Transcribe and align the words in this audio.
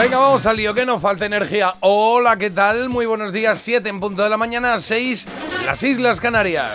Venga, 0.00 0.16
vamos 0.16 0.46
al 0.46 0.56
lío, 0.56 0.72
que 0.72 0.86
no 0.86 0.98
falta 0.98 1.26
energía. 1.26 1.74
Hola, 1.80 2.38
¿qué 2.38 2.48
tal? 2.48 2.88
Muy 2.88 3.04
buenos 3.04 3.34
días, 3.34 3.60
7 3.60 3.86
en 3.86 4.00
punto 4.00 4.22
de 4.22 4.30
la 4.30 4.38
mañana, 4.38 4.78
6, 4.78 5.28
las 5.66 5.82
Islas 5.82 6.20
Canarias. 6.20 6.72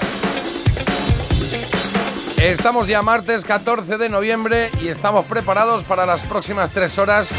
Estamos 2.38 2.88
ya 2.88 3.02
martes 3.02 3.44
14 3.44 3.98
de 3.98 4.10
noviembre 4.10 4.70
y 4.80 4.90
estamos 4.90 5.26
preparados 5.26 5.84
para 5.84 6.06
las 6.06 6.24
próximas 6.26 6.70
tres 6.70 7.00
horas 7.00 7.32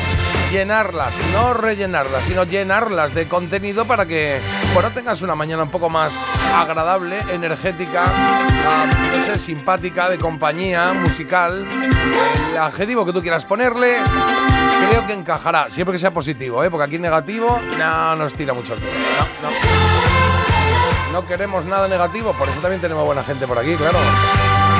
llenarlas, 0.50 1.14
no 1.32 1.54
rellenarlas, 1.54 2.24
sino 2.24 2.42
llenarlas 2.42 3.14
de 3.14 3.28
contenido 3.28 3.84
para 3.84 4.06
que, 4.06 4.40
bueno, 4.74 4.90
tengas 4.90 5.22
una 5.22 5.36
mañana 5.36 5.62
un 5.62 5.70
poco 5.70 5.88
más 5.88 6.12
agradable, 6.52 7.20
energética, 7.32 8.04
ah, 8.06 8.86
no 9.16 9.24
sé, 9.24 9.38
simpática, 9.38 10.08
de 10.08 10.18
compañía, 10.18 10.92
musical, 10.94 11.64
el 12.50 12.58
adjetivo 12.58 13.06
que 13.06 13.12
tú 13.12 13.22
quieras 13.22 13.44
ponerle, 13.44 13.98
creo 14.88 15.06
que 15.06 15.12
encajará, 15.12 15.70
siempre 15.70 15.92
que 15.92 15.98
sea 15.98 16.12
positivo, 16.12 16.62
¿eh? 16.64 16.70
porque 16.70 16.84
aquí 16.84 16.98
negativo 16.98 17.60
no 17.78 18.16
nos 18.16 18.34
tira 18.34 18.52
mucho 18.52 18.74
el 18.74 18.80
pelo. 18.80 18.92
No, 19.42 19.50
no. 19.50 19.56
No 21.12 21.26
queremos 21.26 21.64
nada 21.64 21.88
negativo, 21.88 22.32
por 22.32 22.48
eso 22.48 22.60
también 22.60 22.80
tenemos 22.80 23.04
buena 23.06 23.22
gente 23.24 23.46
por 23.46 23.58
aquí, 23.58 23.74
claro. 23.76 23.98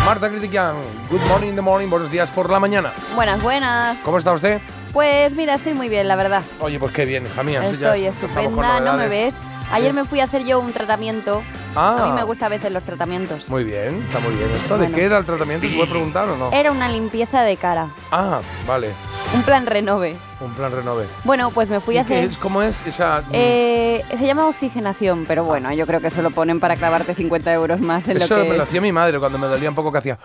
Marta 0.04 0.28
Critiquian, 0.28 0.76
good 1.10 1.20
morning 1.28 1.48
in 1.48 1.56
the 1.56 1.62
morning, 1.62 1.88
buenos 1.88 2.10
días 2.10 2.30
por 2.30 2.50
la 2.50 2.60
mañana. 2.60 2.92
Buenas, 3.14 3.42
buenas. 3.42 3.98
¿Cómo 4.04 4.18
está 4.18 4.32
usted? 4.32 4.60
Pues 4.92 5.32
mira, 5.34 5.54
estoy 5.54 5.74
muy 5.74 5.88
bien, 5.88 6.08
la 6.08 6.16
verdad. 6.16 6.42
Oye, 6.60 6.78
pues 6.78 6.92
qué 6.92 7.04
bien, 7.04 7.26
hija 7.26 7.42
mía. 7.42 7.60
ya 7.60 7.68
Estoy 7.68 8.04
con 8.04 8.14
estupenda, 8.14 8.80
no 8.80 8.94
me 8.94 9.08
ves. 9.08 9.34
Ayer 9.72 9.92
me 9.92 10.04
fui 10.04 10.20
a 10.20 10.24
hacer 10.24 10.44
yo 10.44 10.60
un 10.60 10.72
tratamiento. 10.72 11.42
Ah. 11.74 11.96
A 12.00 12.06
mí 12.06 12.12
me 12.12 12.22
gusta 12.22 12.46
a 12.46 12.48
veces 12.48 12.72
los 12.72 12.82
tratamientos. 12.84 13.48
Muy 13.50 13.64
bien, 13.64 14.02
está 14.06 14.18
muy 14.20 14.34
bien. 14.34 14.50
¿Esto 14.50 14.78
de 14.78 14.90
qué 14.90 15.04
era 15.04 15.18
el 15.18 15.24
tratamiento? 15.24 15.68
¿Se 15.68 15.74
puede 15.74 15.90
preguntar 15.90 16.28
o 16.28 16.36
no? 16.36 16.50
Era 16.52 16.72
una 16.72 16.88
limpieza 16.88 17.42
de 17.42 17.56
cara. 17.56 17.88
Ah, 18.10 18.40
vale. 18.66 18.92
Un 19.34 19.42
plan 19.42 19.66
renove. 19.66 20.16
Un 20.40 20.52
plan 20.54 20.72
renove. 20.72 21.06
Bueno, 21.24 21.50
pues 21.50 21.68
me 21.68 21.80
fui 21.80 21.96
¿Y 21.96 21.98
a 21.98 22.02
hacer... 22.02 22.24
es? 22.24 22.36
¿Cómo 22.38 22.62
es 22.62 22.80
esa...? 22.86 23.22
Eh, 23.32 24.04
se 24.16 24.24
llama 24.26 24.46
oxigenación, 24.46 25.24
pero 25.26 25.44
bueno, 25.44 25.72
yo 25.72 25.86
creo 25.86 26.00
que 26.00 26.06
eso 26.08 26.22
lo 26.22 26.30
ponen 26.30 26.60
para 26.60 26.76
clavarte 26.76 27.14
50 27.14 27.52
euros 27.52 27.80
más 27.80 28.06
en 28.08 28.16
Eso 28.18 28.36
lo 28.36 28.44
me 28.44 28.50
que 28.50 28.56
lo 28.56 28.62
es. 28.62 28.68
hacía 28.68 28.80
mi 28.80 28.92
madre 28.92 29.18
cuando 29.18 29.36
me 29.38 29.46
dolía 29.48 29.68
un 29.68 29.74
poco 29.74 29.90
que 29.92 29.98
hacía... 29.98 30.18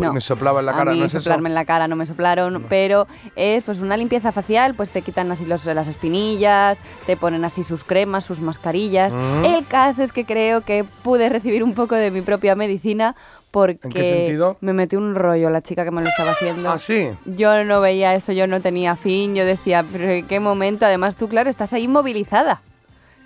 No. 0.00 0.12
Me 0.12 0.20
soplaba 0.20 0.60
en 0.60 0.66
la 0.66 0.72
cara, 0.72 0.90
a 0.90 0.94
mí 0.94 1.00
¿no 1.00 1.06
es 1.06 1.14
eso? 1.14 1.22
soplarme 1.22 1.48
en 1.48 1.54
la 1.54 1.64
cara 1.64 1.88
no 1.88 1.96
me 1.96 2.06
soplaron, 2.06 2.64
pero 2.68 3.06
es 3.34 3.64
pues 3.64 3.80
una 3.80 3.96
limpieza 3.96 4.32
facial, 4.32 4.74
pues 4.74 4.90
te 4.90 5.02
quitan 5.02 5.30
así 5.32 5.44
los, 5.46 5.64
las 5.64 5.86
espinillas, 5.86 6.78
te 7.06 7.16
ponen 7.16 7.44
así 7.44 7.64
sus 7.64 7.84
cremas, 7.84 8.24
sus 8.24 8.40
mascarillas. 8.40 9.14
Mm. 9.14 9.44
El 9.44 9.66
caso 9.66 10.02
es 10.02 10.12
que 10.12 10.24
creo 10.24 10.60
que 10.62 10.84
pude 11.02 11.28
recibir 11.28 11.62
un 11.62 11.74
poco 11.74 11.94
de 11.94 12.10
mi 12.10 12.22
propia 12.22 12.54
medicina 12.54 13.14
porque 13.50 13.78
¿En 13.84 13.90
qué 13.90 14.04
sentido? 14.04 14.58
me 14.60 14.74
metí 14.74 14.96
un 14.96 15.14
rollo 15.14 15.48
la 15.48 15.62
chica 15.62 15.84
que 15.84 15.90
me 15.90 16.02
lo 16.02 16.08
estaba 16.08 16.32
haciendo. 16.32 16.70
Ah, 16.70 16.78
sí. 16.78 17.08
Yo 17.24 17.64
no 17.64 17.80
veía 17.80 18.14
eso, 18.14 18.32
yo 18.32 18.46
no 18.46 18.60
tenía 18.60 18.96
fin, 18.96 19.34
yo 19.34 19.46
decía, 19.46 19.84
pero 19.90 20.10
¿en 20.10 20.26
qué 20.26 20.40
momento? 20.40 20.84
Además 20.84 21.16
tú, 21.16 21.28
claro, 21.28 21.48
estás 21.48 21.72
ahí 21.72 21.84
inmovilizada. 21.84 22.60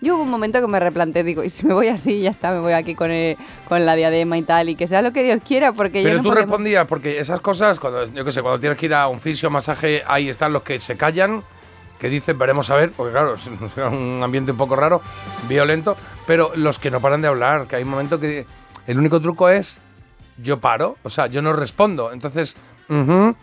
Yo 0.02 0.14
hubo 0.14 0.22
un 0.22 0.30
momento 0.30 0.60
que 0.60 0.66
me 0.66 0.80
replanteé, 0.80 1.22
digo, 1.24 1.44
y 1.44 1.50
si 1.50 1.66
me 1.66 1.74
voy 1.74 1.88
así, 1.88 2.20
ya 2.20 2.30
está, 2.30 2.52
me 2.52 2.60
voy 2.60 2.72
aquí 2.72 2.94
con, 2.94 3.10
el- 3.10 3.36
con 3.68 3.84
la 3.84 3.94
diadema 3.96 4.38
y 4.38 4.42
tal, 4.42 4.68
y 4.70 4.74
que 4.74 4.86
sea 4.86 5.02
lo 5.02 5.12
que 5.12 5.22
Dios 5.22 5.40
quiera, 5.46 5.72
porque 5.72 6.02
yo 6.02 6.08
Pero 6.08 6.16
no 6.18 6.22
tú 6.22 6.28
podía- 6.30 6.40
respondías, 6.42 6.86
porque 6.86 7.18
esas 7.20 7.40
cosas, 7.40 7.78
cuando, 7.78 8.06
yo 8.06 8.24
qué 8.24 8.32
sé, 8.32 8.40
cuando 8.40 8.58
tienes 8.60 8.78
que 8.78 8.86
ir 8.86 8.94
a 8.94 9.08
un 9.08 9.20
fisio, 9.20 9.50
masaje, 9.50 10.02
ahí 10.06 10.28
están 10.30 10.52
los 10.54 10.62
que 10.62 10.80
se 10.80 10.96
callan, 10.96 11.42
que 11.98 12.08
dicen, 12.08 12.38
veremos 12.38 12.70
a 12.70 12.76
ver, 12.76 12.92
porque 12.92 13.12
claro, 13.12 13.34
es 13.34 13.46
un 13.76 14.20
ambiente 14.22 14.52
un 14.52 14.58
poco 14.58 14.74
raro, 14.74 15.02
violento, 15.48 15.96
pero 16.26 16.52
los 16.54 16.78
que 16.78 16.90
no 16.90 17.00
paran 17.00 17.20
de 17.20 17.28
hablar, 17.28 17.66
que 17.66 17.76
hay 17.76 17.82
un 17.82 17.90
momento 17.90 18.18
que 18.18 18.46
el 18.86 18.98
único 18.98 19.20
truco 19.20 19.50
es, 19.50 19.80
yo 20.42 20.60
paro, 20.60 20.96
o 21.02 21.10
sea, 21.10 21.26
yo 21.26 21.42
no 21.42 21.52
respondo, 21.52 22.10
entonces, 22.12 22.56
ujú, 22.88 23.36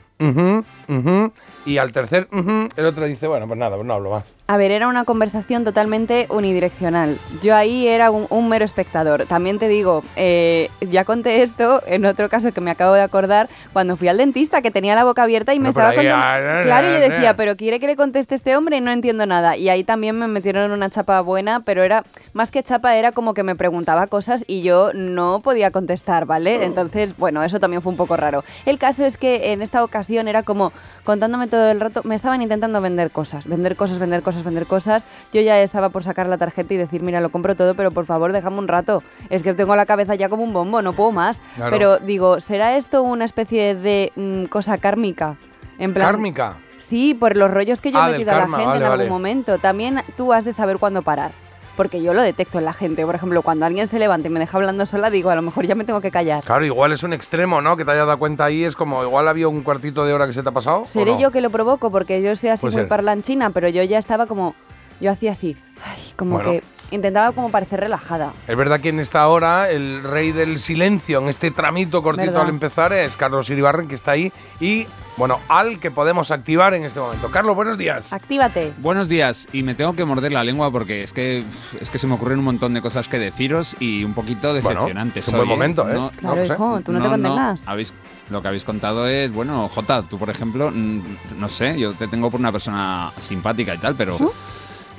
y 1.65 1.77
al 1.77 1.91
tercer, 1.91 2.27
el 2.75 2.85
otro 2.85 3.05
dice, 3.05 3.27
bueno, 3.27 3.47
pues 3.47 3.59
nada, 3.59 3.75
pues 3.75 3.85
no 3.87 3.93
hablo 3.93 4.09
más. 4.11 4.23
A 4.49 4.55
ver, 4.55 4.71
era 4.71 4.87
una 4.87 5.03
conversación 5.03 5.65
totalmente 5.65 6.25
unidireccional. 6.29 7.19
Yo 7.43 7.53
ahí 7.53 7.85
era 7.85 8.11
un, 8.11 8.27
un 8.29 8.47
mero 8.47 8.63
espectador. 8.63 9.25
También 9.25 9.59
te 9.59 9.67
digo, 9.67 10.05
eh, 10.15 10.69
ya 10.79 11.03
conté 11.03 11.43
esto 11.43 11.83
en 11.85 12.05
otro 12.05 12.29
caso 12.29 12.53
que 12.53 12.61
me 12.61 12.71
acabo 12.71 12.93
de 12.93 13.01
acordar, 13.01 13.49
cuando 13.73 13.97
fui 13.97 14.07
al 14.07 14.15
dentista, 14.17 14.61
que 14.61 14.71
tenía 14.71 14.95
la 14.95 15.03
boca 15.03 15.23
abierta 15.23 15.53
y 15.53 15.59
me 15.59 15.63
No, 15.63 15.69
estaba 15.71 15.89
ahí, 15.89 15.97
contando... 15.97 16.25
ah, 16.25 16.61
Claro, 16.63 16.87
y 16.89 16.93
yo 16.93 16.99
decía, 16.99 17.35
pero 17.35 17.57
quiere 17.57 17.81
que 17.81 17.87
le 17.87 17.97
conteste 17.97 18.35
este 18.35 18.55
hombre 18.55 18.77
y 18.77 18.81
no 18.81 18.91
entiendo 18.91 19.25
nada. 19.25 19.57
Y 19.57 19.67
ahí 19.67 19.83
también 19.83 20.17
me 20.17 20.27
metieron 20.29 20.71
una 20.71 20.89
chapa 20.89 21.19
buena, 21.19 21.59
pero 21.59 21.83
era 21.83 22.05
más 22.31 22.49
que 22.49 22.63
chapa, 22.63 22.95
era 22.95 23.11
como 23.11 23.33
que 23.33 23.43
me 23.43 23.57
preguntaba 23.57 24.07
cosas 24.07 24.45
y 24.47 24.61
yo 24.61 24.91
no 24.93 25.41
podía 25.41 25.71
contestar, 25.71 26.25
¿vale? 26.25 26.63
Entonces, 26.63 27.17
bueno, 27.17 27.43
eso 27.43 27.59
también 27.59 27.81
fue 27.81 27.91
un 27.91 27.97
poco 27.97 28.15
raro. 28.15 28.45
El 28.65 28.79
caso 28.79 29.03
es 29.05 29.17
que 29.17 29.51
en 29.51 29.61
esta 29.61 29.83
ocasión 29.83 30.29
era 30.29 30.43
como 30.43 30.71
contándome 31.03 31.47
todo 31.47 31.69
el 31.71 31.79
rato, 31.79 32.01
me 32.03 32.15
estaban 32.15 32.41
intentando 32.41 32.81
vender 32.81 33.11
cosas, 33.11 33.47
vender 33.47 33.75
cosas, 33.75 33.99
vender 33.99 34.21
cosas, 34.21 34.43
vender 34.43 34.65
cosas. 34.65 35.03
Yo 35.33 35.41
ya 35.41 35.59
estaba 35.61 35.89
por 35.89 36.03
sacar 36.03 36.27
la 36.27 36.37
tarjeta 36.37 36.73
y 36.73 36.77
decir, 36.77 37.01
mira, 37.01 37.21
lo 37.21 37.29
compro 37.29 37.55
todo, 37.55 37.75
pero 37.75 37.91
por 37.91 38.05
favor, 38.05 38.33
déjame 38.33 38.59
un 38.59 38.67
rato. 38.67 39.03
Es 39.29 39.43
que 39.43 39.53
tengo 39.53 39.75
la 39.75 39.85
cabeza 39.85 40.15
ya 40.15 40.29
como 40.29 40.43
un 40.43 40.53
bombo, 40.53 40.81
no 40.81 40.93
puedo 40.93 41.11
más. 41.11 41.39
Claro. 41.55 41.71
Pero 41.71 41.97
digo, 41.99 42.39
¿será 42.41 42.77
esto 42.77 43.03
una 43.03 43.25
especie 43.25 43.75
de 43.75 44.11
mm, 44.15 44.45
cosa 44.45 44.77
kármica? 44.77 45.35
En 45.79 45.93
plan, 45.93 46.07
Kármica. 46.07 46.57
Sí, 46.77 47.13
por 47.13 47.35
los 47.35 47.49
rollos 47.51 47.81
que 47.81 47.91
yo 47.91 47.99
Ah, 47.99 48.09
he 48.09 48.11
del 48.11 48.19
metido 48.19 48.31
a 48.35 48.39
la 48.39 48.45
gente 48.47 48.65
vale, 48.65 48.77
en 48.77 48.83
algún 48.83 48.97
vale. 48.99 49.09
momento. 49.09 49.57
También 49.59 50.01
tú 50.15 50.33
has 50.33 50.43
de 50.45 50.53
saber 50.53 50.77
cuándo 50.77 51.01
parar. 51.01 51.31
Porque 51.77 52.01
yo 52.01 52.13
lo 52.13 52.21
detecto 52.21 52.57
en 52.57 52.65
la 52.65 52.73
gente. 52.73 53.05
Por 53.05 53.15
ejemplo, 53.15 53.41
cuando 53.43 53.65
alguien 53.65 53.87
se 53.87 53.97
levanta 53.99 54.27
y 54.27 54.31
me 54.31 54.39
deja 54.41 54.57
hablando 54.57 54.85
sola, 54.85 55.09
digo, 55.09 55.29
a 55.29 55.35
lo 55.35 55.41
mejor 55.43 55.65
ya 55.65 55.75
me 55.75 55.85
tengo 55.85 56.01
que 56.01 56.11
callar. 56.11 56.43
Claro, 56.43 56.65
igual 56.65 56.91
es 56.91 57.03
un 57.03 57.13
extremo, 57.13 57.61
¿no? 57.61 57.77
Que 57.77 57.85
te 57.85 57.91
hayas 57.91 58.07
dado 58.07 58.19
cuenta 58.19 58.43
ahí, 58.45 58.65
es 58.65 58.75
como, 58.75 59.03
igual 59.03 59.27
había 59.29 59.47
un 59.47 59.61
cuartito 59.61 60.03
de 60.05 60.13
hora 60.13 60.27
que 60.27 60.33
se 60.33 60.43
te 60.43 60.49
ha 60.49 60.51
pasado. 60.51 60.81
¿o 60.81 60.87
Seré 60.87 61.11
no? 61.13 61.19
yo 61.19 61.31
que 61.31 61.39
lo 61.39 61.49
provoco, 61.49 61.89
porque 61.91 62.21
yo 62.21 62.35
soy 62.35 62.49
así 62.49 62.61
Puede 62.61 62.73
muy 62.73 62.81
ser. 62.81 62.87
parlanchina, 62.89 63.51
pero 63.51 63.69
yo 63.69 63.83
ya 63.83 63.97
estaba 63.99 64.25
como. 64.25 64.55
Yo 64.99 65.11
hacía 65.11 65.31
así. 65.33 65.55
Ay, 65.85 66.01
como 66.15 66.35
Bueno. 66.37 66.51
que 66.51 66.63
intentaba 66.91 67.31
como 67.33 67.49
parecer 67.49 67.79
relajada. 67.81 68.33
Es 68.47 68.55
verdad 68.55 68.79
que 68.79 68.89
en 68.89 68.99
esta 68.99 69.27
hora 69.27 69.69
el 69.69 70.03
rey 70.03 70.31
del 70.31 70.59
silencio, 70.59 71.19
en 71.19 71.29
este 71.29 71.51
tramito 71.51 72.01
cortito 72.03 72.27
¿Verdad? 72.27 72.43
al 72.43 72.49
empezar, 72.49 72.93
es 72.93 73.15
Carlos 73.17 73.49
Iribarren, 73.49 73.87
que 73.87 73.95
está 73.95 74.11
ahí. 74.11 74.31
Y, 74.59 74.87
bueno, 75.17 75.39
al 75.49 75.79
que 75.79 75.91
podemos 75.91 76.31
activar 76.31 76.73
en 76.73 76.83
este 76.83 76.99
momento. 76.99 77.29
Carlos, 77.29 77.55
buenos 77.55 77.77
días. 77.77 78.13
Actívate. 78.13 78.71
Buenos 78.79 79.09
días, 79.09 79.47
y 79.51 79.63
me 79.63 79.75
tengo 79.75 79.95
que 79.95 80.05
morder 80.05 80.31
la 80.31 80.43
lengua 80.43 80.71
porque 80.71 81.03
es 81.03 81.11
que 81.13 81.43
es 81.81 81.89
que 81.89 81.99
se 81.99 82.07
me 82.07 82.13
ocurren 82.13 82.39
un 82.39 82.45
montón 82.45 82.73
de 82.73 82.81
cosas 82.81 83.07
que 83.07 83.17
deciros 83.19 83.75
y 83.79 84.03
un 84.03 84.13
poquito 84.13 84.53
decepcionantes. 84.53 85.27
es 85.27 85.33
un 85.33 85.37
buen 85.39 85.49
momento, 85.49 85.89
¿eh? 85.89 85.93
No, 85.93 86.01
No, 86.03 86.11
Claro, 86.11 86.45
sé. 86.45 86.53
hijo, 86.53 86.81
tú 86.85 86.91
no, 86.93 87.01
te 87.01 87.09
condenas. 87.09 87.61
habéis, 87.65 87.93
lo 88.29 88.41
que 88.41 88.47
habéis 88.47 88.63
contado 88.63 89.07
es, 89.07 89.31
bueno, 89.31 89.67
Jota, 89.69 90.03
tú 90.03 90.17
por 90.17 90.29
ejemplo, 90.29 90.71
no 90.71 91.49
sé, 91.49 91.79
yo 91.79 91.93
te 91.93 92.07
tengo 92.07 92.29
por 92.31 92.39
una 92.39 92.51
persona 92.51 93.11
simpática 93.19 93.73
y 93.75 93.77
tal, 93.79 93.95
pero 93.95 94.17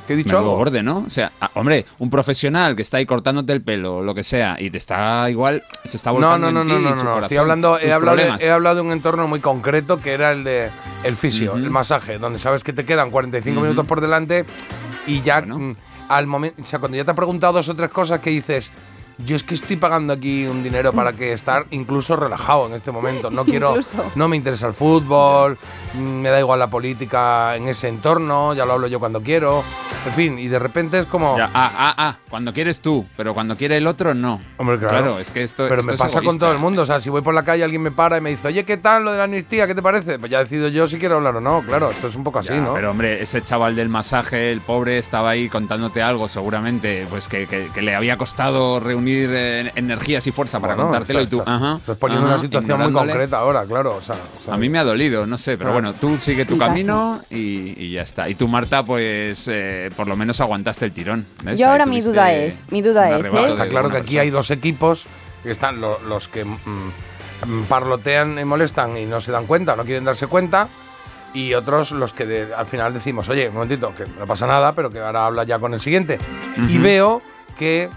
¿Qué 0.08 0.14
he 0.14 0.16
dicho 0.16 0.30
menudo 0.30 0.50
algo? 0.50 0.56
borde, 0.58 0.82
¿no? 0.82 1.04
O 1.06 1.10
sea, 1.10 1.30
ah, 1.40 1.50
hombre, 1.54 1.86
un 2.00 2.10
profesional 2.10 2.74
que 2.74 2.82
está 2.82 2.96
ahí 2.96 3.06
cortándote 3.06 3.52
el 3.52 3.62
pelo 3.62 3.98
o 3.98 4.02
lo 4.02 4.14
que 4.14 4.24
sea 4.24 4.56
y 4.58 4.70
te 4.70 4.78
está 4.78 5.30
igual, 5.30 5.62
se 5.84 5.96
está 5.96 6.10
No, 6.10 6.14
volcando 6.16 6.50
no, 6.50 6.52
no, 6.52 6.62
en 6.62 6.68
no, 6.68 6.76
ti 6.76 6.82
no, 6.82 6.90
no, 6.90 6.96
no. 6.96 7.02
corazón, 7.02 7.22
Estoy 7.24 7.36
hablando, 7.36 7.78
he 7.78 7.92
hablado, 7.92 8.16
de, 8.16 8.44
he 8.44 8.50
hablado 8.50 8.74
de 8.76 8.80
un 8.82 8.90
entorno 8.90 9.28
muy 9.28 9.38
concreto 9.38 10.00
que 10.00 10.12
era 10.14 10.32
el 10.32 10.42
de 10.42 10.70
el 11.04 11.16
fisio, 11.16 11.54
el 11.54 11.70
masaje, 11.70 12.18
donde 12.18 12.40
sabes 12.40 12.64
que 12.64 12.72
te 12.72 12.84
quedan 12.84 13.10
45 13.10 13.54
Ujú. 13.56 13.62
minutos 13.64 13.86
por 13.86 14.00
delante 14.00 14.44
y 15.06 15.20
ya 15.20 15.40
Bueno. 15.40 15.58
mm, 15.58 15.76
al 16.08 16.26
momento, 16.26 16.62
o 16.62 16.64
sea, 16.64 16.78
cuando 16.78 16.96
ya 16.96 17.04
te 17.04 17.10
ha 17.10 17.14
preguntado 17.14 17.52
dos 17.52 17.68
o 17.68 17.76
tres 17.76 17.90
cosas 17.90 18.20
que 18.20 18.30
dices, 18.30 18.72
yo 19.18 19.36
es 19.36 19.42
que 19.42 19.54
estoy 19.54 19.76
pagando 19.76 20.12
aquí 20.12 20.46
un 20.46 20.62
dinero 20.62 20.92
para 20.92 21.12
que 21.12 21.32
estar 21.32 21.66
incluso 21.70 22.16
relajado 22.16 22.66
en 22.66 22.74
este 22.74 22.90
momento. 22.92 23.30
No 23.30 23.44
quiero, 23.44 23.70
Incluso. 23.76 24.10
no 24.14 24.28
me 24.28 24.36
interesa 24.36 24.66
el 24.68 24.74
fútbol, 24.74 25.58
mm, 25.94 25.98
me 25.98 26.28
da 26.30 26.38
igual 26.38 26.58
la 26.60 26.68
política 26.70 27.56
en 27.56 27.68
ese 27.68 27.88
entorno, 27.88 28.54
ya 28.54 28.64
lo 28.64 28.74
hablo 28.74 28.86
yo 28.86 28.98
cuando 29.00 29.20
quiero. 29.20 29.62
En 30.06 30.12
fin, 30.14 30.38
y 30.38 30.46
de 30.48 30.58
repente 30.58 31.00
es 31.00 31.06
como. 31.06 31.36
Ya, 31.36 31.50
ah, 31.52 31.72
ah, 31.76 31.94
ah, 31.98 32.16
cuando 32.30 32.52
quieres 32.54 32.80
tú, 32.80 33.04
pero 33.16 33.34
cuando 33.34 33.56
quiere 33.56 33.76
el 33.76 33.86
otro, 33.86 34.14
no. 34.14 34.40
Hombre, 34.56 34.78
claro. 34.78 35.18
es 35.18 35.30
que 35.32 35.42
esto 35.42 35.66
Pero 35.68 35.80
esto 35.80 35.88
me 35.90 35.94
es 35.96 36.00
pasa 36.00 36.14
con 36.18 36.24
egoísta. 36.24 36.46
todo 36.46 36.52
el 36.52 36.58
mundo. 36.58 36.82
O 36.82 36.86
sea, 36.86 37.00
si 37.00 37.10
voy 37.10 37.20
por 37.22 37.34
la 37.34 37.42
calle, 37.44 37.64
alguien 37.64 37.82
me 37.82 37.90
para 37.90 38.16
y 38.16 38.20
me 38.20 38.30
dice, 38.30 38.48
oye, 38.48 38.64
¿qué 38.64 38.76
tal 38.76 39.04
lo 39.04 39.10
de 39.12 39.18
la 39.18 39.24
amnistía? 39.24 39.66
¿Qué 39.66 39.74
te 39.74 39.82
parece? 39.82 40.18
Pues 40.18 40.30
ya 40.30 40.38
decido 40.38 40.68
yo 40.68 40.86
si 40.86 40.98
quiero 40.98 41.16
hablar 41.16 41.36
o 41.36 41.40
no. 41.40 41.62
Claro, 41.66 41.90
esto 41.90 42.06
es 42.06 42.14
un 42.14 42.22
poco 42.24 42.38
así, 42.38 42.50
Ya, 42.50 42.60
¿no? 42.60 42.74
Pero 42.74 42.92
hombre, 42.92 43.20
ese 43.22 43.42
chaval 43.42 43.74
del 43.74 43.88
masaje, 43.88 44.52
el 44.52 44.60
pobre, 44.60 44.98
estaba 44.98 45.30
ahí 45.30 45.48
contándote 45.48 46.00
algo, 46.00 46.28
seguramente, 46.28 47.06
pues 47.10 47.26
que, 47.28 47.46
que- 47.48 47.68
que 47.74 47.82
le 47.82 47.94
había 47.96 48.16
costado 48.16 48.78
reunir 48.80 49.07
eh, 49.16 49.72
energías 49.74 50.26
y 50.26 50.32
fuerza 50.32 50.60
para 50.60 50.74
Bueno, 50.74 50.90
contártelo 50.90 51.20
estás- 51.20 51.32
y 51.32 51.36
tú. 51.36 51.38
estás- 51.40 51.54
ajá, 51.62 51.76
Estás 51.76 51.96
poniendo 51.96 52.26
ajá, 52.26 52.34
una 52.34 52.42
situación 52.42 52.80
muy 52.80 52.92
concreta 52.92 53.38
ahora, 53.38 53.64
claro. 53.64 53.96
O 53.96 54.02
sea, 54.02 54.14
o 54.16 54.44
sea, 54.44 54.54
A 54.54 54.56
mí 54.56 54.68
me 54.68 54.78
ha 54.78 54.84
dolido, 54.84 55.26
no 55.26 55.38
sé, 55.38 55.56
pero 55.58 55.70
Ah. 55.70 55.72
bueno, 55.74 55.94
tú 55.94 56.16
sigue 56.18 56.44
tu 56.44 56.56
camino 56.58 57.20
y, 57.30 57.74
y 57.82 57.92
ya 57.92 58.02
está. 58.02 58.28
Y 58.28 58.34
tú, 58.34 58.48
Marta, 58.48 58.82
pues 58.82 59.48
eh, 59.50 59.90
por 59.96 60.06
lo 60.08 60.16
menos 60.16 60.40
aguantaste 60.40 60.84
el 60.84 60.92
tirón. 60.92 61.26
¿ves? 61.44 61.58
Yo 61.58 61.68
ahora 61.70 61.86
mi 61.86 62.00
duda 62.00 62.32
es, 62.32 62.58
mi 62.70 62.82
duda 62.82 63.10
es, 63.18 63.26
¿eh? 63.26 63.48
Está 63.48 63.68
claro 63.68 63.90
que 63.90 63.96
aquí 63.98 64.04
persona. 64.16 64.22
hay 64.22 64.30
dos 64.30 64.50
equipos 64.50 65.06
que 65.42 65.50
están 65.52 65.80
lo- 65.80 66.00
los 66.00 66.28
que 66.28 66.44
mm, 66.44 66.56
mm, 67.46 67.62
parlotean 67.68 68.38
y 68.38 68.44
molestan 68.44 68.96
y 68.96 69.06
no 69.06 69.20
se 69.20 69.30
dan 69.32 69.46
cuenta, 69.46 69.76
no 69.76 69.84
quieren 69.84 70.04
darse 70.04 70.26
cuenta, 70.26 70.68
y 71.34 71.54
otros 71.54 71.92
los 71.92 72.12
que 72.12 72.26
de- 72.26 72.54
al 72.54 72.66
final 72.66 72.92
decimos, 72.94 73.28
oye, 73.28 73.48
un 73.48 73.54
momentito, 73.54 73.94
que 73.94 74.04
no 74.18 74.26
pasa 74.26 74.46
nada, 74.46 74.74
pero 74.74 74.90
que 74.90 74.98
ahora 74.98 75.26
habla 75.26 75.44
ya 75.44 75.58
con 75.58 75.74
el 75.74 75.80
siguiente. 75.80 76.18
Y 76.56 76.74
Ujú. 76.76 76.82
veo 76.82 77.22
que 77.58 77.88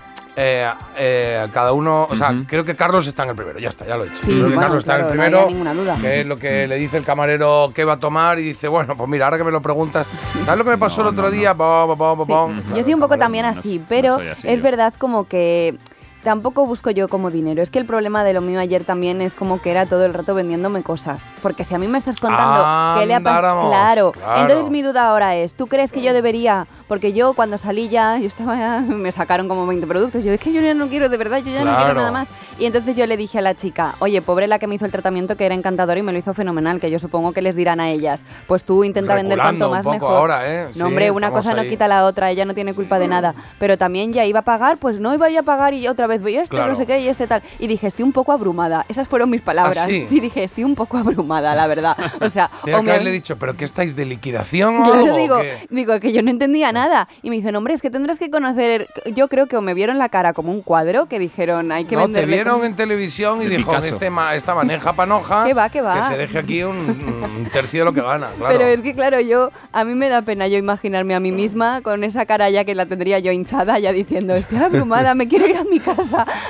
eh, 0.43 0.67
eh, 0.97 1.47
cada 1.53 1.71
uno, 1.71 2.07
o 2.09 2.15
sea, 2.15 2.33
creo 2.47 2.65
que 2.65 2.75
Carlos 2.75 3.05
está 3.05 3.23
en 3.23 3.29
el 3.29 3.35
primero, 3.35 3.59
ya 3.59 3.69
está, 3.69 3.85
ya 3.85 3.95
lo 3.95 4.05
he 4.05 4.09
dicho. 4.09 4.21
Sí, 4.23 4.31
creo 4.31 4.37
que 4.37 4.43
bueno, 4.45 4.61
Carlos 4.61 4.79
está 4.79 4.93
en 4.95 4.99
el 5.01 5.05
no 5.05 5.11
primero, 5.11 5.73
duda. 5.75 5.97
que 6.01 6.21
es 6.21 6.25
lo 6.25 6.37
que 6.39 6.67
le 6.67 6.75
dice 6.77 6.97
el 6.97 7.03
camarero 7.05 7.71
que 7.75 7.85
va 7.85 7.93
a 7.93 7.99
tomar 7.99 8.39
y 8.39 8.43
dice, 8.43 8.67
bueno, 8.67 8.97
pues 8.97 9.07
mira, 9.07 9.25
ahora 9.25 9.37
que 9.37 9.43
me 9.43 9.51
lo 9.51 9.61
preguntas, 9.61 10.07
¿sabes 10.45 10.57
lo 10.57 10.63
que 10.63 10.71
me 10.71 10.77
pasó 10.79 11.03
No, 11.03 11.09
el 11.09 11.13
otro 11.15 11.29
no, 11.29 11.31
día? 11.35 11.53
Bom, 11.53 11.95
bom, 11.95 12.17
bom, 12.17 12.25
Sí. 12.25 12.31
bom. 12.33 12.75
Yo 12.75 12.83
soy 12.83 12.93
un 12.95 12.99
poco 12.99 13.09
camarero. 13.11 13.19
también 13.19 13.45
así, 13.45 13.77
no 13.79 13.85
pero 13.87 14.15
así 14.15 14.47
es 14.47 14.57
yo. 14.57 14.63
verdad 14.63 14.93
como 14.97 15.27
que 15.27 15.77
tampoco 16.23 16.65
busco 16.65 16.91
yo 16.91 17.07
como 17.07 17.31
dinero. 17.31 17.61
Es 17.61 17.69
que 17.69 17.79
el 17.79 17.85
problema 17.85 18.23
de 18.23 18.33
lo 18.33 18.41
mío 18.41 18.59
ayer 18.59 18.83
también 18.83 19.21
es 19.21 19.33
como 19.33 19.61
que 19.61 19.71
era 19.71 19.85
todo 19.85 20.05
el 20.05 20.13
rato 20.13 20.33
vendiéndome 20.33 20.83
cosas. 20.83 21.23
Porque 21.41 21.63
si 21.63 21.73
a 21.73 21.79
mí 21.79 21.87
me 21.87 21.97
estás 21.97 22.17
contando 22.17 22.99
que 22.99 23.05
le 23.05 23.15
ha 23.15 23.19
pasado... 23.19 23.69
Claro. 23.69 24.11
claro. 24.11 24.41
Entonces 24.41 24.69
mi 24.69 24.81
duda 24.81 25.07
ahora 25.07 25.35
es, 25.35 25.53
¿tú 25.53 25.67
crees 25.67 25.91
que 25.91 26.01
yo 26.01 26.13
debería? 26.13 26.67
Porque 26.87 27.13
yo 27.13 27.33
cuando 27.33 27.57
salí 27.57 27.89
ya, 27.89 28.17
yo 28.17 28.27
estaba, 28.27 28.81
me 28.81 29.11
sacaron 29.11 29.47
como 29.47 29.65
20 29.65 29.87
productos. 29.87 30.23
Yo 30.23 30.33
es 30.33 30.39
que 30.39 30.53
yo 30.53 30.61
ya 30.61 30.73
no 30.73 30.87
quiero, 30.87 31.09
de 31.09 31.17
verdad, 31.17 31.39
yo 31.39 31.51
ya 31.51 31.63
no 31.63 31.75
quiero 31.77 31.93
nada 31.93 32.11
más. 32.11 32.27
Y 32.59 32.65
entonces 32.65 32.95
yo 32.95 33.07
le 33.07 33.17
dije 33.17 33.39
a 33.39 33.41
la 33.41 33.55
chica, 33.55 33.95
oye, 33.99 34.21
pobre 34.21 34.47
la 34.47 34.59
que 34.59 34.67
me 34.67 34.75
hizo 34.75 34.85
el 34.85 34.91
tratamiento 34.91 35.35
que 35.35 35.45
era 35.45 35.55
encantador 35.55 35.97
y 35.97 36.03
me 36.03 36.11
lo 36.11 36.19
hizo 36.19 36.33
fenomenal, 36.33 36.79
que 36.79 36.91
yo 36.91 36.99
supongo 36.99 37.31
que 37.31 37.41
les 37.41 37.55
dirán 37.55 37.79
a 37.79 37.89
ellas. 37.89 38.21
Pues 38.47 38.63
tú 38.63 38.83
intenta 38.83 39.15
vender 39.15 39.39
cuanto 39.39 39.69
más 39.69 39.79
un 39.85 39.93
poco 39.93 40.05
mejor. 40.05 40.31
ahora, 40.31 40.47
¿eh? 40.47 40.67
Sí, 40.71 40.79
No, 40.79 40.87
hombre, 40.87 41.09
una 41.11 41.31
cosa 41.31 41.53
no 41.53 41.63
quita 41.63 41.87
la 41.87 42.05
otra, 42.05 42.29
ella 42.29 42.45
no 42.45 42.53
tiene 42.53 42.73
culpa 42.73 42.99
de 42.99 43.07
nada. 43.07 43.33
Pero 43.57 43.77
también 43.77 44.13
ya 44.13 44.25
iba 44.25 44.41
a 44.41 44.43
pagar, 44.43 44.77
pues 44.77 44.99
no 44.99 45.13
iba 45.13 45.27
a 45.27 45.43
pagar 45.43 45.73
y 45.73 45.87
otra 45.87 46.07
vez 46.07 46.10
voy 46.19 46.35
este, 46.35 46.55
Claro. 46.55 46.71
no 46.71 46.77
sé 46.77 46.85
qué, 46.85 46.99
y 46.99 47.07
este 47.07 47.27
tal. 47.27 47.41
Y 47.59 47.67
dije, 47.67 47.87
estoy 47.87 48.03
un 48.03 48.11
poco 48.11 48.31
abrumada. 48.31 48.85
Esas 48.89 49.07
fueron 49.07 49.29
mis 49.29 49.41
palabras. 49.41 49.77
¿Ah, 49.77 49.85
sí? 49.87 50.19
dije, 50.19 50.43
estoy 50.43 50.63
un 50.63 50.75
poco 50.75 50.97
abrumada, 50.97 51.55
la 51.55 51.67
verdad. 51.67 51.95
O 52.19 52.29
sea, 52.29 52.49
Tenía 52.63 52.79
o 52.79 52.81
que 52.81 52.85
me- 52.87 52.91
haberle 52.93 53.11
dicho, 53.11 53.37
¿pero 53.37 53.55
qué 53.55 53.65
estáis 53.65 53.95
de 53.95 54.05
liquidación 54.05 54.77
o 54.77 54.93
algo? 54.93 55.13
o 55.13 55.17
digo, 55.17 55.39
qué? 55.39 55.67
digo 55.69 55.99
que 55.99 56.11
yo 56.11 56.21
no 56.23 56.31
entendía 56.31 56.71
nada. 56.71 57.07
Y 57.21 57.29
me 57.29 57.35
dicen, 57.37 57.55
hombre, 57.55 57.73
es 57.73 57.81
que 57.81 57.89
tendrás 57.89 58.17
que 58.19 58.29
conocer. 58.29 58.89
Yo 59.13 59.27
creo 59.27 59.47
que 59.47 59.55
o 59.55 59.61
me 59.61 59.73
vieron 59.73 59.97
la 59.97 60.09
cara 60.09 60.33
como 60.33 60.51
un 60.51 60.61
cuadro 60.61 61.05
que 61.05 61.19
dijeron, 61.19 61.71
hay 61.71 61.85
que 61.85 61.95
no, 61.95 62.09
te 62.09 62.25
vieron 62.25 62.53
como- 62.55 62.65
en 62.65 62.75
televisión 62.75 63.41
y 63.41 63.45
dijo, 63.47 63.75
este 63.77 64.09
ma- 64.09 64.35
esta 64.35 64.55
maneja 64.55 64.93
panoja, 64.93 65.43
Que 65.47 65.53
va, 65.53 65.69
que 65.69 65.81
va. 65.81 66.07
se 66.07 66.17
deje 66.17 66.39
aquí 66.39 66.63
un, 66.63 66.77
un 66.77 67.47
tercio 67.51 67.81
de 67.81 67.85
lo 67.85 67.93
que 67.93 68.01
gana, 68.01 68.29
claro. 68.37 68.55
Pero 68.57 68.67
es 68.69 68.79
que, 68.81 68.93
claro, 68.93 69.19
yo, 69.19 69.51
a 69.71 69.83
mí 69.83 69.93
me 69.95 70.09
da 70.09 70.21
pena 70.21 70.47
yo 70.47 70.57
imaginarme 70.57 71.15
a 71.15 71.19
mí 71.19 71.31
misma 71.31 71.81
con 71.81 72.03
esa 72.03 72.25
cara 72.25 72.49
ya 72.49 72.63
que 72.65 72.75
la 72.75 72.85
tendría 72.85 73.19
yo 73.19 73.31
hinchada, 73.31 73.79
ya 73.79 73.91
diciendo, 73.91 74.33
estoy 74.33 74.57
abrumada, 74.59 75.13
me 75.15 75.27
quiero 75.27 75.47
ir 75.47 75.57
a 75.57 75.63
mi 75.63 75.79
casa 75.79 76.00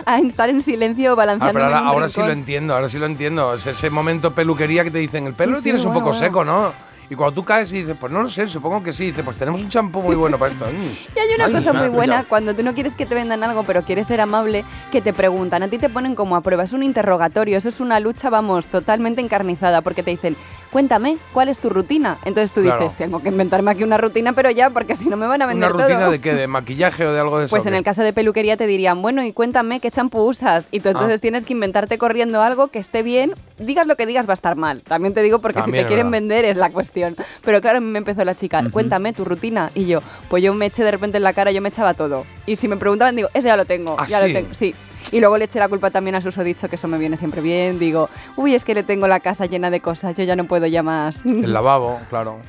a 0.05 0.19
estar 0.19 0.49
en 0.49 0.61
silencio 0.61 1.11
Ah, 1.11 1.15
balanceando. 1.15 1.53
pero 1.53 1.65
ahora, 1.65 1.79
ahora 1.79 2.09
sí 2.09 2.19
lo 2.21 2.31
entiendo, 2.31 2.73
ahora 2.73 2.89
sí 2.89 2.97
lo 2.99 3.05
entiendo. 3.05 3.53
Es 3.53 3.65
ese 3.65 3.89
momento 3.89 4.31
peluquería 4.33 4.83
que 4.83 4.91
te 4.91 4.99
dicen, 4.99 5.27
el 5.27 5.33
pelo 5.33 5.51
Sí, 5.51 5.53
lo 5.53 5.57
sí, 5.59 5.63
tienes 5.63 5.81
un 5.85 5.91
bueno, 5.93 6.05
poco 6.05 6.17
bueno. 6.17 6.25
seco, 6.27 6.43
¿no? 6.45 6.91
Y 7.09 7.15
cuando 7.15 7.33
tú 7.33 7.43
caes 7.43 7.73
y 7.73 7.79
dices, 7.81 7.97
pues 7.99 8.09
no 8.13 8.21
lo 8.23 8.29
sé, 8.29 8.47
supongo 8.47 8.81
que 8.81 8.93
sí. 8.93 9.07
Dice, 9.07 9.21
pues 9.21 9.35
tenemos 9.35 9.59
un 9.61 9.67
champú 9.67 10.01
muy 10.01 10.15
bueno 10.15 10.37
para 10.37 10.53
esto. 10.53 10.65
Mm. 10.71 10.85
Y 11.15 11.19
hay 11.19 11.35
una 11.35 11.45
Ay, 11.47 11.51
cosa 11.53 11.73
muy 11.73 11.89
buena, 11.89 12.23
cuando 12.23 12.55
tú 12.55 12.63
no 12.63 12.73
quieres 12.73 12.93
que 12.93 13.05
te 13.05 13.13
vendan 13.15 13.43
algo, 13.43 13.63
pero 13.63 13.81
quieres 13.83 14.07
ser 14.07 14.21
amable, 14.21 14.63
que 14.93 15.01
te 15.01 15.11
preguntan, 15.11 15.61
a 15.63 15.67
ti 15.67 15.77
te 15.77 15.89
ponen 15.89 16.15
como 16.15 16.37
a 16.37 16.41
prueba, 16.41 16.63
es 16.63 16.71
un 16.71 16.83
interrogatorio, 16.83 17.57
eso 17.57 17.67
es 17.67 17.81
una 17.81 17.99
lucha, 17.99 18.29
vamos, 18.29 18.65
totalmente 18.67 19.19
encarnizada, 19.19 19.81
porque 19.81 20.03
te 20.03 20.11
dicen, 20.11 20.37
cuéntame, 20.71 21.17
¿cuál 21.33 21.49
es 21.49 21.59
tu 21.59 21.69
rutina? 21.69 22.17
Entonces 22.25 22.51
tú 22.51 22.61
Claro. 22.61 22.81
dices, 22.83 22.97
tengo 22.97 23.21
que 23.21 23.29
inventarme 23.29 23.71
aquí 23.71 23.83
una 23.83 23.97
rutina, 23.97 24.33
pero 24.33 24.49
ya, 24.51 24.69
porque 24.69 24.95
si 24.95 25.05
no 25.09 25.17
me 25.17 25.27
van 25.27 25.41
a 25.41 25.45
¿Una 25.45 25.53
vender 25.53 25.71
rutina 25.71 25.99
todo. 25.99 26.11
de 26.11 26.19
qué? 26.21 26.33
¿De 26.35 26.47
maquillaje 26.47 27.05
o 27.05 27.11
de 27.13 27.19
algo 27.19 27.37
de 27.39 27.45
eso? 27.45 27.55
Pues 27.55 27.65
en 27.65 27.73
el 27.73 27.83
caso 27.83 28.01
de 28.03 28.13
peluquería 28.13 28.57
te 28.57 28.65
dirían, 28.67 29.01
bueno, 29.01 29.23
y 29.23 29.33
cuéntame 29.33 29.79
qué 29.79 29.91
champú 29.91 30.21
usas. 30.21 30.67
Y 30.71 30.79
tú 30.79 30.89
entonces 30.89 31.17
Ah. 31.17 31.21
tienes 31.21 31.43
que 31.45 31.53
inventarte 31.53 31.97
corriendo 31.97 32.41
algo 32.41 32.69
que 32.69 32.79
esté 32.79 33.03
bien. 33.03 33.33
Digas 33.59 33.85
lo 33.87 33.95
que 33.95 34.05
digas, 34.05 34.27
va 34.27 34.31
a 34.31 34.33
estar 34.33 34.55
mal. 34.55 34.81
También 34.81 35.13
te 35.13 35.21
digo 35.21 35.39
porque 35.39 35.59
También 35.59 35.83
si 35.83 35.85
te 35.85 35.87
quieren 35.87 36.07
verdad. 36.09 36.21
vender 36.27 36.45
es 36.45 36.57
la 36.57 36.69
cuestión. 36.71 37.15
Pero 37.43 37.61
claro, 37.61 37.81
me 37.81 37.97
empezó 37.99 38.23
la 38.25 38.35
chica, 38.35 38.63
cuéntame 38.71 39.13
tu 39.13 39.25
rutina. 39.25 39.71
Y 39.75 39.85
yo, 39.85 39.99
pues 40.29 40.41
yo 40.43 40.53
me 40.53 40.67
eché 40.67 40.83
de 40.83 40.91
repente 40.91 41.17
en 41.17 41.23
la 41.23 41.33
cara, 41.33 41.51
yo 41.51 41.61
me 41.61 41.69
echaba 41.69 41.93
todo. 41.93 42.25
Y 42.45 42.55
si 42.55 42.67
me 42.67 42.77
preguntaban, 42.77 43.15
digo, 43.15 43.29
ese 43.33 43.47
ya 43.49 43.57
lo 43.57 43.65
tengo, 43.65 43.95
¿Ah, 43.99 44.07
ya 44.07 44.19
sí? 44.19 44.27
lo 44.27 44.33
tengo. 44.33 44.53
Sí. 44.53 44.73
Y 45.11 45.19
luego 45.19 45.37
le 45.37 45.45
eché 45.45 45.59
la 45.59 45.67
culpa 45.67 45.91
también 45.91 46.15
a 46.15 46.21
susodicho, 46.21 46.69
que 46.69 46.75
eso 46.75 46.87
me 46.87 46.97
viene 46.97 47.17
siempre 47.17 47.41
bien. 47.41 47.79
Digo, 47.79 48.09
uy, 48.35 48.55
es 48.55 48.63
que 48.65 48.73
le 48.73 48.83
tengo 48.83 49.07
la 49.07 49.19
casa 49.19 49.45
llena 49.45 49.69
de 49.69 49.79
cosas, 49.79 50.15
yo 50.15 50.23
ya 50.23 50.35
no 50.35 50.45
puedo 50.45 50.67
ya 50.67 50.83
más. 50.83 51.19
El 51.25 51.53
lavabo, 51.53 51.99
claro. 52.09 52.39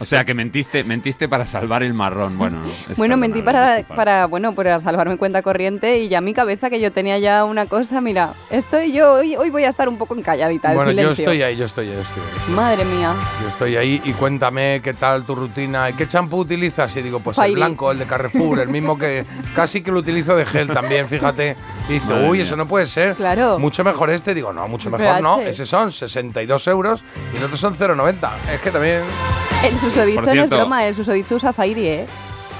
O 0.00 0.04
sea, 0.04 0.24
que 0.24 0.34
mentiste, 0.34 0.84
mentiste 0.84 1.28
para 1.28 1.44
salvar 1.44 1.82
el 1.82 1.92
marrón. 1.94 2.38
Bueno, 2.38 2.62
Bueno, 2.96 3.16
mentí 3.16 3.42
para, 3.42 3.82
para, 3.84 4.26
bueno, 4.26 4.54
para 4.54 4.78
salvarme 4.80 5.16
cuenta 5.16 5.42
corriente 5.42 5.98
y 5.98 6.08
ya 6.08 6.20
mi 6.20 6.34
cabeza 6.34 6.70
que 6.70 6.80
yo 6.80 6.92
tenía 6.92 7.18
ya 7.18 7.44
una 7.44 7.66
cosa, 7.66 8.00
mira, 8.00 8.32
estoy 8.50 8.92
yo, 8.92 9.14
hoy, 9.14 9.36
hoy 9.36 9.50
voy 9.50 9.64
a 9.64 9.68
estar 9.68 9.88
un 9.88 9.98
poco 9.98 10.14
encalladita, 10.14 10.70
en 10.70 10.76
bueno, 10.76 10.92
yo 10.92 11.10
estoy 11.10 11.42
ahí, 11.42 11.56
yo 11.56 11.64
estoy 11.64 11.88
ahí, 11.88 11.94
yo 11.94 12.00
estoy 12.00 12.22
ahí. 12.22 12.54
Madre 12.54 12.84
mía. 12.84 13.14
Yo 13.42 13.48
estoy 13.48 13.76
ahí 13.76 14.00
y 14.04 14.12
cuéntame 14.12 14.80
qué 14.82 14.94
tal 14.94 15.24
tu 15.24 15.34
rutina 15.34 15.90
y 15.90 15.94
qué 15.94 16.06
champú 16.06 16.38
utilizas. 16.38 16.94
Y 16.96 17.02
digo, 17.02 17.20
pues 17.20 17.36
Fairy. 17.36 17.52
el 17.52 17.56
blanco, 17.58 17.90
el 17.90 17.98
de 17.98 18.04
Carrefour, 18.06 18.60
el 18.60 18.68
mismo 18.68 18.96
que 18.96 19.24
casi 19.54 19.80
que 19.82 19.90
lo 19.90 19.98
utilizo 20.00 20.36
de 20.36 20.46
gel 20.46 20.68
también, 20.68 21.08
fíjate. 21.08 21.56
Y 21.88 21.94
dice, 21.94 22.06
Madre 22.06 22.28
uy, 22.28 22.38
mía. 22.38 22.42
eso 22.44 22.56
no 22.56 22.66
puede 22.66 22.86
ser. 22.86 23.14
Claro. 23.16 23.58
Mucho 23.58 23.82
mejor 23.84 24.10
este. 24.10 24.32
Digo, 24.34 24.52
no, 24.52 24.68
mucho 24.68 24.90
mejor 24.90 25.06
PH. 25.14 25.22
no. 25.22 25.40
Ese 25.40 25.66
son 25.66 25.90
62 25.92 26.66
euros 26.68 27.02
y 27.34 27.36
el 27.38 27.44
otro 27.44 27.56
son 27.56 27.74
0,90. 27.76 28.30
Es 28.54 28.60
que 28.60 28.70
también 28.70 29.02
El 29.64 29.78
susodicho 29.90 30.34
no 30.34 30.42
es 30.44 30.50
broma, 30.50 30.86
el 30.86 30.94
susodicho 30.94 31.34
usa 31.36 31.52
Fairy, 31.52 31.86
¿eh? 31.86 32.06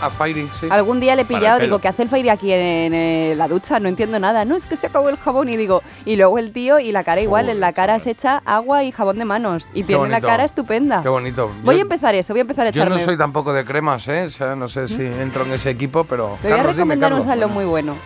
a 0.00 0.10
Fairy, 0.10 0.48
sí. 0.60 0.68
Algún 0.70 1.00
día 1.00 1.16
le 1.16 1.22
he 1.22 1.24
pillado, 1.24 1.58
digo, 1.58 1.80
¿qué 1.80 1.88
hace 1.88 2.04
el 2.04 2.08
Fairy 2.08 2.28
aquí 2.28 2.52
en, 2.52 2.94
eh, 2.94 3.34
la 3.36 3.48
ducha? 3.48 3.80
No 3.80 3.88
entiendo 3.88 4.20
nada. 4.20 4.44
No, 4.44 4.54
es 4.54 4.64
que 4.64 4.76
se 4.76 4.86
acabó 4.86 5.08
el 5.08 5.16
jabón 5.16 5.48
y 5.48 5.56
digo, 5.56 5.82
y 6.04 6.14
luego 6.14 6.38
el 6.38 6.52
tío 6.52 6.78
y 6.78 6.92
la 6.92 7.02
cara 7.02 7.20
igual, 7.20 7.48
en 7.48 7.58
la 7.58 7.72
cara 7.72 7.94
chaval. 7.94 8.00
se 8.02 8.10
echa 8.12 8.42
agua 8.44 8.84
y 8.84 8.92
jabón 8.92 9.18
de 9.18 9.24
manos 9.24 9.66
y 9.74 9.82
tiene 9.82 10.08
la 10.08 10.20
cara 10.20 10.44
estupenda. 10.44 11.02
Qué 11.02 11.08
bonito. 11.08 11.50
Voy 11.64 11.74
Yo- 11.74 11.80
a 11.80 11.82
empezar 11.82 12.14
eso, 12.14 12.32
voy 12.32 12.38
a 12.38 12.42
empezar 12.42 12.68
a 12.68 12.70
Yo 12.70 12.80
echarme. 12.80 13.00
no 13.00 13.04
soy 13.04 13.18
tampoco 13.18 13.52
de 13.52 13.64
cremas, 13.64 14.06
¿eh? 14.06 14.22
O 14.22 14.30
sea, 14.30 14.54
no 14.54 14.68
sé 14.68 14.86
si 14.86 15.02
entro 15.02 15.44
en 15.44 15.52
ese 15.54 15.70
equipo, 15.70 16.04
pero. 16.04 16.38
Te 16.42 16.46
voy 16.46 16.52
a 16.52 16.56
Carlos, 16.58 16.76
dime, 16.76 16.94
recomendar 16.94 17.12
un 17.14 17.22
salón 17.24 17.52
muy 17.52 17.64
bueno. 17.64 17.96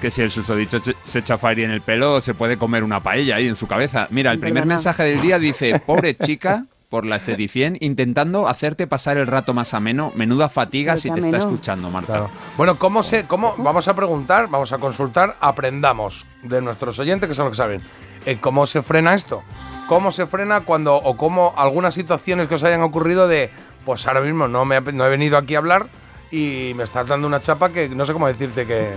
Que 0.00 0.10
si 0.10 0.22
el 0.22 0.30
susodicho 0.30 0.78
se- 0.78 0.96
se 1.04 1.18
echa 1.18 1.36
Fairy 1.36 1.64
en 1.64 1.72
el 1.72 1.82
pelo, 1.82 2.22
se 2.22 2.32
puede 2.32 2.56
comer 2.56 2.82
una 2.84 3.00
paella 3.00 3.36
ahí 3.36 3.48
en 3.48 3.56
su 3.56 3.66
cabeza. 3.66 4.06
Mira, 4.08 4.32
el 4.32 4.38
primer 4.38 4.62
Perdona. 4.62 4.76
mensaje 4.76 5.02
del 5.02 5.20
día 5.20 5.38
dice, 5.38 5.78
pobre 5.84 6.16
chica, 6.16 6.64
por 6.94 7.04
la 7.06 7.16
esteticien, 7.16 7.76
intentando 7.80 8.46
hacerte 8.46 8.86
pasar 8.86 9.16
el 9.16 9.26
rato 9.26 9.52
más 9.52 9.74
ameno. 9.74 10.12
Menuda 10.14 10.48
fatiga 10.48 10.96
si 10.96 11.10
te 11.10 11.18
está 11.18 11.38
escuchando, 11.38 11.90
Marta. 11.90 12.06
Claro. 12.12 12.30
Bueno, 12.56 12.76
¿cómo 12.78 13.02
se, 13.02 13.26
cómo, 13.26 13.56
vamos 13.58 13.88
a 13.88 13.94
preguntar, 13.94 14.46
vamos 14.48 14.72
a 14.72 14.78
consultar, 14.78 15.34
aprendamos 15.40 16.24
de 16.44 16.62
nuestros 16.62 16.96
oyentes, 17.00 17.28
que 17.28 17.34
son 17.34 17.46
los 17.46 17.52
que 17.54 17.56
saben, 17.56 17.80
eh, 18.26 18.38
cómo 18.40 18.64
se 18.68 18.80
frena 18.82 19.14
esto. 19.14 19.42
¿Cómo 19.88 20.12
se 20.12 20.28
frena 20.28 20.60
cuando, 20.60 20.94
o 20.94 21.16
cómo 21.16 21.52
algunas 21.56 21.94
situaciones 21.94 22.46
que 22.46 22.54
os 22.54 22.62
hayan 22.62 22.82
ocurrido 22.82 23.26
de, 23.26 23.50
pues 23.84 24.06
ahora 24.06 24.20
mismo 24.20 24.46
no, 24.46 24.64
me, 24.64 24.76
he- 24.76 24.92
no 24.92 25.04
he 25.04 25.10
venido 25.10 25.36
aquí 25.36 25.56
a 25.56 25.58
hablar 25.58 25.88
y 26.30 26.74
me 26.76 26.84
estás 26.84 27.08
dando 27.08 27.26
una 27.26 27.40
chapa 27.42 27.70
que 27.70 27.88
no 27.88 28.06
sé 28.06 28.12
cómo 28.12 28.28
decirte 28.28 28.66
que, 28.66 28.90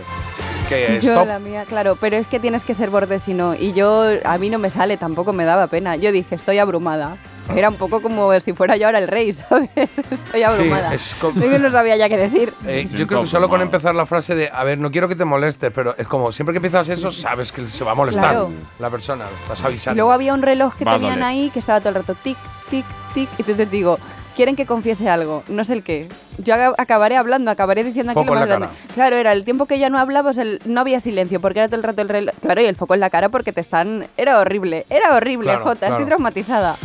que 0.70 1.00
Yo 1.02 1.14
stop. 1.14 1.28
la 1.28 1.40
mía, 1.40 1.66
claro, 1.68 1.98
pero 2.00 2.16
es 2.16 2.28
que 2.28 2.40
tienes 2.40 2.64
que 2.64 2.76
ser 2.76 2.92
borde 2.92 3.18
si 3.18 3.34
no. 3.34 3.56
Y 3.56 3.74
yo, 3.74 4.06
a 4.24 4.38
mí 4.38 4.52
no 4.52 4.60
me 4.60 4.70
sale, 4.70 4.98
tampoco 4.98 5.34
me 5.34 5.46
daba 5.46 5.66
pena. 5.66 5.96
Yo 5.96 6.12
dije, 6.12 6.36
estoy 6.36 6.60
abrumada. 6.60 7.18
Era 7.56 7.70
un 7.70 7.76
poco 7.76 8.02
como 8.02 8.38
si 8.40 8.54
fuera 8.54 8.76
yo 8.78 8.86
ahora 8.88 9.00
el 9.00 9.08
rey, 9.08 9.32
¿sabes? 9.34 9.70
Estoy 10.12 10.44
abrumada. 10.44 10.94
es 10.94 11.16
como- 11.16 11.40
no 11.40 11.72
sabía 11.72 11.96
ya 11.98 12.10
qué 12.10 12.18
decir. 12.18 12.54
Eh, 12.66 12.88
Sí, 12.90 12.98
yo 12.98 13.08
creo 13.08 13.22
que 13.22 13.28
solo 13.28 13.50
con 13.50 13.62
empezar 13.62 13.96
la 13.96 14.06
frase 14.06 14.36
de, 14.36 14.50
a 14.54 14.64
ver, 14.64 14.78
no 14.78 14.92
quiero 14.92 15.08
que 15.08 15.16
te 15.16 15.26
molestes, 15.26 15.72
pero 15.74 15.96
es 15.98 16.08
como, 16.08 16.32
siempre 16.32 16.54
que 16.54 16.58
empiezas 16.58 16.88
eso, 16.90 17.10
sabes 17.12 17.52
que 17.52 17.68
se 17.68 17.84
va 17.84 17.92
a 17.92 17.96
molestar 17.96 18.30
Claro. 18.32 18.52
la 18.80 18.90
persona, 18.90 19.26
estás 19.42 19.62
Y 19.62 19.66
avisando. 19.66 19.96
luego 19.98 20.12
había 20.12 20.34
un 20.34 20.42
reloj 20.42 20.76
que 20.76 20.86
tenían 20.86 21.24
ahí 21.24 21.50
que 21.50 21.60
estaba 21.60 21.80
todo 21.80 21.90
el 21.90 21.96
rato 21.96 22.16
tic, 22.16 22.38
tic, 22.70 22.86
tic. 23.14 23.30
Y 23.38 23.42
entonces 23.42 23.72
digo, 23.72 23.98
quieren 24.36 24.56
que 24.56 24.66
confiese 24.66 25.10
algo, 25.10 25.44
no 25.48 25.64
sé 25.64 25.74
el 25.74 25.84
qué. 25.84 26.10
Yo 26.38 26.54
acabaré 26.78 27.18
hablando, 27.18 27.50
acabaré 27.50 27.84
diciendo 27.84 28.12
aquí 28.12 28.20
Foco 28.20 28.36
lo 28.36 28.42
en 28.42 28.42
más 28.42 28.50
la 28.50 28.56
grande. 28.58 28.76
cara. 28.78 28.94
Claro, 28.94 29.16
era 29.16 29.32
el 29.34 29.44
tiempo 29.44 29.66
que 29.66 29.80
ya 29.80 29.90
no 29.90 29.98
hablabas, 29.98 30.38
el, 30.38 30.62
no 30.66 30.82
había 30.82 31.00
silencio, 31.00 31.42
porque 31.42 31.60
era 31.60 31.68
todo 31.68 31.78
el 31.78 31.84
rato 31.84 32.02
el 32.04 32.10
reloj. 32.10 32.36
Claro, 32.42 32.62
y 32.62 32.66
el 32.66 32.76
foco 32.76 32.94
en 32.94 33.00
la 33.00 33.10
cara 33.10 33.30
porque 33.30 33.52
te 33.54 33.62
están. 33.62 34.06
Era 34.18 34.40
horrible, 34.40 34.86
era 34.92 35.16
horrible, 35.16 35.46
Claro, 35.50 35.64
Jota, 35.64 35.80
claro. 35.80 35.94
estoy 35.96 36.06
traumatizada. 36.06 36.76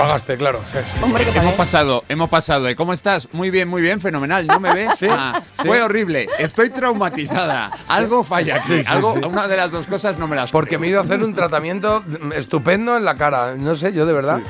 Pagaste, 0.00 0.36
claro. 0.36 0.60
sí, 0.70 0.78
sí. 0.84 0.96
Hombre, 1.02 1.24
que 1.24 1.38
Hemos 1.38 1.54
pasado, 1.54 2.04
hemos 2.08 2.28
pasado 2.30 2.64
de 2.64 2.76
¿cómo 2.76 2.92
estás? 2.92 3.28
Muy 3.32 3.50
bien, 3.50 3.68
muy 3.68 3.82
bien, 3.82 4.00
fenomenal. 4.00 4.46
¿No 4.46 4.60
me 4.60 4.72
ves? 4.74 4.98
Sí, 4.98 5.06
Ah, 5.10 5.42
sí. 5.60 5.66
Fue 5.66 5.82
horrible. 5.82 6.28
Estoy 6.38 6.70
traumatizada. 6.70 7.70
Algo 7.88 8.24
falla 8.24 8.56
aquí. 8.56 8.68
Sí, 8.78 8.84
sí, 8.84 8.90
Algo, 8.92 9.14
sí. 9.14 9.20
Una 9.24 9.46
de 9.48 9.56
las 9.56 9.70
dos 9.70 9.86
cosas 9.86 10.18
no 10.18 10.26
me 10.28 10.36
las 10.36 10.50
Porque 10.50 10.78
me 10.78 10.86
he 10.86 10.90
ido 10.90 11.00
a 11.00 11.04
hacer 11.04 11.22
un 11.22 11.34
tratamiento 11.34 12.04
estupendo 12.34 12.96
en 12.96 13.04
la 13.04 13.14
cara. 13.14 13.54
No 13.56 13.74
sé, 13.76 13.92
yo 13.92 14.06
de 14.06 14.12
verdad. 14.12 14.40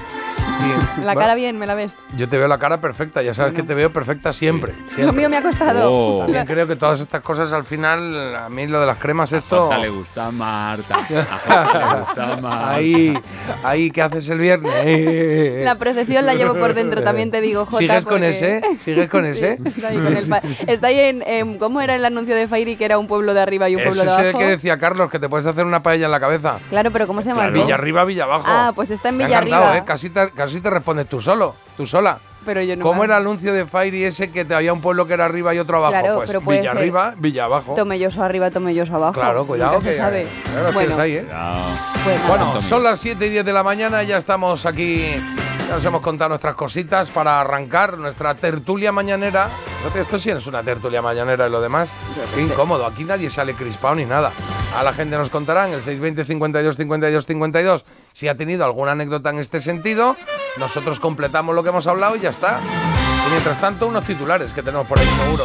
La 1.05 1.15
cara 1.15 1.35
bien, 1.35 1.59
me 1.59 1.67
la 1.67 1.75
ves. 1.75 1.97
Yo 2.17 2.29
te 2.29 2.37
veo 2.39 2.47
la 2.49 2.59
cara 2.59 2.81
perfecta, 2.81 3.23
ya 3.23 3.33
sabes 3.35 3.55
que 3.55 3.63
te 3.63 3.75
veo 3.75 3.93
perfecta 3.93 4.33
siempre. 4.33 4.75
Lo 4.89 4.95
siempre. 4.95 5.17
mío 5.17 5.29
me 5.31 5.37
ha 5.39 5.43
costado. 5.43 5.91
Oh. 5.93 6.19
También 6.25 6.45
creo 6.47 6.67
que 6.67 6.77
todas 6.77 7.01
estas 7.01 7.21
cosas 7.23 7.53
al 7.53 7.65
final, 7.65 8.37
a 8.37 8.49
mí 8.49 8.67
lo 8.67 8.81
de 8.81 8.87
las 8.87 8.99
cremas, 8.99 9.33
A 9.33 9.39
esto. 9.39 9.63
Jota 9.65 9.79
le 9.79 9.89
gusta 9.89 10.27
a 10.27 10.31
Marta. 10.31 10.97
A 10.97 11.05
Jota 11.39 11.89
le 11.95 12.01
gusta 12.01 12.33
a 12.33 12.37
Marta. 12.41 12.75
Ahí, 12.75 13.19
ahí, 13.65 13.91
¿qué 13.91 14.03
haces 14.03 14.29
el 14.29 14.39
viernes? 14.39 14.73
Eh, 14.85 15.63
La 15.65 15.77
procesión 15.77 16.27
la 16.27 16.35
llevo 16.35 16.55
por 16.55 16.75
dentro, 16.75 17.03
también 17.03 17.31
te 17.31 17.41
digo, 17.41 17.65
Jota. 17.65 17.79
¿Sigues 17.79 18.05
con 18.05 18.15
porque- 18.15 18.29
ese? 18.31 18.61
¿Sigues 18.79 19.09
con 19.09 19.25
ese? 19.25 19.59
Está 19.65 19.89
ahí, 19.89 19.97
con 19.99 20.17
el 20.17 20.29
pa- 20.29 20.43
está 20.67 20.87
ahí 20.89 20.99
en, 21.01 21.23
en- 21.27 21.59
¿Cómo 21.59 21.81
era 21.81 21.95
el 21.97 22.05
anuncio 22.05 22.35
de 22.35 22.47
Fairi 22.49 22.77
que 22.77 22.85
era 22.85 22.99
un 22.99 23.07
pueblo 23.07 23.35
de 23.35 23.41
arriba 23.41 23.69
y 23.69 23.77
un 23.77 23.83
pueblo 23.83 24.03
Ese 24.03 24.07
de 24.07 24.13
es 24.13 24.19
el 24.19 24.25
abajo? 24.27 24.39
que 24.39 24.45
decía 24.47 24.79
Carlos, 24.79 25.11
que 25.11 25.19
te 25.19 25.29
puedes 25.29 25.47
hacer 25.47 25.65
una 25.65 25.83
paella 25.83 26.07
en 26.07 26.13
la 26.13 26.21
cabeza. 26.21 26.59
Claro, 26.69 26.91
pero 26.91 27.07
¿cómo 27.07 27.23
se 27.23 27.29
llama? 27.29 27.47
el 27.47 27.53
Villa 27.53 27.75
arriba, 27.75 28.05
Villa 28.05 28.25
abajo. 28.25 28.45
Ah, 28.47 28.73
pues 28.75 28.91
está 28.91 29.09
en 29.09 29.19
Villa 29.19 29.39
arriba. 29.39 29.79
¿eh? 29.79 29.83
Casi 29.85 30.11
te, 30.11 30.31
casi 30.51 30.61
te 30.63 30.71
respondes 30.71 31.09
tú 31.09 31.21
solo, 31.21 31.55
tú 31.77 31.87
sola. 31.87 32.19
Pero 32.45 32.63
yo 32.63 32.75
no 32.75 32.83
¿Cómo 32.83 33.01
me- 33.01 33.05
era 33.05 33.17
el 33.19 33.23
anuncio 33.23 33.53
de 33.53 33.67
Fairy 33.67 34.05
ese 34.05 34.33
que 34.33 34.45
te 34.47 34.55
había 34.55 34.73
un 34.73 34.81
pueblo 34.81 35.07
que 35.07 35.13
era 35.13 35.27
arriba 35.27 35.55
y 35.55 35.59
otro 35.59 35.77
abajo? 35.77 35.93
Claro, 36.01 36.17
pues 36.17 36.31
pero 36.31 36.41
Villa 36.41 36.63
ser. 36.63 36.71
arriba, 36.79 37.15
Villa 37.19 37.45
abajo. 37.45 37.75
Tomelloso 37.75 38.23
arriba, 38.23 38.51
tomelloso 38.51 38.97
abajo. 38.97 39.13
Claro, 39.13 39.47
cuidado, 39.47 39.73
Nunca 39.73 39.85
se 39.85 39.93
que 39.93 39.99
sabe. 39.99 40.27
claro, 40.51 40.73
bueno, 40.73 40.99
ahí, 41.01 41.13
¿eh? 41.17 41.23
Cuidado. 41.25 41.61
pues. 42.05 42.27
Bueno, 42.29 42.63
son 42.63 42.83
las 42.83 42.99
7 42.99 43.27
y 43.27 43.31
10 43.31 43.45
de 43.45 43.53
la 43.53 43.63
mañana, 43.63 44.03
ya 44.05 44.17
estamos 44.17 44.65
aquí, 44.65 45.05
ya 45.71 45.77
nos 45.77 45.85
hemos 45.85 46.03
contado 46.03 46.31
nuestras 46.31 46.57
cositas 46.57 47.11
para 47.11 47.41
arrancar 47.41 47.97
nuestra 47.97 48.35
tertulia 48.35 48.91
mañanera. 48.91 49.49
Esto 49.95 50.19
sí 50.19 50.29
es 50.29 50.45
una 50.49 50.65
tertulia 50.65 51.01
mañanera 51.01 51.47
y 51.47 51.51
lo 51.51 51.61
demás. 51.61 51.91
Qué 52.35 52.43
incómodo, 52.43 52.85
aquí 52.85 53.05
nadie 53.05 53.31
sale 53.31 53.55
crispado 53.55 53.95
ni 53.95 54.05
nada. 54.05 54.33
A 54.77 54.83
la 54.83 54.93
gente 54.93 55.17
nos 55.17 55.31
contará 55.31 55.69
en 55.69 55.75
el 55.75 55.81
620 55.81 56.25
52 56.25 56.77
52 56.77 57.25
52 57.25 57.85
si 58.13 58.27
ha 58.27 58.37
tenido 58.37 58.65
alguna 58.65 58.93
anécdota 58.93 59.31
en 59.31 59.39
este 59.39 59.61
sentido. 59.61 60.17
Nosotros 60.57 60.99
completamos 60.99 61.55
lo 61.55 61.63
que 61.63 61.69
hemos 61.69 61.87
hablado 61.87 62.17
y 62.17 62.21
ya 62.21 62.31
está. 62.31 62.59
Y 63.29 63.31
mientras 63.31 63.61
tanto, 63.61 63.87
unos 63.87 64.05
titulares 64.05 64.53
que 64.53 64.65
tenemos 64.65 64.89
por 64.89 64.99
ahí 64.99 65.07
seguro. 65.07 65.45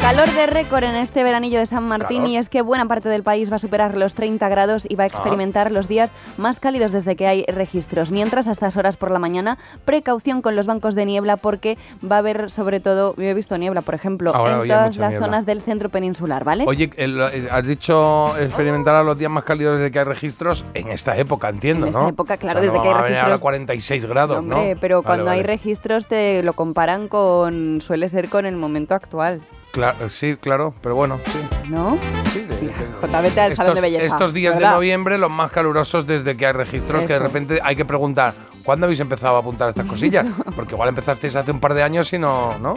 Calor 0.00 0.30
de 0.32 0.46
récord 0.46 0.82
en 0.82 0.96
este 0.96 1.22
veranillo 1.22 1.58
de 1.58 1.66
San 1.66 1.86
Martín 1.86 2.18
Calor. 2.22 2.30
y 2.30 2.36
es 2.38 2.48
que 2.48 2.62
buena 2.62 2.86
parte 2.88 3.08
del 3.10 3.22
país 3.22 3.52
va 3.52 3.56
a 3.56 3.58
superar 3.58 3.96
los 3.96 4.14
30 4.14 4.48
grados 4.48 4.84
y 4.88 4.96
va 4.96 5.04
a 5.04 5.06
experimentar 5.06 5.70
los 5.70 5.88
días 5.88 6.10
más 6.38 6.58
cálidos 6.58 6.90
desde 6.90 7.16
que 7.16 7.26
hay 7.26 7.44
registros. 7.46 8.10
Mientras, 8.10 8.48
a 8.48 8.52
estas 8.52 8.76
horas 8.78 8.96
por 8.96 9.10
la 9.10 9.18
mañana, 9.18 9.58
precaución 9.84 10.40
con 10.42 10.56
los 10.56 10.66
bancos 10.66 10.94
de 10.94 11.04
niebla 11.04 11.36
porque 11.36 11.76
va 12.02 12.16
a 12.16 12.18
haber 12.20 12.50
sobre 12.50 12.80
todo, 12.80 13.14
yo 13.16 13.24
he 13.24 13.34
visto 13.34 13.56
niebla, 13.58 13.82
por 13.82 13.94
ejemplo, 13.94 14.34
Ahora 14.34 14.62
en 14.62 14.68
todas 14.68 14.96
las 14.96 15.10
niebla. 15.12 15.26
zonas 15.26 15.46
del 15.46 15.60
centro 15.60 15.90
peninsular, 15.90 16.44
¿vale? 16.44 16.64
Oye, 16.66 16.90
el- 16.96 17.20
eh, 17.20 17.48
has 17.50 17.66
dicho 17.66 18.36
experimentar 18.38 18.94
a 18.94 19.02
los 19.04 19.16
días 19.18 19.30
más 19.30 19.44
cálidos 19.44 19.78
desde 19.78 19.92
que 19.92 19.98
hay 20.00 20.06
registros 20.06 20.64
en 20.74 20.88
esta 20.88 21.16
época, 21.18 21.50
entiendo, 21.50 21.86
En 21.86 21.92
¿no? 21.92 21.98
esta 22.00 22.10
época, 22.10 22.36
claro, 22.38 22.58
O 22.58 22.62
sea, 22.62 22.72
desde 22.72 22.76
no 22.78 22.82
que 22.82 22.88
hay 22.88 23.02
registros. 23.10 23.32
a 23.34 23.38
46 23.38 24.06
grados, 24.06 24.38
Hombre, 24.38 24.74
¿no? 24.74 24.80
pero 24.80 25.02
Vale, 25.02 25.06
cuando 25.06 25.30
hay 25.30 25.42
registros 25.42 26.06
te 26.06 26.42
lo 26.42 26.54
comparan 26.54 27.06
con, 27.06 27.80
suele 27.82 28.08
ser 28.08 28.28
con 28.30 28.46
el 28.46 28.56
momento 28.56 28.94
actual, 28.94 29.42
Claro, 29.72 30.10
sí, 30.10 30.36
claro, 30.40 30.74
pero 30.82 30.96
bueno, 30.96 31.20
sí. 31.26 31.68
¿no? 31.68 31.96
sí, 32.32 32.40
de- 32.40 33.20
vete 33.22 33.40
al 33.40 33.54
salón 33.54 33.74
de 33.74 33.80
belleza, 33.80 34.04
Estos 34.04 34.34
días 34.34 34.58
de 34.58 34.64
noviembre, 34.64 35.16
los 35.16 35.30
más 35.30 35.50
calurosos 35.52 36.06
desde 36.06 36.36
que 36.36 36.46
hay 36.46 36.52
registros, 36.52 37.04
que 37.04 37.12
de 37.12 37.18
repente 37.18 37.60
hay 37.62 37.76
que 37.76 37.84
preguntar, 37.84 38.34
¿cuándo 38.64 38.86
habéis 38.86 39.00
empezado 39.00 39.36
a 39.36 39.40
apuntar 39.40 39.68
estas 39.68 39.86
cosillas? 39.86 40.26
Porque 40.56 40.74
igual 40.74 40.88
empezasteis 40.88 41.36
hace 41.36 41.52
un 41.52 41.60
par 41.60 41.74
de 41.74 41.82
años 41.84 42.12
y 42.12 42.18
no, 42.18 42.58
¿no? 42.58 42.74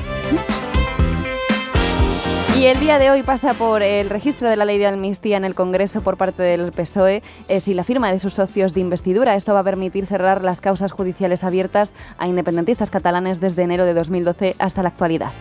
Y 2.56 2.68
el 2.68 2.80
día 2.80 3.00
de 3.00 3.10
hoy 3.10 3.24
pasa 3.24 3.56
por 3.56 3.82
el 3.82 4.10
registro 4.12 4.48
de 4.48 4.56
la 4.56 4.64
ley 4.64 4.78
de 4.78 4.86
amnistía 4.86 5.38
en 5.38 5.44
el 5.44 5.56
Congreso 5.56 6.02
por 6.02 6.18
parte 6.18 6.44
del 6.44 6.72
PSOE 6.72 7.24
y 7.50 7.74
la 7.74 7.84
firma 7.84 8.12
de 8.12 8.20
sus 8.20 8.36
socios 8.36 8.74
de 8.76 8.80
investidura. 8.80 9.36
Esto 9.36 9.54
va 9.54 9.60
a 9.62 9.64
permitir 9.64 10.06
cerrar 10.06 10.44
las 10.44 10.62
causas 10.62 10.92
judiciales 10.92 11.44
abiertas 11.44 11.92
a 12.20 12.28
independentistas 12.28 12.92
catalanes 12.92 13.40
desde 13.42 13.64
enero 13.64 13.86
de 13.86 13.96
2012 13.96 14.56
hasta 14.60 14.84
la 14.84 14.90
actualidad. 14.90 15.32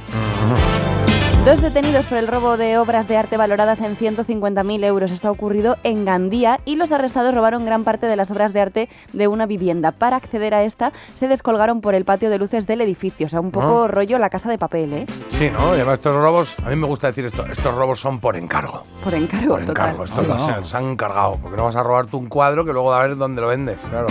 Dos 1.45 1.61
detenidos 1.61 2.05
por 2.07 2.19
el 2.19 2.29
robo 2.29 2.57
de 2.57 2.79
obras 2.79 3.09
de 3.09 3.17
arte 3.17 3.37
valoradas 3.37 3.81
en 3.81 3.97
150.000 3.97 4.85
euros. 4.85 5.11
Esto 5.11 5.27
ha 5.27 5.31
ocurrido 5.33 5.77
en 5.83 6.05
Gandía 6.05 6.61
y 6.65 6.77
los 6.77 6.93
arrestados 6.93 7.35
robaron 7.35 7.65
gran 7.67 7.83
parte 7.83 8.07
de 8.07 8.15
las 8.15 8.31
obras 8.31 8.53
de 8.53 8.61
arte 8.61 8.89
de 9.13 9.27
una 9.27 9.47
vivienda. 9.47 9.91
Para 9.91 10.15
acceder 10.17 10.55
a 10.55 10.63
esta, 10.63 10.93
se 11.15 11.27
descolgaron 11.27 11.81
por 11.81 11.97
el 11.97 12.05
patio 12.05 12.31
de 12.31 12.39
luces 12.39 12.69
del 12.69 12.81
edificio. 12.81 13.27
O 13.27 13.29
sea, 13.29 13.41
un 13.41 13.51
poco 13.51 13.85
Ah. 13.85 13.89
rollo 13.89 14.19
la 14.19 14.31
casa 14.31 14.49
de 14.51 14.57
papel, 14.57 14.93
¿eh? 14.93 15.07
Sí, 15.31 15.51
¿no? 15.51 15.73
Además 15.73 15.95
estos 15.95 16.15
robos, 16.15 16.57
a 16.61 16.69
mí 16.69 16.77
me 16.77 16.87
gusta 16.87 17.09
decir 17.09 17.25
esto, 17.25 17.45
estos 17.51 17.75
robos 17.75 17.99
son 18.01 18.21
por 18.21 18.37
encargo. 18.37 18.85
Por 19.03 19.13
encargo, 19.13 19.57
Por 19.57 19.67
total. 19.67 19.91
encargo, 19.91 20.05
estos 20.05 20.69
se 20.71 20.77
han 20.77 20.85
encargado. 20.85 21.39
Porque 21.43 21.57
no 21.57 21.65
vas 21.65 21.75
a 21.75 21.83
robarte 21.83 22.15
un 22.15 22.29
cuadro 22.29 22.65
que 22.65 22.73
luego 22.73 22.95
a 22.95 23.01
ver 23.03 23.17
dónde 23.17 23.41
lo 23.41 23.49
vendes, 23.49 23.79
claro. 23.91 24.07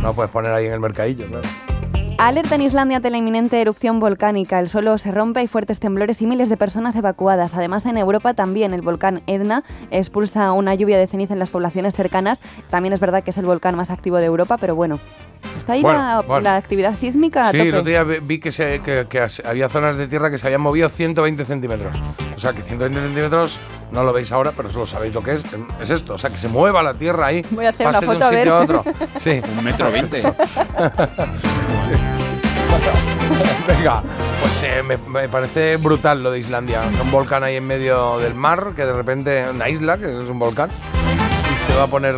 No 0.00 0.08
lo 0.08 0.14
puedes 0.14 0.30
poner 0.30 0.52
ahí 0.52 0.66
en 0.66 0.74
el 0.74 0.80
mercadillo, 0.80 1.26
claro. 1.26 1.48
Alerta 2.18 2.56
en 2.56 2.62
Islandia 2.62 2.96
ante 2.96 3.10
la 3.10 3.16
inminente 3.18 3.60
erupción 3.60 4.00
volcánica. 4.00 4.58
El 4.58 4.68
suelo 4.68 4.98
se 4.98 5.12
rompe, 5.12 5.38
hay 5.38 5.46
fuertes 5.46 5.78
temblores 5.78 6.20
y 6.20 6.26
miles 6.26 6.48
de 6.48 6.56
personas 6.56 6.96
evacuadas. 6.96 7.54
Además, 7.54 7.86
en 7.86 7.96
Europa 7.96 8.34
también 8.34 8.74
el 8.74 8.82
volcán 8.82 9.22
Etna 9.28 9.62
expulsa 9.92 10.50
una 10.50 10.74
lluvia 10.74 10.98
de 10.98 11.06
ceniza 11.06 11.34
en 11.34 11.38
las 11.38 11.50
poblaciones 11.50 11.94
cercanas. 11.94 12.40
También 12.70 12.92
es 12.92 12.98
verdad 12.98 13.22
que 13.22 13.30
es 13.30 13.38
el 13.38 13.46
volcán 13.46 13.76
más 13.76 13.90
activo 13.90 14.16
de 14.16 14.24
Europa, 14.24 14.58
pero 14.58 14.74
bueno, 14.74 14.98
está 15.56 15.72
ahí 15.74 15.82
Bueno, 15.82 15.98
la, 15.98 16.20
bueno. 16.22 16.42
la 16.44 16.56
actividad 16.56 16.94
sísmica 16.94 17.48
a 17.48 17.52
Sí, 17.52 17.58
tope. 17.58 17.68
el 17.68 17.74
otro 17.76 17.88
día 17.90 18.02
vi- 18.04 18.38
que, 18.40 18.52
se- 18.52 18.80
que- 18.80 19.06
que 19.08 19.20
as- 19.20 19.42
había 19.44 19.68
zonas 19.68 19.96
de 19.96 20.06
tierra 20.08 20.30
que 20.30 20.38
se 20.38 20.46
habían 20.46 20.60
movido 20.60 20.88
120 20.88 21.44
centímetros. 21.44 21.96
O 22.36 22.40
sea, 22.40 22.52
que 22.52 22.62
120 22.62 23.00
centímetros, 23.00 23.58
no 23.92 24.04
lo 24.04 24.12
veis 24.12 24.30
ahora, 24.32 24.52
pero 24.56 24.70
solo 24.70 24.86
sabéis 24.86 25.12
lo 25.14 25.22
que 25.22 25.32
es. 25.34 25.42
Es 25.80 25.90
esto, 25.90 26.14
o 26.14 26.18
sea, 26.18 26.30
que 26.30 26.36
se 26.36 26.48
mueva 26.48 26.82
la 26.82 26.94
tierra 26.94 27.26
ahí. 27.26 27.44
Voy 27.50 27.66
a 27.66 27.70
hacer 27.70 27.86
pase 27.86 28.06
una 28.06 28.14
de 28.14 28.14
foto, 28.14 28.24
a 28.24 28.28
un 28.28 28.34
sitio 28.36 28.54
a 28.54 28.60
ver. 28.60 28.76
otro. 28.76 28.84
Sí. 29.18 29.40
Un 29.58 29.64
metro 29.64 29.90
veinte. 29.90 30.22
Venga, 33.66 34.02
pues 34.40 34.62
eh, 34.62 34.82
me, 34.82 34.96
me 34.96 35.28
parece 35.28 35.76
brutal 35.76 36.22
lo 36.22 36.30
de 36.30 36.38
Islandia. 36.40 36.82
Un 37.02 37.10
volcán 37.10 37.44
ahí 37.44 37.56
en 37.56 37.66
medio 37.66 38.18
del 38.18 38.34
mar, 38.34 38.72
que 38.74 38.84
de 38.86 38.92
repente, 38.92 39.44
una 39.52 39.68
isla, 39.68 39.98
que 39.98 40.06
es 40.06 40.28
un 40.30 40.38
volcán, 40.38 40.70
se 41.68 41.76
va 41.76 41.84
a 41.84 41.86
poner 41.86 42.14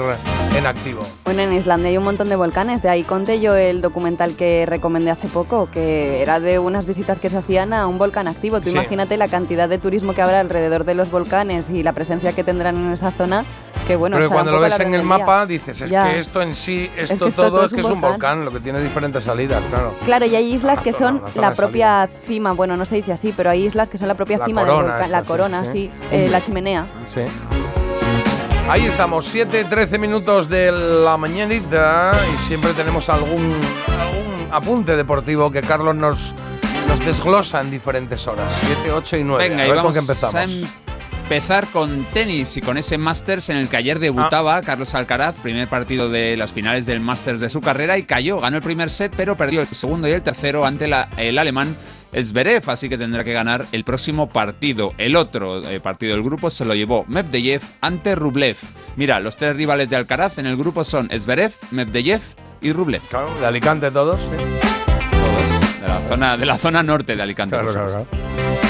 en 0.57 0.66
activo. 0.66 1.02
Bueno, 1.25 1.42
en 1.42 1.52
Islandia 1.52 1.88
hay 1.90 1.97
un 1.99 2.04
montón 2.04 2.28
de 2.28 2.37
volcanes. 2.37 2.83
De 2.83 2.88
ahí 2.88 3.02
conté 3.02 3.40
yo 3.40 3.54
el 3.57 3.80
documental 3.83 4.35
que 4.37 4.66
recomendé 4.66 5.11
hace 5.11 5.28
poco, 5.28 5.69
que 5.73 6.23
era 6.23 6.40
de 6.40 6.59
unas 6.59 6.87
visitas 6.87 7.19
que 7.19 7.30
se 7.30 7.38
hacían 7.38 7.73
a 7.73 7.87
un 7.87 7.99
volcán 7.99 8.28
activo. 8.28 8.61
Tú 8.61 8.71
Sí. 8.71 8.76
imagínate 8.76 9.16
la 9.16 9.28
cantidad 9.28 9.69
de 9.69 9.78
turismo 9.78 10.14
que 10.14 10.23
habrá 10.23 10.40
alrededor 10.40 10.85
de 10.85 10.95
los 10.95 11.11
volcanes 11.11 11.69
y 11.71 11.83
la 11.83 11.92
presencia 11.92 12.33
que 12.33 12.45
tendrán 12.45 12.76
en 12.76 12.92
esa 12.92 13.11
zona. 13.12 13.45
Que 13.87 13.97
bueno, 13.97 14.16
Pero 14.19 14.30
cuando 14.30 14.52
lo 14.52 14.61
ves 14.61 14.78
en 14.78 14.95
el 14.95 15.02
mapa, 15.02 15.47
dices, 15.47 15.80
es 15.80 15.90
Ya. 15.90 16.04
que 16.11 16.19
esto 16.21 16.42
en 16.42 16.54
sí, 16.54 16.88
esto, 16.97 17.25
que 17.25 17.28
esto 17.30 17.42
todo 17.42 17.50
todo 17.57 17.64
es 17.66 17.73
que 17.73 17.80
es 17.80 17.87
un 17.87 18.00
volcán, 18.00 18.45
lo 18.45 18.52
que 18.52 18.61
tiene 18.61 18.78
diferentes 18.80 19.25
salidas, 19.25 19.64
claro. 19.69 19.97
Claro, 20.04 20.26
y 20.26 20.37
hay 20.37 20.52
islas 20.54 20.78
que 20.80 20.92
zona, 20.92 21.21
son 21.33 21.42
la 21.42 21.54
propia 21.54 22.09
cima, 22.25 22.52
bueno, 22.52 22.76
no 22.76 22.85
se 22.85 22.97
dice 22.97 23.12
así, 23.12 23.35
pero 23.37 23.50
hay 23.50 23.66
islas 23.66 23.88
que 23.88 23.99
son 23.99 24.07
la 24.07 24.14
propia 24.14 24.38
La 24.38 24.47
cima 24.47 24.64
del 24.64 24.75
volcán, 24.75 24.95
esta, 25.02 25.09
la 25.09 25.23
corona, 25.25 25.64
sí. 25.64 25.71
sí, 25.73 25.90
eh, 26.12 26.28
la 26.30 26.40
chimenea. 26.40 26.87
Sí. 27.12 27.23
Ahí 28.70 28.86
estamos, 28.86 29.26
7, 29.26 29.64
13 29.64 29.98
minutos 29.98 30.48
de 30.48 30.70
la 30.70 31.16
mañanita 31.16 32.12
y 32.32 32.36
siempre 32.46 32.72
tenemos 32.72 33.08
algún, 33.08 33.52
algún 33.98 34.48
apunte 34.52 34.94
deportivo 34.94 35.50
que 35.50 35.60
Carlos 35.60 35.96
nos, 35.96 36.34
nos 36.86 37.04
desglosa 37.04 37.60
en 37.62 37.70
diferentes 37.72 38.28
horas, 38.28 38.52
7, 38.66 38.92
8 38.92 39.16
y 39.16 39.24
9. 39.24 39.48
Venga, 39.48 39.64
a 39.64 39.66
y 39.66 39.70
vamos 39.70 39.84
con 39.86 39.92
qué 39.94 39.98
empezamos. 39.98 40.34
a 40.36 40.44
empezar 41.24 41.66
con 41.72 42.04
tenis 42.12 42.56
y 42.56 42.60
con 42.60 42.78
ese 42.78 42.96
Masters 42.96 43.50
en 43.50 43.56
el 43.56 43.68
que 43.68 43.76
ayer 43.76 43.98
debutaba 43.98 44.58
Ah. 44.58 44.62
Carlos 44.62 44.94
Alcaraz, 44.94 45.34
primer 45.42 45.66
partido 45.66 46.08
de 46.08 46.36
las 46.36 46.52
finales 46.52 46.86
del 46.86 47.00
Masters 47.00 47.40
de 47.40 47.50
su 47.50 47.60
carrera 47.60 47.98
y 47.98 48.04
cayó, 48.04 48.38
ganó 48.38 48.56
el 48.58 48.62
primer 48.62 48.88
set 48.90 49.12
pero 49.16 49.36
perdió 49.36 49.62
el 49.62 49.66
segundo 49.66 50.06
y 50.08 50.12
el 50.12 50.22
tercero 50.22 50.64
ante 50.64 50.86
la- 50.86 51.08
el 51.16 51.38
alemán 51.38 51.76
Zverev, 52.12 52.69
así 52.71 52.88
que 52.88 52.99
tendrá 52.99 53.25
que 53.25 53.33
ganar 53.33 53.67
el 53.73 53.85
próximo 53.85 54.29
partido. 54.29 54.93
El 54.99 55.17
otro 55.17 55.67
eh, 55.69 55.81
partido 55.81 56.12
del 56.14 56.23
grupo 56.23 56.50
se 56.50 56.64
lo 56.64 56.75
llevó 56.75 57.05
Medvedev 57.09 57.62
ante 57.81 58.14
Rublev. 58.14 58.57
Mira, 58.97 59.21
los 59.21 59.37
tres 59.37 59.57
rivales 59.57 59.88
de 59.90 59.97
Alcaraz 59.97 60.38
en 60.38 60.47
el 60.47 60.57
grupo 60.57 60.85
son 60.85 61.09
Zverev, 61.09 61.52
Medvedev 61.71 62.21
y 62.61 62.73
Rublev. 62.73 63.02
Claro, 63.09 63.35
de 63.38 63.47
Alicante 63.47 63.90
todos. 63.90 64.21
sí. 64.21 64.45
Todos 65.11 65.81
de 65.81 65.88
la 65.88 66.09
zona, 66.09 66.37
de 66.37 66.47
la 66.47 66.59
zona 66.59 66.83
norte 66.83 67.17
de 67.17 67.23
Alicante. 67.23 67.57
Claro, 67.57 67.73
claro. 67.73 68.69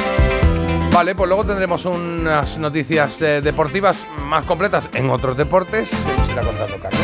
Vale, 0.92 1.14
pues 1.14 1.28
luego 1.28 1.44
tendremos 1.44 1.84
unas 1.84 2.58
noticias 2.58 3.22
eh, 3.22 3.40
deportivas 3.40 4.04
más 4.26 4.44
completas 4.44 4.88
en 4.92 5.08
otros 5.10 5.36
deportes 5.36 5.90
que 5.90 6.12
nos 6.16 6.28
irá 6.30 6.42
contando 6.42 6.78
Carlos. 6.80 7.00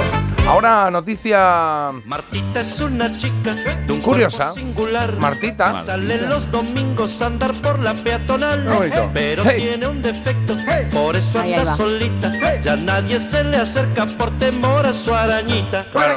Ahora 0.46 0.90
noticia 0.92 1.90
Martita 2.04 2.60
es 2.60 2.80
una 2.80 3.10
chica 3.10 3.54
de 3.54 3.92
un 3.92 4.00
Curiosa. 4.00 4.52
singular. 4.52 5.16
Martita. 5.16 5.82
Sale 5.84 6.20
los 6.22 6.50
domingos 6.52 7.20
a 7.22 7.26
andar 7.26 7.52
por 7.54 7.78
la 7.80 7.94
peatonal. 7.94 8.62
Qué 8.64 8.68
bonito. 8.76 9.10
Pero 9.12 9.42
Hey. 9.44 9.62
tiene 9.62 9.88
un 9.88 10.02
defecto, 10.02 10.56
por 10.92 11.16
eso 11.16 11.40
Ahí, 11.40 11.52
ahí 11.52 11.58
anda 11.58 11.70
va. 11.72 11.76
solita. 11.76 12.60
Ya 12.60 12.76
nadie 12.76 13.18
se 13.18 13.42
le 13.44 13.56
acerca 13.56 14.06
por 14.06 14.36
temor 14.38 14.86
a 14.86 14.94
su 14.94 15.12
arañita. 15.14 15.90
Claro. 15.90 16.14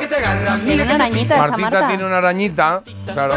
Tiene 0.64 0.84
una 0.84 0.96
arañita 0.96 1.36
esta 1.36 1.48
Martita 1.48 1.70
Marta. 1.72 1.88
tiene 1.88 2.06
una 2.06 2.18
arañita. 2.18 2.84
Claro. 3.14 3.34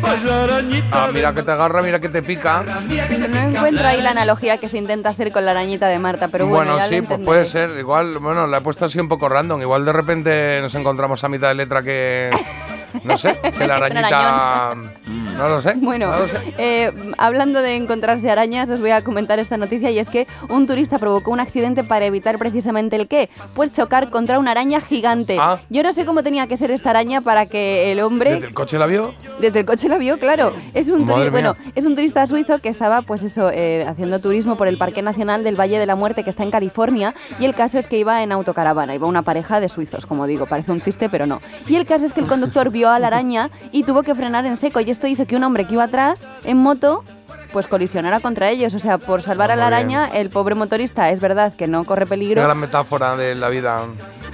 Pues 0.00 0.24
la 0.24 0.44
arañita 0.44 0.88
Ah, 1.04 1.10
mira 1.12 1.34
que 1.34 1.42
te 1.42 1.50
agarra, 1.50 1.82
mira 1.82 2.00
que 2.00 2.08
te 2.08 2.22
pica. 2.22 2.64
No 2.88 3.38
encuentro 3.38 3.86
ahí 3.86 4.00
la 4.00 4.10
analogía 4.10 4.58
que 4.58 4.68
se 4.68 4.78
intenta 4.78 5.10
hacer 5.10 5.32
con 5.32 5.44
la 5.44 5.52
arañita 5.52 5.88
de 5.88 5.98
Marta, 5.98 6.28
pero 6.28 6.46
bueno, 6.46 6.72
Bueno, 6.72 6.78
ya 6.78 6.90
lo 6.90 6.96
sí, 6.96 7.02
pues 7.02 7.20
puede 7.20 7.44
ser. 7.44 7.70
Igual, 7.78 8.18
bueno, 8.18 8.46
la 8.46 8.58
he 8.58 8.60
puesto 8.60 8.84
así 8.84 8.98
un 8.98 9.08
poco 9.08 9.28
random. 9.28 9.60
Igual 9.62 9.84
de 9.84 9.92
repente 9.92 10.58
nos 10.60 10.74
encontramos 10.74 11.22
a 11.24 11.28
mitad 11.28 11.48
de 11.48 11.54
letra 11.54 11.82
que. 11.82 12.30
No 13.04 13.16
sé, 13.16 13.38
que 13.58 13.66
la 13.66 13.76
arañita. 13.76 14.74
No 15.38 15.48
lo 15.48 15.60
sé. 15.62 15.72
Bueno, 15.76 16.10
no 16.12 16.18
lo 16.18 16.28
sé. 16.28 16.36
eh, 16.58 16.92
hablando 17.16 17.62
de 17.62 17.74
encontrarse 17.76 18.30
arañas, 18.30 18.68
os 18.68 18.80
voy 18.80 18.90
a 18.90 19.00
comentar 19.02 19.38
esta 19.38 19.56
noticia 19.56 19.90
y 19.90 19.98
es 19.98 20.08
que 20.10 20.28
un 20.50 20.66
turista 20.66 20.98
provocó 20.98 21.30
un 21.30 21.40
accidente 21.40 21.82
para 21.84 22.04
evitar 22.04 22.36
precisamente 22.38 22.96
el 22.96 23.08
qué, 23.08 23.30
pues 23.56 23.72
chocar 23.72 24.10
contra 24.10 24.38
una 24.38 24.50
araña 24.50 24.80
gigante. 24.80 25.38
Ah. 25.40 25.58
Yo 25.70 25.82
no 25.82 25.92
sé 25.94 26.04
cómo 26.04 26.22
tenía 26.22 26.46
que 26.48 26.56
ser 26.58 26.70
esta 26.70 26.90
araña 26.90 27.22
para 27.22 27.46
que 27.46 27.90
el 27.90 28.00
hombre 28.00 28.34
¿Desde 28.34 28.48
el 28.48 28.54
coche 28.54 28.78
la 28.78 28.86
vio? 28.86 29.14
desde 29.40 29.60
el 29.60 29.66
coche 29.66 29.88
la 29.88 29.96
vio, 29.96 30.18
claro. 30.18 30.52
Es 30.74 30.88
un, 30.90 31.06
turi- 31.06 31.30
bueno, 31.30 31.56
es 31.74 31.86
un 31.86 31.94
turista 31.94 32.26
suizo 32.26 32.58
que 32.58 32.68
estaba, 32.68 33.00
pues 33.02 33.22
eso, 33.22 33.50
eh, 33.50 33.84
haciendo 33.88 34.18
turismo 34.20 34.56
por 34.56 34.68
el 34.68 34.76
Parque 34.76 35.00
Nacional 35.02 35.44
del 35.44 35.58
Valle 35.58 35.78
de 35.78 35.86
la 35.86 35.96
Muerte, 35.96 36.24
que 36.24 36.30
está 36.30 36.42
en 36.42 36.50
California. 36.50 37.14
Y 37.40 37.46
el 37.46 37.54
caso 37.54 37.78
es 37.78 37.86
que 37.86 37.96
iba 37.98 38.22
en 38.22 38.32
autocaravana, 38.32 38.94
iba 38.94 39.06
una 39.06 39.22
pareja 39.22 39.60
de 39.60 39.68
suizos, 39.70 40.04
como 40.04 40.26
digo, 40.26 40.44
parece 40.46 40.72
un 40.72 40.80
chiste, 40.82 41.08
pero 41.08 41.26
no. 41.26 41.40
Y 41.68 41.76
el 41.76 41.86
caso 41.86 42.04
es 42.04 42.12
que 42.12 42.20
el 42.20 42.26
conductor 42.26 42.68
vio 42.70 42.81
a 42.90 42.98
la 42.98 43.06
araña 43.08 43.50
y 43.72 43.84
tuvo 43.84 44.02
que 44.02 44.14
frenar 44.14 44.46
en 44.46 44.56
seco. 44.56 44.80
Y 44.80 44.90
esto 44.90 45.06
hizo 45.06 45.26
que 45.26 45.36
un 45.36 45.44
hombre 45.44 45.66
que 45.66 45.74
iba 45.74 45.84
atrás, 45.84 46.22
en 46.44 46.56
moto, 46.58 47.04
pues 47.52 47.66
colisionara 47.66 48.20
contra 48.20 48.48
ellos. 48.50 48.72
O 48.74 48.78
sea, 48.78 48.98
por 48.98 49.22
salvar 49.22 49.50
a 49.50 49.56
la 49.56 49.64
Muy 49.68 49.70
bien. 49.84 49.96
araña, 49.98 50.18
el 50.18 50.30
pobre 50.30 50.54
motorista 50.54 51.10
es 51.10 51.20
verdad 51.20 51.52
que 51.54 51.66
no 51.66 51.84
corre 51.84 52.06
peligro. 52.06 52.42
gran 52.42 52.58
metáfora 52.58 53.16
de 53.16 53.34
la 53.34 53.48
vida. 53.48 53.80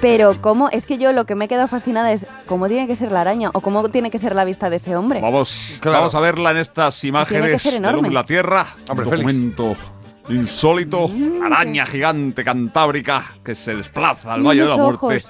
Pero 0.00 0.40
cómo, 0.40 0.68
es 0.70 0.86
que 0.86 0.96
yo 0.98 1.12
lo 1.12 1.26
que 1.26 1.34
me 1.34 1.46
he 1.46 1.48
quedado 1.48 1.66
fascinada 1.66 2.12
es 2.12 2.24
cómo 2.46 2.68
tiene 2.68 2.86
que 2.86 2.94
ser 2.94 3.10
la 3.10 3.22
araña 3.22 3.50
o 3.52 3.60
cómo 3.60 3.88
tiene 3.88 4.12
que 4.12 4.18
ser 4.18 4.36
la 4.36 4.44
vista 4.44 4.70
de 4.70 4.76
ese 4.76 4.94
hombre. 4.96 5.20
Vamos, 5.20 5.76
Claro. 5.80 5.98
vamos 5.98 6.14
a 6.14 6.20
verla 6.20 6.52
en 6.52 6.58
estas 6.58 7.02
imágenes 7.02 7.64
y 7.66 8.10
la 8.10 8.24
Tierra. 8.24 8.64
Hombre, 8.88 9.06
un 9.06 9.10
Félix. 9.10 9.26
documento 9.26 9.76
insólito. 10.28 11.10
Araña 11.44 11.86
gigante 11.86 12.44
cantábrica 12.44 13.24
que 13.44 13.54
se 13.56 13.74
desplaza 13.74 14.34
al 14.34 14.42
Valle 14.46 14.62
de 14.62 14.68
la 14.68 14.76
Muerte 14.76 15.06
ojos. 15.06 15.24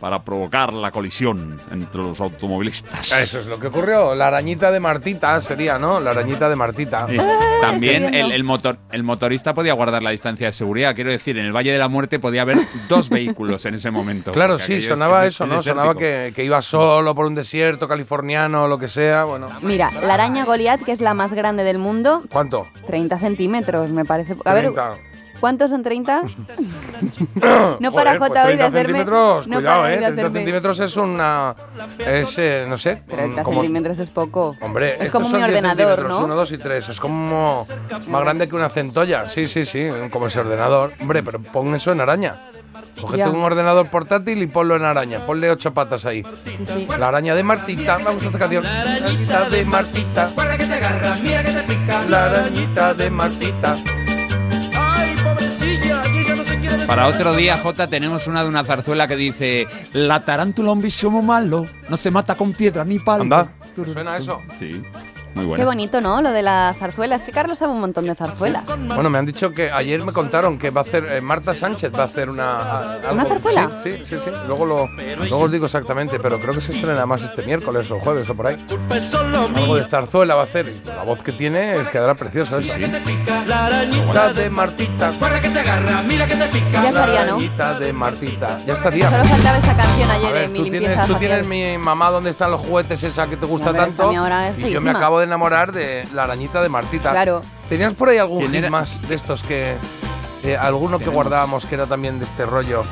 Para 0.00 0.22
provocar 0.22 0.72
la 0.72 0.90
colisión 0.90 1.60
entre 1.72 2.02
los 2.02 2.20
automovilistas. 2.20 3.12
Eso 3.12 3.40
es 3.40 3.46
lo 3.46 3.58
que 3.58 3.66
ocurrió. 3.68 4.14
La 4.14 4.28
arañita 4.28 4.70
de 4.70 4.80
Martita 4.80 5.40
sería, 5.40 5.78
¿no? 5.78 5.98
La 6.00 6.10
arañita 6.10 6.48
de 6.48 6.56
Martita. 6.56 7.06
Sí. 7.08 7.16
estoy 7.16 7.28
También 7.60 8.14
el, 8.14 8.30
el 8.32 8.44
motor, 8.44 8.78
el 8.92 9.02
motorista 9.02 9.54
podía 9.54 9.72
guardar 9.72 10.02
la 10.02 10.10
distancia 10.10 10.46
de 10.46 10.52
seguridad. 10.52 10.94
Quiero 10.94 11.10
decir, 11.10 11.36
en 11.38 11.46
el 11.46 11.52
Valle 11.54 11.72
de 11.72 11.78
la 11.78 11.88
Muerte 11.88 12.18
podía 12.18 12.42
haber 12.42 12.58
dos 12.88 13.08
vehículos 13.10 13.64
en 13.66 13.74
ese 13.74 13.90
momento. 13.90 14.32
Claro, 14.32 14.58
sí, 14.58 14.80
sonaba 14.82 15.26
es- 15.26 15.34
eso, 15.34 15.44
es 15.44 15.50
¿no? 15.50 15.62
Sonaba 15.62 15.94
que, 15.96 16.32
que 16.34 16.44
iba 16.44 16.62
solo 16.62 17.14
por 17.14 17.26
un 17.26 17.34
desierto 17.34 17.88
californiano 17.88 18.64
o 18.64 18.68
lo 18.68 18.78
que 18.78 18.88
sea. 18.88 19.24
Bueno, 19.24 19.48
Mira, 19.62 19.90
la 20.02 20.14
araña 20.14 20.44
Goliath, 20.44 20.82
que 20.84 20.92
es 20.92 21.00
la 21.00 21.14
más 21.14 21.32
grande 21.32 21.64
del 21.64 21.78
mundo, 21.78 22.22
¿cuánto? 22.30 22.66
30 22.86 23.18
centímetros, 23.18 23.88
me 23.90 24.04
parece. 24.04 24.36
A 24.44 24.54
ver, 24.54 24.64
30. 24.72 24.94
¿Cuántos 25.40 25.70
son 25.70 25.82
30? 25.82 26.22
no 27.80 27.92
para 27.92 28.18
pues 28.18 28.28
Jota 28.30 28.44
hoy 28.44 28.52
de 28.52 28.56
30 28.58 28.66
hacerme. 28.66 28.82
centímetros, 28.86 29.48
no 29.48 29.56
cuidado, 29.56 29.82
para 29.82 29.92
¿eh? 29.92 29.96
hoy 29.96 30.00
de 30.00 30.06
30 30.06 30.22
hacerme- 30.22 30.32
centímetros 30.38 30.80
es 30.80 30.96
una. 30.96 31.54
Es, 31.98 32.38
eh, 32.38 32.66
no 32.68 32.76
sé. 32.78 33.02
30 33.08 33.42
como- 33.42 33.60
centímetros 33.62 33.98
es 33.98 34.10
poco. 34.10 34.56
Hombre, 34.60 34.94
es 34.94 35.00
estos 35.02 35.10
como 35.12 35.28
son 35.28 35.40
mi 35.40 35.46
10 35.46 35.56
ordenador, 35.56 35.86
centímetros, 35.96 36.18
¿no? 36.20 36.24
1, 36.26 36.34
2 36.36 36.52
y 36.52 36.58
3. 36.58 36.88
Es 36.88 37.00
como 37.00 37.66
más 38.08 38.20
grande 38.22 38.48
que 38.48 38.54
una 38.56 38.68
centolla. 38.68 39.28
Sí, 39.28 39.48
sí, 39.48 39.64
sí, 39.64 39.88
como 40.10 40.26
ese 40.26 40.40
ordenador. 40.40 40.92
Hombre, 41.00 41.22
pero 41.22 41.40
pon 41.40 41.74
eso 41.74 41.92
en 41.92 42.00
araña. 42.00 42.36
Cógete 43.00 43.18
Ya. 43.18 43.28
un 43.30 43.42
ordenador 43.44 43.88
portátil 43.88 44.42
y 44.42 44.46
ponlo 44.48 44.74
en 44.74 44.84
araña. 44.84 45.20
Ponle 45.24 45.50
ocho 45.50 45.72
patas 45.72 46.04
ahí. 46.04 46.24
Sí, 46.44 46.64
sí. 46.66 46.88
La 46.98 47.08
araña 47.08 47.34
de 47.36 47.44
Martita. 47.44 47.98
Me 47.98 48.10
gusta 48.10 48.26
esta 48.26 48.38
canción. 48.40 48.64
La 48.64 48.80
arañita 48.82 49.48
de 49.48 49.64
Martita. 49.64 50.30
La 52.08 52.24
arañita 52.26 52.94
de 52.94 53.10
Martita. 53.10 53.76
Para 56.86 57.06
otro 57.06 57.34
día, 57.34 57.58
Jota, 57.58 57.88
tenemos 57.88 58.26
una 58.26 58.42
de 58.42 58.48
una 58.48 58.64
zarzuela 58.64 59.06
que 59.06 59.16
dice: 59.16 59.66
La 59.92 60.24
tarántula 60.24 60.72
un 60.72 60.80
bicho 60.80 61.10
muy 61.10 61.22
malo, 61.22 61.66
no 61.88 61.96
se 61.96 62.10
mata 62.10 62.34
con 62.34 62.52
piedra 62.52 62.84
ni 62.84 62.98
palo. 62.98 63.22
Anda, 63.22 63.52
¿te 63.74 63.92
suena 63.92 64.16
eso? 64.16 64.42
Sí, 64.58 64.82
muy 65.34 65.56
Qué 65.56 65.64
bonito, 65.64 66.00
¿no? 66.00 66.20
Lo 66.22 66.30
de 66.32 66.42
la 66.42 66.74
zarzuela. 66.78 67.16
Es 67.16 67.22
que 67.22 67.32
Carlos 67.32 67.58
sabe 67.58 67.72
un 67.72 67.80
montón 67.80 68.04
de 68.06 68.14
zarzuelas. 68.14 68.64
Bueno, 68.86 69.08
me 69.10 69.18
han 69.18 69.26
dicho 69.26 69.52
que 69.52 69.70
ayer 69.70 70.04
me 70.04 70.12
contaron 70.12 70.58
que 70.58 70.70
va 70.70 70.80
a 70.80 70.84
hacer 70.84 71.04
eh, 71.06 71.20
Marta 71.20 71.54
Sánchez 71.54 71.92
va 71.94 72.02
a 72.02 72.06
hacer 72.06 72.28
una 72.30 72.56
a- 72.60 72.92
algo- 72.94 73.12
¿Una 73.12 73.24
zarzuela? 73.26 73.70
Sí, 73.82 73.92
sí, 73.98 74.02
sí, 74.04 74.16
sí. 74.24 74.30
Luego 74.46 74.66
lo 74.66 74.86
luego 74.88 75.38
os 75.44 75.52
digo 75.52 75.66
exactamente, 75.66 76.18
pero 76.20 76.38
creo 76.40 76.54
que 76.54 76.60
se 76.60 76.72
estrena 76.72 77.06
más 77.06 77.22
este 77.22 77.42
miércoles 77.42 77.90
o 77.90 77.96
el 77.96 78.00
jueves 78.00 78.28
o 78.30 78.34
por 78.34 78.46
ahí. 78.48 78.56
Algo 79.56 79.76
de 79.76 79.84
zarzuela 79.84 80.34
va 80.34 80.42
a 80.42 80.44
hacer. 80.44 80.72
La 80.84 81.04
voz 81.04 81.22
que 81.22 81.32
tiene 81.32 81.76
es 81.76 81.88
quedará 81.88 82.14
precioso 82.14 82.58
eso. 82.58 82.72
La 83.46 83.66
arañita 83.66 84.12
La 84.26 84.32
de 84.32 84.50
Martita. 84.50 85.10
Ya 86.72 86.82
La 86.82 86.88
estaría, 86.88 87.24
¿no? 87.24 87.32
arañita 87.34 87.78
de 87.78 87.92
Martita. 87.92 88.58
Ya 88.66 88.74
estaría. 88.74 89.10
Solo 89.10 89.24
faltaba 89.24 89.58
esa 89.58 89.76
canción 89.76 90.10
ayer 90.10 90.32
ver, 90.32 90.42
en 90.44 90.52
mi 90.52 90.58
tú 90.58 90.64
limpieza 90.64 90.86
tienes, 90.88 91.06
tú 91.08 91.14
tienes 91.14 91.46
mi 91.46 91.78
mamá 91.78 92.10
donde 92.10 92.30
están 92.30 92.50
los 92.50 92.60
juguetes 92.60 93.02
esa 93.02 93.26
que 93.26 93.36
te 93.36 93.46
gusta 93.46 93.72
tanto 93.72 94.10
es 94.10 94.58
y 94.58 94.70
yo 94.70 94.80
me 94.80 94.92
feísima. 94.92 94.98
Acabo 95.18 95.20
de 95.20 95.24
enamorar 95.26 95.72
de 95.72 96.06
la 96.14 96.24
arañita 96.24 96.62
de 96.62 96.68
Martita. 96.68 97.10
Claro. 97.10 97.42
¿Tenías 97.68 97.94
por 97.94 98.08
ahí 98.08 98.18
algún 98.18 98.46
¿Quién 98.48 98.62
hit 98.64 98.70
más 98.70 99.02
de 99.08 99.14
estos 99.14 99.42
que 99.42 99.74
eh, 100.44 100.56
alguno 100.56 100.98
que 100.98 101.10
guardábamos 101.10 101.66
que 101.66 101.74
era 101.74 101.86
también 101.86 102.18
de 102.18 102.24
este 102.24 102.46
rollo? 102.46 102.84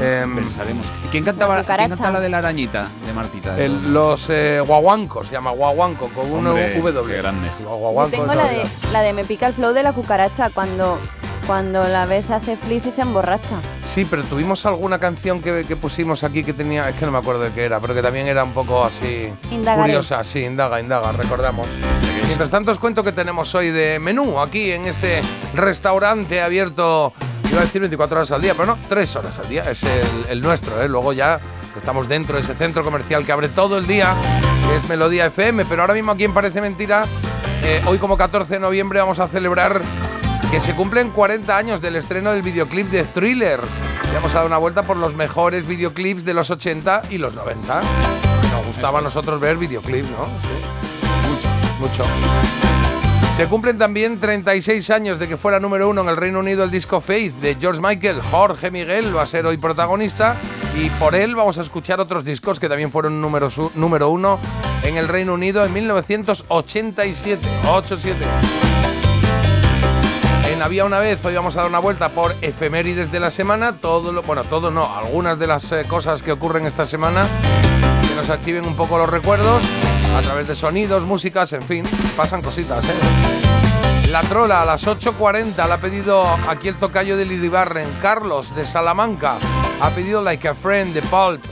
Em, 0.00 0.34
Pensaremos. 0.36 0.86
¿Quién 1.10 1.24
cantaba, 1.24 1.56
La 1.56 1.64
¿quién 1.64 1.88
cantaba 1.88 2.12
la 2.12 2.20
de 2.20 2.28
la 2.28 2.38
arañita 2.38 2.86
de 3.06 3.12
Martita? 3.12 3.56
el- 3.58 3.92
los 3.92 4.26
eh, 4.30 4.60
guaguancos, 4.64 5.26
se 5.26 5.32
llama 5.32 5.50
guaguanco 5.50 6.08
con 6.10 6.30
un 6.30 6.44
W. 6.44 7.02
qué 7.06 7.16
grandes. 7.16 7.60
Los 7.60 7.80
Yo 7.80 8.06
tengo 8.10 8.32
la 8.34 8.48
de, 8.48 8.64
la 8.92 9.00
de 9.00 9.12
Me 9.12 9.24
pica 9.24 9.46
el 9.48 9.54
flow 9.54 9.72
de 9.72 9.82
la 9.82 9.92
cucaracha 9.92 10.50
cuando, 10.50 11.00
cuando 11.48 11.82
la 11.84 12.04
ves 12.04 12.30
hace 12.30 12.58
flis 12.58 12.84
y 12.84 12.90
se 12.90 13.00
emborracha. 13.00 13.56
Sí, 13.82 14.04
pero 14.04 14.22
tuvimos 14.24 14.66
alguna 14.66 14.98
canción 14.98 15.40
que, 15.40 15.64
que 15.66 15.76
pusimos 15.76 16.22
aquí 16.22 16.44
que 16.44 16.52
tenía, 16.52 16.86
es 16.90 16.94
que 16.96 17.06
no 17.06 17.10
me 17.10 17.16
acuerdo 17.18 17.40
de 17.40 17.52
qué 17.52 17.64
era, 17.64 17.80
pero 17.80 17.94
que 17.94 18.02
también 18.02 18.28
era 18.28 18.44
un 18.44 18.52
poco 18.52 18.84
así 18.84 19.32
Indagaré. 19.50 19.82
curiosa. 19.84 20.22
Sí, 20.24 20.44
indaga, 20.44 20.78
indaga, 20.78 21.10
recordamos. 21.12 21.66
Mientras 22.26 22.50
tanto 22.50 22.70
os 22.70 22.78
cuento 22.78 23.02
que 23.02 23.12
tenemos 23.12 23.54
hoy 23.54 23.70
de 23.70 23.98
menú 23.98 24.38
aquí 24.40 24.72
en 24.72 24.84
este 24.84 25.22
restaurante 25.54 26.42
abierto, 26.42 27.14
iba 27.50 27.60
a 27.60 27.64
decir 27.64 27.80
24 27.80 28.18
horas 28.18 28.30
al 28.32 28.42
día, 28.42 28.52
pero 28.52 28.66
no, 28.66 28.78
3 28.90 29.16
horas 29.16 29.38
al 29.38 29.48
día, 29.48 29.62
es 29.70 29.82
el, 29.84 30.26
el 30.28 30.42
nuestro, 30.42 30.82
¿eh? 30.82 30.88
Luego 30.88 31.14
ya 31.14 31.40
estamos 31.74 32.08
dentro 32.08 32.34
de 32.36 32.42
ese 32.42 32.54
centro 32.54 32.84
comercial 32.84 33.24
que 33.24 33.32
abre 33.32 33.48
todo 33.48 33.78
el 33.78 33.86
día, 33.86 34.14
que 34.68 34.76
es 34.76 34.86
Melodía 34.88 35.24
FM, 35.26 35.64
pero 35.64 35.80
ahora 35.80 35.94
mismo 35.94 36.12
aquí 36.12 36.24
en 36.24 36.34
Parece 36.34 36.60
Mentira, 36.60 37.06
eh, 37.64 37.80
hoy 37.86 37.96
como 37.96 38.18
14 38.18 38.54
de 38.54 38.60
noviembre 38.60 39.00
vamos 39.00 39.18
a 39.18 39.28
celebrar 39.28 39.80
que 40.50 40.60
se 40.60 40.74
cumplen 40.74 41.10
40 41.10 41.56
años 41.56 41.82
del 41.82 41.96
estreno 41.96 42.32
del 42.32 42.42
videoclip 42.42 42.86
de 42.86 43.04
Thriller. 43.04 43.60
Y 44.10 44.14
vamos 44.14 44.34
a 44.34 44.38
dar 44.38 44.46
una 44.46 44.56
vuelta 44.56 44.82
por 44.82 44.96
los 44.96 45.14
mejores 45.14 45.66
videoclips 45.66 46.24
de 46.24 46.32
los 46.32 46.50
80 46.50 47.02
y 47.10 47.18
los 47.18 47.34
90. 47.34 47.82
Nos 48.52 48.66
gustaba 48.66 49.00
a 49.00 49.02
nosotros 49.02 49.40
ver 49.40 49.58
videoclips, 49.58 50.08
¿no? 50.10 50.24
Sí. 50.26 51.28
Mucho. 51.28 51.48
Mucho. 51.78 52.04
Se 53.36 53.46
cumplen 53.46 53.78
también 53.78 54.18
36 54.18 54.90
años 54.90 55.18
de 55.18 55.28
que 55.28 55.36
fuera 55.36 55.60
número 55.60 55.88
uno 55.88 56.00
en 56.00 56.08
el 56.08 56.16
Reino 56.16 56.40
Unido 56.40 56.64
el 56.64 56.70
disco 56.70 57.00
Faith 57.00 57.34
de 57.34 57.56
George 57.60 57.80
Michael. 57.80 58.20
Jorge 58.30 58.70
Miguel 58.70 59.16
va 59.16 59.22
a 59.22 59.26
ser 59.26 59.46
hoy 59.46 59.58
protagonista 59.58 60.36
y 60.74 60.88
por 60.90 61.14
él 61.14 61.36
vamos 61.36 61.58
a 61.58 61.62
escuchar 61.62 62.00
otros 62.00 62.24
discos 62.24 62.58
que 62.58 62.68
también 62.68 62.90
fueron 62.90 63.20
número, 63.20 63.48
número 63.74 64.08
uno 64.08 64.40
en 64.82 64.96
el 64.96 65.06
Reino 65.08 65.34
Unido 65.34 65.64
en 65.64 65.72
1987. 65.72 67.46
87. 67.68 68.67
Había 70.62 70.84
una 70.84 70.98
vez, 70.98 71.24
hoy 71.24 71.34
vamos 71.34 71.56
a 71.56 71.60
dar 71.60 71.68
una 71.68 71.78
vuelta 71.78 72.10
por 72.10 72.34
efemérides 72.42 73.10
de 73.10 73.20
la 73.20 73.30
semana, 73.30 73.76
todo 73.76 74.12
lo, 74.12 74.22
bueno, 74.22 74.44
todo 74.44 74.70
no, 74.70 74.94
algunas 74.96 75.38
de 75.38 75.46
las 75.46 75.70
eh, 75.72 75.84
cosas 75.88 76.20
que 76.20 76.32
ocurren 76.32 76.66
esta 76.66 76.84
semana 76.84 77.22
que 78.06 78.14
nos 78.14 78.28
activen 78.28 78.66
un 78.66 78.76
poco 78.76 78.98
los 78.98 79.08
recuerdos 79.08 79.62
a 80.14 80.20
través 80.20 80.46
de 80.48 80.54
sonidos, 80.54 81.04
músicas, 81.04 81.52
en 81.54 81.62
fin, 81.62 81.84
pasan 82.16 82.42
cositas, 82.42 82.84
¿eh? 82.84 84.08
La 84.10 84.20
trola 84.22 84.62
a 84.62 84.64
las 84.64 84.86
8.40 84.86 85.66
la 85.66 85.74
ha 85.74 85.78
pedido 85.78 86.26
aquí 86.48 86.68
el 86.68 86.76
tocayo 86.76 87.16
de 87.16 87.24
Liribarren, 87.24 87.88
Carlos 88.02 88.54
de 88.54 88.66
Salamanca, 88.66 89.38
ha 89.80 89.90
pedido 89.90 90.22
Like 90.22 90.48
a 90.48 90.54
Friend 90.54 90.92
de 90.92 91.02
Pulp 91.02 91.42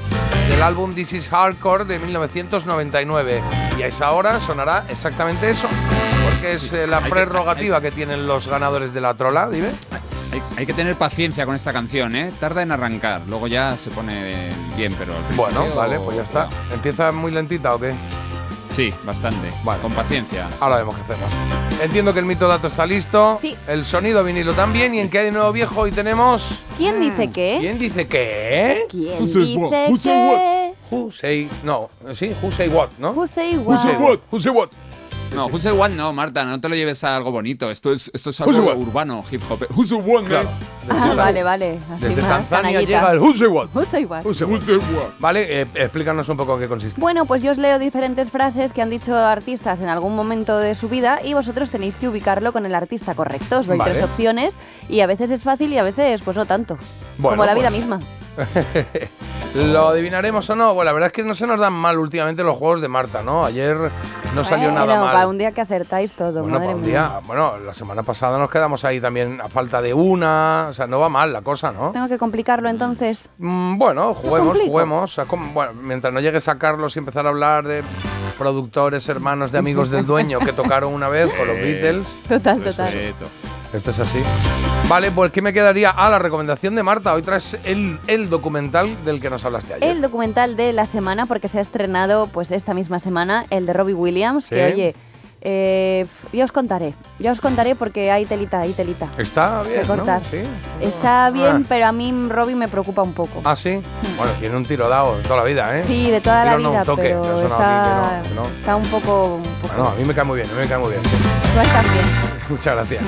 del 0.48 0.62
álbum 0.62 0.94
This 0.94 1.12
Is 1.12 1.28
Hardcore 1.28 1.84
de 1.84 1.98
1999 1.98 3.40
y 3.78 3.82
a 3.82 3.86
esa 3.86 4.10
hora 4.12 4.40
sonará 4.40 4.84
exactamente 4.88 5.50
eso, 5.50 5.68
porque 6.24 6.54
es 6.54 6.72
eh, 6.72 6.86
la 6.86 7.00
prerrogativa 7.00 7.80
que 7.80 7.90
tienen 7.90 8.26
los 8.26 8.46
ganadores 8.48 8.94
de 8.94 9.00
la 9.00 9.14
trola, 9.14 9.48
dime. 9.48 9.68
Hay, 10.32 10.42
hay 10.58 10.66
que 10.66 10.72
tener 10.72 10.96
paciencia 10.96 11.46
con 11.46 11.54
esta 11.54 11.72
canción, 11.72 12.14
¿eh? 12.16 12.32
Tarda 12.38 12.62
en 12.62 12.72
arrancar, 12.72 13.22
luego 13.26 13.46
ya 13.46 13.74
se 13.74 13.90
pone 13.90 14.50
bien, 14.76 14.94
pero 14.98 15.14
al 15.14 15.36
Bueno, 15.36 15.66
vale, 15.74 15.98
pues 15.98 16.16
ya 16.16 16.22
está. 16.22 16.48
¿Empieza 16.72 17.12
muy 17.12 17.32
lentita 17.32 17.74
o 17.74 17.80
qué? 17.80 17.94
Sí, 18.76 18.92
bastante. 19.04 19.50
Vale. 19.64 19.80
Con 19.80 19.90
paciencia. 19.92 20.50
Ahora 20.60 20.76
vemos 20.76 20.94
qué 20.96 21.00
hacemos. 21.00 21.30
Entiendo 21.82 22.12
que 22.12 22.18
el 22.18 22.26
mito 22.26 22.46
dato 22.46 22.66
está 22.66 22.84
listo. 22.84 23.38
Sí. 23.40 23.56
El 23.66 23.86
sonido 23.86 24.22
vinilo 24.22 24.52
también. 24.52 24.94
¿Y 24.94 24.98
en 25.00 25.08
qué 25.08 25.20
hay 25.20 25.24
de 25.24 25.32
nuevo 25.32 25.50
viejo? 25.50 25.80
Hoy 25.80 25.92
tenemos. 25.92 26.62
¿Quién 26.76 27.00
dice 27.00 27.30
qué? 27.30 27.58
¿Quién 27.62 27.78
dice 27.78 28.06
qué? 28.06 28.84
¿Quién 28.90 29.14
Who 29.14 29.20
what? 29.20 29.70
dice 29.70 29.86
Who 29.88 29.98
say 29.98 30.12
qué? 30.12 30.74
Who 30.90 31.10
say. 31.10 31.48
No, 31.62 31.88
sí, 32.12 32.34
who 32.42 32.50
say 32.50 32.68
what, 32.68 32.90
¿no? 32.98 33.14
Who 33.14 33.26
say 33.26 33.56
Who 33.56 33.78
say 33.78 33.96
what? 33.96 34.00
what? 34.00 34.20
Who 34.30 34.40
say 34.40 34.52
what? 34.52 34.68
No, 35.34 35.46
Who's 35.48 35.64
the 35.64 35.70
One 35.72 35.94
no, 35.96 36.12
Marta, 36.14 36.44
no 36.46 36.58
te 36.60 36.68
lo 36.68 36.74
lleves 36.76 37.04
a 37.04 37.14
algo 37.16 37.30
bonito. 37.30 37.70
Esto 37.70 37.92
es, 37.92 38.10
esto 38.14 38.30
es 38.30 38.40
Who's 38.40 38.56
the 38.56 38.62
algo 38.62 38.72
One? 38.72 38.82
urbano, 38.84 39.24
hip 39.30 39.42
hop. 39.50 39.64
Who's 39.76 39.88
the 39.90 39.94
One, 39.96 40.26
Claro. 40.28 40.48
Ah, 40.88 41.12
vale, 41.16 41.42
vale. 41.42 41.78
Así 41.94 42.06
Desde 42.06 42.22
más 42.22 42.30
Tanzania 42.48 42.62
canallita. 42.78 43.00
llega 43.00 43.10
el 43.12 43.18
who 43.18 43.34
say 43.34 43.48
what. 43.48 43.68
Who 43.74 43.84
say 43.84 44.04
what? 44.04 44.24
Who 44.24 44.32
say 44.32 44.46
what. 44.46 44.56
Who's 44.60 44.66
the 44.66 44.76
One? 44.76 45.12
Vale, 45.18 45.62
eh, 45.62 45.66
explícanos 45.74 46.28
un 46.28 46.36
poco 46.38 46.54
en 46.54 46.60
qué 46.60 46.68
consiste. 46.68 47.00
Bueno, 47.00 47.26
pues 47.26 47.42
yo 47.42 47.50
os 47.50 47.58
leo 47.58 47.78
diferentes 47.78 48.30
frases 48.30 48.72
que 48.72 48.80
han 48.80 48.88
dicho 48.88 49.14
artistas 49.14 49.80
en 49.80 49.88
algún 49.88 50.14
momento 50.16 50.56
de 50.58 50.74
su 50.74 50.88
vida 50.88 51.18
y 51.22 51.34
vosotros 51.34 51.70
tenéis 51.70 51.96
que 51.96 52.08
ubicarlo 52.08 52.52
con 52.52 52.64
el 52.64 52.74
artista 52.74 53.14
correcto. 53.14 53.58
Os 53.60 53.66
doy 53.66 53.76
Vale. 53.78 53.90
tres 53.92 54.04
opciones 54.04 54.54
y 54.88 55.00
a 55.00 55.06
veces 55.06 55.30
es 55.30 55.42
fácil 55.42 55.72
y 55.72 55.78
a 55.78 55.82
veces 55.82 56.22
pues 56.22 56.36
no 56.36 56.46
tanto. 56.46 56.78
Bueno, 57.18 57.36
Como 57.36 57.46
la 57.46 57.54
vida 57.54 57.68
pues- 57.68 57.80
misma. 57.80 58.00
¿Lo 59.54 59.88
adivinaremos 59.88 60.48
o 60.50 60.56
no? 60.56 60.74
Bueno, 60.74 60.86
la 60.86 60.92
verdad 60.92 61.06
es 61.06 61.12
que 61.14 61.22
no 61.22 61.34
se 61.34 61.46
nos 61.46 61.58
dan 61.58 61.72
mal 61.72 61.98
últimamente 61.98 62.42
los 62.42 62.56
juegos 62.58 62.80
de 62.82 62.88
Marta, 62.88 63.22
¿no? 63.22 63.44
Ayer 63.46 63.76
no 64.34 64.44
salió 64.44 64.70
nada 64.70 65.00
mal. 65.00 65.14
Para 65.14 65.26
un 65.28 65.38
día 65.38 65.52
que 65.52 65.62
acertáis 65.62 66.12
todo, 66.12 66.42
Bueno, 66.42 66.58
madre 66.58 66.66
para 66.66 66.76
un 66.76 66.82
mía. 66.82 66.90
día, 66.90 67.20
bueno, 67.26 67.56
la 67.58 67.72
semana 67.72 68.02
pasada 68.02 68.38
nos 68.38 68.50
quedamos 68.50 68.84
ahí 68.84 69.00
también 69.00 69.40
a 69.40 69.48
falta 69.48 69.80
de 69.80 69.94
una, 69.94 70.66
o 70.68 70.72
sea, 70.74 70.86
no 70.86 71.00
va 71.00 71.08
mal 71.08 71.32
la 71.32 71.40
cosa, 71.40 71.72
¿no? 71.72 71.92
Tengo 71.92 72.08
que 72.08 72.18
complicarlo 72.18 72.68
entonces. 72.68 73.22
Mm, 73.38 73.78
bueno, 73.78 74.12
juguemos, 74.12 74.58
juguemos. 74.60 75.10
O 75.10 75.14
sea, 75.14 75.24
como- 75.24 75.52
bueno, 75.54 75.72
mientras 75.72 76.12
no 76.12 76.20
llegues 76.20 76.48
a 76.48 76.58
Carlos 76.58 76.94
y 76.96 76.98
empezar 76.98 77.24
a 77.26 77.30
hablar 77.30 77.66
de 77.66 77.82
productores, 78.36 79.08
hermanos 79.08 79.52
de 79.52 79.58
amigos 79.58 79.88
del 79.90 80.04
dueño 80.04 80.38
que 80.40 80.52
tocaron 80.52 80.92
una 80.92 81.08
vez 81.08 81.30
con 81.34 81.46
los. 81.48 81.56
Beatles. 81.62 82.14
Total, 82.28 82.60
total. 82.62 82.92
Respeto. 82.92 83.24
Esto 83.72 83.90
es 83.90 83.98
así. 83.98 84.22
Vale, 84.88 85.10
pues 85.10 85.32
¿qué 85.32 85.42
me 85.42 85.52
quedaría? 85.52 85.90
Ah, 85.90 86.08
la 86.08 86.18
recomendación 86.18 86.76
de 86.76 86.82
Marta. 86.82 87.12
Hoy 87.12 87.22
traes 87.22 87.58
el, 87.64 87.98
el 88.06 88.30
documental 88.30 88.88
del 89.04 89.20
que 89.20 89.28
nos 89.28 89.44
hablaste 89.44 89.74
ayer. 89.74 89.90
El 89.90 90.00
documental 90.00 90.56
de 90.56 90.72
la 90.72 90.86
semana, 90.86 91.26
porque 91.26 91.48
se 91.48 91.58
ha 91.58 91.60
estrenado 91.60 92.28
pues 92.28 92.50
esta 92.50 92.72
misma 92.72 93.00
semana, 93.00 93.46
el 93.50 93.66
de 93.66 93.72
Robbie 93.72 93.94
Williams, 93.94 94.46
que 94.46 94.64
oye, 94.64 94.94
eh, 95.48 96.04
ya 96.32 96.44
os 96.44 96.50
contaré, 96.50 96.92
ya 97.20 97.30
os 97.30 97.40
contaré 97.40 97.76
porque 97.76 98.10
hay 98.10 98.26
telita, 98.26 98.62
hay 98.62 98.72
telita. 98.72 99.06
Está 99.16 99.62
bien. 99.62 99.84
Sí. 100.28 100.38
Está 100.80 101.30
bien, 101.30 101.62
Ah. 101.62 101.66
pero 101.68 101.86
a 101.86 101.92
mí 101.92 102.12
Robbie 102.28 102.56
me 102.56 102.66
preocupa 102.66 103.02
un 103.02 103.12
poco. 103.12 103.42
Ah, 103.44 103.54
sí. 103.54 103.80
Bueno, 104.16 104.32
tiene 104.40 104.56
un 104.56 104.64
tiro 104.64 104.88
dado 104.88 105.16
de 105.18 105.22
toda 105.22 105.36
la 105.36 105.44
vida, 105.44 105.78
¿eh? 105.78 105.84
Sí, 105.86 106.10
de 106.10 106.20
toda 106.20 106.44
la 106.44 106.56
Tiro 106.56 106.58
no, 106.58 106.68
un 106.70 106.74
vida, 106.74 106.84
toque, 106.84 107.02
pero 107.02 107.42
está, 107.42 108.22
que 108.24 108.34
no, 108.34 108.42
que 108.42 108.48
está 108.58 108.74
un 108.74 108.86
poco... 108.88 109.34
Un 109.36 109.42
poco 109.62 109.74
Bueno, 109.76 109.88
a 109.90 109.94
mí 109.94 110.04
me 110.04 110.14
cae 110.14 110.24
muy 110.24 110.36
bien, 110.36 110.50
a 110.50 110.52
mí 110.54 110.60
me 110.62 110.66
cae 110.66 110.78
muy 110.78 110.90
bien. 110.90 111.02
sí. 111.04 111.10
bien. 111.94 112.06
Muchas 112.48 112.74
gracias. 112.74 113.04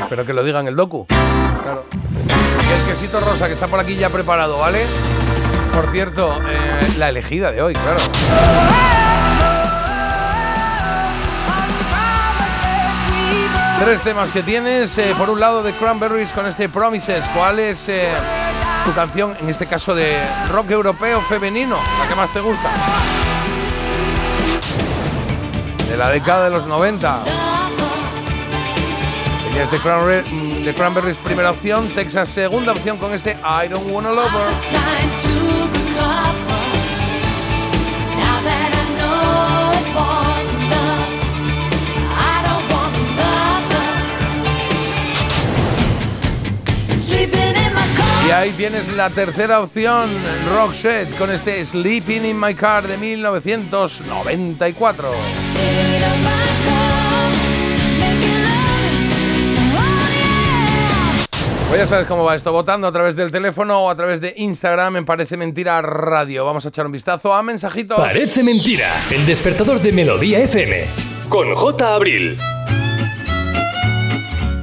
Espero 0.00 0.24
que 0.24 0.32
lo 0.32 0.44
digan 0.44 0.68
el 0.68 0.76
docu. 0.76 1.06
Claro. 1.06 1.86
Y 1.90 2.72
el 2.72 2.86
quesito 2.86 3.18
rosa 3.18 3.48
que 3.48 3.54
está 3.54 3.66
por 3.66 3.80
aquí 3.80 3.96
ya 3.96 4.10
preparado, 4.10 4.58
¿vale? 4.58 4.84
Por 5.72 5.90
cierto, 5.90 6.40
eh, 6.48 6.94
la 6.98 7.08
elegida 7.08 7.50
de 7.50 7.62
hoy, 7.62 7.74
claro. 7.74 9.03
Tres 13.84 14.00
temas 14.02 14.30
que 14.30 14.42
tienes. 14.42 14.96
eh, 14.98 15.14
por 15.18 15.28
un 15.30 15.38
lado, 15.40 15.62
de 15.62 15.72
Cranberries 15.72 16.32
con 16.32 16.46
este 16.46 16.68
Promises. 16.70 17.24
¿Cuál 17.34 17.58
es 17.58 17.88
eh, 17.88 18.08
tu 18.84 18.92
canción, 18.94 19.36
en 19.40 19.48
este 19.50 19.66
caso 19.66 19.94
de 19.94 20.16
rock 20.50 20.70
europeo 20.70 21.20
femenino, 21.22 21.76
la 22.00 22.08
que 22.08 22.14
más 22.14 22.32
te 22.32 22.40
gusta? 22.40 22.70
De 25.90 25.96
la 25.98 26.08
década 26.08 26.44
de 26.44 26.50
los 26.50 26.66
90. 26.66 27.24
Tenías 29.44 29.70
de, 29.70 29.78
Cranberry- 29.78 30.64
de 30.64 30.74
Cranberries 30.74 31.16
primera 31.18 31.50
opción, 31.50 31.86
Texas 31.94 32.28
segunda 32.30 32.72
opción 32.72 32.96
con 32.96 33.12
este 33.12 33.32
I 33.44 33.68
Don't 33.68 33.86
Wanna 33.90 34.10
Love 34.12 34.32
Y 48.26 48.30
ahí 48.30 48.52
tienes 48.52 48.90
la 48.94 49.10
tercera 49.10 49.60
opción, 49.60 50.08
Roxette, 50.54 51.14
con 51.16 51.30
este 51.30 51.62
Sleeping 51.64 52.24
in 52.24 52.40
My 52.40 52.54
Car 52.54 52.88
de 52.88 52.96
1994. 52.96 55.10
Pues 61.68 61.80
ya 61.82 61.86
sabes 61.86 62.06
cómo 62.06 62.22
va 62.22 62.36
esto, 62.36 62.52
votando 62.52 62.86
a 62.86 62.92
través 62.92 63.16
del 63.16 63.32
teléfono 63.32 63.80
o 63.80 63.90
a 63.90 63.96
través 63.96 64.20
de 64.20 64.32
Instagram 64.36 64.98
en 64.98 65.04
Parece 65.04 65.36
Mentira 65.36 65.82
Radio. 65.82 66.44
Vamos 66.44 66.64
a 66.64 66.68
echar 66.68 66.86
un 66.86 66.92
vistazo 66.92 67.34
a 67.34 67.42
mensajitos. 67.42 67.96
Parece 67.96 68.44
mentira. 68.44 68.92
El 69.10 69.26
despertador 69.26 69.80
de 69.80 69.90
Melodía 69.90 70.38
FM. 70.38 70.84
Con 71.28 71.52
J. 71.52 71.94
Abril. 71.94 72.38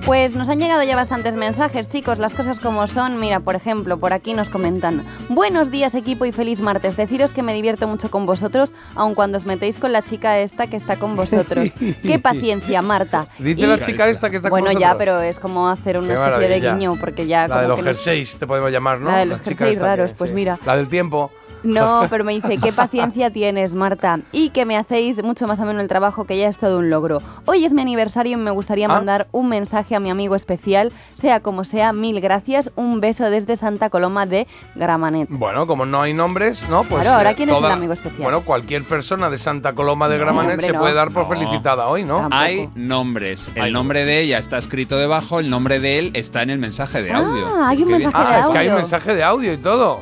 Pues 0.05 0.35
nos 0.35 0.49
han 0.49 0.59
llegado 0.59 0.81
ya 0.83 0.95
bastantes 0.95 1.35
mensajes, 1.35 1.87
chicos, 1.87 2.17
las 2.17 2.33
cosas 2.33 2.59
como 2.59 2.87
son. 2.87 3.19
Mira, 3.19 3.39
por 3.39 3.55
ejemplo, 3.55 3.97
por 3.99 4.13
aquí 4.13 4.33
nos 4.33 4.49
comentan, 4.49 5.05
buenos 5.29 5.69
días 5.69 5.93
equipo 5.93 6.25
y 6.25 6.31
feliz 6.31 6.59
martes. 6.59 6.97
Deciros 6.97 7.31
que 7.31 7.43
me 7.43 7.53
divierto 7.53 7.87
mucho 7.87 8.09
con 8.09 8.25
vosotros, 8.25 8.71
aun 8.95 9.13
cuando 9.13 9.37
os 9.37 9.45
metéis 9.45 9.77
con 9.77 9.91
la 9.93 10.01
chica 10.01 10.39
esta 10.39 10.67
que 10.67 10.75
está 10.75 10.97
con 10.97 11.15
vosotros. 11.15 11.69
Qué 12.03 12.19
paciencia, 12.19 12.81
Marta. 12.81 13.27
Dice 13.37 13.61
Y- 13.61 13.65
la 13.67 13.79
chica 13.79 14.09
esta 14.09 14.29
que 14.31 14.37
está 14.37 14.49
Bueno, 14.49 14.67
con 14.71 14.73
ya, 14.79 14.87
nosotros. 14.87 14.97
pero 14.97 15.21
es 15.21 15.39
como 15.39 15.69
hacer 15.69 15.97
una 15.99 16.07
Qué 16.07 16.13
especie 16.15 16.49
de 16.49 16.59
guiño, 16.71 16.95
porque 16.99 17.27
ya 17.27 17.47
La 17.47 17.61
de 17.61 17.61
como 17.63 17.67
los 17.67 17.79
que 17.79 17.85
nos- 17.91 18.03
jerseys, 18.03 18.37
te 18.39 18.47
podemos 18.47 18.71
llamar, 18.71 18.99
¿no? 18.99 19.11
La 19.11 19.17
de 19.19 19.25
los 19.27 19.39
jerseys 19.41 19.77
que- 19.77 19.83
raros, 19.83 20.13
pues 20.17 20.31
mira. 20.33 20.57
La 20.65 20.75
del 20.75 20.89
tiempo. 20.89 21.31
No, 21.63 22.07
pero 22.09 22.23
me 22.23 22.33
dice, 22.33 22.57
qué 22.57 22.71
paciencia 22.73 23.29
tienes, 23.29 23.73
Marta, 23.73 24.19
y 24.31 24.49
que 24.49 24.65
me 24.65 24.77
hacéis 24.77 25.23
mucho 25.23 25.47
más 25.47 25.59
ameno 25.59 25.79
el 25.81 25.87
trabajo, 25.87 26.25
que 26.25 26.37
ya 26.37 26.47
es 26.47 26.57
todo 26.57 26.79
un 26.79 26.89
logro. 26.89 27.21
Hoy 27.45 27.65
es 27.65 27.73
mi 27.73 27.81
aniversario 27.81 28.33
y 28.33 28.35
me 28.37 28.51
gustaría 28.51 28.85
Ah. 28.85 28.89
mandar 28.89 29.27
un 29.31 29.47
mensaje 29.49 29.95
a 29.95 29.99
mi 29.99 30.09
amigo 30.09 30.35
especial, 30.35 30.91
sea 31.13 31.39
como 31.41 31.63
sea, 31.63 31.93
mil 31.93 32.19
gracias, 32.21 32.71
un 32.75 32.99
beso 32.99 33.29
desde 33.29 33.55
Santa 33.55 33.89
Coloma 33.89 34.25
de 34.25 34.47
Gramanet. 34.75 35.27
Bueno, 35.29 35.67
como 35.67 35.85
no 35.85 36.01
hay 36.01 36.13
nombres, 36.13 36.67
¿no? 36.69 36.83
Pues 36.83 37.01
Claro, 37.03 37.17
ahora 37.17 37.33
¿quién 37.35 37.49
es 37.49 37.57
el 37.57 37.65
amigo 37.65 37.93
especial? 37.93 38.21
Bueno, 38.23 38.41
cualquier 38.41 38.83
persona 38.83 39.29
de 39.29 39.37
Santa 39.37 39.73
Coloma 39.73 40.09
de 40.09 40.17
Gramanet 40.17 40.51
hombre, 40.53 40.65
se 40.67 40.73
no. 40.73 40.79
puede 40.79 40.93
dar 40.93 41.11
por 41.11 41.23
No. 41.23 41.29
felicitada 41.29 41.87
hoy, 41.87 42.03
¿no? 42.03 42.17
Tampoco. 42.21 42.41
Hay 42.41 42.69
nombres. 42.75 43.51
El 43.55 43.61
Hay 43.63 43.71
nombre 43.71 44.03
de 44.05 44.19
ella 44.21 44.37
está 44.39 44.57
escrito 44.57 44.97
debajo, 44.97 45.39
el 45.39 45.49
nombre 45.49 45.79
de 45.79 45.99
él 45.99 46.11
está 46.15 46.41
en 46.41 46.49
el 46.49 46.57
mensaje 46.59 47.01
de 47.03 47.11
Ah, 47.11 47.17
audio. 47.19 47.63
hay 47.65 47.77
es 47.77 47.83
un 47.83 47.89
mensaje 47.91 48.15
Ah, 48.17 48.35
de 48.35 48.41
es 48.41 48.49
que 48.49 48.57
hay 48.57 48.67
audio. 48.67 48.77
mensaje 48.77 49.15
de 49.15 49.23
audio 49.23 49.53
y 49.53 49.57
todo. 49.57 49.99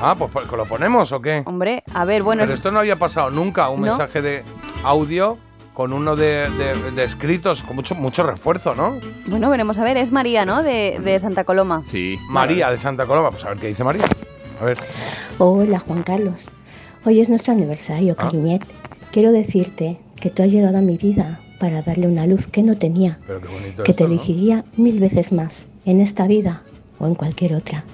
Ah, 0.00 0.14
pues 0.16 0.30
pues, 0.32 0.46
¿lo 0.50 0.64
ponemos 0.64 1.10
o 1.12 1.20
qué? 1.20 1.42
Hombre, 1.44 1.82
a 1.92 2.04
ver, 2.04 2.22
bueno, 2.22 2.42
Pero 2.42 2.54
esto 2.54 2.70
no 2.70 2.78
había 2.78 2.96
pasado 2.96 3.30
nunca, 3.30 3.68
un 3.68 3.80
¿No? 3.80 3.88
mensaje 3.88 4.22
de 4.22 4.42
audio 4.84 5.38
con 5.74 5.92
uno 5.92 6.14
de, 6.16 6.48
de- 6.50 6.90
de 6.92 7.04
escritos, 7.04 7.62
con 7.62 7.76
mucho, 7.76 7.94
mucho 7.94 8.22
refuerzo, 8.24 8.74
¿no? 8.74 8.98
bueno, 9.26 9.50
veremos 9.50 9.76
a 9.78 9.84
ver, 9.84 9.96
es 9.96 10.10
María, 10.12 10.44
¿no? 10.44 10.62
De, 10.62 11.00
de 11.02 11.18
Santa 11.18 11.44
Coloma. 11.44 11.82
Sí. 11.88 12.16
María 12.30 12.70
de 12.70 12.78
Santa 12.78 13.06
Coloma, 13.06 13.30
pues 13.30 13.44
a 13.44 13.50
ver 13.50 13.58
qué 13.58 13.68
dice 13.68 13.84
María. 13.84 14.04
A 14.60 14.64
ver. 14.64 14.78
Hola 15.38 15.78
Juan 15.80 16.02
Carlos, 16.02 16.50
hoy 17.04 17.20
es 17.20 17.28
nuestro 17.28 17.52
aniversario, 17.52 18.14
Ah. 18.18 18.22
cariñet. 18.22 18.62
Quiero 19.12 19.32
decirte 19.32 19.98
que 20.20 20.30
tú 20.30 20.42
has 20.42 20.50
llegado 20.52 20.78
a 20.78 20.80
mi 20.80 20.96
vida 20.96 21.40
para 21.58 21.82
darle 21.82 22.06
una 22.06 22.26
luz 22.26 22.46
que 22.46 22.62
no 22.62 22.76
tenía, 22.76 23.18
Pero 23.26 23.40
qué 23.40 23.48
bonito 23.48 23.82
que 23.82 23.94
te 23.94 24.04
elegiría 24.04 24.64
mil 24.76 25.00
veces 25.00 25.32
más, 25.32 25.68
en 25.84 26.00
esta 26.00 26.26
vida 26.28 26.62
o 27.00 27.06
en 27.06 27.14
cualquier 27.16 27.54
otra. 27.54 27.84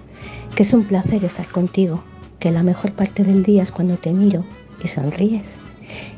Que 0.54 0.62
es 0.62 0.72
un 0.72 0.84
placer 0.84 1.24
estar 1.24 1.46
contigo, 1.48 2.02
que 2.38 2.50
la 2.52 2.62
mejor 2.62 2.92
parte 2.92 3.24
del 3.24 3.42
día 3.42 3.62
es 3.62 3.72
cuando 3.72 3.96
te 3.96 4.12
miro 4.12 4.44
y 4.82 4.88
sonríes, 4.88 5.58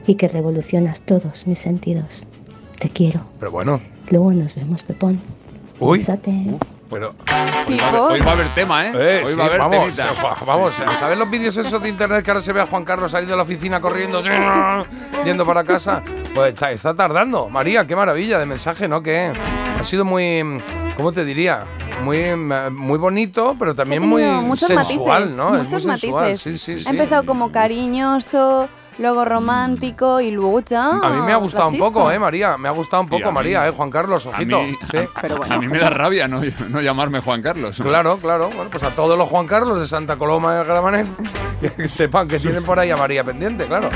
y 0.07 0.16
que 0.16 0.29
revolucionas 0.29 1.01
todos 1.01 1.46
mis 1.46 1.59
sentidos. 1.59 2.27
Te 2.79 2.90
quiero. 2.90 3.20
Pero 3.38 3.51
bueno. 3.51 3.81
Luego 4.11 4.33
nos 4.33 4.55
vemos, 4.55 4.83
Pepón. 4.83 5.20
Uy. 5.81 5.99
Bésate. 5.99 6.33
Pero 6.88 7.14
Hoy 7.66 7.77
va, 7.79 7.85
a 7.85 7.88
haber, 7.88 8.01
hoy 8.01 8.20
va 8.20 8.31
a 8.31 8.33
haber 8.35 8.49
tema, 8.55 8.87
¿eh? 8.87 8.92
Eh, 8.94 9.22
hoy 9.25 9.33
sí, 9.33 9.38
va 9.38 9.44
a 9.44 9.46
haber 9.49 9.59
vamos, 9.59 9.81
temita. 9.87 10.07
va- 10.25 10.35
vamos, 10.46 10.72
¿sabes 11.01 11.18
los 11.18 11.29
vídeos 11.29 11.57
esos 11.57 11.83
de 11.83 11.88
internet 11.88 12.25
que 12.25 12.31
ahora 12.31 12.40
se 12.40 12.53
ve 12.53 12.61
a 12.61 12.66
Juan 12.68 12.85
Carlos 12.85 13.11
salir 13.11 13.29
de 13.29 13.35
la 13.35 13.42
oficina 13.42 13.81
corriendo, 13.81 14.22
yendo 15.25 15.44
para 15.44 15.64
casa? 15.64 16.01
Pues 16.33 16.51
está, 16.55 16.70
está 16.70 16.94
tardando. 16.94 17.49
María, 17.49 17.85
qué 17.88 17.96
maravilla 17.96 18.38
de 18.38 18.46
mensaje, 18.46 18.87
¿no? 18.87 19.03
Que 19.03 19.33
ha 19.81 19.83
sido 19.83 20.05
muy, 20.05 20.62
¿cómo 20.96 21.11
te 21.12 21.25
diría? 21.25 21.64
Muy, 22.02 22.37
muy 22.37 22.98
bonito, 22.98 23.56
pero 23.59 23.74
también 23.74 24.06
muy 24.06 24.22
sensual, 24.56 24.76
matices, 25.22 25.35
¿no? 25.37 25.50
Muchos 25.50 25.72
es 25.72 25.87
muy 25.87 25.98
sensual, 25.98 26.24
matices. 26.28 26.40
sí, 26.40 26.59
sí, 26.59 26.80
sí. 26.80 26.88
Ha 26.88 26.90
empezado 26.92 27.24
como 27.26 27.50
cariñoso, 27.50 28.68
luego 28.98 29.24
romántico 29.24 30.20
y 30.20 30.30
luego 30.30 30.61
ya. 30.61 30.90
A 31.02 31.11
mí 31.11 31.20
me 31.22 31.32
ha 31.32 31.37
gustado 31.37 31.68
un 31.68 31.78
poco, 31.78 32.11
¿eh, 32.12 32.18
María? 32.18 32.56
Me 32.59 32.68
ha 32.68 32.72
gustado 32.72 33.02
un 33.02 33.09
poco, 33.09 33.26
mí- 33.30 33.35
María, 33.35 33.66
¿eh? 33.66 33.70
Juan 33.72 33.90
Carlos, 33.90 34.24
A 34.26 34.30
ojito. 34.30 34.61
mí, 34.62 34.76
Sí. 34.90 34.96
a- 34.98 35.09
Pero 35.20 35.37
bueno. 35.38 35.54
a 35.54 35.59
mí 35.59 35.66
me 35.68 35.78
da 35.78 35.90
rabia 35.90 36.28
no, 36.28 36.40
no 36.68 36.80
llamarme 36.80 37.20
Juan 37.20 37.42
Carlos. 37.42 37.76
Claro, 37.82 38.18
claro. 38.18 38.50
Bueno, 38.54 38.70
pues 38.70 38.82
a 38.85 38.90
todos 38.90 39.18
los 39.18 39.28
Juan 39.28 39.46
Carlos 39.46 39.80
de 39.80 39.88
Santa 39.88 40.16
Coloma 40.16 40.59
de 40.59 40.64
Gramanet 40.64 41.06
que 41.76 41.88
sepan 41.88 42.28
que 42.28 42.38
tienen 42.38 42.62
por 42.62 42.78
ahí 42.78 42.90
a 42.90 42.96
María 42.96 43.24
pendiente, 43.24 43.64
claro. 43.66 43.90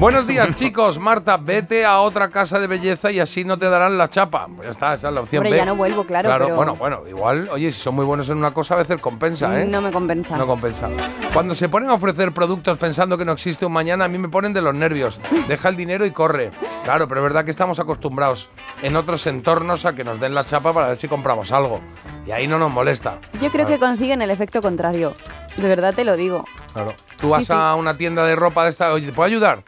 Buenos 0.00 0.26
días, 0.26 0.54
chicos. 0.54 0.98
Marta, 0.98 1.36
vete 1.36 1.84
a 1.84 2.00
otra 2.00 2.30
casa 2.30 2.58
de 2.58 2.66
belleza 2.66 3.12
y 3.12 3.20
así 3.20 3.44
no 3.44 3.58
te 3.58 3.68
darán 3.68 3.98
la 3.98 4.08
chapa. 4.08 4.46
Pues 4.46 4.64
ya 4.66 4.70
está, 4.70 4.94
esa 4.94 5.08
es 5.08 5.14
la 5.14 5.20
opción 5.20 5.40
Hombre, 5.40 5.50
B. 5.50 5.56
ya 5.58 5.66
no 5.66 5.76
vuelvo, 5.76 6.04
claro, 6.04 6.30
pero- 6.32 6.56
bueno, 6.56 6.74
bueno, 6.76 7.02
igual, 7.06 7.50
oye, 7.52 7.70
si 7.70 7.80
son 7.80 7.96
muy 7.96 8.06
buenos 8.06 8.26
en 8.30 8.38
una 8.38 8.52
cosa, 8.54 8.74
a 8.74 8.78
veces 8.78 8.98
compensa, 8.98 9.60
¿eh? 9.60 9.66
No 9.66 9.82
me 9.82 9.90
compensa. 9.90 10.38
No 10.38 10.46
compensa. 10.46 10.88
Cuando 11.34 11.54
se 11.54 11.68
ponen 11.68 11.90
a 11.90 11.94
ofrecer 11.94 12.32
productos 12.32 12.78
pensando 12.78 13.18
que 13.18 13.26
no 13.26 13.32
existe 13.32 13.66
un 13.66 13.72
mañana, 13.72 14.06
a 14.06 14.08
mí 14.08 14.16
me 14.16 14.28
ponen 14.30 14.54
de 14.54 14.62
los 14.62 14.74
nervios. 14.74 15.20
Deja 15.46 15.68
el 15.68 15.76
dinero 15.76 16.06
y 16.06 16.12
corre. 16.12 16.50
Claro, 16.82 17.06
pero 17.06 17.20
es 17.20 17.24
verdad 17.24 17.44
que 17.44 17.50
estamos 17.50 17.78
acostumbrados 17.78 18.48
en 18.80 18.96
otros 18.96 19.26
entornos 19.26 19.84
a 19.84 19.92
que 19.92 20.02
nos 20.02 20.18
den 20.18 20.34
la 20.34 20.46
chapa 20.46 20.72
para 20.72 20.88
ver 20.88 20.96
si 20.96 21.08
compramos 21.08 21.52
algo. 21.52 21.80
Y 22.26 22.30
ahí 22.30 22.46
no 22.48 22.58
nos 22.58 22.70
molesta. 22.70 23.18
Yo 23.34 23.50
creo 23.50 23.66
Claro, 23.66 23.68
que 23.68 23.78
consiguen 23.78 24.22
el 24.22 24.30
efecto 24.30 24.62
contrario. 24.62 25.12
De 25.58 25.68
verdad 25.68 25.92
te 25.92 26.04
lo 26.04 26.16
digo. 26.16 26.46
Claro. 26.72 26.94
Tú 27.18 27.28
vas 27.28 27.46
sí. 27.46 27.52
a 27.54 27.74
una 27.74 27.98
tienda 27.98 28.24
de 28.24 28.34
ropa 28.34 28.64
de 28.64 28.70
esta, 28.70 28.94
oye, 28.94 29.06
¿te 29.06 29.12
puedo 29.12 29.26
ayudar? 29.26 29.62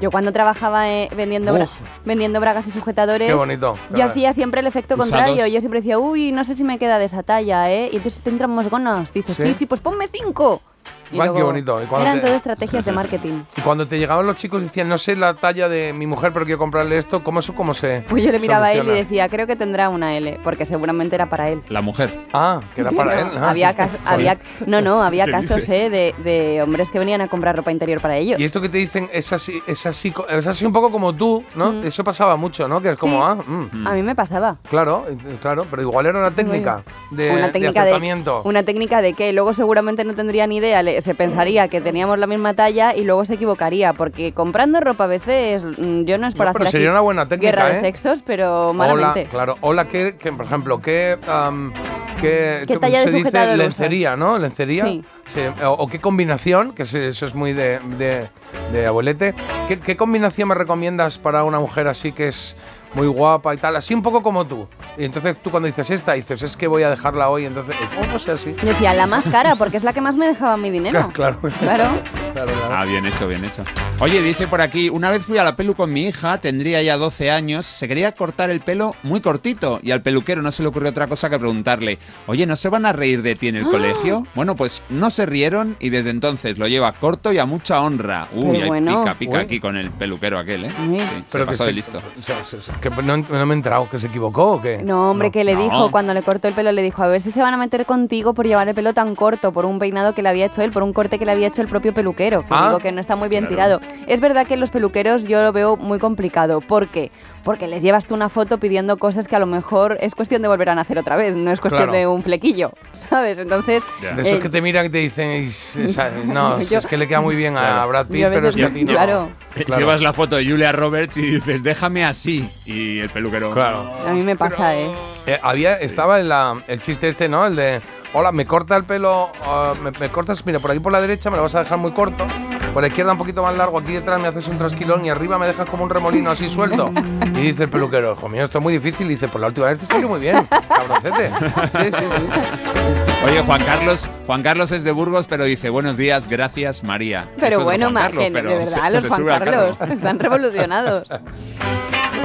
Yo 0.00 0.10
cuando 0.10 0.32
trabajaba 0.32 0.88
eh, 0.90 1.10
vendiendo, 1.14 1.52
bra- 1.54 1.68
vendiendo 2.04 2.40
bragas 2.40 2.66
y 2.66 2.70
sujetadores, 2.70 3.28
Qué 3.28 3.34
bonito. 3.34 3.76
yo 3.94 4.04
hacía 4.04 4.32
siempre 4.32 4.60
el 4.60 4.66
efecto 4.66 4.94
Usados. 4.94 5.10
contrario. 5.10 5.46
Yo 5.46 5.60
siempre 5.60 5.80
decía, 5.80 5.98
uy, 5.98 6.32
no 6.32 6.42
sé 6.44 6.54
si 6.54 6.64
me 6.64 6.78
queda 6.78 6.98
de 6.98 7.04
esa 7.04 7.22
talla, 7.22 7.70
¿eh? 7.70 7.90
Y 7.92 7.96
entonces 7.96 8.22
te 8.22 8.30
entran 8.30 8.50
más 8.54 8.70
ganas. 8.70 9.12
Dices, 9.12 9.36
¿Sí? 9.36 9.44
sí, 9.44 9.54
sí, 9.54 9.66
pues 9.66 9.80
ponme 9.80 10.06
cinco. 10.08 10.62
Y 11.12 11.16
Guay, 11.16 11.30
qué 11.34 11.42
bonito. 11.42 11.82
¿Y 11.82 11.86
cuando 11.86 12.06
Eran 12.06 12.20
te- 12.20 12.26
todo 12.26 12.36
estrategias 12.36 12.84
de 12.84 12.92
marketing. 12.92 13.42
Y 13.56 13.60
cuando 13.62 13.86
te 13.86 13.98
llegaban 13.98 14.26
los 14.26 14.36
chicos 14.36 14.62
y 14.62 14.66
decían, 14.66 14.88
no 14.88 14.98
sé 14.98 15.16
la 15.16 15.34
talla 15.34 15.68
de 15.68 15.92
mi 15.92 16.06
mujer, 16.06 16.32
pero 16.32 16.44
quiero 16.44 16.58
comprarle 16.58 16.98
esto, 16.98 17.22
¿cómo 17.24 17.40
eso 17.40 17.54
cómo 17.54 17.74
se 17.74 18.04
Pues 18.08 18.22
yo 18.24 18.30
le 18.32 18.38
miraba 18.38 18.66
a 18.66 18.72
él 18.72 18.86
y 18.88 18.90
decía, 18.92 19.28
creo 19.28 19.46
que 19.46 19.56
tendrá 19.56 19.88
una 19.88 20.16
L, 20.16 20.38
porque 20.44 20.66
seguramente 20.66 21.14
era 21.16 21.28
para 21.28 21.50
él. 21.50 21.62
La 21.68 21.80
mujer. 21.80 22.16
Ah, 22.32 22.60
que 22.74 22.82
era 22.82 22.90
para 22.92 23.14
No, 23.16 23.20
él. 23.32 23.38
Ah, 23.38 23.50
había, 23.50 23.74
cas- 23.74 23.96
había 24.04 24.38
no, 24.66 24.80
no, 24.80 25.02
había 25.02 25.24
¿Qué 25.30 25.30
casos 25.32 25.68
eh, 25.68 25.90
de, 25.90 26.14
de 26.22 26.62
hombres 26.62 26.88
que 26.90 26.98
venían 26.98 27.20
a 27.20 27.28
comprar 27.28 27.56
ropa 27.56 27.72
interior 27.72 28.00
para 28.00 28.16
ellos. 28.16 28.38
Y 28.38 28.44
esto 28.44 28.60
que 28.60 28.68
te 28.68 28.78
dicen 28.78 29.08
es 29.12 29.32
así, 29.32 29.60
es 29.66 29.84
así, 29.86 30.12
es 30.28 30.46
así 30.46 30.64
un 30.64 30.72
poco 30.72 30.90
como 30.90 31.14
tú, 31.14 31.42
¿no? 31.54 31.72
Eso 31.82 32.04
pasaba 32.04 32.36
mucho, 32.36 32.68
¿no? 32.68 32.80
Que 32.80 32.90
es 32.92 32.96
como, 32.98 33.10
Mm. 33.10 33.20
Sí. 33.20 33.68
ah, 33.72 33.76
mm, 33.76 33.86
A 33.88 33.92
mí 33.94 34.02
me 34.02 34.14
pasaba. 34.14 34.58
claro, 34.68 35.04
eh, 35.08 35.16
claro, 35.42 35.66
pero 35.70 35.82
igual 35.82 36.06
era 36.06 36.18
una 36.18 36.30
técnica 36.30 36.82
de, 37.10 37.30
una 37.32 37.50
técnica 37.52 37.80
de, 37.82 37.90
acercamiento. 37.90 38.42
una 38.44 38.62
técnica 38.62 39.02
de 39.02 39.14
que 39.14 39.32
luego 39.32 39.52
seguramente 39.54 40.04
no 40.04 40.14
tendría 40.14 40.46
ni 40.46 40.56
idea, 40.58 40.82
le- 40.82 40.99
se 41.00 41.14
pensaría 41.14 41.68
que 41.68 41.80
teníamos 41.80 42.18
la 42.18 42.26
misma 42.26 42.54
talla 42.54 42.94
y 42.94 43.04
luego 43.04 43.24
se 43.24 43.34
equivocaría, 43.34 43.92
porque 43.92 44.32
comprando 44.32 44.80
ropa 44.80 45.04
a 45.04 45.06
veces, 45.08 45.62
mm, 45.64 46.04
yo 46.04 46.18
no 46.18 46.26
es 46.26 46.34
para 46.34 46.50
No, 46.50 46.54
pero 46.54 46.64
hacer 46.64 46.78
sería 46.80 46.90
una 46.90 47.00
buena 47.00 47.26
técnica, 47.28 47.50
guerra 47.52 47.70
¿eh? 47.70 47.74
de 47.76 47.80
sexos, 47.80 48.22
pero 48.24 48.68
Hola, 48.70 48.72
malamente. 48.78 49.26
claro. 49.30 49.56
Hola, 49.60 49.88
¿qué, 49.88 50.16
qué, 50.18 50.32
por 50.32 50.44
ejemplo, 50.46 50.80
qué, 50.80 51.18
am, 51.28 51.72
qué, 52.20 52.62
¿Qué 52.66 52.76
talla 52.78 52.98
de 53.00 53.04
se 53.04 53.10
dice? 53.10 53.18
sujetador 53.20 53.54
usas? 53.54 53.58
Lencería, 53.58 54.16
¿no? 54.16 54.38
Lencería. 54.38 54.84
Sí. 54.86 55.02
Sí, 55.26 55.40
O, 55.64 55.70
o 55.70 55.86
qué 55.88 56.00
combinación, 56.00 56.72
que 56.72 56.82
eso 56.82 56.98
es 57.26 57.34
muy 57.34 57.52
de, 57.52 57.78
de, 57.98 58.28
de 58.72 58.86
abuelete. 58.86 59.34
¿Qué, 59.68 59.78
qué 59.78 59.96
combinación 59.96 60.48
me 60.48 60.54
recomiendas 60.56 61.18
para 61.18 61.44
una 61.44 61.60
mujer 61.60 61.86
así 61.86 62.10
que 62.12 62.28
es 62.28 62.56
muy 62.94 63.06
guapa 63.06 63.54
y 63.54 63.56
tal? 63.58 63.76
Así 63.76 63.94
un 63.94 64.02
poco 64.02 64.22
como 64.22 64.46
tú. 64.46 64.68
Y 64.98 65.04
entonces 65.04 65.36
tú 65.42 65.50
cuando 65.50 65.66
dices 65.66 65.90
esta, 65.90 66.12
dices, 66.14 66.42
es 66.42 66.56
que 66.56 66.66
voy 66.66 66.82
a 66.82 66.90
dejarla 66.90 67.28
hoy, 67.30 67.44
entonces, 67.46 67.76
oh, 68.00 68.06
no 68.06 68.18
sé 68.18 68.32
así. 68.32 68.52
Decía, 68.62 68.94
la 68.94 69.06
más 69.06 69.24
cara, 69.26 69.56
porque 69.56 69.76
es 69.76 69.84
la 69.84 69.92
que 69.92 70.00
más 70.00 70.16
me 70.16 70.26
dejaba 70.26 70.56
mi 70.56 70.70
dinero. 70.70 71.10
Claro. 71.20 71.38
Claro. 71.40 71.84
Claro, 72.32 72.52
claro. 72.52 72.52
Ah, 72.70 72.84
bien 72.84 73.04
hecho, 73.06 73.26
bien 73.28 73.44
hecho. 73.44 73.62
Oye, 74.00 74.22
dice 74.22 74.46
por 74.46 74.60
aquí, 74.60 74.88
una 74.88 75.10
vez 75.10 75.24
fui 75.24 75.36
a 75.38 75.44
la 75.44 75.56
pelu 75.56 75.74
con 75.74 75.92
mi 75.92 76.02
hija, 76.06 76.38
tendría 76.38 76.80
ya 76.82 76.96
12 76.96 77.30
años, 77.30 77.66
se 77.66 77.88
quería 77.88 78.12
cortar 78.12 78.50
el 78.50 78.60
pelo 78.60 78.94
muy 79.02 79.20
cortito 79.20 79.80
y 79.82 79.90
al 79.90 80.00
peluquero 80.02 80.40
no 80.40 80.52
se 80.52 80.62
le 80.62 80.68
ocurrió 80.68 80.90
otra 80.90 81.06
cosa 81.08 81.28
que 81.28 81.38
preguntarle, 81.38 81.98
oye, 82.26 82.46
¿no 82.46 82.56
se 82.56 82.68
van 82.68 82.86
a 82.86 82.92
reír 82.92 83.22
de 83.22 83.34
ti 83.34 83.48
en 83.48 83.56
el 83.56 83.64
¡Ah! 83.66 83.70
colegio? 83.70 84.26
Bueno, 84.34 84.54
pues 84.56 84.82
no 84.90 85.10
se 85.10 85.26
rieron 85.26 85.76
y 85.80 85.90
desde 85.90 86.10
entonces 86.10 86.56
lo 86.58 86.68
lleva 86.68 86.92
corto 86.92 87.32
y 87.32 87.38
a 87.38 87.46
mucha 87.46 87.80
honra. 87.82 88.28
Uy, 88.32 88.62
bueno. 88.64 89.00
pica, 89.00 89.14
pica 89.18 89.36
Uy. 89.38 89.42
aquí 89.44 89.60
con 89.60 89.76
el 89.76 89.90
peluquero 89.90 90.38
aquel, 90.38 90.66
¿eh? 90.66 90.70
Sí, 90.72 90.96
Pero 90.96 91.24
se 91.30 91.38
que 91.38 91.44
pasó 91.46 91.64
se- 91.64 91.66
de 91.66 91.72
listo. 91.72 91.98
o 91.98 92.22
sea, 92.22 92.44
se- 92.44 92.62
se- 92.62 92.72
que 92.80 92.90
no, 92.90 93.16
no 93.16 93.46
me 93.46 93.54
he 93.54 93.56
enterado, 93.56 93.88
que 93.88 93.98
se 93.98 94.06
equivocó 94.08 94.52
o 94.52 94.60
qué. 94.62 94.82
No, 94.82 95.10
hombre, 95.10 95.30
que 95.30 95.44
le 95.44 95.54
no. 95.54 95.62
dijo, 95.62 95.90
cuando 95.90 96.14
le 96.14 96.22
cortó 96.22 96.48
el 96.48 96.54
pelo, 96.54 96.72
le 96.72 96.82
dijo, 96.82 97.02
a 97.02 97.06
ver 97.08 97.22
si 97.22 97.30
se 97.30 97.40
van 97.42 97.54
a 97.54 97.56
meter 97.56 97.86
contigo 97.86 98.34
por 98.34 98.46
llevar 98.46 98.68
el 98.68 98.74
pelo 98.74 98.92
tan 98.94 99.14
corto, 99.14 99.52
por 99.52 99.66
un 99.66 99.78
peinado 99.78 100.14
que 100.14 100.22
le 100.22 100.28
había 100.28 100.46
hecho 100.46 100.62
él, 100.62 100.72
por 100.72 100.82
un 100.82 100.92
corte 100.92 101.18
que 101.18 101.24
le 101.26 101.32
había 101.32 101.48
hecho 101.48 101.62
el 101.62 101.68
propio 101.68 101.92
peluquero. 101.94 102.40
Que 102.42 102.48
Ah. 102.50 102.66
digo 102.68 102.78
que 102.80 102.92
no 102.92 103.00
está 103.00 103.16
muy 103.16 103.28
bien 103.28 103.48
tirado. 103.48 103.80
Es 104.06 104.20
verdad 104.20 104.46
que 104.46 104.56
los 104.56 104.70
peluqueros 104.70 105.24
yo 105.24 105.42
lo 105.42 105.52
veo 105.52 105.76
muy 105.76 105.98
complicado. 105.98 106.60
¿Por 106.60 106.88
qué? 106.88 107.10
Porque 107.44 107.66
les 107.66 107.82
llevas 107.82 108.06
tú 108.06 108.14
una 108.14 108.28
foto 108.28 108.58
pidiendo 108.58 108.98
cosas 108.98 109.26
que 109.26 109.34
a 109.34 109.38
lo 109.38 109.46
mejor 109.46 109.96
es 110.00 110.14
cuestión 110.14 110.42
de 110.42 110.48
volver 110.48 110.68
a 110.68 110.74
nacer 110.74 110.98
otra 110.98 111.16
vez, 111.16 111.34
no 111.34 111.50
es 111.50 111.58
cuestión 111.60 111.84
Claro. 111.84 111.98
de 111.98 112.06
un 112.06 112.22
flequillo, 112.22 112.72
¿sabes? 112.92 113.38
Entonces... 113.38 113.82
De 114.14 114.22
esos 114.22 114.38
eh, 114.38 114.40
que 114.40 114.48
te 114.50 114.60
miran 114.60 114.86
y 114.86 114.88
te 114.90 114.98
dicen, 114.98 115.30
"Is- 115.44 115.76
esa- 115.76 116.10
no, 116.24 116.60
Yo- 116.62 116.78
es 116.78 116.86
que 116.86 116.96
le 116.98 117.08
queda 117.08 117.20
muy 117.22 117.36
bien 117.36 117.56
a 117.56 117.84
Brad 117.86 118.06
Pitt, 118.08 118.26
pero 118.30 118.48
es 118.48 118.56
que 118.56 118.64
a 118.64 118.70
ti 118.70 118.84
no. 118.84 118.92
claro. 118.92 119.30
Claro. 119.64 119.80
Llevas 119.80 120.00
la 120.00 120.12
foto 120.12 120.36
de 120.36 120.44
Julia 120.48 120.70
Roberts 120.70 121.16
y 121.16 121.22
dices, 121.22 121.62
déjame 121.62 122.04
así. 122.04 122.48
Y 122.66 122.98
el 123.00 123.08
peluquero... 123.08 123.52
Claro. 123.52 123.90
A 124.06 124.12
mí 124.12 124.22
me 124.22 124.36
pasa, 124.36 124.76
¿eh? 124.76 124.92
Eh, 125.26 125.38
había, 125.42 125.76
estaba 125.76 126.20
en 126.20 126.28
la- 126.28 126.62
el 126.68 126.80
chiste 126.80 127.08
este, 127.08 127.28
¿no? 127.28 127.46
El 127.46 127.56
de, 127.56 127.80
hola, 128.12 128.30
me 128.32 128.46
corta 128.46 128.76
el 128.76 128.84
pelo, 128.84 129.32
ah, 129.42 129.72
me, 129.82 129.90
me 129.92 130.08
cortas, 130.10 130.44
mira, 130.46 130.58
por 130.60 130.70
aquí 130.70 130.78
por 130.80 130.92
la 130.92 131.00
derecha 131.00 131.30
me 131.30 131.36
lo 131.36 131.42
vas 131.44 131.54
a 131.54 131.60
dejar 131.64 131.78
muy 131.78 131.92
corto, 131.92 132.26
por 132.72 132.82
la 132.82 132.88
izquierda 132.88 133.12
un 133.12 133.18
poquito 133.18 133.42
más 133.42 133.56
largo, 133.56 133.78
aquí 133.78 133.92
detrás 133.94 134.20
me 134.20 134.28
haces 134.28 134.46
un 134.48 134.56
trasquilón 134.58 135.04
y 135.04 135.10
arriba 135.10 135.38
me 135.38 135.46
dejas 135.46 135.68
como 135.68 135.84
un 135.84 135.90
remolino 135.90 136.30
así 136.30 136.48
suelto. 136.48 136.90
Y 137.34 137.40
dice 137.40 137.64
el 137.64 137.68
peluquero, 137.70 138.12
hijo 138.12 138.28
mío, 138.28 138.44
esto 138.44 138.58
es 138.58 138.62
muy 138.62 138.72
difícil. 138.74 139.06
Y 139.06 139.10
dice, 139.10 139.28
pues 139.28 139.40
la 139.40 139.48
última 139.48 139.66
vez 139.66 139.80
te 139.80 139.86
salió 139.86 140.08
muy 140.08 140.20
bien, 140.20 140.46
cabroncete. 140.68 141.28
Sí, 141.72 141.96
sí, 141.98 142.04
sí. 142.04 143.24
Oye, 143.26 143.42
Juan 143.42 143.62
Carlos, 143.64 144.08
Juan 144.26 144.42
Carlos 144.42 144.72
es 144.72 144.84
de 144.84 144.92
Burgos, 144.92 145.26
pero 145.26 145.44
dice, 145.44 145.68
buenos 145.70 145.96
días, 145.96 146.28
gracias, 146.28 146.82
María. 146.84 147.26
Pero 147.38 147.56
Eso 147.56 147.64
bueno, 147.64 147.92
Carlos, 147.92 148.24
que 148.24 148.30
pero 148.30 148.48
de 148.50 148.54
verdad, 148.56 148.72
se- 148.84 148.90
los 148.92 149.02
se 149.02 149.08
Juan 149.08 149.24
Carlos 149.26 149.76
están 149.90 150.18
revolucionados. 150.18 151.08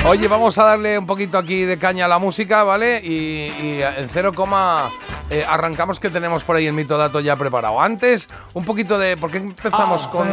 Oye, 0.07 0.27
vamos 0.27 0.57
a 0.59 0.63
darle 0.63 0.99
un 0.99 1.07
poquito 1.07 1.37
aquí 1.37 1.63
de 1.63 1.79
caña 1.79 2.05
a 2.05 2.07
la 2.07 2.19
música, 2.19 2.63
¿vale? 2.63 3.01
Y, 3.03 3.51
y 3.61 3.81
en 3.81 4.07
cero 4.07 4.33
coma 4.33 4.91
eh, 5.31 5.43
arrancamos 5.47 5.99
que 5.99 6.11
tenemos 6.11 6.43
por 6.43 6.55
ahí 6.55 6.67
el 6.67 6.73
mito 6.73 6.95
dato 6.95 7.19
ya 7.19 7.35
preparado. 7.35 7.81
Antes, 7.81 8.27
un 8.53 8.63
poquito 8.63 8.99
de. 8.99 9.17
¿Por 9.17 9.31
qué 9.31 9.39
empezamos 9.39 10.07
con.? 10.07 10.27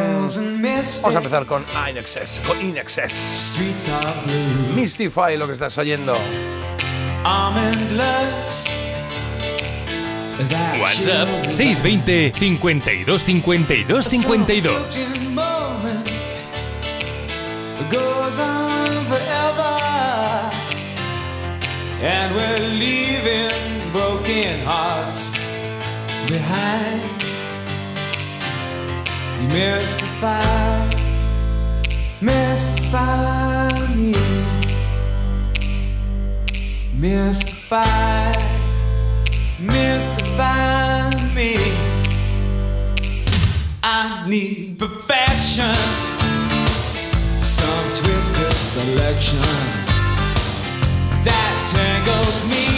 Vamos 1.02 1.16
a 1.16 1.18
empezar 1.18 1.46
con 1.46 1.64
Inexcess. 1.88 2.42
Con 2.46 2.60
Inexcess. 2.60 3.56
Mystify 4.74 5.38
lo 5.38 5.46
que 5.46 5.54
estás 5.54 5.76
oyendo. 5.78 6.14
WhatsApp 10.80 11.28
620 11.50 12.32
52 12.34 13.22
52 13.22 14.04
52. 14.04 15.08
Goes 17.90 18.38
on 18.38 19.04
forever, 19.06 19.74
and 22.00 22.34
we're 22.34 22.68
leaving 22.78 23.50
broken 23.92 24.60
hearts 24.64 25.32
behind. 26.28 27.02
You 29.40 29.48
mystify, 29.48 30.88
mystify 32.20 33.94
me, 33.96 34.14
mystify, 36.94 38.32
mystify 39.58 41.10
me. 41.34 41.56
I 43.84 44.26
need 44.28 44.78
perfection 44.78 46.01
some 48.22 48.44
twisted 48.44 48.52
selection 48.52 49.40
that 51.24 51.54
tangles 51.74 52.48
me 52.48 52.71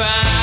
mystify, 0.00 0.39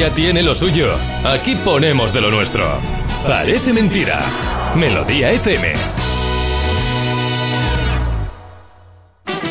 ya 0.00 0.08
tiene 0.14 0.42
lo 0.42 0.54
suyo. 0.54 0.88
Aquí 1.26 1.54
ponemos 1.56 2.10
de 2.14 2.22
lo 2.22 2.30
nuestro. 2.30 2.64
Parece 3.26 3.74
mentira. 3.74 4.24
Melodía 4.74 5.28
FM. 5.30 5.74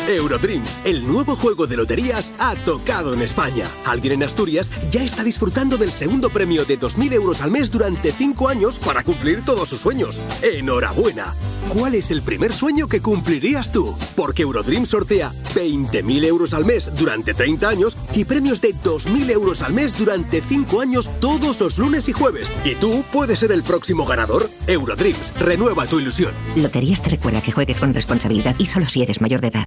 Eurodreams, 0.08 0.78
el 0.84 1.06
nuevo 1.06 1.36
juego 1.36 1.68
de 1.68 1.76
loterías, 1.76 2.32
ha 2.40 2.56
tocado 2.56 3.14
en 3.14 3.22
España. 3.22 3.64
Alguien 3.84 4.14
en 4.14 4.24
Asturias 4.24 4.72
ya 4.90 5.04
está 5.04 5.22
disfrutando 5.22 5.76
del 5.76 5.92
segundo 5.92 6.30
premio 6.30 6.64
de 6.64 6.80
2.000 6.80 7.12
euros 7.12 7.42
al 7.42 7.52
mes 7.52 7.70
durante 7.70 8.10
5 8.10 8.48
años 8.48 8.80
para 8.80 9.04
cumplir 9.04 9.44
todos 9.44 9.68
sus 9.68 9.78
sueños. 9.78 10.18
¡Enhorabuena! 10.42 11.32
¿Cuál 11.72 11.94
es 11.94 12.10
el 12.10 12.22
primer 12.22 12.52
sueño 12.52 12.88
que 12.88 13.00
cumplirías 13.00 13.70
tú? 13.70 13.94
Porque 14.16 14.42
Eurodreams 14.42 14.88
sortea 14.88 15.30
20.000 15.54 16.24
euros 16.24 16.52
al 16.52 16.64
mes 16.64 16.90
durante 16.98 17.32
30 17.32 17.68
años 17.68 17.96
y 18.12 18.24
premios 18.24 18.60
de 18.60 18.74
2.000 18.74 19.30
euros 19.30 19.62
al 19.62 19.72
mes 19.72 19.96
durante 19.96 20.40
5 20.40 20.80
años 20.80 21.08
todos 21.20 21.60
los 21.60 21.78
lunes 21.78 22.08
y 22.08 22.12
jueves. 22.12 22.50
¿Y 22.64 22.74
tú 22.74 23.04
puedes 23.12 23.38
ser 23.38 23.52
el 23.52 23.62
próximo 23.62 24.04
ganador? 24.04 24.50
Eurodreams, 24.66 25.32
renueva 25.38 25.86
tu 25.86 26.00
ilusión. 26.00 26.32
Loterías 26.56 27.02
te 27.02 27.10
recuerda 27.10 27.40
que 27.40 27.52
juegues 27.52 27.78
con 27.78 27.94
responsabilidad 27.94 28.56
y 28.58 28.66
solo 28.66 28.86
si 28.86 29.02
eres 29.02 29.20
mayor 29.20 29.40
de 29.40 29.48
edad. 29.48 29.64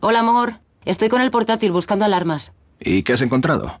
Hola, 0.00 0.20
amor. 0.20 0.60
Estoy 0.84 1.08
con 1.08 1.22
el 1.22 1.30
portátil 1.30 1.72
buscando 1.72 2.04
alarmas. 2.04 2.52
¿Y 2.78 3.02
qué 3.02 3.14
has 3.14 3.22
encontrado? 3.22 3.80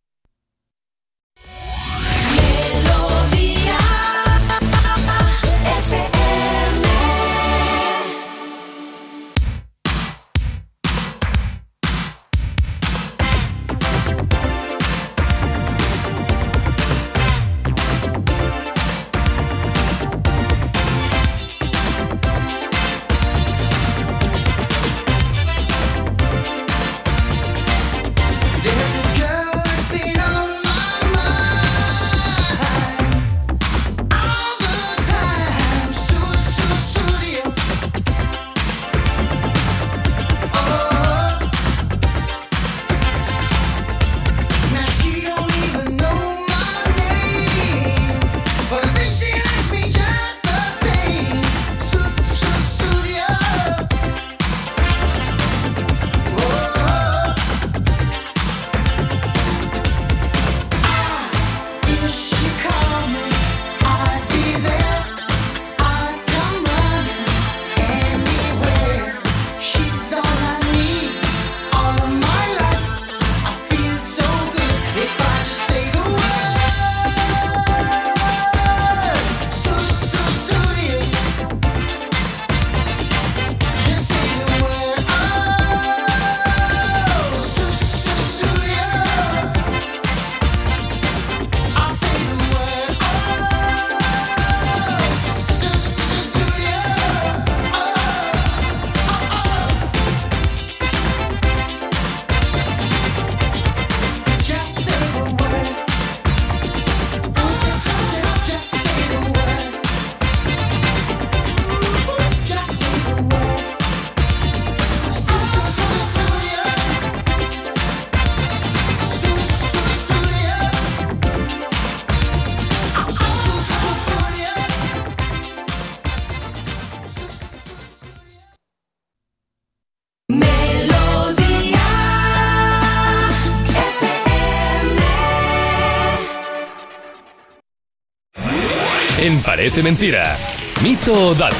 Parece 139.71 139.89
mentira. 139.89 140.37
Mito 140.83 141.29
o 141.29 141.33
dato. 141.33 141.55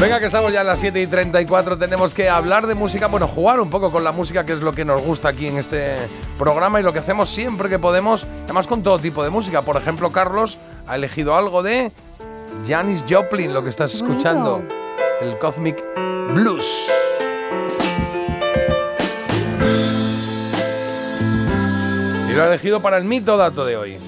Venga, 0.00 0.20
que 0.20 0.26
estamos 0.26 0.52
ya 0.52 0.60
a 0.60 0.62
las 0.62 0.78
7 0.78 1.02
y 1.02 1.08
34. 1.08 1.76
Tenemos 1.76 2.14
que 2.14 2.30
hablar 2.30 2.68
de 2.68 2.76
música, 2.76 3.08
bueno, 3.08 3.26
jugar 3.26 3.58
un 3.58 3.68
poco 3.68 3.90
con 3.90 4.04
la 4.04 4.12
música, 4.12 4.46
que 4.46 4.52
es 4.52 4.60
lo 4.60 4.72
que 4.72 4.84
nos 4.84 5.02
gusta 5.02 5.30
aquí 5.30 5.48
en 5.48 5.58
este 5.58 5.96
programa 6.38 6.78
y 6.78 6.84
lo 6.84 6.92
que 6.92 7.00
hacemos 7.00 7.28
siempre 7.28 7.68
que 7.68 7.80
podemos, 7.80 8.28
además 8.44 8.68
con 8.68 8.84
todo 8.84 8.96
tipo 9.00 9.24
de 9.24 9.30
música. 9.30 9.62
Por 9.62 9.76
ejemplo, 9.76 10.12
Carlos 10.12 10.56
ha 10.86 10.94
elegido 10.94 11.34
algo 11.34 11.64
de 11.64 11.90
Janis 12.68 13.04
Joplin, 13.10 13.52
lo 13.52 13.64
que 13.64 13.70
estás 13.70 13.92
escuchando, 13.92 14.62
el 15.20 15.36
Cosmic 15.38 15.82
Blues. 16.32 16.88
Lo 22.38 22.44
ha 22.44 22.48
elegido 22.48 22.80
para 22.80 22.96
el 22.98 23.04
mito 23.04 23.36
dato 23.36 23.64
de 23.64 23.76
hoy. 23.76 23.98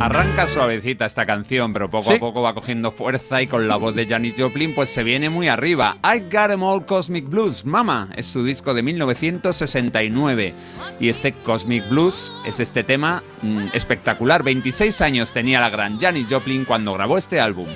Arranca 0.00 0.48
suavecita 0.48 1.06
esta 1.06 1.26
canción, 1.26 1.72
pero 1.72 1.88
poco 1.88 2.08
Sí. 2.10 2.14
a 2.16 2.18
poco 2.18 2.42
va 2.42 2.54
cogiendo 2.54 2.90
fuerza 2.90 3.40
y 3.40 3.46
con 3.46 3.68
la 3.68 3.76
voz 3.76 3.94
de 3.94 4.04
Janis 4.06 4.34
Joplin 4.36 4.74
pues 4.74 4.90
se 4.90 5.04
viene 5.04 5.30
muy 5.30 5.46
arriba. 5.46 5.96
I 6.02 6.18
Got 6.20 6.50
'Em 6.50 6.62
All 6.62 6.84
Cosmic 6.84 7.28
Blues, 7.28 7.64
Mama, 7.64 8.08
es 8.16 8.26
su 8.26 8.42
disco 8.42 8.74
de 8.74 8.82
1969. 8.82 10.54
Y 10.98 11.08
este 11.08 11.32
Cosmic 11.32 11.88
Blues 11.88 12.32
es 12.44 12.58
este 12.58 12.82
tema 12.82 13.22
mm, 13.42 13.66
espectacular. 13.74 14.42
26 14.42 15.00
años 15.02 15.32
tenía 15.32 15.60
la 15.60 15.70
gran 15.70 16.00
Janis 16.00 16.26
Joplin 16.28 16.64
cuando 16.64 16.92
grabó 16.94 17.16
este 17.16 17.40
álbum. 17.40 17.68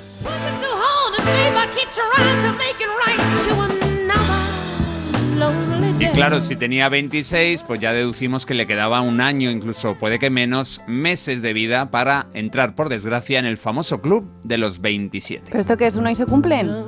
Y 5.99 6.07
claro, 6.09 6.41
si 6.41 6.55
tenía 6.55 6.89
26, 6.89 7.63
pues 7.63 7.79
ya 7.79 7.91
deducimos 7.91 8.45
que 8.45 8.53
le 8.53 8.67
quedaba 8.67 9.01
un 9.01 9.19
año, 9.19 9.49
incluso 9.49 9.95
puede 9.95 10.19
que 10.19 10.29
menos, 10.29 10.81
meses 10.87 11.41
de 11.41 11.53
vida 11.53 11.89
para 11.89 12.27
entrar, 12.33 12.75
por 12.75 12.89
desgracia, 12.89 13.39
en 13.39 13.45
el 13.45 13.57
famoso 13.57 14.01
club 14.01 14.29
de 14.43 14.57
los 14.57 14.79
27. 14.79 15.45
¿Pero 15.47 15.59
esto 15.59 15.77
qué 15.77 15.87
es? 15.87 15.95
¿Uno 15.95 16.09
y 16.09 16.15
se 16.15 16.25
cumplen? 16.25 16.85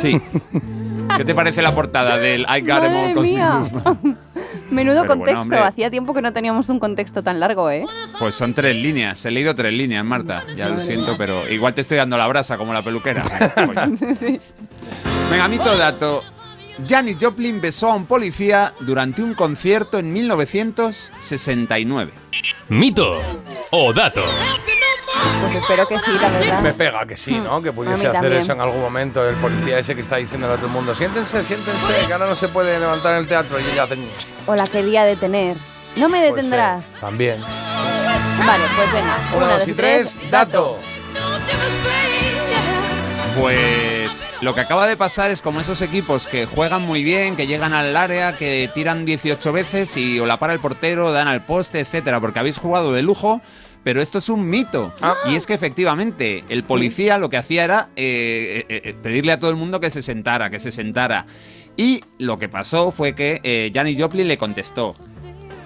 Sí. 0.00 0.20
¿Qué 1.16 1.24
te 1.24 1.34
parece 1.34 1.60
la 1.60 1.74
portada 1.74 2.16
del 2.16 2.42
I 2.42 2.60
Got 2.60 2.84
'Em 2.84 3.18
All 3.18 4.16
Menudo 4.70 5.02
Pero 5.02 5.08
bueno, 5.08 5.24
contexto. 5.24 5.40
hombre. 5.40 5.58
Hacía 5.60 5.90
tiempo 5.90 6.14
que 6.14 6.22
no 6.22 6.32
teníamos 6.32 6.68
un 6.68 6.78
contexto 6.78 7.22
tan 7.22 7.40
largo, 7.40 7.70
¿eh? 7.70 7.84
Pues 8.18 8.34
son 8.34 8.54
tres 8.54 8.76
líneas. 8.76 9.24
He 9.24 9.30
leído 9.30 9.54
tres 9.54 9.72
líneas, 9.72 10.04
Marta. 10.04 10.42
Ya 10.56 10.68
lo 10.68 10.80
siento, 10.80 11.16
pero 11.16 11.48
igual 11.48 11.74
te 11.74 11.82
estoy 11.82 11.98
dando 11.98 12.16
la 12.16 12.26
brasa 12.26 12.56
como 12.56 12.72
la 12.72 12.82
peluquera. 12.82 13.24
Venga, 15.30 15.48
mito 15.48 15.76
dato. 15.76 16.22
Janis 16.88 17.16
Joplin 17.20 17.60
besó 17.60 17.92
a 17.92 17.94
un 17.94 18.06
policía 18.06 18.74
durante 18.80 19.22
un 19.22 19.34
concierto 19.34 19.98
en 19.98 20.12
1969. 20.12 22.12
Mito 22.68 23.20
o 23.70 23.92
dato. 23.92 24.22
Pues 25.42 25.54
espero 25.56 25.86
que 25.86 25.98
sí, 25.98 26.10
la 26.20 26.28
verdad. 26.30 26.60
Me 26.60 26.72
pega 26.74 27.06
que 27.06 27.16
sí, 27.16 27.38
¿no? 27.38 27.62
Que 27.62 27.72
pudiese 27.72 28.06
hacer 28.08 28.12
también. 28.20 28.42
eso 28.42 28.52
en 28.52 28.60
algún 28.60 28.80
momento. 28.80 29.26
El 29.28 29.36
policía 29.36 29.78
ese 29.78 29.94
que 29.94 30.00
está 30.00 30.16
diciendo 30.16 30.46
a 30.52 30.56
todo 30.56 30.66
el 30.66 30.72
mundo: 30.72 30.94
siéntense, 30.94 31.42
siéntense, 31.44 32.06
que 32.06 32.12
ahora 32.12 32.26
no 32.26 32.36
se 32.36 32.48
puede 32.48 32.78
levantar 32.78 33.12
en 33.14 33.20
el 33.20 33.26
teatro. 33.26 33.58
Y 33.60 33.64
ella 33.64 33.84
hacen. 33.84 34.08
Hola, 34.46 34.64
qué 34.66 34.82
día 34.82 35.04
de 35.04 35.16
tener. 35.16 35.56
No 35.96 36.08
me 36.08 36.20
Pues, 36.20 36.34
detendrás. 36.34 36.86
eh, 36.86 36.90
también. 37.00 37.40
Vale, 37.40 38.64
pues 38.76 38.92
venga. 38.92 39.16
Uno, 39.36 39.46
dos 39.46 39.68
y 39.68 39.72
tres, 39.74 40.18
dato. 40.30 40.78
Pues 43.38 44.10
lo 44.40 44.54
que 44.54 44.60
acaba 44.60 44.86
de 44.86 44.96
pasar 44.96 45.30
es 45.30 45.42
como 45.42 45.60
esos 45.60 45.80
equipos 45.82 46.26
que 46.26 46.46
juegan 46.46 46.82
muy 46.82 47.02
bien, 47.02 47.36
que 47.36 47.46
llegan 47.46 47.72
al 47.72 47.96
área, 47.96 48.36
que 48.36 48.70
tiran 48.74 49.04
18 49.04 49.52
veces 49.52 49.96
y 49.96 50.20
o 50.20 50.26
la 50.26 50.38
para 50.38 50.52
el 50.52 50.60
portero, 50.60 51.12
dan 51.12 51.28
al 51.28 51.44
poste, 51.44 51.80
etcétera, 51.80 52.20
porque 52.20 52.38
habéis 52.38 52.58
jugado 52.58 52.92
de 52.92 53.02
lujo. 53.02 53.40
Pero 53.84 54.00
esto 54.00 54.18
es 54.18 54.28
un 54.28 54.48
mito. 54.48 54.92
Y 55.30 55.36
es 55.36 55.46
que 55.46 55.54
efectivamente 55.54 56.44
el 56.48 56.64
policía 56.64 57.18
lo 57.18 57.30
que 57.30 57.36
hacía 57.36 57.64
era 57.64 57.88
eh, 57.96 58.64
eh, 58.68 58.80
eh, 58.84 58.94
pedirle 58.94 59.32
a 59.32 59.38
todo 59.38 59.50
el 59.50 59.56
mundo 59.56 59.78
que 59.78 59.90
se 59.90 60.02
sentara, 60.02 60.50
que 60.50 60.58
se 60.58 60.72
sentara. 60.72 61.26
Y 61.76 62.02
lo 62.18 62.38
que 62.38 62.48
pasó 62.48 62.92
fue 62.92 63.14
que 63.14 63.40
eh, 63.42 63.70
Janis 63.74 64.00
Joplin 64.00 64.26
le 64.26 64.38
contestó. 64.38 64.94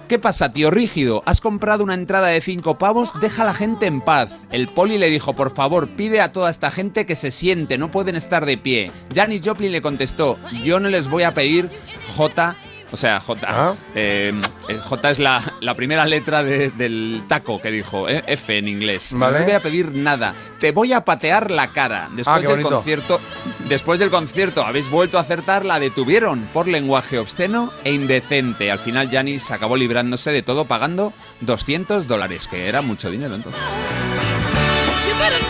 ¿Qué 0.08 0.18
pasa, 0.18 0.54
tío 0.54 0.70
rígido? 0.70 1.22
¿Has 1.26 1.42
comprado 1.42 1.84
una 1.84 1.92
entrada 1.92 2.28
de 2.28 2.40
cinco 2.40 2.78
pavos? 2.78 3.12
Deja 3.20 3.42
a 3.42 3.44
la 3.44 3.52
gente 3.52 3.84
en 3.84 4.00
paz. 4.00 4.30
El 4.50 4.68
poli 4.68 4.96
le 4.96 5.10
dijo, 5.10 5.34
por 5.34 5.54
favor, 5.54 5.86
pide 5.90 6.22
a 6.22 6.32
toda 6.32 6.50
esta 6.50 6.70
gente 6.70 7.04
que 7.04 7.14
se 7.14 7.30
siente, 7.30 7.76
no 7.76 7.90
pueden 7.90 8.16
estar 8.16 8.46
de 8.46 8.56
pie. 8.56 8.90
Janis 9.14 9.42
Joplin 9.44 9.70
le 9.70 9.82
contestó, 9.82 10.38
yo 10.64 10.80
no 10.80 10.88
les 10.88 11.10
voy 11.10 11.24
a 11.24 11.34
pedir 11.34 11.70
J, 12.16 12.56
o 12.92 12.96
sea, 12.96 13.20
J. 13.20 13.76
eh, 13.94 14.32
eh, 14.68 14.78
J 14.78 15.10
es 15.10 15.18
la, 15.18 15.54
la 15.60 15.74
primera 15.74 16.04
letra 16.06 16.42
de- 16.42 16.70
del 16.70 17.22
taco 17.28 17.60
que 17.60 17.70
dijo, 17.70 18.08
eh, 18.08 18.22
F 18.26 18.56
en 18.56 18.68
inglés. 18.68 19.10
Vale. 19.12 19.40
No 19.40 19.44
voy 19.44 19.52
a 19.54 19.60
pedir 19.60 19.92
nada. 19.94 20.34
Te 20.60 20.72
voy 20.72 20.92
a 20.92 21.04
patear 21.04 21.50
la 21.50 21.68
cara. 21.68 22.08
Después 22.12 22.26
Ah, 22.28 22.40
qué 22.40 22.54
del 22.54 22.62
concierto, 22.62 23.20
después 23.68 23.98
del 23.98 24.10
concierto 24.10 24.64
habéis 24.64 24.90
vuelto 24.90 25.18
a 25.18 25.22
acertar, 25.22 25.64
la 25.64 25.78
detuvieron 25.78 26.48
por 26.52 26.66
lenguaje 26.68 27.18
obsceno 27.18 27.72
e 27.84 27.92
indecente. 27.92 28.70
Al 28.70 28.78
final 28.78 29.08
Janis 29.10 29.50
acabó 29.50 29.76
librándose 29.76 30.32
de 30.32 30.42
todo 30.42 30.64
pagando 30.66 31.12
200 31.40 32.06
dólares, 32.06 32.48
que 32.48 32.68
era 32.68 32.82
mucho 32.82 33.10
dinero 33.10 33.34
entonces. 33.34 33.62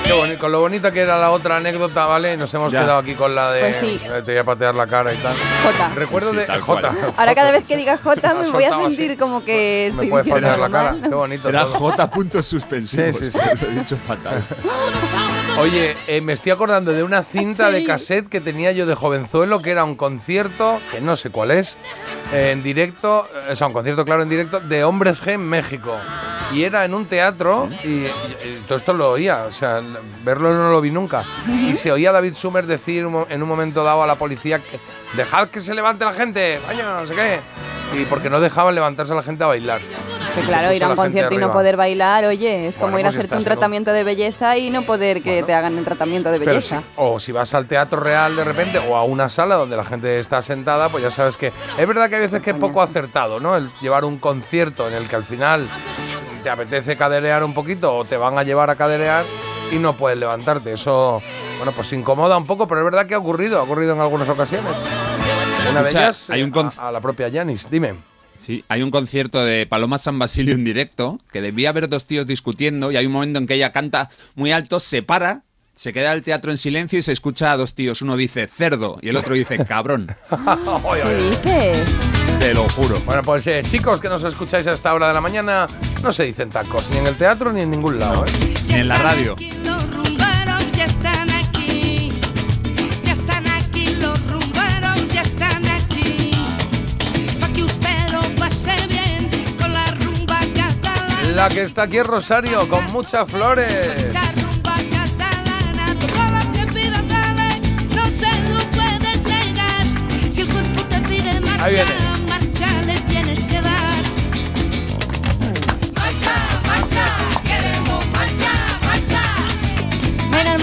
Qué 0.05 0.13
bonito, 0.15 0.39
con 0.39 0.53
lo 0.53 0.61
bonita 0.61 0.91
que 0.93 1.01
era 1.01 1.19
la 1.19 1.31
otra 1.31 1.57
anécdota, 1.59 2.07
¿vale? 2.07 2.37
Nos 2.37 2.53
hemos 2.55 2.73
Ya. 2.73 2.81
quedado 2.81 2.99
aquí 2.99 3.15
con 3.15 3.35
la 3.35 3.53
de. 3.53 3.61
Pues 3.61 3.77
sí. 3.81 4.01
Te 4.03 4.21
voy 4.23 4.37
a 4.39 4.45
patear 4.45 4.75
la 4.75 4.87
cara 4.87 5.13
y 5.13 5.17
tal. 5.19 5.37
Jota. 5.65 5.91
Recuerdo 5.95 6.31
Sí, 6.31 6.35
sí, 6.37 6.41
de. 6.41 6.47
tal 6.47 6.61
J. 6.61 6.89
cual. 6.89 7.15
Ahora 7.17 7.35
cada 7.35 7.51
vez 7.51 7.65
que 7.67 7.77
digas 7.77 8.01
J 8.03 8.35
me 8.35 8.51
voy 8.51 8.65
a 8.65 8.71
sentir 8.71 9.11
así. 9.11 9.19
como 9.19 9.45
que 9.45 9.91
Me 9.95 10.07
estoy 10.07 10.09
puedes 10.09 10.29
patear 10.29 10.59
la 10.59 10.71
cara. 10.71 10.97
Qué 11.03 11.09
bonito. 11.15 11.49
Era 11.49 11.65
todo. 11.65 11.75
J 11.75 12.11
puntos 12.11 12.47
suspensivos. 12.47 13.17
Sí, 13.19 13.31
sí, 13.31 13.33
sí. 13.33 13.39
Lo 13.63 13.69
he 13.69 13.75
dicho 13.75 13.99
fatal. 14.07 14.43
Oye, 15.59 15.97
eh, 16.07 16.21
me 16.21 16.33
estoy 16.33 16.53
acordando 16.53 16.93
de 16.93 17.03
una 17.03 17.23
cinta 17.23 17.71
de 17.71 17.85
cassette 17.85 18.29
que 18.29 18.41
tenía 18.41 18.73
yo 18.73 18.87
de 18.87 18.95
jovenzuelo, 18.95 19.61
que 19.61 19.71
era 19.73 19.85
un 19.85 19.97
concierto, 19.97 20.81
que 20.91 21.01
no 21.01 21.17
sé 21.17 21.31
cuál 21.31 21.51
es, 21.51 21.77
eh, 22.33 22.51
en 22.53 22.63
directo, 22.63 23.27
o 23.51 23.57
sea, 23.57 23.67
un 23.67 23.73
concierto, 23.73 24.05
claro, 24.05 24.23
en 24.23 24.29
directo, 24.29 24.61
de 24.61 24.85
Hombres 24.85 25.23
G 25.23 25.33
en 25.33 25.41
México. 25.49 25.95
Y 26.53 26.63
era 26.63 26.85
en 26.85 26.95
un 26.95 27.07
teatro, 27.07 27.69
y, 27.85 27.89
y- 27.89 28.07
y 28.07 28.65
todo 28.67 28.79
esto 28.79 28.93
lo 28.95 29.11
oía, 29.11 29.47
sea, 29.59 29.83
verlo 30.25 30.53
no 30.55 30.71
lo 30.71 30.81
vi 30.81 30.91
nunca. 30.91 31.25
Y 31.49 31.75
se 31.75 31.91
oía 31.93 32.11
a 32.11 32.13
David 32.13 32.35
Summers 32.35 32.69
decir 32.69 33.07
en 33.29 33.43
un 33.43 33.49
momento 33.49 33.85
dado 33.85 34.03
a 34.03 34.07
la 34.07 34.15
policía 34.17 34.59
que 34.61 34.79
dejad 35.17 35.49
que 35.49 35.61
se 35.61 35.75
levante 35.75 36.05
la 36.05 36.13
gente, 36.13 36.61
vaya, 36.67 37.01
no 37.01 37.07
sé 37.07 37.15
qué. 37.15 37.41
Y 37.99 38.05
porque 38.05 38.29
no 38.29 38.39
dejaban 38.41 38.75
levantarse 38.75 39.13
a 39.15 39.17
la 39.17 39.23
gente 39.23 39.43
a 39.45 39.47
bailar. 39.47 39.81
Que 40.35 40.43
claro, 40.43 40.73
ir 40.73 40.85
a 40.85 40.89
un 40.91 40.97
concierto 40.97 41.35
y 41.35 41.39
no 41.39 41.51
poder 41.51 41.77
bailar, 41.79 42.25
oye, 42.27 42.69
es 42.69 42.75
como 42.77 42.99
ir 42.99 43.07
a 43.07 43.09
pues 43.09 43.17
hacerte 43.17 43.35
un 43.35 43.39
en 43.39 43.41
un- 43.41 43.45
tratamiento 43.47 43.93
de 43.93 44.05
belleza 44.05 44.57
y 44.59 44.69
no 44.71 44.83
poder 44.83 45.23
que 45.23 45.43
te 45.43 45.55
hagan 45.55 45.77
el 45.79 45.85
tratamiento 45.87 46.31
de 46.31 46.39
belleza. 46.39 46.83
o 46.97 47.19
si 47.19 47.33
vas 47.33 47.55
al 47.55 47.67
teatro 47.67 47.99
real 47.99 48.37
de 48.37 48.45
repente 48.45 48.79
o 48.79 48.95
a 48.95 49.05
una 49.05 49.31
sala 49.31 49.55
donde 49.57 49.77
la 49.77 49.85
gente 49.85 50.21
está 50.21 50.43
sentada, 50.43 50.91
pues 50.91 51.03
ya 51.03 51.11
sabes 51.11 51.37
que 51.39 51.51
es 51.79 51.89
verdad 51.89 52.11
que 52.11 52.17
hay 52.17 52.21
veces 52.21 52.43
que 52.43 52.51
es 52.51 52.57
poco 52.57 52.83
acertado, 52.83 53.41
¿no? 53.41 53.57
El 53.57 53.71
llevar 53.81 54.05
un 54.05 54.19
concierto 54.19 54.87
en 54.87 54.93
el 54.95 55.09
que 55.09 55.17
al 55.17 55.25
final 55.25 55.67
te 56.45 56.51
apetece 56.51 56.97
caderear 56.97 57.43
un 57.43 57.55
poquito 57.55 57.97
o 57.97 58.05
te 58.05 58.17
van 58.19 58.39
a 58.39 58.43
llevar 58.43 58.69
a 58.71 58.77
caderear 58.77 59.25
y 59.73 59.79
no 59.79 59.97
puedes 59.97 60.19
levantarte. 60.19 60.73
Eso, 60.73 61.23
bueno, 61.57 61.73
pues 61.73 61.93
incomoda 61.93 62.37
un 62.37 62.47
poco, 62.47 62.67
pero 62.67 62.81
es 62.81 62.85
verdad 62.85 63.07
que 63.07 63.15
ha 63.15 63.19
ocurrido, 63.19 63.59
ha 63.59 63.63
ocurrido 63.63 63.95
en 63.95 64.01
algunas 64.01 64.29
ocasiones. 64.29 64.73
Una 65.71 65.83
de 65.83 65.89
Escucha, 65.89 66.05
ellas 66.05 66.31
hay 66.31 66.43
un 66.43 66.53
a 66.77 66.93
la 66.93 67.01
propia 67.01 67.31
Janis. 67.31 67.71
Dime. 67.71 67.95
Sí, 68.41 68.65
hay 68.69 68.83
un 68.83 68.91
concierto 68.91 69.45
de 69.45 69.67
Paloma 69.67 69.99
San 69.99 70.19
Basilio 70.19 70.55
en 70.55 70.65
directo 70.65 71.21
que 71.33 71.41
debía 71.41 71.71
haber 71.71 71.89
dos 71.89 72.07
tíos 72.07 72.27
discutiendo 72.27 72.91
y 72.93 72.97
hay 72.97 73.07
un 73.07 73.13
momento 73.13 73.39
en 73.39 73.47
que 73.47 73.55
ella 73.55 73.73
canta 73.73 74.11
muy 74.37 74.53
alto, 74.53 74.81
se 74.81 75.03
para, 75.03 75.43
se 75.75 75.93
queda 75.93 76.13
el 76.13 76.23
teatro 76.23 76.51
en 76.51 76.59
silencio 76.59 76.99
y 76.99 77.03
se 77.03 77.13
escucha 77.13 77.53
a 77.53 77.57
dos 77.57 77.75
tíos. 77.75 78.01
Uno 78.01 78.17
dice 78.17 78.47
cerdo 78.47 78.99
y 79.03 79.09
el 79.09 79.17
otro 79.17 79.35
dice 79.35 79.65
cabrón. 79.67 80.17
¿Qué 81.05 81.15
dices? 81.15 82.18
Te 82.39 82.55
lo 82.55 82.69
juro. 82.69 83.01
Bueno, 83.05 83.23
pues 83.23 83.47
eh, 83.47 83.63
chicos 83.69 84.01
que 84.01 84.09
nos 84.09 84.23
escucháis 84.25 84.67
a 84.67 84.73
esta 84.73 84.95
hora 84.95 85.09
de 85.09 85.15
la 85.15 85.21
mañana, 85.21 85.67
no 86.03 86.13
se 86.13 86.25
dicen 86.25 86.51
tacos, 86.51 86.89
ni 86.91 86.99
en 86.99 87.07
el 87.07 87.17
teatro 87.17 87.53
ni 87.53 87.63
en 87.63 87.71
ningún 87.71 87.99
lado. 87.99 88.25
¿eh? 88.25 88.31
Ni 88.69 88.75
en 88.81 88.89
la 88.89 88.97
radio. 88.97 89.37
La 101.35 101.49
que 101.49 101.63
está 101.63 101.83
aquí 101.83 101.99
es 101.99 102.07
Rosario, 102.07 102.67
con 102.69 102.85
muchas 102.87 103.31
flores. 103.31 103.73
Esta 103.73 104.23
rumba 104.33 104.79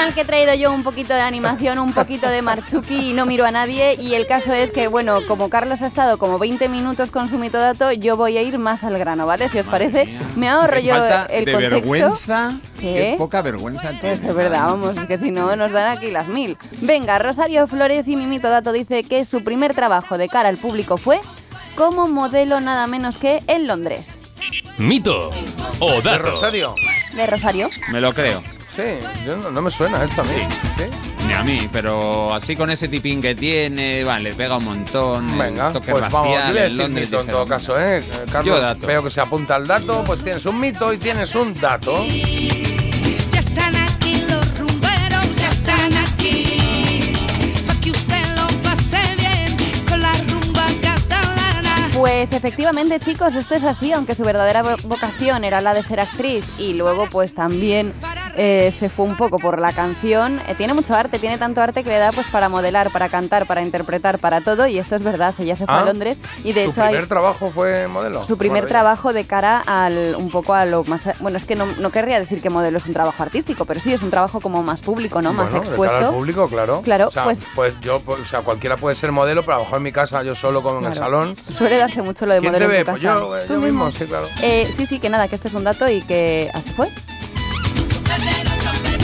mal 0.05 0.13
que 0.13 0.21
he 0.21 0.25
traído 0.25 0.53
yo 0.53 0.71
un 0.71 0.83
poquito 0.83 1.13
de 1.15 1.21
animación, 1.21 1.79
un 1.79 1.91
poquito 1.91 2.27
de 2.27 2.43
Marchuki 2.43 3.09
y 3.09 3.13
no 3.13 3.25
miro 3.25 3.43
a 3.45 3.51
nadie. 3.51 3.95
Y 3.99 4.13
el 4.13 4.27
caso 4.27 4.53
es 4.53 4.71
que, 4.71 4.87
bueno, 4.87 5.19
como 5.27 5.49
Carlos 5.49 5.81
ha 5.81 5.87
estado 5.87 6.19
como 6.19 6.37
20 6.37 6.69
minutos 6.69 7.09
con 7.09 7.27
su 7.27 7.39
mitodato, 7.39 7.91
yo 7.91 8.15
voy 8.15 8.37
a 8.37 8.43
ir 8.43 8.59
más 8.59 8.83
al 8.83 8.99
grano, 8.99 9.25
¿vale? 9.25 9.49
Si 9.49 9.57
os 9.57 9.65
parece, 9.65 10.07
me 10.35 10.47
ahorro 10.47 10.79
yo 10.79 10.93
falta 10.93 11.25
el 11.25 11.45
de 11.45 11.51
contexto. 11.53 11.75
vergüenza. 11.75 12.53
¿Qué? 12.79 12.93
Qué 12.93 13.15
poca 13.17 13.41
vergüenza. 13.41 13.91
Pues 13.99 14.21
es 14.21 14.35
verdad, 14.35 14.67
vamos, 14.67 14.95
es 14.95 15.07
que 15.07 15.17
si 15.17 15.31
no 15.31 15.55
nos 15.55 15.71
dan 15.71 15.97
aquí 15.97 16.11
las 16.11 16.27
mil. 16.27 16.55
Venga, 16.81 17.17
Rosario 17.17 17.65
Flores 17.65 18.07
y 18.07 18.15
Mimito 18.15 18.49
Dato 18.49 18.71
dice 18.73 19.03
que 19.03 19.25
su 19.25 19.43
primer 19.43 19.73
trabajo 19.73 20.19
de 20.19 20.29
cara 20.29 20.49
al 20.49 20.57
público 20.57 20.97
fue 20.97 21.19
como 21.75 22.07
modelo 22.07 22.59
nada 22.61 22.85
menos 22.85 23.17
que 23.17 23.41
en 23.47 23.65
Londres. 23.65 24.09
Mito 24.77 25.31
o 25.79 25.89
¿De 25.89 26.01
dato. 26.01 26.29
Rosario? 26.29 26.75
¿De 27.15 27.25
Rosario? 27.25 27.69
Me 27.89 28.01
lo 28.01 28.13
creo. 28.13 28.54
Sí, 28.75 28.83
yo 29.25 29.37
no, 29.37 29.51
no 29.51 29.61
me 29.61 29.71
suena 29.71 30.03
esto 30.03 30.21
a 30.21 30.25
mí. 30.25 30.31
¿Sí? 30.77 30.83
Ni 31.27 31.33
a 31.33 31.43
mí, 31.43 31.67
pero 31.71 32.33
así 32.33 32.55
con 32.55 32.69
ese 32.69 32.87
tipín 32.87 33.21
que 33.21 33.33
tiene, 33.33 34.03
vale, 34.03 34.33
pega 34.33 34.57
un 34.57 34.65
montón. 34.65 35.29
el 35.29 35.37
Venga, 35.37 35.71
toque 35.71 35.91
pues 35.91 36.11
vamos, 36.11 36.27
racial, 36.29 36.43
a 36.43 36.47
en 36.49 36.53
decir 36.55 36.77
Londres 36.77 37.09
mito 37.09 37.21
en 37.21 37.27
todo 37.27 37.45
caso, 37.45 37.79
¿eh? 37.79 38.03
Yo 38.05 38.31
Carlos, 38.31 38.61
dato. 38.61 38.87
veo 38.87 39.03
que 39.03 39.09
se 39.09 39.21
apunta 39.21 39.55
al 39.55 39.65
dato, 39.65 40.03
pues 40.05 40.23
tienes 40.23 40.45
un 40.45 40.59
mito 40.59 40.91
y 40.93 40.97
tienes 40.97 41.33
un 41.35 41.53
dato. 41.59 42.03
Ya 43.31 43.39
están 43.39 43.75
aquí 43.75 44.23
los 44.29 44.59
rumberos, 44.59 45.35
ya 45.37 45.49
están 45.49 45.97
aquí. 45.97 47.13
Pa' 47.65 47.75
que 47.81 47.91
usted 47.91 48.25
lo 48.35 48.47
pase 48.61 48.97
bien 49.17 49.55
con 49.89 50.01
la 50.01 50.13
rumba 50.13 50.65
catalana. 50.81 51.89
Pues 51.95 52.31
efectivamente, 52.33 52.99
chicos, 52.99 53.33
esto 53.35 53.55
es 53.55 53.63
así, 53.63 53.91
aunque 53.93 54.13
su 54.15 54.23
verdadera 54.23 54.61
vo- 54.63 54.81
vocación 54.83 55.43
era 55.43 55.59
la 55.61 55.73
de 55.73 55.81
ser 55.81 56.01
actriz 56.01 56.45
y 56.59 56.73
luego 56.73 57.07
pues 57.09 57.33
también 57.33 57.93
eh, 58.35 58.73
se 58.77 58.89
fue 58.89 59.05
un 59.05 59.15
poco 59.17 59.37
por 59.37 59.59
la 59.59 59.71
canción. 59.71 60.39
Eh, 60.47 60.55
tiene 60.55 60.73
mucho 60.73 60.93
arte, 60.93 61.19
tiene 61.19 61.37
tanto 61.37 61.61
arte 61.61 61.83
que 61.83 61.89
le 61.89 61.97
da 61.97 62.11
pues 62.11 62.27
para 62.27 62.49
modelar, 62.49 62.91
para 62.91 63.09
cantar, 63.09 63.45
para 63.45 63.61
interpretar, 63.61 64.19
para 64.19 64.41
todo 64.41 64.67
y 64.67 64.77
esto 64.77 64.95
es 64.95 65.03
verdad, 65.03 65.33
ella 65.39 65.55
se 65.55 65.65
fue 65.65 65.73
Ah, 65.75 65.81
a 65.81 65.85
Londres 65.85 66.17
y 66.43 66.53
de 66.53 66.65
¿Su 66.65 66.71
hecho 66.71 66.81
hay- 66.83 66.89
primer 66.89 67.07
trabajo 67.07 67.51
fue 67.53 67.87
modelo? 67.87 68.23
su 68.23 68.37
primer 68.37 68.63
Maravilla. 68.63 68.69
trabajo 68.79 69.13
de 69.13 69.23
cara 69.25 69.63
al 69.65 70.15
un 70.17 70.29
poco 70.29 70.53
a 70.53 70.65
lo 70.65 70.83
más 70.85 71.01
bueno 71.19 71.37
es 71.37 71.45
que 71.45 71.55
no, 71.55 71.65
no 71.79 71.89
querría 71.91 72.19
decir 72.19 72.41
que 72.41 72.49
modelo 72.49 72.77
es 72.77 72.85
un 72.85 72.93
trabajo 72.93 73.21
artístico 73.23 73.65
pero 73.65 73.79
sí 73.79 73.93
es 73.93 74.01
un 74.01 74.09
trabajo 74.11 74.39
como 74.39 74.63
más 74.63 74.81
público 74.81 75.21
no 75.21 75.33
más 75.33 75.51
Bueno, 75.51 75.61
de 75.63 75.67
expuesto 75.69 75.95
cara 75.95 76.07
al 76.07 76.13
público, 76.13 76.47
claro. 76.47 76.81
Claro, 76.81 77.07
O 77.07 77.11
sea, 77.11 77.23
pues- 77.23 77.39
pues 77.55 77.73
yo, 77.81 77.99
pues, 78.01 78.19
o 78.21 78.25
sea, 78.25 78.41
cualquiera 78.41 78.77
puede 78.77 78.95
ser 78.95 79.11
modelo, 79.11 79.41
pero 79.43 79.55
a 79.55 79.57
lo 79.59 79.63
mejor 79.65 79.77
en 79.77 79.83
mi 79.83 79.91
casa, 79.91 80.23
yo 80.23 80.35
solo 80.35 80.61
como 80.61 80.79
en 80.79 80.85
el 80.85 80.91
Claro. 80.93 81.05
salón. 81.05 81.35
suele 81.35 81.77
darse 81.77 82.01
mucho 82.01 82.25
lo 82.25 82.33
de 82.35 82.39
¿Quién 82.41 82.53
modelo 82.53 82.71
en 82.73 82.85
tu 82.85 82.91
Pues 82.91 83.01
yo, 83.01 83.37
eh, 83.37 83.45
yo 83.49 83.57
mismo, 83.59 83.91
sí, 83.91 84.05
claro. 84.05 84.27
Eh, 84.41 84.65
sí 84.77 84.85
sí 84.85 84.99
que 84.99 85.09
nada 85.09 85.27
que 85.27 85.35
este 85.35 85.47
es 85.47 85.53
un 85.53 85.63
dato 85.63 85.87
y 85.89 86.01
que 86.01 86.49
hasta 86.53 86.71
fue 86.71 86.87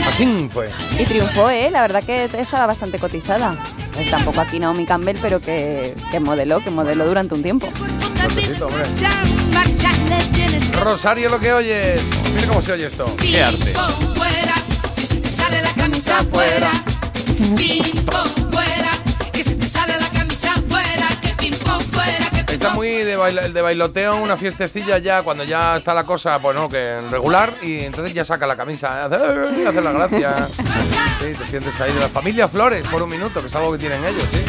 Así 0.08 0.48
fue. 0.52 0.68
y 0.98 1.04
triunfó 1.04 1.50
eh 1.50 1.70
la 1.70 1.80
verdad 1.80 2.02
que 2.02 2.24
estaba 2.24 2.66
bastante 2.66 2.98
cotizada 2.98 3.56
Eh, 3.96 4.06
tampoco 4.10 4.40
aquí 4.40 4.58
Naomi 4.58 4.86
Campbell 4.86 5.16
pero 5.20 5.40
que, 5.40 5.94
que 6.10 6.20
modeló 6.20 6.62
que 6.64 6.70
modeló 6.70 7.06
durante 7.06 7.34
un 7.34 7.42
tiempo 7.42 7.68
que 8.34 8.42
Rosario, 10.80 11.28
lo 11.28 11.38
que 11.38 11.52
oyes. 11.52 12.02
Mira 12.34 12.48
cómo 12.48 12.62
se 12.62 12.72
oye 12.72 12.86
esto. 12.86 13.14
Qué 13.16 13.42
arte. 13.42 13.72
fuera, 14.14 14.54
se 14.96 15.20
te 15.20 15.30
sale 15.30 15.60
la 15.62 15.72
camisa 15.74 16.24
fuera. 16.30 16.70
Está 22.62 22.74
muy 22.74 22.88
de, 22.90 23.16
baila- 23.16 23.48
de 23.48 23.60
bailoteo, 23.62 24.16
una 24.16 24.36
fiestecilla 24.36 24.98
ya, 24.98 25.22
cuando 25.22 25.42
ya 25.44 25.76
está 25.76 25.94
la 25.94 26.04
cosa, 26.04 26.36
bueno, 26.38 26.68
que 26.68 26.96
en 26.96 27.10
regular, 27.10 27.52
y 27.60 27.80
entonces 27.80 28.14
ya 28.14 28.24
saca 28.24 28.46
la 28.46 28.54
camisa, 28.56 29.04
hace, 29.04 29.16
"Eh", 29.16 29.66
hace 29.66 29.80
la 29.80 29.90
gracia. 29.92 30.46
Sí, 30.48 31.34
te 31.38 31.44
sientes 31.46 31.80
ahí 31.80 31.92
de 31.92 32.00
la 32.00 32.08
familia 32.08 32.46
Flores 32.48 32.86
por 32.86 33.02
un 33.02 33.10
minuto, 33.10 33.40
que 33.40 33.48
es 33.48 33.54
algo 33.56 33.72
que 33.72 33.78
tienen 33.78 34.04
ellos, 34.04 34.24
sí. 34.32 34.44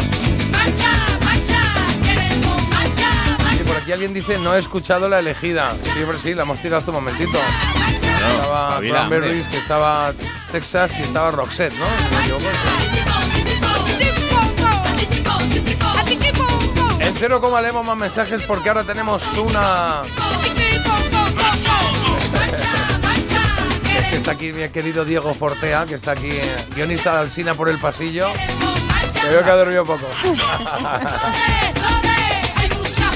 por 3.68 3.78
aquí 3.78 3.91
alguien 3.91 4.14
dice, 4.14 4.38
no 4.38 4.55
he 4.55 4.59
escuchado 4.59 5.07
la 5.09 5.20
elegida. 5.20 5.74
Sí, 5.82 6.01
hombre, 6.03 6.18
sí, 6.22 6.34
la 6.36 6.43
hemos 6.43 6.59
tirado 6.59 6.82
hace 6.82 6.89
un 6.91 6.95
momentito. 6.97 7.38
estaba 8.39 8.80
hombre. 9.03 9.43
que 9.51 9.57
estaba 9.57 10.14
Texas 10.51 10.91
y 10.99 11.03
estaba 11.03 11.32
Roxette, 11.32 11.74
¿no? 11.74 11.86
Si 11.86 13.53
no 17.30 17.39
me 17.39 17.39
equivoco. 17.39 17.39
En 17.39 17.39
cero 17.39 17.41
coma 17.41 17.61
leemos 17.61 17.86
más 17.86 17.97
mensajes 17.97 18.41
porque 18.43 18.69
ahora 18.69 18.84
tenemos 18.84 19.24
una... 19.38 20.01
Es 23.97 24.05
que 24.09 24.15
está 24.17 24.32
aquí 24.32 24.51
mi 24.51 24.67
querido 24.69 25.05
Diego 25.05 25.34
Fortea, 25.34 25.86
que 25.86 25.95
está 25.95 26.11
aquí, 26.11 26.32
eh, 26.32 26.55
guionista 26.76 27.13
de 27.13 27.19
Alsina 27.19 27.53
por 27.53 27.69
el 27.69 27.80
pasillo. 27.80 28.28
Que 29.21 29.30
veo 29.30 29.43
que 29.43 29.49
ha 29.49 29.55
dormido 29.55 29.86
poco. 29.86 30.07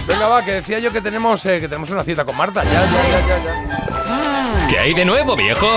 Venga, 0.08 0.28
va, 0.28 0.46
que 0.46 0.54
decía 0.54 0.80
yo 0.80 0.94
que 0.94 1.02
tenemos, 1.02 1.46
eh, 1.46 1.60
que 1.60 1.68
tenemos 1.68 1.90
una 1.90 2.04
cita 2.04 2.24
con 2.24 2.38
Marta. 2.38 2.64
Ya, 2.64 2.86
ya, 2.86 3.10
ya, 3.10 3.28
ya. 3.28 3.44
ya. 3.44 4.68
¿Qué 4.70 4.80
hay 4.80 4.94
de 4.94 5.04
nuevo, 5.04 5.36
viejo? 5.36 5.68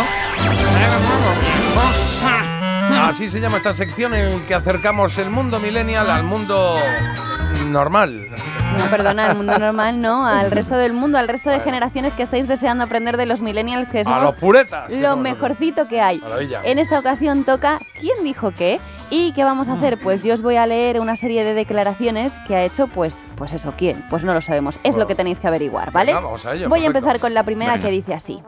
Así 2.93 3.28
se 3.28 3.41
llama 3.41 3.57
esta 3.57 3.74
sección 3.74 4.14
en 4.14 4.41
la 4.41 4.47
que 4.47 4.55
acercamos 4.55 5.18
el 5.18 5.31
mundo 5.31 5.59
millennial 5.59 6.09
al 6.11 6.22
mundo 6.22 6.78
normal. 7.69 8.29
no 8.79 8.85
perdona 8.91 9.27
al 9.31 9.37
mundo 9.37 9.59
normal 9.59 10.01
no 10.01 10.27
al 10.27 10.51
resto 10.51 10.77
del 10.77 10.93
mundo 10.93 11.19
al 11.19 11.29
resto 11.29 11.51
de 11.51 11.61
generaciones 11.61 12.15
que 12.15 12.23
estáis 12.23 12.49
deseando 12.49 12.85
aprender 12.85 13.17
de 13.17 13.27
los 13.27 13.41
millennials 13.41 13.89
que 13.89 14.01
A 14.01 14.05
somos 14.05 14.23
los 14.23 14.35
puretas. 14.37 14.89
que 14.89 15.01
lo 15.01 15.17
mejorcito 15.17 15.87
que 15.89 16.01
hay. 16.01 16.19
Maravilla. 16.19 16.61
En 16.65 16.79
esta 16.79 16.99
ocasión 16.99 17.45
toca 17.45 17.81
¿Quién 18.01 18.25
dijo 18.25 18.53
qué? 18.53 18.81
¿Y 19.11 19.33
qué 19.33 19.43
vamos 19.45 19.69
a 19.69 19.73
hacer? 19.75 19.99
Pues 19.99 20.23
yo 20.23 20.35
os 20.35 20.41
voy 20.43 20.57
a 20.57 20.67
leer 20.67 21.01
una 21.01 21.17
serie 21.17 21.43
de 21.45 21.53
declaraciones 21.53 22.33
que 22.47 22.55
ha 22.55 22.63
hecho, 22.63 22.87
pues, 22.87 23.19
pues 23.37 23.53
eso, 23.53 23.75
¿quién? 23.77 24.05
Pues 24.09 24.23
no 24.25 24.33
lo 24.33 24.41
sabemos. 24.41 24.79
Es 24.85 24.97
lo 24.97 25.09
que 25.09 25.17
tenéis 25.17 25.41
que 25.41 25.49
averiguar, 25.49 25.91
¿vale? 25.91 26.13
Venga, 26.15 26.25
vamos 26.25 26.47
a 26.47 26.55
ello, 26.55 26.69
voy 26.69 26.85
a 26.85 26.87
empezar 26.87 27.19
con 27.19 27.35
la 27.35 27.43
primera 27.43 27.73
Venga. 27.73 27.87
que 27.87 27.93
dice 27.93 28.15
así. 28.15 28.41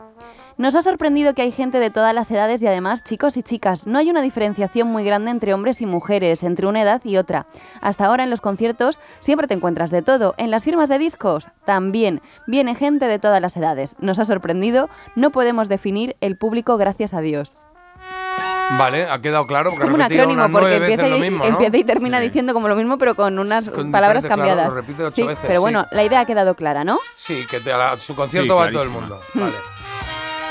Nos 0.57 0.75
ha 0.75 0.81
sorprendido 0.81 1.33
que 1.33 1.41
hay 1.41 1.51
gente 1.51 1.79
de 1.79 1.89
todas 1.89 2.13
las 2.13 2.29
edades 2.29 2.61
y 2.61 2.67
además 2.67 3.03
chicos 3.03 3.37
y 3.37 3.43
chicas. 3.43 3.87
No 3.87 3.97
hay 3.99 4.09
una 4.09 4.21
diferenciación 4.21 4.87
muy 4.87 5.03
grande 5.03 5.31
entre 5.31 5.53
hombres 5.53 5.81
y 5.81 5.85
mujeres, 5.85 6.43
entre 6.43 6.67
una 6.67 6.81
edad 6.81 7.01
y 7.03 7.17
otra. 7.17 7.47
Hasta 7.81 8.05
ahora 8.05 8.23
en 8.23 8.29
los 8.29 8.41
conciertos 8.41 8.99
siempre 9.19 9.47
te 9.47 9.55
encuentras 9.55 9.89
de 9.91 10.01
todo. 10.01 10.35
En 10.37 10.51
las 10.51 10.63
firmas 10.63 10.89
de 10.89 10.99
discos 10.99 11.47
también. 11.65 12.21
Viene 12.47 12.75
gente 12.75 13.05
de 13.07 13.19
todas 13.19 13.41
las 13.41 13.57
edades. 13.57 13.95
Nos 13.99 14.19
ha 14.19 14.25
sorprendido. 14.25 14.89
No 15.15 15.31
podemos 15.31 15.69
definir 15.69 16.15
el 16.21 16.37
público 16.37 16.77
gracias 16.77 17.13
a 17.13 17.21
Dios. 17.21 17.57
Vale, 18.77 19.05
ha 19.09 19.19
quedado 19.21 19.45
claro. 19.45 19.69
Es 19.69 19.75
Porque 19.75 19.83
como 19.91 19.95
un 19.95 20.01
acrónimo 20.01 20.49
porque 20.49 20.77
empieza 20.77 21.07
y, 21.07 21.11
lo 21.11 21.17
mismo, 21.17 21.37
¿no? 21.39 21.45
empieza 21.45 21.77
y 21.77 21.83
termina 21.83 22.19
diciendo 22.19 22.53
como 22.53 22.67
lo 22.67 22.75
mismo 22.75 22.97
pero 22.97 23.13
con 23.15 23.37
unas 23.37 23.69
Con 23.69 23.91
palabras 23.91 24.23
claro, 24.25 24.37
cambiadas. 24.41 24.69
lo 24.69 24.75
repite 24.75 25.03
ocho 25.03 25.15
sí, 25.15 25.23
veces, 25.23 25.39
pero 25.41 25.55
sí. 25.55 25.61
bueno, 25.61 25.85
la 25.91 26.03
idea 26.03 26.21
ha 26.21 26.25
quedado 26.25 26.55
clara, 26.55 26.83
¿no? 26.83 26.97
Sí, 27.15 27.45
que 27.49 27.59
te- 27.59 27.71
a 27.73 27.77
la- 27.77 27.97
su 27.97 28.15
concierto 28.15 28.53
Sí, 28.53 28.59
va 28.59 28.65
a 28.67 28.71
todo 28.71 28.83
el 28.83 28.89
mundo. 28.89 29.19
Vale. 29.33 29.53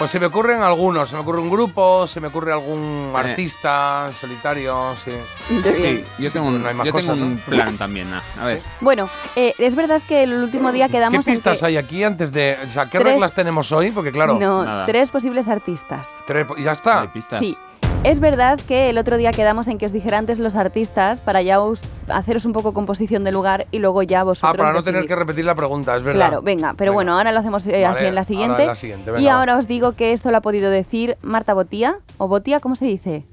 Pues 0.03 0.11
se 0.11 0.19
me 0.19 0.27
ocurren 0.27 0.61
algunos. 0.63 1.09
Se 1.11 1.15
me 1.15 1.23
ocurre 1.23 1.39
un 1.39 1.49
grupo, 1.49 2.09
se 2.09 2.19
me 2.21 2.27
ocurre 2.27 2.53
algún 2.53 3.13
Eh. 3.15 3.17
artista 3.17 4.11
solitario, 4.21 4.97
sí. 5.05 5.13
Sí, 5.49 6.05
yo 6.19 6.33
tengo 6.33 6.49
un, 6.49 6.61
no 6.61 6.69
hay 6.69 6.75
más 6.75 6.85
yo 6.89 6.93
tengo 6.93 7.13
un 7.13 7.35
¿no? 7.37 7.41
plan 7.43 7.79
también. 7.79 8.13
ah, 8.13 8.21
A 8.41 8.47
ver. 8.47 8.63
Bueno, 8.81 9.09
eh, 9.37 9.55
es 9.59 9.77
verdad 9.77 10.03
que 10.09 10.25
el 10.25 10.33
último 10.33 10.73
día 10.73 10.87
¿Qué 10.89 10.95
quedamos 10.95 11.25
en 11.25 11.35
pistas 11.35 11.63
hay 11.63 11.77
aquí 11.77 12.03
antes 12.03 12.33
de.? 12.33 12.59
O 12.67 12.69
sea, 12.69 12.87
¿qué 12.87 12.99
Tres- 12.99 13.13
reglas 13.13 13.33
tenemos 13.33 13.71
hoy? 13.71 13.93
Porque 13.93 14.11
claro. 14.11 14.37
no, 14.41 14.87
tres 14.87 15.09
posibles 15.11 15.47
artistas. 15.47 16.09
Tres- 16.27 16.49
ya 16.59 16.73
está. 16.73 17.09
Sí. 17.39 17.57
Es 18.05 18.19
verdad 18.19 18.59
que 18.59 18.91
el 18.91 18.99
otro 18.99 19.17
día 19.17 19.31
quedamos 19.31 19.69
en 19.69 19.79
que 19.79 19.87
os 19.87 19.93
dijera 19.93 20.19
antes 20.19 20.41
los 20.41 20.57
artistas 20.57 21.21
para 21.21 21.41
ya 21.41 21.61
os 21.61 21.83
haceros 22.09 22.45
un 22.45 22.53
poco 22.53 22.75
composición 22.75 23.23
de 23.23 23.31
lugar 23.31 23.69
y 23.71 23.79
luego 23.79 24.03
ya 24.03 24.25
vosotros. 24.25 24.55
Ah, 24.55 24.59
para 24.59 24.73
no 24.73 24.83
tener 24.83 25.07
que 25.07 25.15
repetir 25.15 25.45
la 25.45 25.55
pregunta, 25.55 25.97
es 25.97 26.03
verdad. 26.03 26.29
Claro, 26.29 26.43
venga, 26.43 26.75
pero 26.77 26.93
bueno, 26.93 27.17
ahora 27.17 27.31
lo 27.31 27.39
hacemos 27.39 27.65
eh, 27.69 27.87
así 27.87 28.01
en 28.01 28.17
la 28.17 28.23
ahora 28.23 28.25
siguiente. 28.25 28.63
en 28.63 28.69
la 28.69 28.75
siguiente, 28.75 29.13
y 29.21 29.29
ahora 29.29 29.57
os 29.57 29.69
digo 29.69 29.93
que 29.93 30.13
esto 30.13 30.33
lo 30.33 30.39
ha 30.39 30.41
podido 30.41 30.69
decir 30.69 31.17
Marta 31.23 31.55
Botía, 31.55 31.99
o 32.19 32.27
Botía, 32.27 32.59
¿cómo 32.59 32.75
se 32.75 32.87
dice? 32.87 33.25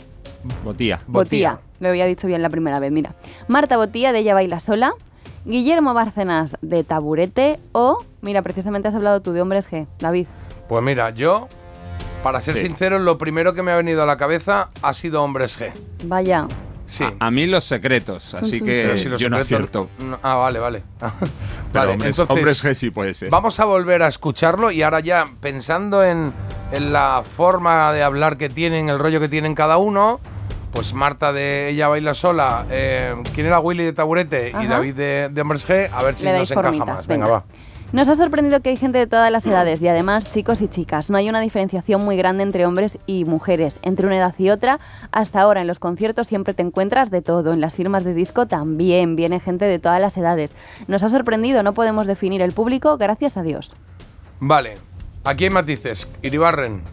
Botía. 0.64 1.00
Botía. 1.08 1.60
Lo 1.80 1.90
había 1.90 2.06
dicho 2.06 2.28
bien 2.28 2.44
la 2.44 2.50
primera 2.52 2.80
vez, 2.80 2.92
mira. 2.92 3.16
Marta 3.48 3.76
Botía 3.76 4.12
de 4.12 4.20
Ella 4.20 4.36
Baila 4.36 4.60
Sola, 4.60 4.94
Guillermo 5.46 5.96
Bárcenas 5.96 6.56
de 6.62 6.84
Taburete 6.84 7.60
o, 7.72 8.06
mira, 8.22 8.44
precisamente 8.44 8.90
has 8.90 8.96
hablado 8.96 9.22
tú 9.22 9.32
de 9.32 9.42
Hombres 9.42 9.68
G, 9.68 9.88
David. 9.98 10.28
Pues 10.68 10.84
mira, 10.84 11.10
yo, 11.10 11.48
para 12.24 12.42
ser 12.42 12.58
Sí. 12.58 12.66
sincero, 12.68 13.00
lo 13.00 13.18
primero 13.18 13.54
que 13.54 13.64
me 13.64 13.72
ha 13.72 13.76
venido 13.78 14.04
a 14.04 14.06
la 14.06 14.18
cabeza 14.18 14.70
ha 14.82 14.94
sido 14.94 15.24
Hombres 15.24 15.60
G. 15.60 15.72
Vaya. 16.06 16.48
Sí. 16.86 17.04
A, 17.04 17.28
a 17.28 17.32
mí 17.32 17.46
los 17.46 17.66
secretos, 17.66 18.34
así 18.34 18.62
que 18.62 18.98
si 18.98 19.10
los 19.10 19.22
yo 19.22 19.30
no 19.30 19.38
secretos- 19.38 19.88
acierto. 19.88 19.90
no- 20.00 20.20
ah, 20.24 20.36
vale, 20.36 20.58
vale. 20.60 20.84
Pero 21.00 21.12
vale, 21.74 21.92
hombres, 21.92 22.10
entonces. 22.20 22.36
hombres 22.36 22.64
G 22.66 22.74
sí 22.74 22.90
puede 22.90 23.14
ser. 23.14 23.30
Vamos 23.30 23.60
a 23.60 23.66
volver 23.66 24.02
a 24.02 24.08
escucharlo 24.08 24.72
y 24.72 24.82
ahora 24.82 25.00
ya 25.00 25.26
pensando 25.40 26.04
en, 26.04 26.34
en 26.72 26.92
la 26.92 27.24
forma 27.38 27.94
de 27.94 28.02
hablar 28.02 28.38
que 28.38 28.50
tienen, 28.50 28.90
el 28.90 28.98
rollo 28.98 29.20
que 29.20 29.30
tienen 29.30 29.54
cada 29.54 29.78
uno, 29.78 30.20
pues 30.74 30.94
Marta 30.94 31.32
de 31.32 31.70
Ella 31.70 31.90
Baila 31.90 32.16
Sola, 32.16 32.66
eh, 32.72 33.14
¿quién 33.36 33.46
era 33.46 33.60
Willy 33.60 33.84
de 33.84 33.94
Taburete? 33.94 34.50
Y 34.50 34.56
Ajá. 34.56 34.68
David 34.68 34.96
de, 34.96 35.30
de 35.32 35.42
Hombres 35.42 35.68
G, 35.70 35.90
a 35.94 36.04
ver 36.04 36.16
si 36.16 36.26
nos 36.26 36.50
encaja 36.50 36.64
formita, 36.74 36.86
más. 36.86 37.06
Venga, 37.08 37.26
venga. 37.28 37.38
va. 37.40 37.46
Nos 37.92 38.08
ha 38.08 38.14
sorprendido 38.14 38.60
que 38.62 38.70
hay 38.70 38.76
gente 38.76 39.00
de 39.00 39.08
todas 39.08 39.32
las 39.32 39.48
edades 39.48 39.82
y 39.82 39.88
además 39.88 40.30
chicos 40.30 40.62
y 40.62 40.68
chicas. 40.68 41.10
No 41.10 41.18
hay 41.18 41.28
una 41.28 41.40
diferenciación 41.42 42.06
muy 42.06 42.18
grande 42.18 42.44
entre 42.44 42.68
hombres 42.68 43.00
y 43.08 43.26
mujeres, 43.26 43.80
entre 43.82 44.06
una 44.06 44.18
edad 44.18 44.36
y 44.38 44.52
otra. 44.52 44.80
Hasta 45.12 45.42
ahora 45.42 45.62
en 45.62 45.68
los 45.68 45.80
conciertos 45.80 46.28
siempre 46.28 46.54
te 46.54 46.62
encuentras 46.62 47.10
de 47.10 47.24
todo. 47.24 47.52
En 47.52 47.62
las 47.62 47.74
firmas 47.74 48.04
de 48.04 48.14
disco 48.14 48.46
también 48.46 49.16
viene 49.16 49.40
gente 49.40 49.66
de 49.66 49.80
todas 49.80 50.00
las 50.00 50.16
edades. 50.18 50.54
Nos 50.88 51.02
ha 51.02 51.10
sorprendido, 51.10 51.64
no 51.64 51.74
podemos 51.74 52.06
definir 52.06 52.44
el 52.44 52.52
público, 52.52 52.96
gracias 52.98 53.38
a 53.38 53.42
Dios. 53.42 53.72
Vale, 54.40 54.76
aquí 55.24 55.46
hay 55.46 55.50
matices. 55.50 56.08
Iribarren, 56.22 56.84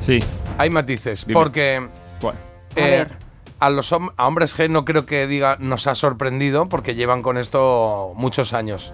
Sí. 0.00 0.18
hay 0.58 0.70
matices. 0.70 1.24
Dime. 1.24 1.38
Porque 1.38 1.86
¿Cuál? 2.20 2.34
A 2.34 2.80
eh, 2.80 2.90
ver. 2.90 3.12
a 3.60 3.70
los 3.70 3.92
hom- 3.92 4.12
a 4.16 4.26
hombres 4.26 4.58
G 4.58 4.68
no 4.68 4.84
creo 4.84 5.06
que 5.06 5.28
diga 5.28 5.56
nos 5.60 5.86
ha 5.86 5.94
sorprendido 5.94 6.68
porque 6.68 6.96
llevan 6.96 7.22
con 7.22 7.38
esto 7.38 8.12
muchos 8.16 8.54
años. 8.54 8.92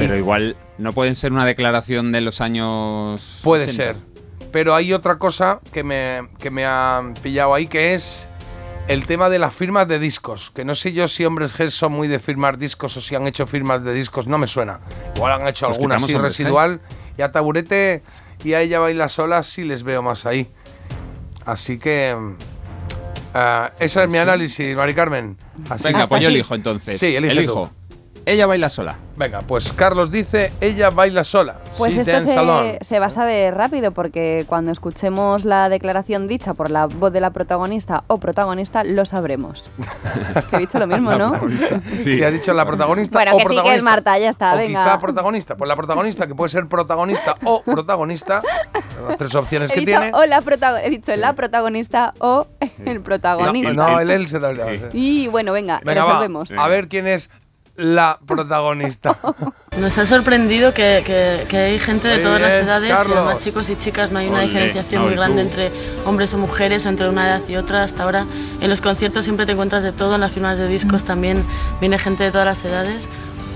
Pero 0.00 0.16
igual 0.16 0.56
no 0.78 0.92
pueden 0.92 1.14
ser 1.14 1.32
una 1.32 1.44
declaración 1.44 2.10
de 2.10 2.22
los 2.22 2.40
años. 2.40 3.40
Puede 3.44 3.64
80. 3.64 3.76
ser. 3.92 3.96
Pero 4.50 4.74
hay 4.74 4.92
otra 4.94 5.18
cosa 5.18 5.60
que 5.72 5.84
me, 5.84 6.22
que 6.38 6.50
me 6.50 6.64
ha 6.64 7.02
pillado 7.22 7.54
ahí, 7.54 7.66
que 7.66 7.94
es 7.94 8.26
el 8.88 9.04
tema 9.04 9.28
de 9.28 9.38
las 9.38 9.54
firmas 9.54 9.86
de 9.86 9.98
discos. 9.98 10.50
Que 10.54 10.64
no 10.64 10.74
sé 10.74 10.92
yo 10.92 11.06
si 11.06 11.24
hombres 11.26 11.54
G 11.56 11.68
son 11.70 11.92
muy 11.92 12.08
de 12.08 12.18
firmar 12.18 12.56
discos 12.58 12.96
o 12.96 13.00
si 13.02 13.14
han 13.14 13.26
hecho 13.26 13.46
firmas 13.46 13.84
de 13.84 13.92
discos, 13.92 14.26
no 14.26 14.38
me 14.38 14.46
suena. 14.46 14.80
Igual 15.16 15.42
han 15.42 15.46
hecho 15.48 15.66
Pues 15.66 15.76
alguna 15.76 15.96
así 15.96 16.14
G. 16.14 16.20
residual. 16.20 16.80
Y 17.18 17.22
a 17.22 17.30
Taburete 17.30 18.02
y 18.42 18.54
a 18.54 18.62
ella 18.62 18.78
baila 18.80 19.08
sola 19.10 19.42
sí 19.42 19.64
les 19.64 19.82
veo 19.82 20.00
más 20.02 20.24
ahí. 20.24 20.48
Así 21.44 21.78
que... 21.78 22.16
ah, 23.34 23.70
ese 23.78 24.02
es 24.02 24.08
mi 24.08 24.16
análisis, 24.18 24.74
Mari 24.74 24.94
Carmen. 24.94 25.36
Así 25.68 25.84
Venga, 25.84 26.00
que- 26.02 26.08
pues 26.08 26.22
yo 26.22 26.28
elijo 26.28 26.54
entonces. 26.54 26.98
Sí, 26.98 27.14
elige 27.14 27.32
elijo. 27.34 27.70
Ella 28.26 28.46
baila 28.46 28.68
sola. 28.68 28.96
Venga, 29.16 29.40
pues 29.42 29.72
Carlos 29.72 30.10
dice, 30.10 30.52
ella 30.60 30.90
baila 30.90 31.24
sola. 31.24 31.56
Pues 31.76 31.94
She 31.94 32.00
esto 32.02 32.20
se, 32.26 32.78
se 32.84 32.98
va 32.98 33.06
a 33.06 33.10
saber 33.10 33.54
rápido 33.54 33.92
porque 33.92 34.44
cuando 34.46 34.72
escuchemos 34.72 35.44
la 35.44 35.68
declaración 35.68 36.26
dicha 36.26 36.54
por 36.54 36.70
la 36.70 36.86
voz 36.86 37.12
de 37.12 37.20
la 37.20 37.30
protagonista 37.30 38.04
o 38.06 38.18
protagonista 38.18 38.82
lo 38.84 39.04
sabremos. 39.04 39.70
que 40.50 40.56
he 40.56 40.58
dicho 40.60 40.78
lo 40.78 40.86
mismo, 40.86 41.12
¿no? 41.12 41.34
Sí. 42.02 42.22
ha 42.22 42.30
dicho 42.30 42.54
la 42.54 42.64
protagonista 42.64 43.16
Bueno, 43.16 43.34
o 43.34 43.38
que 43.38 43.42
sí 43.44 43.48
que 43.48 43.54
es 43.54 43.56
protagonista. 43.56 43.84
Marta, 43.90 44.18
ya 44.18 44.30
está, 44.30 44.54
o 44.54 44.56
venga. 44.56 44.84
quizá 44.84 45.00
protagonista. 45.00 45.56
Pues 45.56 45.68
la 45.68 45.76
protagonista, 45.76 46.26
que 46.26 46.34
puede 46.34 46.48
ser 46.50 46.66
protagonista 46.68 47.34
o 47.44 47.62
protagonista. 47.62 48.40
Las 49.08 49.16
tres 49.18 49.34
opciones 49.34 49.70
He 49.70 49.74
que 49.74 49.80
dicho, 49.80 49.98
tiene. 49.98 50.12
o 50.16 50.24
la 50.26 50.40
protago- 50.40 50.78
he 50.82 50.88
dicho 50.90 51.14
la 51.16 51.32
protagonista 51.34 52.14
o 52.20 52.46
el 52.86 53.00
protagonista. 53.00 53.72
no, 53.72 54.00
el 54.00 54.10
él 54.10 54.28
se 54.28 54.38
da 54.38 54.54
sí. 54.54 54.80
Y 54.92 55.28
bueno, 55.28 55.52
venga, 55.52 55.80
Venga, 55.84 56.04
va. 56.04 56.08
resolvemos. 56.12 56.50
A 56.56 56.68
ver 56.68 56.88
quién 56.88 57.06
es 57.06 57.30
la 57.76 58.18
protagonista. 58.26 59.16
Nos 59.78 59.96
ha 59.98 60.04
sorprendido 60.06 60.74
que, 60.74 61.02
que- 61.06 61.46
que 61.48 61.56
hay 61.56 61.78
gente 61.78 62.08
de 62.08 62.18
todas 62.18 62.40
las 62.40 62.52
edades, 62.52 62.90
Carlos. 62.92 63.16
y 63.16 63.18
además 63.18 63.38
chicos 63.44 63.70
y 63.70 63.76
chicas, 63.76 64.10
no 64.12 64.18
hay 64.18 64.28
una 64.28 64.40
diferenciación 64.40 65.02
no, 65.02 65.08
muy 65.08 65.16
grande 65.16 65.42
tú. 65.42 65.48
entre 65.48 65.70
hombres 66.04 66.34
o 66.34 66.38
mujeres, 66.38 66.84
o 66.86 66.88
entre 66.88 67.08
una 67.08 67.26
edad 67.26 67.40
y 67.48 67.56
otra. 67.56 67.82
Hasta 67.82 68.02
ahora 68.02 68.26
en 68.60 68.68
los 68.70 68.80
conciertos 68.80 69.24
siempre 69.24 69.46
te 69.46 69.52
encuentras 69.52 69.82
de 69.82 69.92
todo, 69.92 70.16
en 70.16 70.20
las 70.20 70.32
firmas 70.32 70.58
de 70.58 70.66
discos 70.68 71.04
también 71.04 71.44
viene 71.80 71.98
gente 71.98 72.24
de 72.24 72.30
todas 72.32 72.46
las 72.46 72.64
edades. 72.64 73.06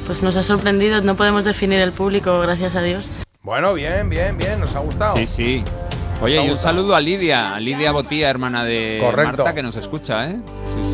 Pues 0.07 0.23
nos 0.23 0.37
ha 0.37 0.43
sorprendido, 0.43 1.01
no 1.03 1.15
podemos 1.17 1.45
definir 1.45 1.81
el 1.81 1.93
público, 1.93 2.39
gracias 2.41 2.77
a 2.77 2.83
Dios. 2.83 3.09
Bueno, 3.43 3.75
bien, 3.75 4.09
bien, 4.09 4.39
bien, 4.39 4.61
nos 4.61 4.75
ha 4.77 4.79
gustado. 4.81 5.17
Sí, 5.17 5.27
sí. 5.27 5.65
Oye, 6.23 6.43
y 6.43 6.49
un 6.51 6.57
saludo 6.57 6.95
a 6.95 7.01
Lidia, 7.01 7.55
a 7.55 7.61
Lidia 7.61 7.93
Botía, 7.93 8.31
hermana 8.31 8.65
de 8.65 8.99
Correcto. 9.01 9.37
Marta, 9.45 9.55
que 9.55 9.63
nos 9.63 9.77
escucha, 9.77 10.31
¿eh? 10.31 10.37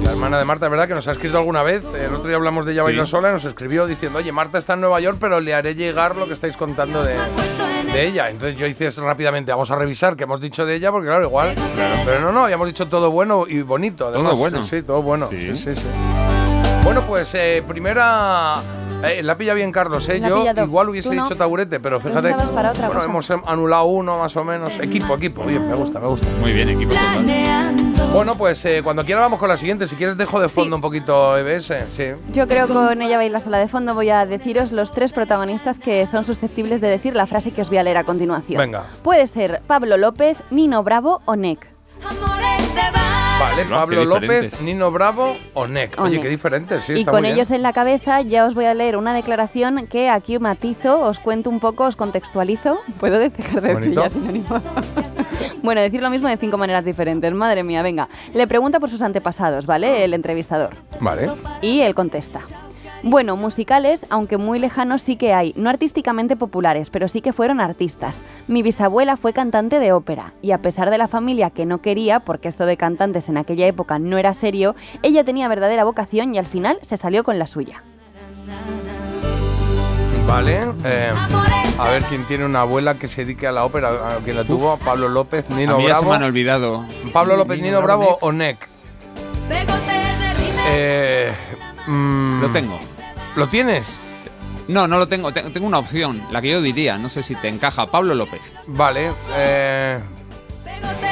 La 0.02 0.10
hermana 0.10 0.38
de 0.38 0.44
Marta, 0.44 0.68
¿verdad? 0.68 0.88
Que 0.88 0.94
nos 0.94 1.06
ha 1.06 1.12
escrito 1.12 1.38
alguna 1.38 1.62
vez. 1.62 1.82
El 1.94 2.12
otro 2.14 2.26
día 2.26 2.36
hablamos 2.36 2.66
de 2.66 2.72
ella 2.72 2.82
Sí. 2.82 2.86
bailando 2.86 3.06
sola 3.06 3.30
y 3.30 3.32
nos 3.34 3.44
escribió 3.44 3.86
diciendo, 3.86 4.18
oye, 4.18 4.32
Marta 4.32 4.58
está 4.58 4.72
en 4.74 4.80
Nueva 4.80 4.98
York, 5.00 5.18
pero 5.20 5.40
le 5.40 5.54
haré 5.54 5.74
llegar 5.76 6.16
lo 6.16 6.26
que 6.26 6.32
estáis 6.34 6.56
contando 6.56 7.04
de, 7.04 7.14
de 7.92 8.06
ella. 8.06 8.28
Entonces 8.30 8.58
yo 8.58 8.66
hice 8.66 8.88
eso 8.88 9.04
rápidamente, 9.06 9.52
vamos 9.52 9.70
a 9.70 9.76
revisar 9.76 10.16
qué 10.16 10.24
hemos 10.24 10.40
dicho 10.40 10.66
de 10.66 10.74
ella, 10.74 10.90
porque 10.90 11.06
claro, 11.06 11.24
igual. 11.24 11.54
Pero 12.04 12.20
no, 12.20 12.32
no, 12.32 12.44
habíamos 12.44 12.66
dicho 12.66 12.88
todo 12.88 13.10
bueno 13.12 13.44
y 13.48 13.62
bonito. 13.62 14.08
Además. 14.08 14.30
Todo 14.32 14.36
bueno. 14.36 14.64
Sí, 14.64 14.70
sí, 14.78 14.82
todo 14.82 15.02
bueno. 15.02 15.28
Sí, 15.30 15.56
sí, 15.56 15.76
sí. 15.76 15.88
Bueno, 16.82 17.02
pues 17.02 17.32
eh, 17.34 17.62
primera. 17.68 18.56
Eh, 19.02 19.22
la 19.22 19.36
pilla 19.36 19.54
bien 19.54 19.72
Carlos, 19.72 20.08
¿eh? 20.08 20.18
La 20.20 20.28
Yo 20.28 20.44
igual 20.62 20.88
hubiese 20.88 21.08
Tú 21.08 21.14
no. 21.14 21.22
dicho 21.24 21.36
taburete, 21.36 21.80
pero 21.80 22.00
fíjate. 22.00 22.34
para 22.54 22.70
otra 22.70 22.86
bueno, 22.86 23.00
cosa. 23.00 23.04
hemos 23.10 23.30
em, 23.30 23.42
anulado 23.46 23.84
uno 23.84 24.18
más 24.18 24.36
o 24.36 24.44
menos. 24.44 24.78
Equipo, 24.80 25.14
equipo. 25.14 25.42
Oye, 25.42 25.58
me 25.58 25.74
gusta, 25.74 25.98
me 26.00 26.06
gusta. 26.06 26.26
Muy 26.40 26.52
bien, 26.52 26.68
equipo 26.70 26.92
total. 26.92 27.26
Bueno, 28.12 28.34
pues 28.34 28.64
eh, 28.64 28.80
cuando 28.82 29.04
quiera 29.04 29.20
vamos 29.20 29.38
con 29.38 29.48
la 29.48 29.56
siguiente. 29.56 29.86
Si 29.86 29.96
quieres 29.96 30.16
dejo 30.16 30.40
de 30.40 30.48
fondo 30.48 30.74
un 30.76 30.82
poquito 30.82 31.36
EBS. 31.38 31.72
Sí. 31.90 32.04
Yo 32.32 32.48
creo 32.48 32.66
que 32.66 32.72
con 32.72 33.02
ella 33.02 33.16
baila 33.16 33.40
sola 33.40 33.58
de 33.58 33.68
fondo 33.68 33.94
voy 33.94 34.10
a 34.10 34.26
deciros 34.26 34.72
los 34.72 34.92
tres 34.92 35.12
protagonistas 35.12 35.78
que 35.78 36.04
son 36.06 36.24
susceptibles 36.24 36.80
de 36.80 36.88
decir 36.88 37.14
la 37.14 37.26
frase 37.26 37.52
que 37.52 37.62
os 37.62 37.68
voy 37.68 37.78
a 37.78 37.82
leer 37.82 37.98
a 37.98 38.04
continuación. 38.04 38.58
Venga. 38.58 38.84
Puede 39.02 39.26
ser 39.26 39.62
Pablo 39.66 39.96
López, 39.96 40.38
Nino 40.50 40.82
Bravo 40.82 41.22
o 41.24 41.36
Nick. 41.36 41.68
Vale, 43.40 43.64
Pablo 43.64 44.04
López. 44.04 44.60
Nino 44.60 44.90
Bravo 44.90 45.34
o. 45.54 45.62
O 45.62 46.02
Oye, 46.02 46.20
qué 46.20 46.28
diferentes, 46.28 46.84
sí, 46.84 46.92
y 46.92 46.98
está 47.00 47.10
con 47.10 47.22
muy 47.22 47.30
ellos 47.30 47.48
bien. 47.48 47.56
en 47.56 47.62
la 47.62 47.72
cabeza 47.72 48.20
ya 48.20 48.44
os 48.44 48.54
voy 48.54 48.66
a 48.66 48.74
leer 48.74 48.98
una 48.98 49.14
declaración 49.14 49.86
que 49.86 50.10
aquí 50.10 50.38
matizo, 50.38 51.00
os 51.00 51.18
cuento 51.18 51.48
un 51.48 51.58
poco, 51.58 51.84
os 51.84 51.96
contextualizo. 51.96 52.78
¿Puedo 52.98 53.18
dejar 53.18 53.62
de 53.62 53.68
decir 53.68 53.74
Bonito. 53.74 54.02
ya 54.02 54.08
sinónimos? 54.10 54.62
bueno, 55.62 55.80
decir 55.80 56.02
lo 56.02 56.10
mismo 56.10 56.28
de 56.28 56.36
cinco 56.36 56.58
maneras 56.58 56.84
diferentes. 56.84 57.32
Madre 57.32 57.64
mía, 57.64 57.82
venga. 57.82 58.10
Le 58.34 58.46
pregunta 58.46 58.78
por 58.78 58.90
sus 58.90 59.00
antepasados, 59.00 59.64
¿vale? 59.64 60.04
El 60.04 60.12
entrevistador. 60.12 60.76
Vale. 61.00 61.30
Y 61.62 61.80
él 61.80 61.94
contesta. 61.94 62.42
Bueno, 63.02 63.34
musicales, 63.36 64.04
aunque 64.10 64.36
muy 64.36 64.58
lejanos, 64.58 65.00
sí 65.02 65.16
que 65.16 65.32
hay. 65.32 65.54
No 65.56 65.70
artísticamente 65.70 66.36
populares, 66.36 66.90
pero 66.90 67.08
sí 67.08 67.22
que 67.22 67.32
fueron 67.32 67.60
artistas. 67.60 68.20
Mi 68.46 68.62
bisabuela 68.62 69.16
fue 69.16 69.32
cantante 69.32 69.78
de 69.78 69.92
ópera, 69.92 70.34
y 70.42 70.50
a 70.52 70.58
pesar 70.58 70.90
de 70.90 70.98
la 70.98 71.08
familia 71.08 71.48
que 71.50 71.64
no 71.64 71.80
quería, 71.80 72.20
porque 72.20 72.48
esto 72.48 72.66
de 72.66 72.76
cantantes 72.76 73.28
en 73.30 73.38
aquella 73.38 73.66
época 73.66 73.98
no 73.98 74.18
era 74.18 74.34
serio, 74.34 74.74
ella 75.02 75.24
tenía 75.24 75.48
verdadera 75.48 75.84
vocación 75.84 76.34
y 76.34 76.38
al 76.38 76.46
final 76.46 76.78
se 76.82 76.96
salió 76.98 77.24
con 77.24 77.38
la 77.38 77.46
suya. 77.46 77.82
Vale. 80.26 80.60
eh, 80.84 81.12
a 81.78 81.88
ver 81.88 82.02
quién 82.04 82.24
tiene 82.26 82.44
una 82.44 82.60
abuela 82.60 82.94
que 82.98 83.08
se 83.08 83.24
dedique 83.24 83.46
a 83.46 83.52
la 83.52 83.64
ópera. 83.64 83.88
a 83.88 84.18
quien 84.18 84.36
la 84.36 84.44
tuvo, 84.44 84.76
Pablo 84.76 85.08
López, 85.08 85.48
Nino 85.50 85.76
a 85.76 85.78
mí 85.78 85.86
ya 85.88 85.94
se 85.94 86.00
Bravo. 86.02 86.10
me 86.10 86.16
han 86.16 86.22
olvidado. 86.24 86.84
Pablo 87.12 87.36
López, 87.36 87.56
Nino, 87.56 87.68
Nino 87.78 87.82
Bravo 87.82 88.18
o 88.20 88.30
Nick. 88.30 88.68
Eh, 90.72 91.32
mm, 91.86 92.40
Lo 92.42 92.48
tengo. 92.50 92.78
¿Lo 93.36 93.48
tienes? 93.48 93.98
No, 94.68 94.86
no 94.86 94.98
lo 94.98 95.08
tengo. 95.08 95.32
Te- 95.32 95.42
Tengo 95.50 95.66
una 95.66 95.78
opción, 95.78 96.22
la 96.30 96.40
que 96.40 96.50
yo 96.50 96.62
diría. 96.62 96.96
No 96.98 97.08
sé 97.08 97.22
si 97.22 97.34
te 97.34 97.48
encaja. 97.48 97.86
Pablo 97.86 98.14
López. 98.14 98.40
Vale. 98.68 99.10
eh, 99.36 99.98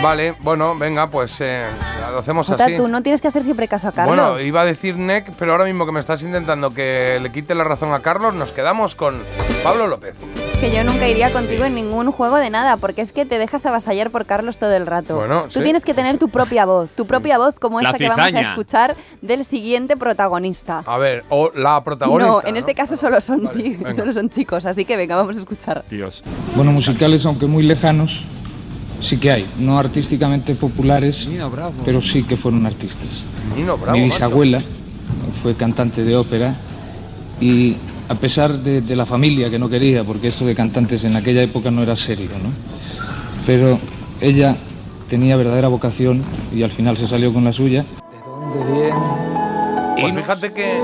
vale, 0.02 0.34
bueno, 0.40 0.76
venga, 0.76 1.10
pues 1.10 1.36
eh, 1.40 1.66
lo 2.12 2.18
hacemos 2.18 2.46
Jota, 2.46 2.64
así. 2.66 2.76
tú 2.76 2.86
no 2.88 3.02
tienes 3.02 3.20
que 3.20 3.28
hacer 3.28 3.42
siempre 3.42 3.66
caso 3.68 3.88
a 3.88 3.92
Carlos. 3.92 4.16
Bueno, 4.16 4.40
iba 4.40 4.60
a 4.60 4.64
decir 4.64 4.96
Nick, 4.96 5.32
pero 5.38 5.52
ahora 5.52 5.64
mismo 5.64 5.86
que 5.86 5.92
me 5.92 6.00
estás 6.00 6.22
intentando 6.22 6.70
que 6.72 7.18
le 7.20 7.32
quite 7.32 7.54
la 7.54 7.64
razón 7.64 7.92
a 7.92 8.00
Carlos, 8.00 8.34
nos 8.34 8.52
quedamos 8.52 8.94
con 8.94 9.20
Pablo 9.64 9.86
López. 9.88 10.14
Que 10.60 10.74
yo 10.74 10.82
nunca 10.82 11.06
iría 11.06 11.32
contigo 11.32 11.64
en 11.64 11.74
ningún 11.76 12.10
juego 12.10 12.36
de 12.36 12.50
nada, 12.50 12.76
porque 12.78 13.00
es 13.00 13.12
que 13.12 13.24
te 13.24 13.38
dejas 13.38 13.64
avasallar 13.64 14.10
por 14.10 14.26
Carlos 14.26 14.58
todo 14.58 14.72
el 14.74 14.86
rato. 14.86 15.14
Bueno, 15.14 15.44
Tú 15.44 15.60
sí. 15.60 15.62
tienes 15.62 15.84
que 15.84 15.94
tener 15.94 16.18
tu 16.18 16.30
propia 16.30 16.64
voz, 16.64 16.90
tu 16.96 17.06
propia 17.06 17.38
voz 17.38 17.54
como 17.60 17.80
La 17.80 17.90
esta 17.90 17.98
que 17.98 18.08
vamos 18.08 18.34
a 18.34 18.40
escuchar 18.40 18.96
del 19.22 19.44
siguiente 19.44 19.96
protagonista. 19.96 20.82
A 20.84 20.98
ver, 20.98 21.24
o 21.28 21.52
la 21.54 21.82
protagonista. 21.84 22.32
no, 22.32 22.42
en 22.44 22.56
este 22.56 22.74
caso 22.74 22.96
solo 22.96 23.20
son, 23.20 23.46
ti- 23.52 23.76
venga. 23.76 23.94
solo 23.94 24.12
son 24.12 24.30
chicos, 24.30 24.66
así 24.66 24.84
que 24.84 24.96
venga, 24.96 25.14
vamos 25.14 25.36
a 25.36 25.40
escuchar. 25.40 25.84
Dios. 25.88 26.24
Bueno, 26.56 26.72
musicales, 26.72 27.24
aunque 27.24 27.46
muy 27.46 27.62
lejanos, 27.62 28.22
sí 29.00 29.16
que 29.18 29.30
hay. 29.30 29.48
No 29.60 29.78
artísticamente 29.78 30.56
populares, 30.56 31.28
pero 31.84 32.00
sí 32.00 32.24
que 32.24 32.36
fueron 32.36 32.66
artistas. 32.66 33.22
Nino 33.56 33.78
Bravo. 33.78 33.96
Mi 33.96 34.02
macho. 34.02 34.12
bisabuela 34.14 34.58
fue 35.40 35.54
cantante 35.54 36.02
de 36.02 36.16
ópera 36.16 36.56
y 37.40 37.76
a 38.08 38.14
pesar 38.14 38.58
de, 38.58 38.80
de 38.80 38.96
la 38.96 39.06
familia 39.06 39.50
que 39.50 39.58
no 39.58 39.68
quería, 39.68 40.04
porque 40.04 40.28
esto 40.28 40.46
de 40.46 40.54
cantantes 40.54 41.04
en 41.04 41.16
aquella 41.16 41.42
época 41.42 41.70
no 41.70 41.82
era 41.82 41.94
serio, 41.96 42.30
¿no? 42.42 42.50
Pero 43.46 43.78
ella 44.20 44.56
tenía 45.08 45.36
verdadera 45.36 45.68
vocación 45.68 46.22
y 46.54 46.62
al 46.62 46.70
final 46.70 46.96
se 46.96 47.06
salió 47.06 47.32
con 47.32 47.44
la 47.44 47.52
suya. 47.52 47.84
Pues 50.00 50.14
fíjate 50.14 50.52
que 50.52 50.78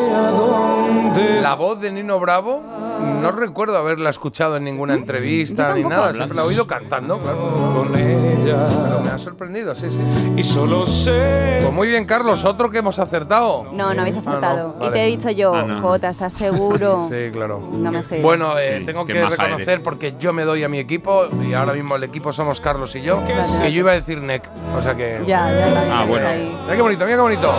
la 1.41 1.55
voz 1.55 1.81
de 1.81 1.93
Nino 1.93 2.19
Bravo 2.19 2.63
no 3.01 3.31
recuerdo 3.33 3.77
haberla 3.79 4.11
escuchado 4.11 4.57
en 4.57 4.65
ninguna 4.65 4.95
entrevista 4.95 5.75
ni 5.75 5.83
nada. 5.85 6.13
Siempre 6.13 6.37
la 6.37 6.43
he 6.43 6.47
oído 6.47 6.67
cantando, 6.67 7.19
claro. 7.19 7.87
Pero 7.93 9.01
me 9.01 9.11
ha 9.11 9.19
sorprendido, 9.19 9.75
sí, 9.75 9.87
sí. 9.91 10.33
Y 10.37 10.45
solo 10.45 10.87
sé. 10.87 11.61
Pues 11.63 11.73
muy 11.73 11.89
bien, 11.89 12.05
Carlos, 12.07 12.45
otro 12.45 12.71
que 12.71 12.79
hemos 12.79 12.99
acertado. 12.99 13.65
No, 13.73 13.95
no 13.95 14.01
habéis 14.03 14.17
Ah, 14.17 14.21
no, 14.25 14.31
acertado. 14.31 14.75
vale. 14.75 14.87
Y 14.87 14.93
te 14.93 15.03
he 15.03 15.07
dicho 15.07 15.31
yo, 15.31 15.55
Ah, 15.55 15.63
no. 15.63 15.81
Jota, 15.81 16.11
¿estás 16.11 16.33
seguro? 16.35 17.09
Sí, 17.15 17.31
claro. 17.33 17.61
No 17.73 17.91
me 17.93 17.99
has 17.99 18.07
creído. 18.07 18.27
Bueno, 18.27 18.59
eh, 18.59 18.79
Sí, 18.81 18.87
tengo 18.87 19.07
que 19.07 19.15
reconocer, 19.15 19.69
eres. 19.69 19.81
porque 19.81 20.15
yo 20.19 20.33
me 20.33 20.43
doy 20.45 20.65
a 20.65 20.69
mi 20.69 20.79
equipo, 20.79 21.27
y 21.49 21.55
ahora 21.55 21.73
mismo 21.73 21.97
el 21.97 22.05
equipo 22.05 22.33
somos 22.33 22.61
Carlos 22.61 22.95
y 22.97 23.03
yo, 23.03 23.23
que 23.27 23.35
yo 23.73 23.79
iba 23.81 23.93
a 23.93 23.95
decir 23.95 24.21
Nick. 24.21 24.43
O 24.79 24.83
sea 24.83 24.95
que. 24.95 25.21
Ya, 25.27 25.51
ya 25.53 25.71
la 25.71 26.01
Ah, 26.01 26.05
bueno. 26.07 26.27
ahí. 26.29 26.57
Mira 26.65 26.77
qué 26.77 26.83
bonito, 26.83 27.05
mira 27.05 27.17
qué 27.17 27.23
bonito. 27.23 27.53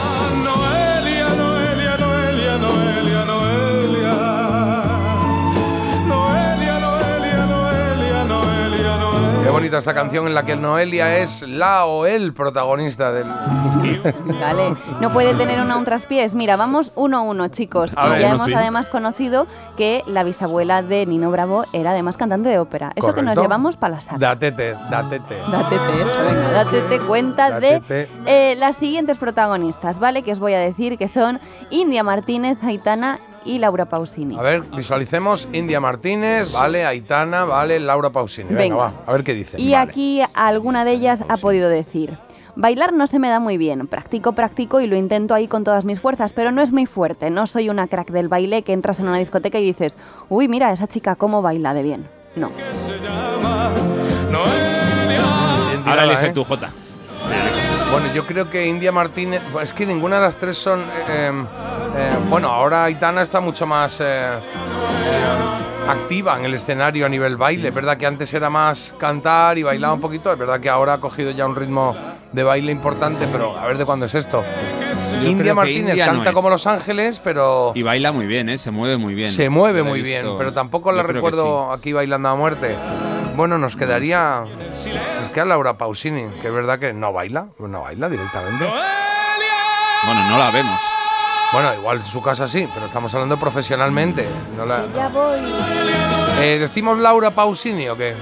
Bonita 9.55 9.77
esta 9.77 9.93
canción 9.93 10.27
en 10.27 10.35
la 10.35 10.43
que 10.43 10.57
Noelia 10.57 11.19
es 11.19 11.41
la 11.43 11.85
o 11.85 12.05
el 12.05 12.33
protagonista 12.33 13.13
del. 13.13 13.27
Vale, 14.41 14.75
no 14.99 15.13
puede 15.13 15.33
tener 15.35 15.61
una 15.61 15.77
un 15.77 15.85
traspiés. 15.85 16.35
Mira, 16.35 16.57
vamos 16.57 16.91
uno 16.95 17.19
a 17.19 17.21
uno, 17.21 17.47
chicos. 17.47 17.93
A 17.95 18.07
y 18.07 18.09
ver, 18.09 18.21
ya 18.21 18.31
hemos 18.31 18.47
sí. 18.47 18.53
además 18.53 18.89
conocido 18.89 19.47
que 19.77 20.03
la 20.07 20.25
bisabuela 20.25 20.81
de 20.81 21.05
Nino 21.05 21.31
Bravo 21.31 21.63
era 21.71 21.91
además 21.91 22.17
cantante 22.17 22.49
de 22.49 22.59
ópera. 22.59 22.91
Eso 22.95 23.15
que 23.15 23.21
nos 23.21 23.37
llevamos 23.37 23.77
para 23.77 23.95
la 23.95 24.01
saga. 24.01 24.17
Datete, 24.17 24.75
datete. 24.89 25.37
Dátete 25.49 26.01
eso, 26.01 26.25
venga, 26.25 26.51
dátete 26.51 26.99
cuenta 26.99 27.59
de 27.61 27.81
eh, 28.25 28.55
las 28.57 28.75
siguientes 28.75 29.17
protagonistas, 29.17 29.99
¿vale? 29.99 30.23
Que 30.23 30.33
os 30.33 30.39
voy 30.39 30.53
a 30.53 30.59
decir 30.59 30.97
que 30.97 31.07
son 31.07 31.39
India 31.69 32.03
Martínez, 32.03 32.57
Aitana 32.61 33.21
y 33.45 33.59
Laura 33.59 33.85
Pausini. 33.85 34.37
A 34.37 34.41
ver, 34.41 34.61
visualicemos 34.75 35.47
India 35.53 35.79
Martínez, 35.79 36.51
vale, 36.51 36.85
Aitana, 36.85 37.45
vale, 37.45 37.79
Laura 37.79 38.09
Pausini. 38.09 38.49
Venga, 38.49 38.61
Venga. 38.61 38.75
va, 38.75 38.93
a 39.05 39.11
ver 39.13 39.23
qué 39.23 39.33
dice. 39.33 39.61
Y 39.61 39.73
aquí 39.75 40.21
alguna 40.33 40.83
de 40.83 40.91
ellas 40.91 41.23
ha 41.29 41.37
podido 41.37 41.69
decir. 41.69 42.17
Bailar 42.57 42.93
no 42.93 43.05
se 43.05 43.19
me 43.19 43.27
da 43.27 43.41
muy 43.41 43.57
bien, 43.57 43.85
practico, 43.87 44.31
practico 44.31 44.79
y 44.79 44.87
lo 44.87 44.95
intento 44.95 45.33
ahí 45.33 45.47
con 45.47 45.65
todas 45.65 45.83
mis 45.83 45.99
fuerzas, 45.99 46.31
pero 46.31 46.51
no 46.51 46.61
es 46.61 46.71
muy 46.71 46.85
fuerte, 46.85 47.29
no 47.29 47.47
soy 47.47 47.67
una 47.69 47.87
crack 47.87 48.11
del 48.11 48.29
baile 48.29 48.61
que 48.61 48.71
entras 48.71 48.99
en 49.01 49.09
una 49.09 49.17
discoteca 49.17 49.59
y 49.59 49.65
dices, 49.65 49.97
uy, 50.29 50.47
mira, 50.47 50.71
esa 50.71 50.87
chica 50.87 51.15
cómo 51.15 51.41
baila 51.41 51.73
de 51.73 51.83
bien. 51.83 52.07
No. 52.37 52.51
Ahora 55.85 56.03
elige 56.05 56.27
¿eh? 56.27 56.31
tú, 56.33 56.43
Jota. 56.43 56.71
Bueno, 57.91 58.13
yo 58.13 58.25
creo 58.25 58.49
que 58.49 58.65
India 58.65 58.91
Martínez. 58.91 59.41
Es 59.61 59.73
que 59.73 59.86
ninguna 59.86 60.17
de 60.17 60.21
las 60.23 60.36
tres 60.36 60.57
son. 60.57 60.81
eh, 60.81 60.86
eh, 61.09 61.31
eh, 61.97 62.09
bueno, 62.29 62.49
ahora 62.49 62.86
Aitana 62.86 63.21
está 63.21 63.39
mucho 63.39 63.65
más. 63.65 63.99
eh, 64.01 64.03
eh, 64.05 64.39
activa 65.88 66.38
en 66.39 66.45
el 66.45 66.53
escenario 66.55 67.05
a 67.05 67.09
nivel 67.09 67.38
baile. 67.38 67.67
Es 67.69 67.73
verdad 67.73 67.95
que 67.97 68.05
antes 68.07 68.33
era 68.33 68.49
más 68.49 68.93
cantar 68.97 69.57
y 69.57 69.63
bailaba 69.63 69.93
un 69.93 70.01
poquito. 70.01 70.31
Es 70.31 70.38
verdad 70.38 70.59
que 70.59 70.69
ahora 70.69 70.93
ha 70.93 70.97
cogido 70.99 71.31
ya 71.31 71.45
un 71.45 71.55
ritmo 71.55 71.95
de 72.31 72.43
baile 72.43 72.71
importante, 72.71 73.27
pero 73.31 73.57
a 73.57 73.65
ver 73.67 73.77
de 73.77 73.86
cuándo 73.86 74.07
es 74.07 74.15
esto. 74.15 74.43
Yo 75.21 75.29
India 75.29 75.53
Martínez 75.53 75.89
India 75.91 76.05
canta 76.07 76.33
como 76.33 76.49
Los 76.49 76.65
Ángeles, 76.67 77.21
pero. 77.23 77.71
Y 77.75 77.83
baila 77.83 78.11
muy 78.11 78.25
bien, 78.25 78.49
¿eh? 78.49 78.57
Se 78.57 78.71
mueve 78.71 78.97
muy 78.97 79.13
bien. 79.13 79.29
Se 79.29 79.49
mueve 79.49 79.83
muy 79.83 80.01
bien, 80.01 80.25
pero 80.38 80.53
tampoco 80.53 80.91
la 80.91 81.03
recuerdo 81.03 81.71
aquí 81.71 81.93
bailando 81.93 82.29
a 82.29 82.36
muerte. 82.36 82.75
Bueno, 83.36 83.57
nos 83.57 83.75
quedaría. 83.75 84.43
Nos 85.21 85.31
queda 85.33 85.45
Laura 85.45 85.77
Pausini, 85.77 86.27
que 86.41 86.47
es 86.47 86.53
verdad 86.53 86.79
que 86.79 86.93
no 86.93 87.11
baila, 87.11 87.47
no 87.59 87.81
baila 87.81 88.07
directamente. 88.09 88.65
Bueno, 90.05 90.29
no 90.29 90.38
la 90.38 90.51
vemos. 90.51 90.79
Bueno, 91.51 91.73
igual 91.75 91.97
en 91.97 92.03
su 92.05 92.21
casa 92.21 92.47
sí, 92.47 92.67
pero 92.73 92.86
estamos 92.86 93.13
hablando 93.13 93.38
profesionalmente. 93.38 94.27
no 94.55 94.65
la- 94.65 94.86
Ya 94.95 95.07
voy. 95.09 95.39
Eh, 96.39 96.57
¿Decimos 96.59 96.97
Laura 96.99 97.31
Pausini 97.31 97.88
o 97.89 97.97
qué? 97.97 98.15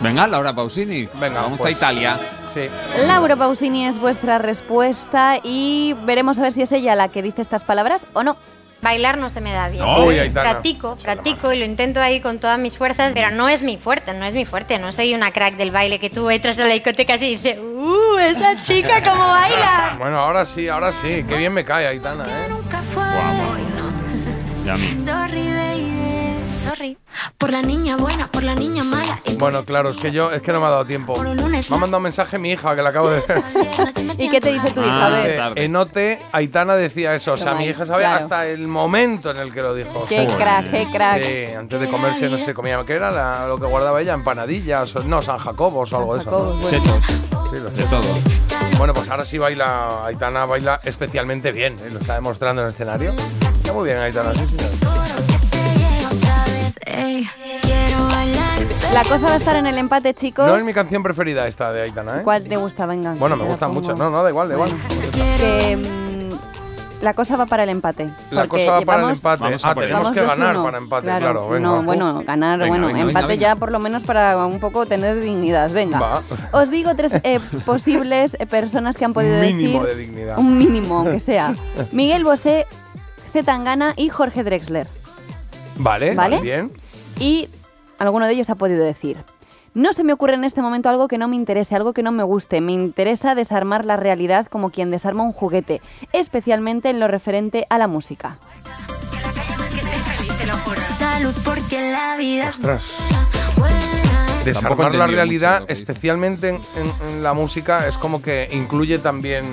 Venga, 0.00 0.26
Laura 0.26 0.52
Pausini. 0.54 1.08
Venga, 1.14 1.42
vamos 1.42 1.58
pues. 1.58 1.74
a 1.74 1.76
Italia. 1.76 2.18
Sí. 2.54 2.68
Laura 3.06 3.36
Pausini 3.36 3.86
es 3.86 3.98
vuestra 4.00 4.38
respuesta 4.38 5.38
y 5.42 5.94
veremos 6.04 6.38
a 6.38 6.42
ver 6.42 6.52
si 6.52 6.62
es 6.62 6.72
ella 6.72 6.94
la 6.94 7.08
que 7.08 7.22
dice 7.22 7.42
estas 7.42 7.62
palabras 7.64 8.06
o 8.14 8.22
no. 8.22 8.36
Bailar 8.80 9.18
no 9.18 9.28
se 9.28 9.40
me 9.40 9.52
da 9.52 9.68
bien. 9.68 9.82
Aitana. 9.84 10.50
practico, 10.50 10.96
practico 10.96 11.52
y 11.52 11.58
lo 11.58 11.64
intento 11.64 12.00
ahí 12.00 12.20
con 12.20 12.38
todas 12.38 12.58
mis 12.58 12.76
fuerzas, 12.76 13.12
pero 13.12 13.30
no 13.30 13.48
es 13.48 13.62
mi 13.62 13.76
fuerte, 13.76 14.14
no 14.14 14.24
es 14.24 14.34
mi 14.34 14.44
fuerte. 14.44 14.78
No 14.78 14.92
soy 14.92 15.14
una 15.14 15.32
crack 15.32 15.54
del 15.56 15.70
baile 15.70 15.98
que 15.98 16.10
tú 16.10 16.30
entras 16.30 16.58
a 16.58 16.66
la 16.66 16.74
discoteca 16.74 17.16
y 17.16 17.36
dices, 17.36 17.58
¡uh, 17.58 18.18
esa 18.18 18.60
chica 18.62 19.02
cómo 19.02 19.26
baila! 19.28 19.94
Bueno, 19.98 20.18
ahora 20.18 20.44
sí, 20.44 20.68
ahora 20.68 20.92
sí. 20.92 21.24
Qué 21.28 21.36
bien 21.36 21.52
me 21.52 21.64
cae 21.64 21.86
Aitana, 21.88 22.24
¿eh? 22.24 22.48
Y 24.64 24.68
a 24.68 24.76
mí. 24.76 24.96
Sorry. 26.68 26.98
Por 27.38 27.50
la 27.50 27.62
niña 27.62 27.96
buena, 27.96 28.26
por 28.30 28.42
la 28.42 28.54
niña 28.54 28.84
mala. 28.84 29.20
Bueno, 29.38 29.64
claro, 29.64 29.88
es 29.90 29.96
que 29.96 30.10
yo 30.12 30.30
es 30.32 30.42
que 30.42 30.52
no 30.52 30.60
me 30.60 30.66
ha 30.66 30.70
dado 30.70 30.84
tiempo. 30.84 31.14
Me 31.22 31.30
ha 31.30 31.76
mandado 31.78 31.96
un 31.96 32.02
mensaje 32.02 32.36
mi 32.38 32.50
hija 32.52 32.76
que 32.76 32.82
la 32.82 32.90
acabo 32.90 33.08
de 33.08 33.20
ver. 33.28 33.42
¿Y 34.18 34.28
qué 34.28 34.40
te 34.40 34.52
dice 34.52 34.70
tu 34.72 34.80
hija? 34.80 35.06
A 35.06 35.08
ver. 35.08 35.40
Eh, 35.56 35.64
en 35.64 35.74
OT, 35.76 35.96
Aitana 36.32 36.76
decía 36.76 37.14
eso. 37.14 37.32
O 37.32 37.36
sea, 37.38 37.54
mi 37.54 37.64
hija 37.64 37.86
sabe 37.86 38.02
claro. 38.02 38.22
hasta 38.22 38.46
el 38.46 38.66
momento 38.66 39.30
en 39.30 39.38
el 39.38 39.52
que 39.54 39.62
lo 39.62 39.74
dijo. 39.74 40.04
Qué 40.08 40.26
crack, 40.26 40.70
qué 40.70 40.86
crack. 40.92 41.22
Sí, 41.22 41.54
antes 41.54 41.80
de 41.80 41.88
comerse, 41.88 42.28
no 42.28 42.38
sé, 42.38 42.52
comía, 42.52 42.82
¿qué 42.86 42.94
era 42.94 43.10
la- 43.10 43.46
lo 43.48 43.56
que 43.58 43.64
guardaba 43.66 44.00
ella? 44.02 44.12
Empanadillas, 44.14 44.94
o- 44.96 45.02
no, 45.04 45.22
San 45.22 45.38
Jacobos 45.38 45.92
o 45.92 45.96
algo 45.96 46.14
de 46.16 46.20
eso. 46.20 46.30
¿no? 46.60 46.68
Chetos. 46.70 47.04
Sí, 47.50 47.56
los 47.62 47.74
De 47.74 47.84
todo. 47.84 48.02
Bueno, 48.76 48.92
pues 48.92 49.08
ahora 49.08 49.24
sí 49.24 49.38
baila, 49.38 50.04
Aitana 50.04 50.44
baila 50.44 50.80
especialmente 50.84 51.50
bien, 51.50 51.76
¿eh? 51.78 51.88
lo 51.90 51.98
está 52.00 52.14
demostrando 52.16 52.60
en 52.60 52.68
el 52.68 52.74
escenario. 52.74 53.12
Está 53.48 53.72
muy 53.72 53.84
bien 53.86 53.98
Aitana, 53.98 54.32
sí, 54.34 54.46
señor. 54.46 55.07
Ey. 56.88 57.26
La 58.92 59.04
cosa 59.04 59.26
va 59.26 59.34
a 59.34 59.36
estar 59.36 59.56
en 59.56 59.66
el 59.66 59.76
empate, 59.78 60.14
chicos. 60.14 60.46
No 60.46 60.56
es 60.56 60.64
mi 60.64 60.72
canción 60.72 61.02
preferida 61.02 61.46
esta 61.46 61.72
de 61.72 61.82
Aitana, 61.82 62.18
¿eh? 62.20 62.22
¿Cuál 62.24 62.44
te 62.44 62.56
gusta? 62.56 62.86
Venga. 62.86 63.14
Bueno, 63.18 63.36
me 63.36 63.42
te 63.42 63.48
la 63.48 63.50
gusta 63.52 63.66
pongo. 63.68 63.80
mucho. 63.80 63.94
No, 63.94 64.10
no, 64.10 64.22
da 64.22 64.30
igual, 64.30 64.48
da 64.48 64.54
igual. 64.54 64.70
Que 65.36 65.76
mm, 65.76 67.04
la 67.04 67.14
cosa 67.14 67.36
va 67.36 67.46
para 67.46 67.64
el 67.64 67.68
empate. 67.68 68.08
La 68.30 68.48
cosa 68.48 68.72
va 68.72 68.80
para 68.80 69.04
el 69.04 69.10
empate. 69.10 69.42
Vamos 69.44 69.64
Ah, 69.64 69.74
tenemos 69.74 70.10
que 70.10 70.22
ganar 70.24 70.56
2-1. 70.56 70.62
para 70.64 70.78
empate, 70.78 71.06
claro. 71.06 71.48
venga. 71.48 71.68
No, 71.68 71.82
bueno, 71.82 72.22
ganar, 72.26 72.58
Venga, 72.58 72.68
bueno, 72.70 72.86
venga, 72.88 73.00
empate 73.02 73.26
venga. 73.26 73.40
ya 73.40 73.56
por 73.56 73.70
lo 73.70 73.78
menos 73.78 74.02
para 74.04 74.36
un 74.46 74.58
poco 74.58 74.86
tener 74.86 75.20
dignidad. 75.20 75.70
Venga. 75.70 76.00
Va. 76.00 76.22
Os 76.52 76.70
digo 76.70 76.94
tres 76.96 77.12
eh, 77.22 77.40
posibles 77.66 78.36
eh, 78.40 78.46
personas 78.46 78.96
que 78.96 79.04
han 79.04 79.12
podido 79.12 79.38
Mínimo 79.40 79.84
decir. 79.84 79.96
de 79.96 80.02
dignidad. 80.02 80.38
Un 80.38 80.58
mínimo, 80.58 80.98
aunque 81.00 81.20
sea. 81.20 81.54
Miguel 81.92 82.24
Bosé, 82.24 82.66
Z 83.32 83.44
Tangana 83.44 83.92
y 83.96 84.08
Jorge 84.08 84.42
Drexler. 84.42 84.88
Vale, 85.78 86.14
¿Vale? 86.14 86.40
bien. 86.40 86.70
Y 87.18 87.48
alguno 87.98 88.26
de 88.26 88.32
ellos 88.32 88.50
ha 88.50 88.54
podido 88.54 88.84
decir. 88.84 89.16
No 89.74 89.92
se 89.92 90.02
me 90.02 90.12
ocurre 90.12 90.34
en 90.34 90.44
este 90.44 90.60
momento 90.62 90.88
algo 90.88 91.08
que 91.08 91.18
no 91.18 91.28
me 91.28 91.36
interese, 91.36 91.76
algo 91.76 91.92
que 91.92 92.02
no 92.02 92.10
me 92.10 92.22
guste. 92.24 92.60
Me 92.60 92.72
interesa 92.72 93.34
desarmar 93.34 93.84
la 93.84 93.96
realidad 93.96 94.46
como 94.48 94.70
quien 94.70 94.90
desarma 94.90 95.22
un 95.22 95.32
juguete, 95.32 95.80
especialmente 96.12 96.90
en 96.90 96.98
lo 96.98 97.06
referente 97.06 97.66
a 97.70 97.78
la 97.78 97.86
música. 97.86 98.38
Salud 100.98 101.34
porque 101.44 101.90
la 101.92 102.16
vida 102.16 102.48
Ostras. 102.48 102.98
Desarmar 104.44 104.94
la 104.94 105.06
realidad, 105.06 105.64
especialmente 105.68 106.48
en, 106.48 106.56
en- 106.76 107.08
en 107.08 107.22
la 107.22 107.34
música, 107.34 107.86
es 107.86 107.96
como 107.96 108.22
que 108.22 108.48
incluye 108.52 108.98
también 108.98 109.44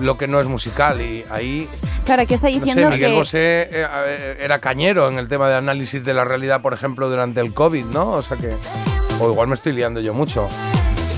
lo 0.00 0.16
que 0.16 0.26
no 0.26 0.40
es 0.40 0.46
musical. 0.46 1.00
Y 1.00 1.24
ahí, 1.30 1.68
Claro, 2.04 2.22
aquí 2.22 2.34
está 2.34 2.48
no 2.48 2.54
diciendo 2.54 2.82
sé, 2.82 2.88
Miguel 2.90 3.10
que... 3.10 3.16
Bosé 3.16 3.68
eh, 3.70 4.36
era 4.40 4.58
cañero 4.60 5.08
en 5.08 5.18
el 5.18 5.28
tema 5.28 5.48
de 5.48 5.56
análisis 5.56 6.04
de 6.04 6.14
la 6.14 6.24
realidad, 6.24 6.60
por 6.62 6.72
ejemplo, 6.74 7.08
durante 7.08 7.40
el 7.40 7.52
COVID, 7.54 7.84
¿no? 7.86 8.10
O 8.12 8.22
sea 8.22 8.36
que. 8.36 8.50
O 9.20 9.30
igual 9.30 9.48
me 9.48 9.54
estoy 9.54 9.72
liando 9.72 10.00
yo 10.00 10.14
mucho. 10.14 10.48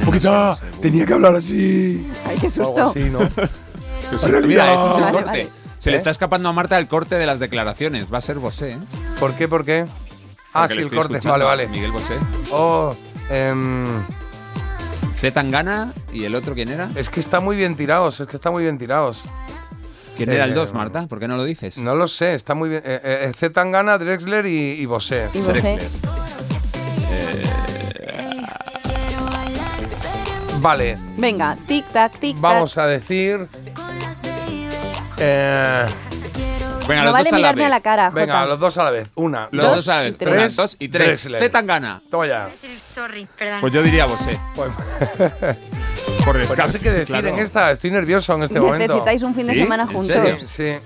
Poquita, 0.04 0.58
tenía 0.80 1.06
que 1.06 1.12
hablar 1.14 1.34
así. 1.36 2.10
Ay, 2.26 2.36
qué 2.40 2.48
O 2.48 2.50
susto. 2.50 2.76
algo 2.76 2.90
así, 2.90 3.04
¿no? 3.04 3.20
Mira, 4.46 4.74
ese 4.74 4.90
es 4.90 4.96
el 4.96 5.02
Vale, 5.04 5.12
corte. 5.12 5.30
vale. 5.30 5.48
Se 5.78 5.90
le 5.90 5.96
¿Eh? 5.96 5.98
está 5.98 6.10
escapando 6.10 6.48
a 6.48 6.52
Marta 6.52 6.78
el 6.78 6.86
corte 6.88 7.16
de 7.16 7.26
las 7.26 7.38
declaraciones. 7.40 8.12
Va 8.12 8.18
a 8.18 8.20
ser 8.20 8.38
Bosé, 8.38 8.72
¿eh? 8.72 8.78
¿Por 9.18 9.34
qué? 9.34 9.48
¿Por 9.48 9.64
qué? 9.64 9.86
Ah, 10.52 10.62
Porque 10.68 10.74
sí, 10.74 10.80
el 10.80 10.90
corte. 10.90 11.20
Vale, 11.26 11.44
vale. 11.44 11.66
Miguel 11.68 11.92
Bosé. 11.92 12.14
Oh, 12.50 12.94
em, 13.30 13.84
Z 15.22 15.32
Tangana 15.32 15.92
y 16.12 16.24
el 16.24 16.34
otro, 16.34 16.52
¿quién 16.54 16.68
era? 16.68 16.90
es 16.96 17.08
que 17.08 17.20
está 17.20 17.38
muy 17.38 17.56
bien 17.56 17.76
tirados, 17.76 18.18
es 18.18 18.26
que 18.26 18.34
está 18.36 18.50
muy 18.50 18.64
bien 18.64 18.76
tirados. 18.76 19.22
¿Quién 20.16 20.30
era 20.30 20.44
el 20.44 20.50
Eh, 20.50 20.54
2, 20.54 20.74
Marta? 20.74 21.06
¿Por 21.06 21.20
qué 21.20 21.28
no 21.28 21.36
lo 21.36 21.44
dices? 21.44 21.78
No 21.78 21.94
lo 21.94 22.08
sé, 22.08 22.34
está 22.34 22.54
muy 22.56 22.68
bien. 22.68 22.82
Eh, 22.84 23.00
eh, 23.04 23.32
Z 23.38 23.52
Tangana, 23.54 23.96
Drexler 23.98 24.44
y, 24.46 24.72
y 24.82 24.84
Bosé. 24.86 25.28
Y 25.32 25.38
Bosé. 25.38 25.52
Drexler. 25.62 25.90
Vale, 30.60 30.96
Venga, 31.16 31.56
tic 31.66 31.86
tac, 31.88 32.18
tic 32.20 32.34
tac. 32.36 32.42
vamos 32.42 32.76
a 32.78 32.86
decir. 32.86 33.48
eh, 35.18 35.86
Venga, 36.88 37.00
no 37.02 37.04
los 37.06 37.12
vale 37.12 37.24
dos 37.24 37.32
a 37.32 37.38
la 37.38 37.38
mirarme 37.38 37.58
vez. 37.62 37.66
a 37.66 37.70
la 37.70 37.80
cara, 37.80 38.10
venga, 38.10 38.34
Jota. 38.34 38.46
los 38.46 38.58
dos 38.60 38.78
a 38.78 38.84
la 38.84 38.90
vez. 38.90 39.08
Una, 39.14 39.48
Los 39.52 39.64
dos, 39.66 39.76
dos 39.76 39.88
a 39.88 39.94
la 39.96 40.02
vez. 40.02 40.12
y 40.14 40.16
tres. 40.18 40.32
Una, 40.34 40.48
dos 40.62 40.76
y 40.78 40.88
tres. 40.88 41.06
Drexler. 41.08 41.40
Z 41.42 41.50
Tangana. 41.52 42.02
Toma 42.10 42.26
ya. 42.26 42.48
Sorry, 42.94 43.28
perdón. 43.38 43.60
Pues 43.60 43.72
yo 43.72 43.82
diría 43.82 44.06
Bosé. 44.06 44.38
Pues, 44.54 44.70
Por 46.24 46.36
pues 46.46 46.56
no 46.56 46.68
sé 46.68 46.78
qué 46.78 46.90
decir 46.90 47.06
claro. 47.06 47.28
en 47.28 47.38
esta, 47.38 47.70
estoy 47.72 47.90
nervioso 47.90 48.34
en 48.34 48.44
este 48.44 48.60
momento. 48.60 48.78
Necesitáis 48.94 49.22
un 49.22 49.34
fin 49.34 49.46
de 49.46 49.54
¿Sí? 49.54 49.62
semana 49.62 49.82
¿En 49.84 49.88
juntos. 49.88 50.16
Sí, 50.40 50.46
sí. 50.46 50.62
eh, 50.64 50.80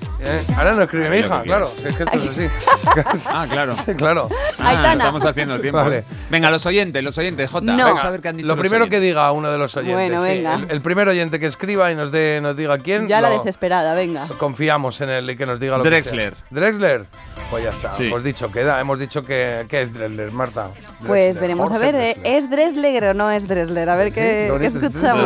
Ahora 0.57 0.72
no 0.72 0.82
escribe 0.82 1.11
mi 1.11 1.18
hija, 1.18 1.41
que 1.43 1.47
claro. 1.49 1.70
si 1.80 1.89
es 1.89 1.97
que 1.97 2.03
esto 2.05 2.18
es 2.18 2.28
así. 2.30 2.47
Ah, 3.28 3.47
claro. 3.51 3.74
Sí, 3.84 3.93
claro. 3.95 4.28
Ah, 4.59 4.70
Aitana. 4.70 4.93
estamos 4.93 5.24
haciendo 5.24 5.61
tiempo. 5.61 5.78
Vale. 5.78 6.05
Venga, 6.30 6.51
los 6.51 6.64
oyentes, 6.66 7.03
los 7.03 7.16
oyentes, 7.18 7.51
Jota. 7.51 7.72
No. 7.72 7.84
Vamos 7.84 8.05
a 8.05 8.11
ver 8.11 8.20
qué 8.20 8.28
han 8.28 8.37
dicho 8.37 8.47
Lo 8.49 8.55
los 8.55 8.61
primero 8.61 8.89
que 8.89 9.01
diga 9.01 9.30
uno 9.32 9.51
de 9.51 9.59
los 9.59 9.76
oyentes. 9.76 9.95
Bueno, 9.97 10.22
sí. 10.22 10.28
venga. 10.28 10.55
El, 10.55 10.70
el 10.70 10.80
primer 10.80 11.09
oyente 11.09 11.39
que 11.39 11.47
escriba 11.47 11.91
y 11.91 11.95
nos, 11.95 12.11
diga 12.12 12.78
quién. 12.78 13.09
Ya 13.09 13.20
la 13.20 13.30
desesperada, 13.30 13.95
venga. 13.95 14.26
Confiamos 14.39 15.01
en 15.01 15.11
él 15.11 15.30
y 15.30 15.37
que 15.37 15.45
nos 15.47 15.61
diga 15.61 15.76
lo 15.78 15.84
Drexler. 15.84 16.32
que 16.34 16.39
sea. 16.39 16.47
Drexler. 16.51 17.07
Pues 17.51 17.64
ya 17.64 17.70
está. 17.70 17.97
Sí. 17.97 18.09
Pues 18.11 18.24
dicho 18.24 18.51
queda. 18.51 18.80
Hemos 18.80 18.99
dicho 18.99 19.22
que, 19.22 19.66
que 19.68 19.82
es 19.82 19.93
Drexler, 19.93 20.32
Marta. 20.32 20.68
Pues 21.07 21.34
Drexler, 21.34 21.41
veremos 21.41 21.72
a 21.72 21.78
ver, 21.78 21.95
¿eh? 21.95 21.99
Drexler. 22.14 22.32
¿es 22.37 22.51
Dressler 22.51 23.05
o 23.05 23.14
no 23.14 23.30
es 23.30 23.47
Dressler? 23.47 23.89
A 23.91 23.97
ver 23.97 24.12
qué, 24.12 24.53
qué 24.59 24.66
escuchamos. 24.66 25.26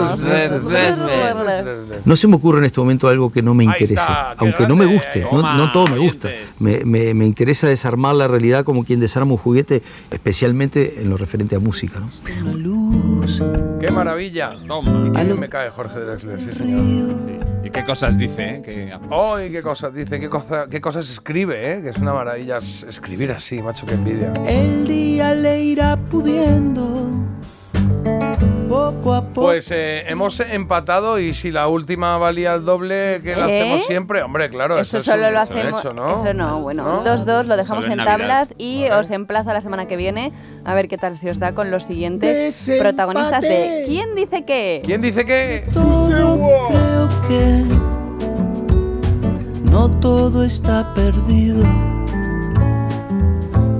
No 2.05 2.17
se 2.17 2.29
me 2.29 2.37
ocurre 2.37 2.59
en 2.59 2.65
este 2.65 2.81
momento 2.81 3.09
algo 3.09 3.31
que 3.33 3.43
no 3.43 3.55
me 3.55 3.65
qué 3.77 3.87
aunque 4.39 4.67
no 4.67 4.77
me 4.77 4.87
guste, 4.87 5.27
no, 5.33 5.57
no 5.57 5.73
todo 5.73 5.87
me 5.89 5.99
gusta. 5.99 6.29
Me, 6.59 6.85
me- 6.85 7.15
me 7.15 7.27
interesa 7.27 7.67
desarmar 7.67 8.15
la 8.15 8.29
realidad 8.29 8.65
como 8.65 8.85
quien 8.85 9.01
desarma 9.01 9.33
un 9.33 9.39
juguete, 9.39 9.83
especialmente 10.11 11.01
en 11.01 11.11
lo 11.11 11.17
referente 11.17 11.57
a 11.57 11.59
música. 11.59 12.01
¿no? 12.01 12.09
¡Qué 13.81 13.91
maravilla! 13.91 14.53
Toma. 14.67 14.91
Y 15.07 15.25
me 15.39 15.49
cae 15.49 15.71
Jorge 15.71 15.99
Drexler, 16.01 16.41
sí 16.41 16.53
señor. 16.53 17.17
¿Y 17.65 17.71
qué 17.71 17.85
cosas 17.85 18.17
dice? 18.19 18.57
eh? 18.57 18.63
Que- 18.63 18.93
¡Ay, 19.11 19.51
qué 19.51 19.63
cosas 19.63 19.95
dice! 19.95 20.19
¿Qué, 20.21 20.29
cosa- 20.29 20.67
qué 20.71 20.81
cosas 20.81 21.09
escribe, 21.11 21.73
eh? 21.75 21.83
Que 21.83 21.91
es 21.91 21.97
una 21.99 22.13
maravilla 22.15 22.59
es- 22.59 22.83
escribir 22.89 23.33
así, 23.33 23.61
macho, 23.63 23.87
que 23.87 23.95
envidia. 23.95 24.33
El 24.47 24.87
día 24.87 25.35
le 25.35 25.63
irá 25.63 25.97
pudiendo. 25.97 27.09
Poco 28.71 29.15
a 29.15 29.23
poco. 29.23 29.43
Pues 29.49 29.69
eh, 29.73 30.05
hemos 30.07 30.39
empatado 30.39 31.19
y 31.19 31.35
si 31.35 31.51
la 31.51 31.67
última 31.67 32.17
valía 32.19 32.55
el 32.55 32.65
doble 32.65 33.21
que 33.23 33.35
la 33.35 33.49
¿Eh? 33.49 33.61
hacemos 33.63 33.87
siempre, 33.89 34.23
hombre, 34.23 34.49
claro. 34.49 34.79
Eso 34.79 34.99
es 34.99 35.05
solo 35.05 35.27
un- 35.27 35.35
lo 35.35 35.43
es 35.43 35.51
un 35.51 35.59
hacemos. 35.59 35.81
hecho, 35.85 35.93
¿no? 35.93 36.13
Eso 36.13 36.33
no, 36.35 36.61
bueno. 36.61 36.85
¿No? 36.85 37.05
2-2 37.05 37.47
lo 37.47 37.57
dejamos 37.57 37.85
Solo 37.85 37.93
en 37.95 37.97
Navidad. 37.99 38.13
tablas 38.19 38.55
y 38.59 38.85
os 38.91 39.11
emplazo 39.11 39.53
la 39.53 39.61
semana 39.61 39.87
que 39.89 39.97
viene 39.97 40.33
a 40.65 40.75
ver 40.75 40.87
qué 40.87 40.97
tal 40.99 41.19
se 41.19 41.31
os 41.33 41.41
da 41.41 41.53
con 41.53 41.73
los 41.73 41.83
siguientes 41.83 42.71
protagonistas 42.79 43.43
de 43.43 43.85
¿Quién 43.89 44.15
dice 44.15 44.45
qué? 44.45 44.83
¿Quién 44.85 45.01
dice 45.01 45.27
qué? 45.27 45.65
creo 45.73 47.09
que 47.29 47.65
no 49.69 49.91
todo 49.91 50.45
está 50.45 50.95
perdido. 50.95 51.65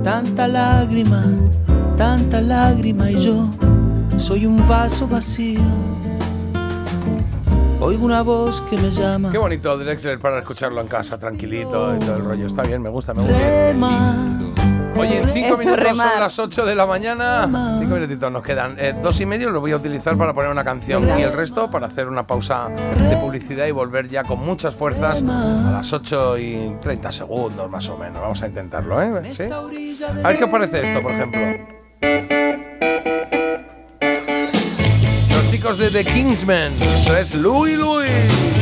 Tanta 0.03 0.47
lágrima, 0.49 1.23
tanta 1.95 2.41
lágrima 2.41 3.09
y 3.09 3.21
yo 3.21 3.45
soy 4.21 4.45
un 4.45 4.67
vaso 4.67 5.07
vacío. 5.07 5.59
Oigo 7.79 8.05
una 8.05 8.21
voz 8.21 8.61
que 8.61 8.77
me 8.77 8.91
llama. 8.91 9.31
Qué 9.31 9.39
bonito 9.39 9.75
Drexler 9.77 10.19
para 10.19 10.39
escucharlo 10.39 10.79
en 10.81 10.87
casa, 10.87 11.17
tranquilito 11.17 11.95
y 11.95 11.99
todo 11.99 12.17
el 12.17 12.23
rollo. 12.25 12.45
Está 12.45 12.61
bien, 12.61 12.81
me 12.81 12.89
gusta, 12.89 13.13
me 13.15 13.23
gusta. 13.23 13.73
Oye, 14.97 15.21
en 15.21 15.29
cinco 15.29 15.53
Eso, 15.53 15.57
minutos 15.57 15.83
remar. 15.83 16.11
son 16.11 16.19
las 16.19 16.37
8 16.37 16.65
de 16.65 16.75
la 16.75 16.85
mañana. 16.85 17.77
Cinco 17.79 17.95
minutitos 17.95 18.31
nos 18.31 18.43
quedan. 18.43 18.75
Eh, 18.77 18.93
dos 19.01 19.19
y 19.19 19.25
medio 19.25 19.49
los 19.49 19.59
voy 19.59 19.71
a 19.71 19.77
utilizar 19.77 20.15
para 20.15 20.33
poner 20.33 20.51
una 20.51 20.63
canción 20.63 21.03
y 21.17 21.23
el 21.23 21.33
resto 21.33 21.71
para 21.71 21.87
hacer 21.87 22.07
una 22.07 22.27
pausa 22.27 22.69
de 22.69 23.15
publicidad 23.17 23.65
y 23.65 23.71
volver 23.71 24.07
ya 24.09 24.23
con 24.23 24.39
muchas 24.39 24.75
fuerzas 24.75 25.23
a 25.23 25.71
las 25.71 25.91
8 25.91 26.37
y 26.37 26.77
30 26.81 27.11
segundos 27.11 27.71
más 27.71 27.89
o 27.89 27.97
menos. 27.97 28.21
Vamos 28.21 28.43
a 28.43 28.47
intentarlo, 28.47 29.01
¿eh? 29.01 29.33
¿Sí? 29.33 29.45
A 29.51 30.27
ver 30.27 30.37
qué 30.37 30.43
os 30.43 30.51
parece 30.51 30.87
esto, 30.87 31.01
por 31.01 31.13
ejemplo. 31.13 31.41
Chicos 35.61 35.77
de 35.77 35.91
The 35.91 36.03
Kingsmen. 36.03 36.73
Esto 36.81 37.15
es 37.15 37.35
Louis 37.35 37.77
Louis. 37.77 38.60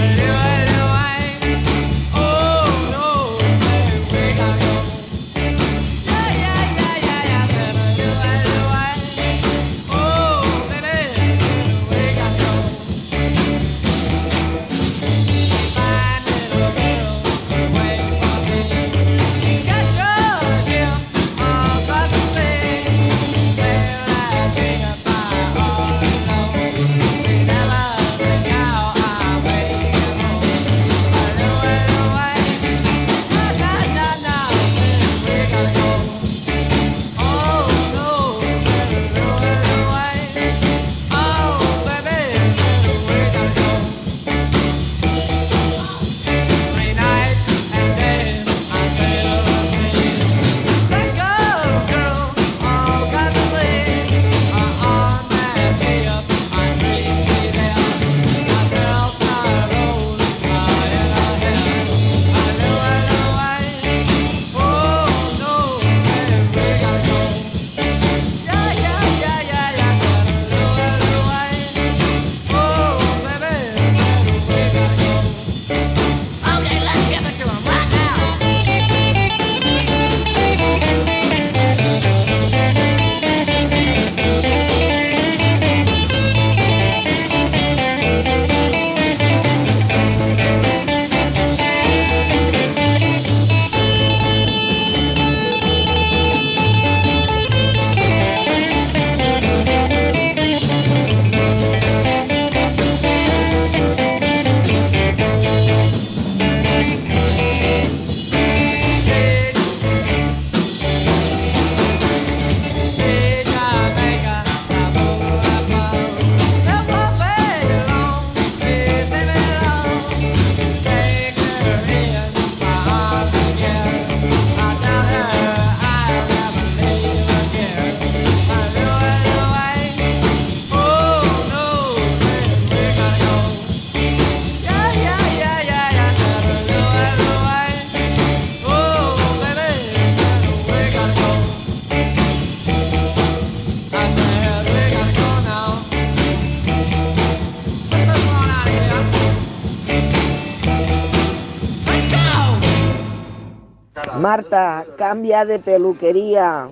Marta, 154.29 154.85
cambia 154.95 155.43
de 155.43 155.57
peluquería. 155.57 156.67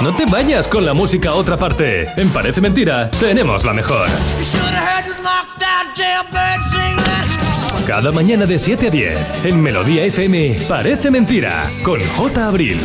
No 0.00 0.16
te 0.16 0.26
vayas 0.26 0.66
con 0.66 0.84
la 0.84 0.94
música 0.94 1.28
a 1.28 1.34
otra 1.34 1.56
parte. 1.56 2.08
En 2.20 2.28
Parece 2.30 2.60
Mentira, 2.60 3.08
tenemos 3.12 3.64
la 3.64 3.72
mejor. 3.72 4.08
Cada 7.86 8.10
mañana 8.10 8.46
de 8.46 8.58
7 8.58 8.88
a 8.88 8.90
10, 8.90 9.44
en 9.44 9.62
Melodía 9.62 10.02
FM, 10.06 10.56
Parece 10.66 11.12
Mentira, 11.12 11.70
con 11.84 12.00
J. 12.04 12.48
Abril. 12.48 12.80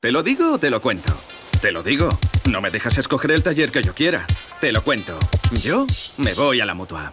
¿Te 0.00 0.10
lo 0.10 0.22
digo 0.22 0.54
o 0.54 0.58
te 0.58 0.70
lo 0.70 0.80
cuento? 0.80 1.12
Te 1.60 1.70
lo 1.70 1.82
digo. 1.82 2.08
No 2.50 2.62
me 2.62 2.70
dejas 2.70 2.96
escoger 2.96 3.32
el 3.32 3.42
taller 3.42 3.70
que 3.72 3.82
yo 3.82 3.94
quiera. 3.94 4.26
Te 4.58 4.72
lo 4.72 4.82
cuento. 4.82 5.18
Yo 5.52 5.84
me 6.16 6.32
voy 6.32 6.62
a 6.62 6.64
la 6.64 6.72
mutua. 6.72 7.12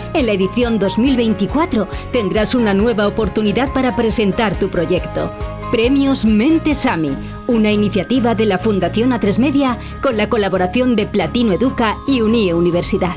en 0.13 0.25
la 0.25 0.33
edición 0.33 0.79
2024 0.79 1.87
tendrás 2.11 2.55
una 2.55 2.73
nueva 2.73 3.07
oportunidad 3.07 3.71
para 3.73 3.95
presentar 3.95 4.57
tu 4.57 4.69
proyecto. 4.69 5.31
Premios 5.71 6.25
Mentesami, 6.25 7.15
una 7.47 7.71
iniciativa 7.71 8.35
de 8.35 8.45
la 8.45 8.57
Fundación 8.57 9.11
A3 9.11 9.37
Media 9.39 9.77
con 10.01 10.17
la 10.17 10.29
colaboración 10.29 10.95
de 10.95 11.07
Platino 11.07 11.53
Educa 11.53 11.97
y 12.07 12.21
Unie 12.21 12.53
Universidad. 12.53 13.15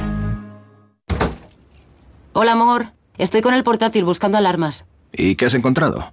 Hola, 2.33 2.53
amor. 2.53 2.87
Estoy 3.19 3.43
con 3.43 3.55
el 3.55 3.63
portátil 3.65 4.05
buscando 4.05 4.39
alarmas. 4.39 4.87
¿Y 5.13 5.37
qué 5.37 5.47
has 5.47 5.55
encontrado? 5.55 6.13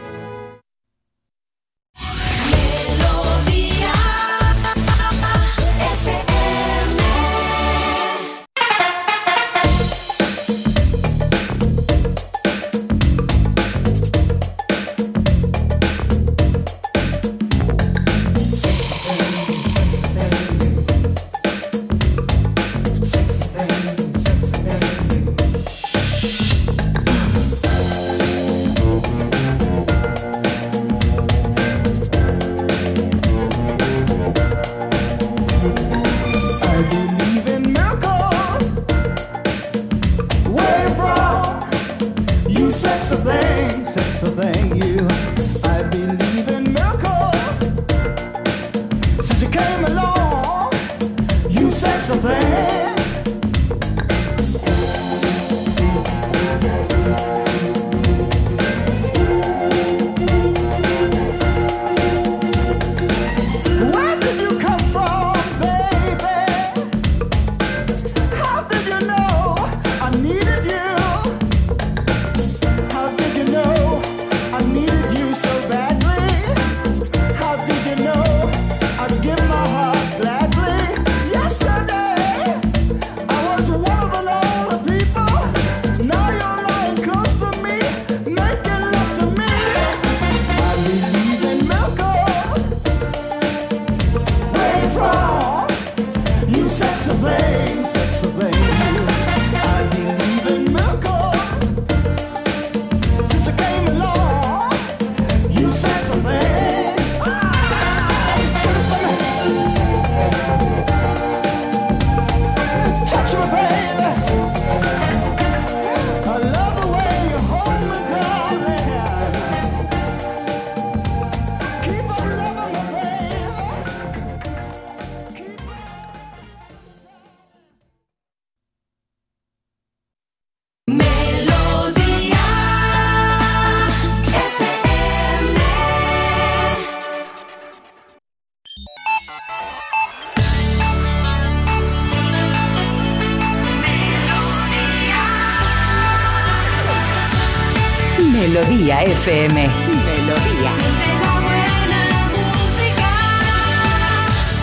FM. 149.21 149.69
Melodía. 149.69 150.71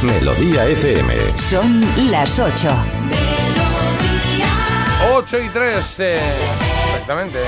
Melodía 0.03 0.67
FM. 0.67 1.39
Son 1.39 2.11
las 2.11 2.41
8. 2.41 2.69
8 5.15 5.39
y 5.39 5.49
3. 5.51 6.01
eh, 6.01 6.21
exactamente. 6.93 7.39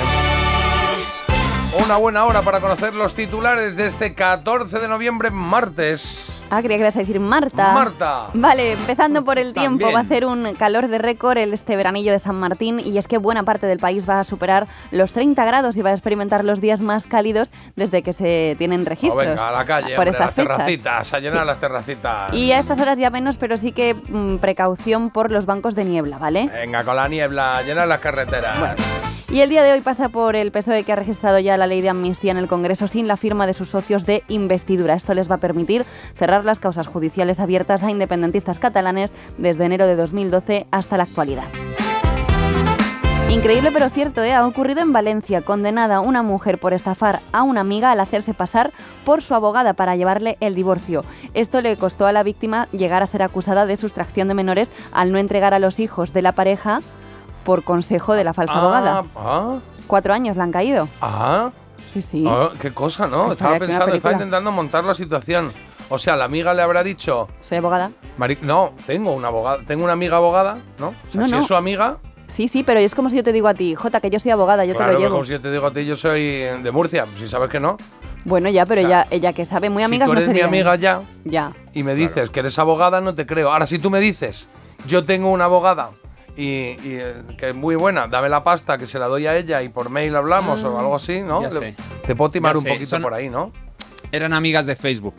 Una 1.84 1.96
buena 1.96 2.24
hora 2.26 2.42
para 2.42 2.60
conocer 2.60 2.94
los 2.94 3.14
titulares 3.14 3.74
de 3.74 3.88
este 3.88 4.14
14 4.14 4.78
de 4.78 4.86
noviembre, 4.86 5.32
martes. 5.32 6.19
Ah, 6.50 6.60
creía 6.62 6.76
que 6.78 6.82
ibas 6.82 6.96
a 6.96 7.00
decir 7.00 7.20
Marta. 7.20 7.72
Marta. 7.72 8.26
Vale, 8.34 8.72
empezando 8.72 9.24
por 9.24 9.38
el 9.38 9.54
tiempo, 9.54 9.78
También. 9.78 9.94
va 9.94 9.98
a 10.00 10.02
hacer 10.02 10.26
un 10.26 10.54
calor 10.54 10.88
de 10.88 10.98
récord 10.98 11.38
el 11.38 11.52
este 11.54 11.76
veranillo 11.76 12.12
de 12.12 12.18
San 12.18 12.36
Martín 12.38 12.80
y 12.84 12.98
es 12.98 13.06
que 13.06 13.18
buena 13.18 13.44
parte 13.44 13.66
del 13.66 13.78
país 13.78 14.08
va 14.08 14.20
a 14.20 14.24
superar 14.24 14.66
los 14.90 15.12
30 15.12 15.44
grados 15.44 15.76
y 15.76 15.82
va 15.82 15.90
a 15.90 15.92
experimentar 15.92 16.44
los 16.44 16.60
días 16.60 16.80
más 16.80 17.06
cálidos 17.06 17.50
desde 17.76 18.02
que 18.02 18.12
se 18.12 18.56
tienen 18.58 18.84
registros. 18.86 19.24
venga, 19.24 19.48
a 19.48 19.52
la 19.52 19.64
calle, 19.64 19.94
por 19.94 20.06
hombre, 20.06 20.10
estas 20.10 20.26
las 20.26 20.34
fechas. 20.34 20.56
terracitas, 20.56 21.14
a 21.14 21.20
llenar 21.20 21.46
las 21.46 21.60
terracitas. 21.60 22.34
Y 22.34 22.52
a 22.52 22.58
estas 22.58 22.78
horas 22.80 22.98
ya 22.98 23.10
menos, 23.10 23.36
pero 23.36 23.56
sí 23.56 23.72
que 23.72 23.94
mm, 23.94 24.36
precaución 24.38 25.10
por 25.10 25.30
los 25.30 25.46
bancos 25.46 25.74
de 25.74 25.84
niebla, 25.84 26.18
¿vale? 26.18 26.48
Venga, 26.52 26.84
con 26.84 26.96
la 26.96 27.08
niebla, 27.08 27.58
a 27.58 27.62
llenar 27.62 27.86
las 27.88 27.98
carreteras. 28.00 28.76
Y 29.30 29.42
el 29.42 29.48
día 29.48 29.62
de 29.62 29.72
hoy 29.72 29.80
pasa 29.80 30.08
por 30.08 30.34
el 30.34 30.50
PSOE 30.50 30.82
que 30.82 30.92
ha 30.92 30.96
registrado 30.96 31.38
ya 31.38 31.56
la 31.56 31.68
ley 31.68 31.80
de 31.82 31.88
amnistía 31.88 32.32
en 32.32 32.36
el 32.36 32.48
Congreso 32.48 32.88
sin 32.88 33.06
la 33.06 33.16
firma 33.16 33.46
de 33.46 33.54
sus 33.54 33.68
socios 33.68 34.04
de 34.04 34.24
investidura. 34.26 34.94
Esto 34.94 35.14
les 35.14 35.30
va 35.30 35.36
a 35.36 35.38
permitir 35.38 35.84
cerrar 36.18 36.39
las 36.44 36.58
causas 36.60 36.86
judiciales 36.86 37.40
abiertas 37.40 37.82
a 37.82 37.90
independentistas 37.90 38.58
catalanes 38.58 39.12
desde 39.38 39.64
enero 39.64 39.86
de 39.86 39.96
2012 39.96 40.66
hasta 40.70 40.96
la 40.96 41.04
actualidad. 41.04 41.48
Increíble 43.28 43.70
pero 43.70 43.88
cierto, 43.90 44.24
¿eh? 44.24 44.34
ha 44.34 44.44
ocurrido 44.44 44.80
en 44.80 44.92
Valencia, 44.92 45.42
condenada 45.42 46.00
una 46.00 46.22
mujer 46.22 46.58
por 46.58 46.72
estafar 46.74 47.20
a 47.32 47.42
una 47.42 47.60
amiga 47.60 47.92
al 47.92 48.00
hacerse 48.00 48.34
pasar 48.34 48.72
por 49.04 49.22
su 49.22 49.36
abogada 49.36 49.72
para 49.74 49.94
llevarle 49.94 50.36
el 50.40 50.56
divorcio. 50.56 51.04
Esto 51.32 51.60
le 51.60 51.76
costó 51.76 52.06
a 52.06 52.12
la 52.12 52.24
víctima 52.24 52.66
llegar 52.72 53.04
a 53.04 53.06
ser 53.06 53.22
acusada 53.22 53.66
de 53.66 53.76
sustracción 53.76 54.26
de 54.26 54.34
menores 54.34 54.72
al 54.90 55.12
no 55.12 55.18
entregar 55.18 55.54
a 55.54 55.60
los 55.60 55.78
hijos 55.78 56.12
de 56.12 56.22
la 56.22 56.32
pareja 56.32 56.80
por 57.44 57.62
consejo 57.62 58.14
de 58.14 58.24
la 58.24 58.34
falsa 58.34 58.58
abogada. 58.58 59.04
Ah, 59.14 59.58
Cuatro 59.86 60.12
años 60.12 60.36
le 60.36 60.42
han 60.42 60.52
caído. 60.52 60.88
ah, 61.00 61.50
Sí, 61.92 62.02
sí. 62.02 62.24
Oh, 62.26 62.50
qué 62.60 62.72
cosa, 62.72 63.06
¿no? 63.08 63.32
Estaba 63.32 63.58
pensando, 63.58 63.94
estaba 63.94 64.12
intentando 64.12 64.52
montar 64.52 64.84
la 64.84 64.94
situación. 64.94 65.50
O 65.90 65.98
sea, 65.98 66.16
la 66.16 66.24
amiga 66.24 66.54
le 66.54 66.62
habrá 66.62 66.82
dicho, 66.82 67.28
Soy 67.40 67.58
abogada. 67.58 67.90
Mari- 68.16 68.38
no, 68.42 68.72
tengo 68.86 69.12
una 69.12 69.28
abogada, 69.28 69.58
tengo 69.66 69.84
una 69.84 69.92
amiga 69.92 70.16
abogada, 70.16 70.58
¿no? 70.78 70.88
O 70.88 71.12
sea, 71.12 71.20
No, 71.20 71.26
si 71.26 71.32
no. 71.34 71.40
es 71.40 71.46
su 71.46 71.54
amiga, 71.54 71.98
Sí, 72.28 72.46
sí, 72.46 72.62
pero 72.62 72.78
es 72.78 72.94
como 72.94 73.10
si 73.10 73.16
yo 73.16 73.24
te 73.24 73.32
digo 73.32 73.48
a 73.48 73.54
ti, 73.54 73.74
Jota, 73.74 74.00
que 74.00 74.08
yo 74.08 74.20
soy 74.20 74.30
abogada, 74.30 74.64
yo 74.64 74.74
claro, 74.76 74.90
te 74.90 74.94
lo 74.94 74.98
llevo. 75.00 75.10
como 75.14 75.24
si 75.24 75.32
yo 75.32 75.40
te 75.40 75.50
digo 75.50 75.66
a 75.66 75.72
ti, 75.72 75.84
yo 75.84 75.96
soy 75.96 76.22
de 76.62 76.70
Murcia, 76.70 77.04
si 77.18 77.26
sabes 77.26 77.50
que 77.50 77.58
no. 77.58 77.76
Bueno, 78.24 78.48
ya, 78.50 78.64
pero 78.66 78.82
O 78.82 78.86
sea, 78.86 79.00
ella, 79.02 79.06
ella 79.10 79.32
que 79.32 79.44
sabe, 79.44 79.68
muy 79.68 79.80
si 79.80 79.86
amigas 79.86 80.06
tú 80.06 80.14
no 80.14 80.20
eres 80.20 80.32
mi 80.32 80.40
amiga 80.40 80.76
ya 80.76 81.02
Ya. 81.24 81.50
y 81.72 81.82
me 81.82 81.96
dices 81.96 82.30
que 82.30 82.38
eres 82.38 82.56
abogada, 82.60 83.00
no 83.00 83.16
te 83.16 83.26
creo. 83.26 83.50
Ahora, 83.52 83.66
si 83.66 83.80
tú 83.80 83.90
me 83.90 83.98
dices, 83.98 84.48
yo 84.86 85.04
tengo 85.04 85.32
una 85.32 85.46
abogada 85.46 85.90
y, 86.36 86.44
y, 86.44 86.78
eh, 86.84 87.14
que 87.36 87.50
es 87.50 87.56
muy 87.56 87.74
buena, 87.74 88.06
dame 88.06 88.28
la 88.28 88.44
pasta 88.44 88.78
que 88.78 88.86
se 88.86 89.00
la 89.00 89.08
doy 89.08 89.26
a 89.26 89.36
ella 89.36 89.60
y 89.62 89.68
por 89.68 89.90
mail 89.90 90.14
hablamos 90.14 90.62
o 90.62 90.78
algo 90.78 90.94
así, 90.94 91.22
¿no? 91.22 91.42
ya 91.42 91.48
Le- 91.50 91.72
sé. 91.72 91.76
Te 92.06 92.14
puedo 92.14 92.30
timar 92.30 92.52
Ya 92.52 92.58
un 92.58 92.62
sé, 92.62 92.68
poquito 92.70 92.90
son- 92.90 93.02
por 93.02 93.12
ahí, 93.12 93.28
¿no? 93.28 93.50
Eran 94.12 94.34
amigas 94.34 94.66
de 94.66 94.76
Facebook. 94.76 95.14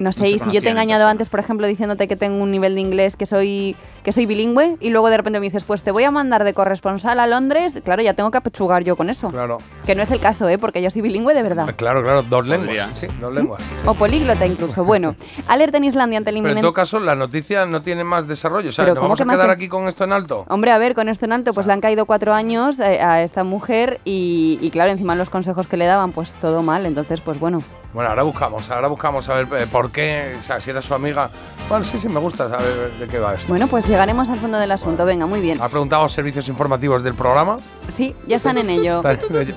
No 0.00 0.14
sé, 0.14 0.20
No 0.22 0.26
y 0.28 0.38
si 0.38 0.50
yo 0.50 0.62
te 0.62 0.68
he 0.68 0.70
engañado 0.70 1.06
antes, 1.06 1.28
por 1.28 1.40
ejemplo, 1.40 1.66
diciéndote 1.66 2.08
que 2.08 2.16
tengo 2.16 2.42
un 2.42 2.50
nivel 2.50 2.74
de 2.74 2.80
inglés, 2.80 3.16
que 3.16 3.26
soy 3.26 3.76
que 4.02 4.12
soy 4.12 4.24
bilingüe, 4.24 4.78
y 4.80 4.88
luego 4.88 5.10
de 5.10 5.18
repente 5.18 5.40
me 5.40 5.44
dices, 5.44 5.62
pues 5.64 5.82
te 5.82 5.90
voy 5.90 6.04
a 6.04 6.10
mandar 6.10 6.42
de 6.42 6.54
corresponsal 6.54 7.20
a 7.20 7.26
Londres, 7.26 7.74
claro, 7.84 8.00
ya 8.00 8.14
tengo 8.14 8.30
que 8.30 8.38
apechugar 8.38 8.82
yo 8.82 8.96
con 8.96 9.10
eso. 9.10 9.28
Claro. 9.28 9.58
Que 9.84 9.94
no 9.94 10.02
es 10.02 10.10
el 10.10 10.20
caso, 10.20 10.48
¿eh? 10.48 10.56
Porque 10.56 10.80
yo 10.80 10.88
soy 10.88 11.02
bilingüe 11.02 11.34
de 11.34 11.42
verdad. 11.42 11.74
Claro, 11.76 12.02
claro, 12.02 12.22
dos 12.22 12.46
lenguas. 12.46 12.66
Podría. 12.66 12.94
Sí, 12.94 13.08
dos 13.20 13.34
lenguas. 13.34 13.60
O 13.84 13.92
políglota 13.92 14.46
incluso. 14.46 14.84
Bueno, 14.84 15.16
alerta 15.48 15.76
en 15.76 15.84
Islandia 15.84 16.16
ante 16.16 16.30
el 16.30 16.36
Pero 16.36 16.46
en 16.46 16.50
inminente... 16.52 16.62
todo 16.62 16.72
caso, 16.72 16.98
la 16.98 17.14
noticia 17.14 17.66
no 17.66 17.82
tiene 17.82 18.02
más 18.04 18.26
desarrollo. 18.26 18.70
O 18.70 18.72
sea, 18.72 18.86
Pero 18.86 18.94
¿nos 18.94 19.00
¿cómo 19.02 19.08
vamos 19.14 19.18
que 19.18 19.30
a 19.30 19.36
quedar 19.36 19.50
aquí 19.50 19.68
con 19.68 19.86
esto 19.86 20.04
en 20.04 20.14
alto? 20.14 20.46
Hombre, 20.48 20.70
a 20.70 20.78
ver, 20.78 20.94
con 20.94 21.10
esto 21.10 21.26
en 21.26 21.32
alto, 21.32 21.52
pues 21.52 21.66
le 21.66 21.74
han 21.74 21.82
caído 21.82 22.06
cuatro 22.06 22.32
años 22.32 22.80
eh, 22.80 23.02
a 23.02 23.22
esta 23.22 23.44
mujer 23.44 24.00
y, 24.06 24.56
y 24.62 24.70
claro, 24.70 24.92
encima 24.92 25.14
los 25.14 25.28
consejos 25.28 25.66
que 25.66 25.76
le 25.76 25.84
daban, 25.84 26.12
pues 26.12 26.32
todo 26.40 26.62
mal. 26.62 26.86
Entonces, 26.86 27.20
pues 27.20 27.38
bueno. 27.38 27.62
Bueno, 27.92 28.10
ahora 28.10 28.22
buscamos, 28.22 28.70
ahora 28.70 28.88
buscamos 28.88 29.28
a 29.28 29.34
ver 29.34 29.48
eh, 29.62 29.66
por 29.66 29.90
qué, 29.90 30.36
o 30.38 30.42
sea, 30.42 30.60
si 30.60 30.70
era 30.70 30.80
su 30.80 30.94
amiga. 30.94 31.28
Bueno, 31.68 31.84
sí, 31.84 31.98
sí, 31.98 32.08
me 32.08 32.18
gusta 32.20 32.48
saber 32.48 32.92
de 32.98 33.06
qué 33.06 33.18
va 33.18 33.34
esto. 33.34 33.48
Bueno, 33.48 33.66
pues 33.68 33.86
llegaremos 33.86 34.28
al 34.28 34.40
fondo 34.40 34.58
del 34.58 34.72
asunto. 34.72 35.04
Venga, 35.04 35.26
muy 35.26 35.40
bien. 35.40 35.60
Ha 35.60 35.68
preguntado 35.68 36.08
servicios 36.08 36.48
informativos 36.48 37.02
del 37.04 37.14
programa. 37.14 37.58
Sí, 37.96 38.14
ya 38.26 38.36
están 38.36 38.58
en 38.58 38.70
ello. 38.70 39.02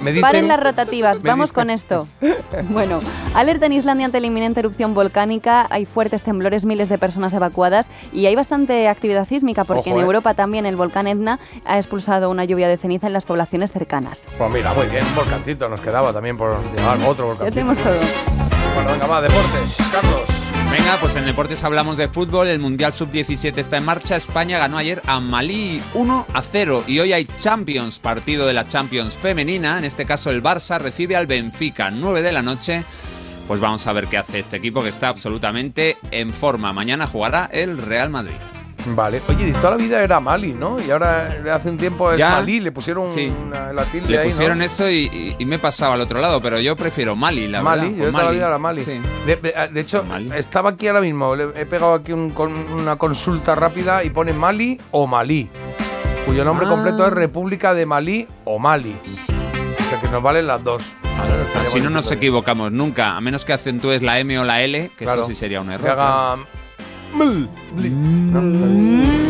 Me 0.02 0.12
dicen, 0.12 0.22
Paren 0.22 0.48
las 0.48 0.60
rotativas, 0.60 1.22
vamos 1.22 1.52
con 1.52 1.70
esto. 1.70 2.08
Bueno, 2.70 3.00
alerta 3.34 3.66
en 3.66 3.74
Islandia 3.74 4.06
ante 4.06 4.20
la 4.20 4.28
inminente 4.28 4.60
erupción 4.60 4.94
volcánica, 4.94 5.66
hay 5.72 5.86
fuertes 5.88 6.22
temblores, 6.22 6.66
miles 6.66 6.88
de 6.88 7.00
personas 7.00 7.34
evacuadas 7.34 7.88
y 8.12 8.28
hay 8.28 8.36
bastante 8.36 8.88
actividad 8.88 9.26
sísmica 9.26 9.64
porque 9.64 9.90
Ojo, 9.90 9.98
en 10.00 10.04
eh. 10.04 10.06
Europa 10.06 10.36
también 10.36 10.68
el 10.68 10.76
volcán 10.76 11.08
Etna 11.08 11.40
ha 11.66 11.78
expulsado 11.78 12.30
una 12.30 12.46
lluvia 12.46 12.68
de 12.68 12.78
ceniza 12.78 13.08
en 13.08 13.14
las 13.14 13.24
poblaciones 13.24 13.72
cercanas. 13.72 14.24
Pues 14.38 14.54
mira, 14.54 14.74
muy 14.74 14.86
bien, 14.86 15.04
volcancito 15.16 15.68
nos 15.68 15.82
quedaba 15.82 16.14
también 16.14 16.38
por 16.38 16.56
llevar 16.76 16.98
otro 17.08 17.26
Ya 17.26 17.34
volcancito. 17.34 17.54
tenemos 17.54 17.78
todo. 17.80 18.00
Bueno, 18.74 18.91
venga, 18.91 19.07
va, 19.07 19.21
deportes. 19.21 19.78
Carlos. 19.91 20.21
Venga, 20.71 20.97
pues 20.99 21.15
en 21.15 21.26
deportes 21.26 21.63
hablamos 21.63 21.97
de 21.97 22.07
fútbol. 22.07 22.47
El 22.47 22.59
Mundial 22.59 22.93
Sub-17 22.93 23.57
está 23.57 23.78
en 23.78 23.86
marcha. 23.86 24.15
España 24.15 24.57
ganó 24.57 24.78
ayer 24.78 25.01
a 25.05 25.19
Malí 25.19 25.82
1 25.93 26.28
a 26.34 26.41
0. 26.41 26.84
Y 26.88 26.99
hoy 26.99 27.13
hay 27.13 27.28
Champions, 27.39 27.99
partido 27.99 28.47
de 28.47 28.53
la 28.53 28.67
Champions 28.67 29.15
femenina. 29.15 29.78
En 29.78 29.84
este 29.84 30.05
caso 30.05 30.32
el 30.32 30.41
Barça 30.41 30.80
recibe 30.80 31.15
al 31.15 31.28
Benfica 31.28 31.91
9 31.91 32.24
de 32.24 32.32
la 32.32 32.41
noche. 32.41 32.86
Pues 33.47 33.59
vamos 33.59 33.86
a 33.86 33.93
ver 33.93 34.07
qué 34.07 34.17
hace 34.17 34.39
este 34.39 34.57
equipo 34.57 34.82
que 34.82 34.89
está 34.89 35.09
absolutamente 35.09 35.97
en 36.09 36.34
forma. 36.34 36.74
Mañana 36.74 37.05
jugará 37.05 37.49
el 37.51 37.78
Real 37.78 38.09
Madrid. 38.09 38.38
Vale. 38.88 39.22
Oye, 39.30 39.48
y 39.48 39.52
toda 39.54 39.72
la 39.72 39.78
vida 39.78 40.02
era 40.04 40.20
Mali, 40.20 40.54
¿no? 40.54 40.78
Y 40.86 40.92
ahora 40.92 41.38
hace 41.54 41.70
un 41.70 41.78
tiempo 41.78 42.12
es 42.12 42.18
Ya. 42.20 42.32
Malí, 42.32 42.60
le 42.60 42.72
pusieron 42.72 43.12
Sí. 43.14 43.28
una- 43.28 43.72
la 43.72 43.86
tilde 43.86 44.10
Le 44.10 44.20
ahí, 44.20 44.30
pusieron 44.30 44.58
¿no? 44.58 44.64
esto 44.66 44.90
y, 44.90 45.10
y- 45.12 45.36
y 45.40 45.46
me 45.46 45.56
he 45.56 45.60
pasado 45.60 45.94
al 45.94 46.02
otro 46.02 46.20
lado, 46.20 46.42
pero 46.42 46.60
yo 46.60 46.76
prefiero 46.76 47.16
Mali, 47.16 47.48
la 47.48 47.62
Mali, 47.64 47.82
verdad. 47.90 47.98
yo 47.98 48.04
con 48.06 48.12
toda 48.12 48.24
la 48.26 48.32
vida 48.32 48.48
era 48.48 48.58
Mali. 48.58 48.84
Sí. 48.84 49.00
De, 49.26 49.80
hecho, 49.80 50.04
estaba 50.36 50.72
aquí 50.72 50.88
ahora 50.88 51.02
mismo, 51.02 51.36
le 51.36 51.46
he 51.56 51.66
pegado 51.66 51.94
aquí 51.94 52.12
un- 52.12 52.32
con 52.32 52.52
una 52.52 52.98
consulta 52.98 53.56
rápida 53.56 54.04
y 54.04 54.10
pone 54.10 54.34
Mali 54.34 54.80
o 54.92 55.08
Malí, 55.08 55.50
cuyo 56.26 56.44
nombre 56.44 56.66
Ah. 56.66 56.70
completo 56.70 57.08
es 57.08 57.14
República 57.14 57.74
de 57.74 57.86
Malí 57.86 58.28
o 58.44 58.60
Mali. 58.60 58.96
O 59.80 59.90
sea 59.90 60.02
que 60.02 60.10
nos 60.10 60.22
valen 60.22 60.48
las 60.48 60.64
dos. 60.64 60.84
Así 61.62 61.80
no 61.80 61.90
nos 61.90 62.12
equivocamos 62.12 62.72
nunca, 62.72 63.16
a 63.16 63.22
menos 63.22 63.46
que 63.46 63.54
acentúes 63.54 64.02
la 64.02 64.20
M 64.20 64.38
o 64.40 64.44
la 64.44 64.62
L, 64.62 64.92
que 64.98 65.06
Claro. 65.06 65.22
eso 65.22 65.30
sí 65.30 65.36
sería 65.36 65.62
un 65.62 65.72
error. 65.72 65.86
Que 65.86 65.92
haga... 65.92 66.38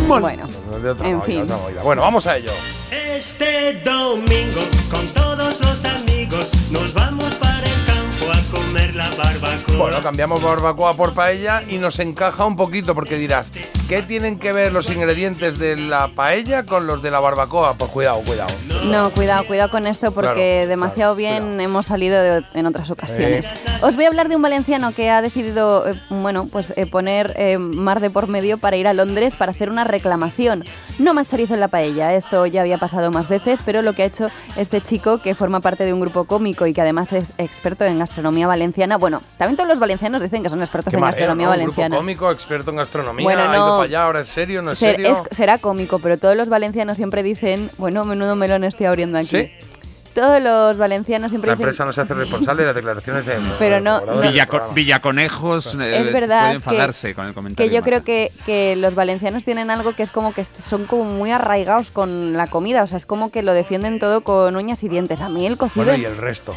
Bueno, 0.08 0.48
De 0.82 0.90
otra 0.90 1.08
en 1.08 1.16
movida, 1.18 1.26
fin. 1.26 1.42
otra 1.44 1.58
movida. 1.58 1.82
Bueno, 1.84 2.02
vamos 2.02 2.26
a 2.28 2.38
ello. 2.38 2.52
Este 2.92 3.82
domingo 3.84 4.62
con 4.90 5.06
todos 5.08 5.60
los 5.62 5.86
amigos 5.86 6.52
nos 6.72 6.94
vamos 6.94 7.34
para 7.36 7.60
el 7.60 7.86
campo 7.86 8.32
a 8.32 8.52
comer 8.52 8.63
la 8.74 9.10
barbacoa. 9.10 9.78
Bueno, 9.78 9.98
cambiamos 10.02 10.42
barbacoa 10.44 10.94
por 10.96 11.14
paella 11.14 11.62
y 11.70 11.78
nos 11.78 12.00
encaja 12.00 12.46
un 12.46 12.56
poquito 12.56 12.96
porque 12.96 13.16
dirás, 13.18 13.52
¿qué 13.88 14.02
tienen 14.02 14.40
que 14.40 14.52
ver 14.54 14.72
los 14.74 14.90
ingredientes 14.90 15.60
de 15.60 15.76
la 15.78 16.08
paella 16.10 16.64
con 16.64 16.88
los 16.88 17.02
de 17.02 17.12
la 17.12 17.20
barbacoa? 17.20 17.74
Pues 17.76 17.92
cuidado, 17.92 18.22
cuidado. 18.26 18.50
No, 18.86 19.10
cuidado, 19.12 19.46
cuidado 19.46 19.70
con 19.72 19.86
esto 19.88 20.12
porque 20.12 20.34
Claro, 20.58 20.68
demasiado 20.70 21.16
bien 21.16 21.60
hemos 21.62 21.86
salido 21.86 22.20
de- 22.22 22.44
en 22.54 22.66
otras 22.66 22.90
ocasiones. 22.90 23.46
Os 23.82 23.96
voy 23.96 24.06
a 24.06 24.08
hablar 24.08 24.30
de 24.30 24.36
un 24.36 24.42
valenciano 24.42 24.92
que 24.94 25.10
ha 25.10 25.22
decidido, 25.22 25.88
eh, 25.88 25.94
bueno, 26.10 26.48
pues 26.52 26.74
eh, 26.78 26.86
poner 26.86 27.34
eh, 27.38 27.58
mar 27.58 28.00
de 28.00 28.10
por 28.10 28.28
medio 28.28 28.58
para 28.58 28.76
ir 28.78 28.88
a 28.88 28.94
Londres 28.94 29.34
para 29.38 29.52
hacer 29.52 29.70
una 29.70 29.84
reclamación. 29.84 30.64
No 31.00 31.14
más 31.14 31.28
chorizo 31.28 31.54
en 31.54 31.60
la 31.60 31.68
paella, 31.70 32.14
esto 32.14 32.46
ya 32.46 32.62
había 32.62 32.78
pasado 32.78 33.12
más 33.12 33.28
veces, 33.30 33.60
pero 33.66 33.82
lo 33.82 33.94
que 33.94 34.04
ha 34.04 34.06
hecho 34.06 34.30
este 34.56 34.82
chico 34.82 35.18
que 35.18 35.36
forma 35.36 35.60
parte 35.60 35.86
de 35.86 35.94
un 35.94 36.00
grupo 36.02 36.26
cómico 36.26 36.66
y 36.68 36.74
que 36.74 36.82
además 36.82 37.12
es 37.14 37.34
experto 37.38 37.84
en 37.86 38.00
gastronomía 38.00 38.48
valenciana, 38.48 38.63
bueno, 39.00 39.22
también 39.38 39.58
todos 39.58 39.68
los 39.70 39.80
valencianos 39.80 40.22
dicen 40.22 40.44
que 40.44 40.50
son 40.50 40.62
expertos 40.62 40.94
en 40.94 41.00
mareo, 41.00 41.16
gastronomía 41.16 41.46
¿no? 41.48 41.52
Un 41.54 41.58
grupo 41.60 41.72
valenciana. 41.82 41.96
cómico, 41.98 42.32
experto 42.32 42.72
en 42.72 42.78
gastronomía, 42.78 43.24
Bueno, 43.24 43.42
ha 43.42 43.56
ido 43.56 43.66
no. 43.68 43.72
para 43.78 43.84
allá, 43.84 44.02
ahora 44.04 44.20
es 44.22 44.28
serio, 44.30 44.62
no 44.62 44.72
es 44.72 44.80
Ser- 44.80 44.96
serio. 44.98 45.12
es- 45.30 45.36
será 45.38 45.58
cómico, 45.58 46.00
pero 46.00 46.18
todos 46.18 46.36
los 46.36 46.50
valencianos 46.50 46.98
siempre 46.98 47.24
dicen, 47.24 47.70
bueno, 47.78 48.04
menudo 48.06 48.36
melón 48.36 48.64
estoy 48.64 48.86
abriendo 48.86 49.18
aquí. 49.18 49.28
¿Sí? 49.28 49.52
Todos 50.14 50.42
los 50.42 50.78
valencianos 50.78 51.32
siempre 51.32 51.50
La 51.50 51.56
dicen, 51.56 51.70
empresa 51.70 51.86
no 51.86 51.94
se 51.94 52.02
hace 52.02 52.14
responsable 52.14 52.62
de 52.62 52.68
las 52.68 52.76
declaraciones 52.76 53.26
de 53.26 53.38
Pero 53.60 53.80
no- 53.80 54.02
Villaco-. 54.22 54.74
Villaconejos 54.74 55.76
eh, 55.76 56.00
es 56.02 56.14
verdad 56.14 56.40
puede 56.40 56.50
que- 56.52 56.56
enfadarse 56.56 57.16
con 57.16 57.26
el 57.28 57.34
comentario. 57.34 57.70
que 57.70 57.76
yo 57.76 57.82
creo 57.84 58.04
que, 58.04 58.32
que 58.46 58.76
los 58.76 58.96
valencianos 58.96 59.44
tienen 59.44 59.70
algo 59.72 59.94
que 59.94 60.04
es 60.04 60.12
como 60.12 60.34
que 60.34 60.44
son 60.46 60.86
como 60.86 61.06
muy 61.06 61.32
arraigados 61.32 61.90
con 61.92 62.34
la 62.34 62.48
comida, 62.48 62.84
o 62.84 62.88
sea, 62.88 62.98
es 62.98 63.06
como 63.06 63.32
que 63.32 63.44
lo 63.44 63.54
defienden 63.54 64.00
todo 64.00 64.22
con 64.22 64.56
uñas 64.56 64.84
y 64.84 64.90
dientes. 64.90 65.22
A 65.22 65.30
mí 65.30 65.46
el 65.46 65.58
cocido... 65.58 65.86
Bueno, 65.86 66.02
y 66.02 66.06
el 66.06 66.18
resto. 66.18 66.56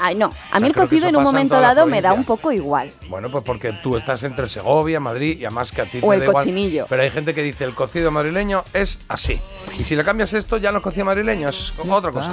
Ay, 0.00 0.14
no, 0.14 0.30
a 0.50 0.60
mí 0.60 0.66
el 0.68 0.74
que 0.74 0.80
cocido 0.80 1.08
en 1.08 1.16
un 1.16 1.22
en 1.22 1.24
momento 1.24 1.58
dado 1.60 1.86
me 1.86 2.02
da 2.02 2.12
un 2.12 2.24
poco 2.24 2.52
igual. 2.52 2.90
Bueno, 3.08 3.30
pues 3.30 3.42
porque 3.42 3.72
tú 3.82 3.96
estás 3.96 4.22
entre 4.22 4.46
Segovia, 4.48 5.00
Madrid 5.00 5.38
y 5.40 5.44
además 5.46 5.72
que 5.72 5.80
a 5.82 5.84
ti 5.86 5.98
O 6.02 6.08
te 6.10 6.14
el 6.14 6.20
da 6.20 6.26
igual. 6.26 6.44
cochinillo. 6.44 6.86
Pero 6.88 7.02
hay 7.02 7.10
gente 7.10 7.34
que 7.34 7.42
dice 7.42 7.64
el 7.64 7.74
cocido 7.74 8.10
madrileño 8.10 8.64
es 8.74 8.98
así. 9.08 9.40
Y 9.78 9.84
si 9.84 9.96
le 9.96 10.04
cambias 10.04 10.32
esto, 10.34 10.58
ya 10.58 10.70
no 10.72 10.78
es 10.78 10.84
cocido 10.84 11.06
madrileño, 11.06 11.48
es 11.48 11.72
otra 11.88 12.12
cosa. 12.12 12.30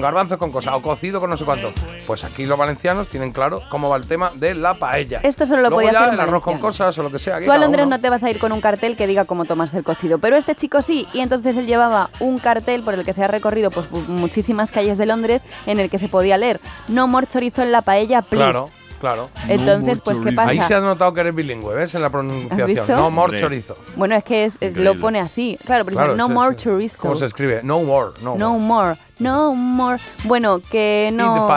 Garbanzo 0.00 0.38
con 0.38 0.50
cosa, 0.52 0.74
o 0.76 0.82
cocido 0.82 1.20
con 1.20 1.30
no 1.30 1.36
sé 1.36 1.44
cuánto. 1.44 1.72
Pues 2.06 2.24
aquí 2.24 2.44
los 2.46 2.58
valencianos 2.58 3.08
tienen 3.08 3.32
claro 3.32 3.62
cómo 3.70 3.88
va 3.88 3.96
el 3.96 4.06
tema 4.06 4.30
de 4.34 4.54
la 4.54 4.74
paella. 4.74 5.20
Esto 5.22 5.46
solo 5.46 5.62
lo 5.62 5.68
Luego 5.70 5.76
podía 5.76 5.92
ya 5.92 6.00
hacer 6.02 6.14
el 6.14 6.20
arroz 6.20 6.42
con 6.42 6.58
cosas 6.58 6.96
o 6.98 7.02
lo 7.02 7.10
que 7.10 7.18
sea. 7.18 7.36
aquí 7.36 7.46
Tú 7.46 7.52
a 7.52 7.58
Londres 7.58 7.86
uno. 7.86 7.96
no 7.96 8.00
te 8.00 8.10
vas 8.10 8.22
a 8.22 8.30
ir 8.30 8.38
con 8.38 8.52
un 8.52 8.60
cartel 8.60 8.96
que 8.96 9.06
diga 9.06 9.24
cómo 9.24 9.44
tomarse 9.44 9.76
el 9.78 9.84
cocido, 9.84 10.18
pero 10.18 10.36
este 10.36 10.54
chico 10.54 10.82
sí, 10.82 11.06
y 11.12 11.20
entonces 11.20 11.56
él 11.56 11.66
llevaba 11.66 12.10
un 12.20 12.38
cartel 12.38 12.82
por 12.82 12.94
el 12.94 13.04
que 13.04 13.12
se 13.12 13.24
ha 13.24 13.28
recorrido 13.28 13.70
pues, 13.70 13.90
mu- 13.90 14.00
muchísimas 14.08 14.70
calles 14.70 14.98
de 14.98 15.06
Londres 15.06 15.42
en 15.66 15.80
el 15.80 15.90
que 15.90 15.98
se 15.98 16.08
podía 16.08 16.36
leer 16.38 16.60
No 16.88 17.06
more 17.08 17.26
chorizo 17.26 17.62
en 17.62 17.72
la 17.72 17.82
paella, 17.82 18.22
please. 18.22 18.36
Claro, 18.44 18.70
claro. 19.00 19.28
Entonces, 19.48 20.00
pues, 20.02 20.18
¿qué 20.18 20.32
pasa? 20.32 20.50
Ahí 20.50 20.60
se 20.60 20.74
ha 20.74 20.80
notado 20.80 21.12
que 21.14 21.20
eres 21.20 21.34
bilingüe, 21.34 21.74
¿ves? 21.74 21.94
En 21.94 22.02
la 22.02 22.10
pronunciación. 22.10 22.66
visto? 22.66 22.86
No 22.96 23.10
more 23.10 23.24
Hombre. 23.26 23.40
chorizo. 23.40 23.76
Bueno, 23.96 24.14
es 24.14 24.24
que 24.24 24.44
es, 24.44 24.56
es- 24.60 24.76
lo 24.76 24.98
pone 24.98 25.20
así. 25.20 25.58
Claro, 25.64 25.84
pero 25.84 25.96
Claro, 25.96 26.12
dice, 26.12 26.18
no 26.18 26.26
sí, 26.28 26.32
more 26.32 26.56
chorizo. 26.56 27.02
¿Cómo 27.02 27.14
se 27.16 27.26
escribe? 27.26 27.60
No 27.62 27.80
more. 27.82 28.12
No, 28.22 28.36
No 28.36 28.58
more, 28.58 28.96
no 29.18 29.54
more. 29.54 30.00
Bueno, 30.24 30.60
que 30.60 31.10
no. 31.12 31.48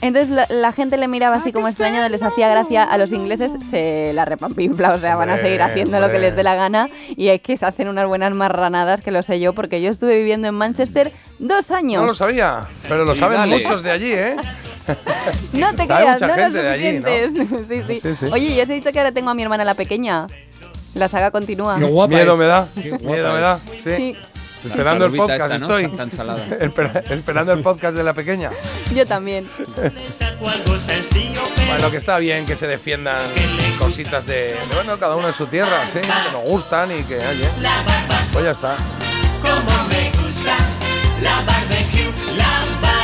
Entonces 0.00 0.30
la, 0.30 0.46
la 0.50 0.72
gente 0.72 0.96
le 0.96 1.08
miraba 1.08 1.36
así 1.36 1.52
como 1.52 1.68
extraño, 1.68 2.06
les 2.08 2.22
hacía 2.22 2.48
gracia. 2.48 2.84
A 2.84 2.98
los 2.98 3.12
ingleses 3.12 3.52
se 3.70 4.12
la 4.14 4.24
repampinfla, 4.24 4.94
o 4.94 4.98
sea, 4.98 5.16
van 5.16 5.30
a 5.30 5.38
seguir 5.38 5.62
haciendo 5.62 6.00
lo 6.00 6.10
que 6.10 6.18
les 6.18 6.34
dé 6.36 6.42
la 6.42 6.54
gana. 6.54 6.88
Y 7.16 7.28
es 7.28 7.40
que 7.40 7.56
se 7.56 7.66
hacen 7.66 7.88
unas 7.88 8.06
buenas 8.06 8.32
marranadas, 8.34 9.00
que 9.00 9.10
lo 9.10 9.22
sé 9.22 9.40
yo, 9.40 9.52
porque 9.52 9.80
yo 9.80 9.90
estuve 9.90 10.16
viviendo 10.16 10.48
en 10.48 10.54
Manchester 10.54 11.12
dos 11.38 11.70
años. 11.70 12.02
No 12.02 12.08
lo 12.08 12.14
sabía, 12.14 12.60
pero 12.88 13.04
lo 13.04 13.14
saben 13.14 13.38
dale. 13.38 13.58
muchos 13.58 13.82
de 13.82 13.90
allí, 13.90 14.12
¿eh? 14.12 14.36
No 15.54 15.74
te 15.74 15.86
creas, 15.86 16.20
mucha 16.20 16.26
no 16.26 16.34
gente 16.34 16.50
los 16.50 16.62
de 16.62 16.68
allí, 16.70 16.98
¿no? 16.98 17.08
suficientes. 17.08 17.68
sí, 17.68 17.82
sí. 17.86 18.00
Sí, 18.02 18.16
sí. 18.26 18.32
Oye, 18.32 18.54
yo 18.54 18.62
os 18.62 18.68
he 18.68 18.74
dicho 18.74 18.92
que 18.92 18.98
ahora 18.98 19.12
tengo 19.12 19.30
a 19.30 19.34
mi 19.34 19.42
hermana 19.42 19.64
la 19.64 19.74
pequeña. 19.74 20.26
La 20.94 21.08
saga 21.08 21.30
continúa. 21.30 21.76
Miedo 21.78 22.36
me 22.36 22.44
da. 22.44 22.68
Qué 22.80 22.90
guapa 22.90 23.04
Miedo 23.06 23.32
me 23.32 23.40
da. 23.40 23.58
Sí. 23.82 23.96
Sí. 23.96 24.16
Esperando 24.64 25.04
el 25.06 25.12
podcast 25.12 25.52
esta, 25.52 25.58
¿no? 25.66 25.78
estoy. 25.78 25.96
Tan 25.96 26.10
salada. 26.10 26.46
Espera- 26.60 27.02
esperando 27.10 27.52
el 27.52 27.60
podcast 27.62 27.96
de 27.96 28.02
la 28.04 28.12
pequeña. 28.14 28.50
Yo 28.94 29.06
también. 29.06 29.48
Bueno, 31.68 31.90
que 31.90 31.96
está 31.96 32.18
bien 32.18 32.46
que 32.46 32.56
se 32.56 32.66
defiendan 32.66 33.16
cositas 33.78 34.26
de, 34.26 34.34
de, 34.48 34.74
bueno, 34.74 34.98
cada 34.98 35.16
uno 35.16 35.28
en 35.28 35.34
su 35.34 35.46
tierra, 35.46 35.86
sí, 35.86 35.98
que 36.00 36.32
nos 36.32 36.48
gustan 36.48 36.90
y 36.92 37.02
que, 37.04 37.16
oye, 37.16 37.48
pues 38.32 38.44
ya 38.44 38.50
está. 38.52 38.76
como 39.40 39.88
me 39.88 40.10
gusta 40.22 40.56
la 41.22 41.34
barbecue, 41.42 42.12
la 42.36 42.60
barbacoa. 42.80 43.03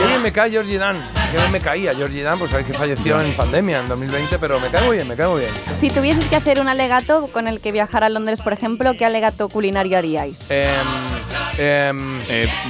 Qué 0.00 0.06
bien 0.06 0.22
me 0.22 0.32
cae 0.32 0.50
Georgie 0.50 0.78
Dan. 0.78 0.96
A 0.96 1.32
mí 1.46 1.52
me 1.52 1.60
caía 1.60 1.94
Georgie 1.94 2.22
Dan, 2.22 2.38
pues 2.38 2.50
sabéis 2.50 2.66
que 2.68 2.74
falleció 2.74 3.20
en 3.20 3.32
pandemia 3.34 3.80
en 3.80 3.86
2020, 3.86 4.38
pero 4.38 4.58
me 4.58 4.68
cae 4.68 4.84
muy 4.86 4.96
bien, 4.96 5.06
me 5.06 5.14
cae 5.14 5.28
muy 5.28 5.40
bien. 5.42 5.52
Si 5.78 5.90
tuvieses 5.90 6.24
que 6.26 6.36
hacer 6.36 6.58
un 6.60 6.68
alegato 6.68 7.28
con 7.32 7.46
el 7.46 7.60
que 7.60 7.70
viajar 7.70 8.02
a 8.02 8.08
Londres, 8.08 8.40
por 8.40 8.52
ejemplo, 8.52 8.92
¿qué 8.98 9.04
alegato 9.04 9.48
culinario 9.48 9.96
haríais? 9.98 10.38
Em, 10.48 10.86
em, 11.58 12.20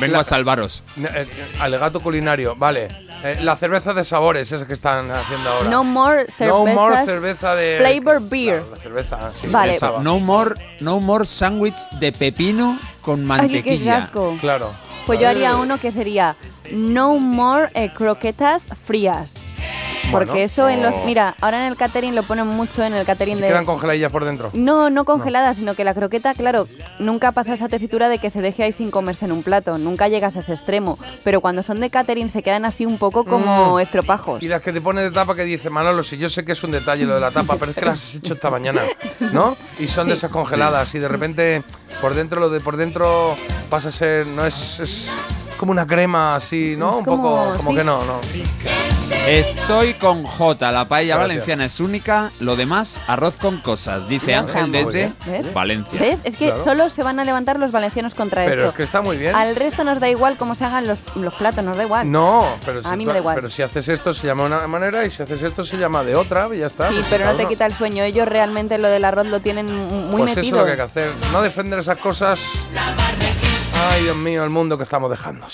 vengo 0.01 0.15
la- 0.15 0.21
a 0.21 0.25
salvaros. 0.25 0.83
eh, 0.99 1.09
eh, 1.15 1.27
alegato 1.61 2.01
culinario, 2.01 2.57
vale. 2.57 2.89
Eh, 3.23 3.39
la 3.43 3.57
cerveza 3.57 3.93
de 3.95 4.03
sabores, 4.05 4.51
esa 4.51 4.67
que 4.67 4.73
están 4.75 5.11
haciendo 5.11 5.51
ahora. 5.51 5.69
No 5.71 5.85
more 5.85 6.27
cervezas. 6.31 6.49
No 6.49 6.67
more 6.67 7.05
cerveza 7.05 7.55
de. 7.55 7.77
Flavor 7.79 8.21
beer. 8.29 8.63
La 8.71 8.77
cerveza, 8.79 9.19
sí. 9.41 9.47
Vale. 9.49 9.79
No 10.03 10.19
more, 10.19 10.55
no 10.81 11.01
more 11.01 11.25
sándwich 11.27 11.77
de 12.01 12.13
pepino 12.13 12.79
con 13.03 13.21
Ay, 13.21 13.27
mantequilla. 13.27 13.85
qué 13.85 13.91
asco. 13.91 14.37
Claro. 14.41 14.73
Pues 15.11 15.19
yo 15.19 15.29
haría 15.29 15.57
uno 15.57 15.77
que 15.77 15.91
sería 15.91 16.37
no 16.71 17.19
more 17.19 17.69
eh, 17.75 17.91
croquetas 17.93 18.63
frías. 18.87 19.33
Porque 20.11 20.27
Bueno, 20.31 20.45
eso 20.45 20.69
en 20.69 20.83
los... 20.83 20.95
Mira, 21.05 21.35
ahora 21.41 21.65
en 21.65 21.73
el 21.73 21.77
catering 21.77 22.15
lo 22.15 22.23
ponen 22.23 22.47
mucho 22.47 22.83
en 22.85 22.95
el 22.95 23.05
catering 23.07 23.37
Se 23.37 23.43
de... 23.43 23.49
quedan 23.49 23.65
congeladillas 23.65 24.11
por 24.11 24.25
dentro. 24.25 24.51
No, 24.55 24.91
no 24.91 25.05
congeladas, 25.05 25.57
sino 25.57 25.75
que 25.75 25.85
la 25.85 25.95
croqueta, 25.95 26.35
claro, 26.35 26.67
nunca 26.99 27.33
pasa 27.33 27.55
esa 27.55 27.69
tesitura 27.69 28.09
de 28.09 28.19
que 28.19 28.31
se 28.31 28.41
deje 28.41 28.65
ahí 28.65 28.73
sin 28.73 28.91
comerse 28.91 29.25
en 29.27 29.33
un 29.33 29.43
plato. 29.43 29.79
Nunca 29.79 30.09
llegas 30.09 30.37
a 30.37 30.41
ese 30.41 30.55
extremo. 30.55 30.99
Pero 31.25 31.41
cuando 31.41 31.63
son 31.63 31.81
de 31.81 31.91
catering 31.91 32.29
se 32.29 32.43
quedan 32.43 32.65
así 32.65 32.87
un 32.87 32.99
poco 32.99 33.25
como 33.25 33.77
Mm. 33.77 33.81
estropajos. 33.81 34.43
Y 34.43 34.49
las 34.49 34.63
que 34.63 34.73
te 34.73 34.81
pone 34.81 35.03
de 35.03 35.11
tapa 35.11 35.35
que 35.35 35.45
dice, 35.45 35.71
Manolo, 35.71 36.03
si 36.03 36.17
yo 36.19 36.29
sé 36.29 36.45
que 36.45 36.53
es 36.53 36.63
un 36.65 36.71
detalle 36.71 37.05
lo 37.05 37.15
de 37.15 37.21
la 37.21 37.31
tapa, 37.31 37.57
pero 37.59 37.71
es 37.73 37.77
que 37.77 37.85
las 37.87 38.05
has 38.05 38.15
hecho 38.17 38.35
esta 38.35 38.51
mañana, 38.51 38.83
¿no? 39.33 39.57
Y 39.79 39.87
son 39.89 40.09
de 40.09 40.15
esas 40.15 40.31
congeladas 40.31 40.95
y 40.95 40.99
de 40.99 41.09
repente 41.09 41.63
por 42.01 42.15
dentro 42.15 42.41
lo 42.41 42.51
de 42.51 42.61
por 42.61 42.77
dentro 42.77 43.37
pasa 43.69 43.89
a 43.89 43.93
ser, 43.93 44.27
no 44.27 44.45
es, 44.47 44.81
es 44.81 45.09
como 45.61 45.73
una 45.73 45.87
crema 45.87 46.37
así, 46.37 46.75
¿no? 46.79 46.91
Es 46.93 46.97
un 47.01 47.05
poco, 47.05 47.53
como- 47.59 47.71
sí. 47.71 47.77
que 47.77 47.85
no, 47.85 48.03
no. 48.05 48.19
Estoy 49.27 49.93
con 49.95 50.25
J, 50.25 50.73
la 50.73 50.87
paella 50.87 51.17
Gracias. 51.17 51.29
valenciana 51.29 51.65
es 51.67 51.79
única, 51.81 52.31
lo 52.41 52.57
demás, 52.57 52.99
arroz 53.07 53.35
con 53.37 53.59
cosas, 53.59 54.09
dice 54.09 54.31
Ya 54.31 54.39
Ángel 54.39 54.75
estamos. 54.75 54.93
desde 54.93 55.13
¿Ves? 55.27 55.53
Valencia. 55.53 56.01
¿Ves? 56.01 56.21
Es 56.25 56.37
que 56.37 56.47
Claro. 56.47 56.65
solo 56.65 56.91
se 56.91 57.03
van 57.03 57.21
a 57.21 57.25
levantar 57.25 57.59
los 57.59 57.71
valencianos 57.73 58.15
contra 58.15 58.45
Pero 58.47 58.63
esto. 58.63 58.71
es 58.71 58.77
que 58.77 58.83
está 58.85 59.03
muy 59.03 59.19
bien. 59.19 59.35
Al 59.35 59.55
resto 59.57 59.85
nos 59.85 60.01
da 60.01 60.09
igual 60.09 60.37
cómo 60.39 60.55
se 60.55 60.65
hagan 60.65 60.87
los, 60.87 61.01
los 61.17 61.35
platos, 61.35 61.63
nos 61.63 61.77
da 61.77 61.83
igual. 61.85 62.11
No, 62.11 62.43
pero 62.65 62.83
si, 62.83 62.89
A 62.89 62.97
mí 62.97 63.05
me 63.05 63.13
da 63.13 63.19
igual. 63.19 63.35
pero 63.35 63.51
si 63.51 63.61
haces 63.63 63.87
esto 63.89 64.15
se 64.15 64.27
llama 64.27 64.45
de 64.45 64.55
una 64.57 64.67
manera 64.67 65.05
y 65.05 65.11
si 65.11 65.23
haces 65.23 65.43
esto 65.43 65.65
se 65.65 65.77
llama 65.77 66.03
de 66.03 66.17
otra 66.17 66.49
y 66.55 66.59
ya 66.61 66.69
está. 66.69 66.89
Sí, 66.89 66.95
pues 66.95 67.07
pero 67.11 67.21
cada 67.25 67.33
no 67.33 67.37
te 67.37 67.43
uno- 67.45 67.51
quita 67.51 67.67
el 67.67 67.75
sueño. 67.75 68.03
Ellos 68.05 68.27
realmente 68.27 68.79
lo 68.79 68.89
del 68.89 69.05
arroz 69.05 69.27
lo 69.27 69.41
tienen 69.41 69.67
muy 70.11 70.23
pues 70.23 70.31
eso 70.33 70.41
es 70.41 70.47
metido. 70.47 70.59
lo 70.61 70.65
que 70.65 70.71
hay 70.71 70.77
que 70.79 70.83
hacer. 70.83 71.13
No 71.33 71.43
defender 71.43 71.79
esas 71.79 71.99
cosas. 71.99 72.41
Ay, 73.89 74.03
Dios 74.05 74.17
mío, 74.17 74.45
el 74.45 74.51
mundo 74.51 74.77
que 74.77 74.85
estamos 74.85 75.11
dejando. 75.11 75.47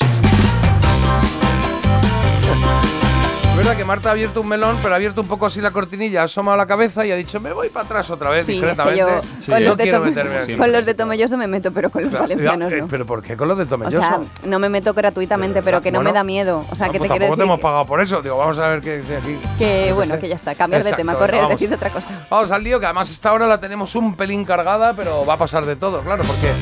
Es 3.58 3.64
verdad 3.64 3.76
que 3.78 3.84
Marta 3.86 4.10
ha 4.10 4.12
abierto 4.12 4.42
un 4.42 4.48
melón, 4.48 4.76
pero 4.82 4.92
ha 4.92 4.96
abierto 4.96 5.22
un 5.22 5.28
poco 5.28 5.46
así 5.46 5.62
la 5.62 5.70
cortinilla, 5.70 6.20
ha 6.20 6.24
asomado 6.24 6.58
la 6.58 6.66
cabeza 6.66 7.06
y 7.06 7.10
ha 7.10 7.16
dicho, 7.16 7.40
me 7.40 7.54
voy 7.54 7.70
para 7.70 7.86
atrás 7.86 8.10
otra 8.10 8.28
vez, 8.28 8.44
Sí, 8.44 8.52
es 8.52 8.60
que 8.60 8.66
discretamente. 8.66 8.98
yo 9.00 9.06
con, 9.06 9.48
no 9.62 9.68
los 9.68 9.76
de 9.78 9.82
quiero 9.82 10.00
meterme 10.00 10.38
aquí. 10.38 10.56
con 10.56 10.72
los 10.72 10.84
de 10.84 10.92
Tomelloso 10.94 11.36
me 11.38 11.46
meto, 11.46 11.72
pero 11.72 11.88
con 11.90 12.02
los 12.02 12.10
Claro, 12.10 12.24
valencianos 12.24 12.70
eh, 12.70 12.80
no. 12.82 12.86
¿Pero 12.88 13.06
por 13.06 13.22
qué 13.22 13.34
con 13.34 13.48
los 13.48 13.56
de 13.56 13.64
O 13.64 13.66
Tomelloso? 13.66 13.98
sea, 13.98 14.20
no 14.44 14.58
me 14.58 14.68
meto 14.68 14.92
gratuitamente, 14.92 15.62
pero 15.62 15.80
que 15.80 15.90
no 15.90 16.00
Bueno, 16.00 16.10
me 16.10 16.14
da 16.14 16.22
miedo. 16.22 16.66
O 16.70 16.76
sea, 16.76 16.86
No, 16.88 16.92
que 16.92 16.98
pues 16.98 17.08
te 17.10 17.14
quiero 17.18 17.24
tampoco 17.34 17.36
te 17.36 17.40
decir 17.42 17.44
hemos 17.44 17.60
pagado 17.60 17.84
por 17.86 18.00
eso. 18.02 18.20
Digo, 18.22 18.36
vamos 18.36 18.58
a 18.58 18.68
ver 18.68 18.80
qué 18.82 19.02
aquí. 19.16 19.38
que, 19.58 19.92
bueno, 19.94 20.14
sé. 20.16 20.20
que 20.20 20.28
ya 20.28 20.34
está. 20.36 20.54
Cambiar 20.54 20.84
de 20.84 20.92
tema, 20.92 21.14
correr, 21.14 21.48
decir 21.48 21.72
otra 21.72 21.88
cosa. 21.88 22.26
Vamos 22.28 22.50
al 22.50 22.62
lío, 22.62 22.78
que 22.78 22.84
además 22.86 23.08
esta 23.08 23.32
hora 23.32 23.46
la 23.46 23.58
tenemos 23.58 23.94
un 23.94 24.16
pelín 24.16 24.44
cargada, 24.44 24.92
pero 24.92 25.24
va 25.24 25.34
a 25.34 25.38
pasar 25.38 25.64
de 25.64 25.76
todo, 25.76 26.02
claro, 26.02 26.24
porque 26.24 26.52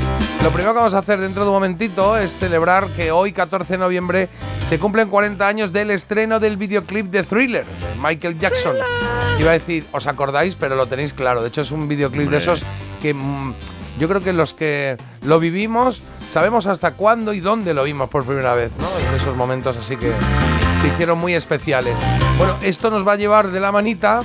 lo 0.44 0.50
primero 0.50 0.72
que 0.72 0.78
vamos 0.78 0.94
a 0.94 0.98
hacer 0.98 1.20
dentro 1.20 1.42
de 1.42 1.48
un 1.48 1.54
momentito 1.56 2.16
es 2.16 2.36
celebrar 2.38 2.86
que 2.90 3.10
hoy, 3.10 3.32
14 3.32 3.72
de 3.74 3.78
noviembre, 3.78 4.28
se 4.68 4.78
cumplen 4.78 5.08
40 5.10 5.46
años 5.46 5.72
del 5.72 5.90
estreno 5.90 6.40
del 6.40 6.56
videoclip 6.56 6.83
de 6.86 7.22
Thriller, 7.22 7.64
Michael 8.02 8.38
Jackson. 8.38 8.76
Iba 9.38 9.50
a 9.50 9.54
decir, 9.54 9.84
¿os 9.92 10.06
acordáis? 10.06 10.54
Pero 10.54 10.76
lo 10.76 10.86
tenéis 10.86 11.12
claro. 11.12 11.42
De 11.42 11.48
hecho, 11.48 11.62
es 11.62 11.70
un 11.70 11.88
videoclip 11.88 12.30
de 12.30 12.36
esos 12.36 12.62
que 13.02 13.14
mm, 13.14 13.54
yo 13.98 14.08
creo 14.08 14.20
que 14.20 14.32
los 14.32 14.54
que 14.54 14.96
lo 15.22 15.40
vivimos 15.40 16.02
sabemos 16.30 16.66
hasta 16.66 16.92
cuándo 16.92 17.32
y 17.32 17.40
dónde 17.40 17.74
lo 17.74 17.84
vimos 17.84 18.08
por 18.10 18.24
primera 18.24 18.54
vez, 18.54 18.70
¿no? 18.78 18.88
De 19.10 19.16
esos 19.16 19.36
momentos 19.36 19.76
así 19.76 19.96
que 19.96 20.12
se 20.82 20.88
hicieron 20.88 21.18
muy 21.18 21.34
especiales. 21.34 21.96
Bueno, 22.38 22.56
esto 22.62 22.90
nos 22.90 23.06
va 23.06 23.12
a 23.12 23.16
llevar 23.16 23.48
de 23.48 23.60
la 23.60 23.72
manita 23.72 24.20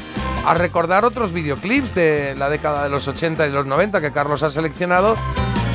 a 0.45 0.53
recordar 0.53 1.06
otros 1.06 1.31
videoclips 1.31 1.94
de 1.94 2.36
la 2.38 2.49
década 2.49 2.84
de 2.84 2.90
los 2.90 3.07
80 3.07 3.48
y 3.48 3.52
los 3.52 3.65
90 3.65 4.02
que 4.02 4.11
Carlos 4.11 4.44
ha 4.44 4.49
seleccionado 4.49 5.15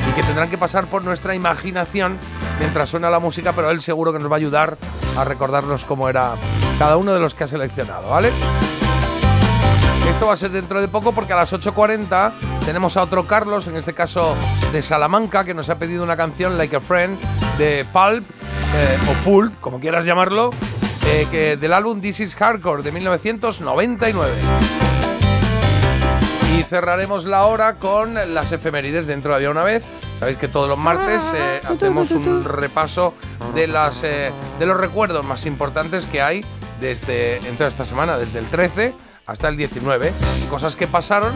y 0.09 0.13
que 0.13 0.23
tendrán 0.23 0.49
que 0.49 0.57
pasar 0.57 0.87
por 0.87 1.03
nuestra 1.03 1.35
imaginación 1.35 2.17
mientras 2.59 2.89
suena 2.89 3.09
la 3.09 3.19
música, 3.19 3.53
pero 3.53 3.71
él 3.71 3.81
seguro 3.81 4.13
que 4.13 4.19
nos 4.19 4.29
va 4.29 4.35
a 4.35 4.37
ayudar 4.37 4.77
a 5.17 5.23
recordarnos 5.23 5.85
cómo 5.85 6.09
era 6.09 6.35
cada 6.77 6.97
uno 6.97 7.13
de 7.13 7.19
los 7.19 7.33
que 7.33 7.45
ha 7.45 7.47
seleccionado, 7.47 8.09
¿vale? 8.09 8.31
Esto 10.09 10.27
va 10.27 10.33
a 10.33 10.37
ser 10.37 10.51
dentro 10.51 10.79
de 10.81 10.87
poco 10.87 11.11
porque 11.11 11.33
a 11.33 11.35
las 11.35 11.51
8.40 11.51 12.31
tenemos 12.65 12.95
a 12.95 13.03
otro 13.03 13.27
Carlos, 13.27 13.67
en 13.67 13.75
este 13.75 13.93
caso 13.93 14.35
de 14.71 14.81
Salamanca, 14.81 15.43
que 15.43 15.53
nos 15.53 15.69
ha 15.69 15.77
pedido 15.77 16.03
una 16.03 16.15
canción, 16.15 16.57
Like 16.57 16.75
a 16.77 16.81
Friend, 16.81 17.19
de 17.57 17.85
Pulp, 17.91 18.23
eh, 18.75 18.97
o 19.09 19.13
Pulp, 19.23 19.59
como 19.59 19.79
quieras 19.79 20.05
llamarlo, 20.05 20.51
eh, 21.07 21.27
que 21.31 21.57
del 21.57 21.73
álbum 21.73 22.01
This 22.01 22.21
is 22.21 22.35
Hardcore 22.35 22.83
de 22.83 22.91
1999. 22.91 24.33
Y 26.57 26.63
cerraremos 26.63 27.25
la 27.25 27.45
hora 27.45 27.75
con 27.75 28.15
las 28.33 28.51
efemérides 28.51 29.07
dentro 29.07 29.37
de 29.37 29.49
una 29.49 29.63
vez. 29.63 29.83
Sabéis 30.19 30.37
que 30.37 30.47
todos 30.47 30.69
los 30.69 30.77
martes 30.77 31.23
eh, 31.35 31.61
hacemos 31.67 32.11
un 32.11 32.45
repaso 32.45 33.13
de, 33.53 33.67
las, 33.67 34.01
de 34.01 34.65
los 34.65 34.77
recuerdos 34.77 35.25
más 35.25 35.45
importantes 35.45 36.05
que 36.05 36.21
hay 36.21 36.45
desde 36.79 37.37
en 37.37 37.57
toda 37.57 37.69
esta 37.69 37.85
semana, 37.85 38.17
desde 38.17 38.39
el 38.39 38.47
13 38.47 38.93
hasta 39.25 39.49
el 39.49 39.57
19. 39.57 40.11
Cosas 40.49 40.75
que 40.75 40.87
pasaron 40.87 41.33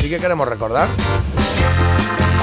y 0.00 0.08
que 0.08 0.18
queremos 0.18 0.48
recordar. 0.48 0.88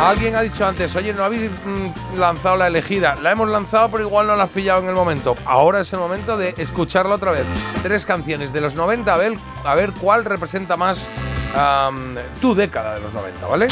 Alguien 0.01 0.35
ha 0.37 0.41
dicho 0.41 0.65
antes, 0.65 0.95
oye, 0.95 1.13
no 1.13 1.25
habéis 1.25 1.51
mm, 1.51 2.17
lanzado 2.17 2.55
la 2.55 2.67
elegida. 2.67 3.15
La 3.21 3.31
hemos 3.31 3.49
lanzado, 3.49 3.91
pero 3.91 4.05
igual 4.05 4.27
no 4.27 4.35
la 4.37 4.43
has 4.45 4.49
pillado 4.49 4.81
en 4.81 4.87
el 4.87 4.95
momento. 4.95 5.35
Ahora 5.45 5.81
es 5.81 5.91
el 5.91 5.99
momento 5.99 6.37
de 6.37 6.53
escucharla 6.57 7.15
otra 7.15 7.31
vez. 7.31 7.45
Tres 7.83 8.05
canciones 8.05 8.53
de 8.53 8.61
los 8.61 8.75
90, 8.75 9.13
a 9.13 9.17
ver, 9.17 9.33
a 9.65 9.75
ver 9.75 9.91
cuál 9.91 10.23
representa 10.23 10.77
más 10.77 11.09
tu 12.39 12.55
década 12.55 12.93
de 12.95 13.01
los 13.01 13.13
90, 13.13 13.47
¿vale? 13.47 13.67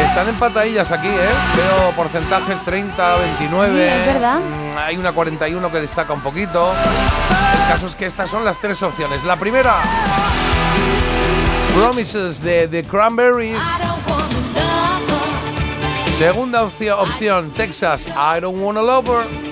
Están 0.00 0.28
empatadillas 0.28 0.90
aquí, 0.90 1.08
¿eh? 1.08 1.30
Veo 1.56 1.92
porcentajes 1.92 2.62
30, 2.64 3.16
29. 3.16 3.74
Sí, 3.74 3.80
es 4.00 4.14
verdad. 4.14 4.38
Mm, 4.38 4.78
Hay 4.78 4.96
una 4.96 5.12
41 5.12 5.70
que 5.70 5.80
destaca 5.80 6.12
un 6.12 6.20
poquito. 6.20 6.72
El 6.72 7.68
caso 7.72 7.86
es 7.86 7.94
que 7.94 8.06
estas 8.06 8.30
son 8.30 8.44
las 8.44 8.58
tres 8.60 8.82
opciones. 8.82 9.24
La 9.24 9.36
primera, 9.36 9.74
Promises 11.76 12.42
de 12.42 12.68
The 12.68 12.84
Cranberries. 12.84 13.60
Segunda 16.16 16.64
opción, 16.64 17.50
Texas, 17.50 18.06
I 18.08 18.40
Don't 18.40 18.58
Wanna 18.58 18.82
Love 18.82 19.47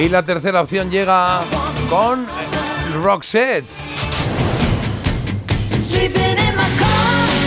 Y 0.00 0.08
la 0.08 0.22
tercera 0.22 0.62
opción 0.62 0.90
llega 0.90 1.42
con 1.90 2.26
Roxette. 3.02 3.66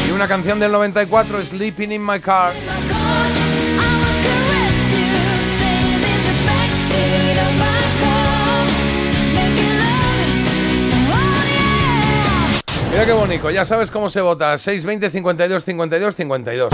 Y 0.07 0.11
una 0.11 0.27
canción 0.27 0.59
del 0.59 0.71
94, 0.71 1.43
Sleeping 1.43 1.93
in 1.93 2.05
My 2.05 2.19
Car. 2.19 2.53
Mira 12.91 13.05
qué 13.07 13.13
bonito, 13.13 13.49
ya 13.49 13.65
sabes 13.65 13.89
cómo 13.89 14.11
se 14.11 14.21
vota. 14.21 14.59
620 14.59 15.09
52 15.09 15.65
52 15.65 16.15
52. 16.15 16.73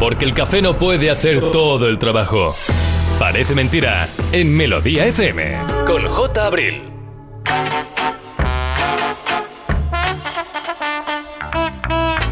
Porque 0.00 0.24
el 0.24 0.32
café 0.32 0.62
no 0.62 0.78
puede 0.78 1.10
hacer 1.10 1.50
todo 1.50 1.86
el 1.88 1.98
trabajo. 1.98 2.54
Parece 3.18 3.54
mentira 3.54 4.08
en 4.32 4.56
Melodía 4.56 5.06
FM 5.06 5.56
con 5.86 6.06
J. 6.06 6.46
Abril. 6.46 6.82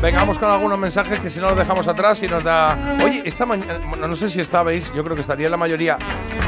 Venga, 0.02 0.18
vamos 0.18 0.38
con 0.38 0.50
algunos 0.50 0.78
mensajes 0.78 1.20
que 1.20 1.30
si 1.30 1.38
no 1.38 1.48
los 1.50 1.56
dejamos 1.56 1.86
atrás 1.86 2.20
y 2.24 2.28
nos 2.28 2.42
da. 2.42 2.76
Oye, 3.04 3.22
esta 3.24 3.46
mañana, 3.46 3.78
no 3.96 4.16
sé 4.16 4.28
si 4.28 4.40
estabais, 4.40 4.92
yo 4.94 5.04
creo 5.04 5.14
que 5.14 5.22
estaría 5.22 5.48
la 5.48 5.56
mayoría, 5.56 5.96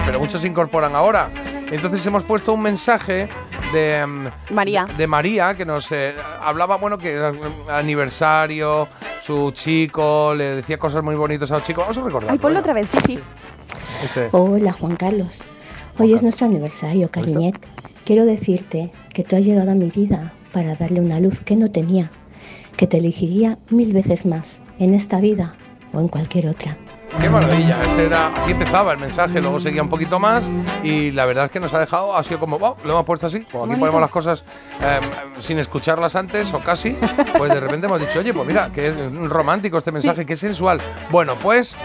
pero 0.04 0.18
muchos 0.18 0.40
se 0.40 0.48
incorporan 0.48 0.96
ahora. 0.96 1.30
Entonces 1.70 2.04
hemos 2.04 2.24
puesto 2.24 2.52
un 2.52 2.62
mensaje 2.62 3.28
de 3.72 4.04
mm, 4.04 4.54
María. 4.54 4.86
de 4.96 5.06
María 5.06 5.56
que 5.56 5.64
nos 5.64 5.90
eh, 5.92 6.14
hablaba, 6.42 6.76
bueno, 6.76 6.98
que 6.98 7.12
era 7.12 7.32
aniversario, 7.72 8.88
su 9.24 9.52
chico, 9.52 10.34
le 10.36 10.56
decía 10.56 10.76
cosas 10.76 11.04
muy 11.04 11.14
bonitas 11.14 11.50
a 11.52 11.60
su 11.60 11.66
chico. 11.66 11.82
Vamos 11.82 11.96
a 11.98 12.02
recordar. 12.02 12.30
Ay, 12.32 12.38
ponlo 12.38 12.58
otra 12.58 12.72
vez, 12.72 12.88
sí, 12.90 12.98
sí. 13.06 13.20
Este. 14.02 14.28
Hola 14.32 14.72
Juan 14.72 14.96
Carlos. 14.96 15.42
Hoy 15.98 16.12
es 16.12 16.22
nuestro 16.22 16.46
aniversario, 16.46 17.10
cariñet. 17.10 17.54
Quiero 18.04 18.24
decirte 18.24 18.92
que 19.12 19.22
tú 19.22 19.36
has 19.36 19.44
llegado 19.44 19.70
a 19.70 19.74
mi 19.74 19.90
vida 19.90 20.32
para 20.52 20.74
darle 20.74 21.00
una 21.00 21.20
luz 21.20 21.40
que 21.40 21.56
no 21.56 21.70
tenía, 21.70 22.10
que 22.76 22.86
te 22.86 22.98
elegiría 22.98 23.58
mil 23.70 23.92
veces 23.92 24.26
más, 24.26 24.62
en 24.78 24.94
esta 24.94 25.20
vida 25.20 25.54
o 25.92 26.00
en 26.00 26.08
cualquier 26.08 26.48
otra. 26.48 26.76
Qué 27.20 27.30
maravilla, 27.30 27.84
ese 27.84 28.06
era, 28.06 28.34
así 28.36 28.50
empezaba 28.50 28.92
el 28.92 28.98
mensaje, 28.98 29.40
luego 29.40 29.60
seguía 29.60 29.82
un 29.82 29.88
poquito 29.88 30.18
más 30.18 30.50
y 30.82 31.12
la 31.12 31.26
verdad 31.26 31.44
es 31.44 31.50
que 31.52 31.60
nos 31.60 31.72
ha 31.72 31.78
dejado, 31.78 32.16
ha 32.16 32.24
sido 32.24 32.40
como, 32.40 32.58
wow, 32.58 32.74
lo 32.84 32.92
hemos 32.92 33.04
puesto 33.04 33.28
así, 33.28 33.42
como 33.42 33.64
aquí 33.64 33.76
ponemos 33.76 34.00
las 34.00 34.10
cosas 34.10 34.44
eh, 34.82 35.00
sin 35.38 35.60
escucharlas 35.60 36.16
antes 36.16 36.52
o 36.52 36.58
casi, 36.58 36.96
pues 37.38 37.52
de 37.52 37.60
repente 37.60 37.86
hemos 37.86 38.00
dicho, 38.00 38.18
oye, 38.18 38.34
pues 38.34 38.48
mira, 38.48 38.70
que 38.72 38.88
es 38.88 38.94
romántico 39.28 39.78
este 39.78 39.92
mensaje, 39.92 40.26
que 40.26 40.36
sensual. 40.36 40.80
Bueno, 41.10 41.36
pues 41.40 41.76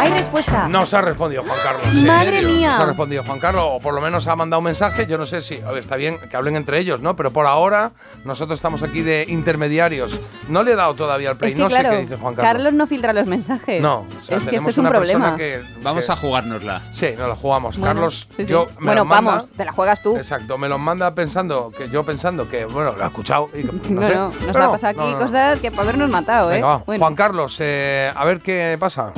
Hay 0.00 0.12
respuesta. 0.12 0.68
nos 0.68 0.92
ha 0.94 1.00
respondido 1.00 1.42
Juan 1.44 1.58
Carlos. 1.62 1.84
¿en 1.94 2.06
Madre 2.06 2.30
serio? 2.40 2.48
mía. 2.48 2.70
Nos 2.72 2.80
ha 2.80 2.86
respondido 2.86 3.24
Juan 3.24 3.38
Carlos, 3.40 3.64
o 3.66 3.78
por 3.80 3.94
lo 3.94 4.00
menos 4.00 4.26
ha 4.26 4.36
mandado 4.36 4.58
un 4.58 4.64
mensaje, 4.64 5.06
yo 5.06 5.18
no 5.18 5.26
sé 5.26 5.42
si, 5.42 5.60
a 5.60 5.70
ver, 5.70 5.78
está 5.78 5.96
bien 5.96 6.16
que 6.30 6.36
hablen 6.36 6.56
entre 6.56 6.78
ellos, 6.78 7.00
¿no? 7.00 7.16
Pero 7.16 7.32
por 7.32 7.46
ahora 7.46 7.92
nosotros 8.24 8.56
estamos 8.58 8.82
aquí 8.82 9.02
de 9.02 9.24
intermediarios. 9.28 10.18
No 10.48 10.62
le 10.62 10.72
he 10.72 10.76
dado 10.76 10.94
todavía 10.94 11.30
al 11.30 11.36
play, 11.36 11.50
Es 11.50 11.56
que 11.56 11.62
no 11.62 11.68
claro, 11.68 11.90
sé 11.90 11.96
qué 11.96 12.02
dice 12.02 12.16
Juan 12.16 12.34
Carlos. 12.34 12.52
Carlos 12.52 12.72
no 12.74 12.86
filtra 12.86 13.12
los 13.12 13.26
mensajes. 13.26 13.82
No, 13.82 14.00
o 14.00 14.06
sea, 14.24 14.36
es 14.36 14.42
que 14.44 14.50
tenemos 14.50 14.70
esto 14.70 14.70
es 14.70 14.78
un 14.78 14.86
una 14.86 14.98
persona 14.98 15.36
problema. 15.36 15.36
que- 15.36 15.82
Vamos 15.82 16.06
que- 16.06 16.12
a 16.12 16.16
jugárnosla. 16.16 16.80
Sí, 16.92 17.08
nos 17.18 17.28
la 17.28 17.36
jugamos. 17.36 17.76
Bueno, 17.78 17.94
Carlos, 17.94 18.28
sí, 18.36 18.44
sí. 18.44 18.50
yo 18.50 18.66
me 18.78 18.86
Bueno, 18.86 19.04
manda- 19.04 19.30
vamos, 19.32 19.50
te 19.50 19.64
la 19.64 19.72
juegas 19.72 20.02
tú. 20.02 20.16
Exacto, 20.16 20.58
me 20.58 20.68
los 20.68 20.78
manda 20.78 21.14
pensando 21.14 21.70
que 21.76 21.88
yo 21.88 22.04
pensando 22.04 22.48
que 22.48 22.64
bueno, 22.64 22.92
lo 22.96 23.04
ha 23.04 23.08
escuchado 23.08 23.48
y 23.54 23.62
que, 23.62 23.68
pues, 23.72 23.90
no, 23.90 24.00
No, 24.00 24.06
sé. 24.08 24.14
no, 24.14 24.28
nos 24.46 24.56
ha 24.56 24.70
pasado 24.70 24.86
aquí 25.00 25.10
no, 25.12 25.18
no, 25.18 25.26
cosas 25.26 25.58
que 25.60 25.70
para 25.70 25.82
habernos 25.82 26.10
matado, 26.10 26.52
¿eh? 26.52 26.62
Va. 26.62 26.78
Bueno. 26.86 27.00
Juan 27.04 27.14
Carlos, 27.14 27.56
eh, 27.60 28.12
a 28.14 28.24
ver 28.24 28.40
qué 28.40 28.76
pasa. 28.78 29.12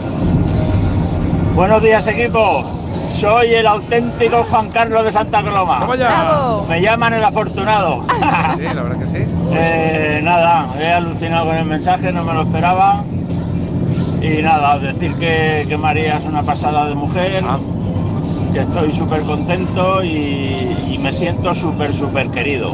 Buenos 1.55 1.83
días, 1.83 2.07
equipo. 2.07 2.65
Soy 3.11 3.53
el 3.53 3.67
auténtico 3.67 4.45
Juan 4.51 4.71
Carlos 4.71 5.05
de 5.05 5.13
Santa 5.13 5.43
Coloma. 5.43 5.81
Bravo. 5.85 6.65
Me 6.69 6.81
llaman 6.81 7.15
el 7.15 7.25
afortunado. 7.25 8.05
Sí, 8.57 8.65
la 8.65 8.83
verdad 8.83 8.99
que 8.99 9.07
sí. 9.07 9.27
Eh, 9.53 10.21
nada, 10.23 10.69
he 10.79 10.93
alucinado 10.93 11.47
con 11.47 11.57
el 11.57 11.65
mensaje, 11.65 12.13
no 12.13 12.23
me 12.25 12.35
lo 12.35 12.43
esperaba. 12.43 13.03
Y 14.21 14.43
nada, 14.43 14.79
decir 14.79 15.15
que, 15.15 15.65
que 15.69 15.77
María 15.77 16.17
es 16.17 16.25
una 16.25 16.43
pasada 16.43 16.87
de 16.87 16.95
mujer, 16.95 17.43
que 18.53 18.61
estoy 18.61 18.93
súper 18.93 19.23
contento 19.23 20.03
y, 20.05 20.77
y 20.91 20.99
me 21.03 21.13
siento 21.13 21.55
súper, 21.55 21.93
súper 21.93 22.29
querido. 22.29 22.73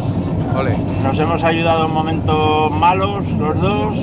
Nos 1.02 1.18
hemos 1.18 1.44
ayudado 1.44 1.86
en 1.86 1.92
momentos 1.92 2.70
malos 2.72 3.28
los 3.30 3.60
dos 3.60 3.96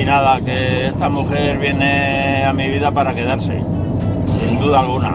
y 0.00 0.04
nada, 0.04 0.40
que 0.40 0.86
esta 0.88 1.08
mujer 1.08 1.58
viene 1.58 2.44
a 2.44 2.52
mi 2.52 2.68
vida 2.68 2.90
para 2.90 3.14
quedarse, 3.14 3.62
sin 4.38 4.58
duda 4.58 4.80
alguna. 4.80 5.14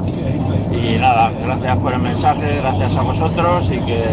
Y 0.71 0.97
nada, 0.99 1.31
gracias 1.43 1.79
por 1.79 1.93
el 1.93 1.99
mensaje, 1.99 2.57
gracias 2.61 2.95
a 2.95 3.01
vosotros 3.01 3.65
y 3.71 3.79
que, 3.79 4.05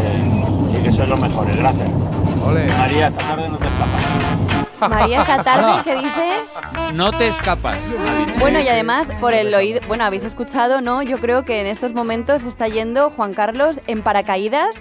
y 0.73 0.82
que 0.82 0.93
sois 0.93 1.09
los 1.09 1.20
mejores, 1.20 1.57
gracias. 1.57 1.91
María, 2.78 3.09
esta 3.09 3.20
tarde 3.28 3.49
no 3.49 3.59
te 3.59 3.66
escapas. 3.66 4.91
María 4.91 5.20
esta 5.23 5.43
tarde 5.45 5.73
que 5.85 5.95
dice 5.95 6.28
No 6.93 7.11
te 7.12 7.28
escapas. 7.28 7.81
Bueno, 8.39 8.61
y 8.61 8.69
además, 8.69 9.09
por 9.20 9.32
el 9.32 9.55
oído, 9.55 9.81
bueno, 9.89 10.05
habéis 10.05 10.24
escuchado, 10.24 10.81
¿no? 10.82 11.03
Yo 11.03 11.19
creo 11.19 11.45
que 11.45 11.61
en 11.61 11.66
estos 11.66 11.95
momentos 11.95 12.43
está 12.43 12.69
yendo 12.69 13.11
Juan 13.11 13.32
Carlos 13.35 13.81
en 13.86 14.03
paracaídas 14.03 14.77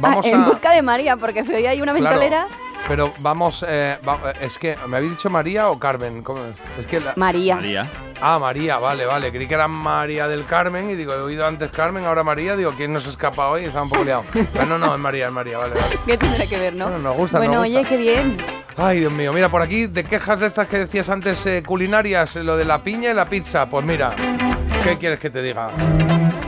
Vamos 0.00 0.24
a- 0.26 0.28
en 0.28 0.42
a- 0.42 0.46
busca 0.48 0.72
de 0.72 0.82
María, 0.82 1.16
porque 1.16 1.42
se 1.42 1.54
oye 1.56 1.68
ahí 1.68 1.80
una 1.80 1.92
Claro, 1.94 2.18
ventolera. 2.18 2.46
Pero 2.88 3.12
vamos, 3.18 3.64
eh, 3.68 3.98
va- 4.06 4.32
es 4.40 4.58
que, 4.58 4.76
¿me 4.88 4.96
habéis 4.96 5.12
dicho 5.12 5.30
María 5.30 5.68
o 5.68 5.78
Carmen? 5.78 6.22
¿Cómo 6.22 6.40
es? 6.44 6.54
Es 6.80 6.86
que 6.86 7.00
la- 7.00 7.12
María. 7.16 7.58
Ah, 8.22 8.38
María, 8.38 8.78
vale, 8.78 9.06
vale. 9.06 9.30
Creí 9.32 9.46
que 9.46 9.54
era 9.54 9.66
María 9.68 10.28
del 10.28 10.44
Carmen 10.44 10.90
y 10.90 10.94
digo, 10.94 11.14
he 11.14 11.20
oído 11.20 11.46
antes 11.46 11.70
Carmen, 11.70 12.04
ahora 12.04 12.22
María. 12.22 12.54
Digo, 12.56 12.72
¿quién 12.76 12.92
nos 12.92 13.06
escapa 13.06 13.48
hoy? 13.48 13.64
Estaba 13.64 13.84
un 13.84 13.90
poco 13.90 14.04
liado. 14.04 14.24
Pero 14.52 14.66
no, 14.66 14.76
no, 14.78 14.92
es 14.94 15.00
María, 15.00 15.26
es 15.26 15.32
María, 15.32 15.58
vale, 15.58 15.74
vale. 15.74 15.98
¿Qué 16.04 16.18
tendrá 16.18 16.46
que 16.46 16.58
ver, 16.58 16.74
no? 16.74 16.86
Bueno, 16.86 16.98
nos 17.00 17.16
gusta, 17.16 17.38
Bueno, 17.38 17.54
nos 17.54 17.62
oye, 17.62 17.78
gusta. 17.78 17.88
qué 17.88 17.96
bien. 17.96 18.36
Ay, 18.76 19.00
Dios 19.00 19.12
mío, 19.12 19.32
mira, 19.32 19.48
por 19.48 19.62
aquí, 19.62 19.86
de 19.86 20.04
quejas 20.04 20.40
de 20.40 20.46
estas 20.48 20.66
que 20.68 20.78
decías 20.80 21.08
antes, 21.08 21.44
eh, 21.46 21.62
culinarias, 21.66 22.36
eh, 22.36 22.44
lo 22.44 22.56
de 22.56 22.64
la 22.64 22.82
piña 22.82 23.10
y 23.10 23.14
la 23.14 23.26
pizza. 23.26 23.66
Pues 23.70 23.84
mira, 23.84 24.14
¿qué 24.84 24.98
quieres 24.98 25.18
que 25.18 25.30
te 25.30 25.42
diga? 25.42 25.70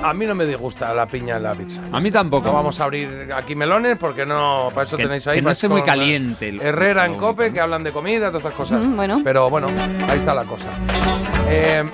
A 0.02 0.14
mí 0.14 0.26
no 0.26 0.34
me 0.34 0.44
disgusta 0.46 0.92
la 0.94 1.06
piña 1.06 1.36
en 1.36 1.42
la 1.44 1.54
pizza. 1.54 1.80
A 1.92 2.00
mí 2.00 2.10
tampoco. 2.10 2.48
No 2.48 2.54
vamos 2.54 2.80
a 2.80 2.84
abrir 2.84 3.30
aquí 3.34 3.54
melones 3.54 3.96
porque 3.98 4.26
no, 4.26 4.70
para 4.74 4.86
eso 4.86 4.96
Que- 4.96 5.04
tenéis 5.04 5.26
ahí. 5.28 5.36
que 5.36 5.42
no 5.42 5.50
esté 5.50 5.68
muy 5.68 5.82
caliente 5.82 6.48
el- 6.48 6.60
Herrera 6.60 7.06
en 7.06 7.14
Cope, 7.16 7.52
que 7.52 7.60
hablan 7.60 7.84
de 7.84 7.92
comida, 7.92 8.26
todas 8.28 8.42
estas 8.44 8.54
cosas. 8.54 8.82
Mm, 8.84 8.96
bueno. 8.96 9.20
Pero 9.22 9.48
bueno, 9.48 9.68
ahí 10.08 10.18
está 10.18 10.34
la 10.34 10.44
cosa. 10.44 10.68
Eh, 11.48 11.84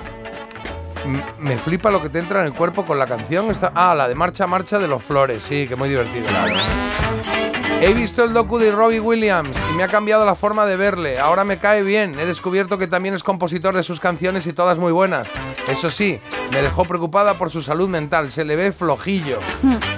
me 1.39 1.57
flipa 1.57 1.89
lo 1.91 2.01
que 2.01 2.09
te 2.09 2.19
entra 2.19 2.39
en 2.41 2.47
el 2.47 2.53
cuerpo 2.53 2.85
con 2.85 2.97
la 2.97 3.05
canción. 3.05 3.51
Esta, 3.51 3.71
ah, 3.75 3.93
la 3.95 4.07
de 4.07 4.15
Marcha 4.15 4.47
Marcha 4.47 4.79
de 4.79 4.87
los 4.87 5.03
Flores, 5.03 5.43
sí, 5.43 5.67
que 5.67 5.75
muy 5.75 5.89
divertido. 5.89 6.25
la 6.31 6.43
verdad. 6.45 7.48
He 7.81 7.93
visto 7.93 8.25
el 8.25 8.33
docu 8.33 8.57
de 8.57 8.73
Robbie 8.73 8.99
Williams 8.99 9.55
y 9.71 9.77
me 9.77 9.83
ha 9.83 9.87
cambiado 9.87 10.25
la 10.25 10.35
forma 10.35 10.65
de 10.65 10.75
verle. 10.75 11.17
Ahora 11.17 11.45
me 11.45 11.59
cae 11.59 11.81
bien. 11.81 12.13
He 12.19 12.25
descubierto 12.25 12.77
que 12.77 12.87
también 12.87 13.15
es 13.15 13.23
compositor 13.23 13.73
de 13.73 13.83
sus 13.83 14.01
canciones 14.01 14.45
y 14.47 14.53
todas 14.53 14.77
muy 14.77 14.91
buenas. 14.91 15.27
Eso 15.69 15.89
sí, 15.89 16.19
me 16.51 16.61
dejó 16.61 16.83
preocupada 16.83 17.35
por 17.35 17.51
su 17.51 17.61
salud 17.61 17.87
mental. 17.87 18.31
Se 18.31 18.43
le 18.43 18.57
ve 18.57 18.73
flojillo. 18.73 19.39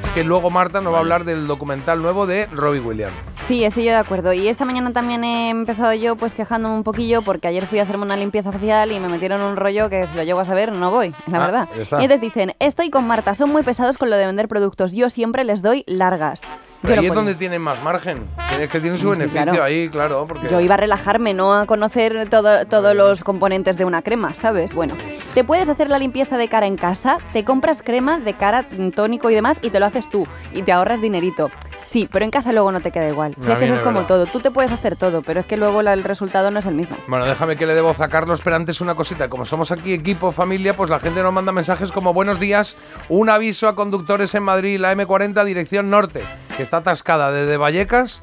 Es 0.06 0.12
que 0.12 0.24
luego 0.24 0.52
Marta 0.52 0.80
nos 0.80 0.94
va 0.94 0.98
a 0.98 1.00
hablar 1.00 1.24
del 1.26 1.48
documental 1.48 2.04
nuevo 2.04 2.28
de 2.28 2.46
Robbie 2.52 2.82
Williams. 2.82 3.16
Sí, 3.48 3.64
estoy 3.64 3.86
yo 3.86 3.92
de 3.92 3.98
acuerdo. 3.98 4.32
Y 4.32 4.48
esta 4.48 4.64
mañana 4.64 4.94
también 4.94 5.24
he 5.24 5.50
empezado 5.50 5.92
yo 5.96 6.16
pues 6.16 6.34
quejándome 6.34 6.76
un 6.76 6.84
poquillo 6.84 7.24
porque 7.24 7.48
ayer 7.48 7.66
fui 7.66 7.80
a 7.80 7.84
hacerme 7.84 8.04
una 8.04 8.16
limpieza 8.16 8.52
facial 8.52 8.92
y 8.92 9.00
me 9.00 9.08
metieron 9.08 9.42
un 9.42 9.56
rollo 9.56 9.90
que 9.90 10.06
si 10.06 10.16
lo 10.16 10.22
llego 10.24 10.40
a 10.40 10.46
saber 10.46 10.72
no 10.72 10.92
voy, 10.92 11.16
la 11.26 11.38
Ah, 11.44 11.46
verdad. 11.48 11.68
Y 11.76 11.80
entonces 11.82 12.22
dicen, 12.22 12.54
estoy 12.60 12.92
con 12.92 13.08
Marta, 13.08 13.34
son 13.34 13.50
muy 13.50 13.64
pesados 13.64 13.98
con 13.98 14.12
lo 14.12 14.18
de 14.18 14.28
vender 14.28 14.48
productos, 14.48 14.92
yo 14.92 15.10
siempre 15.10 15.44
les 15.44 15.64
doy 15.64 15.84
largas. 15.88 16.42
Pero 16.82 17.02
ahí 17.02 17.08
es 17.08 17.14
donde 17.14 17.36
tienen 17.36 17.62
más 17.62 17.82
margen. 17.84 18.26
Tienes 18.50 18.70
que 18.70 18.80
tienen 18.80 18.98
su 18.98 19.06
Sí, 19.14 19.20
beneficio 19.20 19.44
claro. 19.44 19.64
ahí, 19.64 19.90
claro. 19.90 20.26
Porque 20.28 20.48
Yo 20.50 20.60
iba 20.60 20.74
a 20.74 20.78
relajarme, 20.78 21.34
no 21.34 21.54
a 21.54 21.66
conocer 21.66 22.28
todo- 22.30 22.66
todos 22.66 22.96
los 22.96 23.24
componentes 23.24 23.78
de 23.78 23.86
una 23.86 24.02
crema, 24.02 24.34
¿sabes? 24.34 24.74
Bueno, 24.74 24.96
te 25.34 25.44
puedes 25.44 25.70
hacer 25.70 25.90
la 25.90 26.00
limpieza 26.00 26.38
de 26.38 26.48
cara 26.48 26.66
en 26.66 26.78
casa, 26.78 27.18
te 27.34 27.44
compras 27.46 27.82
crema 27.84 28.18
de 28.18 28.34
cara, 28.34 28.66
mm, 28.78 28.90
tónico 28.92 29.30
y 29.30 29.36
demás 29.36 29.58
y 29.62 29.70
te 29.70 29.80
lo 29.80 29.86
haces 29.86 30.10
tú 30.10 30.26
y 30.54 30.64
te 30.64 30.72
ahorras 30.72 31.02
dinerito. 31.02 31.50
Sí, 31.92 32.08
pero 32.10 32.24
en 32.24 32.32
casa 32.32 32.54
luego 32.54 32.72
no 32.72 32.80
te 32.80 32.90
queda 32.90 33.10
igual. 33.10 33.36
Si 33.44 33.52
es 33.52 33.58
que 33.58 33.66
eso 33.66 33.74
es 33.74 33.80
como 33.82 33.96
verdad. 34.00 34.08
todo, 34.08 34.26
tú 34.26 34.40
te 34.40 34.50
puedes 34.50 34.72
hacer 34.72 34.96
todo, 34.96 35.22
pero 35.24 35.42
es 35.42 35.46
que 35.46 35.58
luego 35.58 35.82
la- 35.82 35.92
el 35.92 36.06
resultado 36.06 36.50
no 36.50 36.60
es 36.60 36.66
el 36.66 36.74
mismo. 36.74 36.96
Bueno, 37.08 37.26
déjame 37.26 37.58
que 37.58 37.66
le 37.66 37.80
voz 37.82 38.00
a 38.00 38.08
Carlos, 38.08 38.40
pero 38.42 38.56
antes 38.56 38.80
una 38.80 38.96
cosita. 38.96 39.28
Como 39.28 39.44
somos 39.44 39.72
aquí 39.72 39.92
equipo, 39.94 40.32
familia, 40.32 40.74
pues 40.74 40.90
la 40.90 41.00
gente 41.00 41.22
nos 41.22 41.34
manda 41.34 41.52
mensajes 41.52 41.92
como 41.92 42.14
buenos 42.14 42.40
días, 42.40 42.78
un 43.10 43.30
aviso 43.30 43.68
a 43.68 43.76
conductores 43.76 44.34
en 44.36 44.44
Madrid, 44.44 44.80
la 44.80 44.94
M40 44.96 45.44
dirección 45.44 45.90
norte, 45.90 46.22
que 46.56 46.64
está 46.64 46.78
atascada 46.78 47.30
desde 47.34 47.58
Vallecas 47.58 48.22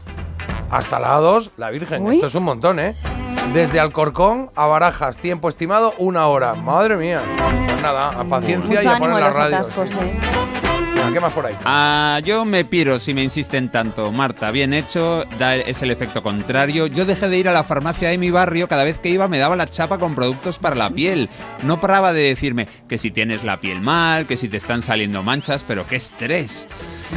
hasta 0.70 0.98
la 0.98 1.18
A2, 1.18 1.50
la 1.58 1.68
Virgen. 1.68 2.06
Uy. 2.06 2.14
Esto 2.16 2.28
es 2.28 2.34
un 2.36 2.44
montón, 2.44 2.78
¿eh? 2.80 2.94
Desde 3.52 3.80
Alcorcón 3.80 4.50
a 4.54 4.66
Barajas, 4.66 5.18
tiempo 5.18 5.50
estimado 5.50 5.92
una 5.98 6.26
hora. 6.26 6.54
Madre 6.54 6.96
mía. 6.96 7.20
Pues 7.66 7.82
nada, 7.82 8.08
a 8.18 8.24
paciencia 8.24 8.82
y 8.82 8.86
a 8.86 8.98
poner 8.98 9.20
la 9.20 9.30
radio. 9.30 9.56
atascos, 9.56 9.90
sí. 9.90 9.96
¿eh? 10.00 10.18
¿Qué 11.12 11.20
más 11.20 11.32
por 11.32 11.47
ahí? 11.47 11.55
Ah, 11.64 12.20
yo 12.24 12.44
me 12.44 12.64
piro 12.64 13.01
si 13.01 13.14
me 13.14 13.22
insisten 13.22 13.70
tanto. 13.70 14.12
Marta, 14.12 14.51
bien 14.51 14.74
hecho, 14.74 15.24
da, 15.39 15.56
es 15.56 15.82
el 15.82 15.90
efecto 15.90 16.22
contrario. 16.22 16.86
Yo 16.86 17.06
dejé 17.06 17.28
de 17.28 17.39
ir 17.39 17.48
a 17.48 17.52
la 17.52 17.64
farmacia 17.64 18.10
de 18.10 18.18
mi 18.18 18.30
barrio, 18.30 18.68
cada 18.68 18.85
vez 18.85 18.98
que 18.98 19.09
iba 19.09 19.26
me 19.28 19.39
daba 19.39 19.56
la 19.56 19.66
chapa 19.66 19.98
con 19.98 20.14
productos 20.14 20.59
para 20.59 20.76
la 20.76 20.90
piel. 20.90 21.28
No 21.62 21.80
paraba 21.80 22.12
de 22.12 22.22
decirme 22.22 22.68
que 22.89 22.98
si 22.98 23.10
tienes 23.10 23.43
la 23.44 23.60
piel 23.60 23.80
mal, 23.80 24.26
que 24.26 24.36
si 24.36 24.48
te 24.48 24.59
están 24.59 24.82
saliendo 24.82 25.22
manchas, 25.22 25.64
pero 25.66 25.86
qué 25.86 25.97
estrés. 25.97 26.68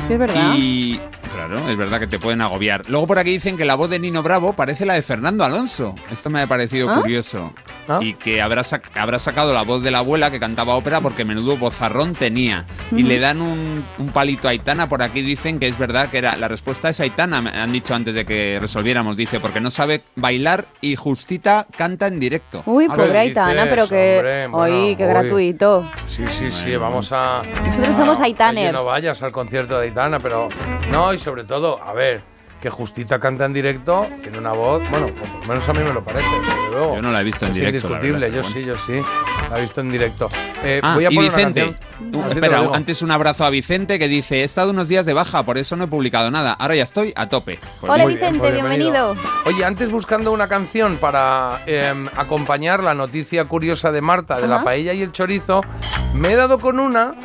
Es 0.09 0.18
verdad. 0.18 0.53
Y 0.55 0.99
claro, 1.34 1.59
es 1.68 1.76
verdad 1.77 1.99
que 1.99 2.07
te 2.07 2.19
pueden 2.19 2.41
agobiar. 2.41 2.84
Luego 2.89 3.07
por 3.07 3.19
aquí 3.19 3.31
dicen 3.31 3.57
que 3.57 3.65
la 3.65 3.76
voz 3.76 3.89
de 3.89 3.99
Nino 3.99 4.23
Bravo 4.23 4.53
parece 4.53 4.85
la 4.85 4.93
de 4.93 5.01
Fernando 5.01 5.43
Alonso. 5.43 5.95
Esto 6.11 6.30
me 6.30 6.41
ha 6.41 6.47
parecido 6.47 6.89
¿Ah? 6.89 7.01
curioso. 7.01 7.53
Y 7.99 8.13
que 8.13 8.41
habrá, 8.41 8.61
sac- 8.61 8.84
habrá 8.95 9.19
sacado 9.19 9.53
la 9.53 9.63
voz 9.63 9.84
de 9.84 9.91
la 9.91 9.97
abuela 9.97 10.31
que 10.31 10.39
cantaba 10.39 10.76
ópera 10.76 11.01
porque 11.01 11.26
menudo 11.26 11.57
bozarrón 11.57 12.13
tenía. 12.13 12.65
Y 12.91 13.01
Ujú. 13.01 13.07
le 13.07 13.19
dan 13.19 13.41
un, 13.41 13.84
un 13.97 14.09
palito 14.11 14.47
a 14.47 14.51
Aitana. 14.51 14.88
Por 14.88 15.03
aquí 15.03 15.22
dicen 15.22 15.59
que 15.59 15.68
es 15.68 15.77
verdad 15.77 16.09
que 16.09 16.19
era 16.19 16.38
la 16.38 16.47
respuesta 16.47 16.88
es 16.88 17.01
Aitana. 17.01 17.41
Me 17.41 17.49
han 17.49 17.73
dicho 17.73 17.93
antes 17.93 18.13
de 18.15 18.23
que 18.26 18.59
resolviéramos. 18.61 19.18
Dice, 19.18 19.41
porque 19.41 19.59
no 19.59 19.72
sabe 19.72 20.03
bailar 20.15 20.65
y 20.80 20.95
Justita 20.95 21.68
canta 21.76 22.07
en 22.07 22.19
directo. 22.22 22.63
Uy, 22.65 22.88
¿Qué 22.88 22.95
pobre 22.95 23.18
Aitana, 23.19 23.65
pero 23.69 23.89
que... 23.89 24.15
hombre? 24.19 24.47
Bueno, 24.47 24.77
Uy, 24.88 24.95
qué 24.95 25.03
uy. 25.03 25.09
gratuito. 25.09 25.85
Sí, 26.07 26.23
sí, 26.30 26.49
sí, 26.49 26.76
vamos 26.77 27.11
a. 27.11 27.41
Nosotros 27.68 27.95
somos 27.97 28.19
a- 28.22 28.23
Aitaners. 28.23 28.69
Oye, 28.69 28.72
no 28.72 28.85
vayas 28.85 29.22
al 29.22 29.31
concierto 29.34 29.80
de 29.80 29.80
Aitana, 29.83 30.19
pero. 30.19 30.49
No, 30.91 31.13
y 31.13 31.17
sobre 31.17 31.43
todo, 31.43 31.81
a 31.83 31.93
ver, 31.93 32.21
que 32.61 32.69
Justita 32.69 33.19
canta 33.19 33.45
en 33.45 33.53
directo, 33.53 34.05
tiene 34.21 34.37
una 34.37 34.51
voz, 34.51 34.81
bueno, 34.91 35.07
por 35.07 35.27
lo 35.41 35.45
menos 35.47 35.67
a 35.67 35.73
mí 35.73 35.79
me 35.79 35.91
lo 35.93 36.03
parece, 36.03 36.27
desde 36.29 36.69
luego. 36.71 36.95
Yo 36.95 37.01
no 37.01 37.11
la 37.11 37.21
he 37.21 37.23
visto 37.23 37.45
en 37.45 37.51
Es 37.51 37.55
directo, 37.57 37.89
la 37.89 37.95
indiscutible, 37.95 38.29
verdad, 38.29 38.47
yo 38.47 38.53
sí, 38.53 38.65
yo 38.65 38.77
sí, 38.77 39.01
la 39.49 39.57
he 39.57 39.61
visto 39.61 39.81
en 39.81 39.91
directo. 39.91 40.29
Eh, 40.63 40.79
Ah, 40.83 40.93
voy 40.93 41.05
a 41.05 41.11
y 41.11 41.15
poner 41.15 41.31
una 41.33 41.47
Vicente. 41.47 41.79
Uh, 42.13 42.21
te 42.23 42.33
espera, 42.33 42.59
antes 42.73 43.01
un 43.01 43.09
abrazo 43.09 43.45
a 43.45 43.49
Vicente 43.49 43.97
que 43.97 44.07
dice, 44.07 44.41
he 44.41 44.43
estado 44.43 44.69
unos 44.69 44.87
días 44.87 45.07
de 45.07 45.13
baja, 45.13 45.41
por 45.43 45.57
eso 45.57 45.75
no 45.75 45.85
he 45.85 45.87
publicado 45.87 46.29
nada. 46.29 46.53
Ahora 46.53 46.75
ya 46.75 46.83
estoy 46.83 47.13
a 47.15 47.27
tope. 47.29 47.57
Pues 47.79 47.91
Hola 47.91 48.05
bien. 48.05 48.19
Vicente, 48.19 48.51
bienvenido. 48.51 49.15
Oye, 49.45 49.65
antes 49.65 49.89
buscando 49.89 50.31
una 50.31 50.47
canción 50.47 50.97
para 50.97 51.61
em, 51.65 52.09
acompañar 52.15 52.83
la 52.83 52.93
noticia 52.93 53.45
curiosa 53.45 53.91
de 53.91 54.01
Marta 54.01 54.39
de 54.39 54.47
la 54.47 54.63
paella 54.63 54.93
y 54.93 55.01
el 55.01 55.11
chorizo, 55.11 55.63
Me 56.13 56.33
he 56.33 56.35
dado 56.35 56.59
con 56.59 56.79
una 56.79 57.15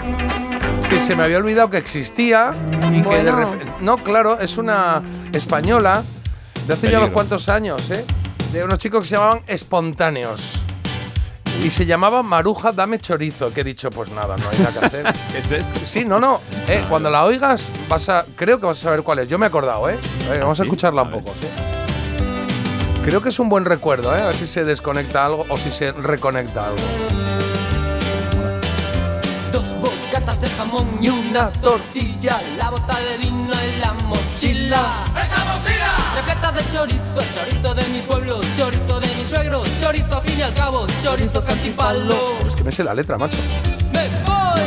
que 0.89 1.01
se 1.01 1.17
me 1.17 1.25
había 1.25 1.39
olvidado 1.39 1.71
que 1.71 1.79
existía 1.79 2.55
y 2.93 3.03
que 3.03 3.23
de 3.23 3.33
repente... 3.33 3.67
No, 3.81 3.99
claro, 3.99 4.39
es 4.41 4.57
una 4.57 5.03
española 5.33 6.03
de 6.67 6.75
hace 6.75 6.91
ya 6.91 6.99
unos 6.99 7.11
cuantos 7.11 7.49
años, 7.49 7.91
¿eh? 7.91 8.05
De 8.53 8.65
unos 8.65 8.79
chicos 8.79 9.03
que 9.03 9.09
se 9.09 9.15
llamaban 9.17 9.43
Espontáneos. 9.47 10.63
Y 11.63 11.71
se 11.71 11.87
llamaba 11.87 12.23
Maruja 12.23 12.73
Dame 12.73 12.99
Chorizo, 12.99 13.53
que 13.53 13.63
he 13.63 13.65
dicho, 13.65 13.91
pues 13.91 14.11
nada, 14.11 14.37
no 14.37 14.49
hay 14.51 14.59
nada 14.59 14.73
que 14.73 14.87
hacer. 14.87 15.07
¿Qué 15.33 15.39
es 15.39 15.53
esto? 15.53 15.81
Sí, 15.85 16.05
no, 16.05 16.21
no. 16.21 16.41
eh, 16.69 16.85
cuando 16.89 17.11
la 17.11 17.25
oigas, 17.25 17.71
vas 17.89 18.09
a, 18.09 18.25
creo 18.37 18.61
que 18.61 18.67
vas 18.67 18.79
a 18.79 18.83
saber 18.83 19.03
cuál 19.03 19.21
es. 19.21 19.29
Yo 19.29 19.39
me 19.39 19.47
he 19.47 19.49
acordado, 19.49 19.89
¿eh? 19.89 19.99
A 20.29 20.31
ver, 20.31 20.41
vamos 20.41 20.61
a 20.61 20.65
escucharla 20.65 21.01
A 21.01 21.05
un 21.05 21.11
poco, 21.11 21.33
sí. 21.41 21.47
Creo 23.05 23.23
que 23.23 23.31
es 23.31 23.39
un 23.39 23.49
buen 23.49 23.65
recuerdo, 23.65 24.15
¿eh? 24.17 24.21
A 24.21 24.27
ver 24.27 24.37
si 24.37 24.47
se 24.47 24.65
desconecta 24.65 25.25
algo 25.25 25.47
o 25.49 25.57
si 25.57 25.71
se 25.71 25.93
reconecta 25.93 26.67
algo. 26.67 26.79
Dos 29.53 29.75
de 30.35 30.51
jamón 30.51 30.99
y 31.01 31.09
una 31.09 31.51
tortilla, 31.53 32.43
la 32.59 32.69
bota 32.69 32.99
de 32.99 33.17
vino 33.19 33.53
en 33.55 33.81
la 33.81 33.93
mochila. 33.93 35.05
¡Esa 35.23 35.45
mochila! 35.45 35.95
Repleta 36.17 36.53
de 36.53 36.69
chorizo, 36.69 37.23
chorizo 37.33 37.75
de 37.75 37.85
mi 37.89 38.01
pueblo, 38.01 38.41
chorizo 38.55 39.01
de 39.01 39.07
mi 39.15 39.25
suegro, 39.25 39.63
chorizo 39.81 40.17
al 40.17 40.23
fin 40.23 40.39
y 40.41 40.43
al 40.43 40.53
cabo, 40.53 40.87
chorizo 41.01 41.45
cantipalo. 41.45 42.39
Es 42.47 42.57
que 42.57 42.65
me 42.65 42.73
sé 42.73 42.83
la 42.83 42.93
letra, 42.93 43.17
macho. 43.17 43.37
Me 43.93 44.09
voy, 44.27 44.61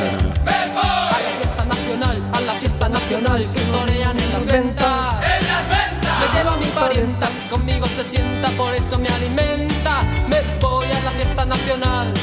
me 0.45 0.73
voy 0.73 1.11
a 1.11 1.19
la 1.21 1.31
fiesta 1.37 1.65
nacional, 1.65 2.21
a 2.33 2.39
la 2.39 2.53
fiesta 2.53 2.89
nacional 2.89 3.45
que 3.53 3.61
torean 3.61 4.19
en 4.19 4.33
las 4.33 4.45
ventas. 4.45 5.23
¡En 5.23 5.47
las 5.47 5.69
ventas! 5.69 6.19
Me 6.19 6.37
llevo 6.37 6.49
a 6.51 6.57
mi 6.57 6.65
parienta, 6.67 7.27
que 7.27 7.49
conmigo 7.49 7.85
se 7.85 8.05
sienta, 8.05 8.47
por 8.51 8.73
eso 8.73 8.97
me 8.97 9.09
alimenta. 9.09 10.03
Me 10.29 10.41
voy 10.61 10.87
a 10.87 11.01
la 11.01 11.11
fiesta 11.11 11.45
nacional. 11.45 12.13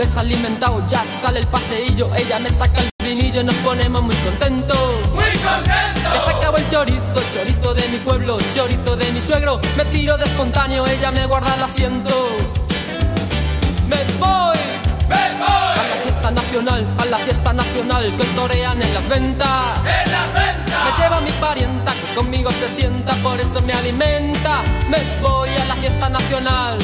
Vez 0.00 0.16
alimentado 0.16 0.82
ya 0.88 1.04
sale 1.04 1.40
el 1.40 1.46
paseillo 1.46 2.10
Ella 2.14 2.38
me 2.38 2.50
saca 2.50 2.80
el 2.80 2.88
vinillo 3.04 3.42
y 3.42 3.44
nos 3.44 3.54
ponemos 3.56 4.02
muy 4.02 4.14
contentos. 4.16 4.78
¡Muy 5.14 5.32
contentos! 5.48 6.14
Ya 6.14 6.24
se 6.24 6.30
acabó 6.30 6.56
el 6.56 6.68
chorizo, 6.68 7.20
chorizo 7.32 7.74
de 7.74 7.86
mi 7.88 7.98
pueblo 7.98 8.38
Chorizo 8.54 8.96
de 8.96 9.12
mi 9.12 9.20
suegro 9.20 9.60
Me 9.76 9.84
tiro 9.86 10.16
de 10.16 10.24
espontáneo, 10.24 10.86
ella 10.86 11.10
me 11.10 11.26
guarda 11.26 11.54
el 11.54 11.62
asiento. 11.62 12.14
Me 13.88 13.96
voy, 14.18 14.58
me 15.06 15.24
voy 15.38 15.74
A 15.80 15.86
la 15.90 15.96
fiesta 16.02 16.30
nacional, 16.30 16.86
a 16.98 17.04
la 17.04 17.18
fiesta 17.18 17.52
nacional 17.52 18.04
Que 18.16 18.24
torean 18.24 18.82
en 18.82 18.94
las 18.94 19.06
ventas. 19.06 19.78
¡En 19.78 20.12
las 20.12 20.32
ventas! 20.32 20.80
Me 20.84 21.02
llevo 21.02 21.14
a 21.16 21.20
mi 21.20 21.32
parienta 21.32 21.92
que 21.92 22.14
conmigo 22.14 22.50
se 22.52 22.70
sienta 22.70 23.12
Por 23.16 23.38
eso 23.38 23.60
me 23.60 23.74
alimenta. 23.74 24.62
Me 24.88 24.98
voy 25.20 25.50
a 25.50 25.64
la 25.66 25.74
fiesta 25.74 26.08
nacional 26.08 26.78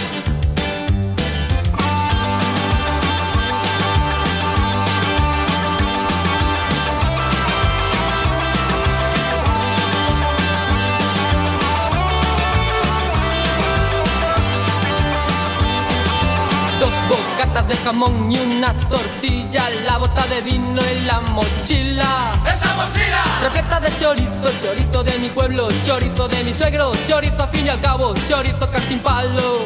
de 17.63 17.77
jamón 17.77 18.31
y 18.31 18.39
una 18.39 18.73
tortilla, 18.89 19.71
la 19.87 19.97
bota 19.97 20.27
de 20.27 20.43
vino 20.43 20.83
en 20.83 21.07
la 21.07 21.21
mochila. 21.21 22.33
¡Esa 22.47 22.75
mochila! 22.75 23.25
Repleta 23.43 23.81
de 23.81 23.97
chorizo, 23.97 24.51
chorizo 24.61 25.03
de 25.03 25.19
mi 25.19 25.29
pueblo, 25.31 25.69
chorizo 25.85 26.29
de 26.29 26.45
mi 26.45 26.53
suegro, 26.53 26.93
chorizo 27.07 27.45
al 27.45 27.51
fin 27.51 27.67
y 27.67 27.69
al 27.71 27.81
cabo, 27.81 28.15
chorizo 28.29 28.69
palo. 29.03 29.65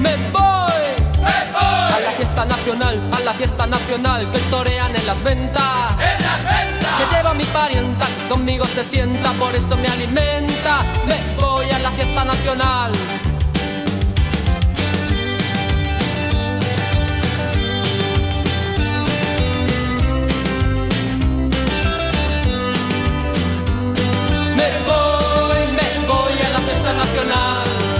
Me 0.00 0.16
voy, 0.32 0.82
me 1.18 1.38
voy 1.52 1.92
a 1.94 2.00
la 2.04 2.12
fiesta 2.16 2.44
nacional, 2.46 3.10
a 3.12 3.20
la 3.20 3.34
fiesta 3.34 3.66
nacional 3.66 4.26
que 4.32 4.38
torean 4.50 4.96
en 4.96 5.06
las 5.06 5.22
ventas. 5.22 5.62
¡En 5.98 6.22
las 6.22 6.44
ventas! 6.44 7.00
Me 7.00 7.16
llevo 7.16 7.28
a 7.28 7.34
mi 7.34 7.44
parienta, 7.44 8.06
que 8.06 8.28
conmigo 8.28 8.64
se 8.66 8.82
sienta, 8.82 9.30
por 9.32 9.54
eso 9.54 9.76
me 9.76 9.88
alimenta. 9.88 10.84
Me 11.06 11.18
voy 11.38 11.70
a 11.70 11.78
la 11.80 11.90
fiesta 11.90 12.24
nacional. 12.24 12.92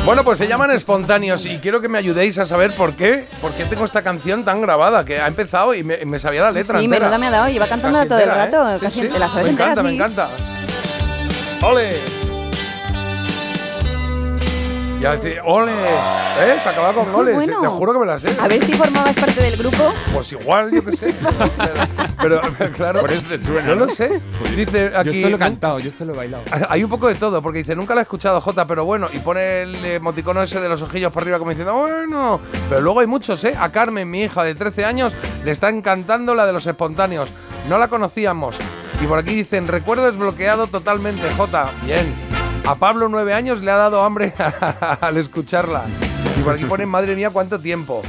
Bueno, 0.04 0.24
pues 0.24 0.38
se 0.38 0.48
llaman 0.48 0.70
espontáneos 0.70 1.44
y 1.46 1.58
quiero 1.58 1.80
que 1.80 1.88
me 1.88 1.98
ayudéis 1.98 2.38
a 2.38 2.46
saber 2.46 2.72
por 2.74 2.94
qué, 2.94 3.26
por 3.40 3.52
qué 3.52 3.64
tengo 3.66 3.84
esta 3.84 4.02
canción 4.02 4.44
tan 4.44 4.60
grabada, 4.60 5.04
que 5.04 5.20
ha 5.20 5.26
empezado 5.28 5.74
y 5.74 5.84
me, 5.84 6.04
me 6.04 6.18
sabía 6.18 6.42
la 6.42 6.50
letra 6.50 6.78
Sí, 6.78 6.86
entera. 6.86 7.02
menuda 7.04 7.18
me 7.18 7.26
ha 7.26 7.30
dado. 7.30 7.48
Lleva 7.48 7.66
cantando 7.66 7.98
Casi 7.98 8.08
todo 8.08 8.18
el 8.18 8.30
rato. 8.30 8.70
¿eh? 8.74 8.78
Casi 8.80 9.00
sí. 9.02 9.08
la 9.16 9.28
sabes 9.28 9.44
Me 9.44 9.50
entera, 9.50 9.72
encanta, 9.72 9.82
me 9.82 9.90
sí. 9.90 9.96
encanta. 9.96 10.28
¡Ole! 11.62 11.90
Ya 15.00 15.16
decir, 15.16 15.40
¡ole! 15.44 15.72
¿Eh? 15.72 16.58
Se 16.62 16.68
acaba 16.68 16.92
con 16.92 17.08
ole. 17.14 17.32
bueno. 17.32 17.60
Te 17.60 17.66
juro 17.68 17.92
que 17.94 17.98
me 18.00 18.06
la 18.06 18.18
sé. 18.18 18.28
A 18.38 18.46
ver 18.48 18.62
si 18.62 18.72
formabas 18.74 19.14
parte 19.14 19.40
del 19.40 19.56
grupo. 19.56 19.92
Pues 20.12 20.32
igual, 20.32 20.70
yo 20.70 20.84
qué 20.84 20.92
sé. 20.96 21.14
Pero, 22.22 22.38
pero, 22.58 22.72
claro. 22.72 23.00
Por 23.00 23.10
eso 23.12 23.26
te 23.26 23.42
suena, 23.42 23.68
No 23.68 23.86
lo 23.86 23.90
sé. 23.90 24.20
Dice 24.54 24.92
aquí. 24.94 25.08
Yo 25.08 25.12
esto 25.16 25.28
lo 25.30 25.36
he 25.36 25.38
"Nu- 25.38 25.38
cantado, 25.38 25.78
yo 25.78 25.88
esto 25.88 26.04
lo 26.04 26.12
he 26.12 26.16
bailado. 26.18 26.42
Hay 26.68 26.84
un 26.84 26.90
poco 26.90 27.08
de 27.08 27.14
todo, 27.14 27.40
porque 27.40 27.60
dice, 27.60 27.74
nunca 27.74 27.94
la 27.94 28.02
he 28.02 28.04
escuchado, 28.04 28.42
Jota, 28.42 28.66
pero 28.66 28.84
bueno, 28.84 29.08
y 29.10 29.18
pone 29.20 29.62
el 29.62 29.82
emoticono 29.82 30.42
ese 30.42 30.60
de 30.60 30.68
los 30.68 30.82
ojillos 30.82 31.10
para 31.12 31.24
arriba 31.24 31.38
como 31.38 31.50
diciendo, 31.52 31.72
bueno, 31.72 32.38
pero 32.68 32.82
luego 32.82 33.00
hay 33.00 33.06
muchos, 33.06 33.42
¿eh? 33.44 33.54
A 33.58 33.72
Carmen, 33.72 34.10
mi 34.10 34.24
hija 34.24 34.44
de 34.44 34.54
13 34.54 34.84
años, 34.84 35.14
le 35.46 35.50
está 35.50 35.70
encantando 35.70 36.34
la 36.34 36.44
de 36.44 36.52
los 36.52 36.66
espontáneos. 36.66 37.30
No 37.70 37.78
la 37.78 37.88
conocíamos. 37.88 38.54
Y 39.02 39.06
por 39.06 39.18
aquí 39.18 39.34
dicen, 39.34 39.66
recuerdo 39.66 40.04
desbloqueado 40.04 40.66
totalmente, 40.66 41.22
Jota. 41.38 41.70
Bien. 41.86 42.29
A 42.70 42.76
Pablo, 42.76 43.08
9 43.08 43.34
años, 43.34 43.60
le 43.64 43.70
ha 43.72 43.76
dado 43.76 44.04
hambre 44.04 44.32
al 45.00 45.16
escucharla. 45.16 45.86
Y 46.38 46.42
por 46.42 46.54
aquí 46.54 46.64
ponen, 46.66 46.88
madre 46.88 47.16
mía, 47.16 47.30
cuánto 47.30 47.58
tiempo. 47.60 48.00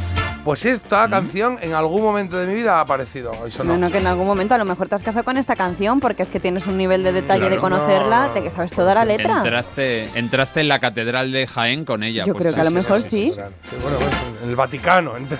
Pues 0.46 0.66
esta 0.66 1.08
canción 1.10 1.58
en 1.62 1.74
algún 1.74 2.04
momento 2.04 2.38
de 2.38 2.46
mi 2.46 2.54
vida 2.54 2.78
ha 2.78 2.82
aparecido. 2.82 3.32
Eso 3.48 3.64
no. 3.64 3.74
No, 3.74 3.80
no, 3.80 3.92
que 3.92 3.98
en 3.98 4.06
algún 4.08 4.28
momento 4.28 4.54
a 4.54 4.60
lo 4.60 4.66
mejor 4.66 4.88
te 4.88 4.94
has 4.96 5.02
casado 5.02 5.24
con 5.26 5.38
esta 5.38 5.56
canción 5.56 6.00
porque 6.00 6.22
es 6.22 6.30
que 6.30 6.40
tienes 6.40 6.68
un 6.68 6.78
nivel 6.78 7.04
de 7.04 7.12
detalle 7.12 7.50
de 7.50 7.58
conocerla, 7.58 8.28
No, 8.28 8.34
de 8.36 8.44
que 8.44 8.52
sabes 8.52 8.70
toda 8.72 8.94
la 8.94 9.04
letra. 9.06 9.38
Entraste, 9.38 10.10
entraste 10.18 10.62
en 10.62 10.68
la 10.68 10.78
catedral 10.80 11.32
de 11.32 11.48
Jaén 11.48 11.84
con 11.86 12.04
ella. 12.04 12.24
Yo 12.26 12.36
creo 12.36 12.54
que 12.54 12.62
a 12.62 12.64
lo 12.64 12.72
mejor 12.72 13.02
sí. 13.02 13.32
Sí, 13.34 13.40
bueno, 13.82 13.98
bueno, 13.98 14.16
en 14.44 14.50
el 14.50 14.56
Vaticano. 14.56 15.18
entre- 15.18 15.40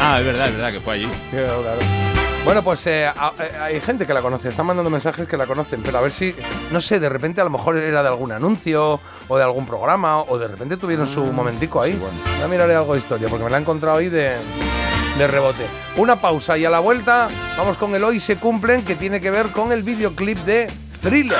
Ah, 0.00 0.18
es 0.20 0.26
verdad, 0.26 0.48
es 0.48 0.52
verdad 0.56 0.72
que 0.72 0.80
fue 0.80 0.94
allí. 0.94 1.08
Claro, 1.30 1.62
claro. 1.62 2.25
Bueno, 2.46 2.62
pues 2.62 2.86
eh, 2.86 3.06
eh, 3.06 3.58
hay 3.60 3.80
gente 3.80 4.06
que 4.06 4.14
la 4.14 4.22
conoce, 4.22 4.50
están 4.50 4.66
mandando 4.66 4.88
mensajes 4.88 5.28
que 5.28 5.36
la 5.36 5.48
conocen, 5.48 5.82
pero 5.82 5.98
a 5.98 6.00
ver 6.00 6.12
si, 6.12 6.32
no 6.70 6.80
sé, 6.80 7.00
de 7.00 7.08
repente 7.08 7.40
a 7.40 7.44
lo 7.44 7.50
mejor 7.50 7.76
era 7.76 8.04
de 8.04 8.08
algún 8.08 8.30
anuncio 8.30 9.00
o 9.26 9.36
de 9.36 9.42
algún 9.42 9.66
programa 9.66 10.20
o 10.20 10.38
de 10.38 10.46
repente 10.46 10.76
tuvieron 10.76 11.08
su 11.08 11.24
momentico 11.24 11.82
ahí. 11.82 12.00
Ya 12.38 12.46
miraré 12.46 12.76
algo 12.76 12.92
de 12.92 13.00
historia 13.00 13.26
porque 13.28 13.44
me 13.44 13.50
la 13.50 13.58
he 13.58 13.60
encontrado 13.62 13.98
ahí 13.98 14.10
de, 14.10 14.36
de 15.18 15.26
rebote. 15.26 15.66
Una 15.96 16.20
pausa 16.20 16.56
y 16.56 16.64
a 16.64 16.70
la 16.70 16.78
vuelta 16.78 17.28
vamos 17.58 17.76
con 17.78 17.92
el 17.96 18.04
Hoy 18.04 18.20
se 18.20 18.36
cumplen 18.36 18.84
que 18.84 18.94
tiene 18.94 19.20
que 19.20 19.32
ver 19.32 19.48
con 19.48 19.72
el 19.72 19.82
videoclip 19.82 20.38
de 20.44 20.70
Thriller. 21.02 21.36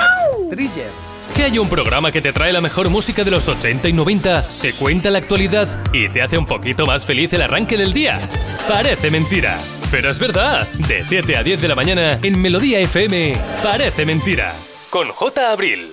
Thriller. 0.51 0.91
Que 1.37 1.45
hay 1.45 1.59
un 1.61 1.69
programa 1.69 2.11
que 2.11 2.21
te 2.21 2.33
trae 2.33 2.53
la 2.53 2.61
mejor 2.61 2.91
música 2.91 3.23
de 3.23 3.31
los 3.31 3.47
80 3.47 3.89
y 3.89 3.93
90, 3.93 4.45
te 4.61 4.75
cuenta 4.75 5.11
la 5.11 5.19
actualidad 5.19 5.69
y 5.93 6.09
te 6.09 6.21
hace 6.21 6.37
un 6.37 6.47
poquito 6.47 6.85
más 6.85 7.05
feliz 7.05 7.33
el 7.33 7.43
arranque 7.43 7.77
del 7.77 7.93
día. 7.93 8.21
Parece 8.67 9.11
mentira, 9.11 9.59
pero 9.91 10.11
es 10.11 10.19
verdad. 10.19 10.67
De 10.89 11.05
7 11.05 11.37
a 11.37 11.43
10 11.43 11.61
de 11.63 11.69
la 11.69 11.75
mañana 11.75 12.19
en 12.23 12.41
Melodía 12.41 12.81
FM, 12.81 13.35
parece 13.63 14.05
mentira. 14.05 14.55
Con 14.91 15.09
J. 15.09 15.53
Abril. 15.53 15.93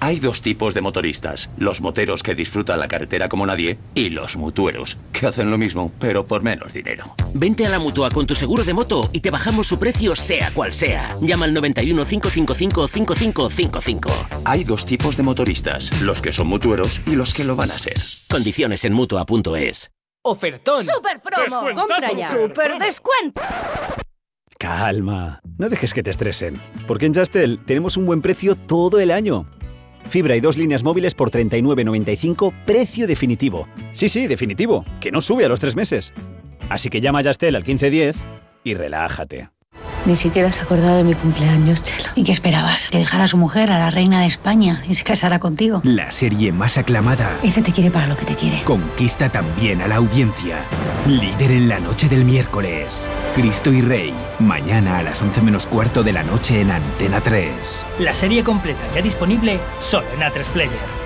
Hay 0.00 0.20
dos 0.20 0.42
tipos 0.42 0.74
de 0.74 0.82
motoristas, 0.82 1.48
los 1.56 1.80
moteros 1.80 2.22
que 2.22 2.34
disfrutan 2.34 2.78
la 2.78 2.88
carretera 2.88 3.30
como 3.30 3.46
nadie 3.46 3.78
y 3.94 4.10
los 4.10 4.36
mutueros, 4.36 4.98
que 5.12 5.26
hacen 5.26 5.50
lo 5.50 5.56
mismo, 5.56 5.90
pero 5.98 6.26
por 6.26 6.42
menos 6.42 6.74
dinero. 6.74 7.14
Vente 7.32 7.64
a 7.64 7.70
la 7.70 7.78
mutua 7.78 8.10
con 8.10 8.26
tu 8.26 8.34
seguro 8.34 8.62
de 8.62 8.74
moto 8.74 9.08
y 9.12 9.20
te 9.20 9.30
bajamos 9.30 9.66
su 9.66 9.78
precio 9.78 10.14
sea 10.14 10.50
cual 10.52 10.74
sea. 10.74 11.16
Llama 11.22 11.46
al 11.46 11.54
91 11.54 12.04
555 12.04 12.88
5555. 12.88 14.10
Hay 14.44 14.64
dos 14.64 14.84
tipos 14.84 15.16
de 15.16 15.22
motoristas, 15.22 15.90
los 16.02 16.20
que 16.20 16.32
son 16.32 16.48
mutueros 16.48 17.00
y 17.06 17.12
los 17.12 17.32
que 17.32 17.44
lo 17.44 17.56
van 17.56 17.70
a 17.70 17.74
ser. 17.74 17.96
Condiciones 18.28 18.84
en 18.84 18.92
mutua.es. 18.92 19.95
Ofertón. 20.26 20.82
¡Super 20.82 21.20
promo! 21.20 21.68
¡Compra 21.72 22.12
ya! 22.12 22.28
¡Super 22.28 22.78
descuento! 22.78 23.40
Calma, 24.58 25.40
no 25.56 25.68
dejes 25.68 25.94
que 25.94 26.02
te 26.02 26.10
estresen, 26.10 26.60
porque 26.88 27.06
en 27.06 27.14
Justel 27.14 27.60
tenemos 27.64 27.96
un 27.96 28.06
buen 28.06 28.22
precio 28.22 28.56
todo 28.56 28.98
el 28.98 29.12
año. 29.12 29.48
Fibra 30.04 30.34
y 30.34 30.40
dos 30.40 30.56
líneas 30.56 30.82
móviles 30.82 31.14
por 31.14 31.30
39.95, 31.30 32.64
precio 32.64 33.06
definitivo. 33.06 33.68
Sí, 33.92 34.08
sí, 34.08 34.26
definitivo, 34.26 34.84
que 35.00 35.12
no 35.12 35.20
sube 35.20 35.44
a 35.44 35.48
los 35.48 35.60
tres 35.60 35.76
meses. 35.76 36.12
Así 36.68 36.88
que 36.88 37.00
llama 37.00 37.20
a 37.20 37.22
Yastel 37.22 37.54
al 37.54 37.62
1510 37.62 38.16
y 38.64 38.74
relájate. 38.74 39.50
Ni 40.06 40.14
siquiera 40.14 40.52
se 40.52 40.62
acordaba 40.62 40.96
de 40.96 41.02
mi 41.04 41.14
cumpleaños, 41.14 41.82
Chelo. 41.82 42.10
¿Y 42.14 42.22
qué 42.22 42.30
esperabas? 42.30 42.88
¿Que 42.88 42.98
dejara 42.98 43.24
a 43.24 43.28
su 43.28 43.36
mujer, 43.36 43.72
a 43.72 43.78
la 43.78 43.90
reina 43.90 44.20
de 44.20 44.26
España, 44.26 44.82
y 44.88 44.94
se 44.94 45.02
casara 45.02 45.40
contigo? 45.40 45.80
La 45.82 46.12
serie 46.12 46.52
más 46.52 46.78
aclamada 46.78 47.28
Este 47.42 47.60
te 47.60 47.72
quiere 47.72 47.90
para 47.90 48.06
lo 48.06 48.16
que 48.16 48.24
te 48.24 48.36
quiere. 48.36 48.62
conquista 48.62 49.28
también 49.28 49.82
a 49.82 49.88
la 49.88 49.96
audiencia. 49.96 50.58
Líder 51.08 51.50
en 51.50 51.68
la 51.68 51.80
noche 51.80 52.08
del 52.08 52.24
miércoles. 52.24 53.06
Cristo 53.34 53.72
y 53.72 53.80
Rey. 53.80 54.14
Mañana 54.38 54.98
a 54.98 55.02
las 55.02 55.20
11 55.22 55.42
menos 55.42 55.66
cuarto 55.66 56.04
de 56.04 56.12
la 56.12 56.22
noche 56.22 56.60
en 56.60 56.70
Antena 56.70 57.20
3. 57.20 57.84
La 57.98 58.14
serie 58.14 58.44
completa 58.44 58.84
ya 58.94 59.02
disponible 59.02 59.58
solo 59.80 60.06
en 60.14 60.20
A3 60.20 60.44
Player. 60.52 61.05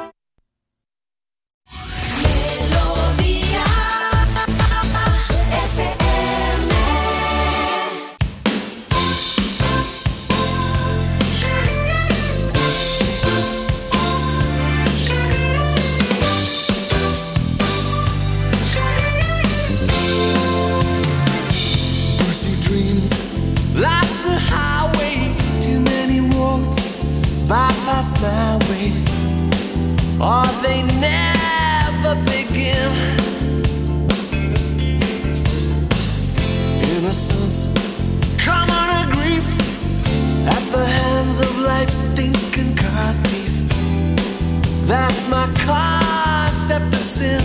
That's 44.91 45.25
my 45.29 45.47
concept 45.55 46.93
of 46.93 47.05
sin. 47.05 47.39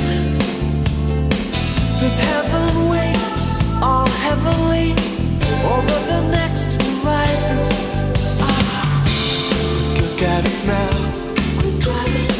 Does 1.96 2.18
heaven 2.18 2.88
wait 2.90 3.24
all 3.80 4.08
heavenly 4.26 4.90
over 5.62 5.96
the 6.10 6.22
next 6.32 6.72
horizon? 6.82 7.58
Ah, 8.42 9.06
look 10.02 10.22
at 10.22 10.44
us 10.44 10.66
now. 10.66 10.90
We're 11.62 11.78
driving. 11.78 12.30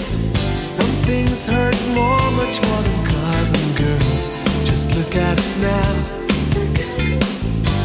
Some 0.61 0.91
things 1.07 1.45
hurt 1.45 1.79
more, 1.95 2.31
much 2.33 2.61
more 2.67 2.83
than 2.83 3.07
cars 3.07 3.53
and 3.53 3.77
girls. 3.79 4.29
Just 4.69 4.93
look 4.97 5.15
at 5.15 5.39
us 5.39 5.57
now. 5.63 5.93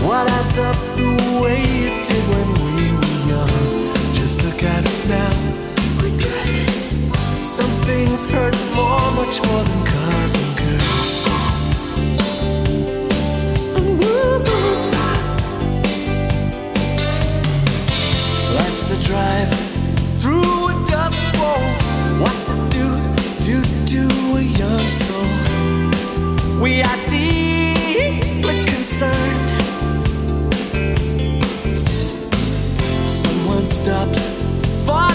What 0.08 0.28
adds 0.28 0.58
up 0.58 0.76
the 0.98 1.40
way 1.40 1.62
it 1.86 2.04
did 2.04 2.24
when 2.34 2.50
we 2.66 2.78
were 2.98 3.20
young? 3.30 3.94
Just 4.16 4.44
look 4.44 4.64
at 4.64 4.84
us 4.88 5.06
now. 5.06 5.34
We're 6.02 6.18
driving. 6.18 6.91
Some 7.44 7.72
things 7.86 8.26
hurt 8.32 8.56
more, 8.76 9.12
much 9.14 9.42
more 9.46 9.64
than 9.64 9.86
cars 9.86 10.36
and 10.36 10.58
girls. 10.58 11.12
Life's 18.56 18.90
a 18.92 18.98
drive 19.02 19.50
through 20.20 20.70
a 20.70 20.74
dust 20.86 21.20
bowl. 21.34 21.66
What's 22.22 22.50
it 22.50 22.62
do, 22.70 22.88
do, 23.42 23.64
do 23.86 24.04
a 24.38 24.42
young 24.42 24.88
soul? 24.88 25.30
We 26.62 26.82
are 26.84 27.00
deeply 27.10 28.66
concerned. 28.66 29.50
Someone 33.06 33.66
stops 33.66 34.28
for 34.86 35.12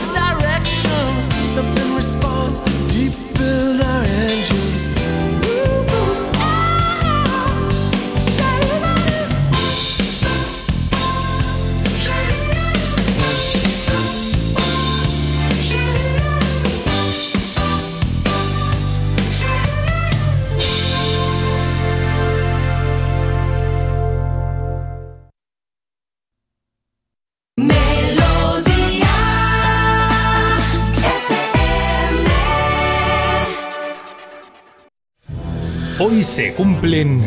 Hoy 36.16 36.24
se 36.24 36.54
cumplen... 36.54 37.22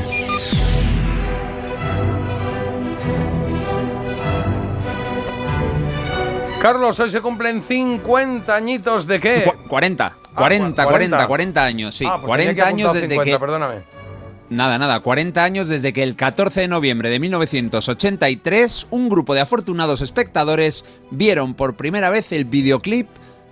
Carlos, 6.59 6.99
hoy 6.99 7.09
se 7.09 7.21
cumplen 7.21 7.61
50 7.61 8.53
añitos 8.53 9.07
de 9.07 9.19
qué? 9.19 9.43
Cu- 9.45 9.67
40. 9.67 10.15
40, 10.35 10.83
40, 10.85 11.27
40 11.27 11.63
años, 11.63 11.95
sí. 11.95 12.05
Ah, 12.07 12.17
pues 12.21 12.31
tenía 12.37 12.53
40 12.53 12.55
que 12.55 12.61
años 12.69 12.93
desde 12.93 13.07
50, 13.09 13.31
que. 13.31 13.39
perdóname. 13.39 13.75
Nada, 14.49 14.77
nada, 14.79 14.99
40 15.01 15.43
años 15.43 15.67
desde 15.67 15.93
que 15.93 16.01
el 16.01 16.15
14 16.15 16.61
de 16.61 16.67
noviembre 16.67 17.09
de 17.09 17.19
1983 17.19 18.87
un 18.89 19.07
grupo 19.07 19.35
de 19.35 19.41
afortunados 19.41 20.01
espectadores 20.01 20.85
vieron 21.11 21.53
por 21.53 21.75
primera 21.75 22.09
vez 22.09 22.31
el 22.31 22.45
videoclip 22.45 23.07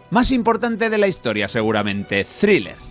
más 0.10 0.32
importante 0.32 0.90
de 0.90 0.98
la 0.98 1.08
historia, 1.08 1.48
seguramente, 1.48 2.26
Thriller. 2.26 2.87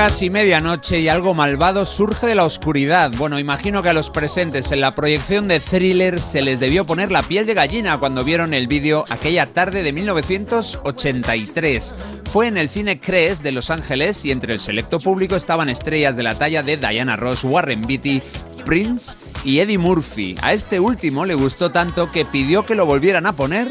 Casi 0.00 0.30
medianoche 0.30 1.00
y 1.00 1.10
algo 1.10 1.34
malvado 1.34 1.84
surge 1.84 2.26
de 2.26 2.34
la 2.34 2.44
oscuridad. 2.44 3.12
Bueno, 3.18 3.38
imagino 3.38 3.82
que 3.82 3.90
a 3.90 3.92
los 3.92 4.08
presentes 4.08 4.72
en 4.72 4.80
la 4.80 4.94
proyección 4.94 5.46
de 5.46 5.60
Thriller 5.60 6.22
se 6.22 6.40
les 6.40 6.58
debió 6.58 6.86
poner 6.86 7.12
la 7.12 7.22
piel 7.22 7.44
de 7.44 7.52
gallina 7.52 7.98
cuando 7.98 8.24
vieron 8.24 8.54
el 8.54 8.66
vídeo 8.66 9.04
aquella 9.10 9.44
tarde 9.44 9.82
de 9.82 9.92
1983. 9.92 11.94
Fue 12.32 12.46
en 12.46 12.56
el 12.56 12.70
cine 12.70 12.98
Cres 12.98 13.42
de 13.42 13.52
Los 13.52 13.68
Ángeles 13.68 14.24
y 14.24 14.30
entre 14.30 14.54
el 14.54 14.58
selecto 14.58 15.00
público 15.00 15.36
estaban 15.36 15.68
estrellas 15.68 16.16
de 16.16 16.22
la 16.22 16.34
talla 16.34 16.62
de 16.62 16.78
Diana 16.78 17.16
Ross, 17.16 17.44
Warren 17.44 17.86
Beatty, 17.86 18.22
Prince 18.64 19.34
y 19.44 19.58
Eddie 19.58 19.76
Murphy. 19.76 20.34
A 20.40 20.54
este 20.54 20.80
último 20.80 21.26
le 21.26 21.34
gustó 21.34 21.72
tanto 21.72 22.10
que 22.10 22.24
pidió 22.24 22.64
que 22.64 22.74
lo 22.74 22.86
volvieran 22.86 23.26
a 23.26 23.34
poner 23.34 23.68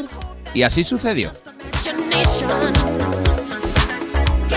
y 0.54 0.62
así 0.62 0.84
sucedió. 0.84 1.32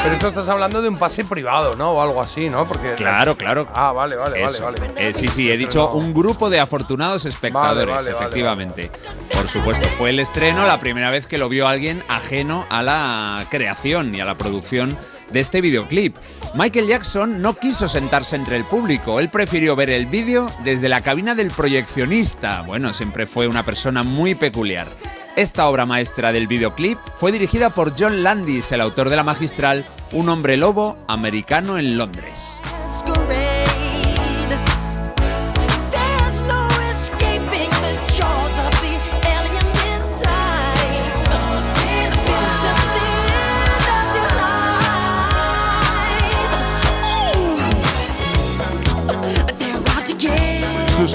Pero 0.04 0.16
esto 0.16 0.28
estás 0.28 0.50
hablando 0.50 0.82
de 0.82 0.90
un 0.90 0.98
pase 0.98 1.24
privado, 1.24 1.78
¿no? 1.78 1.92
O 1.92 2.02
algo 2.02 2.22
así, 2.22 2.50
¿no? 2.50 2.66
Porque 2.68 2.94
Claro, 2.96 3.38
claro. 3.38 3.68
Ah, 3.74 3.94
vale, 3.94 4.18
vale, 4.18 4.42
vale, 4.42 4.54
Eso. 4.54 4.64
vale. 4.66 4.78
Eh, 4.98 5.14
sí, 5.14 5.30
sí, 5.30 5.50
he 5.50 5.58
dicho 5.58 5.92
un 5.92 6.14
grupo 6.14 6.50
de 6.50 6.60
afortunados 6.60 7.26
espectadores, 7.26 7.88
Vale, 7.88 7.92
vale, 7.94 8.14
vale, 8.14 8.26
efectivamente. 8.26 8.92
Por 9.34 9.48
supuesto, 9.48 9.86
fue 9.98 10.10
el 10.10 10.20
estreno 10.20 10.68
la 10.68 10.78
primera 10.80 11.10
vez 11.10 11.26
que 11.26 11.38
lo 11.38 11.48
vio 11.48 11.70
alguien 11.70 12.04
ajeno 12.10 12.66
a 12.70 12.84
la 12.84 13.46
creación 13.50 14.14
y 14.14 14.20
a 14.20 14.26
la 14.26 14.36
producción 14.36 14.98
de 15.34 15.42
este 15.42 15.60
videoclip. 15.60 16.16
Michael 16.56 16.88
Jackson 16.88 17.42
no 17.42 17.56
quiso 17.56 17.88
sentarse 17.88 18.36
entre 18.36 18.56
el 18.56 18.64
público, 18.64 19.20
él 19.20 19.30
prefirió 19.30 19.76
ver 19.76 19.90
el 19.90 20.06
vídeo 20.06 20.50
desde 20.64 20.88
la 20.88 21.02
cabina 21.02 21.36
del 21.36 21.52
proyeccionista. 21.52 22.62
Bueno, 22.62 22.94
siempre 22.94 23.28
fue 23.28 23.48
una 23.48 23.66
persona 23.66 24.04
muy 24.04 24.36
peculiar. 24.36 24.88
Esta 25.36 25.68
obra 25.68 25.88
maestra 25.88 26.32
del 26.32 26.48
videoclip 26.48 27.00
fue 27.20 27.32
dirigida 27.32 27.72
por 27.72 28.00
John 28.00 28.22
Landis, 28.22 28.72
el 28.72 28.82
autor 28.82 29.10
de 29.10 29.16
la 29.16 29.24
magistral 29.24 29.84
Un 30.12 30.30
hombre 30.30 30.58
lobo 30.58 30.96
americano 31.08 31.80
en 31.80 31.98
Londres. 31.98 32.60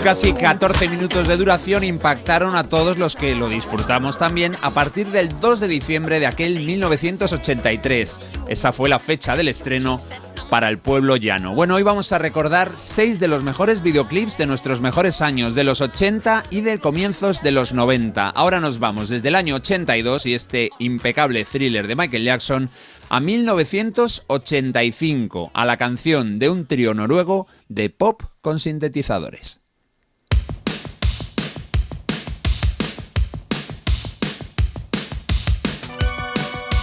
Casi 0.08 0.32
14 0.32 0.88
minutos 0.88 1.28
de 1.28 1.36
duración 1.36 1.84
impactaron 1.84 2.56
a 2.56 2.64
todos 2.64 2.96
los 2.96 3.14
que 3.14 3.34
lo 3.34 3.50
disfrutamos 3.50 4.16
también 4.16 4.56
a 4.62 4.70
partir 4.70 5.06
del 5.08 5.38
2 5.38 5.60
de 5.60 5.68
diciembre 5.68 6.18
de 6.18 6.26
aquel 6.26 6.60
1983. 6.60 8.18
Esa 8.48 8.72
fue 8.72 8.88
la 8.88 9.00
fecha 9.00 9.36
del 9.36 9.48
estreno 9.48 10.00
para 10.48 10.70
el 10.70 10.78
pueblo 10.78 11.16
llano. 11.16 11.54
Bueno, 11.54 11.74
hoy 11.74 11.82
vamos 11.82 12.10
a 12.12 12.18
recordar 12.18 12.72
seis 12.76 13.20
de 13.20 13.28
los 13.28 13.42
mejores 13.42 13.82
videoclips 13.82 14.38
de 14.38 14.46
nuestros 14.46 14.80
mejores 14.80 15.20
años, 15.20 15.54
de 15.54 15.64
los 15.64 15.82
80 15.82 16.44
y 16.48 16.62
de 16.62 16.78
comienzos 16.78 17.42
de 17.42 17.52
los 17.52 17.74
90. 17.74 18.30
Ahora 18.30 18.60
nos 18.60 18.78
vamos 18.78 19.10
desde 19.10 19.28
el 19.28 19.34
año 19.34 19.56
82 19.56 20.24
y 20.24 20.32
este 20.32 20.70
impecable 20.78 21.44
thriller 21.44 21.86
de 21.86 21.96
Michael 21.96 22.24
Jackson 22.24 22.70
a 23.10 23.20
1985, 23.20 25.50
a 25.52 25.66
la 25.66 25.76
canción 25.76 26.38
de 26.38 26.48
un 26.48 26.64
trío 26.64 26.94
noruego 26.94 27.46
de 27.68 27.90
pop 27.90 28.22
con 28.40 28.58
sintetizadores. 28.58 29.58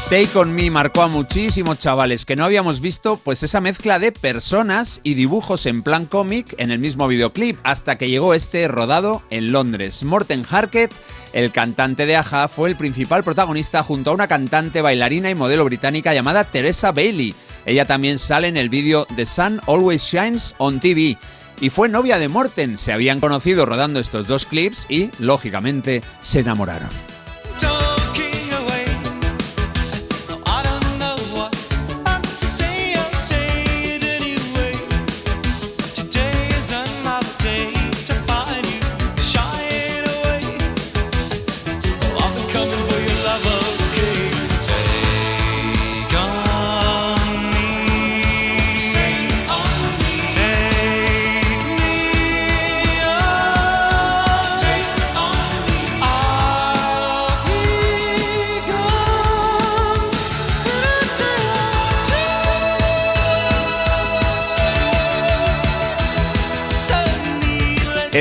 Take 0.09 0.37
On 0.37 0.53
Me 0.53 0.69
marcó 0.69 1.01
a 1.01 1.07
muchísimos 1.07 1.79
chavales 1.79 2.25
que 2.25 2.35
no 2.35 2.45
habíamos 2.45 2.79
visto 2.79 3.17
pues 3.17 3.41
esa 3.41 3.59
mezcla 3.59 3.97
de 3.97 4.11
personas 4.11 5.01
y 5.01 5.15
dibujos 5.15 5.65
en 5.65 5.81
plan 5.81 6.05
cómic 6.05 6.53
en 6.59 6.69
el 6.69 6.77
mismo 6.77 7.07
videoclip 7.07 7.57
hasta 7.63 7.97
que 7.97 8.07
llegó 8.07 8.35
este 8.35 8.67
rodado 8.67 9.23
en 9.31 9.51
Londres. 9.51 10.03
Morten 10.03 10.45
Harket, 10.47 10.93
el 11.33 11.51
cantante 11.51 12.05
de 12.05 12.17
Aja, 12.17 12.47
fue 12.47 12.69
el 12.69 12.75
principal 12.75 13.23
protagonista 13.23 13.81
junto 13.81 14.11
a 14.11 14.13
una 14.13 14.27
cantante, 14.27 14.83
bailarina 14.83 15.31
y 15.31 15.35
modelo 15.35 15.65
británica 15.65 16.13
llamada 16.13 16.43
Teresa 16.43 16.91
Bailey. 16.91 17.33
Ella 17.65 17.85
también 17.85 18.19
sale 18.19 18.47
en 18.47 18.57
el 18.57 18.69
vídeo 18.69 19.07
The 19.15 19.25
Sun 19.25 19.59
Always 19.65 20.03
Shines 20.03 20.53
on 20.59 20.79
TV. 20.79 21.17
Y 21.61 21.71
fue 21.71 21.89
novia 21.89 22.19
de 22.19 22.27
Morten, 22.27 22.77
se 22.77 22.93
habían 22.93 23.19
conocido 23.19 23.65
rodando 23.65 23.99
estos 23.99 24.27
dos 24.27 24.45
clips 24.45 24.85
y, 24.87 25.09
lógicamente, 25.17 26.03
se 26.21 26.41
enamoraron. 26.41 26.89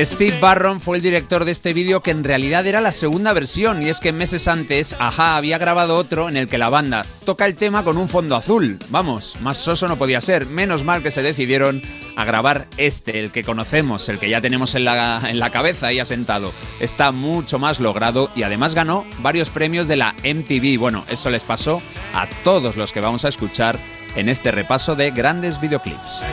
Steve 0.03 0.37
Barron 0.41 0.81
fue 0.81 0.97
el 0.97 1.03
director 1.03 1.45
de 1.45 1.53
este 1.53 1.71
vídeo 1.73 2.03
que 2.03 2.11
en 2.11 2.25
realidad 2.25 2.67
era 2.67 2.81
la 2.81 2.91
segunda 2.91 3.31
versión 3.31 3.81
y 3.81 3.87
es 3.87 4.01
que 4.01 4.11
meses 4.11 4.49
antes 4.49 4.93
Aja 4.99 5.37
había 5.37 5.57
grabado 5.57 5.95
otro 5.95 6.27
en 6.27 6.35
el 6.35 6.49
que 6.49 6.57
la 6.57 6.69
banda 6.69 7.05
toca 7.23 7.45
el 7.45 7.55
tema 7.55 7.83
con 7.83 7.95
un 7.95 8.09
fondo 8.09 8.35
azul. 8.35 8.77
Vamos, 8.89 9.37
más 9.39 9.57
soso 9.57 9.87
no 9.87 9.95
podía 9.95 10.19
ser. 10.19 10.47
Menos 10.47 10.83
mal 10.83 11.01
que 11.01 11.11
se 11.11 11.21
decidieron 11.21 11.81
a 12.17 12.25
grabar 12.25 12.67
este, 12.75 13.19
el 13.19 13.31
que 13.31 13.45
conocemos, 13.45 14.09
el 14.09 14.19
que 14.19 14.29
ya 14.29 14.41
tenemos 14.41 14.75
en 14.75 14.83
la, 14.83 15.21
en 15.29 15.39
la 15.39 15.49
cabeza 15.49 15.93
y 15.93 15.99
asentado. 15.99 16.51
Está 16.81 17.13
mucho 17.13 17.57
más 17.57 17.79
logrado 17.79 18.29
y 18.35 18.43
además 18.43 18.75
ganó 18.75 19.05
varios 19.19 19.49
premios 19.49 19.87
de 19.87 19.95
la 19.95 20.13
MTV. 20.25 20.77
Bueno, 20.77 21.05
eso 21.09 21.29
les 21.29 21.43
pasó 21.43 21.81
a 22.13 22.27
todos 22.43 22.75
los 22.75 22.91
que 22.91 22.99
vamos 22.99 23.23
a 23.23 23.29
escuchar 23.29 23.79
en 24.17 24.27
este 24.27 24.51
repaso 24.51 24.95
de 24.95 25.11
grandes 25.11 25.61
videoclips. 25.61 26.23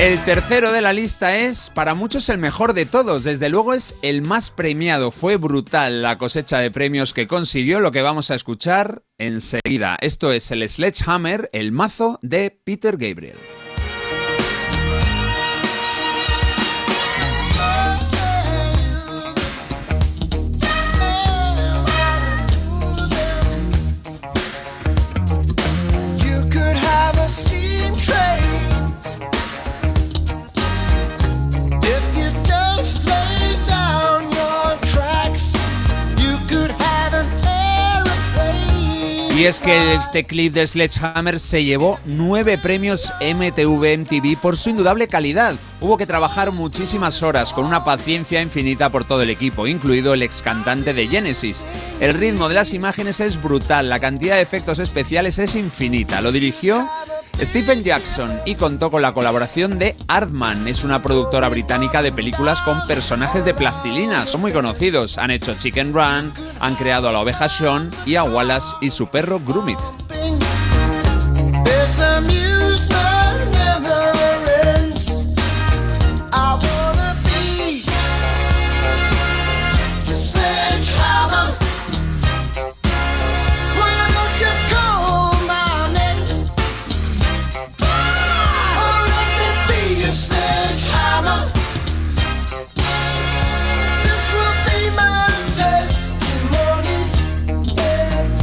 El 0.00 0.24
tercero 0.24 0.70
de 0.70 0.80
la 0.80 0.92
lista 0.92 1.36
es, 1.38 1.70
para 1.70 1.96
muchos, 1.96 2.28
el 2.28 2.38
mejor 2.38 2.72
de 2.72 2.86
todos. 2.86 3.24
Desde 3.24 3.48
luego 3.48 3.74
es 3.74 3.96
el 4.00 4.22
más 4.22 4.52
premiado. 4.52 5.10
Fue 5.10 5.38
brutal 5.38 6.02
la 6.02 6.18
cosecha 6.18 6.60
de 6.60 6.70
premios 6.70 7.12
que 7.12 7.26
consiguió, 7.26 7.80
lo 7.80 7.90
que 7.90 8.02
vamos 8.02 8.30
a 8.30 8.36
escuchar 8.36 9.02
enseguida. 9.18 9.98
Esto 10.00 10.32
es 10.32 10.52
el 10.52 10.68
Sledgehammer, 10.68 11.50
el 11.52 11.72
mazo 11.72 12.20
de 12.22 12.56
Peter 12.64 12.96
Gabriel. 12.96 13.34
Y 39.38 39.44
es 39.44 39.60
que 39.60 39.94
este 39.94 40.24
clip 40.24 40.52
de 40.52 40.66
Sledgehammer 40.66 41.38
se 41.38 41.62
llevó 41.62 42.00
nueve 42.04 42.58
premios 42.58 43.12
MTV 43.20 43.98
MTV 44.00 44.36
por 44.42 44.56
su 44.56 44.70
indudable 44.70 45.06
calidad. 45.06 45.54
Hubo 45.80 45.96
que 45.96 46.08
trabajar 46.08 46.50
muchísimas 46.50 47.22
horas 47.22 47.52
con 47.52 47.64
una 47.64 47.84
paciencia 47.84 48.42
infinita 48.42 48.90
por 48.90 49.04
todo 49.04 49.22
el 49.22 49.30
equipo, 49.30 49.68
incluido 49.68 50.12
el 50.12 50.24
ex 50.24 50.42
cantante 50.42 50.92
de 50.92 51.06
Genesis. 51.06 51.64
El 52.00 52.14
ritmo 52.14 52.48
de 52.48 52.56
las 52.56 52.74
imágenes 52.74 53.20
es 53.20 53.40
brutal, 53.40 53.88
la 53.88 54.00
cantidad 54.00 54.34
de 54.34 54.42
efectos 54.42 54.80
especiales 54.80 55.38
es 55.38 55.54
infinita. 55.54 56.20
Lo 56.20 56.32
dirigió 56.32 56.84
Stephen 57.40 57.84
Jackson 57.84 58.40
y 58.44 58.54
contó 58.54 58.90
con 58.90 59.02
la 59.02 59.12
colaboración 59.12 59.78
de 59.78 59.96
Artman. 60.08 60.66
Es 60.68 60.84
una 60.84 61.02
productora 61.02 61.48
británica 61.48 62.02
de 62.02 62.12
películas 62.12 62.60
con 62.62 62.86
personajes 62.86 63.44
de 63.44 63.54
plastilina. 63.54 64.26
Son 64.26 64.40
muy 64.40 64.52
conocidos. 64.52 65.18
Han 65.18 65.30
hecho 65.30 65.54
Chicken 65.58 65.92
Run, 65.92 66.32
han 66.60 66.74
creado 66.76 67.08
a 67.08 67.12
la 67.12 67.20
oveja 67.20 67.48
Sean 67.48 67.90
y 68.06 68.16
a 68.16 68.24
Wallace 68.24 68.74
y 68.80 68.90
su 68.90 69.06
perro 69.06 69.40
Grumit. 69.40 69.78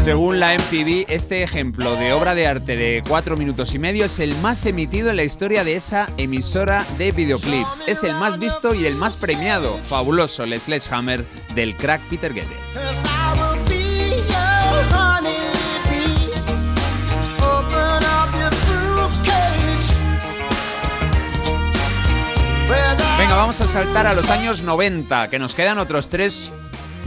Según 0.05 0.39
la 0.39 0.53
MTV, 0.53 1.05
este 1.07 1.41
ejemplo 1.41 1.95
de 1.95 2.13
obra 2.13 2.35
de 2.35 2.45
arte 2.45 2.75
de 2.75 3.01
4 3.07 3.37
minutos 3.37 3.73
y 3.73 3.79
medio 3.79 4.05
es 4.05 4.19
el 4.19 4.35
más 4.35 4.63
emitido 4.67 5.09
en 5.09 5.15
la 5.15 5.23
historia 5.23 5.63
de 5.63 5.75
esa 5.75 6.07
emisora 6.17 6.85
de 6.99 7.11
videoclips. 7.11 7.81
Es 7.87 8.03
el 8.03 8.13
más 8.13 8.37
visto 8.37 8.75
y 8.75 8.85
el 8.85 8.93
más 8.93 9.15
premiado. 9.15 9.75
Fabuloso 9.89 10.43
el 10.43 10.59
Sledgehammer 10.59 11.25
del 11.55 11.75
crack 11.75 12.01
Peter 12.01 12.31
Guede. 12.35 12.45
Venga, 23.17 23.35
vamos 23.37 23.59
a 23.59 23.67
saltar 23.67 24.05
a 24.05 24.13
los 24.13 24.29
años 24.29 24.61
90, 24.61 25.31
que 25.31 25.39
nos 25.39 25.55
quedan 25.55 25.79
otros 25.79 26.09
tres 26.09 26.51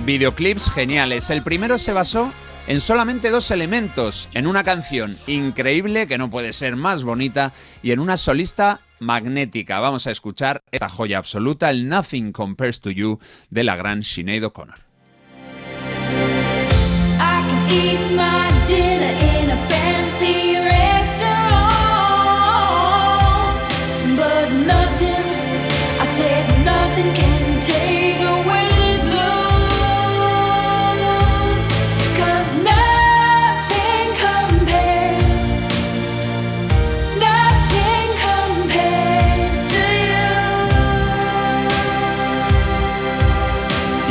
videoclips 0.04 0.68
geniales. 0.72 1.30
El 1.30 1.42
primero 1.42 1.78
se 1.78 1.92
basó 1.92 2.32
en 2.68 2.82
solamente 2.82 3.30
dos 3.30 3.50
elementos, 3.50 4.28
en 4.34 4.46
una 4.46 4.62
canción 4.62 5.16
increíble 5.26 6.06
que 6.06 6.18
no 6.18 6.30
puede 6.30 6.52
ser 6.52 6.76
más 6.76 7.02
bonita 7.02 7.52
y 7.82 7.92
en 7.92 7.98
una 7.98 8.18
solista 8.18 8.82
magnética. 9.00 9.80
Vamos 9.80 10.06
a 10.06 10.10
escuchar 10.10 10.62
esta 10.70 10.90
joya 10.90 11.16
absoluta, 11.16 11.70
el 11.70 11.88
Nothing 11.88 12.30
Compares 12.30 12.80
to 12.80 12.90
You 12.90 13.18
de 13.48 13.64
la 13.64 13.74
gran 13.74 14.02
Sinead 14.02 14.44
O'Connor. 14.44 14.88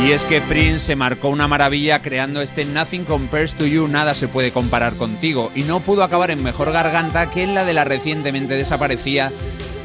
Y 0.08 0.12
es 0.12 0.24
que 0.24 0.40
Prince 0.40 0.86
se 0.86 0.96
marcó 0.96 1.28
una 1.28 1.48
maravilla 1.48 2.00
creando 2.00 2.40
este 2.40 2.64
Nothing 2.64 3.04
Compares 3.04 3.54
to 3.56 3.66
You, 3.66 3.88
nada 3.88 4.14
se 4.14 4.26
puede 4.26 4.52
comparar 4.52 4.94
contigo, 4.94 5.52
y 5.54 5.64
no 5.64 5.80
pudo 5.80 6.02
acabar 6.02 6.30
en 6.30 6.42
mejor 6.42 6.72
garganta 6.72 7.28
que 7.28 7.42
en 7.42 7.52
la 7.52 7.66
de 7.66 7.74
la 7.74 7.84
recientemente 7.84 8.54
desaparecida 8.54 9.30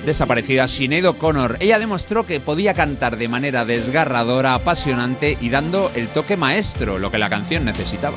desaparecida 0.05 0.69
Sinead 0.69 1.03
O'Connor. 1.07 1.57
Ella 1.59 1.77
demostró 1.77 2.23
que 2.23 2.39
podía 2.39 2.73
cantar 2.73 3.17
de 3.17 3.27
manera 3.27 3.65
desgarradora, 3.65 4.53
apasionante 4.53 5.35
y 5.41 5.49
dando 5.49 5.91
el 5.93 6.07
toque 6.07 6.37
maestro, 6.37 6.99
lo 6.99 7.11
que 7.11 7.17
la 7.17 7.29
canción 7.29 7.65
necesitaba. 7.65 8.15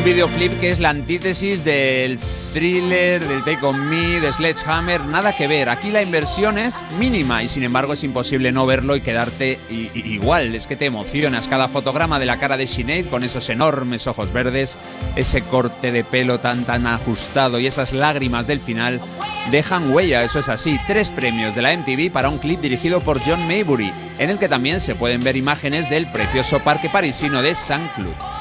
Un 0.00 0.06
videoclip 0.06 0.58
que 0.58 0.70
es 0.70 0.80
la 0.80 0.88
antítesis 0.88 1.62
del 1.62 2.18
thriller, 2.54 3.22
del 3.22 3.44
Take 3.44 3.66
On 3.66 3.86
Me, 3.90 4.18
de 4.18 4.32
Sledgehammer, 4.32 5.02
nada 5.02 5.36
que 5.36 5.46
ver. 5.46 5.68
Aquí 5.68 5.90
la 5.90 6.00
inversión 6.00 6.56
es 6.56 6.82
mínima 6.98 7.42
y 7.42 7.48
sin 7.48 7.64
embargo 7.64 7.92
es 7.92 8.02
imposible 8.02 8.50
no 8.50 8.64
verlo 8.64 8.96
y 8.96 9.02
quedarte 9.02 9.60
igual. 9.68 10.54
Es 10.54 10.66
que 10.66 10.76
te 10.76 10.86
emocionas. 10.86 11.48
Cada 11.48 11.68
fotograma 11.68 12.18
de 12.18 12.24
la 12.24 12.38
cara 12.38 12.56
de 12.56 12.66
Sinead 12.66 13.10
con 13.10 13.24
esos 13.24 13.50
enormes 13.50 14.06
ojos 14.06 14.32
verdes, 14.32 14.78
ese 15.16 15.42
corte 15.42 15.92
de 15.92 16.02
pelo 16.02 16.40
tan 16.40 16.64
tan 16.64 16.86
ajustado 16.86 17.60
y 17.60 17.66
esas 17.66 17.92
lágrimas 17.92 18.46
del 18.46 18.60
final 18.60 19.02
dejan 19.50 19.92
huella, 19.92 20.24
eso 20.24 20.38
es 20.38 20.48
así. 20.48 20.80
Tres 20.86 21.10
premios 21.10 21.54
de 21.54 21.60
la 21.60 21.76
MTV 21.76 22.10
para 22.10 22.30
un 22.30 22.38
clip 22.38 22.62
dirigido 22.62 23.02
por 23.02 23.20
John 23.20 23.46
Maybury, 23.46 23.92
en 24.18 24.30
el 24.30 24.38
que 24.38 24.48
también 24.48 24.80
se 24.80 24.94
pueden 24.94 25.22
ver 25.22 25.36
imágenes 25.36 25.90
del 25.90 26.10
precioso 26.10 26.60
parque 26.60 26.88
parisino 26.88 27.42
de 27.42 27.54
Saint-Cloud. 27.54 28.14
No 28.14 28.39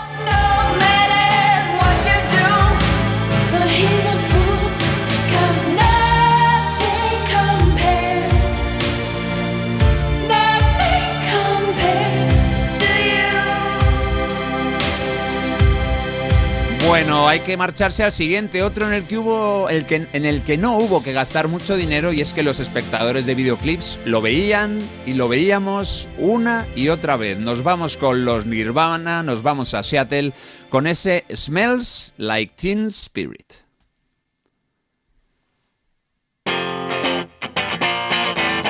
Bueno, 16.89 17.27
hay 17.27 17.41
que 17.41 17.55
marcharse 17.55 18.03
al 18.03 18.11
siguiente, 18.11 18.63
otro 18.63 18.87
en 18.87 18.93
el 18.93 19.05
que 19.05 19.19
hubo, 19.19 19.69
el 19.69 19.85
que, 19.85 20.07
en 20.11 20.25
el 20.25 20.41
que 20.41 20.57
no 20.57 20.75
hubo 20.79 21.03
que 21.03 21.13
gastar 21.13 21.47
mucho 21.47 21.77
dinero 21.77 22.11
y 22.13 22.21
es 22.21 22.33
que 22.33 22.41
los 22.41 22.59
espectadores 22.59 23.27
de 23.27 23.35
videoclips 23.35 23.99
lo 24.05 24.23
veían 24.23 24.79
y 25.05 25.13
lo 25.13 25.29
veíamos 25.29 26.09
una 26.17 26.67
y 26.75 26.89
otra 26.89 27.15
vez. 27.15 27.37
Nos 27.37 27.61
vamos 27.61 27.95
con 27.95 28.25
los 28.25 28.47
Nirvana, 28.47 29.21
nos 29.21 29.43
vamos 29.43 29.75
a 29.75 29.83
Seattle 29.83 30.33
con 30.71 30.87
ese 30.87 31.25
Smells 31.31 32.11
Like 32.17 32.55
Teen 32.55 32.87
Spirit. 32.87 33.68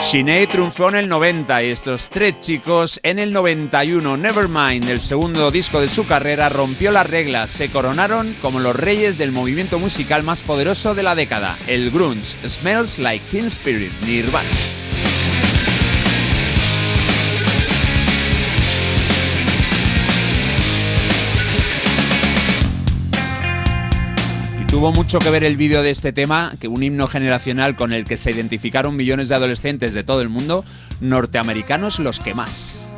Sinead 0.10 0.50
triunfó 0.50 0.90
en 0.90 0.96
el 0.96 1.08
90 1.08 1.62
y 1.62 1.68
estos 1.68 2.10
tres 2.10 2.42
chicos 2.42 3.00
en 3.04 3.20
el 3.20 3.32
91. 3.32 4.18
Nevermind, 4.18 4.90
el 4.90 5.02
segundo 5.02 5.52
disco 5.52 5.80
de 5.82 5.88
su 5.88 6.08
carrera, 6.08 6.50
rompió 6.50 6.92
las 6.92 7.08
reglas. 7.08 7.52
Se 7.52 7.70
coronaron 7.70 8.36
como 8.42 8.60
los 8.60 8.76
reyes 8.76 9.20
del 9.20 9.32
movimiento 9.32 9.78
musical 9.78 10.24
más 10.24 10.42
poderoso 10.42 10.96
de 10.96 11.04
la 11.04 11.14
década, 11.14 11.60
el 11.68 11.92
grunge. 11.92 12.36
Smells 12.50 12.98
Like 12.98 13.24
Teen 13.30 13.46
Spirit, 13.46 13.92
Nirvana. 14.04 14.50
Tuvo 24.80 24.94
mucho 24.94 25.20
que 25.20 25.30
ver 25.30 25.44
el 25.44 25.58
vídeo 25.58 25.84
de 25.84 25.90
este 25.90 26.14
tema, 26.14 26.54
que 26.58 26.70
un 26.70 26.82
himno 26.82 27.10
generacional 27.10 27.76
con 27.76 27.92
el 27.92 28.06
que 28.06 28.16
se 28.16 28.32
identificaron 28.32 28.96
millones 28.96 29.28
de 29.28 29.36
adolescentes 29.36 29.94
de 29.94 30.06
todo 30.06 30.22
el 30.22 30.30
mundo, 30.30 30.64
norteamericanos 31.02 32.00
los 32.00 32.22
que 32.22 32.34
más. 32.34 32.89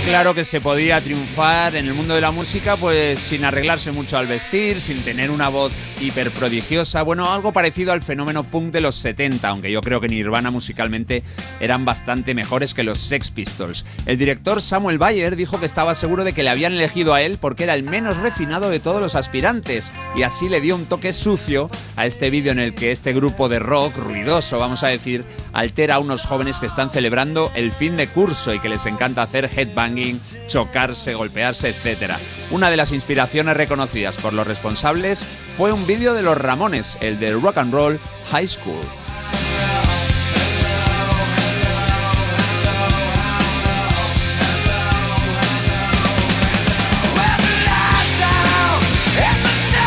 Claro 0.00 0.34
que 0.34 0.44
se 0.44 0.60
podía 0.60 1.00
triunfar 1.00 1.76
en 1.76 1.86
el 1.86 1.94
mundo 1.94 2.14
de 2.14 2.20
la 2.20 2.30
música 2.30 2.76
pues 2.76 3.18
sin 3.18 3.44
arreglarse 3.44 3.92
mucho 3.92 4.18
al 4.18 4.26
vestir, 4.26 4.80
sin 4.80 5.02
tener 5.02 5.30
una 5.30 5.48
voz 5.48 5.72
hiper 6.00 6.30
prodigiosa, 6.30 7.02
bueno, 7.02 7.32
algo 7.32 7.52
parecido 7.52 7.92
al 7.92 8.02
fenómeno 8.02 8.42
punk 8.42 8.72
de 8.72 8.80
los 8.80 8.96
70, 8.96 9.48
aunque 9.48 9.70
yo 9.70 9.80
creo 9.80 10.00
que 10.00 10.08
Nirvana 10.08 10.50
musicalmente 10.50 11.22
eran 11.60 11.84
bastante 11.84 12.34
mejores 12.34 12.74
que 12.74 12.82
los 12.82 12.98
Sex 12.98 13.30
Pistols. 13.30 13.84
El 14.04 14.18
director 14.18 14.60
Samuel 14.60 14.98
Bayer 14.98 15.36
dijo 15.36 15.60
que 15.60 15.66
estaba 15.66 15.94
seguro 15.94 16.24
de 16.24 16.32
que 16.32 16.42
le 16.42 16.50
habían 16.50 16.72
elegido 16.72 17.14
a 17.14 17.22
él 17.22 17.38
porque 17.40 17.64
era 17.64 17.74
el 17.74 17.82
menos 17.82 18.16
refinado 18.16 18.70
de 18.70 18.80
todos 18.80 19.00
los 19.00 19.14
aspirantes 19.14 19.92
y 20.16 20.22
así 20.22 20.48
le 20.48 20.60
dio 20.60 20.74
un 20.74 20.86
toque 20.86 21.12
sucio 21.12 21.70
a 21.96 22.06
este 22.06 22.30
vídeo 22.30 22.52
en 22.52 22.58
el 22.58 22.74
que 22.74 22.92
este 22.92 23.12
grupo 23.12 23.48
de 23.48 23.60
rock 23.60 23.96
ruidoso, 23.96 24.58
vamos 24.58 24.82
a 24.82 24.88
decir, 24.88 25.24
altera 25.52 25.96
a 25.96 26.00
unos 26.00 26.24
jóvenes 26.26 26.58
que 26.58 26.66
están 26.66 26.90
celebrando 26.90 27.52
el 27.54 27.72
fin 27.72 27.96
de 27.96 28.08
curso 28.08 28.52
y 28.52 28.58
que 28.58 28.68
les 28.68 28.86
encanta 28.86 29.22
hacer 29.22 29.48
chocarse, 30.48 31.14
golpearse, 31.14 31.70
etc. 31.70 32.12
Una 32.50 32.70
de 32.70 32.76
las 32.76 32.92
inspiraciones 32.92 33.56
reconocidas 33.56 34.18
por 34.18 34.34
los 34.34 34.46
responsables 34.46 35.26
fue 35.56 35.62
fue 35.62 35.70
un 35.70 35.86
vídeo 35.86 36.12
de 36.12 36.22
los 36.22 36.36
Ramones, 36.36 36.98
el 37.00 37.20
de 37.20 37.34
Rock 37.34 37.58
and 37.58 37.72
Roll 37.72 38.00
High 38.32 38.48
School. 38.48 38.84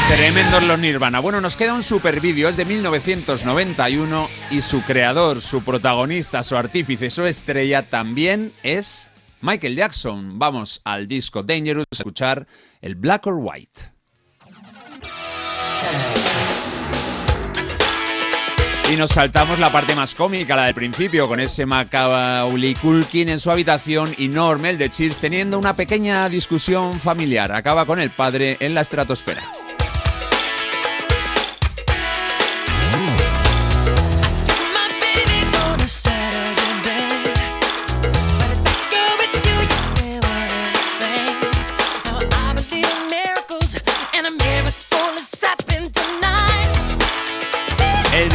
Tremendos 0.08 0.64
los 0.64 0.80
Nirvana. 0.80 1.20
Bueno, 1.20 1.42
nos 1.42 1.58
queda 1.58 1.74
un 1.74 1.84
super 1.84 2.22
vídeo, 2.22 2.48
es 2.48 2.56
de 2.56 2.64
1991 2.64 4.30
y 4.52 4.62
su 4.62 4.82
creador, 4.84 5.42
su 5.42 5.62
protagonista, 5.62 6.42
su 6.44 6.56
artífice, 6.56 7.12
su 7.12 7.26
estrella 7.26 7.82
también 7.82 8.54
es 8.64 9.10
Michael 9.46 9.76
Jackson. 9.76 10.40
Vamos 10.40 10.82
al 10.84 11.08
disco 11.08 11.44
Dangerous 11.44 11.86
a 11.92 11.96
escuchar 11.96 12.48
el 12.82 12.96
Black 12.96 13.28
or 13.28 13.36
White. 13.36 13.92
Y 18.92 18.96
nos 18.98 19.12
saltamos 19.12 19.60
la 19.60 19.72
parte 19.72 19.96
más 19.96 20.16
cómica, 20.16 20.56
la 20.56 20.66
del 20.66 20.76
principio, 20.76 21.28
con 21.28 21.40
ese 21.40 21.66
Macaulay 21.66 22.74
Culkin 22.76 23.30
en 23.30 23.40
su 23.40 23.52
habitación 23.52 24.14
y 24.18 24.28
Norm, 24.28 24.66
el 24.66 24.78
de 24.78 24.90
Cheers, 24.90 25.18
teniendo 25.18 25.60
una 25.60 25.76
pequeña 25.76 26.28
discusión 26.30 26.94
familiar. 27.00 27.52
Acaba 27.52 27.86
con 27.86 28.00
el 28.00 28.10
padre 28.10 28.58
en 28.60 28.74
la 28.74 28.82
estratosfera. 28.82 29.42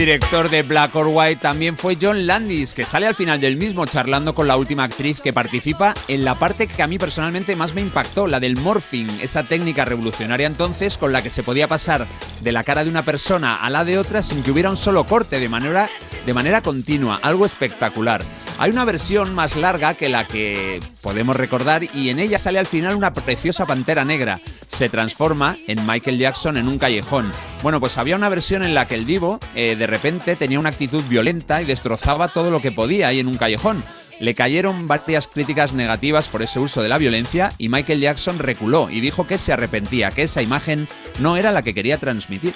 Director 0.01 0.49
de 0.49 0.63
Black 0.63 0.97
or 0.97 1.09
White 1.09 1.43
también 1.43 1.77
fue 1.77 1.99
John 2.01 2.27
Landis, 2.27 2.73
que 2.73 2.87
sale 2.87 3.07
al 3.07 3.15
final 3.15 3.39
del 3.39 3.59
mismo 3.59 3.85
charlando 3.85 4.35
con 4.35 4.49
la 4.49 4.57
última 4.57 4.85
actriz 4.85 5.21
que 5.21 5.35
participa 5.35 5.93
en 6.09 6.25
la 6.25 6.37
parte 6.37 6.69
que 6.69 6.83
a 6.83 6.87
mí 6.87 6.99
personalmente 6.99 7.55
más 7.55 7.75
me 7.75 7.83
impactó, 7.83 8.27
la 8.27 8.41
del 8.41 8.57
morphing, 8.57 9.21
esa 9.21 9.43
técnica 9.43 9.85
revolucionaria 9.85 10.47
entonces 10.47 10.97
con 10.97 11.13
la 11.13 11.23
que 11.23 11.29
se 11.29 11.43
podía 11.43 11.69
pasar 11.69 12.09
de 12.41 12.51
la 12.51 12.65
cara 12.65 12.83
de 12.83 12.89
una 12.89 13.05
persona 13.05 13.57
a 13.57 13.69
la 13.69 13.85
de 13.85 13.99
otra 13.99 14.23
sin 14.23 14.43
que 14.43 14.51
hubiera 14.51 14.71
un 14.71 14.79
solo 14.79 15.05
corte, 15.05 15.39
de 15.39 15.51
manera, 15.51 15.91
de 16.25 16.33
manera 16.33 16.63
continua, 16.63 17.19
algo 17.21 17.45
espectacular. 17.45 18.23
Hay 18.61 18.73
una 18.73 18.85
versión 18.85 19.35
más 19.35 19.57
larga 19.57 19.95
que 19.95 20.11
la 20.11 20.29
que 20.29 20.81
podemos 21.01 21.35
recordar 21.35 21.83
y 21.95 22.11
en 22.11 22.19
ella 22.19 22.37
sale 22.37 22.59
al 22.59 22.67
final 22.67 22.95
una 22.95 23.11
preciosa 23.11 23.65
pantera 23.65 24.05
negra. 24.05 24.39
Se 24.69 24.91
transforma 24.91 25.57
en 25.67 25.87
Michael 25.87 26.19
Jackson 26.19 26.59
en 26.59 26.69
un 26.69 26.77
callejón. 26.77 27.33
Bueno, 27.63 27.81
pues 27.81 27.97
había 27.97 28.17
una 28.17 28.29
versión 28.29 28.63
en 28.63 28.75
la 28.75 28.87
que 28.87 28.97
el 28.97 29.07
divo 29.07 29.41
eh, 29.55 29.77
de 29.77 29.87
repente 29.87 30.37
tenía 30.37 30.61
una 30.61 30.69
actitud 30.69 31.03
violenta 31.09 31.63
y 31.63 31.65
destrozaba 31.65 32.29
todo 32.29 32.51
lo 32.51 32.61
que 32.61 32.71
podía 32.71 33.09
ahí 33.09 33.21
en 33.21 33.29
un 33.29 33.39
callejón. 33.39 33.83
Le 34.21 34.35
cayeron 34.35 34.87
varias 34.87 35.27
críticas 35.27 35.73
negativas 35.73 36.29
por 36.29 36.43
ese 36.43 36.61
uso 36.61 36.83
de 36.83 36.91
la 36.91 36.99
violencia 36.99 37.53
y 37.57 37.71
Michael 37.71 38.03
Jackson 38.03 38.39
reculó 38.39 38.91
y 38.91 39.01
dijo 39.01 39.27
que 39.27 39.39
se 39.39 39.55
arrepentía, 39.55 40.11
que 40.11 40.25
esa 40.25 40.43
imagen 40.43 40.87
no 41.19 41.39
era 41.39 41.51
la 41.51 41.63
que 41.63 41.73
quería 41.73 41.97
transmitir. 41.97 42.53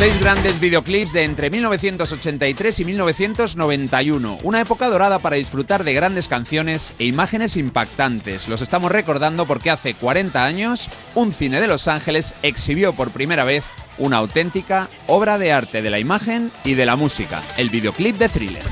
Seis 0.00 0.18
grandes 0.18 0.58
videoclips 0.58 1.12
de 1.12 1.24
entre 1.24 1.50
1983 1.50 2.80
y 2.80 2.84
1991. 2.86 4.38
Una 4.42 4.62
época 4.62 4.88
dorada 4.88 5.18
para 5.18 5.36
disfrutar 5.36 5.84
de 5.84 5.92
grandes 5.92 6.26
canciones 6.26 6.94
e 6.98 7.04
imágenes 7.04 7.58
impactantes. 7.58 8.48
Los 8.48 8.62
estamos 8.62 8.90
recordando 8.90 9.44
porque 9.46 9.68
hace 9.68 9.92
40 9.92 10.42
años 10.42 10.88
un 11.14 11.34
cine 11.34 11.60
de 11.60 11.68
Los 11.68 11.86
Ángeles 11.86 12.32
exhibió 12.42 12.94
por 12.94 13.10
primera 13.10 13.44
vez 13.44 13.62
una 13.98 14.16
auténtica 14.16 14.88
obra 15.06 15.36
de 15.36 15.52
arte 15.52 15.82
de 15.82 15.90
la 15.90 15.98
imagen 15.98 16.50
y 16.64 16.72
de 16.72 16.86
la 16.86 16.96
música, 16.96 17.42
el 17.58 17.68
videoclip 17.68 18.16
de 18.16 18.30
Thriller. 18.30 18.62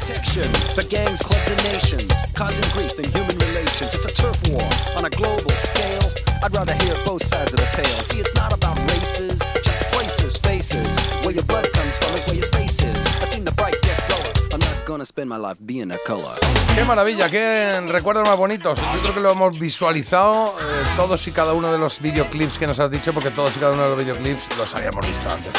I'd 6.42 6.54
rather 6.54 6.74
hear 6.84 6.94
both 7.04 7.22
sides 7.22 7.52
of 7.54 7.60
the 7.60 7.82
tale. 7.82 8.02
See, 8.02 8.20
it's 8.20 8.34
not 8.34 8.52
about 8.52 8.78
races, 8.92 9.42
just 9.64 9.82
places, 9.90 10.36
faces. 10.36 10.88
Where 11.24 11.34
your 11.34 11.44
blood 11.44 11.66
comes 11.72 11.96
from 11.98 12.14
is 12.14 12.24
where 12.26 12.36
your 12.36 12.44
space 12.44 12.82
is. 12.82 13.06
I've 13.20 13.28
seen 13.28 13.44
the 13.44 13.52
bright 13.52 13.76
get 13.82 13.98
duller. 14.06 14.32
I'm 14.52 14.60
not 14.60 14.86
gonna 14.86 15.04
spend 15.04 15.28
my 15.28 15.36
life 15.36 15.58
being 15.64 15.90
a 15.90 15.98
color. 16.06 16.38
Qué 16.74 16.84
maravilla, 16.84 17.28
qué 17.28 17.80
recuerdos 17.88 18.26
más 18.26 18.36
bonitos. 18.38 18.78
Yo 18.94 19.00
creo 19.00 19.14
que 19.14 19.20
lo 19.20 19.32
hemos 19.32 19.58
visualizado 19.58 20.54
eh, 20.60 20.84
todos 20.96 21.26
y 21.26 21.32
cada 21.32 21.54
uno 21.54 21.72
de 21.72 21.78
los 21.78 22.00
videoclips 22.00 22.58
que 22.58 22.66
nos 22.66 22.78
has 22.78 22.90
dicho, 22.90 23.12
porque 23.12 23.30
todos 23.30 23.56
y 23.56 23.58
cada 23.60 23.72
uno 23.72 23.82
de 23.84 23.90
los 23.90 23.98
videoclips 23.98 24.56
los 24.56 24.74
habíamos 24.74 25.06
visto 25.06 25.28
antes. 25.28 25.52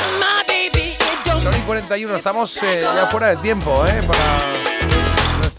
Son 1.43 1.53
y 1.53 1.61
41, 1.61 2.15
estamos 2.15 2.57
eh, 2.63 2.81
ya 2.83 3.07
fuera 3.07 3.27
de 3.27 3.37
tiempo, 3.37 3.85
¿eh? 3.85 4.01
Para 4.07 4.58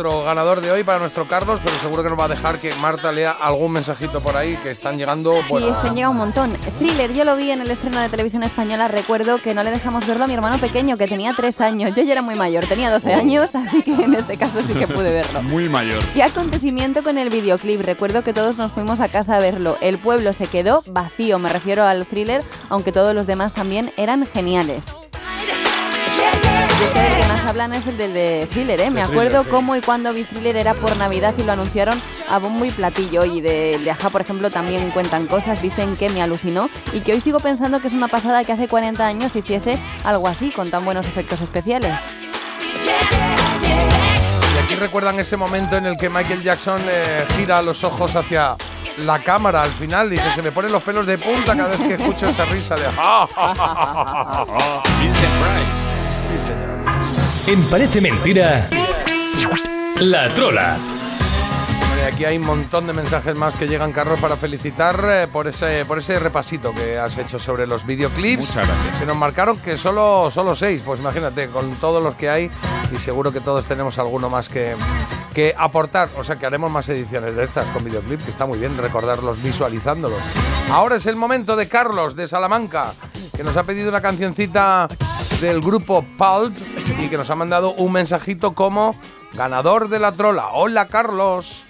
nuestro 0.03 0.25
ganador 0.25 0.61
de 0.63 0.71
hoy, 0.71 0.83
para 0.83 0.99
nuestro 0.99 1.27
Carlos, 1.27 1.61
pero 1.63 1.77
seguro 1.79 2.03
que 2.03 2.09
nos 2.09 2.19
va 2.19 2.25
a 2.25 2.29
dejar 2.29 2.59
que 2.59 2.75
Marta 2.77 3.13
lea 3.13 3.33
algún 3.33 3.73
mensajito 3.73 4.21
por 4.23 4.37
ahí 4.37 4.57
que 4.63 4.71
están 4.71 4.97
llegando. 4.97 5.35
Sí, 5.43 5.49
Bueno, 5.51 5.69
es 5.69 5.77
que 5.77 5.89
han 5.89 5.95
llegado 5.95 6.13
un 6.13 6.19
montón. 6.19 6.53
Thriller, 6.79 7.13
yo 7.13 7.25
lo 7.25 7.37
vi 7.37 7.51
en 7.51 7.61
el 7.61 7.71
estreno 7.71 8.01
de 8.01 8.09
televisión 8.09 8.43
española. 8.43 8.89
Recuerdo 8.89 9.37
que 9.39 9.55
no 9.55 9.63
le 9.63 9.71
dejamos 9.71 10.07
verlo 10.07 10.25
a 10.25 10.27
mi 10.27 10.35
hermano 10.35 10.59
pequeño, 10.59 10.97
que 10.97 11.07
tenía 11.07 11.35
3 11.35 11.61
años. 11.61 11.95
Yo 11.95 12.03
ya 12.03 12.13
era 12.13 12.23
muy 12.23 12.35
mayor, 12.35 12.65
tenía 12.67 12.91
12 12.91 13.13
años, 13.13 13.55
así 13.55 13.83
que 13.83 13.93
en 13.93 14.15
este 14.15 14.39
caso 14.39 14.61
sí 14.67 14.73
que 14.73 14.87
pude 14.87 15.11
verlo. 15.13 15.43
Muy 15.51 15.69
mayor. 15.69 16.03
¿Qué 16.15 16.23
acontecimiento 16.23 17.03
con 17.03 17.19
el 17.19 17.29
videoclip? 17.29 17.83
Recuerdo 17.83 18.23
que 18.23 18.33
todos 18.33 18.57
nos 18.57 18.73
fuimos 18.73 19.01
a 19.01 19.09
casa 19.09 19.37
a 19.37 19.41
verlo. 19.41 19.77
El 19.81 19.99
pueblo 19.99 20.33
se 20.33 20.47
quedó 20.47 20.83
vacío, 20.87 21.39
me 21.39 21.51
refiero 21.51 21.85
al 21.85 22.07
thriller, 22.07 22.45
aunque 22.69 22.93
todos 22.93 23.15
los 23.15 23.27
demás 23.27 23.53
también 23.53 23.93
eran 23.97 24.25
geniales. 24.25 24.85
Y 26.21 26.85
es 26.85 26.91
que 26.91 27.07
el 27.07 27.23
que 27.23 27.29
más 27.29 27.45
hablan 27.47 27.73
es 27.75 27.87
el 27.87 27.97
del 27.99 28.15
de 28.15 28.47
thriller, 28.51 28.81
¿eh? 28.81 28.91
Me 28.91 29.03
acuerdo 29.03 29.21
Thriller, 29.21 29.45
sí. 29.45 29.51
cómo 29.51 29.77
y 29.77 29.81
cuándo 29.81 30.13
vi 30.15 30.25
thriller 30.25 30.57
era 30.57 30.75
por 30.75 30.97
Navidad 30.97 31.35
y 31.37 31.43
lo 31.43 31.53
anunciaron 31.53 32.01
a 32.29 32.39
bombo 32.39 32.65
y 32.65 32.71
platillo. 32.71 33.25
Y 33.25 33.41
de, 33.41 33.79
de 33.79 33.91
Aja, 33.91 34.09
por 34.11 34.21
ejemplo, 34.23 34.51
también 34.51 34.91
cuentan 34.91 35.27
cosas, 35.27 35.61
dicen 35.61 35.97
que 35.97 36.09
me 36.11 36.23
alucinó 36.23 36.71
y 36.93 37.01
que 37.01 37.13
hoy 37.13 37.21
sigo 37.21 37.39
pensando 37.39 37.81
que 37.81 37.89
es 37.89 37.95
una 37.95 38.09
pasada 38.09 38.45
que 38.45 38.53
hace 38.53 38.69
40 38.69 39.05
años 39.07 39.35
hiciese 39.37 39.79
algo 40.05 40.29
así, 40.29 40.51
con 40.51 40.71
tan 40.71 40.85
buenos 40.85 41.07
efectos 41.07 41.41
especiales. 41.41 41.95
y 44.55 44.59
aquí 44.59 44.75
recuerdan 44.77 45.19
ese 45.19 45.37
momento 45.37 45.77
en 45.77 45.87
el 45.87 45.97
que 45.97 46.09
Michael 46.09 46.43
Jackson 46.43 46.81
eh, 46.91 47.25
gira 47.37 47.63
los 47.63 47.83
ojos 47.85 48.15
hacia 48.17 48.57
la 49.05 49.23
cámara 49.23 49.63
al 49.63 49.71
final. 49.71 50.11
Dice, 50.11 50.25
se 50.35 50.43
me 50.43 50.53
ponen 50.53 50.73
los 50.73 50.83
pelos 50.83 51.07
de 51.07 51.19
punta 51.19 51.57
cada 51.57 51.69
vez 51.69 51.79
que 51.81 51.95
escucho 51.95 52.29
esa 52.29 52.45
risa 52.47 52.75
de... 52.77 52.85
Sí, 56.31 56.47
señor. 56.47 56.71
En 57.47 57.63
Parece 57.65 58.01
Mentira, 58.01 58.69
La 60.01 60.29
Trola. 60.29 60.77
Aquí 62.07 62.25
hay 62.25 62.39
un 62.39 62.47
montón 62.47 62.87
de 62.87 62.93
mensajes 62.93 63.37
más 63.37 63.55
que 63.55 63.69
llegan, 63.69 63.93
Carlos, 63.93 64.19
para 64.21 64.37
felicitar 64.37 65.05
eh, 65.09 65.27
por 65.31 65.47
ese 65.47 65.85
por 65.85 65.99
ese 65.99 66.19
repasito 66.19 66.75
que 66.75 66.99
has 66.99 67.17
hecho 67.19 67.39
sobre 67.39 67.67
los 67.67 67.87
videoclips. 67.87 68.49
Muchas 68.49 68.67
gracias. 68.67 68.99
Que 68.99 69.07
nos 69.07 69.17
marcaron 69.17 69.59
que 69.59 69.77
solo, 69.77 70.31
solo 70.31 70.57
seis. 70.57 70.83
Pues 70.85 71.01
imagínate, 71.01 71.49
con 71.49 71.75
todos 71.77 72.03
los 72.03 72.15
que 72.15 72.31
hay, 72.31 72.51
y 72.91 72.97
seguro 72.97 73.33
que 73.33 73.41
todos 73.41 73.65
tenemos 73.67 73.99
alguno 73.99 74.29
más 74.31 74.49
que, 74.49 74.75
que 75.35 75.55
aportar. 75.57 76.09
O 76.17 76.25
sea 76.25 76.37
que 76.37 76.47
haremos 76.47 76.71
más 76.71 76.89
ediciones 76.89 77.35
de 77.35 77.45
estas 77.45 77.67
con 77.67 77.85
videoclip, 77.85 78.23
que 78.25 78.31
está 78.31 78.47
muy 78.47 78.59
bien 78.59 78.77
recordarlos 78.77 79.43
visualizándolos. 79.43 80.21
Ahora 80.71 80.97
es 80.97 81.07
el 81.07 81.17
momento 81.17 81.57
de 81.57 81.69
Carlos, 81.69 82.17
de 82.17 82.29
Salamanca, 82.29 82.95
que 83.37 83.43
nos 83.43 83.57
ha 83.57 83.65
pedido 83.65 83.89
una 83.89 84.01
cancioncita 84.01 84.89
del 85.41 85.61
grupo 85.61 86.05
Pulp 86.19 86.57
y 87.01 87.09
que 87.09 87.17
nos 87.17 87.31
ha 87.31 87.35
mandado 87.35 87.73
un 87.73 87.93
mensajito 87.93 88.55
como 88.55 88.95
ganador 89.35 89.89
de 89.89 89.99
la 89.99 90.13
trola. 90.13 90.49
Hola, 90.53 90.87
Carlos. 90.87 91.65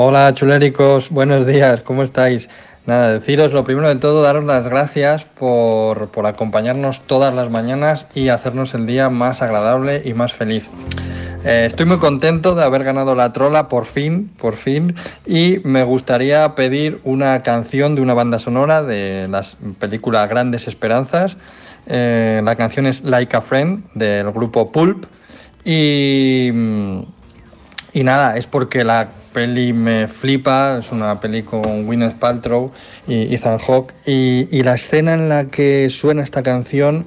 Hola 0.00 0.32
chuléricos, 0.32 1.10
buenos 1.10 1.44
días, 1.44 1.80
¿cómo 1.80 2.04
estáis? 2.04 2.48
Nada, 2.88 3.12
deciros 3.12 3.52
lo 3.52 3.64
primero 3.64 3.86
de 3.86 3.96
todo, 3.96 4.22
daros 4.22 4.44
las 4.44 4.66
gracias 4.66 5.26
por, 5.26 6.08
por 6.08 6.24
acompañarnos 6.24 7.02
todas 7.02 7.34
las 7.34 7.50
mañanas 7.50 8.06
y 8.14 8.30
hacernos 8.30 8.72
el 8.72 8.86
día 8.86 9.10
más 9.10 9.42
agradable 9.42 10.00
y 10.06 10.14
más 10.14 10.32
feliz. 10.32 10.70
Eh, 11.44 11.64
estoy 11.66 11.84
muy 11.84 11.98
contento 11.98 12.54
de 12.54 12.64
haber 12.64 12.84
ganado 12.84 13.14
la 13.14 13.34
trola 13.34 13.68
por 13.68 13.84
fin, 13.84 14.32
por 14.38 14.56
fin, 14.56 14.94
y 15.26 15.58
me 15.64 15.84
gustaría 15.84 16.54
pedir 16.54 16.98
una 17.04 17.42
canción 17.42 17.94
de 17.94 18.00
una 18.00 18.14
banda 18.14 18.38
sonora 18.38 18.82
de 18.82 19.28
la 19.28 19.44
película 19.78 20.26
Grandes 20.26 20.66
Esperanzas. 20.66 21.36
Eh, 21.88 22.40
la 22.42 22.56
canción 22.56 22.86
es 22.86 23.02
Like 23.02 23.36
a 23.36 23.42
Friend 23.42 23.84
del 23.92 24.32
grupo 24.32 24.72
Pulp 24.72 25.04
y, 25.62 26.50
mm, 26.54 27.00
y 27.92 28.02
nada, 28.02 28.38
es 28.38 28.46
porque 28.46 28.82
la 28.82 29.08
peli 29.32 29.72
me 29.72 30.08
flipa, 30.08 30.78
es 30.78 30.92
una 30.92 31.20
peli 31.20 31.42
con 31.42 31.84
Gwyneth 31.84 32.14
Paltrow 32.14 32.72
y 33.06 33.34
Ethan 33.34 33.58
Hawke 33.58 33.94
y, 34.06 34.62
la 34.62 34.74
escena 34.74 35.14
en 35.14 35.28
la 35.28 35.46
que 35.46 35.88
suena 35.90 36.22
esta 36.22 36.42
canción 36.42 37.06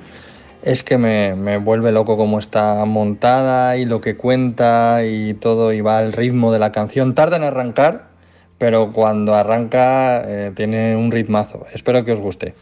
es 0.63 0.83
que 0.83 0.97
me, 0.97 1.35
me 1.35 1.57
vuelve 1.57 1.91
loco 1.91 2.17
cómo 2.17 2.39
está 2.39 2.85
montada 2.85 3.77
y 3.77 3.85
lo 3.85 3.99
que 3.99 4.15
cuenta 4.15 5.03
y 5.05 5.33
todo 5.33 5.73
y 5.73 5.81
va 5.81 5.97
al 5.97 6.13
ritmo 6.13 6.51
de 6.53 6.59
la 6.59 6.71
canción. 6.71 7.15
Tarda 7.15 7.37
en 7.37 7.43
arrancar, 7.43 8.09
pero 8.57 8.89
cuando 8.89 9.33
arranca 9.33 10.21
eh, 10.25 10.51
tiene 10.55 10.95
un 10.95 11.11
ritmazo. 11.11 11.65
Espero 11.73 12.05
que 12.05 12.11
os 12.11 12.19
guste. 12.19 12.53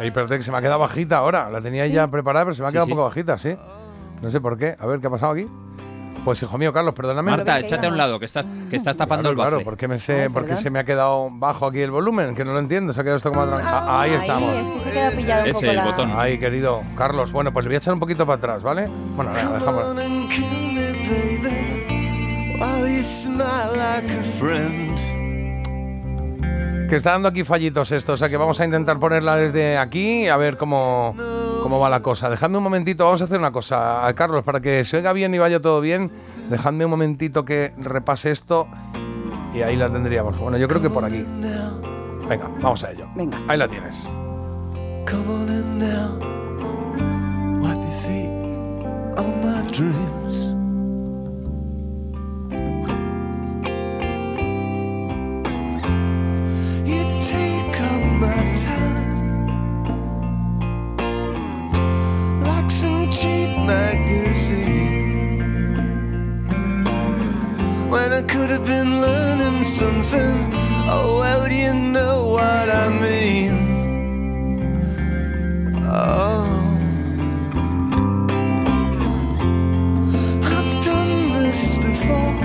Ay, 0.00 0.08
espérate 0.08 0.36
que 0.38 0.42
se 0.42 0.50
me 0.50 0.56
ha 0.56 0.60
quedado 0.62 0.78
bajita 0.80 1.18
ahora. 1.18 1.50
La 1.50 1.60
tenía 1.60 1.86
ya 1.86 2.08
preparada, 2.08 2.46
pero 2.46 2.54
se 2.54 2.62
me 2.62 2.68
ha 2.68 2.70
Sí, 2.70 2.74
quedado 2.74 2.86
sí. 2.86 2.92
un 2.92 2.96
poco 2.96 3.08
bajita, 3.08 3.38
¿sí? 3.38 3.54
No 4.22 4.30
sé 4.30 4.40
por 4.40 4.56
qué. 4.58 4.76
A 4.78 4.86
ver, 4.86 5.00
¿qué 5.00 5.06
ha 5.06 5.10
pasado 5.10 5.32
aquí? 5.32 5.46
Pues 6.24 6.42
hijo 6.42 6.58
mío, 6.58 6.70
Carlos, 6.72 6.94
perdóname. 6.94 7.30
Marta, 7.30 7.58
échate 7.58 7.86
a 7.86 7.90
un 7.90 7.96
lado, 7.96 8.18
que 8.18 8.26
estás, 8.26 8.46
que 8.68 8.76
estás 8.76 8.94
tapando 8.94 9.22
Claro, 9.22 9.30
el 9.32 9.36
bafle. 9.36 9.50
Claro, 9.52 9.64
porque, 9.64 9.88
me 9.88 9.98
sé, 9.98 10.28
porque 10.30 10.54
se 10.56 10.68
me 10.68 10.78
ha 10.78 10.84
quedado 10.84 11.28
bajo 11.32 11.66
aquí 11.66 11.80
el 11.80 11.90
volumen, 11.90 12.34
que 12.34 12.44
no 12.44 12.52
lo 12.52 12.58
entiendo. 12.58 12.92
Se 12.92 13.00
ha 13.00 13.02
quedado 13.04 13.16
esto 13.16 13.32
como... 13.32 13.46
atra- 13.46 13.62
Ah, 13.64 14.02
ahí 14.02 14.10
estamos. 14.12 14.52
es 14.54 14.66
que 14.66 14.80
se 14.80 14.90
queda 14.90 15.10
pillado 15.12 15.42
un 15.44 15.48
Ese, 15.48 15.52
poco 15.54 15.66
el 15.66 15.76
la... 15.76 15.84
botón. 15.86 16.12
Ahí, 16.18 16.38
querido 16.38 16.82
Carlos. 16.96 17.32
Bueno, 17.32 17.52
pues 17.54 17.64
le 17.64 17.68
voy 17.70 17.74
a 17.76 17.78
echar 17.78 17.94
un 17.94 18.00
poquito 18.00 18.26
para 18.26 18.36
atrás, 18.36 18.62
¿vale? 18.62 18.86
Bueno, 19.16 19.30
venga, 19.32 19.52
dejamos. 19.54 19.94
While 22.60 22.86
you 22.96 23.02
smile 23.02 23.72
like 23.74 24.10
a 24.12 24.22
friend. 24.38 25.09
Que 26.90 26.96
está 26.96 27.12
dando 27.12 27.28
aquí 27.28 27.44
fallitos 27.44 27.92
esto, 27.92 28.14
o 28.14 28.16
sea 28.16 28.28
que 28.28 28.36
vamos 28.36 28.58
a 28.58 28.64
intentar 28.64 28.98
ponerla 28.98 29.36
desde 29.36 29.78
aquí 29.78 30.26
a 30.26 30.36
ver 30.36 30.56
cómo, 30.56 31.14
cómo 31.62 31.78
va 31.78 31.88
la 31.88 32.00
cosa. 32.00 32.28
Dejadme 32.28 32.56
un 32.58 32.64
momentito, 32.64 33.04
vamos 33.04 33.22
a 33.22 33.26
hacer 33.26 33.38
una 33.38 33.52
cosa, 33.52 34.04
a 34.04 34.12
Carlos, 34.14 34.42
para 34.42 34.58
que 34.58 34.82
se 34.82 34.96
oiga 34.96 35.12
bien 35.12 35.32
y 35.32 35.38
vaya 35.38 35.60
todo 35.60 35.80
bien. 35.80 36.10
Dejadme 36.50 36.84
un 36.86 36.90
momentito 36.90 37.44
que 37.44 37.72
repase 37.78 38.32
esto 38.32 38.66
y 39.54 39.62
ahí 39.62 39.76
la 39.76 39.88
tendríamos. 39.88 40.36
Bueno, 40.36 40.58
yo 40.58 40.66
creo 40.66 40.82
que 40.82 40.90
por 40.90 41.04
aquí. 41.04 41.24
Venga, 42.28 42.50
vamos 42.60 42.82
a 42.82 42.90
ello. 42.90 43.06
Venga. 43.14 43.38
Ahí 43.46 43.56
la 43.56 43.68
tienes. 43.68 44.08
Come 45.08 45.28
on 45.28 45.48
in 45.48 45.78
now. 45.78 46.18
Wipe 47.60 47.80
your 47.80 47.92
feet 48.02 48.30
on 49.16 49.40
my 49.42 49.62
dreams. 49.70 50.39
Magazine. 64.40 65.38
When 67.88 68.12
I 68.12 68.22
could 68.22 68.50
have 68.50 68.64
been 68.64 69.00
learning 69.00 69.64
something. 69.64 70.54
Oh, 70.88 71.18
well, 71.20 71.50
you 71.50 71.74
know 71.74 72.32
what 72.32 72.68
I 72.68 72.88
mean. 73.00 73.54
Oh, 75.84 76.46
I've 80.42 80.80
done 80.80 81.30
this 81.32 81.76
before, 81.76 82.36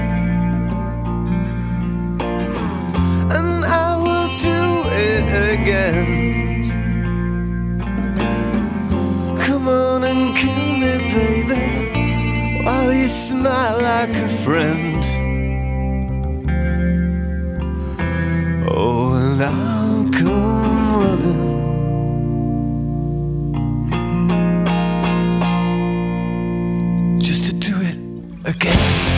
and 3.38 3.66
I 3.66 3.98
will 4.06 4.30
do 4.38 4.62
it 5.10 5.28
again. 5.54 6.08
Come 9.38 9.68
on 9.68 10.04
and 10.04 10.36
kill 10.36 10.65
me, 13.06 13.10
smile 13.10 13.82
like 13.82 14.16
a 14.16 14.28
friend. 14.28 15.04
Oh, 18.68 19.14
and 19.14 19.42
I'll 19.44 20.10
come 20.10 21.04
running. 21.04 21.54
just 27.20 27.46
to 27.46 27.54
do 27.54 27.76
it 27.82 27.98
again. 28.48 29.15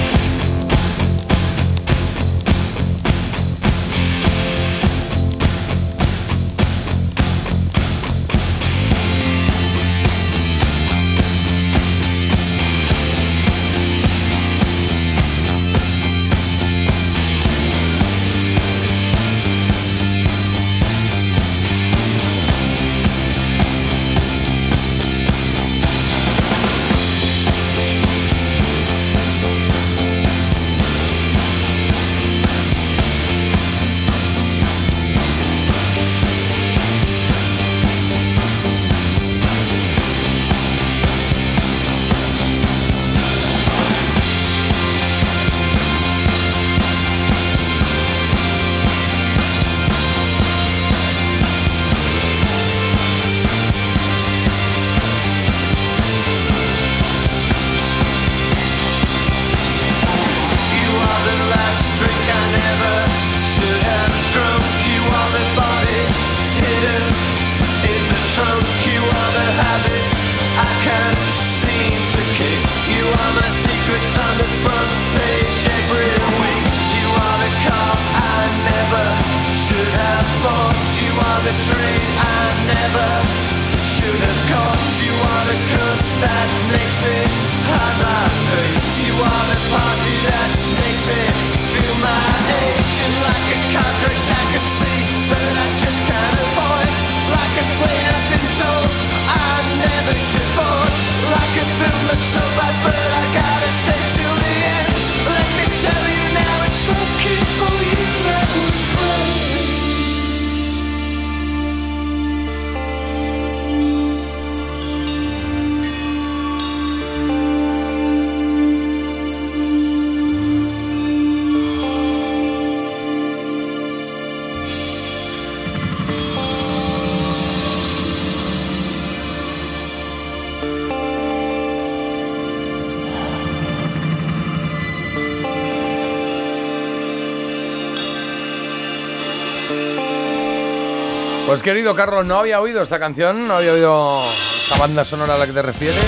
Querido 141.68 141.94
Carlos, 141.94 142.26
no 142.26 142.38
había 142.38 142.62
oído 142.62 142.82
esta 142.82 142.98
canción, 142.98 143.46
no 143.46 143.56
había 143.56 143.74
oído 143.74 144.24
esta 144.24 144.78
banda 144.78 145.04
sonora 145.04 145.36
a 145.36 145.38
la 145.38 145.46
que 145.46 145.52
te 145.52 145.62
refieres. 145.62 146.02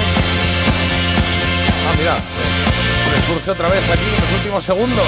Ah, 1.86 1.94
mira, 1.98 2.16
me 2.16 3.52
otra 3.52 3.68
vez 3.68 3.84
aquí 3.92 4.06
en 4.06 4.22
los 4.22 4.32
últimos 4.38 4.64
segundos. 4.64 5.06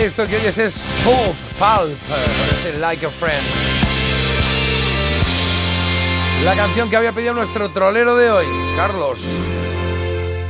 Esto 0.00 0.28
que 0.28 0.36
oyes 0.36 0.56
es 0.56 0.80
Pulp, 1.02 1.34
Pulp, 1.58 1.98
parece 2.08 2.78
Like 2.78 3.04
a 3.04 3.10
Friend. 3.10 3.44
La 6.44 6.54
canción 6.54 6.88
que 6.88 6.96
había 6.96 7.10
pedido 7.10 7.34
nuestro 7.34 7.72
trolero 7.72 8.14
de 8.14 8.30
hoy, 8.30 8.46
Carlos. 8.76 9.18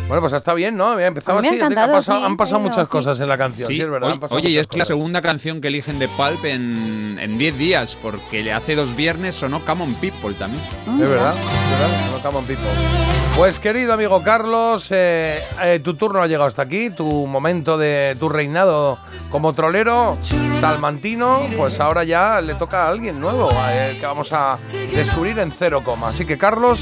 Bueno, 0.08 0.20
pues 0.20 0.32
está 0.34 0.54
bien, 0.54 0.76
¿no? 0.76 0.86
Había 0.92 1.08
empezado 1.08 1.38
así. 1.40 1.48
ha 1.48 1.50
ha 1.50 1.54
encantado, 1.54 1.92
pasado- 1.92 2.18
sí, 2.20 2.24
han 2.26 2.36
pasado 2.36 2.60
muchas 2.60 2.86
sí. 2.86 2.92
cosas 2.92 3.18
en 3.18 3.28
la 3.28 3.36
canción, 3.36 3.66
sí, 3.66 3.74
Sí, 3.74 3.80
es 3.80 3.90
verdad. 3.90 4.16
oye, 4.30 4.50
y 4.50 4.58
es 4.58 4.66
que 4.68 4.78
la 4.78 4.84
segunda 4.84 5.20
canción 5.20 5.60
que 5.60 5.66
eligen 5.68 5.98
de 5.98 6.08
Pulp 6.08 6.44
en 6.44 7.18
en 7.20 7.38
10 7.38 7.58
días, 7.58 7.98
porque 8.00 8.52
hace 8.52 8.76
dos 8.76 8.94
viernes 8.94 9.34
sonó 9.34 9.64
Common 9.64 9.94
People 9.94 10.34
también. 10.38 10.62
Es 10.64 10.98
verdad, 11.08 11.34
es 11.34 11.70
verdad, 11.80 12.10
no 12.12 12.22
come 12.22 12.38
on 12.38 12.44
people. 12.44 13.15
Pues 13.36 13.58
querido 13.58 13.92
amigo 13.92 14.22
Carlos, 14.22 14.88
eh, 14.90 15.44
eh, 15.62 15.78
tu 15.80 15.94
turno 15.94 16.22
ha 16.22 16.26
llegado 16.26 16.46
hasta 16.46 16.62
aquí, 16.62 16.88
tu 16.88 17.26
momento 17.26 17.76
de 17.76 18.16
tu 18.18 18.30
reinado 18.30 18.98
como 19.28 19.52
trolero 19.52 20.16
salmantino, 20.58 21.42
pues 21.54 21.78
ahora 21.78 22.02
ya 22.04 22.40
le 22.40 22.54
toca 22.54 22.86
a 22.86 22.88
alguien 22.88 23.20
nuevo 23.20 23.50
que 23.50 24.06
vamos 24.06 24.32
a 24.32 24.56
descubrir 24.90 25.38
en 25.38 25.52
cero 25.52 25.84
coma. 25.84 26.08
Así 26.08 26.24
que 26.24 26.38
Carlos 26.38 26.80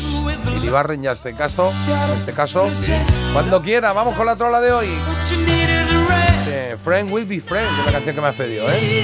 y 0.57 1.03
ya 1.03 1.13
este 1.13 1.35
caso, 1.35 1.73
este 2.17 2.33
caso, 2.33 2.69
cuando 3.33 3.61
quiera, 3.61 3.93
vamos 3.93 4.15
con 4.15 4.27
la 4.27 4.37
trola 4.37 4.61
de 4.61 4.73
hoy. 4.73 5.03
Friend 6.85 7.11
will 7.11 7.25
be 7.25 7.41
friend, 7.41 7.67
es 7.81 7.87
la 7.87 7.93
canción 7.93 8.15
que 8.15 8.21
me 8.21 8.29
has 8.29 8.35
pedido, 8.35 8.67
¿eh? 8.69 9.03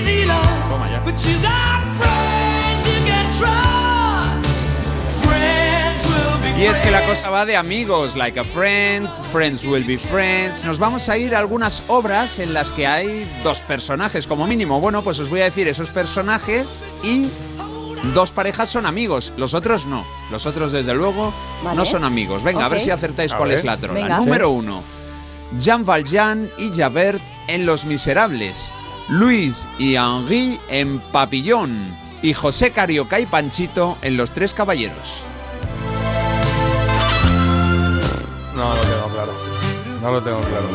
Y 6.60 6.64
es 6.64 6.78
que 6.82 6.90
la 6.90 7.06
cosa 7.06 7.30
va 7.30 7.46
de 7.46 7.56
amigos, 7.56 8.14
like 8.16 8.38
a 8.38 8.44
friend, 8.44 9.08
friends 9.32 9.64
will 9.64 9.82
be 9.82 9.96
friends. 9.96 10.62
Nos 10.62 10.78
vamos 10.78 11.08
a 11.08 11.16
ir 11.16 11.34
a 11.34 11.38
algunas 11.38 11.82
obras 11.88 12.38
en 12.38 12.52
las 12.52 12.70
que 12.70 12.86
hay 12.86 13.26
dos 13.42 13.60
personajes 13.60 14.26
como 14.26 14.46
mínimo. 14.46 14.78
Bueno, 14.78 15.00
pues 15.00 15.18
os 15.20 15.30
voy 15.30 15.40
a 15.40 15.44
decir 15.44 15.66
esos 15.68 15.90
personajes 15.90 16.84
y 17.02 17.30
dos 18.12 18.30
parejas 18.30 18.68
son 18.68 18.84
amigos, 18.84 19.32
los 19.38 19.54
otros 19.54 19.86
no. 19.86 20.04
Los 20.30 20.44
otros, 20.44 20.70
desde 20.72 20.92
luego, 20.92 21.32
Vale. 21.64 21.76
no 21.76 21.86
son 21.86 22.04
amigos. 22.04 22.42
Venga, 22.42 22.66
a 22.66 22.68
ver 22.68 22.80
si 22.80 22.90
acertáis 22.90 23.32
A 23.32 23.38
cuál 23.38 23.48
ver. 23.48 23.58
es 23.60 23.64
la 23.64 23.78
trola. 23.78 23.94
Venga. 24.00 24.18
Número 24.18 24.50
uno, 24.50 24.82
Jean 25.58 25.86
Valjean 25.86 26.50
y 26.58 26.70
Javert 26.74 27.22
en 27.48 27.64
Los 27.64 27.86
Miserables. 27.86 28.70
Luis 29.08 29.66
y 29.78 29.94
Henri 29.94 30.60
en 30.68 31.00
Papillón. 31.10 31.96
Y 32.20 32.34
José 32.34 32.70
Carioca 32.70 33.18
y 33.18 33.24
Panchito 33.24 33.96
en 34.02 34.18
Los 34.18 34.30
Tres 34.30 34.52
Caballeros. 34.52 35.22
No 38.54 38.74
lo 38.74 38.80
tengo 38.82 39.08
claro. 39.08 39.34
No 40.02 40.12
lo 40.12 40.22
tengo 40.22 40.40
claro. 40.40 40.66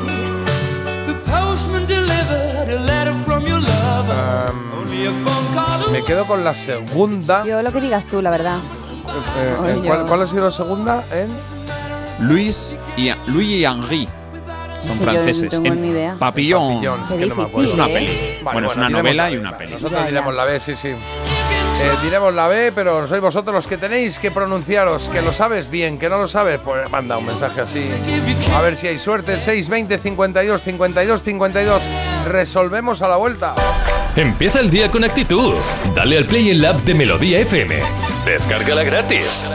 The 1.06 1.14
postman 1.30 1.86
delivered 1.86 2.70
a 2.70 2.80
letter 2.80 3.14
from 3.26 3.46
your 3.46 3.60
lover. 3.60 4.52
Only 4.78 5.08
a 5.08 5.12
phone 5.12 5.54
call 5.54 5.82
away. 5.84 6.00
Me 6.00 6.06
quedo 6.06 6.26
con 6.26 6.44
la 6.44 6.56
segunda. 6.56 7.44
Yo 7.46 7.62
lo 7.62 7.72
que 7.72 7.82
digas 7.82 8.06
tú, 8.06 8.22
la 8.22 8.32
verdad. 8.32 8.58
Eh, 9.38 9.52
eh, 9.64 9.82
Ay, 9.84 10.04
¿cuál, 10.08 10.22
ha 10.22 10.28
sido 10.28 10.46
la 10.46 10.52
segunda? 10.52 11.04
En 11.12 11.30
Luis 12.28 12.78
y, 12.98 13.12
Luis 13.32 13.50
y 13.50 13.66
Henri. 13.66 14.08
Son 14.88 14.88
Yo 14.88 14.96
no 14.96 15.12
franceses. 15.12 15.50
tengo 15.50 15.74
En 15.74 15.82
ni 15.82 15.90
idea. 15.90 16.16
Papillón. 16.18 16.76
Papillón, 16.76 17.04
es 17.04 17.14
que 17.14 17.26
no 17.26 17.36
me 17.36 17.44
acuerdo. 17.44 17.70
Es 17.70 17.74
una 17.74 17.88
¿eh? 17.88 17.94
peli. 17.94 18.44
Vale, 18.44 18.54
bueno, 18.54 18.68
es 18.72 18.78
una 18.78 18.88
diremos 18.88 19.04
novela 19.04 19.24
la 19.24 19.32
y 19.32 19.38
una 19.38 19.58
peli. 19.58 19.74
Nosotros 19.74 20.06
diremos 20.06 20.36
la 20.36 20.46
B, 20.46 20.60
sí, 20.60 20.76
sí. 20.76 20.96
Eh, 21.82 21.98
diremos 22.02 22.34
la 22.34 22.48
B, 22.48 22.72
pero 22.72 23.08
sois 23.08 23.22
vosotros 23.22 23.54
los 23.54 23.68
que 23.68 23.78
tenéis 23.78 24.20
que 24.20 24.32
pronunciaros. 24.32 25.10
Que 25.10 25.22
lo 25.22 25.34
sabes 25.34 25.70
bien, 25.70 26.00
que 26.00 26.10
no 26.10 26.18
lo 26.18 26.28
sabes, 26.28 26.60
pues 26.64 26.90
manda 26.90 27.18
un 27.18 27.26
mensaje 27.26 27.62
así. 27.62 27.86
A 28.54 28.62
ver 28.62 28.76
si 28.78 28.88
hay 28.88 28.98
suerte. 28.98 29.38
620 29.38 29.98
52 29.98 30.64
52 30.64 31.24
52. 31.24 31.82
Resolvemos 32.28 33.02
a 33.02 33.08
la 33.08 33.18
vuelta. 33.18 33.56
Empieza 34.16 34.62
el 34.62 34.70
día 34.70 34.90
con 34.90 35.04
actitud. 35.04 35.54
Dale 35.94 36.18
al 36.18 36.26
Play 36.26 36.50
en 36.50 36.62
la 36.62 36.70
app 36.70 36.82
de 36.82 36.94
Melodía 36.94 37.40
FM. 37.40 37.76
Descárgala 38.26 38.84
gratis. 38.84 39.46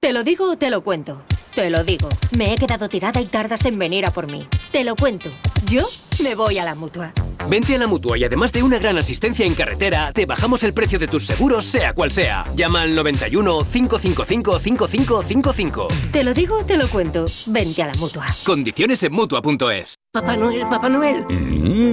¿Te 0.00 0.12
lo 0.12 0.22
digo 0.22 0.50
o 0.50 0.56
te 0.56 0.68
lo 0.68 0.82
cuento? 0.82 1.22
Te 1.54 1.70
lo 1.70 1.84
digo. 1.84 2.08
Me 2.36 2.52
he 2.52 2.56
quedado 2.56 2.88
tirada 2.88 3.20
y 3.20 3.26
tardas 3.26 3.64
en 3.64 3.78
venir 3.78 4.04
a 4.04 4.10
por 4.10 4.30
mí. 4.30 4.46
Te 4.70 4.84
lo 4.84 4.96
cuento. 4.96 5.30
Yo 5.64 5.82
me 6.22 6.34
voy 6.34 6.58
a 6.58 6.64
la 6.64 6.74
mutua. 6.74 7.12
Vente 7.48 7.74
a 7.74 7.78
la 7.78 7.86
mutua 7.86 8.16
y 8.18 8.24
además 8.24 8.52
de 8.52 8.62
una 8.62 8.78
gran 8.78 8.98
asistencia 8.98 9.44
en 9.46 9.54
carretera, 9.54 10.12
te 10.12 10.26
bajamos 10.26 10.62
el 10.62 10.72
precio 10.72 10.98
de 10.98 11.08
tus 11.08 11.26
seguros, 11.26 11.64
sea 11.66 11.92
cual 11.92 12.12
sea. 12.12 12.44
Llama 12.54 12.82
al 12.82 12.94
91 12.94 13.58
555 13.70 14.58
5555. 14.58 15.88
Te 16.12 16.24
lo 16.24 16.34
digo 16.34 16.58
o 16.58 16.64
te 16.64 16.76
lo 16.76 16.88
cuento. 16.88 17.24
Vente 17.46 17.82
a 17.82 17.86
la 17.88 17.94
mutua. 17.94 18.26
Condiciones 18.44 19.02
en 19.02 19.12
mutua.es. 19.12 19.96
Papá 20.12 20.36
Noel, 20.36 20.68
Papá 20.68 20.88
Noel. 20.90 21.24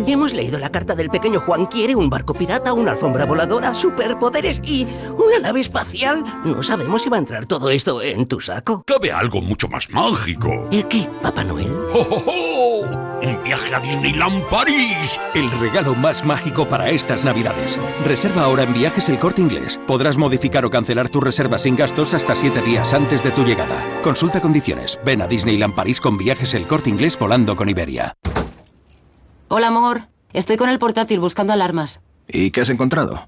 Hemos 0.05 0.33
leído 0.33 0.59
la 0.59 0.69
carta 0.69 0.93
del 0.93 1.09
pequeño 1.09 1.39
Juan. 1.39 1.67
Quiere 1.67 1.95
un 1.95 2.09
barco 2.09 2.33
pirata, 2.33 2.73
una 2.73 2.91
alfombra 2.91 3.25
voladora, 3.25 3.73
superpoderes 3.73 4.59
y 4.65 4.85
una 5.15 5.39
nave 5.39 5.61
espacial. 5.61 6.23
No 6.43 6.61
sabemos 6.61 7.03
si 7.03 7.09
va 7.09 7.15
a 7.15 7.19
entrar 7.19 7.45
todo 7.45 7.69
esto 7.69 8.01
en 8.01 8.25
tu 8.25 8.41
saco. 8.41 8.83
Cabe 8.85 9.11
algo 9.11 9.41
mucho 9.41 9.69
más 9.69 9.89
mágico. 9.89 10.67
¿El 10.71 10.85
qué, 10.87 11.07
Papá 11.21 11.43
Noel? 11.45 11.71
¡Oh, 11.93 12.07
oh, 12.09 12.23
oh! 12.27 13.18
¡Un 13.21 13.43
viaje 13.43 13.75
a 13.75 13.79
Disneyland 13.79 14.43
París! 14.49 15.19
El 15.35 15.51
regalo 15.59 15.93
más 15.95 16.25
mágico 16.25 16.67
para 16.67 16.89
estas 16.89 17.23
navidades. 17.23 17.79
Reserva 18.05 18.43
ahora 18.43 18.63
en 18.63 18.73
Viajes 18.73 19.09
El 19.09 19.19
Corte 19.19 19.41
Inglés. 19.41 19.79
Podrás 19.87 20.17
modificar 20.17 20.65
o 20.65 20.69
cancelar 20.69 21.09
tu 21.09 21.19
reserva 21.19 21.59
sin 21.59 21.75
gastos 21.75 22.13
hasta 22.13 22.35
7 22.35 22.61
días 22.61 22.93
antes 22.93 23.23
de 23.23 23.31
tu 23.31 23.43
llegada. 23.43 23.83
Consulta 24.03 24.39
condiciones. 24.39 24.99
Ven 25.03 25.21
a 25.21 25.27
Disneyland 25.27 25.75
París 25.75 25.99
con 25.99 26.17
Viajes 26.17 26.53
El 26.53 26.65
Corte 26.67 26.89
Inglés 26.89 27.17
volando 27.19 27.55
con 27.55 27.67
Iberia. 27.69 28.15
Hola, 29.49 29.67
amor. 29.67 30.01
Estoy 30.31 30.57
con 30.57 30.69
el 30.69 30.79
portátil 30.79 31.19
buscando 31.19 31.53
alarmas. 31.53 32.01
¿Y 32.27 32.51
qué 32.51 32.61
has 32.61 32.69
encontrado? 32.69 33.27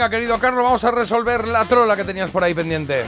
Venga, 0.00 0.16
querido 0.16 0.38
Carlos, 0.38 0.64
vamos 0.64 0.82
a 0.84 0.92
resolver 0.92 1.46
la 1.46 1.66
trola 1.66 1.94
que 1.94 2.04
tenías 2.04 2.30
por 2.30 2.42
ahí 2.42 2.54
pendiente. 2.54 3.04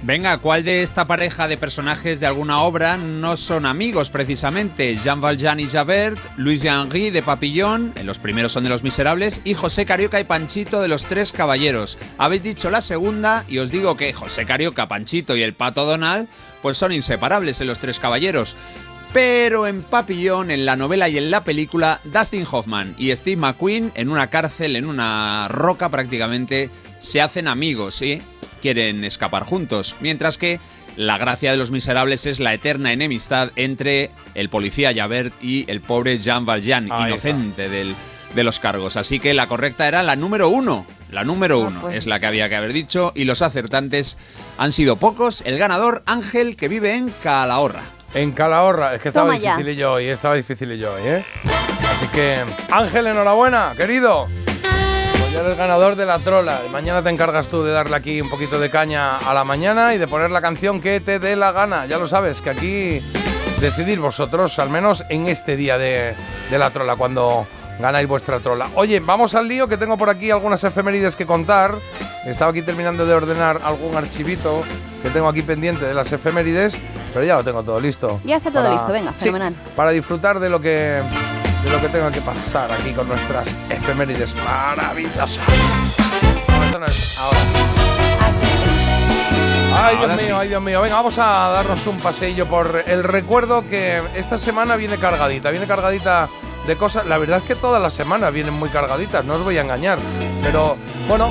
Venga, 0.00 0.38
¿cuál 0.38 0.64
de 0.64 0.82
esta 0.82 1.06
pareja 1.06 1.46
de 1.46 1.58
personajes 1.58 2.20
de 2.20 2.26
alguna 2.26 2.62
obra 2.62 2.96
no 2.96 3.36
son 3.36 3.66
amigos 3.66 4.08
precisamente? 4.08 4.96
Jean 4.96 5.20
Valjean 5.20 5.60
y 5.60 5.68
Javert, 5.68 6.18
Luis 6.38 6.64
y 6.64 6.68
Henri 6.68 7.10
de 7.10 7.22
Papillon, 7.22 7.92
en 7.96 8.06
los 8.06 8.18
primeros 8.18 8.52
son 8.52 8.64
de 8.64 8.70
Los 8.70 8.82
Miserables, 8.82 9.42
y 9.44 9.52
José 9.52 9.84
Carioca 9.84 10.18
y 10.18 10.24
Panchito 10.24 10.80
de 10.80 10.88
Los 10.88 11.04
Tres 11.04 11.32
Caballeros. 11.32 11.98
Habéis 12.16 12.42
dicho 12.42 12.70
la 12.70 12.80
segunda 12.80 13.44
y 13.46 13.58
os 13.58 13.70
digo 13.70 13.98
que 13.98 14.14
José 14.14 14.46
Carioca, 14.46 14.88
Panchito 14.88 15.36
y 15.36 15.42
el 15.42 15.52
Pato 15.52 15.84
Donald 15.84 16.28
pues 16.62 16.78
son 16.78 16.92
inseparables 16.92 17.60
en 17.60 17.66
Los 17.66 17.78
Tres 17.78 18.00
Caballeros. 18.00 18.56
Pero 19.12 19.66
en 19.66 19.82
Papillon, 19.82 20.50
en 20.50 20.66
la 20.66 20.76
novela 20.76 21.08
y 21.08 21.16
en 21.16 21.30
la 21.30 21.42
película, 21.42 22.00
Dustin 22.04 22.46
Hoffman 22.50 22.94
y 22.98 23.14
Steve 23.16 23.36
McQueen 23.40 23.92
en 23.94 24.10
una 24.10 24.28
cárcel, 24.28 24.76
en 24.76 24.84
una 24.84 25.48
roca 25.48 25.88
prácticamente, 25.88 26.68
se 26.98 27.22
hacen 27.22 27.48
amigos, 27.48 27.94
¿sí? 27.94 28.20
Quieren 28.60 29.04
escapar 29.04 29.44
juntos. 29.44 29.96
Mientras 30.00 30.36
que 30.36 30.60
la 30.96 31.16
gracia 31.18 31.50
de 31.50 31.56
los 31.56 31.70
miserables 31.70 32.26
es 32.26 32.40
la 32.40 32.52
eterna 32.52 32.92
enemistad 32.92 33.52
entre 33.56 34.10
el 34.34 34.50
policía 34.50 34.92
Javert 34.94 35.32
y 35.42 35.64
el 35.70 35.80
pobre 35.80 36.18
Jean 36.18 36.44
Valjean, 36.44 36.90
Ahí 36.92 37.12
inocente 37.12 37.68
del- 37.70 37.94
de 38.34 38.44
los 38.44 38.60
cargos. 38.60 38.96
Así 38.96 39.18
que 39.18 39.32
la 39.32 39.46
correcta 39.46 39.88
era 39.88 40.02
la 40.02 40.16
número 40.16 40.50
uno. 40.50 40.84
La 41.10 41.24
número 41.24 41.60
uno 41.60 41.80
pues. 41.82 41.96
es 41.96 42.06
la 42.06 42.18
que 42.20 42.26
había 42.26 42.48
que 42.50 42.56
haber 42.56 42.72
dicho. 42.74 43.12
Y 43.14 43.24
los 43.24 43.40
acertantes 43.40 44.18
han 44.58 44.72
sido 44.72 44.96
pocos. 44.96 45.42
El 45.46 45.56
ganador, 45.58 46.02
Ángel, 46.04 46.56
que 46.56 46.68
vive 46.68 46.96
en 46.96 47.08
Calahorra. 47.22 47.82
En 48.14 48.32
Calahorra, 48.32 48.94
es 48.94 49.00
que 49.00 49.08
estaba 49.08 49.26
Toma 49.26 49.38
ya. 49.38 49.56
difícil 49.56 49.76
yo 49.76 49.92
hoy, 49.94 50.08
estaba 50.08 50.34
difícil 50.34 50.72
yo 50.78 50.94
hoy, 50.94 51.02
¿eh? 51.04 51.24
Así 51.44 52.06
que, 52.08 52.38
Ángel, 52.70 53.06
enhorabuena, 53.08 53.72
querido. 53.76 54.26
Pues 55.18 55.32
ya 55.32 55.40
eres 55.40 55.56
ganador 55.56 55.96
de 55.96 56.06
la 56.06 56.18
trola. 56.18 56.60
Mañana 56.72 57.02
te 57.02 57.10
encargas 57.10 57.48
tú 57.48 57.62
de 57.62 57.72
darle 57.72 57.96
aquí 57.96 58.20
un 58.20 58.30
poquito 58.30 58.58
de 58.58 58.70
caña 58.70 59.18
a 59.18 59.34
la 59.34 59.44
mañana 59.44 59.94
y 59.94 59.98
de 59.98 60.08
poner 60.08 60.30
la 60.30 60.40
canción 60.40 60.80
que 60.80 61.00
te 61.00 61.18
dé 61.18 61.36
la 61.36 61.52
gana. 61.52 61.86
Ya 61.86 61.98
lo 61.98 62.08
sabes, 62.08 62.40
que 62.40 62.50
aquí 62.50 63.00
decidir 63.60 64.00
vosotros, 64.00 64.58
al 64.58 64.70
menos 64.70 65.04
en 65.10 65.26
este 65.26 65.56
día 65.56 65.76
de, 65.78 66.14
de 66.50 66.58
la 66.58 66.70
trola, 66.70 66.96
cuando 66.96 67.46
ganáis 67.78 68.08
vuestra 68.08 68.38
trola. 68.40 68.68
Oye, 68.74 69.00
vamos 69.00 69.34
al 69.34 69.48
lío, 69.48 69.68
que 69.68 69.76
tengo 69.76 69.96
por 69.96 70.10
aquí 70.10 70.30
algunas 70.30 70.62
efemérides 70.64 71.16
que 71.16 71.26
contar. 71.26 71.74
Estaba 72.26 72.50
aquí 72.50 72.62
terminando 72.62 73.06
de 73.06 73.14
ordenar 73.14 73.60
algún 73.64 73.96
archivito 73.96 74.62
que 75.02 75.10
tengo 75.10 75.28
aquí 75.28 75.42
pendiente 75.42 75.84
de 75.84 75.94
las 75.94 76.10
efemérides, 76.12 76.76
pero 77.14 77.24
ya 77.24 77.36
lo 77.36 77.44
tengo 77.44 77.62
todo 77.62 77.78
listo. 77.78 78.20
Ya 78.24 78.36
está 78.36 78.50
todo 78.50 78.62
Para- 78.64 78.74
listo, 78.74 78.92
venga, 78.92 79.12
Sí, 79.12 79.18
fenomenal. 79.26 79.54
para 79.76 79.90
disfrutar 79.90 80.40
de 80.40 80.48
lo 80.48 80.60
que 80.60 81.02
de 81.64 81.70
lo 81.72 81.80
que 81.80 81.88
tenga 81.88 82.10
que 82.10 82.20
pasar 82.20 82.70
aquí 82.70 82.92
con 82.92 83.08
nuestras 83.08 83.56
efemérides 83.70 84.34
maravillosas. 84.44 85.40
Ahora. 87.20 87.38
Ay, 89.78 89.96
Dios 89.98 90.08
mío, 90.16 90.18
sí. 90.26 90.32
ay, 90.32 90.48
Dios 90.48 90.62
mío. 90.62 90.80
Venga, 90.80 90.96
vamos 90.96 91.18
a 91.18 91.24
darnos 91.50 91.86
un 91.86 91.98
paseillo 91.98 92.46
por 92.46 92.82
el 92.86 93.04
recuerdo 93.04 93.68
que 93.68 94.02
esta 94.14 94.38
semana 94.38 94.76
viene 94.76 94.96
cargadita. 94.96 95.50
Viene 95.50 95.66
cargadita 95.66 96.28
de 96.66 96.76
cosas. 96.76 97.06
La 97.06 97.18
verdad 97.18 97.38
es 97.38 97.44
que 97.44 97.54
todas 97.54 97.80
las 97.80 97.94
semanas 97.94 98.32
vienen 98.32 98.54
muy 98.54 98.68
cargaditas, 98.68 99.24
no 99.24 99.34
os 99.34 99.44
voy 99.44 99.58
a 99.58 99.62
engañar. 99.62 99.98
Pero 100.42 100.76
bueno, 101.08 101.30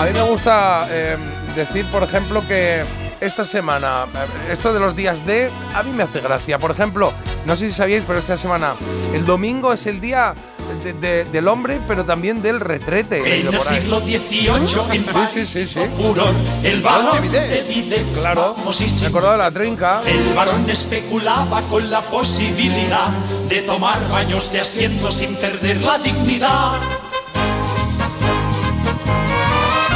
a 0.00 0.04
mí 0.04 0.10
me 0.12 0.22
gusta 0.22 0.86
eh, 0.90 1.16
decir, 1.54 1.86
por 1.86 2.02
ejemplo, 2.02 2.42
que 2.46 2.82
esta 3.20 3.44
semana, 3.44 4.06
eh, 4.14 4.52
esto 4.52 4.72
de 4.72 4.80
los 4.80 4.96
días 4.96 5.24
de, 5.24 5.50
a 5.74 5.82
mí 5.82 5.92
me 5.92 6.02
hace 6.02 6.20
gracia. 6.20 6.58
Por 6.58 6.70
ejemplo, 6.70 7.12
no 7.46 7.56
sé 7.56 7.70
si 7.70 7.76
sabíais, 7.76 8.04
pero 8.06 8.18
esta 8.18 8.36
semana, 8.36 8.74
el 9.14 9.24
domingo 9.24 9.72
es 9.72 9.86
el 9.86 10.00
día 10.00 10.34
de- 10.74 10.92
de- 10.94 11.24
del 11.24 11.48
hombre, 11.48 11.80
pero 11.86 12.04
también 12.04 12.42
del 12.42 12.60
retrete. 12.60 13.40
En 13.40 13.46
el 13.48 13.60
siglo 13.60 14.00
XVIII 14.00 14.96
en 14.96 15.04
París 15.04 15.48
Sí, 15.48 15.66
furor 15.96 16.32
el 16.62 16.80
balón 16.80 17.30
de 17.30 17.62
vide. 17.68 18.04
Claro, 18.14 18.54
me 18.66 18.86
he 18.86 19.06
acordado 19.06 19.32
de 19.32 19.38
la 19.38 19.50
trinca. 19.50 20.02
El 20.06 20.34
varón 20.34 20.68
especulaba 20.68 21.60
con 21.62 21.90
la 21.90 22.00
posibilidad 22.00 23.08
de 23.48 23.62
tomar 23.62 23.98
baños 24.10 24.52
de 24.52 24.60
asiento 24.60 25.10
sin 25.10 25.34
perder 25.36 25.80
la 25.82 25.98
dignidad. 25.98 26.80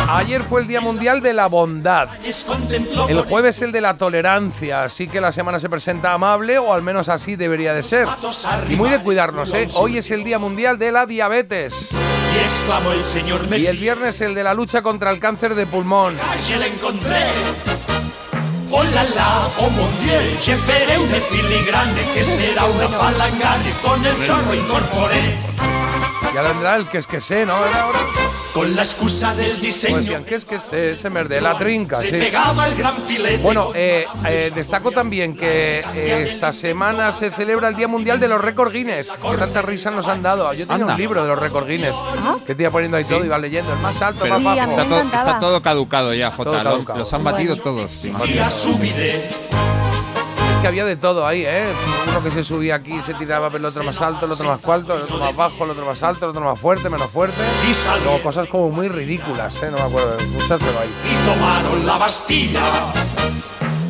Ayer 0.08 0.42
fue 0.42 0.60
el 0.60 0.68
Día 0.68 0.80
Mundial 0.80 1.20
de 1.20 1.32
la 1.32 1.48
Bondad. 1.48 2.08
El 3.08 3.22
jueves 3.22 3.60
el 3.62 3.72
de 3.72 3.80
la 3.80 3.98
tolerancia, 3.98 4.84
así 4.84 5.08
que 5.08 5.20
la 5.20 5.32
semana 5.32 5.58
se 5.58 5.68
presenta 5.68 6.12
amable, 6.12 6.58
o 6.58 6.72
al 6.72 6.82
menos 6.82 7.08
así 7.08 7.36
debería 7.36 7.74
de 7.74 7.82
ser. 7.82 8.06
Y 8.68 8.76
muy 8.76 8.90
de 8.90 9.00
cuidarnos, 9.02 9.52
¿eh? 9.52 9.68
Hoy 9.74 9.98
es 9.98 10.10
el 10.10 10.22
Día 10.22 10.38
Mundial 10.38 10.78
de 10.78 10.92
la 10.92 11.06
Diabetes. 11.06 11.90
y 13.56 13.66
el 13.66 13.78
viernes 13.78 14.20
el 14.20 14.34
de 14.34 14.44
la 14.44 14.54
lucha 14.54 14.82
contra 14.82 15.10
el 15.10 15.18
cáncer 15.18 15.54
de 15.54 15.66
pulmón. 15.66 16.16
Oh 18.68 18.82
la 18.82 19.04
la, 19.04 19.48
oh 19.58 19.70
mon 19.70 19.98
dieu, 20.00 20.36
je 20.42 20.56
ferai 20.56 20.98
una 20.98 21.20
filigrane 21.30 22.02
que 22.12 22.24
será 22.24 22.64
una 22.64 22.88
palangana 22.88 23.62
y 23.64 23.72
con 23.74 24.04
el 24.04 24.18
chorro 24.20 24.54
incorporé. 24.54 25.38
Ya 26.34 26.42
vendrá 26.42 26.74
el 26.74 26.86
que 26.86 26.98
es 26.98 27.06
que 27.06 27.20
sé, 27.20 27.46
¿no? 27.46 27.64
Era 27.64 27.82
ahora. 27.82 27.98
Con 28.56 28.74
la 28.74 28.84
excusa 28.84 29.34
del 29.34 29.60
diseño 29.60 29.98
decían, 29.98 30.24
que 30.24 30.34
es 30.34 30.46
que 30.46 30.58
se 30.58 31.10
me 31.10 31.24
de 31.24 31.42
la 31.42 31.58
trinca, 31.58 31.98
se 31.98 32.08
sí. 32.08 32.16
pegaba 32.16 32.66
el 32.66 32.74
gran 32.74 32.96
filete. 33.02 33.36
Bueno, 33.42 33.72
eh, 33.74 34.06
eh, 34.26 34.50
destaco 34.54 34.92
también 34.92 35.36
que 35.36 35.80
eh, 35.94 36.26
esta 36.26 36.52
semana 36.52 37.12
se 37.12 37.30
celebra 37.30 37.68
el 37.68 37.76
Día 37.76 37.86
Mundial 37.86 38.18
de 38.18 38.28
los 38.28 38.40
Récord 38.40 38.72
Guinness. 38.72 39.10
Que 39.10 39.36
tantas 39.36 39.62
risas 39.62 39.92
nos 39.92 40.08
han 40.08 40.22
dado. 40.22 40.50
Yo 40.54 40.66
tenía 40.66 40.84
Anda. 40.84 40.94
un 40.94 40.98
libro 40.98 41.20
de 41.20 41.28
los 41.28 41.38
Récord 41.38 41.68
Guinness 41.68 41.94
que 42.46 42.54
te 42.54 42.62
iba 42.62 42.72
poniendo 42.72 42.96
ahí 42.96 43.04
todo 43.04 43.22
y 43.22 43.26
iba 43.26 43.38
leyendo. 43.38 43.74
El 43.74 43.80
más 43.80 44.00
alto, 44.00 44.20
Pero 44.22 44.40
más 44.40 44.56
bajo. 44.56 44.70
está, 44.70 44.84
todo, 44.84 45.00
está 45.02 45.38
todo 45.38 45.60
caducado 45.60 46.14
ya, 46.14 46.30
Jota. 46.30 46.62
Caducado. 46.62 46.98
Los 46.98 47.12
han 47.12 47.24
batido 47.24 47.56
todos. 47.56 47.90
sí. 47.92 48.10
Es 50.56 50.62
que 50.62 50.68
había 50.68 50.84
de 50.86 50.96
todo 50.96 51.26
ahí, 51.26 51.44
¿eh? 51.44 51.66
Uno 52.08 52.22
que 52.22 52.30
se 52.30 52.42
subía 52.42 52.76
aquí 52.76 53.00
se 53.02 53.12
tiraba 53.14 53.48
el 53.54 53.64
otro 53.64 53.84
más 53.84 54.00
alto, 54.00 54.24
el 54.24 54.32
otro 54.32 54.46
más 54.48 54.64
alto, 54.64 54.96
el 54.96 55.02
otro 55.02 55.18
más 55.18 55.36
bajo, 55.36 55.64
el 55.64 55.70
otro 55.70 55.84
más 55.84 56.02
alto, 56.02 56.24
el 56.24 56.30
otro 56.30 56.42
más 56.42 56.58
fuerte, 56.58 56.88
menos 56.88 57.10
fuerte. 57.10 57.36
Y 57.68 58.02
luego 58.02 58.22
cosas 58.22 58.48
como 58.48 58.70
muy 58.70 58.88
ridículas, 58.88 59.62
¿eh? 59.62 59.70
No 59.70 59.76
me 59.76 59.82
acuerdo. 59.82 60.16
Búscatelo 60.32 60.80
ahí. 60.80 60.88
y 61.04 61.28
tomaron 61.28 61.86
la 61.86 61.98
Bastilla. 61.98 62.62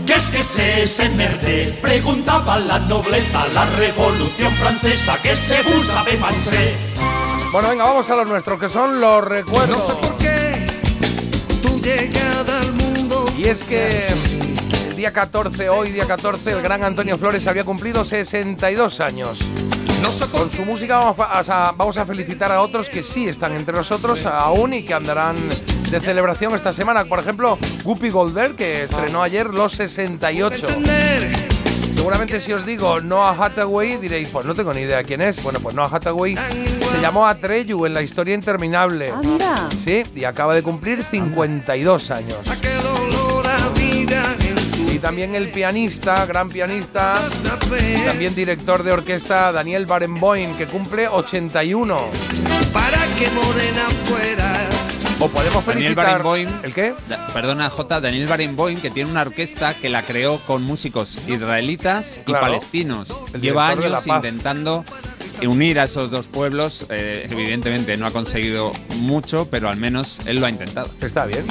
¿Qué 0.07 0.15
es 0.15 0.29
que 0.29 0.43
se 0.43 0.83
ese 0.83 1.09
merde? 1.11 1.79
Preguntaba 1.81 2.59
la 2.59 2.81
nobleza, 2.81 3.47
la 3.55 3.65
revolución 3.77 4.53
francesa, 4.55 5.17
que 5.23 5.37
se 5.37 5.61
usa 5.79 6.03
de 6.05 6.17
manse. 6.19 6.75
Bueno, 7.53 7.69
venga, 7.69 7.85
vamos 7.85 8.11
a 8.11 8.17
los 8.17 8.27
nuestros, 8.29 8.59
que 8.59 8.69
son 8.69 9.01
los 9.01 9.25
recuerdos. 9.25 9.71
No 9.71 9.81
sé 9.81 9.95
por 9.95 10.19
qué 10.19 10.67
tu 11.63 11.81
llegada 11.81 12.61
al 12.61 12.73
mundo. 12.73 13.25
Y 13.37 13.45
es 13.45 13.63
que 13.63 14.36
el 14.97 15.01
día 15.03 15.13
14, 15.13 15.69
hoy 15.69 15.93
día 15.93 16.07
14, 16.07 16.53
el 16.53 16.63
gran 16.63 16.83
Antonio 16.83 17.19
Flores 17.19 17.47
había 17.47 17.65
cumplido 17.65 18.03
62 18.03 19.01
años. 19.01 19.41
Con 20.33 20.51
su 20.51 20.65
música 20.65 20.97
vamos 20.97 21.19
a, 21.51 21.73
vamos 21.77 21.99
a 21.99 22.07
felicitar 22.07 22.51
a 22.51 22.63
otros 22.63 22.89
que 22.89 23.03
sí 23.03 23.29
están 23.29 23.55
entre 23.55 23.77
nosotros 23.77 24.25
aún 24.25 24.73
y 24.73 24.85
que 24.85 24.95
andarán 24.95 25.37
de 25.91 26.01
celebración 26.01 26.55
esta 26.55 26.73
semana. 26.73 27.05
Por 27.05 27.19
ejemplo, 27.19 27.59
Whoopi 27.85 28.09
Goldberg, 28.09 28.57
que 28.57 28.85
estrenó 28.85 29.23
ayer 29.23 29.49
los 29.49 29.75
68. 29.75 30.67
Seguramente 31.95 32.41
si 32.41 32.55
os 32.55 32.65
digo 32.65 33.01
Noah 33.01 33.37
Hathaway 33.39 33.99
diréis, 33.99 34.31
pues 34.31 34.47
no 34.47 34.55
tengo 34.55 34.73
ni 34.73 34.81
idea 34.81 35.03
quién 35.03 35.21
es. 35.21 35.43
Bueno, 35.43 35.61
pues 35.61 35.75
Noah 35.75 35.91
Hathaway 35.93 36.37
se 36.37 37.01
llamó 37.03 37.27
Atreyu 37.27 37.85
en 37.85 37.93
la 37.93 38.01
historia 38.01 38.35
interminable. 38.35 39.11
Ah, 39.13 39.21
mira. 39.23 39.69
Sí, 39.77 40.05
y 40.15 40.25
acaba 40.25 40.55
de 40.55 40.63
cumplir 40.63 41.03
52 41.03 42.11
años. 42.11 42.39
Y 44.97 44.99
también 44.99 45.35
el 45.35 45.49
pianista, 45.49 46.25
gran 46.25 46.49
pianista, 46.49 47.21
y 47.97 48.01
también 48.01 48.35
director 48.35 48.83
de 48.83 48.93
orquesta 48.93 49.53
Daniel 49.53 49.85
Barenboim, 49.85 50.57
que 50.57 50.65
cumple 50.65 51.07
81. 51.07 51.99
Para 52.73 52.99
que 53.19 53.31
morena 53.33 53.87
fuera. 54.07 54.69
O 55.21 55.29
podemos 55.29 55.65
Daniel 55.67 55.95
felicitar... 55.95 56.07
Barenboim. 56.23 56.49
¿El 56.63 56.73
qué? 56.73 56.95
Da- 57.09 57.27
Perdona, 57.35 57.69
J. 57.69 58.01
Daniel 58.01 58.27
Barenboim, 58.27 58.81
que 58.81 58.91
tiene 58.91 59.11
una 59.11 59.21
orquesta 59.21 59.75
que 59.75 59.91
la 59.91 60.03
creó 60.03 60.39
con 60.47 60.63
músicos 60.63 61.19
israelitas 61.27 62.19
y 62.19 62.21
Claro. 62.25 62.47
palestinos. 62.47 63.09
Lleva 63.39 63.69
años 63.69 64.07
intentando 64.07 64.83
unir 65.43 65.79
a 65.79 65.85
esos 65.85 66.11
dos 66.11 66.29
pueblos. 66.29 66.87
Eh, 66.89 67.27
evidentemente 67.31 67.99
no 67.99 68.07
ha 68.07 68.11
conseguido 68.11 68.73
mucho, 69.01 69.47
pero 69.51 69.69
al 69.69 69.77
menos 69.77 70.21
él 70.27 70.41
lo 70.41 70.47
ha 70.47 70.51
intentado. 70.51 70.91
Está 71.03 71.27
bien. 71.27 71.45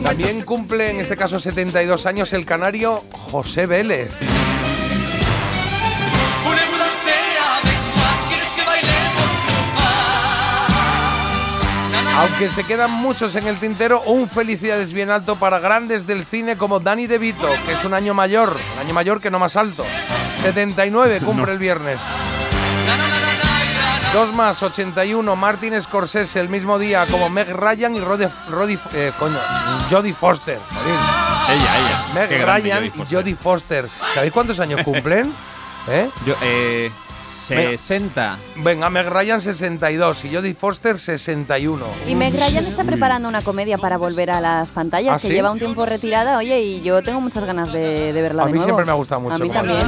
También 0.00 0.42
cumple 0.42 0.90
en 0.90 1.00
este 1.00 1.16
caso 1.16 1.38
72 1.38 2.06
años 2.06 2.32
el 2.32 2.44
canario 2.46 3.02
José 3.30 3.66
Vélez. 3.66 4.10
Aunque 12.14 12.48
se 12.50 12.64
quedan 12.64 12.90
muchos 12.90 13.34
en 13.36 13.46
el 13.46 13.58
tintero, 13.58 14.02
un 14.02 14.28
felicidades 14.28 14.92
bien 14.92 15.10
alto 15.10 15.36
para 15.36 15.58
grandes 15.58 16.06
del 16.06 16.24
cine 16.24 16.56
como 16.56 16.78
Danny 16.78 17.06
DeVito, 17.06 17.48
que 17.66 17.72
es 17.72 17.84
un 17.84 17.94
año 17.94 18.14
mayor, 18.14 18.56
un 18.74 18.80
año 18.80 18.94
mayor 18.94 19.20
que 19.20 19.30
no 19.30 19.38
más 19.38 19.56
alto. 19.56 19.84
79 20.42 21.20
cumple 21.24 21.52
el 21.52 21.58
viernes. 21.58 22.00
Dos 24.12 24.32
más, 24.34 24.62
81. 24.62 25.36
Martin 25.36 25.80
Scorsese 25.80 26.38
el 26.38 26.50
mismo 26.50 26.78
día 26.78 27.06
como 27.10 27.30
Meg 27.30 27.48
Ryan 27.48 27.94
y 27.94 28.00
Roddy, 28.00 28.26
Roddy- 28.50 28.78
eh, 28.92 29.10
coño, 29.18 29.38
Jodie 29.90 30.12
Foster. 30.12 30.58
Ella, 31.48 31.78
ella. 31.78 32.04
Meg 32.14 32.28
Qué 32.28 32.38
grande 32.38 32.62
Ryan 32.68 32.78
Jodie 32.78 32.92
y. 33.10 33.14
Jodie 33.14 33.34
Foster. 33.36 33.88
¿Sabéis 34.14 34.32
cuántos 34.34 34.60
años 34.60 34.82
cumplen? 34.84 35.32
¿Eh? 35.88 36.10
Yo, 36.26 36.34
eh, 36.42 36.92
60. 37.56 38.38
Venga, 38.56 38.90
Meg 38.90 39.06
Ryan 39.08 39.40
62 39.40 40.24
y 40.24 40.34
Jodie 40.34 40.54
Foster 40.54 40.98
61. 40.98 41.84
Y 42.06 42.14
Meg 42.14 42.32
Ryan 42.34 42.66
está 42.66 42.84
preparando 42.84 43.28
una 43.28 43.42
comedia 43.42 43.78
para 43.78 43.96
volver 43.98 44.30
a 44.30 44.40
las 44.40 44.70
pantallas, 44.70 45.16
¿Ah, 45.16 45.20
que 45.20 45.28
sí? 45.28 45.34
lleva 45.34 45.50
un 45.50 45.58
tiempo 45.58 45.84
retirada, 45.86 46.38
oye, 46.38 46.60
y 46.60 46.82
yo 46.82 47.02
tengo 47.02 47.20
muchas 47.20 47.44
ganas 47.44 47.72
de, 47.72 48.12
de 48.12 48.22
verla 48.22 48.44
A 48.44 48.46
de 48.46 48.52
mí 48.52 48.58
nuevo. 48.58 48.68
siempre 48.70 48.84
me 48.86 48.92
ha 48.92 48.94
gustado 48.94 49.20
mucho. 49.20 49.34
A 49.34 49.38
mí 49.38 49.50
también. 49.50 49.80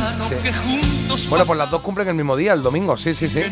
Sí. 0.42 1.26
Bueno, 1.28 1.44
pues 1.44 1.58
las 1.58 1.70
dos 1.70 1.80
cumplen 1.82 2.08
el 2.08 2.14
mismo 2.14 2.36
día, 2.36 2.52
el 2.54 2.62
domingo, 2.62 2.96
sí, 2.96 3.14
sí, 3.14 3.28
sí. 3.28 3.42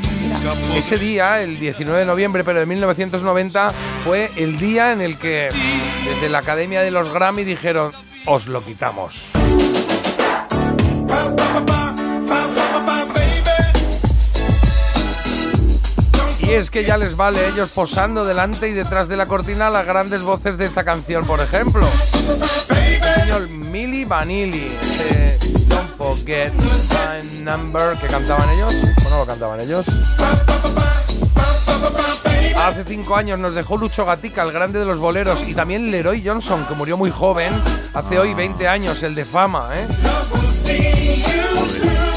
Ese 0.75 0.99
día, 0.99 1.41
el 1.43 1.59
19 1.61 2.01
de 2.01 2.07
noviembre, 2.07 2.43
pero 2.45 2.59
de 2.61 2.67
1990, 2.67 3.73
fue 3.99 4.31
el 4.37 4.59
día 4.59 4.93
en 4.93 5.01
el 5.01 5.17
que 5.19 5.49
desde 6.05 6.29
la 6.29 6.39
Academia 6.39 6.83
de 6.83 6.91
los 6.91 7.09
Grammy 7.13 7.45
dijeron, 7.45 7.93
os 8.27 8.47
lo 8.47 8.65
quitamos. 8.65 9.27
Y 16.53 16.55
es 16.55 16.69
que 16.69 16.85
ya 16.85 16.99
les 16.99 17.17
vale 17.17 17.49
ellos 17.49 17.71
posando 17.71 18.27
delante 18.27 18.69
y 18.69 18.73
detrás 18.73 19.09
de 19.09 19.17
la 19.17 19.27
cortina 19.27 19.71
las 19.71 19.87
grandes 19.87 20.21
voces 20.21 20.59
de 20.59 20.67
esta 20.67 20.85
canción, 20.85 21.25
por 21.25 21.41
ejemplo. 21.41 21.89
El 22.69 23.23
señor 23.23 23.49
Milli 23.49 24.05
Vanilli, 24.05 24.77
ese 24.83 25.39
Don't 25.67 25.97
Forget 25.97 26.53
My 26.53 27.43
Number 27.43 27.97
que 27.97 28.07
cantaban 28.07 28.51
ellos. 28.51 28.75
Bueno, 29.03 29.21
lo 29.21 29.25
cantaban 29.25 29.61
ellos. 29.63 29.87
Hace 32.63 32.85
cinco 32.87 33.17
años 33.17 33.39
nos 33.39 33.55
dejó 33.55 33.79
Lucho 33.79 34.05
Gatica, 34.05 34.43
el 34.43 34.53
grande 34.53 34.79
de 34.79 34.85
los 34.85 34.99
boleros, 34.99 35.49
y 35.49 35.55
también 35.55 35.91
Leroy 35.91 36.23
Johnson, 36.23 36.67
que 36.67 36.75
murió 36.75 36.99
muy 36.99 37.11
joven, 37.11 37.51
hace 37.95 38.19
hoy 38.19 38.35
20 38.35 38.69
años, 38.69 39.03
el 39.03 39.15
de 39.15 39.25
fama, 39.25 39.71
¿eh? 39.75 39.89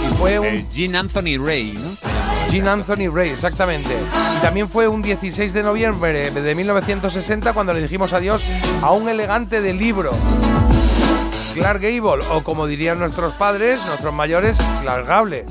Y 0.04 0.14
fue 0.18 0.40
un 0.40 0.70
Gene 0.74 0.98
Anthony 0.98 1.38
Ray, 1.40 1.80
¿no? 1.82 2.15
Anthony 2.64 3.10
Ray, 3.14 3.32
exactamente. 3.32 3.94
Y 4.38 4.42
también 4.42 4.70
fue 4.70 4.88
un 4.88 5.02
16 5.02 5.52
de 5.52 5.62
noviembre 5.62 6.32
de 6.32 6.56
1960 6.56 7.52
cuando 7.54 7.74
le 7.74 7.82
dijimos 7.82 8.14
adiós 8.14 8.42
a 8.82 8.92
un 8.92 9.10
elegante 9.10 9.62
de 9.62 9.74
libro. 9.74 10.12
Clark 11.54 11.82
Gable, 11.82 12.24
o 12.32 12.44
como 12.44 12.66
dirían 12.66 12.98
nuestros 13.00 13.34
padres, 13.34 13.80
nuestros 13.88 14.14
mayores, 14.14 14.58
Clark 14.82 15.06
Gable. 15.06 15.46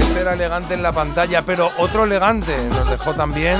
Este 0.00 0.20
era 0.20 0.34
elegante 0.34 0.74
en 0.74 0.82
la 0.82 0.92
pantalla, 0.92 1.42
pero 1.42 1.70
otro 1.78 2.04
elegante 2.04 2.56
nos 2.70 2.90
dejó 2.90 3.12
también 3.12 3.58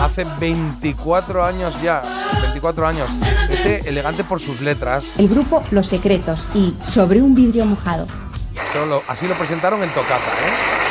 hace 0.00 0.24
24 0.38 1.44
años 1.44 1.80
ya. 1.82 2.02
24 2.42 2.86
años. 2.86 3.10
Este 3.50 3.88
elegante 3.88 4.22
por 4.22 4.38
sus 4.38 4.60
letras. 4.60 5.04
El 5.18 5.28
grupo 5.28 5.62
Los 5.70 5.86
Secretos 5.86 6.46
y 6.54 6.74
Sobre 6.92 7.22
un 7.22 7.34
vidrio 7.34 7.64
mojado. 7.64 8.06
Así 9.08 9.26
lo 9.26 9.34
presentaron 9.34 9.82
en 9.82 9.90
Tocata, 9.90 10.14
¿eh? 10.14 10.82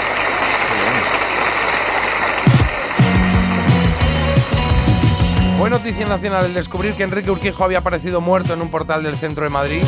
Fue 5.58 5.70
noticia 5.70 6.08
nacional 6.08 6.46
el 6.46 6.54
descubrir 6.54 6.96
que 6.96 7.04
Enrique 7.04 7.30
Urquijo 7.30 7.64
había 7.64 7.80
aparecido 7.80 8.20
muerto 8.20 8.54
en 8.54 8.62
un 8.62 8.72
portal 8.72 9.04
del 9.04 9.18
centro 9.18 9.44
de 9.44 9.50
Madrid. 9.50 9.84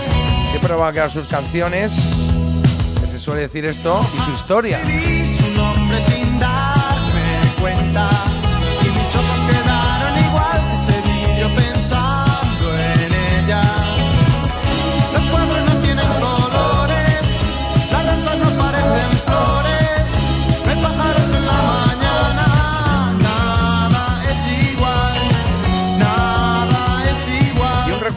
Siempre 0.51 0.73
van 0.75 0.89
a 0.89 0.93
quedar 0.93 1.11
sus 1.11 1.27
canciones, 1.27 1.91
que 2.99 3.07
se 3.07 3.17
suele 3.19 3.41
decir 3.41 3.65
esto, 3.65 4.05
y 4.15 4.21
su 4.21 4.31
historia. 4.31 4.79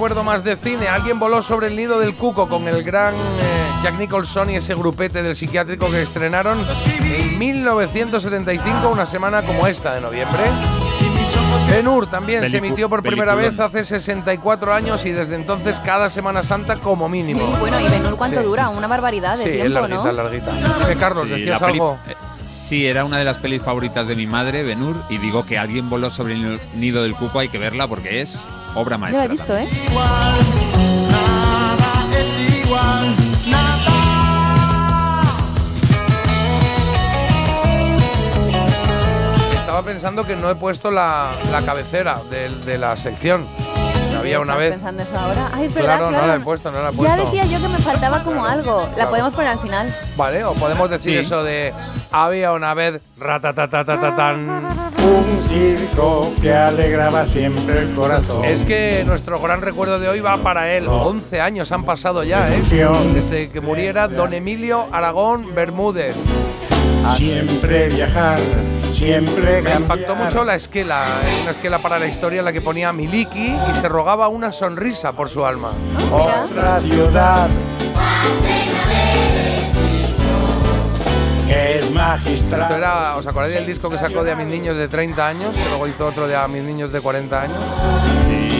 Recuerdo 0.07 0.23
más 0.23 0.45
de 0.45 0.55
cine. 0.55 0.87
Alguien 0.87 1.19
voló 1.19 1.43
sobre 1.43 1.66
el 1.66 1.74
nido 1.74 1.99
del 1.99 2.15
cuco 2.15 2.49
con 2.49 2.69
el 2.69 2.85
gran 2.85 3.16
eh, 3.16 3.19
Jack 3.83 3.99
Nicholson 3.99 4.51
y 4.51 4.55
ese 4.55 4.77
grupete 4.77 5.20
del 5.20 5.35
psiquiátrico 5.35 5.91
que 5.91 6.01
estrenaron 6.01 6.65
en 7.03 7.37
1975, 7.37 8.89
una 8.89 9.05
semana 9.05 9.43
como 9.43 9.66
esta 9.66 9.95
de 9.97 10.01
noviembre. 10.01 10.39
Ben 11.69 11.89
Hur 11.89 12.09
también 12.09 12.49
se 12.49 12.59
Pelicu- 12.61 12.66
emitió 12.69 12.89
por 12.89 13.03
primera 13.03 13.35
vez 13.35 13.59
hace 13.59 13.85
64 13.85 14.73
años 14.73 15.05
y 15.05 15.11
desde 15.11 15.35
entonces 15.35 15.81
cada 15.81 16.09
Semana 16.09 16.45
Santa 16.45 16.77
como 16.77 17.09
mínimo. 17.09 17.41
Sí, 17.41 17.57
bueno, 17.59 17.81
y 17.81 17.89
Benur, 17.89 18.16
¿cuánto 18.16 18.39
Sí. 18.39 18.47
dura? 18.47 18.69
Una 18.69 18.87
barbaridad 18.87 19.37
de 19.37 19.43
Sí, 19.43 19.49
es 19.51 19.57
tiempo, 19.57 19.81
larguita, 19.81 20.05
¿no? 20.05 20.12
larguita. 20.12 20.53
Dime, 20.83 20.97
Carlos, 21.01 21.24
Sí, 21.24 21.31
decías 21.31 21.61
algo. 21.62 21.99
eh, 22.07 22.15
Sí, 22.47 22.87
era 22.87 23.05
una 23.05 23.19
de 23.19 23.24
las 23.24 23.39
pelis 23.41 23.61
favoritas 23.61 24.07
de 24.07 24.15
mi 24.15 24.28
madre, 24.28 24.62
Benur, 24.62 24.95
y 25.09 25.19
digo 25.19 25.45
que 25.45 25.59
alguien 25.59 25.91
voló 25.91 26.11
sobre 26.11 26.35
el 26.35 26.61
nido 26.77 27.03
del 27.03 27.15
cuco, 27.16 27.41
hay 27.41 27.49
que 27.49 27.59
verla 27.59 27.89
porque 27.89 28.20
es 28.20 28.39
obra 28.77 28.98
maestra. 28.98 29.20
la 29.20 29.24
he 29.24 29.28
visto, 29.28 29.57
¿eh? 29.57 29.69
Nada 31.11 32.07
es 32.16 32.65
igual, 32.65 33.16
nada. 33.47 33.93
Estaba 39.55 39.82
pensando 39.82 40.24
que 40.24 40.36
no 40.36 40.51
he 40.51 40.55
puesto 40.55 40.90
la, 40.90 41.32
la 41.51 41.65
cabecera 41.65 42.20
de, 42.31 42.78
la 42.78 42.97
sección. 42.97 43.47
Había 44.27 44.40
una 44.40 44.53
¿Estás 44.55 44.59
vez. 44.59 44.70
pensando 44.73 45.03
eso 45.05 45.19
ahora? 45.19 45.51
Ay, 45.55 45.65
es 45.66 45.74
verdad, 45.74 45.97
Claro, 45.98 46.11
no 46.11 46.27
la 46.27 46.35
he 46.35 46.40
puesto, 46.40 46.73
no 46.73 46.78
la 46.82 46.89
he 46.89 46.93
Ya 46.93 46.97
puesto. 46.97 47.24
decía 47.27 47.44
yo 47.44 47.61
que 47.61 47.69
me 47.69 47.78
faltaba 47.78 48.23
como 48.24 48.44
algo. 48.44 48.81
La 48.89 48.94
claro. 48.94 49.11
podemos 49.11 49.32
poner 49.35 49.51
al 49.51 49.61
final. 49.61 49.94
Vale, 50.16 50.44
o 50.44 50.53
podemos 50.55 50.90
decir 50.90 51.12
Sí. 51.12 51.19
eso 51.27 51.44
de 51.44 51.73
había 52.11 52.53
una 52.53 52.74
vez 52.74 53.01
ratatatatatan. 53.19 54.66
Un 55.07 55.48
circo 55.48 56.32
que 56.43 56.53
alegraba 56.53 57.24
siempre 57.27 57.78
el 57.82 57.94
corazón. 57.94 58.44
Es 58.44 58.65
que 58.65 59.05
nuestro 59.07 59.39
gran 59.40 59.61
recuerdo 59.62 59.98
de 60.01 60.09
hoy 60.09 60.20
va 60.20 60.36
para 60.39 60.73
él. 60.73 60.86
11 60.89 61.40
años 61.40 61.70
han 61.70 61.85
pasado 61.85 62.24
ya, 62.24 62.48
¿eh? 62.48 62.61
Desde 63.15 63.48
que 63.51 63.61
muriera 63.61 64.09
don 64.09 64.32
Emilio 64.35 64.86
Aragón 64.93 65.55
Bermúdez. 65.55 66.16
Siempre 67.16 67.89
viajar, 67.89 68.39
siempre 68.97 69.62
Me 69.62 69.74
impactó 69.74 70.16
mucho 70.16 70.44
la 70.44 70.55
esquela, 70.55 71.06
¿eh? 71.06 71.43
una 71.43 71.51
esquela 71.51 71.78
para 71.78 71.98
la 71.98 72.06
historia 72.06 72.39
en 72.39 72.44
la 72.44 72.52
que 72.52 72.60
ponía 72.60 72.93
Miliki 72.93 73.55
y 73.55 73.74
se 73.74 73.89
rogaba 73.89 74.28
una 74.28 74.52
sonrisa 74.52 75.12
por 75.12 75.28
su 75.28 75.44
alma. 75.44 75.70
Otra 76.10 76.81
ciudad 76.81 77.48
es 81.48 81.90
magistral. 81.90 82.62
Esto 82.62 82.77
era, 82.77 83.16
¿os 83.16 83.27
acordáis 83.27 83.55
del 83.55 83.66
disco 83.66 83.90
que 83.90 83.98
sacó 83.98 84.24
de 84.24 84.32
A 84.32 84.36
mis 84.36 84.47
niños 84.47 84.77
de 84.77 84.89
30 84.89 85.27
años? 85.27 85.55
Que 85.55 85.68
luego 85.68 85.86
hizo 85.86 86.06
otro 86.06 86.27
de 86.27 86.36
A 86.36 86.48
mis 86.48 86.62
niños 86.62 86.90
de 86.90 87.01
40 87.01 87.43
años. 87.43 87.59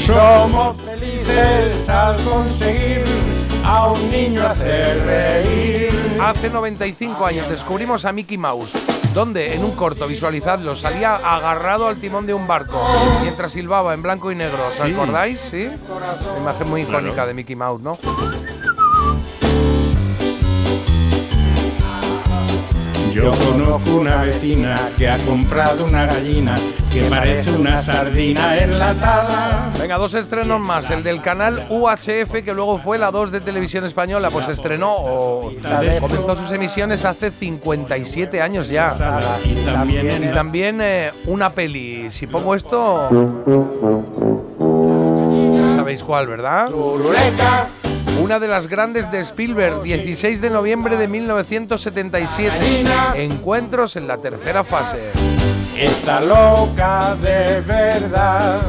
Somos 0.04 0.76
felices 0.82 1.88
al 1.88 2.16
conseguir 2.22 3.04
a 3.64 3.88
un 3.88 4.10
niño 4.10 4.46
hacer 4.46 5.02
reír. 5.04 6.18
Hace 6.20 6.50
95 6.50 7.26
años 7.26 7.48
descubrimos 7.48 8.04
a 8.04 8.12
Mickey 8.12 8.38
Mouse. 8.38 8.72
Donde 9.16 9.55
en 9.55 9.64
un 9.64 9.70
corto, 9.70 10.06
visualizadlo, 10.06 10.76
salía 10.76 11.14
agarrado 11.16 11.88
al 11.88 11.97
timón 11.98 12.26
de 12.26 12.34
un 12.34 12.47
barco 12.47 12.78
mientras 13.22 13.51
silbaba 13.52 13.94
en 13.94 14.02
blanco 14.02 14.30
y 14.30 14.34
negro. 14.34 14.59
¿Os 14.68 14.74
Sí. 14.74 14.93
acordáis? 14.93 15.40
Sí. 15.40 15.70
Una 16.32 16.38
imagen 16.38 16.68
muy 16.68 16.84
Claro. 16.84 16.98
icónica 17.06 17.24
de 17.26 17.32
Mickey 17.32 17.56
Mouse, 17.56 17.80
¿no? 17.80 17.97
Yo 23.16 23.32
conozco 23.32 23.97
una 23.97 24.20
vecina 24.20 24.90
que 24.98 25.09
ha 25.09 25.16
comprado 25.16 25.86
una 25.86 26.05
gallina 26.05 26.55
que 26.93 27.01
parece 27.05 27.51
una 27.51 27.82
sardina 27.82 28.59
enlatada. 28.59 29.72
Venga, 29.80 29.97
dos 29.97 30.12
estrenos 30.12 30.60
más. 30.60 30.90
El 30.90 31.02
del 31.02 31.22
canal 31.22 31.66
UHF, 31.70 32.44
que 32.44 32.52
luego 32.52 32.78
fue 32.78 32.98
la 32.98 33.10
2 33.10 33.32
de 33.32 33.40
Televisión 33.40 33.86
Española, 33.86 34.28
pues 34.28 34.51
estrenó 34.51 34.94
o 34.98 35.51
comenzó 35.98 36.36
sus 36.36 36.51
emisiones 36.52 37.06
hace 37.06 37.30
57 37.30 38.43
años 38.43 38.68
ya. 38.68 38.94
Y 39.47 39.55
también 39.64 40.22
Y 40.22 40.34
también 40.34 40.80
eh, 40.82 41.10
una 41.24 41.48
peli. 41.48 42.10
Si 42.10 42.26
pongo 42.26 42.55
esto, 42.55 43.09
sabéis 45.74 46.02
cuál, 46.02 46.26
¿verdad? 46.26 46.68
Una 48.20 48.38
de 48.38 48.48
las 48.48 48.66
grandes 48.66 49.10
de 49.10 49.20
Spielberg, 49.20 49.82
16 49.82 50.40
de 50.40 50.51
noviembre 50.51 50.97
de 50.97 51.06
1977. 51.06 52.84
Encuentros 53.14 53.97
en 53.97 54.09
la 54.09 54.16
tercera 54.18 54.64
fase. 54.64 55.10
Está 55.76 56.20
loca 56.22 57.14
de 57.16 57.60
verdad. 57.60 58.60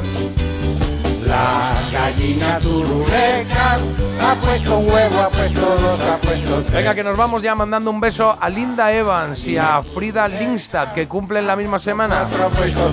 La 1.27 1.81
gallina 1.91 2.57
turuleca 2.59 3.77
ha 4.21 4.35
puesto 4.35 4.77
un 4.79 4.89
huevo, 4.89 5.21
ha 5.21 5.29
puesto 5.29 5.59
dos, 5.59 5.99
ha 6.01 6.17
puesto 6.17 6.61
tres. 6.61 6.71
Venga, 6.71 6.95
que 6.95 7.03
nos 7.03 7.17
vamos 7.17 7.41
ya 7.41 7.53
mandando 7.53 7.91
un 7.91 7.99
beso 7.99 8.37
a 8.39 8.49
Linda 8.49 8.93
Evans 8.93 9.45
y 9.45 9.57
a 9.57 9.83
Frida 9.83 10.27
Lindstad, 10.27 10.93
que 10.93 11.07
cumplen 11.07 11.45
la 11.45 11.55
misma 11.55 11.79
semana. 11.79 12.25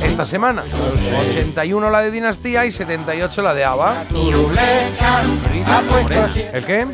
Esta 0.03 0.27
semana. 0.27 0.65
81 1.31 1.91
la 1.91 2.01
de 2.01 2.11
Dinastía 2.11 2.67
y 2.67 2.73
78 2.73 3.43
la 3.43 3.55
de 3.55 3.65
ABBA. 3.65 4.05
¿El 6.53 6.65
qué? 6.65 6.87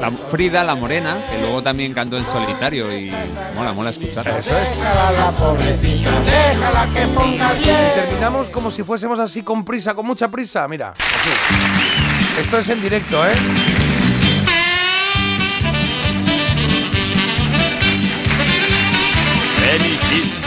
La 0.00 0.10
Frida, 0.10 0.62
la 0.62 0.76
morena, 0.76 1.16
que 1.28 1.38
luego 1.40 1.62
también 1.62 1.92
cantó 1.92 2.16
en 2.18 2.24
solitario 2.24 2.96
y 2.96 3.12
mola, 3.56 3.72
mola 3.72 3.90
escucharla. 3.90 4.38
Eso 4.38 4.56
es. 4.56 4.78
La 4.78 5.30
pobrecita, 5.32 6.10
déjala 6.20 6.86
que 6.94 7.06
ponga 7.08 7.54
Y 7.58 7.64
bien. 7.64 7.76
terminamos 7.94 8.48
como 8.50 8.70
si 8.70 8.84
fuésemos 8.84 9.18
así 9.18 9.42
con 9.42 9.64
prisa, 9.64 9.94
con 9.94 10.06
mucha 10.06 10.28
prisa. 10.28 10.68
Mira, 10.68 10.90
así. 10.90 12.40
Esto 12.40 12.58
es 12.58 12.68
en 12.68 12.80
directo, 12.80 13.26
¿eh? 13.26 13.32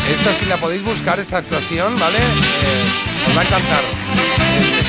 Esta 0.09 0.33
si 0.33 0.45
la 0.45 0.57
podéis 0.57 0.83
buscar, 0.83 1.19
esta 1.19 1.37
actuación, 1.37 1.97
¿vale? 1.99 2.17
Eh, 2.17 3.29
os 3.29 3.37
va 3.37 3.41
a 3.41 3.43
encantar. 3.43 4.00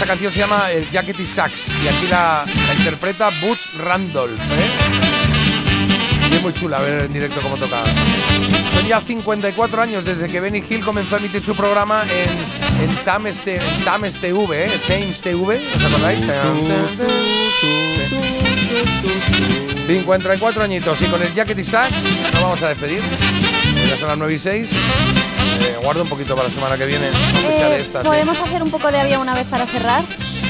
Esta 0.02 0.14
canción 0.14 0.32
se 0.32 0.38
llama 0.40 0.68
El 0.72 0.90
Jackety 0.90 1.24
Sax 1.24 1.68
y 1.80 1.86
aquí 1.86 2.08
la, 2.10 2.44
la 2.66 2.74
interpreta 2.74 3.30
Butch 3.40 3.72
Randolph, 3.78 4.36
¿eh? 4.36 4.68
Y 6.28 6.34
es 6.34 6.42
muy 6.42 6.52
chula 6.52 6.80
ver 6.80 7.04
en 7.04 7.12
directo 7.12 7.40
cómo 7.40 7.56
toca. 7.56 7.84
Son 8.74 8.84
ya 8.84 9.00
54 9.00 9.80
años 9.80 10.04
desde 10.04 10.28
que 10.28 10.40
Benny 10.40 10.60
Hill 10.68 10.80
comenzó 10.84 11.14
a 11.14 11.18
emitir 11.18 11.40
su 11.40 11.54
programa 11.54 12.02
en, 12.10 12.90
en 12.90 12.96
Thames, 13.04 13.42
T- 13.42 13.54
en 13.64 13.84
Thames 13.84 14.16
TV, 14.16 14.64
¿eh? 14.66 14.80
Thames 14.88 15.20
TV, 15.20 15.70
¿os 15.76 15.84
acordáis? 15.84 16.20
54 19.86 20.64
añitos 20.64 21.00
y 21.00 21.04
con 21.06 21.22
el 21.22 21.32
Jackety 21.32 21.62
Sax 21.62 21.92
nos 22.32 22.42
vamos 22.42 22.60
a 22.62 22.70
despedir. 22.70 23.02
Ya 23.88 23.96
son 23.98 24.08
las 24.08 24.18
9 24.18 24.34
y 24.34 24.38
6. 24.40 24.70
Eh, 25.60 25.76
guardo 25.82 26.02
un 26.02 26.08
poquito 26.08 26.34
para 26.34 26.48
la 26.48 26.54
semana 26.54 26.76
que 26.78 26.86
viene, 26.86 27.08
aunque 27.08 27.56
sea 27.56 27.68
de 27.68 27.80
Eh. 27.80 28.02
¿Podemos 28.04 28.38
hacer 28.38 28.62
un 28.62 28.70
poco 28.70 28.90
de 28.90 29.00
había 29.00 29.18
una 29.18 29.34
vez 29.34 29.46
para 29.46 29.66
cerrar? 29.66 30.04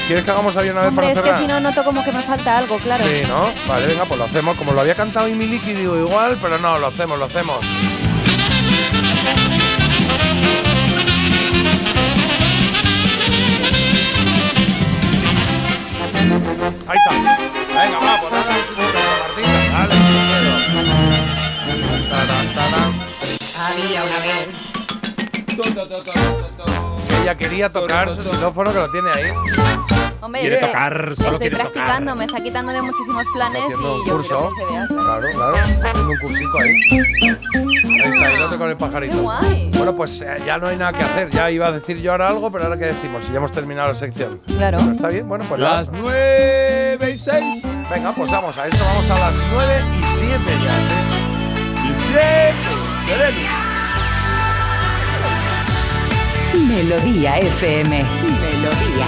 ¿Quieres 0.07 0.25
que 0.25 0.31
hagamos 0.31 0.55
avión 0.57 0.73
una 0.73 0.81
vez 0.81 0.89
Hombre, 0.89 1.05
para 1.07 1.13
es 1.13 1.19
que 1.19 1.25
cerrar? 1.25 1.41
si 1.41 1.47
no 1.47 1.59
noto 1.59 1.83
como 1.83 2.03
que 2.03 2.11
me 2.11 2.21
falta 2.23 2.57
algo, 2.57 2.77
claro. 2.77 3.05
Sí, 3.05 3.21
¿no? 3.27 3.49
Vale, 3.67 3.87
venga, 3.87 4.05
pues 4.05 4.17
lo 4.19 4.25
hacemos. 4.25 4.57
Como 4.57 4.73
lo 4.73 4.81
había 4.81 4.95
cantado 4.95 5.27
y 5.27 5.33
Miliki, 5.33 5.73
digo 5.73 5.97
igual, 5.97 6.37
pero 6.41 6.57
no, 6.57 6.77
lo 6.77 6.87
hacemos, 6.87 7.17
lo 7.17 7.25
hacemos. 7.25 7.59
Ahí 16.87 16.97
está. 16.97 17.11
Venga, 17.11 17.99
va, 17.99 18.19
pues 18.19 18.31
nada. 18.33 18.53
Martín, 19.19 19.45
dale. 19.71 19.95
Había 23.57 24.03
una 24.03 24.19
vez. 24.19 24.62
Ella 27.21 27.35
quería 27.37 27.69
tocar 27.69 28.13
su 28.15 28.21
xilófono 28.23 28.71
que 28.73 28.79
lo 28.79 28.91
tiene 28.91 29.09
ahí. 29.13 29.31
Hombre, 30.21 30.41
Quiere 30.41 30.55
es 30.55 30.61
que 30.61 30.67
tocar, 30.67 30.93
solo 30.93 31.31
estoy 31.33 31.37
quiere 31.39 31.55
practicando, 31.57 32.11
tocar. 32.11 32.15
me 32.17 32.25
está 32.25 32.41
quitando 32.41 32.71
de 32.71 32.81
muchísimos 32.81 33.25
planes 33.33 33.61
Haciendo 33.63 33.97
y 33.97 33.99
un 33.99 34.07
yo 34.07 34.13
curso. 34.15 34.49
quiero 34.49 34.49
que 34.49 34.55
se 34.55 34.65
vea. 34.71 34.87
Claro, 34.87 35.27
claro. 35.33 35.57
Haciendo 35.57 36.11
un 36.11 36.17
cursico 36.19 36.59
ahí. 36.59 36.75
Ahí 38.03 38.33
está, 38.33 38.49
te 38.49 38.57
con 38.57 38.69
el 38.69 38.77
pajarito. 38.77 39.15
Qué 39.15 39.21
guay. 39.21 39.71
Bueno, 39.75 39.95
pues 39.95 40.21
eh, 40.21 40.37
ya 40.45 40.57
no 40.57 40.67
hay 40.67 40.77
nada 40.77 40.93
que 40.93 41.03
hacer. 41.03 41.29
Ya 41.29 41.51
iba 41.51 41.67
a 41.67 41.71
decir 41.73 41.99
yo 42.01 42.11
ahora 42.13 42.29
algo, 42.29 42.49
pero 42.51 42.63
ahora 42.65 42.77
qué 42.77 42.85
decimos, 42.85 43.25
si 43.25 43.31
ya 43.33 43.37
hemos 43.39 43.51
terminado 43.51 43.89
la 43.91 43.95
sección. 43.99 44.39
Claro. 44.57 44.77
Bueno, 44.77 44.93
está 44.93 45.09
bien, 45.09 45.27
bueno, 45.27 45.43
pues 45.49 45.59
Las 45.59 45.87
nada. 45.87 45.99
nueve 46.01 47.11
y 47.13 47.17
seis. 47.17 47.61
Venga, 47.91 48.13
pues 48.13 48.31
vamos 48.31 48.57
a 48.57 48.67
eso, 48.67 48.77
vamos 48.83 49.09
a 49.11 49.19
las 49.19 49.35
9 49.53 49.73
y 49.99 50.03
7 50.17 50.39
ya, 50.63 50.73
¿sí? 51.99 53.62
Melodía 56.53 57.37
FM. 57.39 58.03
Melodía. 58.03 59.07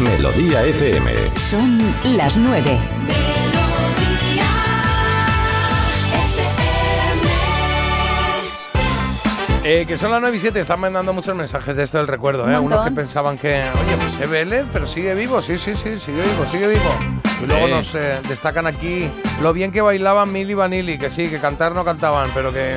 Melodía 0.00 0.64
FM. 0.64 1.12
Son 1.36 1.78
las 2.16 2.36
nueve. 2.36 2.78
Eh, 9.64 9.86
que 9.86 9.96
son 9.96 10.10
las 10.10 10.20
9 10.20 10.36
y 10.36 10.40
7, 10.40 10.58
están 10.60 10.80
mandando 10.80 11.12
muchos 11.12 11.36
mensajes 11.36 11.76
de 11.76 11.84
esto 11.84 11.98
del 11.98 12.08
recuerdo, 12.08 12.50
¿eh? 12.50 12.54
Algunos 12.54 12.84
que 12.84 12.90
pensaban 12.90 13.38
que, 13.38 13.62
oye, 13.62 13.96
pues 13.96 14.12
se 14.14 14.26
ve 14.26 14.44
LED, 14.44 14.64
pero 14.72 14.86
sigue 14.86 15.14
vivo, 15.14 15.40
sí, 15.40 15.56
sí, 15.56 15.74
sí, 15.76 16.00
sigue 16.00 16.20
vivo, 16.22 16.44
sigue 16.50 16.66
vivo. 16.66 16.96
Y 17.40 17.46
luego 17.46 17.66
Sí. 17.66 17.72
nos 17.72 17.94
eh, 17.94 18.18
destacan 18.28 18.66
aquí 18.66 19.08
lo 19.40 19.52
bien 19.52 19.70
que 19.70 19.80
bailaban 19.80 20.32
Milly 20.32 20.54
Vanilli, 20.54 20.98
que 20.98 21.10
sí, 21.10 21.28
que 21.28 21.38
cantar 21.38 21.76
no 21.76 21.84
cantaban, 21.84 22.30
pero 22.34 22.52
que 22.52 22.74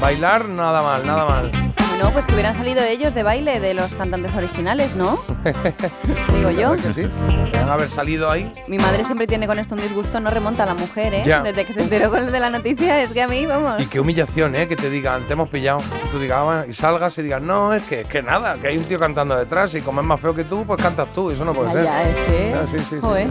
bailar 0.00 0.48
nada 0.48 0.82
mal, 0.82 1.06
nada 1.06 1.24
mal. 1.24 1.50
Bueno, 1.90 2.12
pues 2.12 2.26
que 2.26 2.34
hubieran 2.34 2.54
salido 2.54 2.82
ellos 2.82 3.14
de 3.14 3.22
baile 3.22 3.58
de 3.58 3.72
los 3.72 3.94
cantantes 3.94 4.34
originales, 4.34 4.94
¿no? 4.96 5.18
Digo 6.36 6.50
yo. 6.50 6.72
¿Verdad 6.72 6.84
que 6.88 6.92
sí? 6.92 7.10
Deben 7.52 7.68
haber 7.70 7.88
salido 7.88 8.30
ahí. 8.30 8.52
Mi 8.68 8.76
madre 8.76 9.02
siempre 9.04 9.26
tiene 9.26 9.46
con 9.46 9.58
esto 9.58 9.74
un 9.74 9.80
disgusto, 9.80 10.20
no 10.20 10.28
remonta 10.28 10.64
a 10.64 10.66
la 10.66 10.74
mujer, 10.74 11.14
¿eh? 11.14 11.22
Ya. 11.24 11.42
Desde 11.42 11.64
que 11.64 11.72
se 11.72 11.80
enteró 11.80 12.10
con 12.10 12.20
el 12.24 12.32
de 12.32 12.38
la 12.40 12.50
noticia, 12.50 13.00
es 13.00 13.14
que 13.14 13.22
a 13.22 13.28
mí, 13.28 13.46
vamos. 13.46 13.80
Y 13.80 13.86
qué 13.86 13.98
humillación, 13.98 14.54
¿eh? 14.56 14.68
Que 14.68 14.76
te 14.76 14.90
digan, 14.90 15.26
te 15.26 15.32
hemos 15.32 15.48
pillado. 15.48 15.80
Y 16.04 16.08
tú 16.08 16.18
digas, 16.18 16.38
"Ah", 16.42 16.64
y 16.68 16.72
salgas 16.74 17.16
y 17.16 17.22
digas, 17.22 17.40
no, 17.40 17.72
es 17.72 17.82
que, 17.84 18.02
es 18.02 18.08
que 18.08 18.22
nada, 18.22 18.56
que 18.60 18.68
hay 18.68 18.76
un 18.76 18.84
tío 18.84 18.98
cantando 18.98 19.34
detrás 19.34 19.74
y 19.74 19.80
como 19.80 20.02
es 20.02 20.06
más 20.06 20.20
feo 20.20 20.34
que 20.34 20.44
tú, 20.44 20.66
pues 20.66 20.82
cantas 20.82 21.08
tú. 21.14 21.30
Eso 21.30 21.46
no 21.46 21.54
puede 21.54 21.72
ser. 21.72 21.84
Vaya, 21.84 22.02
es 22.02 22.16
que. 22.30 22.52
Ah, 22.54 22.66
sí, 22.70 22.78
sí, 22.78 22.84
sí. 22.90 22.96
Joder. 23.00 23.30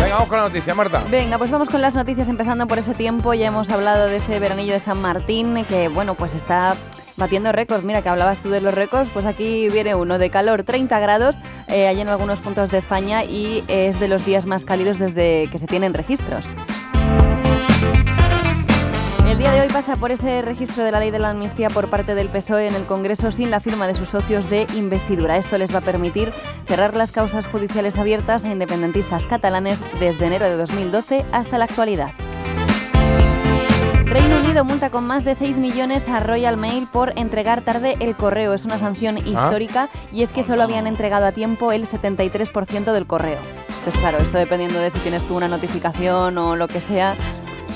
Venga, 0.00 0.14
vamos 0.14 0.28
con 0.28 0.38
la 0.38 0.44
noticia, 0.44 0.74
Marta. 0.74 1.04
Venga, 1.10 1.38
pues 1.38 1.50
vamos 1.50 1.68
con 1.68 1.80
las 1.80 1.94
noticias 1.94 2.28
empezando 2.28 2.66
por 2.66 2.78
ese 2.78 2.94
tiempo. 2.94 3.34
Ya 3.34 3.46
hemos 3.46 3.70
hablado 3.70 4.06
de 4.06 4.16
ese 4.16 4.38
veranillo 4.38 4.72
de 4.72 4.80
San 4.80 5.00
Martín, 5.00 5.64
que 5.64 5.88
bueno, 5.88 6.14
pues 6.14 6.34
está 6.34 6.76
batiendo 7.16 7.52
récords. 7.52 7.84
Mira, 7.84 8.02
que 8.02 8.08
hablabas 8.08 8.40
tú 8.40 8.50
de 8.50 8.60
los 8.60 8.74
récords, 8.74 9.10
pues 9.12 9.24
aquí 9.24 9.68
viene 9.68 9.94
uno 9.94 10.18
de 10.18 10.30
calor, 10.30 10.62
30 10.62 10.98
grados, 11.00 11.36
eh, 11.68 11.90
en 11.90 12.08
algunos 12.08 12.40
puntos 12.40 12.70
de 12.70 12.78
España 12.78 13.24
y 13.24 13.64
es 13.68 13.98
de 13.98 14.08
los 14.08 14.24
días 14.24 14.46
más 14.46 14.64
cálidos 14.64 14.98
desde 14.98 15.48
que 15.50 15.58
se 15.58 15.66
tienen 15.66 15.94
registros. 15.94 16.44
El 19.36 19.42
día 19.42 19.52
de 19.52 19.60
hoy 19.60 19.68
pasa 19.68 19.96
por 19.96 20.12
ese 20.12 20.40
registro 20.40 20.82
de 20.82 20.90
la 20.90 20.98
ley 20.98 21.10
de 21.10 21.18
la 21.18 21.28
amnistía 21.28 21.68
por 21.68 21.90
parte 21.90 22.14
del 22.14 22.30
PSOE 22.30 22.64
E 22.64 22.68
en 22.68 22.74
el 22.74 22.86
Congreso 22.86 23.30
sin 23.30 23.50
la 23.50 23.60
firma 23.60 23.86
de 23.86 23.92
sus 23.92 24.08
socios 24.08 24.48
de 24.48 24.66
investidura. 24.74 25.36
Esto 25.36 25.58
les 25.58 25.74
va 25.74 25.80
a 25.80 25.82
permitir 25.82 26.32
cerrar 26.66 26.96
las 26.96 27.12
causas 27.12 27.44
judiciales 27.44 27.98
abiertas 27.98 28.44
a 28.44 28.50
independentistas 28.50 29.26
catalanes 29.26 29.78
desde 30.00 30.24
enero 30.24 30.46
de 30.46 30.56
2012 30.56 31.26
hasta 31.32 31.58
la 31.58 31.66
actualidad. 31.66 32.12
Reino 34.06 34.38
Unido 34.38 34.64
multa 34.64 34.88
con 34.88 35.06
más 35.06 35.22
de 35.22 35.34
6 35.34 35.58
millones 35.58 36.08
a 36.08 36.20
Royal 36.20 36.56
Mail 36.56 36.88
por 36.90 37.12
entregar 37.18 37.60
tarde 37.60 37.96
el 38.00 38.16
correo. 38.16 38.54
Es 38.54 38.64
una 38.64 38.78
sanción 38.78 39.18
histórica 39.18 39.90
y 40.12 40.22
es 40.22 40.32
que 40.32 40.44
solo 40.44 40.62
habían 40.62 40.86
entregado 40.86 41.26
a 41.26 41.32
tiempo 41.32 41.72
el 41.72 41.86
73% 41.86 42.90
del 42.90 43.06
correo. 43.06 43.40
Pues 43.84 43.98
claro, 43.98 44.16
esto 44.16 44.38
dependiendo 44.38 44.78
de 44.78 44.88
si 44.88 44.98
tienes 45.00 45.22
tú 45.28 45.36
una 45.36 45.46
notificación 45.46 46.38
o 46.38 46.56
lo 46.56 46.68
que 46.68 46.80
sea, 46.80 47.16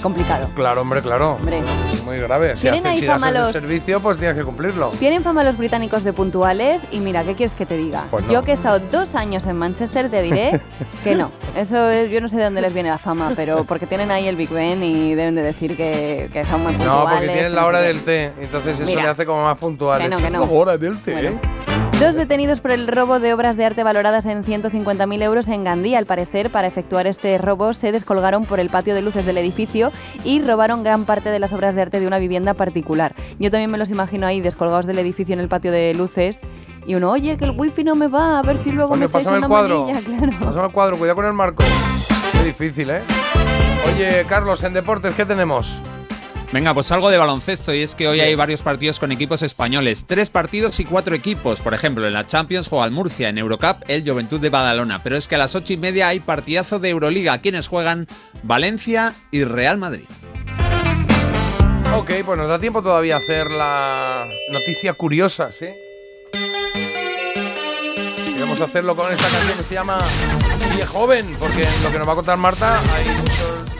complicado. 0.01 0.49
Claro, 0.55 0.83
hombre, 0.83 1.03
claro. 1.03 1.33
Hombre. 1.35 1.63
Muy 2.05 2.17
grave. 2.19 2.57
Si, 2.57 2.67
haces, 2.69 2.99
si 2.99 3.07
das 3.07 3.23
el 3.23 3.53
servicio, 3.53 4.01
pues 4.01 4.19
tienes 4.19 4.37
que 4.37 4.43
cumplirlo. 4.45 4.91
Tienen 4.99 5.23
fama 5.23 5.45
los 5.45 5.57
británicos 5.57 6.03
de 6.05 6.13
puntuales 6.13 6.83
y 6.91 6.99
mira, 7.01 7.23
¿qué 7.25 7.35
quieres 7.35 7.55
que 7.55 7.67
te 7.67 7.77
diga? 7.77 8.05
Pues 8.11 8.25
no. 8.25 8.33
Yo 8.33 8.43
que 8.43 8.51
he 8.51 8.55
estado 8.55 8.81
dos 8.81 9.15
años 9.15 9.45
en 9.47 9.57
Manchester 9.57 10.11
te 10.11 10.23
diré 10.23 10.61
que 11.05 11.15
no. 11.15 11.31
Eso 11.55 11.89
es- 11.91 12.11
yo 12.11 12.21
no 12.21 12.29
sé 12.29 12.37
de 12.37 12.45
dónde 12.45 12.61
les 12.61 12.73
viene 12.73 12.89
la 12.91 12.99
fama, 12.99 13.33
pero 13.37 13.65
porque 13.65 13.87
tienen 13.87 14.11
ahí 14.11 14.27
el 14.27 14.37
Big 14.37 14.51
Ben 14.51 14.83
y 14.83 15.15
deben 15.15 15.35
de 15.35 15.43
decir 15.43 15.77
que, 15.77 16.31
que 16.33 16.45
son 16.45 16.63
muy 16.63 16.73
puntuales. 16.73 17.05
No, 17.05 17.11
porque 17.11 17.29
tienen 17.29 17.55
la 17.55 17.67
hora 17.67 17.81
del 17.81 18.03
té. 18.03 18.33
Entonces 18.41 18.75
eso 18.79 18.87
Mira. 18.87 19.03
le 19.03 19.09
hace 19.09 19.27
como 19.27 19.45
más 19.45 19.59
puntuales. 19.59 20.03
Que 20.09 20.11
no, 20.15 20.19
que 20.21 20.31
no. 20.31 20.41
La 20.47 20.51
hora 20.53 20.77
del 20.79 20.99
té. 21.01 21.27
¿eh? 21.29 21.39
Dos 22.01 22.15
detenidos 22.15 22.61
por 22.61 22.71
el 22.71 22.89
robo 22.89 23.21
de 23.21 23.35
obras 23.35 23.59
de 23.59 23.67
arte 23.67 23.85
valoradas 23.85 24.25
en 24.25 24.43
150.000 24.43 25.23
euros 25.23 25.49
en 25.49 25.65
Gandía. 25.65 25.99
Al 25.99 26.07
parecer, 26.07 26.49
para 26.49 26.67
efectuar 26.67 27.07
este 27.07 27.37
robo, 27.37 27.75
se 27.75 27.93
descolgaron 27.93 28.47
por 28.47 28.59
el 28.59 28.71
patio 28.71 28.95
de 28.95 29.03
luces 29.03 29.27
del 29.27 29.37
edificio 29.37 29.93
y 30.25 30.41
robaron 30.41 30.83
gran 30.83 31.05
parte 31.05 31.29
de 31.29 31.39
las 31.39 31.53
obras 31.53 31.75
de 31.75 31.83
arte 31.83 32.01
de 32.01 32.07
una 32.07 32.19
vivienda 32.19 32.55
particular. 32.55 33.15
Yo 33.39 33.51
también 33.51 33.71
me 33.71 33.77
los 33.77 33.91
imagino 33.91 34.27
ahí 34.27 34.41
descolgados 34.41 34.87
del 34.87 34.99
edificio 34.99 35.35
en 35.35 35.41
el 35.41 35.49
patio 35.49 35.73
de 35.73 35.93
luces. 35.93 36.41
Y 36.87 36.95
uno, 36.95 37.11
oye, 37.11 37.37
que 37.37 37.45
el 37.45 37.51
wifi 37.51 37.85
no 37.85 37.95
me 37.95 38.09
va, 38.09 38.39
a 38.39 38.43
ver 38.43 38.57
si 38.57 38.73
luego 38.73 38.93
Coño, 38.93 39.01
me 39.01 39.07
echáis 39.07 39.27
el 39.27 39.47
cuadro. 39.47 39.85
manilla, 39.85 40.01
claro. 40.05 40.33
Pásame 40.41 40.67
el 40.67 40.73
cuadro, 40.73 40.97
cuidado 40.97 41.17
con 41.17 41.27
el 41.27 41.35
marco. 41.35 41.63
Qué 42.33 42.45
difícil, 42.45 42.89
¿eh? 42.89 43.03
Oye, 43.95 44.25
Carlos, 44.27 44.65
en 44.65 44.73
deportes, 44.73 45.13
¿qué 45.13 45.27
tenemos? 45.27 45.83
Venga, 46.53 46.75
pues 46.75 46.91
algo 46.91 47.11
de 47.11 47.17
baloncesto 47.17 47.73
y 47.73 47.83
es 47.83 47.95
que 47.95 48.09
hoy 48.09 48.19
hay 48.19 48.35
varios 48.35 48.63
partidos 48.63 48.99
con 48.99 49.13
equipos 49.13 49.43
españoles. 49.43 50.05
Tres 50.07 50.31
partidos 50.31 50.81
y 50.81 50.85
cuatro 50.85 51.15
equipos. 51.15 51.61
Por 51.61 51.75
ejemplo, 51.75 52.05
en 52.05 52.13
la 52.13 52.27
Champions 52.27 52.67
juega 52.67 52.87
el 52.87 52.91
Murcia, 52.91 53.29
en 53.29 53.39
Eurocup 53.39 53.85
el 53.87 54.03
Juventud 54.09 54.41
de 54.41 54.51
Badalona. 54.51 55.01
Pero 55.05 55.17
es 55.17 55.29
que 55.29 55.37
a 55.37 55.39
las 55.39 55.55
ocho 55.55 55.73
y 55.75 55.77
media 55.77 56.09
hay 56.09 56.19
partidazo 56.19 56.81
de 56.81 56.89
Euroliga. 56.89 57.39
Quienes 57.39 57.69
juegan 57.69 58.09
Valencia 58.43 59.15
y 59.31 59.45
Real 59.45 59.79
Madrid. 59.79 60.07
Ok, 61.95 62.11
pues 62.27 62.39
nos 62.39 62.49
da 62.49 62.59
tiempo 62.59 62.83
todavía 62.83 63.15
a 63.15 63.19
hacer 63.19 63.49
la 63.49 64.25
noticia 64.53 64.93
curiosa, 64.95 65.53
¿sí? 65.53 65.67
vamos 68.41 68.61
a 68.63 68.65
hacerlo 68.65 68.97
con 68.97 69.13
esta 69.13 69.29
canción 69.29 69.59
que 69.59 69.65
se 69.65 69.75
llama 69.75 69.99
Viejoven, 70.75 71.37
porque 71.39 71.63
en 71.63 71.83
lo 71.85 71.93
que 71.93 71.99
nos 71.99 72.09
va 72.09 72.13
a 72.13 72.17
contar 72.17 72.37
Marta 72.37 72.81
hay 72.95 73.05
muchos 73.21 73.80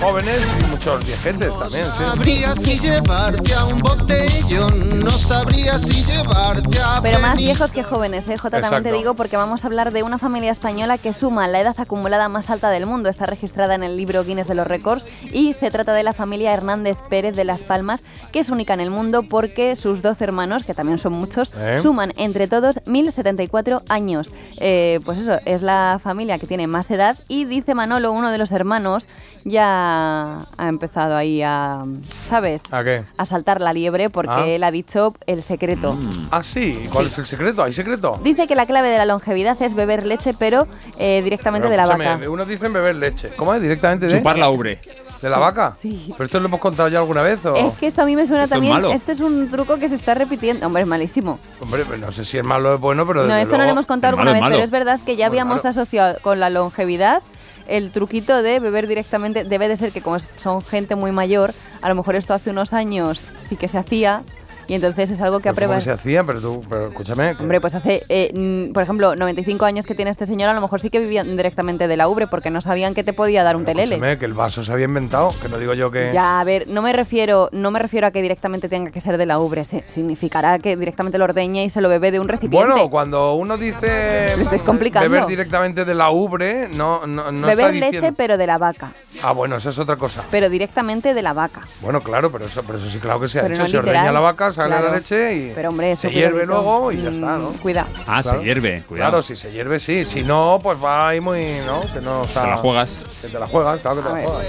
jóvenes 0.00 0.46
y 0.58 0.70
muchos 0.70 1.04
viejetes 1.04 1.58
también, 1.58 1.84
sí. 1.84 2.04
sabría 2.04 2.56
si 2.56 2.78
llevarte 2.80 3.54
a 3.54 3.64
un 3.66 3.78
botellón, 3.78 5.00
no 5.00 5.10
sabría 5.10 5.78
si 5.78 6.02
llevarte 6.04 6.78
a 6.78 7.00
Pero 7.02 7.20
más 7.20 7.36
viejos 7.36 7.70
que 7.70 7.82
jóvenes, 7.82 8.26
¿eh? 8.28 8.38
Jota, 8.38 8.62
también 8.62 8.82
te 8.82 8.92
digo, 8.92 9.14
porque 9.14 9.36
vamos 9.36 9.62
a 9.62 9.66
hablar 9.66 9.92
de 9.92 10.02
una 10.02 10.16
familia 10.16 10.52
española 10.52 10.96
que 10.96 11.12
suma 11.12 11.46
la 11.48 11.60
edad 11.60 11.74
acumulada 11.78 12.28
más 12.28 12.48
alta 12.48 12.70
del 12.70 12.86
mundo. 12.86 13.10
Está 13.10 13.26
registrada 13.26 13.74
en 13.74 13.82
el 13.82 13.96
libro 13.96 14.24
Guinness 14.24 14.48
de 14.48 14.54
los 14.54 14.66
Récords 14.66 15.04
y 15.32 15.52
se 15.52 15.70
trata 15.70 15.92
de 15.92 16.02
la 16.02 16.14
familia 16.14 16.52
Hernández 16.52 16.96
Pérez 17.10 17.36
de 17.36 17.44
Las 17.44 17.62
Palmas, 17.62 18.02
que 18.32 18.38
es 18.40 18.48
única 18.48 18.72
en 18.72 18.80
el 18.80 18.90
mundo 18.90 19.22
porque 19.22 19.76
sus 19.76 20.00
12 20.00 20.24
hermanos, 20.24 20.64
que 20.64 20.72
también 20.72 20.98
son 20.98 21.12
muchos, 21.12 21.52
¿Eh? 21.58 21.80
suman 21.82 22.12
entre 22.16 22.48
todos 22.48 22.80
1074 22.86 23.82
años. 23.88 24.30
Eh, 24.60 25.00
pues 25.04 25.18
eso, 25.18 25.38
es 25.44 25.60
la 25.60 26.00
familia 26.02 26.38
que 26.38 26.46
tiene 26.46 26.66
más 26.66 26.90
edad 26.90 27.18
y 27.28 27.44
dice 27.44 27.74
Manolo, 27.74 28.12
uno 28.12 28.30
de 28.30 28.38
los 28.38 28.50
hermanos, 28.50 29.06
ya 29.44 29.89
ha 29.90 30.68
empezado 30.68 31.16
ahí 31.16 31.42
a, 31.42 31.82
¿sabes? 32.12 32.62
¿A 32.70 32.82
qué? 32.84 33.02
A 33.16 33.26
saltar 33.26 33.60
la 33.60 33.72
liebre 33.72 34.10
porque 34.10 34.30
Ah. 34.32 34.46
él 34.46 34.62
ha 34.64 34.70
dicho 34.70 35.14
el 35.26 35.42
secreto. 35.42 35.96
Ah, 36.30 36.42
sí. 36.42 36.88
¿Cuál 36.92 37.06
es 37.06 37.18
el 37.18 37.26
secreto? 37.26 37.62
¿Hay 37.62 37.72
secreto? 37.72 38.18
Dice 38.22 38.46
que 38.46 38.54
la 38.54 38.66
clave 38.66 38.90
de 38.90 38.98
la 38.98 39.04
longevidad 39.06 39.60
es 39.62 39.74
beber 39.74 40.06
leche, 40.06 40.34
pero 40.38 40.66
eh, 40.98 41.20
directamente 41.22 41.68
Pero, 41.68 41.82
de 41.82 41.88
la 41.88 41.96
vaca. 42.14 42.30
Unos 42.30 42.48
dicen 42.48 42.72
beber 42.72 42.96
leche. 42.96 43.30
¿Cómo 43.36 43.54
es? 43.54 43.62
¿Directamente 43.62 44.06
de? 44.06 44.18
Chupar 44.18 44.38
la 44.38 44.50
ubre. 44.50 44.78
¿De 45.20 45.28
la 45.28 45.36
vaca? 45.38 45.74
Sí. 45.78 46.06
¿Pero 46.12 46.24
esto 46.24 46.40
lo 46.40 46.46
hemos 46.48 46.60
contado 46.60 46.88
ya 46.88 46.98
alguna 46.98 47.20
vez? 47.20 47.44
O? 47.44 47.54
Es 47.54 47.74
que 47.78 47.86
esto 47.88 48.00
a 48.00 48.06
mí 48.06 48.16
me 48.16 48.26
suena 48.26 48.44
Esto 48.44 48.54
es 48.54 48.56
también. 48.58 48.72
malo. 48.74 48.90
Este 48.92 49.12
es 49.12 49.20
un 49.20 49.50
truco 49.50 49.76
que 49.76 49.88
se 49.90 49.94
está 49.96 50.14
repitiendo. 50.14 50.66
Hombre, 50.66 50.82
es 50.82 50.88
malísimo. 50.88 51.38
Hombre, 51.60 51.84
pues 51.84 51.98
no 52.00 52.10
sé 52.10 52.24
si 52.24 52.38
es 52.38 52.44
malo 52.44 52.70
o 52.70 52.74
es 52.76 52.80
bueno, 52.80 53.06
pero 53.06 53.26
No, 53.26 53.34
esto 53.36 53.58
no 53.58 53.64
lo 53.64 53.68
hemos 53.70 53.84
contado 53.84 54.16
alguna 54.18 54.32
vez, 54.32 54.42
pero 54.50 54.64
es 54.64 54.70
verdad 54.70 54.98
que 55.04 55.16
ya 55.16 55.26
habíamos 55.26 55.64
asociado 55.66 56.18
con 56.22 56.40
la 56.40 56.48
longevidad 56.48 57.22
el 57.70 57.90
truquito 57.90 58.42
de 58.42 58.60
beber 58.60 58.86
directamente. 58.86 59.44
Debe 59.44 59.68
de 59.68 59.76
ser 59.76 59.92
que, 59.92 60.02
como 60.02 60.18
son 60.18 60.60
gente 60.62 60.96
muy 60.96 61.12
mayor, 61.12 61.52
a 61.80 61.88
lo 61.88 61.94
mejor 61.94 62.16
esto 62.16 62.34
hace 62.34 62.50
unos 62.50 62.72
años 62.72 63.26
sí 63.48 63.56
que 63.56 63.68
se 63.68 63.78
hacía. 63.78 64.22
Y 64.70 64.74
entonces 64.74 65.10
es 65.10 65.20
algo 65.20 65.40
que 65.40 65.52
Pero 65.52 65.66
¿Cómo 65.66 65.78
aprueba. 65.78 65.80
se 65.80 65.90
hacía? 65.90 66.22
Pero 66.22 66.40
tú, 66.40 66.62
pero 66.68 66.86
escúchame. 66.86 67.34
Hombre, 67.40 67.60
pues 67.60 67.74
hace, 67.74 68.04
eh, 68.08 68.30
mm, 68.32 68.72
por 68.72 68.84
ejemplo, 68.84 69.16
95 69.16 69.64
años 69.64 69.84
que 69.84 69.96
tiene 69.96 70.12
este 70.12 70.26
señor, 70.26 70.48
a 70.48 70.54
lo 70.54 70.60
mejor 70.60 70.80
sí 70.80 70.90
que 70.90 71.00
vivían 71.00 71.36
directamente 71.36 71.88
de 71.88 71.96
la 71.96 72.06
ubre 72.06 72.28
porque 72.28 72.50
no 72.50 72.60
sabían 72.60 72.94
que 72.94 73.02
te 73.02 73.12
podía 73.12 73.42
dar 73.42 73.56
un 73.56 73.64
telele. 73.64 73.96
escúchame, 73.96 74.18
que 74.18 74.26
el 74.26 74.32
vaso 74.34 74.62
se 74.62 74.70
había 74.72 74.84
inventado, 74.84 75.30
que 75.42 75.48
no 75.48 75.58
digo 75.58 75.74
yo 75.74 75.90
que... 75.90 76.12
Ya, 76.14 76.38
a 76.38 76.44
ver, 76.44 76.68
no 76.68 76.82
me 76.82 76.92
refiero, 76.92 77.48
no 77.50 77.72
me 77.72 77.80
refiero 77.80 78.06
a 78.06 78.10
que 78.12 78.22
directamente 78.22 78.68
tenga 78.68 78.92
que 78.92 79.00
ser 79.00 79.18
de 79.18 79.26
la 79.26 79.40
ubre, 79.40 79.64
significará 79.64 80.60
que 80.60 80.76
directamente 80.76 81.18
lo 81.18 81.24
ordeña 81.24 81.64
y 81.64 81.70
se 81.70 81.80
lo 81.80 81.88
bebe 81.88 82.12
de 82.12 82.20
un 82.20 82.28
recipiente. 82.28 82.68
Bueno, 82.70 82.88
cuando 82.90 83.34
uno 83.34 83.56
dice 83.56 84.28
Lo 84.36 84.42
estáis 84.44 84.62
complicando. 84.62 85.10
beber 85.10 85.26
directamente 85.26 85.84
de 85.84 85.94
la 85.94 86.10
ubre, 86.12 86.68
no, 86.76 87.08
no, 87.08 87.32
no 87.32 87.48
está 87.50 87.56
Beber 87.56 87.72
diciendo... 87.72 88.00
leche, 88.02 88.12
pero 88.16 88.38
de 88.38 88.46
la 88.46 88.56
vaca. 88.58 88.92
Ah, 89.24 89.32
bueno, 89.32 89.56
eso 89.56 89.70
es 89.70 89.78
otra 89.80 89.96
cosa. 89.96 90.24
Pero 90.30 90.48
directamente 90.48 91.12
de 91.12 91.22
la 91.22 91.32
vaca. 91.32 91.62
Bueno, 91.80 92.02
claro, 92.02 92.30
pero 92.30 92.46
eso, 92.46 92.62
pero 92.64 92.78
eso 92.78 92.88
sí, 92.88 93.00
claro 93.00 93.18
que 93.20 93.28
se 93.28 93.40
ha 93.40 93.42
Pero 93.42 93.54
hecho. 93.54 93.62
no 93.64 93.68
se 93.68 93.78
ordeña 93.78 94.12
la 94.12 94.20
vaca, 94.20 94.52
sale 94.62 94.68
claro. 94.76 94.86
la 94.88 94.96
leche 94.96 95.34
y 95.34 95.52
Pero, 95.54 95.68
hombre, 95.70 95.92
eso 95.92 96.02
se 96.02 96.10
hierve 96.10 96.46
luego 96.46 96.92
y 96.92 97.02
ya 97.02 97.10
está, 97.10 97.36
¿no? 97.38 97.50
Mm, 97.50 97.54
Cuidado. 97.58 97.88
Ah, 98.06 98.20
Claro. 98.22 98.38
se 98.38 98.44
hierve, 98.44 98.82
cuidado. 98.86 99.10
Claro, 99.10 99.22
si 99.22 99.36
se 99.36 99.50
hierve, 99.52 99.80
sí. 99.80 100.04
Si 100.04 100.22
no, 100.22 100.60
pues 100.62 100.82
va 100.82 101.08
ahí 101.08 101.20
muy, 101.20 101.46
¿no? 101.66 101.80
Que 101.92 102.00
no 102.00 102.24
está... 102.24 102.42
Te 102.42 102.48
la 102.50 102.56
juegas. 102.56 102.92
Que 103.22 103.28
te 103.28 103.38
la 103.38 103.46
juegas, 103.46 103.80
claro 103.80 103.96
que 103.96 104.02
te 104.02 104.08
A 104.08 104.12
la 104.12 104.18
ver. 104.18 104.26
juegas. 104.26 104.46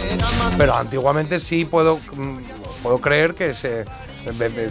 Pero 0.57 0.75
antiguamente 0.75 1.39
sí 1.39 1.65
puedo, 1.65 1.97
mm, 2.13 2.38
puedo 2.83 2.99
creer 2.99 3.33
que 3.35 3.53
se 3.53 3.85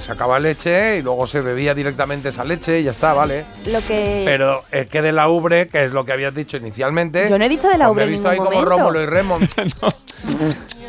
sacaba 0.01 0.39
leche 0.39 0.99
y 0.99 1.03
luego 1.03 1.27
se 1.27 1.41
bebía 1.41 1.75
directamente 1.75 2.29
esa 2.29 2.45
leche 2.45 2.79
y 2.81 2.85
ya 2.85 2.93
está, 2.93 3.15
¿vale? 3.15 3.45
Lo 3.67 3.81
que. 3.81 4.23
Pero 4.25 4.63
es 4.71 4.87
que 4.89 5.03
de 5.03 5.11
la 5.11 5.29
ubre, 5.29 5.67
que 5.69 5.87
es 5.87 5.93
lo 5.93 6.05
que 6.05 6.13
habías 6.13 6.33
dicho 6.35 6.57
inicialmente. 6.57 7.29
Yo 7.29 7.37
no 7.37 7.45
he 7.45 7.49
dicho 7.49 7.69
de 7.69 7.77
la 7.77 7.87
pues 7.89 7.97
ubre 7.97 8.07
me 8.07 8.13
he 8.13 8.15
en 8.17 8.23
visto 8.23 8.29
ahí 8.29 8.39
como. 8.39 8.65
Rómulo 8.65 9.03
y 9.03 9.07
Remo. 9.07 9.39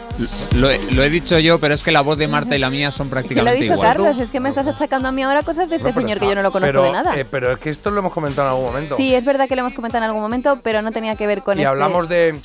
Lo 0.55 0.69
he, 0.69 0.79
lo 0.93 1.03
he 1.03 1.09
dicho 1.09 1.37
yo, 1.39 1.59
pero 1.59 1.73
es 1.73 1.83
que 1.83 1.91
la 1.91 2.01
voz 2.01 2.17
de 2.17 2.27
Marta 2.27 2.55
y 2.55 2.59
la 2.59 2.69
mía 2.69 2.91
son 2.91 3.07
que 3.07 3.13
lo 3.13 3.19
ha 3.19 3.21
prácticamente 3.21 3.61
dicho 3.61 3.73
igual. 3.73 3.87
Carlos, 3.87 4.17
es 4.19 4.29
que 4.29 4.39
me 4.39 4.49
estás 4.49 4.67
achacando 4.67 5.07
a 5.07 5.11
mí 5.11 5.23
ahora 5.23 5.43
cosas 5.43 5.69
de 5.69 5.75
este 5.77 5.89
No, 5.89 5.93
señor 6.01 6.19
que 6.19 6.27
yo 6.27 6.35
no 6.35 6.41
lo 6.43 6.51
conozco 6.51 6.67
pero, 6.71 6.83
de 6.83 6.91
nada. 6.91 7.17
eh, 7.19 7.25
pero 7.29 7.51
es 7.51 7.59
que 7.59 7.69
esto 7.69 7.91
lo 7.91 7.99
hemos 7.99 8.13
comentado 8.13 8.47
en 8.47 8.53
algún 8.55 8.65
momento. 8.71 8.95
sí, 8.95 9.13
es 9.13 9.23
verdad 9.25 9.47
que 9.47 9.55
lo 9.55 9.61
hemos 9.61 9.73
comentado 9.73 10.03
en 10.03 10.09
algún 10.09 10.21
momento, 10.21 10.59
pero 10.63 10.81
no 10.81 10.91
tenía 10.91 11.15
que 11.15 11.27
ver 11.27 11.41
con 11.41 11.57
y 11.57 11.61
este- 11.61 11.67
hablamos 11.67 12.07
de. 12.09 12.39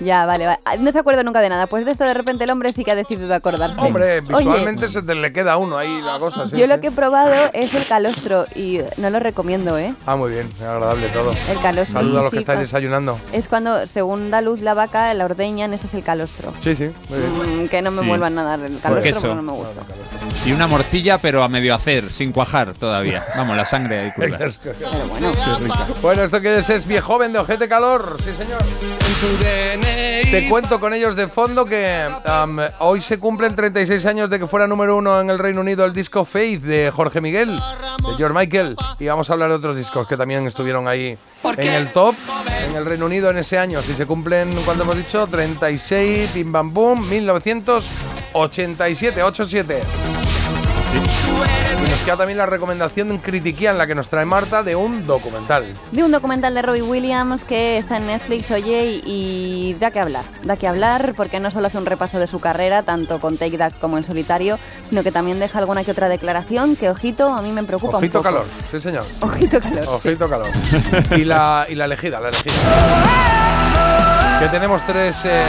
Ya, 0.00 0.26
vale, 0.26 0.46
vale. 0.46 0.58
Ah, 0.64 0.76
No 0.76 0.90
se 0.92 0.98
acuerda 0.98 1.22
nunca 1.22 1.40
de 1.40 1.48
nada. 1.48 1.66
Pues 1.66 1.84
de 1.84 1.92
esto 1.92 2.04
de 2.04 2.14
repente 2.14 2.44
el 2.44 2.50
hombre 2.50 2.72
sí 2.72 2.84
que 2.84 2.90
ha 2.90 2.94
decidido 2.94 3.32
acordarse. 3.34 3.80
Hombre, 3.80 4.20
Oye, 4.20 4.38
visualmente 4.38 4.88
se 4.88 5.02
te 5.02 5.14
le 5.14 5.32
queda 5.32 5.52
a 5.52 5.56
uno 5.56 5.78
ahí 5.78 6.00
la 6.02 6.18
cosa. 6.18 6.48
sí, 6.48 6.56
yo 6.56 6.66
lo 6.66 6.74
sí. 6.76 6.80
que 6.80 6.86
he 6.88 6.90
probado 6.90 7.34
es 7.52 7.72
el 7.74 7.86
calostro 7.86 8.46
y 8.54 8.80
no 8.96 9.10
lo 9.10 9.20
recomiendo, 9.20 9.78
¿eh? 9.78 9.94
Ah, 10.06 10.16
muy 10.16 10.30
bien, 10.32 10.50
agradable 10.60 11.08
todo. 11.08 11.30
El 11.50 11.60
calostro. 11.60 11.94
Saludos 12.00 12.18
a 12.18 12.22
los 12.24 12.32
que 12.32 12.38
estáis 12.40 12.60
desayunando. 12.60 13.18
Es 13.32 13.46
cuando, 13.48 13.86
según 13.86 14.30
da 14.30 14.40
luz 14.40 14.60
la 14.60 14.74
vaca, 14.74 15.12
la 15.14 15.24
ordeñan, 15.24 15.72
ese 15.72 15.86
es 15.86 15.94
el 15.94 16.02
calostro. 16.02 16.52
Sí, 16.60 16.74
sí, 16.74 16.90
muy 17.08 17.18
bien. 17.18 17.64
Mm, 17.64 17.68
que 17.68 17.82
no 17.82 17.90
me 17.92 18.02
Sí. 18.02 18.08
vuelvan 18.08 18.38
a 18.38 18.42
dar 18.44 18.60
el 18.60 18.78
calostro 18.80 19.12
porque 19.20 19.34
no 19.34 19.42
me 19.42 19.52
gusta. 19.52 19.82
Y 20.44 20.52
una 20.52 20.66
morcilla, 20.66 21.18
pero 21.18 21.42
a 21.42 21.48
medio 21.48 21.74
hacer, 21.74 22.10
sin 22.10 22.32
cuajar 22.32 22.74
todavía. 22.74 23.24
Vamos, 23.36 23.56
la 23.56 23.64
sangre 23.64 24.00
ahí 24.00 24.10
cruda. 24.12 24.38
bueno. 25.08 25.32
Bueno, 26.02 26.22
esto 26.24 26.40
que 26.40 26.58
es, 26.58 26.68
es 26.68 26.86
viejoven 26.86 27.32
de 27.32 27.38
ojete 27.38 27.68
calor, 27.68 28.16
sí 28.22 28.30
señor. 28.36 28.60
Te 30.30 30.48
cuento 30.48 30.80
con 30.80 30.92
ellos 30.92 31.14
de 31.14 31.28
fondo 31.28 31.64
que 31.64 32.08
am, 32.24 32.58
hoy 32.80 33.00
se 33.00 33.20
cumplen 33.20 33.54
36 33.54 34.04
años 34.06 34.28
de 34.28 34.40
que 34.40 34.48
fuera 34.48 34.66
número 34.66 34.96
uno 34.96 35.20
en 35.20 35.30
el 35.30 35.38
Reino 35.38 35.60
Unido 35.60 35.84
el 35.84 35.92
disco 35.92 36.24
Faith 36.24 36.62
de 36.62 36.90
Jorge 36.90 37.20
Miguel, 37.20 37.50
de 37.50 38.16
George 38.16 38.34
Michael. 38.34 38.74
Y 38.98 39.06
vamos 39.06 39.30
a 39.30 39.34
hablar 39.34 39.50
de 39.50 39.56
otros 39.56 39.76
discos 39.76 40.08
que 40.08 40.16
también 40.16 40.46
estuvieron 40.46 40.88
ahí 40.88 41.16
en 41.56 41.72
el 41.72 41.92
top 41.92 42.16
en 42.68 42.74
el 42.76 42.84
Reino 42.84 43.06
Unido 43.06 43.30
en 43.30 43.38
ese 43.38 43.58
año. 43.58 43.80
Si 43.80 43.94
se 43.94 44.06
cumplen, 44.06 44.52
cuando 44.64 44.82
hemos 44.84 44.96
dicho, 44.96 45.24
36, 45.26 46.34
bim 46.34 46.50
bam 46.50 46.74
boom, 46.74 47.08
1987, 47.08 49.22
87. 49.22 49.82
Y 50.96 51.90
nos 51.90 51.98
queda 52.02 52.16
también 52.16 52.38
la 52.38 52.46
recomendación 52.46 53.08
de 53.08 53.14
un 53.14 53.20
critiquian, 53.20 53.76
la 53.76 53.86
que 53.86 53.94
nos 53.94 54.08
trae 54.08 54.24
Marta, 54.24 54.62
de 54.62 54.76
un 54.76 55.06
documental. 55.06 55.64
Vi 55.92 56.02
un 56.02 56.10
documental 56.12 56.54
de 56.54 56.62
Robbie 56.62 56.82
Williams 56.82 57.42
que 57.44 57.76
está 57.78 57.96
en 57.98 58.06
Netflix, 58.06 58.50
oye, 58.50 59.00
y, 59.04 59.70
y 59.70 59.74
da 59.74 59.90
que 59.90 60.00
hablar. 60.00 60.24
Da 60.44 60.56
que 60.56 60.66
hablar 60.68 61.14
porque 61.16 61.40
no 61.40 61.50
solo 61.50 61.66
hace 61.66 61.78
un 61.78 61.86
repaso 61.86 62.18
de 62.18 62.26
su 62.26 62.40
carrera, 62.40 62.82
tanto 62.82 63.18
con 63.20 63.36
Take 63.36 63.58
That 63.58 63.72
como 63.80 63.98
en 63.98 64.04
solitario, 64.04 64.58
sino 64.88 65.02
que 65.02 65.10
también 65.12 65.38
deja 65.40 65.58
alguna 65.58 65.84
que 65.84 65.90
otra 65.90 66.08
declaración 66.08 66.76
que, 66.76 66.88
ojito, 66.90 67.32
a 67.34 67.42
mí 67.42 67.52
me 67.52 67.62
preocupa 67.64 67.98
Ojito 67.98 68.18
un 68.18 68.24
poco. 68.24 68.34
calor, 68.34 68.46
sí 68.70 68.80
señor. 68.80 69.04
Ojito 69.20 69.60
calor. 69.60 69.84
Ojito 69.88 70.28
calor. 70.28 70.46
Y 71.16 71.24
la, 71.24 71.66
y 71.68 71.74
la 71.74 71.84
elegida, 71.86 72.20
la 72.20 72.28
elegida. 72.28 72.52
Que 74.40 74.48
tenemos 74.48 74.80
tres 74.86 75.16
eh, 75.24 75.42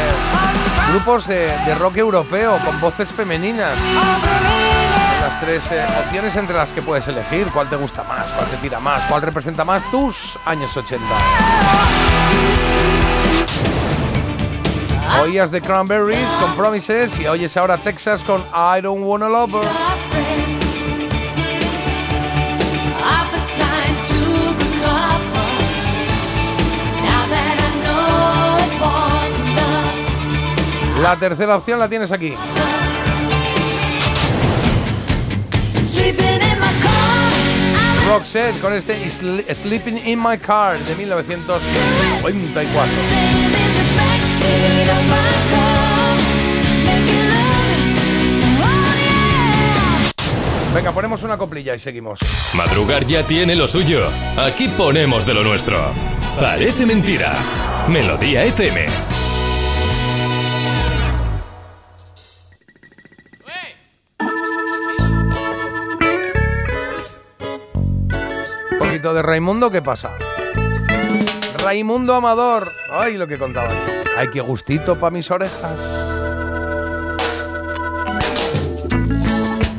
grupos 0.91 1.25
eh, 1.29 1.53
de 1.65 1.75
rock 1.75 1.97
europeo 1.97 2.57
con 2.65 2.79
voces 2.81 3.09
femeninas. 3.11 3.73
Las 5.25 5.41
tres 5.41 5.71
eh, 5.71 5.83
opciones 6.05 6.35
entre 6.35 6.55
las 6.55 6.71
que 6.71 6.83
puedes 6.83 7.07
elegir. 7.07 7.47
¿Cuál 7.47 7.67
te 7.67 7.75
gusta 7.75 8.03
más? 8.03 8.27
¿Cuál 8.27 8.47
te 8.47 8.57
tira 8.57 8.79
más? 8.79 9.01
¿Cuál 9.09 9.23
representa 9.23 9.65
más 9.65 9.81
tus 9.89 10.37
años 10.45 10.77
80? 10.77 11.03
Oías 15.23 15.49
de 15.49 15.61
Cranberries 15.61 16.27
con 16.39 16.55
Promises 16.55 17.19
y 17.19 17.25
oyes 17.25 17.57
ahora 17.57 17.79
Texas 17.79 18.23
con 18.23 18.41
I 18.53 18.81
Don't 18.81 19.03
Wanna 19.03 19.27
Love 19.27 19.55
Her. 19.55 19.65
La 31.01 31.17
tercera 31.17 31.57
opción 31.57 31.79
la 31.79 31.89
tienes 31.89 32.11
aquí. 32.11 32.35
Roxette 38.07 38.59
con 38.59 38.71
este 38.73 38.95
Sl- 39.07 39.43
Sleeping 39.53 39.97
in 40.05 40.19
My 40.21 40.37
Car 40.37 40.77
de 40.79 40.95
1994. 40.95 41.67
Backseat 43.97 44.89
of 44.89 45.03
my 45.07 45.15
car. 45.51 46.17
Making 46.85 47.27
love. 47.29 48.61
Oh 48.61 48.93
yeah. 49.01 50.73
Venga, 50.75 50.91
ponemos 50.91 51.23
una 51.23 51.37
coplilla 51.37 51.73
y 51.75 51.79
seguimos. 51.79 52.19
Madrugar 52.53 53.05
ya 53.05 53.23
tiene 53.23 53.55
lo 53.55 53.67
suyo. 53.67 54.07
Aquí 54.37 54.67
ponemos 54.69 55.25
de 55.25 55.33
lo 55.33 55.43
nuestro. 55.43 55.91
Parece 56.39 56.85
mentira. 56.85 57.33
Melodía 57.87 58.43
FM. 58.43 58.85
Un 68.75 68.79
poquito 68.79 69.13
de 69.13 69.21
Raimundo, 69.21 69.71
¿qué 69.71 69.81
pasa? 69.81 70.11
Raimundo 71.57 72.13
Amador. 72.13 72.71
Ay, 72.91 73.17
lo 73.17 73.27
que 73.27 73.37
contaba 73.37 73.69
yo. 73.69 74.11
Ay, 74.17 74.29
qué 74.29 74.41
gustito 74.41 74.95
para 74.95 75.11
mis 75.11 75.31
orejas. 75.31 75.79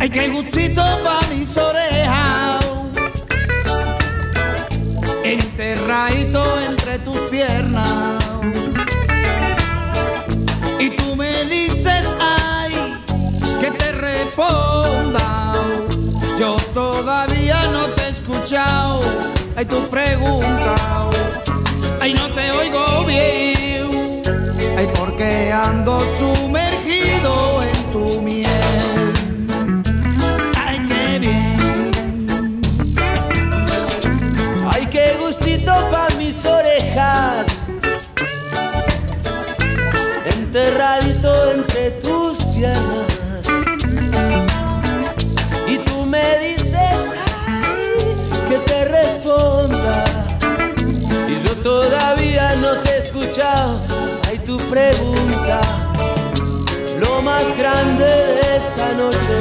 Ay, 0.01 0.10
qué 0.10 0.28
gustito 0.28 0.82
pa' 1.05 1.20
mis 1.31 1.56
orejas. 1.56 2.66
enterradito 5.27 6.36
Ay, 19.66 19.68
tu 19.68 19.88
pregunta. 19.88 21.10
Ay, 22.01 22.14
no 22.14 22.32
te 22.32 22.51
oigo 22.52 23.05
bien. 23.05 24.22
Ay, 24.76 24.86
porque 24.94 25.52
ando 25.52 26.01
sumergido 26.18 26.65
te 53.37 53.43
he 53.43 53.45
escuchado. 53.45 53.81
Ay, 54.29 54.39
tu 54.39 54.57
pregunta. 54.71 55.61
Lo 56.99 57.23
más 57.23 57.57
grande 57.57 58.05
de 58.05 58.57
esta 58.57 58.93
noche 58.93 59.37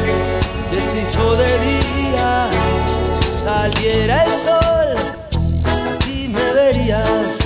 deshizo 0.71 1.35
de 1.37 1.59
día. 1.59 2.47
Si 3.19 3.39
saliera 3.43 4.23
el 4.23 4.31
sol, 4.31 4.95
aquí 5.93 6.29
me 6.29 6.53
verías 6.53 7.39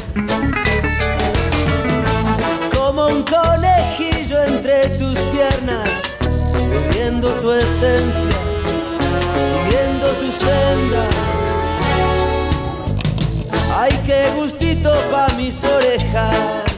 como 2.75 3.07
un 3.07 3.23
conejillo 3.23 4.43
entre 4.43 4.89
tus 4.97 5.19
piernas, 5.31 5.89
bebiendo 6.69 7.29
tu 7.41 7.51
esencia, 7.51 8.37
siguiendo 9.47 10.07
tu 10.19 10.31
senda. 10.31 11.05
Ay, 13.77 13.97
qué 14.05 14.29
gustito 14.35 14.68
pa' 15.11 15.35
mis 15.35 15.63
orejas. 15.63 16.68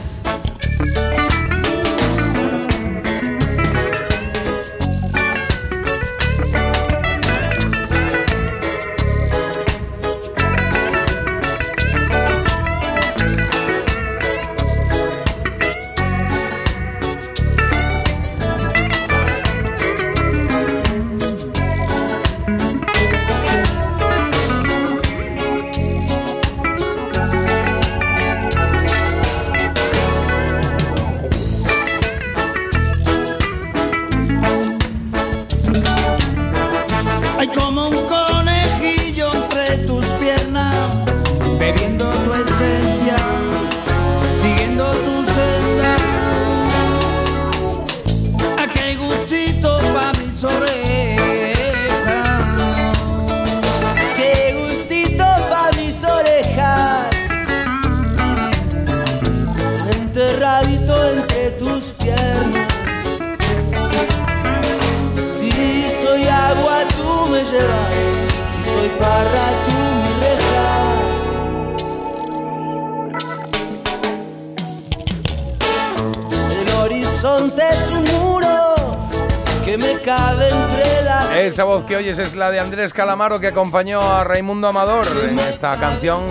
Andrés 82.92 83.06
Calamaro 83.06 83.40
que 83.40 83.46
acompañó 83.46 84.02
a 84.02 84.22
Raimundo 84.22 84.68
Amador 84.68 85.06
en 85.24 85.38
esta 85.38 85.74
canción. 85.76 86.24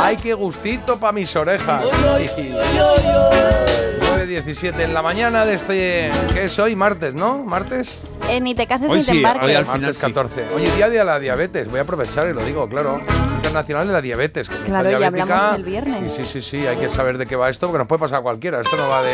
Ay, 0.00 0.16
qué 0.16 0.32
gustito 0.32 1.00
pa' 1.00 1.10
mis 1.10 1.34
orejas. 1.34 1.84
9.17 1.84 4.80
en 4.80 4.94
la 4.94 5.02
mañana 5.02 5.44
de 5.44 5.54
este. 5.54 6.12
¿Qué 6.32 6.44
es 6.44 6.56
hoy? 6.60 6.76
Martes, 6.76 7.14
¿no? 7.14 7.38
¿Martes? 7.38 8.00
Eh, 8.28 8.40
ni 8.40 8.54
te 8.54 8.68
cases 8.68 8.88
ni 8.88 9.02
te 9.02 9.10
embarques. 9.10 9.66
Martes 9.66 9.98
14. 9.98 10.46
Oye, 10.54 10.70
día 10.76 10.88
de 10.88 11.04
la 11.04 11.18
diabetes. 11.18 11.68
Voy 11.68 11.80
a 11.80 11.82
aprovechar 11.82 12.28
y 12.28 12.32
lo 12.32 12.44
digo, 12.44 12.68
claro. 12.68 13.00
Internacional 13.34 13.88
de 13.88 13.92
la 13.92 14.00
diabetes. 14.00 14.48
que 14.48 14.54
Claro, 14.66 14.90
ya 14.90 15.08
hablamos 15.08 15.56
el 15.56 15.64
viernes. 15.64 16.12
Y 16.12 16.16
sí, 16.16 16.24
sí, 16.24 16.42
sí, 16.42 16.64
hay 16.64 16.76
que 16.76 16.88
saber 16.88 17.18
de 17.18 17.26
qué 17.26 17.34
va 17.34 17.50
esto, 17.50 17.66
porque 17.66 17.78
nos 17.78 17.88
puede 17.88 17.98
pasar 18.00 18.20
a 18.20 18.22
cualquiera. 18.22 18.60
Esto 18.60 18.76
no 18.76 18.88
va 18.88 19.02
de. 19.02 19.10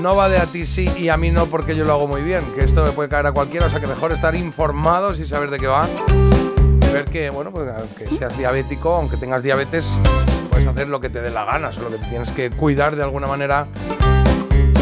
No 0.00 0.14
va 0.14 0.28
de 0.28 0.38
a 0.38 0.46
ti 0.46 0.64
sí 0.64 0.88
y 0.96 1.08
a 1.08 1.16
mí 1.16 1.30
no 1.30 1.46
porque 1.46 1.74
yo 1.74 1.84
lo 1.84 1.92
hago 1.92 2.06
muy 2.06 2.22
bien, 2.22 2.42
que 2.54 2.62
esto 2.62 2.84
le 2.84 2.92
puede 2.92 3.08
caer 3.08 3.26
a 3.26 3.32
cualquiera, 3.32 3.66
o 3.66 3.70
sea 3.70 3.80
que 3.80 3.86
mejor 3.86 4.12
estar 4.12 4.34
informados 4.36 5.18
y 5.18 5.24
saber 5.24 5.50
de 5.50 5.58
qué 5.58 5.66
va. 5.66 5.88
Ver 6.92 7.04
que, 7.06 7.30
bueno, 7.30 7.50
pues 7.50 7.68
aunque 7.68 8.08
seas 8.08 8.38
diabético, 8.38 8.94
aunque 8.94 9.16
tengas 9.16 9.42
diabetes, 9.42 9.98
puedes 10.50 10.66
hacer 10.66 10.88
lo 10.88 11.00
que 11.00 11.10
te 11.10 11.20
dé 11.20 11.30
la 11.30 11.44
gana, 11.44 11.72
solo 11.72 11.90
que 11.90 11.98
tienes 11.98 12.30
que 12.30 12.50
cuidar 12.50 12.94
de 12.94 13.02
alguna 13.02 13.26
manera, 13.26 13.66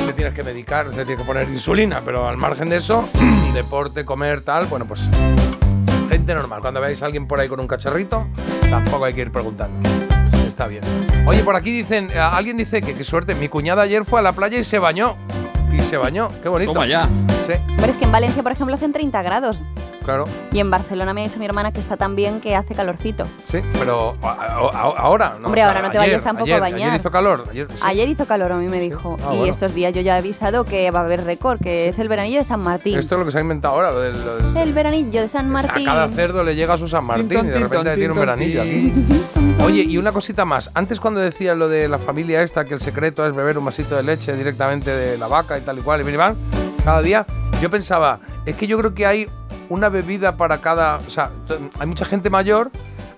te 0.06 0.12
tienes 0.12 0.34
que 0.34 0.44
medicar, 0.44 0.90
te 0.90 1.04
tienes 1.04 1.18
que 1.18 1.24
poner 1.24 1.48
insulina, 1.48 2.02
pero 2.04 2.28
al 2.28 2.36
margen 2.36 2.68
de 2.68 2.76
eso, 2.76 3.08
deporte, 3.54 4.04
comer, 4.04 4.42
tal, 4.42 4.66
bueno, 4.66 4.84
pues 4.84 5.00
gente 6.10 6.34
normal. 6.34 6.60
Cuando 6.60 6.80
veáis 6.80 7.02
a 7.02 7.06
alguien 7.06 7.26
por 7.26 7.40
ahí 7.40 7.48
con 7.48 7.58
un 7.58 7.66
cacharrito, 7.66 8.28
tampoco 8.68 9.06
hay 9.06 9.14
que 9.14 9.22
ir 9.22 9.32
preguntando. 9.32 9.88
Está 10.46 10.66
bien. 10.66 10.82
Oye, 11.26 11.42
por 11.42 11.56
aquí 11.56 11.72
dicen, 11.72 12.08
eh, 12.14 12.20
alguien 12.20 12.56
dice 12.56 12.80
que 12.80 12.94
qué 12.94 13.02
suerte, 13.02 13.34
mi 13.34 13.48
cuñada 13.48 13.82
ayer 13.82 14.05
fue 14.05 14.20
a 14.20 14.22
la 14.22 14.32
playa 14.32 14.60
y 14.60 14.64
se 14.64 14.78
bañó. 14.78 15.16
Y 15.72 15.80
se 15.80 15.96
bañó, 15.96 16.28
qué 16.40 16.48
bonito. 16.48 16.72
Toma 16.72 16.86
ya. 16.86 17.08
Sí, 17.48 17.55
Hombre, 17.68 17.90
es 17.90 17.96
que 17.96 18.05
en 18.05 18.12
Valencia, 18.12 18.44
por 18.44 18.52
ejemplo, 18.52 18.76
hacen 18.76 18.92
30 18.92 19.22
grados. 19.22 19.62
Claro. 20.07 20.25
Y 20.52 20.59
en 20.60 20.70
Barcelona 20.70 21.12
me 21.12 21.20
ha 21.23 21.28
dicho 21.28 21.39
mi 21.39 21.44
hermana 21.44 21.70
que 21.73 21.81
está 21.81 21.99
tan 21.99 22.17
bien 22.17 22.41
que 22.41 22.57
hace 22.57 22.75
calorcito. 22.75 23.26
Sí, 23.51 23.59
pero 23.78 24.17
a- 24.23 24.31
a- 24.31 24.47
a- 24.47 24.99
ahora, 25.01 25.36
¿no? 25.39 25.49
Hombre, 25.49 25.60
ahora 25.62 25.83
no 25.83 25.91
te 25.91 25.99
vayas 25.99 26.23
tampoco 26.23 26.44
a 26.51 26.55
ayer, 26.55 26.60
bañar. 26.60 26.89
Ayer 26.91 27.01
hizo 27.01 27.10
calor. 27.10 27.44
Ayer, 27.51 27.67
sí. 27.70 27.76
Ayer 27.83 28.09
hizo 28.09 28.25
calor, 28.25 28.52
a 28.52 28.57
mí 28.57 28.68
me 28.68 28.81
dijo. 28.81 29.18
Ah, 29.20 29.31
y 29.35 29.36
bueno. 29.36 29.52
estos 29.52 29.75
días 29.75 29.93
yo 29.93 30.01
ya 30.01 30.17
he 30.17 30.18
avisado 30.20 30.65
que 30.65 30.91
va 30.91 31.01
a 31.01 31.05
haber 31.05 31.25
récord, 31.25 31.60
que 31.60 31.89
es 31.89 31.99
el 31.99 32.09
veranillo 32.09 32.39
de 32.39 32.44
San 32.44 32.60
Martín. 32.60 32.99
Esto 32.99 33.17
es 33.17 33.18
lo 33.18 33.26
que 33.26 33.33
se 33.33 33.39
ha 33.39 33.41
inventado 33.43 33.75
ahora, 33.75 33.91
lo 33.91 34.01
del... 34.01 34.12
lo 34.25 34.36
del- 34.36 34.57
El 34.57 34.73
veranillo 34.73 35.20
de 35.20 35.28
San 35.28 35.47
a 35.47 35.51
Martín. 35.51 35.85
cada 35.85 36.09
cerdo 36.09 36.43
le 36.43 36.55
llega 36.55 36.75
a 36.75 36.78
su 36.78 36.89
San 36.89 37.05
Martín 37.05 37.26
y 37.47 37.49
de 37.51 37.59
repente 37.59 37.94
tiene 37.97 38.12
un 38.15 38.20
veranillo 38.20 38.62
aquí. 38.62 38.93
Oye, 39.65 39.83
y 39.83 39.99
una 39.99 40.12
cosita 40.12 40.44
más. 40.44 40.70
Antes 40.75 41.01
cuando 41.01 41.20
decía 41.20 41.55
lo 41.55 41.68
de 41.68 41.89
la 41.89 41.99
familia 41.99 42.43
esta, 42.43 42.65
que 42.65 42.75
el 42.75 42.81
secreto 42.81 43.26
es 43.26 43.35
beber 43.35 43.59
un 43.59 43.65
vasito 43.65 43.97
de 43.97 44.02
leche 44.05 44.35
directamente 44.36 44.91
de 44.91 45.18
la 45.18 45.26
vaca 45.26 45.59
y 45.59 45.62
tal 45.62 45.78
y 45.78 45.83
cual, 45.83 46.01
y 46.01 46.05
bien 46.05 46.15
y 46.15 46.18
van, 46.18 46.36
cada 46.86 47.02
día, 47.02 47.26
yo 47.60 47.68
pensaba, 47.68 48.20
es 48.47 48.55
que 48.56 48.68
yo 48.68 48.78
creo 48.78 48.94
que 48.94 49.05
hay 49.06 49.28
una 49.68 49.89
bebida 49.89 50.36
para 50.36 50.58
cada... 50.58 50.98
O 50.98 51.10
sea, 51.10 51.32
hay 51.81 51.86
mucha 51.89 52.05
gente 52.05 52.31
mayor, 52.31 52.70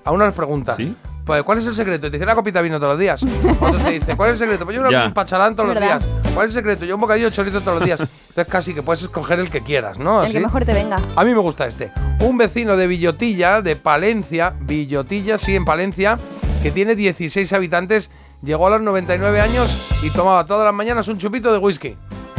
a 0.07 0.11
uno 0.11 0.25
les 0.25 0.35
preguntas, 0.35 0.79
pues, 1.27 1.43
¿cuál 1.43 1.59
es 1.59 1.67
el 1.67 1.75
secreto? 1.75 2.07
Y 2.07 2.11
te 2.11 2.17
dice 2.17 2.25
una 2.25 2.35
copita 2.35 2.61
de 2.61 2.63
vino 2.63 2.79
todos 2.79 2.93
los 2.93 2.99
días. 2.99 3.23
Otro 3.61 3.79
te 3.79 3.91
dice, 4.01 4.17
¿cuál 4.17 4.31
es 4.31 4.33
el 4.33 4.39
secreto? 4.47 4.65
Pues 4.65 4.75
yo 4.79 4.91
Ya. 4.91 5.05
un 5.05 5.13
pacharán 5.13 5.55
todos 5.55 5.67
los 5.67 5.75
¿Verdad? 5.75 6.01
días. 6.01 6.33
¿Cuál 6.33 6.47
es 6.47 6.55
el 6.57 6.61
secreto? 6.63 6.87
Yo 6.87 6.95
un 6.95 7.01
bocadillo 7.03 7.27
de 7.29 7.37
chorizo 7.37 7.61
todos 7.61 7.75
los 7.81 7.85
días. 7.85 8.01
Entonces 8.01 8.51
casi 8.51 8.73
que 8.73 8.83
puedes 8.83 9.03
escoger 9.03 9.39
el 9.39 9.51
que 9.51 9.61
quieras, 9.61 9.99
¿no? 9.99 10.23
El 10.25 10.33
que 10.33 10.39
Así. 10.39 10.45
mejor 10.47 10.65
te 10.65 10.73
venga. 10.73 10.99
A 11.15 11.25
mí 11.25 11.35
me 11.35 11.41
gusta 11.41 11.67
este. 11.67 11.93
Un 12.21 12.39
vecino 12.39 12.75
de 12.79 12.87
Villotilla, 12.87 13.61
de 13.61 13.77
Palencia, 13.77 14.55
Villotilla, 14.61 15.37
sí, 15.37 15.55
en 15.55 15.67
Palencia, 15.67 16.19
que 16.63 16.71
tiene 16.71 16.95
16 16.95 17.53
habitantes, 17.53 18.11
llegó 18.43 18.69
a 18.69 18.71
los 18.71 18.81
99 18.81 19.43
años 19.43 19.93
y 20.03 20.09
tomaba 20.09 20.47
todas 20.47 20.65
las 20.65 20.73
mañanas 20.73 21.07
un 21.09 21.19
chupito 21.19 21.53
de 21.53 21.59
whisky. 21.59 21.99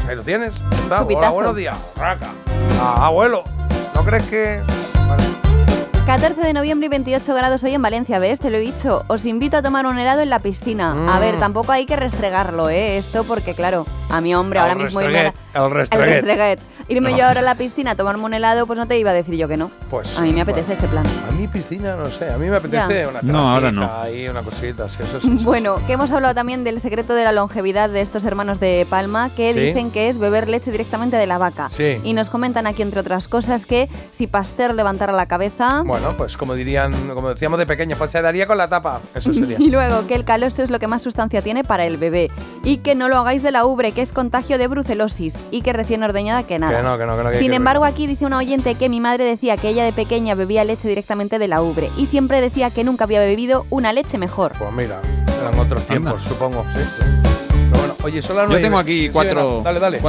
Ahí 0.09 0.15
lo 0.15 0.23
tienes. 0.23 0.53
está. 0.71 1.03
Hola, 1.03 1.29
buenos 1.29 1.55
días. 1.55 1.75
Raca. 1.95 2.29
Ah, 2.81 3.05
abuelo, 3.05 3.43
¿no 3.93 4.03
crees 4.03 4.23
que...? 4.23 4.59
14 6.07 6.41
de 6.41 6.53
noviembre 6.53 6.87
y 6.87 6.89
28 6.89 7.35
grados 7.35 7.63
hoy 7.63 7.75
en 7.75 7.83
Valencia, 7.83 8.17
¿ves? 8.17 8.39
Te 8.39 8.49
lo 8.49 8.57
he 8.57 8.61
dicho. 8.61 9.03
Os 9.05 9.23
invito 9.25 9.57
a 9.57 9.61
tomar 9.61 9.85
un 9.85 9.99
helado 9.99 10.21
en 10.21 10.31
la 10.31 10.39
piscina. 10.39 10.93
A 10.93 11.17
Mm. 11.17 11.19
ver, 11.19 11.37
tampoco 11.37 11.71
hay 11.71 11.85
que 11.85 11.95
restregarlo, 11.95 12.67
¿eh? 12.71 12.97
Esto 12.97 13.23
porque, 13.23 13.53
claro, 13.53 13.85
A 14.09 14.19
mi 14.19 14.33
hombre, 14.33 14.57
ahora 14.57 14.73
mismo 14.73 15.01
El 15.01 15.15
el 15.15 15.33
restreguet. 15.71 16.07
restreguet. 16.23 16.59
Irme 16.89 17.11
No. 17.11 17.17
yo 17.17 17.25
ahora 17.27 17.39
a 17.39 17.43
la 17.43 17.55
piscina 17.55 17.91
a 17.91 17.95
tomarme 17.95 18.23
un 18.25 18.33
helado, 18.33 18.65
pues 18.65 18.77
no 18.77 18.87
te 18.87 18.97
iba 18.99 19.11
a 19.11 19.13
decir 19.13 19.35
yo 19.35 19.47
que 19.47 19.57
no. 19.57 19.69
Pues, 19.89 20.17
a 20.17 20.21
mí 20.21 20.33
me 20.33 20.41
apetece 20.41 20.73
este 20.73 20.87
plan. 20.87 21.05
A 21.27 21.31
mí 21.31 21.47
piscina, 21.47 21.95
no 21.95 22.05
sé. 22.09 22.31
A 22.31 22.37
mí 22.37 22.47
me 22.49 22.57
apetece 22.57 23.01
Ya. 23.03 23.07
una 23.09 23.21
No, 23.21 23.49
ahora 23.53 23.71
no. 23.71 23.89
Ahí, 24.01 24.27
una 24.27 24.41
cosita, 24.43 24.89
sí, 24.89 24.97
eso 25.03 25.21
sí. 25.21 25.29
Bueno, 25.43 25.77
que 25.87 25.93
hemos 25.93 26.11
hablado 26.11 26.33
también 26.35 26.63
del 26.63 26.81
secreto 26.81 27.13
de 27.13 27.23
la 27.23 27.31
longevidad 27.31 27.89
de 27.89 28.01
estos 28.01 28.23
hermanos 28.23 28.59
de 28.59 28.85
Palma, 28.89 29.29
que 29.35 29.53
Sí. 29.53 29.59
dicen 29.59 29.91
que 29.91 30.09
es 30.09 30.17
beber 30.17 30.47
leche 30.49 30.71
directamente 30.71 31.15
de 31.17 31.27
la 31.27 31.37
vaca. 31.37 31.69
Sí. 31.71 31.99
Y 32.03 32.13
nos 32.13 32.29
comentan 32.29 32.65
aquí, 32.67 32.81
entre 32.81 32.99
otras 33.01 33.27
cosas, 33.27 33.65
que 33.65 33.87
si 34.11 34.27
Pasteur 34.27 34.73
levantara 34.73 35.13
la 35.13 35.27
cabeza... 35.27 35.83
Bueno, 35.85 36.15
pues 36.17 36.37
como 36.37 36.55
dirían, 36.55 36.93
como 37.13 37.29
decíamos 37.29 37.59
de 37.59 37.65
pequeño, 37.67 37.95
pues 37.97 38.11
se 38.11 38.21
daría 38.21 38.47
con 38.47 38.57
la 38.57 38.67
tapa. 38.69 38.99
Eso 39.15 39.31
sería. 39.33 39.57
Y 39.59 39.69
luego 39.69 40.07
que 40.07 40.15
el 40.15 40.25
calostro 40.25 40.63
es 40.63 40.71
lo 40.71 40.79
que 40.79 40.87
más 40.87 41.01
sustancia 41.03 41.41
tiene 41.41 41.63
para 41.63 41.85
el 41.85 41.97
bebé. 41.97 42.29
Y 42.63 42.77
que 42.77 42.95
no 42.95 43.09
lo 43.09 43.17
hagáis 43.17 43.43
de 43.43 43.51
la 43.51 43.65
ubre, 43.65 43.91
que 43.91 44.01
es 44.01 44.11
contagio 44.11 44.57
de 44.57 44.67
brucelosis. 44.67 45.35
Y 45.51 45.61
que 45.61 45.71
recién 45.73 46.01
ordeñada 46.03 46.43
que 46.43 46.57
nada. 46.57 46.78
Que 46.79 46.83
no, 46.83 46.97
que 46.97 47.05
no, 47.05 47.17
que 47.17 47.23
no, 47.23 47.29
que 47.31 47.35
hay 47.35 47.41
Sin 47.43 47.49
que- 47.51 47.57
embargo, 47.57 47.83
aquí 47.83 48.07
dice 48.07 48.25
una 48.25 48.37
oyente 48.37 48.75
que 48.75 48.87
mi 48.87 49.01
madre 49.01 49.25
decía 49.25 49.57
que 49.57 49.67
ella 49.67 49.83
de 49.83 49.91
pequeña 49.91 50.33
bebía 50.33 50.63
leche 50.63 50.87
directamente 50.87 51.37
de 51.37 51.49
la 51.49 51.61
ubre. 51.61 51.89
Y 51.97 52.05
siempre 52.05 52.39
decía 52.39 52.69
que 52.69 52.85
nunca 52.85 53.03
había 53.03 53.19
bebido 53.19 53.65
una 53.69 53.91
leche 53.91 54.17
mejor. 54.17 54.53
Pues 54.57 54.71
mira, 54.71 55.01
eran 55.41 55.59
otros 55.59 55.85
tiempos, 55.85 56.21
supongo. 56.21 56.63
Sí, 56.73 56.79
sí. 56.79 57.03
Pero 57.69 57.79
bueno, 57.79 57.95
oye, 58.03 58.21
son 58.21 58.37
las 58.37 58.49
Yo 58.49 58.61
tengo 58.61 58.77
aquí 58.77 59.09
cuatro, 59.09 59.57
venga, 59.57 59.63
dale, 59.73 59.79
dale. 59.81 59.99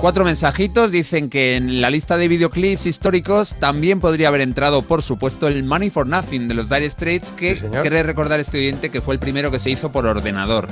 cuatro, 0.00 0.24
mensajitos. 0.24 0.90
Dicen 0.90 1.30
que 1.30 1.54
en 1.54 1.80
la 1.80 1.88
lista 1.88 2.16
de 2.16 2.26
videoclips 2.26 2.86
históricos 2.86 3.54
también 3.60 4.00
podría 4.00 4.26
haber 4.26 4.40
entrado, 4.40 4.82
por 4.82 5.02
supuesto, 5.02 5.46
el 5.46 5.62
Money 5.62 5.90
for 5.90 6.08
Nothing 6.08 6.48
de 6.48 6.54
los 6.54 6.68
Dire 6.68 6.90
Straits, 6.90 7.32
que 7.32 7.54
quiere 7.82 8.02
recordar 8.02 8.40
este 8.40 8.58
oyente 8.58 8.90
que 8.90 9.00
fue 9.00 9.14
el 9.14 9.20
primero 9.20 9.52
que 9.52 9.60
se 9.60 9.70
hizo 9.70 9.92
por 9.92 10.04
ordenador. 10.04 10.66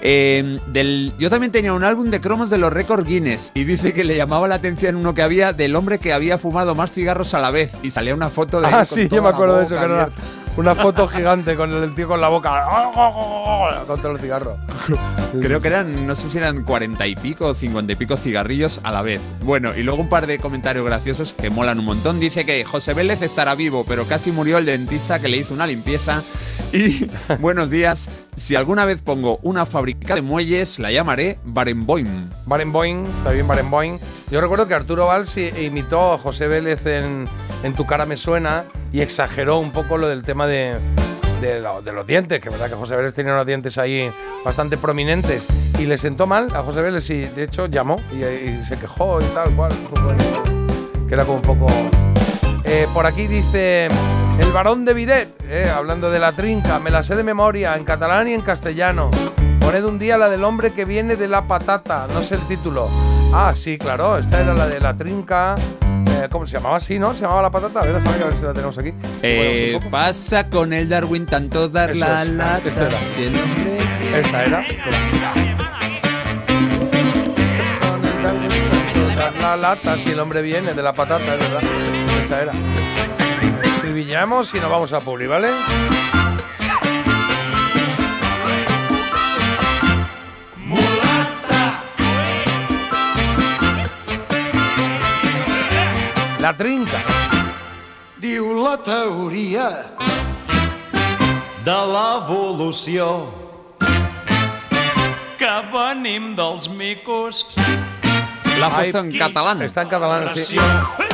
Eh, 0.00 0.60
del, 0.68 1.12
yo 1.18 1.28
también 1.28 1.50
tenía 1.50 1.72
un 1.72 1.82
álbum 1.82 2.10
de 2.10 2.20
cromos 2.20 2.50
de 2.50 2.58
los 2.58 2.72
récords 2.72 3.04
Guinness 3.04 3.50
y 3.54 3.64
dice 3.64 3.92
que 3.92 4.04
le 4.04 4.16
llamaba 4.16 4.46
la 4.46 4.54
atención 4.54 4.94
uno 4.94 5.12
que 5.12 5.22
había 5.22 5.52
del 5.52 5.74
hombre 5.74 5.98
que 5.98 6.12
había 6.12 6.38
fumado 6.38 6.76
más 6.76 6.92
cigarros 6.92 7.34
a 7.34 7.40
la 7.40 7.50
vez 7.50 7.72
y 7.82 7.90
salía 7.90 8.14
una 8.14 8.28
foto 8.28 8.60
de 8.60 8.68
Ah, 8.68 8.84
sí, 8.84 9.08
yo 9.08 9.22
me 9.22 9.28
acuerdo 9.28 9.56
de 9.58 9.64
eso, 9.64 9.74
boca 9.74 9.86
que 9.86 9.92
era 9.92 10.10
una, 10.56 10.74
foto 10.74 11.08
gigante 11.08 11.56
con 11.56 11.72
el 11.72 11.94
tío 11.94 12.06
con 12.06 12.20
la 12.20 12.28
boca 12.28 12.64
contra 13.86 14.12
el 14.12 14.18
cigarro. 14.18 14.56
Creo 15.40 15.60
que 15.60 15.68
eran, 15.68 16.06
no 16.06 16.14
sé 16.14 16.30
si 16.30 16.38
eran 16.38 16.62
cuarenta 16.64 17.06
y 17.06 17.14
pico 17.14 17.46
o 17.46 17.54
cincuenta 17.54 17.92
y 17.92 17.96
pico 17.96 18.16
cigarrillos 18.16 18.80
a 18.82 18.92
la 18.92 19.02
vez. 19.02 19.20
Bueno, 19.42 19.76
y 19.76 19.82
luego 19.82 20.00
un 20.00 20.08
par 20.08 20.26
de 20.26 20.38
comentarios 20.38 20.84
graciosos 20.84 21.32
que 21.32 21.50
molan 21.50 21.78
un 21.78 21.84
montón. 21.84 22.18
Dice 22.18 22.46
que 22.46 22.64
José 22.64 22.94
Vélez 22.94 23.22
estará 23.22 23.54
vivo, 23.54 23.84
pero 23.86 24.04
casi 24.06 24.32
murió 24.32 24.58
el 24.58 24.64
dentista 24.64 25.18
que 25.18 25.28
le 25.28 25.38
hizo 25.38 25.54
una 25.54 25.66
limpieza. 25.66 26.22
Y 26.72 27.06
buenos 27.40 27.70
días, 27.70 28.08
si 28.38 28.56
alguna 28.56 28.84
vez 28.84 29.02
pongo 29.02 29.38
una 29.42 29.66
fábrica 29.66 30.14
de 30.14 30.22
muelles, 30.22 30.78
la 30.78 30.90
llamaré 30.90 31.38
Barenboim. 31.44 32.30
Barenboim, 32.46 33.04
está 33.04 33.30
bien 33.30 33.46
Barenboim. 33.46 33.98
Yo 34.30 34.40
recuerdo 34.40 34.66
que 34.68 34.74
Arturo 34.74 35.06
Valls 35.06 35.36
imitó 35.36 36.12
a 36.12 36.18
José 36.18 36.48
Vélez 36.48 36.84
en, 36.86 37.26
en 37.62 37.74
Tu 37.74 37.84
cara 37.86 38.06
me 38.06 38.16
suena 38.16 38.64
y 38.92 39.00
exageró 39.00 39.58
un 39.58 39.70
poco 39.72 39.98
lo 39.98 40.08
del 40.08 40.22
tema 40.22 40.46
de, 40.46 40.76
de, 41.40 41.60
lo- 41.60 41.82
de 41.82 41.92
los 41.92 42.06
dientes, 42.06 42.40
que 42.40 42.48
verdad 42.50 42.68
que 42.68 42.74
José 42.76 42.96
Vélez 42.96 43.14
tenía 43.14 43.32
unos 43.32 43.46
dientes 43.46 43.76
ahí 43.78 44.10
bastante 44.44 44.76
prominentes 44.78 45.44
y 45.78 45.86
le 45.86 45.98
sentó 45.98 46.26
mal 46.26 46.48
a 46.54 46.62
José 46.62 46.80
Vélez 46.82 47.08
y 47.10 47.20
de 47.22 47.42
hecho 47.44 47.66
llamó 47.66 47.96
y, 48.12 48.24
y 48.24 48.64
se 48.66 48.78
quejó 48.78 49.20
y 49.20 49.24
tal 49.34 49.50
cual, 49.52 49.72
que 51.08 51.14
era 51.14 51.24
como 51.24 51.36
un 51.38 51.42
poco... 51.42 51.66
Eh, 52.64 52.86
por 52.92 53.06
aquí 53.06 53.26
dice 53.26 53.88
el 54.38 54.52
varón 54.52 54.84
de 54.84 54.94
Videt, 54.94 55.28
eh, 55.48 55.70
hablando 55.74 56.10
de 56.10 56.18
la 56.18 56.32
trinca, 56.32 56.78
me 56.78 56.90
la 56.90 57.02
sé 57.02 57.16
de 57.16 57.22
memoria, 57.22 57.76
en 57.76 57.84
catalán 57.84 58.28
y 58.28 58.34
en 58.34 58.40
castellano. 58.40 59.10
Poned 59.60 59.84
un 59.84 59.98
día 59.98 60.16
la 60.16 60.28
del 60.28 60.44
hombre 60.44 60.72
que 60.72 60.84
viene 60.84 61.16
de 61.16 61.28
la 61.28 61.46
patata, 61.46 62.06
no 62.14 62.22
sé 62.22 62.36
el 62.36 62.40
título. 62.42 62.88
Ah, 63.34 63.52
sí, 63.54 63.76
claro, 63.76 64.16
esta 64.18 64.40
era 64.40 64.54
la 64.54 64.66
de 64.66 64.80
la 64.80 64.96
trinca. 64.96 65.54
eh, 66.22 66.28
¿Cómo 66.30 66.46
se 66.46 66.54
llamaba 66.56 66.76
así, 66.76 66.98
no? 66.98 67.12
Se 67.12 67.20
llamaba 67.22 67.42
la 67.42 67.50
patata. 67.50 67.80
A 67.80 67.82
ver, 67.84 68.00
déjame 68.02 68.22
a 68.22 68.26
ver 68.26 68.34
si 68.34 68.42
la 68.42 68.52
tenemos 68.54 68.78
aquí. 68.78 68.94
Eh, 69.22 69.72
Bueno, 69.78 69.90
pasa 69.90 70.48
con 70.48 70.72
el 70.72 70.88
Darwin 70.88 71.26
tanto 71.26 71.68
dar 71.68 71.90
Eso 71.90 72.00
la 72.00 72.22
es, 72.22 72.28
lata. 72.30 72.68
esta 72.68 72.86
era. 72.86 72.98
si 73.14 73.22
el 73.24 73.36
hombre- 73.36 74.20
Esta 74.20 74.44
era. 74.44 74.64
Dar 79.16 79.36
la 79.38 79.56
lata 79.56 79.96
si 79.96 80.10
el 80.10 80.20
hombre 80.20 80.40
viene 80.42 80.72
de 80.74 80.82
la 80.82 80.92
patata, 80.94 81.34
es 81.34 81.38
verdad. 81.40 81.62
Esa 82.24 82.42
era. 82.42 82.52
Escribillamos 83.88 84.52
y 84.54 84.60
nos 84.60 84.70
vamos 84.70 84.92
a 84.92 85.00
Publi, 85.00 85.26
¿vale? 85.26 85.48
La 96.38 96.52
trinca. 96.54 97.00
Diu 98.20 98.52
la 98.62 98.76
teoria 98.76 99.70
de 101.64 101.80
l'evolució. 101.94 103.32
Que 105.40 105.54
venim 105.72 106.34
dels 106.36 106.68
micos. 106.68 107.46
La 108.60 108.68
puesto 108.68 108.98
en 108.98 109.16
catalán. 109.16 109.62
Está 109.62 109.80
en 109.80 109.88
catalán, 109.88 110.36
sí. 110.36 110.58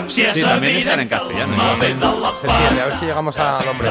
Sí, 0.09 0.43
también 0.43 0.77
está 0.89 1.01
en 1.01 1.09
castellano. 1.09 1.55
Se 1.81 2.47
entiende, 2.47 2.81
a 2.81 2.87
ver 2.87 2.99
si 2.99 3.07
llegamos 3.07 3.37
al 3.37 3.69
hombre. 3.69 3.89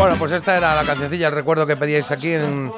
Bueno, 0.01 0.15
pues 0.17 0.31
esta 0.31 0.57
era 0.57 0.73
la 0.73 0.83
cancioncilla, 0.83 1.27
el 1.27 1.35
recuerdo 1.35 1.67
que 1.67 1.77
pedíais 1.77 2.09
aquí 2.09 2.33
en, 2.33 2.71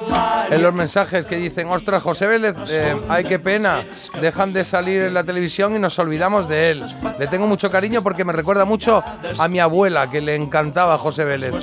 en 0.50 0.62
los 0.62 0.74
mensajes 0.74 1.24
que 1.24 1.36
dicen, 1.36 1.70
ostras, 1.70 2.02
José 2.02 2.26
Vélez, 2.26 2.54
eh, 2.68 2.94
ay, 3.08 3.24
qué 3.24 3.38
pena, 3.38 3.82
dejan 4.20 4.52
de 4.52 4.62
salir 4.62 5.04
en 5.04 5.14
la 5.14 5.24
televisión 5.24 5.74
y 5.74 5.78
nos 5.78 5.98
olvidamos 5.98 6.50
de 6.50 6.72
él. 6.72 6.84
Le 7.18 7.26
tengo 7.26 7.46
mucho 7.46 7.70
cariño 7.70 8.02
porque 8.02 8.26
me 8.26 8.34
recuerda 8.34 8.66
mucho 8.66 9.02
a 9.38 9.48
mi 9.48 9.58
abuela, 9.58 10.10
que 10.10 10.20
le 10.20 10.34
encantaba 10.34 10.98
José 10.98 11.24
Vélez. 11.24 11.54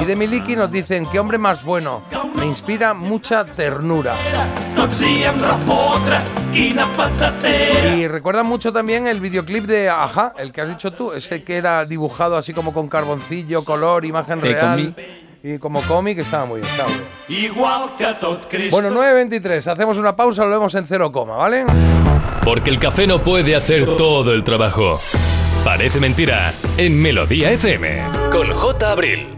Y 0.00 0.04
de 0.04 0.14
Miliki 0.14 0.54
nos 0.54 0.70
dicen, 0.70 1.04
qué 1.10 1.18
hombre 1.18 1.36
más 1.36 1.64
bueno, 1.64 2.04
me 2.36 2.46
inspira 2.46 2.94
mucha 2.94 3.44
ternura. 3.44 4.14
Y 7.96 8.06
recuerda 8.06 8.42
mucho 8.42 8.72
también 8.72 9.06
el 9.06 9.20
videoclip 9.20 9.64
de 9.64 9.90
Aja, 9.90 10.32
el 10.38 10.52
que 10.52 10.60
has 10.60 10.68
dicho 10.68 10.92
tú, 10.92 11.12
ese 11.12 11.42
que 11.42 11.56
era 11.56 11.84
dibujado 11.84 12.36
así 12.36 12.54
como 12.54 12.72
con 12.72 12.88
carboncillo, 12.88 13.64
color, 13.64 14.04
imagen 14.04 14.40
De 14.40 14.52
real. 14.52 14.94
Y 15.42 15.58
como 15.58 15.82
cómic 15.82 16.18
estaba 16.18 16.44
muy 16.46 16.60
bien, 16.60 16.70
estaba 16.72 16.88
muy 16.88 16.98
bien. 16.98 17.44
Igual 17.44 17.90
que 17.96 18.06
tot 18.20 18.48
Cristo. 18.48 18.80
Bueno, 18.80 18.90
9.23, 18.90 19.66
hacemos 19.70 19.96
una 19.98 20.16
pausa, 20.16 20.44
lo 20.44 20.50
vemos 20.50 20.74
en 20.74 20.86
cero 20.86 21.12
coma, 21.12 21.36
¿vale? 21.36 21.64
Porque 22.44 22.70
el 22.70 22.78
café 22.78 23.06
no 23.06 23.18
puede 23.20 23.54
hacer 23.54 23.96
todo 23.96 24.32
el 24.32 24.42
trabajo. 24.42 25.00
Parece 25.64 26.00
mentira 26.00 26.52
en 26.76 27.00
Melodía 27.00 27.50
FM 27.50 28.02
con 28.32 28.50
J. 28.50 28.90
Abril. 28.90 29.37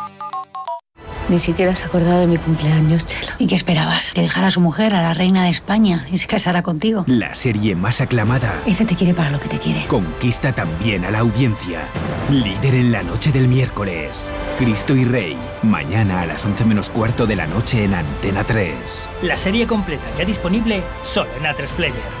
Ni 1.31 1.39
siquiera 1.39 1.73
se 1.73 1.85
ha 1.85 1.87
acordado 1.87 2.19
de 2.19 2.27
mi 2.27 2.37
cumpleaños, 2.37 3.05
Chelo. 3.05 3.31
¿Y 3.39 3.47
qué 3.47 3.55
esperabas? 3.55 4.11
¿Que 4.11 4.19
dejara 4.19 4.47
a 4.47 4.51
su 4.51 4.59
mujer, 4.59 4.93
a 4.93 5.01
la 5.01 5.13
reina 5.13 5.45
de 5.45 5.49
España, 5.49 6.05
y 6.11 6.17
se 6.17 6.27
casara 6.27 6.61
contigo? 6.61 7.05
La 7.07 7.33
serie 7.35 7.73
más 7.73 8.01
aclamada 8.01 8.53
Este 8.65 8.83
te 8.83 8.95
quiere 8.95 9.13
para 9.13 9.29
lo 9.29 9.39
que 9.39 9.47
te 9.47 9.57
quiere. 9.57 9.87
conquista 9.87 10.51
también 10.51 11.05
a 11.05 11.09
la 11.09 11.19
audiencia. 11.19 11.79
Líder 12.29 12.75
en 12.75 12.91
la 12.91 13.01
noche 13.01 13.31
del 13.31 13.47
miércoles. 13.47 14.29
Cristo 14.59 14.93
y 14.93 15.05
Rey. 15.05 15.37
Mañana 15.63 16.19
a 16.19 16.25
las 16.25 16.43
11 16.43 16.65
menos 16.65 16.89
cuarto 16.89 17.25
de 17.25 17.37
la 17.37 17.47
noche 17.47 17.85
en 17.85 17.93
Antena 17.93 18.43
3. 18.43 19.07
La 19.21 19.37
serie 19.37 19.65
completa 19.65 20.07
ya 20.17 20.25
disponible 20.25 20.83
solo 21.01 21.29
en 21.39 21.45
A3 21.45 21.65
Player. 21.69 22.20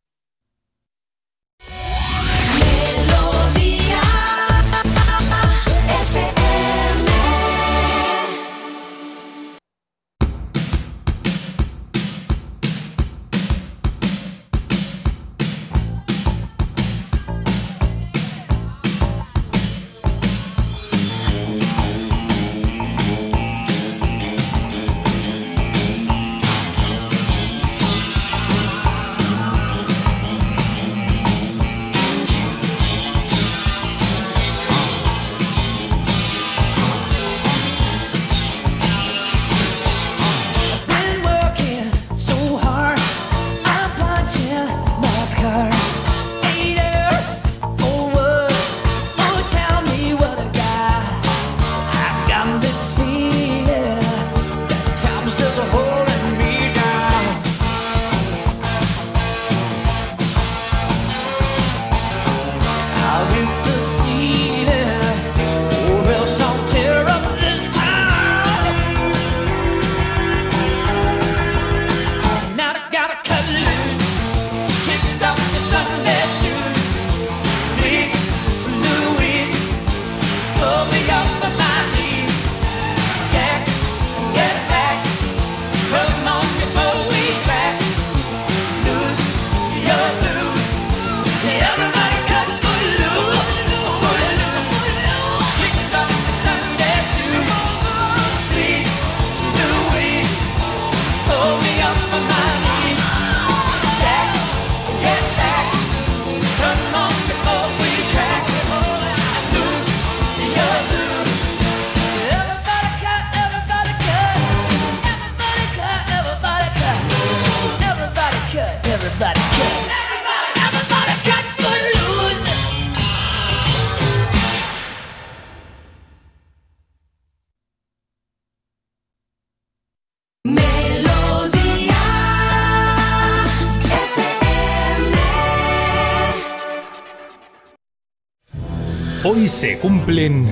Se 139.51 139.77
cumplen. 139.79 140.49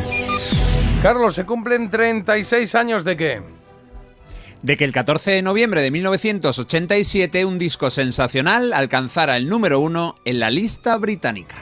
Carlos, 1.02 1.34
se 1.34 1.46
cumplen 1.46 1.90
36 1.90 2.76
años 2.76 3.06
de 3.06 3.16
qué? 3.16 3.42
De 4.62 4.76
que 4.76 4.84
el 4.84 4.92
14 4.92 5.32
de 5.32 5.42
noviembre 5.42 5.82
de 5.82 5.90
1987 5.90 7.46
un 7.46 7.58
disco 7.58 7.90
sensacional 7.90 8.74
alcanzara 8.74 9.38
el 9.38 9.48
número 9.48 9.80
uno 9.80 10.16
en 10.26 10.42
la 10.42 10.52
lista 10.52 10.98
británica. 10.98 11.56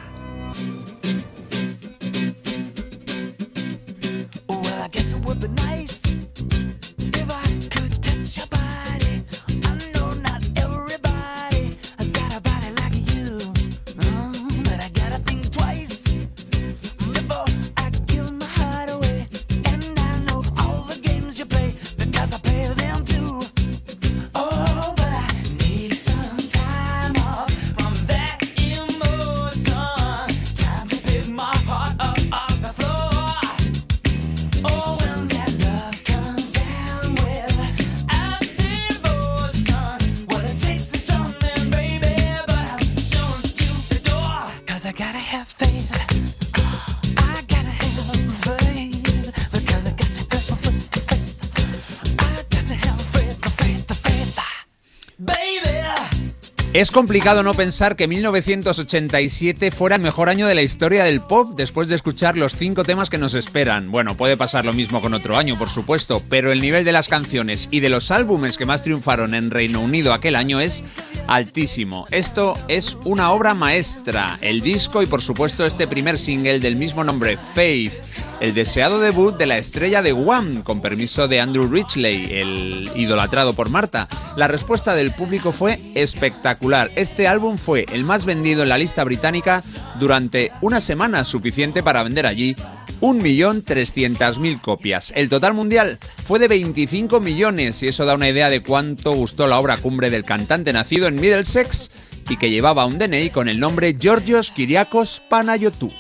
Es 56.77 56.91
complicado 56.91 57.41
no 57.41 57.55
pensar 57.55 57.95
que 57.95 58.07
1987 58.07 59.71
fuera 59.71 59.95
el 59.95 60.03
mejor 60.03 60.29
año 60.29 60.45
de 60.45 60.53
la 60.53 60.61
historia 60.61 61.03
del 61.05 61.21
pop 61.21 61.55
después 61.55 61.87
de 61.87 61.95
escuchar 61.95 62.37
los 62.37 62.55
cinco 62.55 62.83
temas 62.83 63.09
que 63.09 63.17
nos 63.17 63.33
esperan. 63.33 63.89
Bueno, 63.89 64.15
puede 64.15 64.37
pasar 64.37 64.63
lo 64.63 64.73
mismo 64.73 65.01
con 65.01 65.15
otro 65.15 65.37
año, 65.37 65.57
por 65.57 65.69
supuesto, 65.69 66.21
pero 66.29 66.51
el 66.51 66.61
nivel 66.61 66.85
de 66.85 66.91
las 66.91 67.07
canciones 67.07 67.67
y 67.71 67.79
de 67.79 67.89
los 67.89 68.11
álbumes 68.11 68.59
que 68.59 68.67
más 68.67 68.83
triunfaron 68.83 69.33
en 69.33 69.49
Reino 69.49 69.81
Unido 69.81 70.13
aquel 70.13 70.35
año 70.35 70.59
es 70.59 70.83
altísimo. 71.25 72.05
Esto 72.11 72.53
es 72.67 72.95
una 73.05 73.31
obra 73.31 73.55
maestra, 73.55 74.37
el 74.41 74.61
disco 74.61 75.01
y 75.01 75.07
por 75.07 75.23
supuesto 75.23 75.65
este 75.65 75.87
primer 75.87 76.19
single 76.19 76.59
del 76.59 76.75
mismo 76.75 77.03
nombre, 77.03 77.37
Faith. 77.55 77.93
El 78.39 78.53
deseado 78.53 78.99
debut 78.99 79.35
de 79.35 79.47
la 79.47 79.57
estrella 79.57 80.03
de 80.03 80.13
Wham, 80.13 80.61
con 80.61 80.79
permiso 80.79 81.27
de 81.27 81.41
Andrew 81.41 81.67
Ridgely, 81.67 82.33
el 82.33 82.89
idolatrado 82.95 83.53
por 83.53 83.71
Marta. 83.71 84.07
La 84.35 84.47
respuesta 84.47 84.93
del 84.93 85.11
público 85.11 85.51
fue 85.51 85.79
espectacular. 85.95 86.91
Este 86.95 87.27
álbum 87.27 87.57
fue 87.57 87.87
el 87.91 88.03
más 88.03 88.25
vendido 88.25 88.61
en 88.61 88.69
la 88.69 88.77
lista 88.77 89.03
británica 89.03 89.63
durante 89.99 90.51
una 90.61 90.81
semana, 90.81 91.25
suficiente 91.25 91.81
para 91.81 92.03
vender 92.03 92.27
allí 92.27 92.55
1.300.000 93.01 94.61
copias. 94.61 95.13
El 95.15 95.29
total 95.29 95.55
mundial 95.55 95.97
fue 96.27 96.37
de 96.37 96.47
25 96.47 97.19
millones 97.19 97.81
y 97.81 97.87
eso 97.87 98.05
da 98.05 98.13
una 98.13 98.29
idea 98.29 98.51
de 98.51 98.61
cuánto 98.61 99.13
gustó 99.13 99.47
la 99.47 99.59
obra 99.59 99.77
cumbre 99.77 100.11
del 100.11 100.23
cantante 100.23 100.73
nacido 100.73 101.07
en 101.07 101.15
Middlesex 101.15 101.89
y 102.29 102.37
que 102.37 102.51
llevaba 102.51 102.85
un 102.85 102.99
DNI 102.99 103.31
con 103.31 103.49
el 103.49 103.59
nombre 103.59 103.95
Georgios 103.99 104.51
Kyriakos 104.51 105.23
Panayotou. 105.27 105.91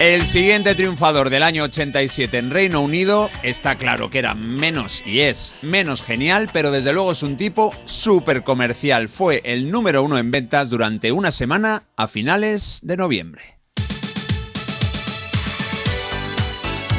El 0.00 0.22
siguiente 0.22 0.76
triunfador 0.76 1.28
del 1.28 1.42
año 1.42 1.64
87 1.64 2.38
en 2.38 2.50
Reino 2.50 2.80
Unido 2.80 3.28
está 3.42 3.74
claro 3.74 4.10
que 4.10 4.20
era 4.20 4.36
menos 4.36 5.02
y 5.04 5.22
es 5.22 5.56
menos 5.60 6.04
genial, 6.04 6.48
pero 6.52 6.70
desde 6.70 6.92
luego 6.92 7.10
es 7.10 7.24
un 7.24 7.36
tipo 7.36 7.74
súper 7.84 8.44
comercial. 8.44 9.08
Fue 9.08 9.42
el 9.44 9.72
número 9.72 10.04
uno 10.04 10.16
en 10.16 10.30
ventas 10.30 10.70
durante 10.70 11.10
una 11.10 11.32
semana 11.32 11.82
a 11.96 12.06
finales 12.06 12.78
de 12.82 12.96
noviembre. 12.96 13.58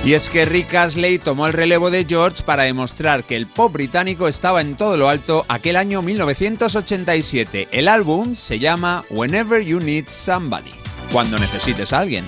Y 0.04 0.14
es 0.14 0.30
que 0.30 0.44
Rick 0.44 0.74
Astley 0.74 1.20
tomó 1.20 1.48
el 1.48 1.54
relevo 1.54 1.90
de 1.92 2.04
George 2.04 2.44
para 2.44 2.64
demostrar 2.64 3.24
que 3.24 3.38
el 3.38 3.48
pop 3.48 3.72
británico 3.72 4.28
estaba 4.28 4.60
en 4.60 4.76
todo 4.76 4.98
lo 4.98 5.08
alto 5.08 5.46
aquel 5.48 5.78
año 5.78 6.02
1987. 6.02 7.70
El 7.72 7.88
álbum 7.88 8.36
se 8.36 8.60
llama 8.60 9.06
Whenever 9.10 9.64
You 9.64 9.80
Need 9.80 10.10
Somebody, 10.10 10.74
cuando 11.14 11.38
necesites 11.38 11.94
a 11.94 12.00
alguien. 12.00 12.26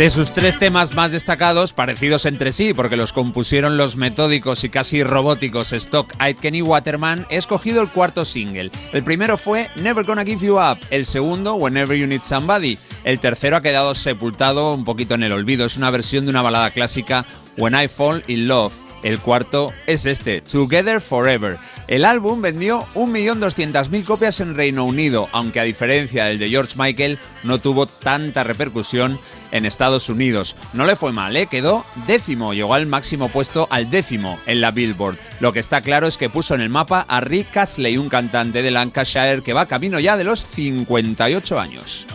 De 0.00 0.08
sus 0.08 0.32
tres 0.32 0.58
temas 0.58 0.94
más 0.94 1.12
destacados, 1.12 1.74
parecidos 1.74 2.24
entre 2.24 2.52
sí, 2.52 2.72
porque 2.72 2.96
los 2.96 3.12
compusieron 3.12 3.76
los 3.76 3.96
metódicos 3.96 4.64
y 4.64 4.70
casi 4.70 5.02
robóticos 5.02 5.74
Stock 5.74 6.10
Aitken 6.18 6.54
y 6.54 6.62
Waterman, 6.62 7.26
he 7.28 7.36
escogido 7.36 7.82
el 7.82 7.90
cuarto 7.90 8.24
single. 8.24 8.70
El 8.94 9.04
primero 9.04 9.36
fue 9.36 9.68
Never 9.76 10.06
Gonna 10.06 10.24
Give 10.24 10.46
You 10.46 10.54
Up, 10.54 10.78
el 10.88 11.04
segundo 11.04 11.56
Whenever 11.56 11.98
You 11.98 12.06
Need 12.06 12.22
Somebody, 12.22 12.78
el 13.04 13.20
tercero 13.20 13.58
ha 13.58 13.60
quedado 13.60 13.94
sepultado 13.94 14.72
un 14.72 14.86
poquito 14.86 15.16
en 15.16 15.22
el 15.22 15.32
olvido, 15.32 15.66
es 15.66 15.76
una 15.76 15.90
versión 15.90 16.24
de 16.24 16.30
una 16.30 16.40
balada 16.40 16.70
clásica 16.70 17.26
When 17.58 17.74
I 17.74 17.86
Fall 17.86 18.24
in 18.26 18.48
Love. 18.48 18.89
El 19.02 19.18
cuarto 19.18 19.72
es 19.86 20.04
este, 20.04 20.42
Together 20.42 21.00
Forever. 21.00 21.58
El 21.88 22.04
álbum 22.04 22.42
vendió 22.42 22.86
1.200.000 22.94 24.04
copias 24.04 24.40
en 24.40 24.54
Reino 24.54 24.84
Unido, 24.84 25.28
aunque 25.32 25.60
a 25.60 25.64
diferencia 25.64 26.26
del 26.26 26.38
de 26.38 26.50
George 26.50 26.74
Michael, 26.76 27.18
no 27.42 27.60
tuvo 27.60 27.86
tanta 27.86 28.44
repercusión 28.44 29.18
en 29.52 29.64
Estados 29.64 30.08
Unidos. 30.08 30.54
No 30.74 30.84
le 30.84 30.96
fue 30.96 31.12
mal, 31.12 31.36
¿eh? 31.36 31.46
quedó 31.46 31.84
décimo, 32.06 32.52
llegó 32.52 32.74
al 32.74 32.86
máximo 32.86 33.28
puesto 33.28 33.66
al 33.70 33.90
décimo 33.90 34.38
en 34.46 34.60
la 34.60 34.70
Billboard. 34.70 35.18
Lo 35.40 35.52
que 35.52 35.60
está 35.60 35.80
claro 35.80 36.06
es 36.06 36.18
que 36.18 36.30
puso 36.30 36.54
en 36.54 36.60
el 36.60 36.68
mapa 36.68 37.06
a 37.08 37.20
Rick 37.20 37.56
Astley, 37.56 37.96
un 37.96 38.08
cantante 38.08 38.62
de 38.62 38.70
Lancashire 38.70 39.42
que 39.42 39.54
va 39.54 39.66
camino 39.66 39.98
ya 39.98 40.16
de 40.16 40.24
los 40.24 40.46
58 40.46 41.58
años. 41.58 42.06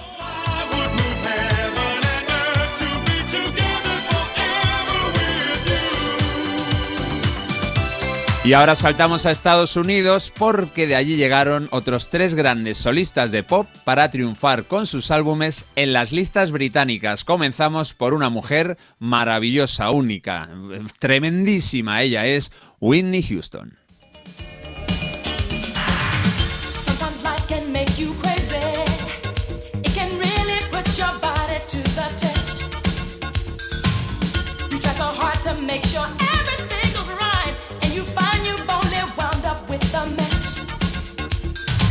Y 8.46 8.54
ahora 8.54 8.76
saltamos 8.76 9.26
a 9.26 9.32
Estados 9.32 9.76
Unidos 9.76 10.32
porque 10.38 10.86
de 10.86 10.96
allí 10.96 11.16
llegaron 11.16 11.68
otros 11.72 12.10
tres 12.10 12.36
grandes 12.36 12.78
solistas 12.78 13.32
de 13.32 13.42
pop 13.42 13.68
para 13.86 14.12
triunfar 14.12 14.66
con 14.66 14.86
sus 14.86 15.10
álbumes 15.10 15.66
en 15.76 15.94
las 15.94 16.12
listas 16.12 16.52
británicas. 16.52 17.24
Comenzamos 17.24 17.96
por 17.96 18.14
una 18.14 18.30
mujer 18.30 18.78
maravillosa, 19.00 19.90
única, 19.90 20.48
tremendísima. 21.00 22.04
Ella 22.04 22.28
es 22.28 22.52
Whitney 22.80 23.24
Houston. 23.24 23.80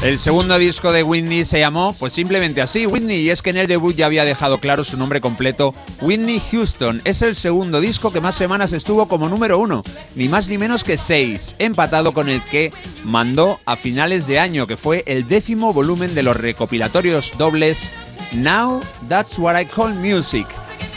El 0.04 0.18
segundo 0.18 0.58
disco 0.58 0.92
de 0.92 1.02
Whitney 1.02 1.46
se 1.46 1.60
llamó, 1.60 1.94
pues 1.98 2.12
simplemente 2.12 2.60
así, 2.60 2.84
Whitney, 2.84 3.20
y 3.20 3.30
es 3.30 3.40
que 3.40 3.48
en 3.48 3.56
el 3.56 3.66
debut 3.66 3.96
ya 3.96 4.04
había 4.04 4.26
dejado 4.26 4.60
claro 4.60 4.84
su 4.84 4.98
nombre 4.98 5.22
completo, 5.22 5.74
Whitney 6.02 6.42
Houston. 6.50 7.00
Es 7.06 7.22
el 7.22 7.34
segundo 7.34 7.80
disco 7.80 8.12
que 8.12 8.20
más 8.20 8.34
semanas 8.34 8.74
estuvo 8.74 9.08
como 9.08 9.30
número 9.30 9.58
uno, 9.58 9.82
ni 10.14 10.28
más 10.28 10.46
ni 10.48 10.58
menos 10.58 10.84
que 10.84 10.98
seis, 10.98 11.56
empatado 11.58 12.12
con 12.12 12.28
el 12.28 12.42
que 12.44 12.70
mandó 13.04 13.60
a 13.64 13.76
finales 13.76 14.26
de 14.26 14.38
año, 14.38 14.66
que 14.66 14.76
fue 14.76 15.04
el 15.06 15.26
décimo 15.26 15.72
volumen 15.72 16.14
de 16.14 16.22
los 16.22 16.36
recopilatorios 16.36 17.32
dobles 17.38 17.90
Now 18.34 18.80
That's 19.08 19.38
What 19.38 19.58
I 19.58 19.64
Call 19.64 19.94
Music. 19.94 20.46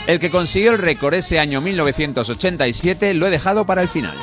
El 0.06 0.18
que 0.18 0.30
consiguió 0.30 0.72
el 0.72 0.78
récord 0.78 1.14
ese 1.14 1.38
año 1.38 1.62
1987 1.62 3.14
lo 3.14 3.26
he 3.26 3.30
dejado 3.30 3.64
para 3.64 3.80
el 3.80 3.88
final. 3.88 4.18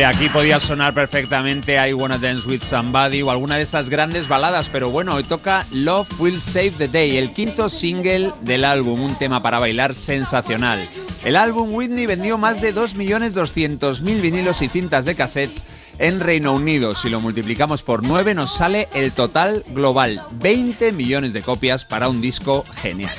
Day. 0.00 0.06
De 0.06 0.06
aquí 0.06 0.30
podía 0.30 0.58
sonar 0.58 0.94
perfectamente 0.94 1.76
I 1.76 1.92
Wanna 1.92 2.16
Dance 2.16 2.48
With 2.48 2.62
Somebody 2.62 3.20
o 3.20 3.30
alguna 3.30 3.56
de 3.56 3.64
esas 3.64 3.90
grandes 3.90 4.28
baladas, 4.28 4.70
pero 4.70 4.90
bueno, 4.90 5.14
hoy 5.14 5.24
toca 5.24 5.66
Love 5.72 6.08
Will 6.18 6.40
Save 6.40 6.70
the 6.78 6.88
Day, 6.88 7.18
el 7.18 7.34
quinto 7.34 7.68
single 7.68 8.32
del 8.40 8.64
álbum, 8.64 9.02
un 9.02 9.14
tema 9.16 9.42
para 9.42 9.58
bailar 9.58 9.94
sensacional. 9.94 10.88
El 11.22 11.36
álbum 11.36 11.74
Whitney 11.74 12.06
vendió 12.06 12.38
más 12.38 12.62
de 12.62 12.74
2.200.000 12.74 14.20
vinilos 14.22 14.62
y 14.62 14.70
cintas 14.70 15.04
de 15.04 15.14
cassettes 15.14 15.64
en 15.98 16.20
Reino 16.20 16.54
Unido. 16.54 16.94
Si 16.94 17.10
lo 17.10 17.20
multiplicamos 17.20 17.82
por 17.82 18.02
9 18.02 18.34
nos 18.34 18.56
sale 18.56 18.88
el 18.94 19.12
total 19.12 19.62
global, 19.68 20.22
20 20.40 20.92
millones 20.92 21.34
de 21.34 21.42
copias 21.42 21.84
para 21.84 22.08
un 22.08 22.22
disco 22.22 22.64
genial. 22.80 23.12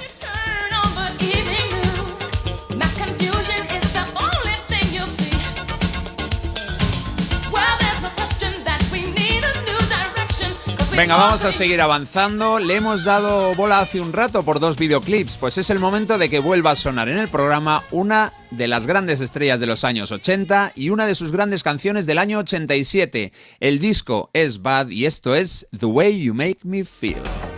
Venga, 11.02 11.16
vamos 11.16 11.44
a 11.46 11.52
seguir 11.52 11.82
avanzando. 11.82 12.60
Le 12.60 12.76
hemos 12.76 13.04
dado 13.04 13.56
bola 13.56 13.80
hace 13.80 14.00
un 14.00 14.14
rato 14.14 14.44
por 14.44 14.60
dos 14.60 14.78
videoclips, 14.78 15.36
pues 15.38 15.58
es 15.58 15.72
el 15.72 15.80
momento 15.80 16.20
de 16.20 16.30
que 16.30 16.38
vuelva 16.38 16.70
a 16.70 16.76
sonar 16.76 17.10
en 17.10 17.18
el 17.18 17.28
programa 17.28 17.82
una 17.90 18.34
de 18.52 18.68
las 18.68 18.86
grandes 18.86 19.20
estrellas 19.20 19.60
de 19.60 19.66
los 19.66 19.84
años 19.84 20.12
80 20.12 20.74
y 20.76 20.92
una 20.92 21.08
de 21.08 21.16
sus 21.16 21.32
grandes 21.32 21.64
canciones 21.64 22.06
del 22.06 22.20
año 22.20 22.38
87. 22.38 23.32
El 23.60 23.80
disco 23.80 24.30
es 24.34 24.62
Bad 24.62 24.90
y 24.90 25.08
esto 25.08 25.34
es 25.34 25.68
The 25.76 25.88
Way 25.88 26.22
You 26.22 26.36
Make 26.36 26.60
Me 26.62 26.84
Feel. 26.84 27.51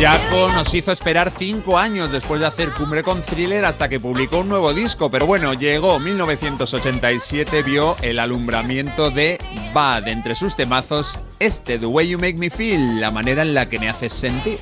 Jaco 0.00 0.52
nos 0.54 0.72
hizo 0.74 0.92
esperar 0.92 1.32
cinco 1.36 1.76
años 1.76 2.12
después 2.12 2.40
de 2.40 2.46
hacer 2.46 2.70
cumbre 2.70 3.02
con 3.02 3.20
Thriller 3.20 3.64
hasta 3.64 3.88
que 3.88 3.98
publicó 3.98 4.38
un 4.38 4.48
nuevo 4.48 4.72
disco, 4.72 5.10
pero 5.10 5.26
bueno, 5.26 5.54
llegó 5.54 5.98
1987, 5.98 7.64
vio 7.64 7.96
el 8.00 8.20
alumbramiento 8.20 9.10
de 9.10 9.40
Bad 9.74 10.06
entre 10.06 10.36
sus 10.36 10.54
temazos, 10.54 11.18
este 11.40 11.80
The 11.80 11.86
Way 11.86 12.10
You 12.10 12.18
Make 12.20 12.38
Me 12.38 12.48
Feel, 12.48 13.00
la 13.00 13.10
manera 13.10 13.42
en 13.42 13.54
la 13.54 13.68
que 13.68 13.80
me 13.80 13.88
haces 13.88 14.12
sentir. 14.12 14.60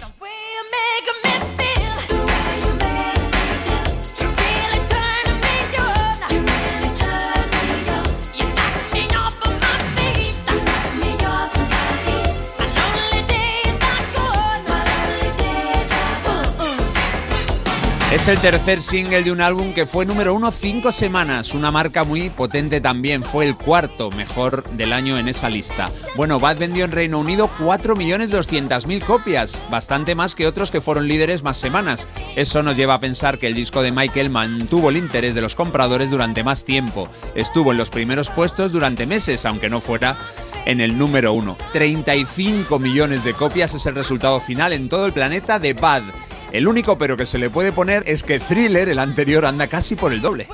Es 18.16 18.28
el 18.28 18.38
tercer 18.38 18.80
single 18.80 19.24
de 19.24 19.30
un 19.30 19.42
álbum 19.42 19.74
que 19.74 19.84
fue 19.84 20.06
número 20.06 20.32
uno 20.32 20.50
cinco 20.50 20.90
semanas, 20.90 21.52
una 21.52 21.70
marca 21.70 22.02
muy 22.02 22.30
potente 22.30 22.80
también, 22.80 23.22
fue 23.22 23.44
el 23.44 23.58
cuarto 23.58 24.10
mejor 24.10 24.64
del 24.70 24.94
año 24.94 25.18
en 25.18 25.28
esa 25.28 25.50
lista. 25.50 25.90
Bueno, 26.16 26.40
Bad 26.40 26.56
vendió 26.56 26.86
en 26.86 26.92
Reino 26.92 27.18
Unido 27.18 27.50
4.200.000 27.58 29.04
copias, 29.04 29.62
bastante 29.70 30.14
más 30.14 30.34
que 30.34 30.46
otros 30.46 30.70
que 30.70 30.80
fueron 30.80 31.08
líderes 31.08 31.42
más 31.42 31.58
semanas. 31.58 32.08
Eso 32.36 32.62
nos 32.62 32.74
lleva 32.74 32.94
a 32.94 33.00
pensar 33.00 33.36
que 33.36 33.48
el 33.48 33.54
disco 33.54 33.82
de 33.82 33.92
Michael 33.92 34.30
mantuvo 34.30 34.88
el 34.88 34.96
interés 34.96 35.34
de 35.34 35.42
los 35.42 35.54
compradores 35.54 36.10
durante 36.10 36.42
más 36.42 36.64
tiempo. 36.64 37.10
Estuvo 37.34 37.72
en 37.72 37.78
los 37.78 37.90
primeros 37.90 38.30
puestos 38.30 38.72
durante 38.72 39.04
meses, 39.04 39.44
aunque 39.44 39.68
no 39.68 39.82
fuera 39.82 40.16
en 40.64 40.80
el 40.80 40.96
número 40.96 41.34
uno. 41.34 41.58
35 41.74 42.78
millones 42.78 43.24
de 43.24 43.34
copias 43.34 43.74
es 43.74 43.84
el 43.84 43.94
resultado 43.94 44.40
final 44.40 44.72
en 44.72 44.88
todo 44.88 45.04
el 45.04 45.12
planeta 45.12 45.58
de 45.58 45.74
Bad. 45.74 46.02
El 46.52 46.68
único 46.68 46.99
pero 46.99 47.16
que 47.16 47.26
se 47.26 47.39
le 47.39 47.50
puede 47.50 47.73
poner 47.73 48.02
es 48.07 48.23
que 48.23 48.39
Thriller, 48.39 48.89
el 48.89 48.99
anterior, 48.99 49.44
anda 49.47 49.66
casi 49.66 49.97
por 49.97 50.12
el 50.12 50.23
doble. 50.23 50.47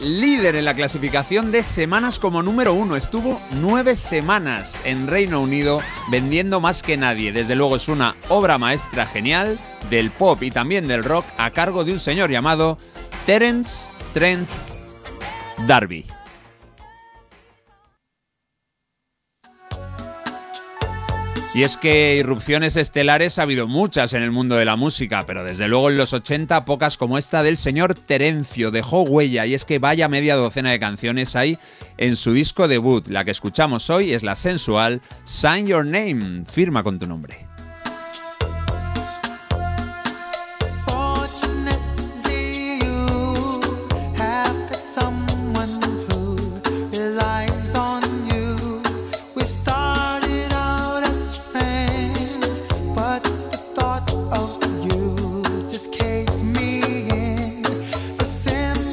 Líder 0.00 0.56
en 0.56 0.64
la 0.64 0.74
clasificación 0.74 1.52
de 1.52 1.62
semanas 1.62 2.18
como 2.18 2.42
número 2.42 2.74
uno. 2.74 2.96
Estuvo 2.96 3.40
nueve 3.52 3.94
semanas 3.96 4.80
en 4.84 5.06
Reino 5.06 5.40
Unido 5.40 5.80
vendiendo 6.10 6.60
más 6.60 6.82
que 6.82 6.96
nadie. 6.96 7.32
Desde 7.32 7.54
luego 7.54 7.76
es 7.76 7.88
una 7.88 8.16
obra 8.28 8.58
maestra 8.58 9.06
genial 9.06 9.58
del 9.90 10.10
pop 10.10 10.42
y 10.42 10.50
también 10.50 10.88
del 10.88 11.04
rock 11.04 11.24
a 11.38 11.50
cargo 11.50 11.84
de 11.84 11.92
un 11.92 12.00
señor 12.00 12.30
llamado 12.30 12.78
Terence 13.26 13.86
Trent 14.12 14.48
D'Arby. 15.66 16.13
Y 21.54 21.62
es 21.62 21.76
que 21.76 22.16
irrupciones 22.16 22.74
estelares 22.74 23.38
ha 23.38 23.42
habido 23.42 23.68
muchas 23.68 24.12
en 24.12 24.24
el 24.24 24.32
mundo 24.32 24.56
de 24.56 24.64
la 24.64 24.74
música, 24.74 25.22
pero 25.24 25.44
desde 25.44 25.68
luego 25.68 25.88
en 25.88 25.96
los 25.96 26.12
80 26.12 26.64
pocas 26.64 26.96
como 26.96 27.16
esta 27.16 27.44
del 27.44 27.56
señor 27.56 27.94
Terencio 27.94 28.72
dejó 28.72 29.02
huella 29.02 29.46
y 29.46 29.54
es 29.54 29.64
que 29.64 29.78
vaya 29.78 30.08
media 30.08 30.34
docena 30.34 30.72
de 30.72 30.80
canciones 30.80 31.36
hay 31.36 31.56
en 31.96 32.16
su 32.16 32.32
disco 32.32 32.66
debut. 32.66 33.06
La 33.06 33.24
que 33.24 33.30
escuchamos 33.30 33.88
hoy 33.88 34.14
es 34.14 34.24
la 34.24 34.34
sensual 34.34 35.00
Sign 35.22 35.68
Your 35.68 35.86
Name, 35.86 36.44
firma 36.44 36.82
con 36.82 36.98
tu 36.98 37.06
nombre. 37.06 37.53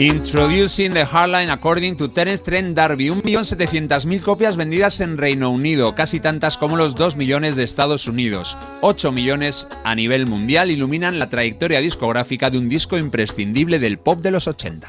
Introducing 0.01 0.95
the 0.95 1.05
Hardline 1.05 1.51
according 1.51 1.95
to 1.95 2.07
Terence 2.07 2.41
Trent 2.41 2.75
D'Arby. 2.75 3.09
1.700.000 3.11 4.21
copias 4.21 4.55
vendidas 4.55 4.99
en 4.99 5.15
Reino 5.15 5.51
Unido, 5.51 5.93
casi 5.93 6.19
tantas 6.19 6.57
como 6.57 6.75
los 6.75 6.95
2 6.95 7.17
millones 7.17 7.55
de 7.55 7.63
Estados 7.63 8.07
Unidos. 8.07 8.57
8 8.81 9.11
millones 9.11 9.67
a 9.83 9.93
nivel 9.93 10.25
mundial 10.25 10.71
iluminan 10.71 11.19
la 11.19 11.30
trayectoria 11.30 11.81
discográfica 11.81 12.49
de 12.49 12.57
un 12.57 12.67
disco 12.67 12.97
imprescindible 12.97 13.77
del 13.77 13.99
pop 13.99 14.19
de 14.23 14.31
los 14.31 14.47
80. 14.47 14.88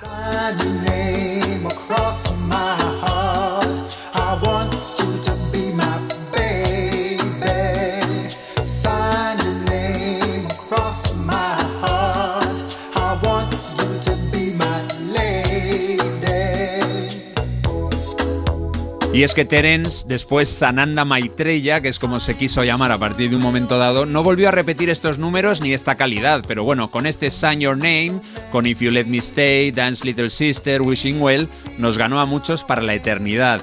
Y 19.12 19.24
es 19.24 19.34
que 19.34 19.44
Terence, 19.44 20.07
después 20.08 20.49
Sananda 20.49 21.05
Maitreya, 21.05 21.82
que 21.82 21.89
es 21.89 21.99
como 21.99 22.18
se 22.18 22.34
quiso 22.34 22.65
llamar 22.65 22.92
a 22.92 22.99
partir 22.99 23.28
de 23.28 23.36
un 23.36 23.42
momento 23.42 23.76
dado, 23.76 24.07
no 24.07 24.23
volvió 24.23 24.49
a 24.49 24.52
repetir 24.52 24.89
estos 24.89 25.18
números 25.18 25.60
ni 25.60 25.74
esta 25.74 25.97
calidad, 25.97 26.42
pero 26.49 26.65
bueno, 26.65 26.91
con 26.91 27.05
este 27.05 27.31
Sign 27.31 27.60
Your 27.60 27.76
Name, 27.76 28.15
con 28.50 28.65
If 28.65 28.81
You 28.81 28.91
Let 28.91 29.05
Me 29.05 29.18
Stay, 29.18 29.70
Dance 29.70 30.07
Little 30.07 30.31
Sister, 30.31 30.81
Wishing 30.81 31.20
Well, 31.20 31.47
nos 31.76 31.99
ganó 31.99 32.20
a 32.20 32.26
muchos 32.26 32.65
para 32.65 32.81
la 32.81 32.94
eternidad. 32.94 33.60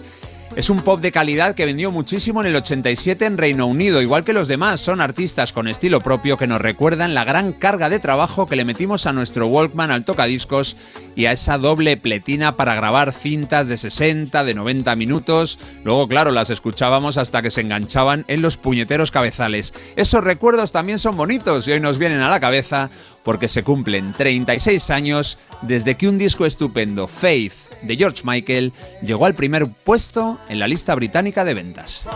Es 0.56 0.70
un 0.70 0.82
pop 0.82 1.00
de 1.00 1.12
calidad 1.12 1.56
que 1.56 1.66
vendió 1.66 1.92
muchísimo 1.92 2.42
en 2.42 2.48
el 2.48 2.56
87 2.56 3.26
en 3.26 3.38
Reino 3.38 3.68
Unido, 3.68 4.02
igual 4.02 4.26
que 4.26 4.34
los 4.34 4.48
demás, 4.48 4.82
son 4.82 5.00
artistas 5.00 5.54
con 5.54 5.68
estilo 5.68 6.02
propio 6.02 6.38
que 6.38 6.48
nos 6.48 6.60
recuerdan 6.60 7.14
la 7.14 7.24
gran 7.24 7.54
carga 7.54 7.88
de 7.88 8.00
trabajo 8.00 8.46
que 8.46 8.56
le 8.56 8.66
metimos 8.66 9.06
a 9.06 9.14
nuestro 9.14 9.48
Walkman 9.48 9.92
al 9.92 10.04
tocadiscos 10.04 10.76
y 11.16 11.28
a 11.28 11.32
esa 11.32 11.58
doble 11.58 11.96
pletina 11.98 12.58
para 12.58 12.76
grabar 12.76 13.14
cintas 13.14 13.68
de 13.68 13.78
60, 13.78 14.44
de 14.44 14.54
90 14.54 14.96
minutos. 14.96 15.60
Luego, 15.86 16.08
claro, 16.08 16.32
las 16.32 16.50
escuchábamos 16.50 17.18
hasta 17.18 17.42
que 17.42 17.52
se 17.52 17.62
enganchaban 17.62 18.26
en 18.28 18.42
los 18.42 18.58
puñeteros 18.58 19.12
cabezales. 19.12 19.74
Esos 19.96 20.24
recuerdos 20.24 20.72
también 20.72 21.00
son 21.00 21.16
bonitos 21.16 21.68
y 21.68 21.74
hoy 21.74 21.80
nos 21.80 22.00
vienen 22.00 22.22
a 22.22 22.30
la 22.30 22.40
cabeza 22.40 22.90
porque 23.24 23.48
se 23.48 23.64
cumplen 23.64 24.14
36 24.14 24.90
años 24.90 25.38
desde 25.62 25.96
que 25.96 26.10
un 26.10 26.18
disco 26.18 26.46
estupendo, 26.46 27.08
Faith, 27.08 27.54
de 27.82 27.96
George 27.96 28.24
Michael, 28.24 28.74
llegó 29.02 29.26
al 29.26 29.36
primer 29.36 29.68
puesto 29.68 30.40
en 30.50 30.60
la 30.60 30.68
lista 30.68 30.96
británica 30.96 31.46
de 31.46 31.54
ventas. 31.54 32.08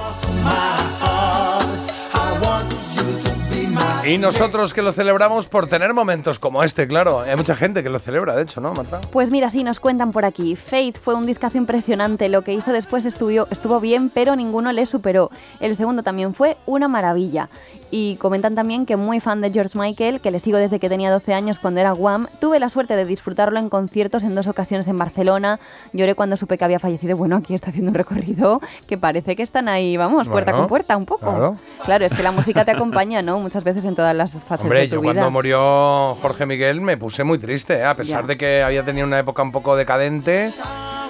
Y 4.06 4.18
nosotros 4.18 4.74
que 4.74 4.82
lo 4.82 4.92
celebramos 4.92 5.46
por 5.46 5.68
tener 5.68 5.94
momentos 5.94 6.38
como 6.38 6.62
este, 6.64 6.88
claro. 6.88 7.22
Hay 7.22 7.38
mucha 7.38 7.56
gente 7.56 7.84
que 7.84 7.90
lo 7.90 8.00
celebra, 8.00 8.36
de 8.36 8.44
hecho, 8.44 8.60
¿no, 8.60 8.74
Marta? 8.74 9.00
Pues 9.12 9.32
mira, 9.32 9.50
sí, 9.50 9.64
nos 9.64 9.80
cuentan 9.80 10.12
por 10.12 10.26
aquí. 10.26 10.58
Faith 10.58 10.98
fue 11.02 11.16
un 11.16 11.26
discazo 11.26 11.58
impresionante. 11.58 12.28
Lo 12.28 12.42
que 12.42 12.54
hizo 12.54 12.74
después 12.74 13.06
estuvo, 13.06 13.48
estuvo 13.50 13.80
bien, 13.80 14.10
pero 14.10 14.36
ninguno 14.36 14.74
le 14.74 14.86
superó. 14.86 15.30
El 15.62 15.78
segundo 15.78 16.04
también 16.04 16.34
fue 16.34 16.58
una 16.66 16.90
maravilla. 16.90 17.50
Y 17.92 18.16
comentan 18.18 18.56
también 18.56 18.86
que 18.86 18.98
muy 18.98 19.20
fan 19.20 19.40
de 19.40 19.52
George 19.52 19.78
Michael, 19.78 20.20
que 20.20 20.32
le 20.32 20.40
sigo 20.40 20.58
desde 20.58 20.80
que 20.80 20.90
tenía 20.90 21.12
12 21.12 21.34
años 21.34 21.60
cuando 21.60 21.80
era 21.80 21.92
Guam. 21.92 22.28
Tuve 22.42 22.60
la 22.60 22.68
suerte 22.68 22.96
de 22.96 23.06
disfrutarlo 23.06 23.60
en 23.60 23.70
conciertos 23.70 24.24
en 24.24 24.36
dos 24.36 24.48
ocasiones 24.48 24.88
en 24.88 24.98
Barcelona. 24.98 25.60
Lloré 25.94 26.16
cuando 26.16 26.36
supe 26.36 26.58
que 26.58 26.66
había 26.66 26.80
fallecido. 26.80 27.16
Bueno, 27.16 27.38
aquí 27.38 27.54
está 27.54 27.70
haciendo 27.70 27.90
un 27.92 27.96
recorrido 27.96 28.60
que 28.88 28.98
parece 28.98 29.36
que 29.36 29.44
están 29.44 29.70
ahí, 29.70 29.96
vamos, 29.96 30.28
puerta 30.28 30.52
Bueno, 30.52 30.64
con 30.64 30.70
puerta, 30.70 30.98
un 30.98 31.06
poco. 31.06 31.28
claro. 31.28 31.56
Claro, 31.86 32.06
es 32.06 32.14
que 32.14 32.24
la 32.24 32.32
música 32.32 32.66
te 32.66 32.72
acompaña, 32.72 33.22
¿no? 33.22 33.40
Muchas 33.40 33.64
veces 33.64 33.86
en 33.86 33.93
todas 33.96 34.16
las 34.16 34.32
fases 34.34 34.62
Hombre, 34.62 34.82
de 34.82 34.88
tu 34.88 34.96
yo 34.96 35.02
vida. 35.02 35.14
cuando 35.14 35.32
murió 35.32 36.16
Jorge 36.22 36.46
Miguel 36.46 36.82
me 36.82 36.98
puse 36.98 37.24
muy 37.24 37.38
triste, 37.38 37.76
¿eh? 37.80 37.86
a 37.86 37.96
pesar 37.96 38.22
Ya. 38.22 38.28
de 38.28 38.38
que 38.38 38.64
había 38.64 38.84
tenido 38.84 39.06
una 39.08 39.20
época 39.20 39.42
un 39.44 39.52
poco 39.52 39.76
decadente, 39.76 40.52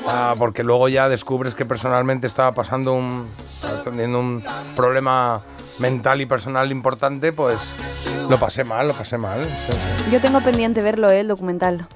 ah, 0.07 0.35
porque 0.37 0.63
luego 0.63 0.87
ya 0.89 1.09
descubres 1.09 1.55
que 1.55 1.65
personalmente 1.65 2.27
estaba 2.27 2.51
pasando 2.51 2.93
un, 2.93 3.27
teniendo 3.83 4.19
un 4.19 4.43
problema 4.75 5.41
mental 5.79 6.21
y 6.21 6.25
personal 6.25 6.71
importante, 6.71 7.33
pues 7.33 7.57
lo 8.29 8.37
pasé 8.39 8.63
mal, 8.63 8.87
lo 8.87 8.93
pasé 8.93 9.17
mal. 9.17 9.43
sí, 9.43 9.49
sí. 9.71 10.11
Yo 10.11 10.21
tengo 10.21 10.41
pendiente 10.41 10.81
verlo, 10.81 11.09
¿eh? 11.09 11.21
el 11.21 11.27
documental. 11.27 11.87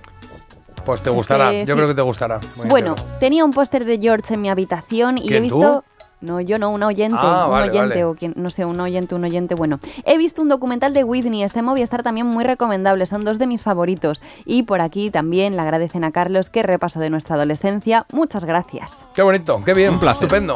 Pues 0.85 1.03
te 1.03 1.09
gustará, 1.09 1.51
yo 1.51 1.65
sí. 1.65 1.73
creo 1.73 1.87
que 1.87 1.93
te 1.93 2.01
gustará. 2.01 2.39
Muy 2.55 2.67
Bueno, 2.69 2.95
tenía 3.19 3.43
un 3.43 3.51
póster 3.51 3.83
de 3.83 3.99
George 3.99 4.33
en 4.35 4.41
mi 4.41 4.49
habitación 4.49 5.17
y 5.17 5.25
he 5.25 5.27
¿Quién, 5.27 5.43
visto. 5.43 5.83
tú? 5.85 5.96
No, 6.19 6.41
yo 6.41 6.57
no, 6.57 6.71
un 6.71 6.81
oyente, 6.81 7.15
Ah, 7.19 7.43
un 7.45 7.51
vale, 7.51 7.69
oyente 7.69 7.89
vale. 7.89 8.05
o 8.05 8.15
quien, 8.15 8.33
no 8.35 8.49
sé, 8.49 8.65
un 8.65 8.79
oyente, 8.79 9.13
un 9.13 9.23
oyente, 9.23 9.53
bueno. 9.53 9.79
He 10.03 10.17
visto 10.17 10.41
un 10.41 10.49
documental 10.49 10.91
de 10.93 11.03
Whitney, 11.03 11.43
este 11.43 11.61
Movistar 11.61 12.01
también 12.01 12.25
muy 12.25 12.43
recomendable, 12.43 13.05
son 13.05 13.23
dos 13.23 13.37
de 13.37 13.45
mis 13.45 13.61
favoritos. 13.61 14.19
Y 14.45 14.63
por 14.63 14.81
aquí 14.81 15.11
también 15.11 15.55
le 15.55 15.61
agradecen 15.61 16.03
a 16.03 16.11
Carlos 16.11 16.49
que 16.49 16.63
repaso 16.63 16.99
de 16.99 17.11
nuestra 17.11 17.35
adolescencia. 17.35 18.05
Muchas 18.11 18.45
gracias. 18.45 19.05
Qué 19.13 19.21
bonito, 19.21 19.61
qué 19.63 19.73
bien, 19.75 19.93
Un 19.93 19.99
placer. 19.99 20.23
estupendo. 20.23 20.55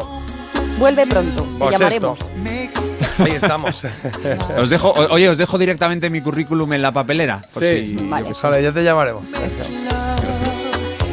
Vuelve 0.79 1.05
pronto, 1.05 1.43
te 1.43 1.49
Pues 1.59 1.71
llamaremos. 1.71 2.19
esto. 2.43 3.23
Ahí 3.23 3.31
estamos. 3.33 3.85
Os 4.59 4.69
dejo, 4.69 4.93
oye, 5.11 5.29
os 5.29 5.37
dejo 5.37 5.59
directamente 5.59 6.09
mi 6.09 6.21
currículum 6.21 6.73
en 6.73 6.81
la 6.81 6.91
papelera. 6.91 7.39
por 7.53 7.61
Sí, 7.61 7.83
si-. 7.83 8.09
Vale, 8.09 8.31
ya 8.63 8.71
te 8.71 8.83
llamaremos. 8.83 9.23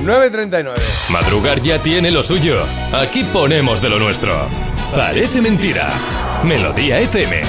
9.39. 0.02 1.10
Madrugar 1.10 1.60
ya 1.60 1.78
tiene 1.78 2.10
lo 2.10 2.23
suyo. 2.23 2.62
Aquí 2.93 3.25
ponemos 3.25 3.81
de 3.81 3.89
lo 3.89 3.99
nuestro. 3.99 4.49
Parece 4.94 5.41
mentira. 5.43 5.93
Melodía 6.44 6.99
FM. 6.99 7.43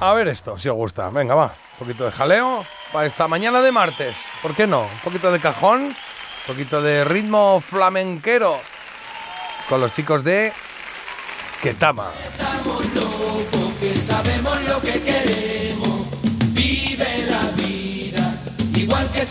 A 0.00 0.14
ver 0.14 0.28
esto, 0.28 0.58
si 0.58 0.68
os 0.68 0.74
gusta. 0.74 1.08
Venga, 1.10 1.34
va. 1.34 1.54
Un 1.78 1.86
poquito 1.86 2.04
de 2.04 2.10
jaleo 2.10 2.64
para 2.92 3.06
esta 3.06 3.28
mañana 3.28 3.62
de 3.62 3.70
martes. 3.70 4.16
¿Por 4.42 4.54
qué 4.54 4.66
no? 4.66 4.80
Un 4.82 5.00
poquito 5.04 5.30
de 5.30 5.38
cajón, 5.38 5.82
un 5.84 5.94
poquito 6.46 6.82
de 6.82 7.04
ritmo 7.04 7.60
flamenquero 7.60 8.58
con 9.68 9.80
los 9.80 9.92
chicos 9.94 10.24
de 10.24 10.52
Ketama. 11.62 12.10
que 13.78 13.96
sabemos 13.96 14.22
lo 14.22 14.28
que 14.28 14.31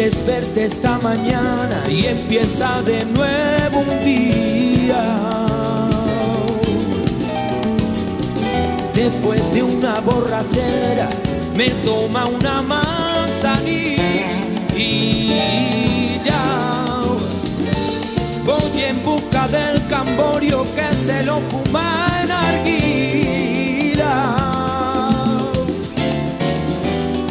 Desperté 0.00 0.66
esta 0.66 0.98
mañana 1.00 1.82
y 1.90 2.06
empieza 2.06 2.82
de 2.82 3.04
nuevo 3.06 3.80
un 3.80 4.04
día. 4.04 5.02
Después 8.94 9.52
de 9.52 9.62
una 9.64 9.98
borrachera 10.00 11.08
me 11.56 11.70
toma 11.84 12.26
una 12.26 12.62
manzanilla 12.62 13.98
Voy 18.44 18.82
en 18.82 19.02
busca 19.02 19.46
del 19.48 19.86
camborio 19.88 20.62
que 20.74 20.88
se 21.06 21.22
lo 21.24 21.38
fuma 21.50 22.08
en 22.22 22.30
arguila. 22.30 24.14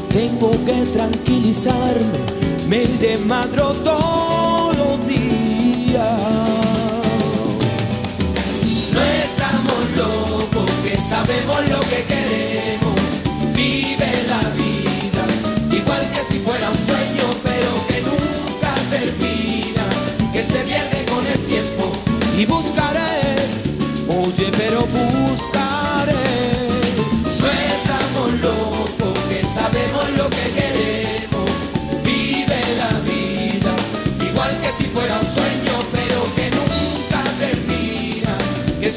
Tengo 0.10 0.52
que 0.66 0.86
tranquilizarme, 0.94 2.36
me 2.68 2.86
desmadro 3.00 3.72
todos 3.84 4.78
los 4.78 5.08
días. 5.08 6.08
No 8.94 9.02
estamos 9.24 9.80
locos, 9.96 10.72
que 10.84 10.98
sabemos 10.98 11.70
lo 11.70 11.80
que 11.82 12.04
queremos. 12.04 12.96
Vive 13.56 14.12
la 14.28 14.42
vida, 14.60 15.24
igual 15.72 16.02
que 16.12 16.34
si 16.34 16.40
fuera 16.40 16.70
un 16.70 16.78
sueño, 16.78 17.26
pero 17.44 17.70
que 17.88 18.02
nunca 18.02 18.74
termina, 18.90 19.84
que 20.34 20.44
se 20.44 20.60
pierde 20.60 21.06
con 21.06 21.26
el 21.26 21.40
tiempo. 21.46 21.92
Y 22.38 22.46
buscaré, 22.46 23.36
oye, 24.10 24.52
pero 24.58 24.86
buscaré. 24.88 25.67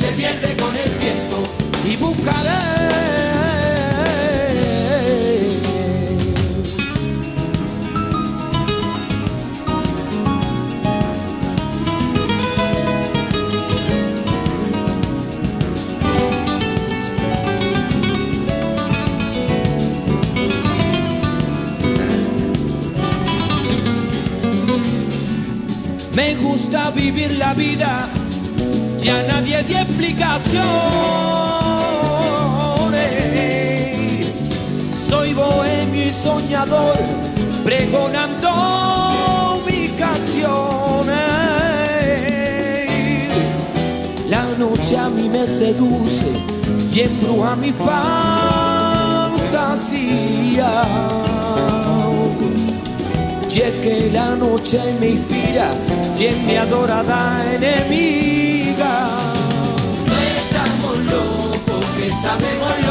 Se 0.00 0.12
pierde 0.12 0.56
con 0.56 0.74
el 0.76 0.90
tiempo. 0.92 1.42
Y 1.84 1.96
buscaré. 1.96 2.50
Me 26.14 26.34
gusta 26.36 26.90
vivir 26.90 27.32
la 27.32 27.54
vida, 27.54 28.08
ya 29.02 29.22
nadie 29.22 29.62
dio 29.62 29.78
explicaciones. 29.78 30.64
Soy 34.98 35.32
bohemio 35.34 36.06
y 36.06 36.10
soñador, 36.10 36.96
pregonando 37.64 39.62
mis 39.66 39.92
canciones. 39.92 41.18
La 44.28 44.44
noche 44.58 44.96
a 44.98 45.08
mí 45.08 45.28
me 45.28 45.46
seduce 45.46 46.26
y 46.94 47.00
embruja 47.00 47.56
mi 47.56 47.72
fantasía. 47.72 48.00
Y 53.52 53.60
es 53.62 53.76
que 53.78 54.10
la 54.12 54.36
noche 54.36 54.80
me 55.00 55.08
inspira 55.10 55.70
y 56.18 56.24
es 56.26 56.36
mi 56.44 56.56
adorada 56.56 57.44
enemiga. 57.54 58.59
No 58.80 60.16
estamos 60.16 60.98
locos, 61.00 61.84
que 61.98 62.10
sabemos 62.10 62.72
lo 62.86 62.89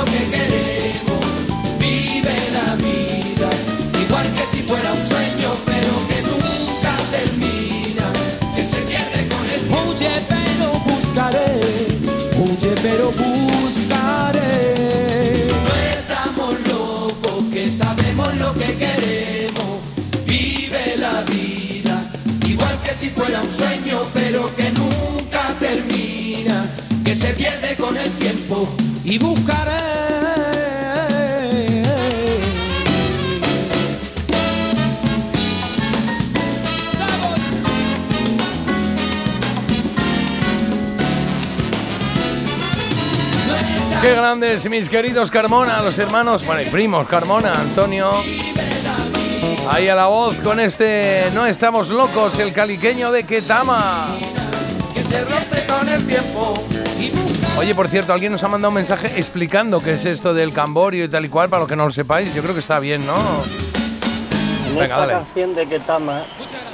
se 27.20 27.34
pierde 27.34 27.76
con 27.76 27.98
el 27.98 28.10
tiempo. 28.12 28.68
Y 29.04 29.18
buscaré. 29.18 29.72
Qué 44.02 44.16
grandes, 44.16 44.70
mis 44.70 44.88
queridos 44.88 45.30
Carmona, 45.30 45.82
los 45.82 46.00
hermanos, 46.00 46.46
bueno, 46.46 46.62
y 46.62 46.66
primos 46.68 47.06
Carmona, 47.10 47.52
Antonio. 47.52 48.12
Ahí 49.70 49.90
a 49.90 49.96
la 49.96 50.08
voz 50.08 50.36
con 50.38 50.60
este 50.60 51.26
No 51.34 51.46
estamos 51.46 51.90
locos, 51.90 52.40
el 52.40 52.54
caliqueño 52.54 53.12
de 53.12 53.24
Ketama. 53.26 54.08
Que 54.94 55.04
se 55.04 55.26
rompe 55.26 55.66
con 55.68 55.90
el 55.90 56.08
tiempo. 56.08 56.69
Oye, 57.60 57.76
por 57.76 57.90
cierto, 57.90 58.14
alguien 58.14 58.32
nos 58.32 58.42
ha 58.44 58.48
mandado 58.48 58.70
un 58.70 58.76
mensaje 58.76 59.12
explicando 59.20 59.82
qué 59.82 59.92
es 59.94 60.06
esto 60.06 60.34
del 60.34 60.54
camborio 60.54 61.04
y 61.04 61.10
tal 61.10 61.26
y 61.26 61.30
cual, 61.30 61.50
para 61.50 61.60
los 61.60 61.70
que 61.70 61.76
no 61.76 61.86
lo 61.86 61.92
sepáis. 61.92 62.34
Yo 62.34 62.42
creo 62.42 62.54
que 62.54 62.62
está 62.62 62.80
bien, 62.80 63.06
¿no? 63.06 63.14
En 64.70 64.76
Venga, 64.76 64.84
esta 64.86 64.98
dale. 64.98 65.14
canción 65.14 65.56
de 65.56 65.68
Ketama 65.68 66.24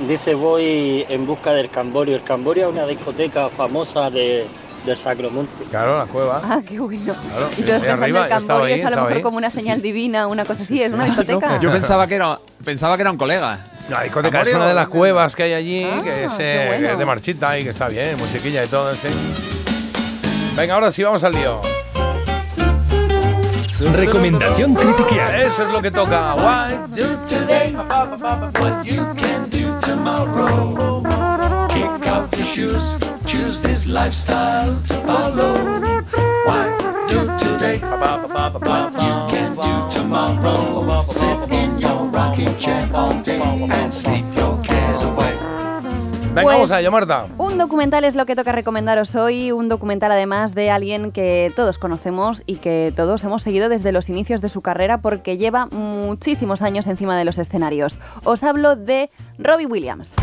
dice 0.08 0.36
voy 0.36 1.04
en 1.10 1.26
busca 1.26 1.54
del 1.54 1.72
Camborio. 1.72 2.16
El 2.16 2.24
Camborio 2.24 2.68
es 2.68 2.74
una 2.74 2.86
discoteca 2.86 3.50
famosa 3.50 4.12
de, 4.12 4.48
del 4.86 4.98
Sacromonte. 4.98 5.64
Claro, 5.72 5.98
la 5.98 6.06
cueva. 6.06 6.42
Ah, 6.44 6.62
qué 6.64 6.80
bueno. 6.80 7.16
Claro, 7.16 7.50
y 7.58 7.62
todos 7.64 7.80
pensando 7.80 8.04
arriba, 8.04 8.24
el 8.24 8.30
Camborio 8.30 8.66
ahí, 8.66 8.80
es 8.80 8.86
a 8.86 8.90
lo 8.92 8.96
mejor 8.98 9.14
ahí. 9.14 9.22
como 9.24 9.38
una 9.38 9.50
señal 9.50 9.82
divina, 9.82 10.28
una 10.28 10.46
cosa 10.46 10.62
así, 10.62 10.84
es 10.84 10.94
una 10.94 11.06
discoteca. 11.06 11.60
Yo 11.60 11.72
pensaba 11.72 12.06
que 12.06 12.16
era, 12.16 12.38
pensaba 12.64 12.96
que 12.96 13.02
era 13.02 13.12
un 13.12 13.18
colega. 13.18 13.58
La 13.90 14.04
discoteca 14.04 14.42
es 14.42 14.54
una 14.54 14.68
de 14.68 14.74
las 14.76 14.86
¿dónde 14.86 15.00
cuevas 15.00 15.36
que 15.36 15.44
hay 15.44 15.54
allí, 15.54 15.88
que, 16.04 16.26
es, 16.26 16.32
Ah, 16.32 16.36
qué 16.38 16.56
eh, 16.56 16.68
bueno. 16.68 16.88
que 16.88 16.94
es 16.94 17.00
de 17.00 17.06
marchita 17.06 17.58
y 17.58 17.64
que 17.64 17.70
está 17.72 17.88
bien, 17.88 18.18
musiquilla 18.18 18.64
y 18.64 18.68
todo, 18.68 18.94
sí. 18.94 19.08
Venga, 20.56 20.76
ahora 20.76 20.92
sí, 20.92 21.04
vamos 21.04 21.24
al 21.24 21.34
lío. 21.34 21.62
Recomendación 23.94 24.74
critiquear. 24.74 25.36
Eso 25.36 25.64
es 25.64 25.74
lo 25.74 25.82
que 25.82 25.92
toca. 25.92 26.36
Why 26.36 26.76
do 26.96 27.18
today? 27.28 27.76
What 27.76 28.86
you 28.86 29.04
can 29.16 29.50
do 29.50 29.78
tomorrow. 29.82 31.04
Kick 31.70 32.08
off 32.08 32.34
your 32.38 32.48
shoes, 32.48 32.98
choose 33.26 33.60
this 33.62 33.86
lifestyle 33.86 34.76
to 34.88 34.94
follow. 35.06 35.56
Why 36.46 36.68
do 37.10 37.28
today? 37.38 37.80
What 37.80 38.94
you 38.94 39.28
can 39.30 39.56
do 39.56 39.90
tomorrow. 39.94 41.06
Sit 41.10 41.52
in 41.52 41.80
your 41.80 42.10
rocking 42.12 42.58
chair 42.58 42.90
all 42.94 43.14
day 43.22 43.42
and 43.42 43.94
sleep 43.94 44.26
your 44.38 44.58
cares 44.64 45.02
away. 45.02 45.45
Venga, 46.36 46.44
Pues- 46.44 46.56
vamos 46.56 46.72
a 46.72 46.80
ello, 46.82 46.92
Marta. 46.92 47.28
Un 47.38 47.58
documental 47.58 48.04
es 48.04 48.16
lo 48.16 48.26
que 48.26 48.36
toca 48.36 48.52
recomendaros 48.52 49.16
hoy, 49.16 49.54
un 49.54 49.70
documental 49.70 50.12
además 50.12 50.54
de 50.54 50.70
alguien 50.70 51.12
que 51.14 51.50
todos 51.56 51.78
conocemos 51.78 52.44
y 52.46 52.58
que 52.58 52.92
todos 52.94 53.24
hemos 53.24 53.42
seguido 53.42 53.70
desde 53.70 53.94
los 53.94 54.10
inicios 54.10 54.42
de 54.42 54.50
su 54.50 54.60
carrera 54.62 54.98
porque 54.98 55.38
lleva 55.38 55.68
muchísimos 55.68 56.62
años 56.62 56.88
encima 56.88 57.18
de 57.18 57.24
los 57.24 57.38
escenarios. 57.38 57.98
Os 58.26 58.44
hablo 58.44 58.76
de 58.76 59.10
Robbie 59.40 59.66
Williams. 59.66 60.14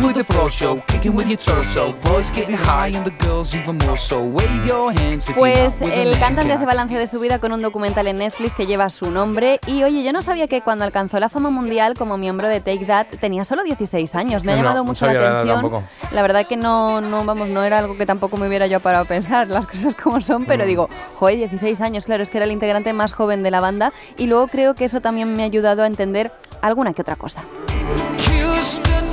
Me 0.00 0.06
with 0.06 0.14
the 0.16 0.24
flow 0.24 0.48
show, 0.48 0.80
kicking 0.86 1.14
with 1.16 1.26
your 1.26 1.36
torso. 1.38 1.92
Boys 2.02 2.30
getting 2.30 2.56
high 2.56 2.88
and 2.94 3.04
the 3.04 3.10
girls 3.24 3.54
even 3.54 3.76
more 3.78 3.96
so. 3.96 4.20
Wave 4.20 4.66
your 4.66 4.92
hands 4.92 5.28
if 5.28 5.36
you're 5.36 5.38
Pues 5.38 5.74
el 5.92 6.10
man. 6.10 6.20
cantante 6.20 6.52
hace 6.52 6.64
balance 6.66 6.94
de 6.96 7.06
su 7.06 7.18
vida 7.20 7.38
con 7.38 7.52
un 7.52 7.60
documental 7.62 8.06
en 8.06 8.18
Netflix 8.18 8.54
que 8.54 8.66
lleva 8.66 8.90
su 8.90 9.10
nombre 9.10 9.58
y 9.66 9.82
oye, 9.82 10.02
yo 10.04 10.12
no 10.12 10.22
sabía 10.22 10.46
que 10.46 10.60
cuando 10.62 10.84
alcanzó 10.84 11.18
la 11.18 11.28
fama 11.28 11.50
mundial 11.50 11.94
como 11.94 12.16
miembro 12.16 12.48
de 12.48 12.60
Take 12.60 12.84
That 12.86 13.06
tenía 13.20 13.44
solo 13.44 13.62
16 13.64 14.14
años. 14.14 14.44
Me 14.44 14.52
ha 14.52 14.56
llamado 14.56 14.76
no 14.78 14.84
mucho 14.84 15.06
la 15.06 15.12
atención. 15.40 15.82
La 16.12 16.22
verdad 16.22 16.46
que 16.46 16.56
no, 16.56 17.00
no, 17.00 17.24
vamos, 17.24 17.48
no 17.48 17.64
era 17.64 17.78
algo 17.80 17.96
que 17.96 18.06
tampoco 18.06 18.36
me 18.36 18.46
hubiera 18.46 18.66
yo 18.66 18.80
parado 18.80 19.04
a 19.04 19.08
pensar, 19.08 19.48
las 19.48 19.66
cosas 19.66 19.94
como 19.94 20.20
son, 20.20 20.44
pero 20.44 20.64
Mm. 20.64 20.68
digo, 20.68 20.90
joder, 21.18 21.36
16 21.38 21.80
años, 21.80 22.04
claro, 22.04 22.22
es 22.22 22.30
que 22.30 22.38
era 22.38 22.44
el 22.44 22.52
integrante 22.52 22.92
más 22.92 23.12
joven 23.12 23.42
de 23.42 23.50
la 23.50 23.60
banda 23.60 23.92
y 24.16 24.26
luego 24.26 24.46
creo 24.48 24.74
que 24.74 24.84
eso 24.84 25.00
también 25.00 25.34
me 25.34 25.42
ha 25.42 25.46
ayudado 25.46 25.82
a 25.82 25.86
entender 25.86 26.30
alguna 26.62 26.92
que 26.92 27.02
otra 27.02 27.16
cosa. 27.16 27.42
Houston, 28.26 29.07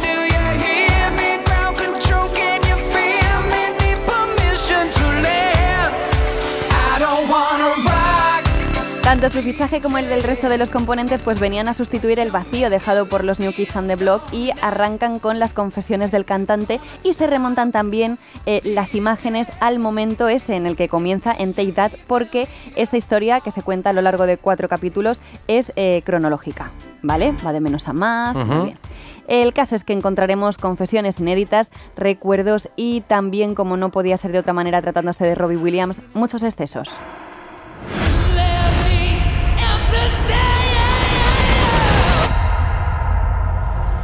Tanto 9.06 9.30
su 9.30 9.44
fichaje 9.44 9.82
como 9.82 10.00
el 10.00 10.10
del 10.10 10.24
resto 10.24 10.50
de 10.50 10.58
los 10.58 10.72
componentes 10.72 11.22
pues 11.22 11.40
venían 11.40 11.68
a 11.68 11.76
sustituir 11.76 12.20
el 12.20 12.32
vacío 12.32 12.72
dejado 12.72 13.08
por 13.08 13.24
los 13.24 13.40
New 13.40 13.54
Kids 13.54 13.76
on 13.76 13.88
the 13.88 13.96
Block 13.96 14.24
y 14.34 14.50
arrancan 14.64 15.20
con 15.20 15.38
las 15.38 15.54
confesiones 15.54 16.12
del 16.12 16.26
cantante 16.26 16.80
y 17.04 17.14
se 17.14 17.28
remontan 17.28 17.72
también 17.72 18.18
eh, 18.48 18.62
las 18.64 18.96
imágenes 18.96 19.48
al 19.60 19.78
momento 19.78 20.28
ese 20.28 20.56
en 20.56 20.66
el 20.66 20.76
que 20.76 20.90
comienza 20.90 21.36
en 21.38 21.54
Take 21.54 21.74
That 21.74 21.92
porque 22.08 22.48
esta 22.76 22.98
historia 22.98 23.42
que 23.42 23.52
se 23.52 23.62
cuenta 23.62 23.92
a 23.92 23.94
lo 23.94 24.02
largo 24.02 24.26
de 24.26 24.38
cuatro 24.38 24.68
capítulos 24.68 25.20
es 25.48 25.72
eh, 25.76 26.02
cronológica, 26.04 26.72
¿vale? 27.04 27.36
Va 27.46 27.54
de 27.54 27.60
menos 27.60 27.88
a 27.88 27.94
más, 27.94 28.36
muy 28.36 28.66
bien. 28.66 28.80
El 29.28 29.54
caso 29.54 29.76
es 29.76 29.84
que 29.84 29.94
encontraremos 29.94 30.58
confesiones 30.58 31.20
inéditas, 31.20 31.72
recuerdos 31.96 32.70
y 32.76 33.02
también, 33.02 33.56
como 33.56 33.78
no 33.78 33.90
podía 33.90 34.18
ser 34.18 34.32
de 34.32 34.40
otra 34.40 34.54
manera 34.54 34.82
tratándose 34.82 35.26
de 35.26 35.36
Robbie 35.36 35.58
Williams, 35.58 36.00
muchos 36.14 36.44
excesos. 36.44 36.90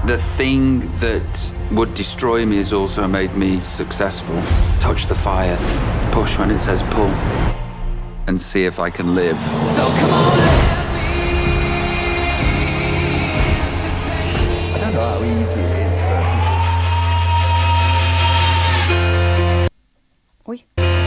The 0.07 0.17
thing 0.17 0.81
that 0.99 1.53
would 1.71 1.93
destroy 1.93 2.45
me 2.45 2.57
has 2.57 2.73
also 2.73 3.07
made 3.07 3.37
me 3.37 3.61
successful. 3.61 4.35
Touch 4.79 5.05
the 5.07 5.15
fire, 5.15 5.57
push 6.11 6.37
when 6.39 6.49
it 6.49 6.59
says 6.59 6.83
pull, 6.89 7.09
and 8.27 8.41
see 8.41 8.65
if 8.65 8.79
I 8.79 8.89
can 8.89 9.13
live. 9.15 9.39
So 9.69 9.85
come 9.85 10.11
on, 10.11 10.80
how 15.01 15.23
easy 15.23 15.61
it 15.61 15.77
is 15.85 15.95
for 16.05 16.21
people. 16.31 16.61
Oui. 20.45 21.00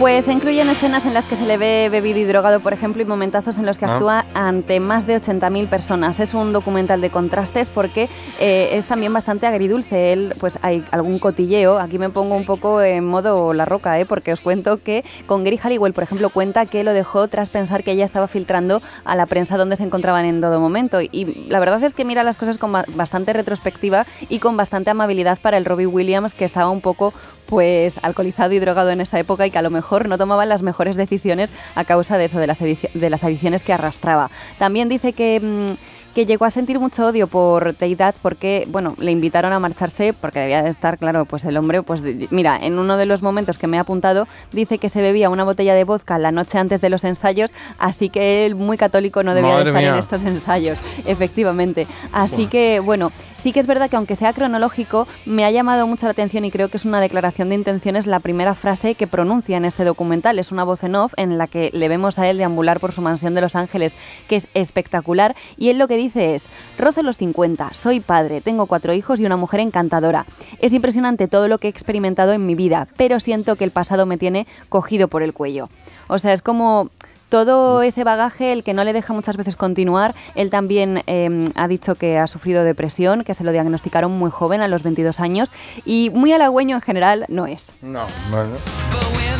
Pues 0.00 0.24
se 0.24 0.32
incluyen 0.32 0.70
escenas 0.70 1.04
en 1.04 1.12
las 1.12 1.26
que 1.26 1.36
se 1.36 1.44
le 1.44 1.58
ve 1.58 1.90
bebido 1.92 2.18
y 2.18 2.24
drogado, 2.24 2.60
por 2.60 2.72
ejemplo, 2.72 3.02
y 3.02 3.04
momentazos 3.04 3.58
en 3.58 3.66
los 3.66 3.76
que 3.76 3.84
Ah. 3.84 3.92
actúa 3.96 4.24
ante 4.32 4.80
más 4.80 5.06
de 5.06 5.14
80.000 5.16 5.66
personas. 5.68 6.20
Es 6.20 6.32
un 6.32 6.54
documental 6.54 7.02
de 7.02 7.10
contrastes 7.10 7.68
porque 7.68 8.08
eh, 8.38 8.70
es 8.72 8.86
también 8.86 9.12
bastante 9.12 9.46
agridulce. 9.46 10.14
Él, 10.14 10.34
pues 10.40 10.58
hay 10.62 10.82
algún 10.90 11.18
cotilleo. 11.18 11.78
Aquí 11.78 11.98
me 11.98 12.08
pongo 12.08 12.34
un 12.34 12.46
poco 12.46 12.80
en 12.80 13.04
modo 13.04 13.52
la 13.52 13.66
roca, 13.66 14.00
¿eh? 14.00 14.06
porque 14.06 14.32
os 14.32 14.40
cuento 14.40 14.82
que 14.82 15.04
con 15.26 15.44
Gary 15.44 15.58
Halliwell, 15.62 15.92
por 15.92 16.02
ejemplo, 16.04 16.30
cuenta 16.30 16.64
que 16.64 16.82
lo 16.82 16.94
dejó 16.94 17.28
tras 17.28 17.50
pensar 17.50 17.84
que 17.84 17.92
ella 17.92 18.06
estaba 18.06 18.26
filtrando 18.26 18.80
a 19.04 19.14
la 19.16 19.26
prensa 19.26 19.58
donde 19.58 19.76
se 19.76 19.82
encontraban 19.84 20.24
en 20.24 20.40
todo 20.40 20.60
momento. 20.60 21.02
Y 21.02 21.44
la 21.50 21.60
verdad 21.60 21.84
es 21.84 21.92
que 21.92 22.06
mira 22.06 22.22
las 22.24 22.38
cosas 22.38 22.56
con 22.56 22.72
ba- 22.72 22.86
bastante 22.94 23.34
retrospectiva 23.34 24.06
y 24.30 24.38
con 24.38 24.56
bastante 24.56 24.88
amabilidad 24.88 25.38
para 25.42 25.58
el 25.58 25.66
Robbie 25.66 25.86
Williams, 25.86 26.32
que 26.32 26.46
estaba 26.46 26.70
un 26.70 26.80
poco 26.80 27.12
pues 27.50 27.98
alcoholizado 28.02 28.54
y 28.54 28.60
drogado 28.60 28.90
en 28.90 29.00
esa 29.02 29.18
época 29.18 29.46
y 29.46 29.50
que 29.50 29.58
a 29.58 29.62
lo 29.62 29.70
mejor 29.70 30.08
no 30.08 30.16
tomaba 30.16 30.46
las 30.46 30.62
mejores 30.62 30.96
decisiones 30.96 31.50
a 31.74 31.84
causa 31.84 32.16
de 32.16 32.26
eso, 32.26 32.38
de 32.38 32.46
las, 32.46 32.60
de 32.60 33.10
las 33.10 33.24
adicciones 33.24 33.62
que 33.62 33.74
arrastraba. 33.74 34.30
También 34.58 34.88
dice 34.88 35.12
que... 35.12 35.40
mm, 35.42 36.00
que 36.14 36.26
llegó 36.26 36.44
a 36.44 36.50
sentir 36.50 36.80
mucho 36.80 37.06
odio 37.06 37.28
por 37.28 37.74
Teidad 37.74 38.14
porque, 38.20 38.66
bueno, 38.68 38.96
le 38.98 39.12
invitaron 39.12 39.52
a 39.52 39.58
marcharse 39.60 40.12
porque 40.12 40.40
debía 40.40 40.62
de 40.62 40.70
estar, 40.70 40.98
claro, 40.98 41.24
pues 41.24 41.44
el 41.44 41.56
hombre, 41.56 41.82
pues 41.82 42.02
mira, 42.30 42.58
en 42.60 42.78
uno 42.78 42.96
de 42.96 43.06
los 43.06 43.22
momentos 43.22 43.58
que 43.58 43.68
me 43.68 43.78
ha 43.78 43.82
apuntado 43.82 44.26
dice 44.50 44.78
que 44.78 44.88
se 44.88 45.02
bebía 45.02 45.30
una 45.30 45.44
botella 45.44 45.72
de 45.74 45.84
vodka 45.84 46.18
la 46.18 46.32
noche 46.32 46.58
antes 46.58 46.80
de 46.80 46.90
los 46.90 47.04
ensayos, 47.04 47.52
así 47.78 48.08
que 48.08 48.44
él 48.44 48.56
muy 48.56 48.76
católico 48.76 49.22
no 49.22 49.34
debía 49.34 49.56
de 49.58 49.70
estar 49.70 49.84
en 49.84 49.94
estos 49.94 50.22
ensayos, 50.22 50.78
efectivamente. 51.04 51.86
Así 52.12 52.42
Buah. 52.42 52.50
que, 52.50 52.80
bueno, 52.80 53.12
sí 53.40 53.52
que 53.52 53.60
es 53.60 53.66
verdad 53.66 53.90
que 53.90 53.96
aunque 53.96 54.16
sea 54.16 54.32
cronológico, 54.32 55.08
me 55.26 55.44
ha 55.44 55.50
llamado 55.50 55.86
mucho 55.86 56.06
la 56.06 56.12
atención 56.12 56.44
y 56.44 56.50
creo 56.50 56.68
que 56.68 56.76
es 56.76 56.84
una 56.84 57.00
declaración 57.00 57.48
de 57.48 57.56
intenciones 57.56 58.06
la 58.06 58.20
primera 58.20 58.54
frase 58.54 58.94
que 58.94 59.06
pronuncia 59.06 59.56
en 59.56 59.64
este 59.64 59.84
documental. 59.84 60.38
Es 60.38 60.52
una 60.52 60.64
voz 60.64 60.84
en 60.84 60.94
off 60.94 61.12
en 61.16 61.38
la 61.38 61.46
que 61.46 61.70
le 61.72 61.88
vemos 61.88 62.18
a 62.18 62.28
él 62.28 62.38
deambular 62.38 62.80
por 62.80 62.92
su 62.92 63.02
mansión 63.02 63.34
de 63.34 63.40
Los 63.40 63.56
Ángeles, 63.56 63.94
que 64.28 64.36
es 64.36 64.46
espectacular, 64.54 65.34
y 65.56 65.70
él 65.70 65.78
lo 65.78 65.88
que 65.88 65.96
dice 65.96 66.34
es, 66.34 66.46
rozo 66.78 67.02
los 67.02 67.16
50, 67.16 67.74
soy 67.74 68.00
padre, 68.00 68.40
tengo 68.40 68.66
cuatro 68.66 68.92
hijos 68.92 69.20
y 69.20 69.26
una 69.26 69.36
mujer 69.36 69.60
encantadora. 69.60 70.26
Es 70.60 70.72
impresionante 70.72 71.28
todo 71.28 71.48
lo 71.48 71.58
que 71.58 71.66
he 71.66 71.70
experimentado 71.70 72.32
en 72.32 72.46
mi 72.46 72.54
vida, 72.54 72.88
pero 72.96 73.20
siento 73.20 73.56
que 73.56 73.64
el 73.64 73.70
pasado 73.70 74.06
me 74.06 74.18
tiene 74.18 74.46
cogido 74.68 75.08
por 75.08 75.22
el 75.22 75.32
cuello. 75.32 75.68
O 76.08 76.18
sea, 76.18 76.32
es 76.32 76.42
como 76.42 76.90
todo 77.30 77.80
ese 77.80 78.04
bagaje, 78.04 78.52
el 78.52 78.62
que 78.62 78.74
no 78.74 78.84
le 78.84 78.92
deja 78.92 79.14
muchas 79.14 79.38
veces 79.38 79.56
continuar. 79.56 80.14
Él 80.34 80.50
también 80.50 81.02
eh, 81.06 81.50
ha 81.54 81.68
dicho 81.68 81.94
que 81.94 82.18
ha 82.18 82.26
sufrido 82.26 82.64
depresión, 82.64 83.24
que 83.24 83.32
se 83.32 83.44
lo 83.44 83.52
diagnosticaron 83.52 84.12
muy 84.12 84.30
joven, 84.30 84.60
a 84.60 84.68
los 84.68 84.82
22 84.82 85.20
años, 85.20 85.50
y 85.86 86.10
muy 86.12 86.32
halagüeño 86.32 86.76
en 86.76 86.82
general 86.82 87.24
no 87.28 87.46
es. 87.46 87.72
No, 87.80 88.02
bueno. 88.30 88.50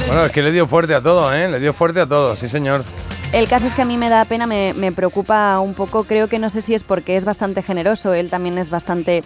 Bueno, 0.07 0.25
es 0.25 0.33
que 0.33 0.43
le 0.43 0.52
dio 0.52 0.67
fuerte 0.67 0.94
a 0.94 1.02
todo, 1.02 1.33
¿eh? 1.35 1.49
Le 1.49 1.60
dio 1.60 1.75
fuerte 1.75 2.01
a 2.01 2.07
todo, 2.07 2.35
sí, 2.36 2.49
señor. 2.49 2.85
El 3.33 3.49
caso 3.49 3.67
es 3.67 3.75
que 3.75 3.83
a 3.83 3.85
mí 3.85 3.97
me 3.97 4.09
da 4.09 4.25
pena, 4.25 4.47
me, 4.47 4.73
me 4.75 4.91
preocupa 4.91 5.60
un 5.60 5.75
poco, 5.75 6.05
creo 6.05 6.28
que 6.28 6.39
no 6.39 6.51
sé 6.51 6.62
si 6.62 6.75
es 6.75 6.83
porque 6.83 7.17
es 7.17 7.25
bastante 7.25 7.62
generoso, 7.62 8.15
él 8.15 8.31
también 8.31 8.57
es 8.59 8.70
bastante... 8.70 9.23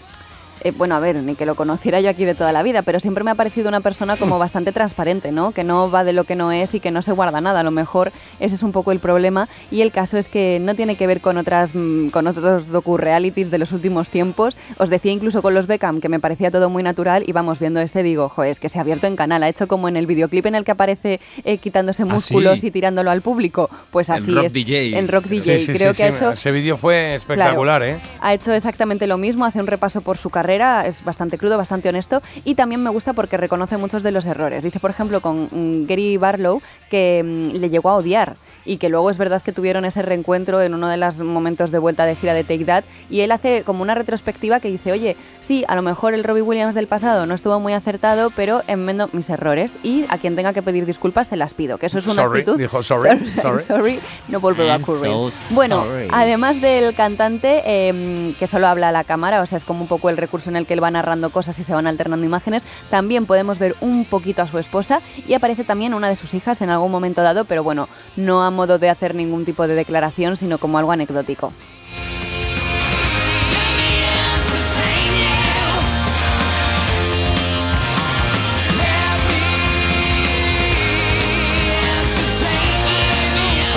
eh, 0.64 0.72
bueno, 0.76 0.94
a 0.96 1.00
ver, 1.00 1.16
ni 1.16 1.34
que 1.34 1.46
lo 1.46 1.54
conociera 1.54 2.00
yo 2.00 2.08
aquí 2.10 2.24
de 2.24 2.34
toda 2.34 2.50
la 2.52 2.62
vida, 2.62 2.82
pero 2.82 2.98
siempre 2.98 3.22
me 3.22 3.30
ha 3.30 3.34
parecido 3.34 3.68
una 3.68 3.80
persona 3.80 4.16
como 4.16 4.38
bastante 4.44 4.72
transparente, 4.72 5.30
¿no? 5.30 5.52
Que 5.52 5.62
no 5.62 5.90
va 5.90 6.04
de 6.04 6.12
lo 6.12 6.24
que 6.24 6.36
no 6.36 6.52
es 6.52 6.74
y 6.74 6.80
que 6.80 6.90
no 6.90 7.02
se 7.02 7.12
guarda 7.12 7.40
nada. 7.40 7.60
A 7.60 7.62
lo 7.62 7.70
mejor 7.70 8.12
ese 8.40 8.54
es 8.54 8.62
un 8.62 8.72
poco 8.72 8.90
el 8.90 8.98
problema. 8.98 9.48
Y 9.70 9.82
el 9.82 9.92
caso 9.92 10.16
es 10.16 10.26
que 10.26 10.58
no 10.60 10.74
tiene 10.74 10.96
que 10.96 11.06
ver 11.06 11.20
con 11.20 11.36
otras 11.36 11.74
mm, 11.74 12.08
con 12.08 12.26
otros 12.26 12.68
docu-realities 12.68 13.50
de 13.50 13.58
los 13.58 13.72
últimos 13.72 14.08
tiempos. 14.10 14.56
Os 14.78 14.90
decía 14.90 15.12
incluso 15.12 15.42
con 15.42 15.54
los 15.54 15.66
Beckham 15.66 16.00
que 16.00 16.08
me 16.08 16.20
parecía 16.20 16.50
todo 16.50 16.70
muy 16.70 16.82
natural 16.82 17.24
y 17.26 17.32
vamos 17.32 17.58
viendo 17.58 17.80
este, 17.80 18.02
digo, 18.02 18.28
joder, 18.28 18.50
es 18.50 18.58
que 18.58 18.68
se 18.68 18.78
ha 18.78 18.80
abierto 18.80 19.06
en 19.06 19.16
canal. 19.16 19.42
Ha 19.42 19.48
hecho 19.48 19.68
como 19.68 19.88
en 19.88 19.96
el 19.96 20.06
videoclip 20.06 20.46
en 20.46 20.54
el 20.54 20.64
que 20.64 20.70
aparece 20.72 21.20
eh, 21.44 21.58
quitándose 21.58 22.04
músculos 22.04 22.60
sí. 22.60 22.68
y 22.68 22.70
tirándolo 22.70 23.10
al 23.10 23.20
público. 23.20 23.68
Pues 23.90 24.08
En 24.08 24.14
así 24.14 24.34
Rock 24.34 24.44
es. 24.44 24.52
DJ. 24.54 24.98
En 24.98 25.08
Rock 25.08 25.26
DJ. 25.26 25.58
Sí, 25.58 25.66
sí, 25.66 25.72
Creo 25.74 25.92
sí, 25.92 25.98
que 25.98 26.04
ha 26.04 26.10
sí, 26.10 26.16
hecho 26.16 26.30
Ese 26.32 26.50
vídeo 26.50 26.76
fue 26.76 27.14
espectacular, 27.14 27.82
¿eh? 27.82 27.98
ha 28.20 28.32
hecho 28.32 28.52
exactamente 28.52 29.06
lo 29.06 29.18
mismo, 29.18 29.44
hace 29.44 29.60
un 29.60 29.66
repaso 29.66 30.00
por 30.00 30.16
su 30.16 30.30
carrera, 30.30 30.53
es 30.60 31.04
bastante 31.04 31.38
crudo, 31.38 31.58
bastante 31.58 31.88
honesto 31.88 32.22
y 32.44 32.54
también 32.54 32.82
me 32.82 32.90
gusta 32.90 33.12
porque 33.12 33.36
reconoce 33.36 33.76
muchos 33.76 34.02
de 34.02 34.12
los 34.12 34.24
errores. 34.24 34.62
Dice, 34.62 34.80
por 34.80 34.90
ejemplo, 34.90 35.20
con 35.20 35.48
mm, 35.50 35.86
Gary 35.86 36.16
Barlow 36.16 36.62
que 36.90 37.22
mm, 37.24 37.56
le 37.58 37.70
llegó 37.70 37.90
a 37.90 37.96
odiar 37.96 38.36
y 38.64 38.78
que 38.78 38.88
luego 38.88 39.10
es 39.10 39.18
verdad 39.18 39.42
que 39.42 39.52
tuvieron 39.52 39.84
ese 39.84 40.02
reencuentro 40.02 40.60
en 40.62 40.74
uno 40.74 40.88
de 40.88 40.96
los 40.96 41.18
momentos 41.18 41.70
de 41.70 41.78
vuelta 41.78 42.06
de 42.06 42.16
gira 42.16 42.34
de 42.34 42.44
Take 42.44 42.64
That 42.64 42.84
y 43.10 43.20
él 43.20 43.32
hace 43.32 43.62
como 43.62 43.82
una 43.82 43.94
retrospectiva 43.94 44.60
que 44.60 44.68
dice, 44.68 44.92
oye, 44.92 45.16
sí, 45.40 45.64
a 45.68 45.74
lo 45.74 45.82
mejor 45.82 46.14
el 46.14 46.24
Robbie 46.24 46.42
Williams 46.42 46.74
del 46.74 46.86
pasado 46.86 47.26
no 47.26 47.34
estuvo 47.34 47.60
muy 47.60 47.72
acertado, 47.72 48.30
pero 48.34 48.62
enmendo 48.66 49.08
mis 49.12 49.28
errores 49.30 49.76
y 49.82 50.04
a 50.08 50.18
quien 50.18 50.36
tenga 50.36 50.52
que 50.52 50.62
pedir 50.62 50.86
disculpas 50.86 51.28
se 51.28 51.36
las 51.36 51.54
pido, 51.54 51.78
que 51.78 51.86
eso 51.86 51.98
es 51.98 52.06
una 52.06 52.22
Sorry, 52.22 52.40
actitud... 52.40 52.58
dijo 52.58 52.82
sorry, 52.82 53.28
sorry, 53.30 53.62
sorry. 53.62 54.00
no 54.28 54.40
volverá 54.40 54.74
a 54.74 54.78
ocurrir. 54.78 55.10
so 55.10 55.30
bueno, 55.50 55.84
además 56.10 56.60
del 56.60 56.94
cantante 56.94 57.62
eh, 57.66 58.34
que 58.38 58.46
solo 58.46 58.66
habla 58.66 58.88
a 58.88 58.92
la 58.92 59.04
cámara, 59.04 59.42
o 59.42 59.46
sea, 59.46 59.58
es 59.58 59.64
como 59.64 59.82
un 59.82 59.88
poco 59.88 60.10
el 60.10 60.16
recurso 60.16 60.43
en 60.46 60.56
el 60.56 60.66
que 60.66 60.74
él 60.74 60.82
va 60.82 60.90
narrando 60.90 61.30
cosas 61.30 61.58
y 61.58 61.64
se 61.64 61.72
van 61.72 61.86
alternando 61.86 62.24
imágenes, 62.24 62.64
también 62.90 63.26
podemos 63.26 63.58
ver 63.58 63.74
un 63.80 64.04
poquito 64.04 64.42
a 64.42 64.48
su 64.48 64.58
esposa 64.58 65.00
y 65.26 65.34
aparece 65.34 65.64
también 65.64 65.94
una 65.94 66.08
de 66.08 66.16
sus 66.16 66.34
hijas 66.34 66.60
en 66.60 66.70
algún 66.70 66.90
momento 66.90 67.22
dado, 67.22 67.44
pero 67.44 67.62
bueno, 67.62 67.88
no 68.16 68.44
a 68.44 68.50
modo 68.50 68.78
de 68.78 68.90
hacer 68.90 69.14
ningún 69.14 69.44
tipo 69.44 69.66
de 69.66 69.74
declaración, 69.74 70.36
sino 70.36 70.58
como 70.58 70.78
algo 70.78 70.92
anecdótico. 70.92 71.52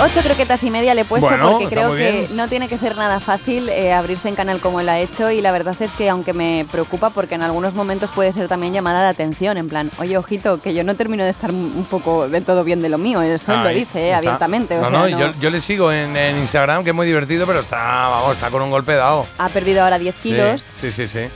Ocho 0.00 0.20
croquetas 0.20 0.62
y 0.62 0.70
media 0.70 0.94
le 0.94 1.00
he 1.00 1.04
puesto 1.04 1.26
Bueno, 1.28 1.52
porque 1.58 1.66
creo 1.74 1.90
que 1.96 2.10
bien. 2.28 2.36
no 2.36 2.46
tiene 2.46 2.68
que 2.68 2.78
ser 2.78 2.96
nada 2.96 3.18
fácil 3.18 3.68
eh, 3.68 3.92
abrirse 3.92 4.28
en 4.28 4.36
canal 4.36 4.60
como 4.60 4.78
él 4.78 4.88
ha 4.88 5.00
hecho 5.00 5.28
y 5.32 5.40
la 5.40 5.50
verdad 5.50 5.74
es 5.80 5.90
que 5.90 6.08
aunque 6.08 6.32
me 6.32 6.64
preocupa 6.70 7.10
porque 7.10 7.34
en 7.34 7.42
algunos 7.42 7.74
momentos 7.74 8.08
puede 8.14 8.32
ser 8.32 8.46
también 8.46 8.72
llamada 8.72 9.02
de 9.02 9.08
atención, 9.08 9.58
en 9.58 9.68
plan, 9.68 9.90
oye 9.98 10.16
ojito, 10.16 10.60
que 10.62 10.72
yo 10.72 10.84
no 10.84 10.94
termino 10.94 11.24
de 11.24 11.30
estar 11.30 11.50
un 11.50 11.84
poco 11.90 12.28
del 12.28 12.44
todo 12.44 12.62
bien 12.62 12.80
de 12.80 12.88
lo 12.90 12.98
mío, 12.98 13.22
eso 13.22 13.52
él 13.52 13.62
lo 13.64 13.68
dice 13.70 14.08
eh, 14.10 14.14
abiertamente. 14.14 14.78
o 14.78 14.82
No, 14.82 14.88
sea, 14.90 14.98
no, 14.98 15.08
no- 15.08 15.32
Yo, 15.32 15.40
yo 15.40 15.50
le 15.50 15.60
sigo 15.60 15.90
en, 15.90 16.16
en 16.16 16.38
Instagram, 16.38 16.84
que 16.84 16.90
es 16.90 16.96
muy 16.96 17.06
divertido, 17.06 17.44
pero 17.44 17.58
está, 17.58 17.76
vamos, 18.08 18.34
está 18.34 18.50
con 18.50 18.62
un 18.62 18.70
golpe 18.70 18.94
dado. 18.94 19.26
Ha 19.38 19.48
perdido 19.48 19.82
ahora 19.82 19.98
10 19.98 20.14
kilos. 20.22 20.62
Sí, 20.80 20.92
sí, 20.92 21.08
sí. 21.08 21.26
sí. 21.26 21.28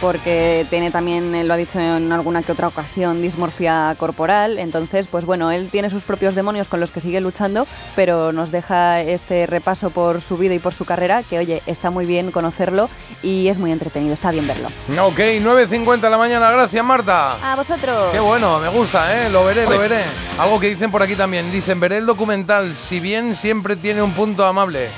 Porque 0.00 0.66
tiene 0.70 0.90
también, 0.90 1.34
él 1.34 1.48
lo 1.48 1.54
ha 1.54 1.56
dicho 1.56 1.78
en 1.80 2.12
alguna 2.12 2.42
que 2.42 2.52
otra 2.52 2.68
ocasión, 2.68 3.22
dismorfia 3.22 3.94
corporal. 3.98 4.58
Entonces, 4.58 5.06
pues 5.06 5.24
bueno, 5.24 5.50
él 5.50 5.68
tiene 5.70 5.90
sus 5.90 6.04
propios 6.04 6.34
demonios 6.34 6.68
con 6.68 6.80
los 6.80 6.90
que 6.90 7.00
sigue 7.00 7.20
luchando, 7.20 7.66
pero 7.96 8.32
nos 8.32 8.50
deja 8.50 9.00
este 9.00 9.46
repaso 9.46 9.90
por 9.90 10.20
su 10.20 10.36
vida 10.36 10.54
y 10.54 10.58
por 10.58 10.74
su 10.74 10.84
carrera, 10.84 11.22
que 11.22 11.38
oye, 11.38 11.62
está 11.66 11.90
muy 11.90 12.06
bien 12.06 12.30
conocerlo 12.30 12.88
y 13.22 13.48
es 13.48 13.58
muy 13.58 13.72
entretenido, 13.72 14.14
está 14.14 14.30
bien 14.30 14.46
verlo. 14.46 14.68
Ok, 15.00 15.18
9.50 15.18 16.00
de 16.00 16.10
la 16.10 16.18
mañana, 16.18 16.50
gracias 16.50 16.84
Marta. 16.84 17.52
A 17.52 17.56
vosotros. 17.56 18.10
Qué 18.12 18.20
bueno, 18.20 18.58
me 18.58 18.68
gusta, 18.68 19.26
¿eh? 19.26 19.30
Lo 19.30 19.44
veré, 19.44 19.64
lo 19.64 19.78
veré. 19.78 20.02
Algo 20.38 20.60
que 20.60 20.68
dicen 20.68 20.90
por 20.90 21.02
aquí 21.02 21.14
también. 21.14 21.50
Dicen, 21.50 21.80
veré 21.80 21.98
el 21.98 22.06
documental, 22.06 22.74
si 22.74 23.00
bien 23.00 23.36
siempre 23.36 23.76
tiene 23.76 24.02
un 24.02 24.12
punto 24.12 24.44
amable. 24.44 24.88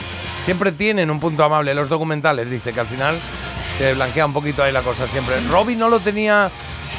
Siempre 0.44 0.70
tienen 0.70 1.10
un 1.10 1.18
punto 1.18 1.42
amable 1.42 1.74
los 1.74 1.88
documentales, 1.88 2.48
dice, 2.48 2.72
que 2.72 2.78
al 2.78 2.86
final 2.86 3.18
se 3.78 3.94
blanquea 3.94 4.26
un 4.26 4.32
poquito 4.32 4.62
ahí 4.62 4.72
la 4.72 4.82
cosa 4.82 5.06
siempre. 5.06 5.36
Robbie 5.50 5.76
no 5.76 5.88
lo 5.88 6.00
tenía 6.00 6.50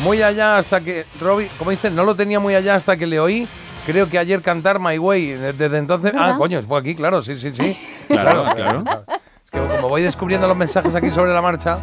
muy 0.01 0.21
allá 0.21 0.57
hasta 0.57 0.81
que... 0.81 1.05
Robbie, 1.19 1.49
como 1.57 1.71
dicen, 1.71 1.95
no 1.95 2.03
lo 2.03 2.15
tenía 2.15 2.39
muy 2.39 2.55
allá 2.55 2.75
hasta 2.75 2.97
que 2.97 3.07
le 3.07 3.19
oí. 3.19 3.47
Creo 3.85 4.09
que 4.09 4.19
ayer 4.19 4.41
cantar 4.41 4.79
My 4.79 4.97
Way, 4.97 5.27
desde 5.53 5.77
entonces... 5.77 6.13
Ah, 6.17 6.35
coño, 6.37 6.61
fue 6.63 6.79
aquí, 6.79 6.93
claro, 6.93 7.23
sí, 7.23 7.39
sí, 7.39 7.51
sí. 7.51 7.77
Claro, 8.07 8.45
claro. 8.55 8.83
Es 9.43 9.49
que 9.49 9.59
como 9.59 9.89
voy 9.89 10.01
descubriendo 10.01 10.47
los 10.47 10.57
mensajes 10.57 10.93
aquí 10.95 11.09
sobre 11.11 11.33
la 11.33 11.41
marcha... 11.41 11.77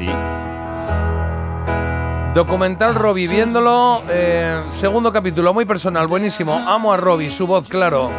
Documental 2.35 2.97
Robbie, 2.97 3.29
viéndolo, 3.29 4.03
eh, 4.11 4.65
segundo 4.73 5.13
capítulo, 5.13 5.55
muy 5.55 5.65
personal, 5.67 6.09
buenísimo. 6.09 6.53
Amo 6.67 6.93
a 6.93 6.97
Robbie, 6.97 7.31
su 7.31 7.47
voz, 7.47 7.69
claro. 7.69 8.11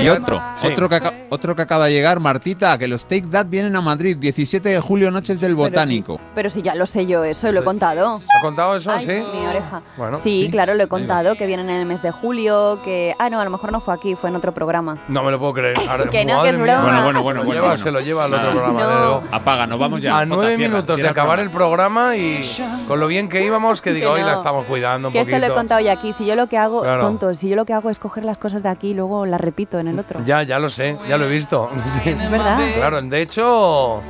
Y 0.00 0.08
otro, 0.08 0.40
Sí. 0.60 0.68
otro, 0.68 0.88
que 0.88 0.94
aca- 0.96 1.12
otro 1.30 1.54
que 1.54 1.62
acaba 1.62 1.86
de 1.86 1.92
llegar, 1.92 2.18
Martita, 2.20 2.76
que 2.78 2.88
los 2.88 3.06
Take 3.06 3.26
That 3.30 3.46
vienen 3.46 3.76
a 3.76 3.80
Madrid, 3.80 4.16
17 4.18 4.68
de 4.68 4.80
julio, 4.80 5.10
Noches 5.10 5.40
del 5.40 5.54
Botánico. 5.54 6.18
Pero 6.34 6.48
si 6.48 6.62
ya 6.62 6.74
lo 6.74 6.86
sé 6.86 7.06
yo, 7.06 7.24
eso 7.24 7.50
lo 7.52 7.60
he 7.60 7.64
contado. 7.64 8.20
¿Ha 8.36 8.40
contado 8.40 8.76
eso? 8.76 8.90
Ay, 8.92 9.04
sí. 9.06 9.12
mi 9.38 9.46
oreja. 9.46 9.82
Bueno, 9.96 10.16
sí, 10.16 10.44
sí. 10.44 10.50
claro, 10.50 10.74
lo 10.74 10.84
he 10.84 10.88
contado, 10.88 11.34
que 11.36 11.46
vienen 11.46 11.68
en 11.70 11.76
el 11.80 11.86
mes 11.86 12.02
de 12.02 12.10
julio, 12.10 12.80
que... 12.84 13.14
Ah, 13.18 13.28
no, 13.30 13.40
a 13.40 13.44
lo 13.44 13.50
mejor 13.50 13.70
no 13.72 13.80
fue 13.80 13.94
aquí, 13.94 14.14
fue 14.14 14.30
en 14.30 14.36
otro 14.36 14.52
programa. 14.52 14.98
No 15.08 15.22
me 15.22 15.30
lo 15.30 15.38
puedo 15.38 15.54
creer. 15.54 15.76
Ahora- 15.88 16.04
Que 16.10 16.24
no, 16.24 16.42
que 16.42 16.50
es 16.50 16.58
broma. 16.58 16.82
Bueno, 16.82 17.22
bueno, 17.22 17.22
bueno, 17.22 17.40
Se 17.40 17.42
lo 17.42 17.44
bueno, 17.44 17.52
lleva, 17.52 17.66
bueno. 17.68 17.82
se 17.82 17.90
lo 17.92 18.00
lleva 18.00 18.24
al 18.24 18.34
otro 18.34 18.50
programa. 18.52 18.80
No. 18.84 19.22
Apaga, 19.32 19.66
nos 19.66 19.78
vamos 19.78 20.00
ya. 20.00 20.18
A 20.18 20.26
nueve 20.26 20.56
minutos 20.56 20.96
de 20.96 21.08
acabar 21.08 21.40
el 21.40 21.50
programa 21.50 22.16
y 22.16 22.40
con 22.88 23.00
lo 23.00 23.06
bien 23.08 23.28
que 23.28 23.44
íbamos, 23.44 23.80
que 23.80 23.92
digo, 23.92 24.14
Que 24.14 24.20
hoy 24.20 24.26
la 24.26 24.34
estamos 24.34 24.64
cuidando 24.66 25.08
un 25.08 25.12
Que 25.12 25.20
esto 25.20 25.30
poquito. 25.32 25.46
lo 25.48 25.52
he 25.52 25.56
contado 25.56 25.80
ya 25.80 25.92
aquí. 25.92 26.12
Si 26.12 26.24
yo 26.26 26.34
lo 26.36 26.46
que 26.46 26.56
hago, 26.58 26.82
Claro. 26.82 27.02
tonto, 27.02 27.34
si 27.34 27.48
yo 27.48 27.56
lo 27.56 27.64
que 27.64 27.72
hago 27.72 27.83
es 27.90 27.98
coger 27.98 28.24
las 28.24 28.38
cosas 28.38 28.62
de 28.62 28.68
aquí 28.68 28.88
y 28.90 28.94
luego 28.94 29.26
las 29.26 29.40
repito 29.40 29.78
en 29.78 29.88
el 29.88 29.98
otro. 29.98 30.20
Ya, 30.24 30.42
ya 30.42 30.58
lo 30.58 30.68
sé, 30.70 30.96
ya 31.08 31.16
lo 31.18 31.26
he 31.26 31.28
visto. 31.28 31.70
Sí. 32.02 32.10
Es 32.10 32.30
verdad. 32.30 32.58
Claro, 32.76 33.00
de 33.02 33.20
hecho, 33.22 34.02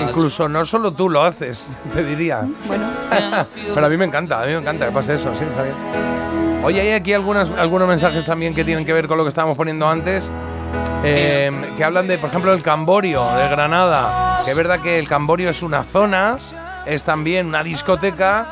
incluso 0.00 0.48
no 0.48 0.64
solo 0.64 0.92
tú 0.92 1.08
lo 1.08 1.22
haces, 1.24 1.76
te 1.94 2.04
diría. 2.04 2.46
Bueno. 2.66 2.84
Pero 3.74 3.86
a 3.86 3.88
mí 3.88 3.96
me 3.96 4.04
encanta, 4.04 4.40
a 4.42 4.46
mí 4.46 4.52
me 4.52 4.58
encanta 4.58 4.86
que 4.86 4.92
pase 4.92 5.14
eso, 5.14 5.32
sí, 5.38 5.44
está 5.44 5.62
bien. 5.62 5.74
Oye, 6.62 6.80
hay 6.80 6.92
aquí 6.92 7.12
algunas, 7.14 7.48
algunos 7.58 7.88
mensajes 7.88 8.26
también 8.26 8.54
que 8.54 8.64
tienen 8.64 8.84
que 8.84 8.92
ver 8.92 9.08
con 9.08 9.16
lo 9.16 9.24
que 9.24 9.30
estábamos 9.30 9.56
poniendo 9.56 9.88
antes. 9.88 10.30
eh, 11.02 11.50
que 11.76 11.82
hablan 11.84 12.06
de, 12.06 12.18
por 12.18 12.28
ejemplo, 12.28 12.52
el 12.52 12.62
Camborio 12.62 13.22
de 13.36 13.48
Granada. 13.48 14.42
Que 14.44 14.50
es 14.50 14.56
verdad 14.56 14.78
que 14.80 14.98
el 14.98 15.08
Camborio 15.08 15.48
es 15.50 15.62
una 15.62 15.82
zona, 15.84 16.36
es 16.86 17.02
también 17.02 17.46
una 17.46 17.62
discoteca. 17.62 18.46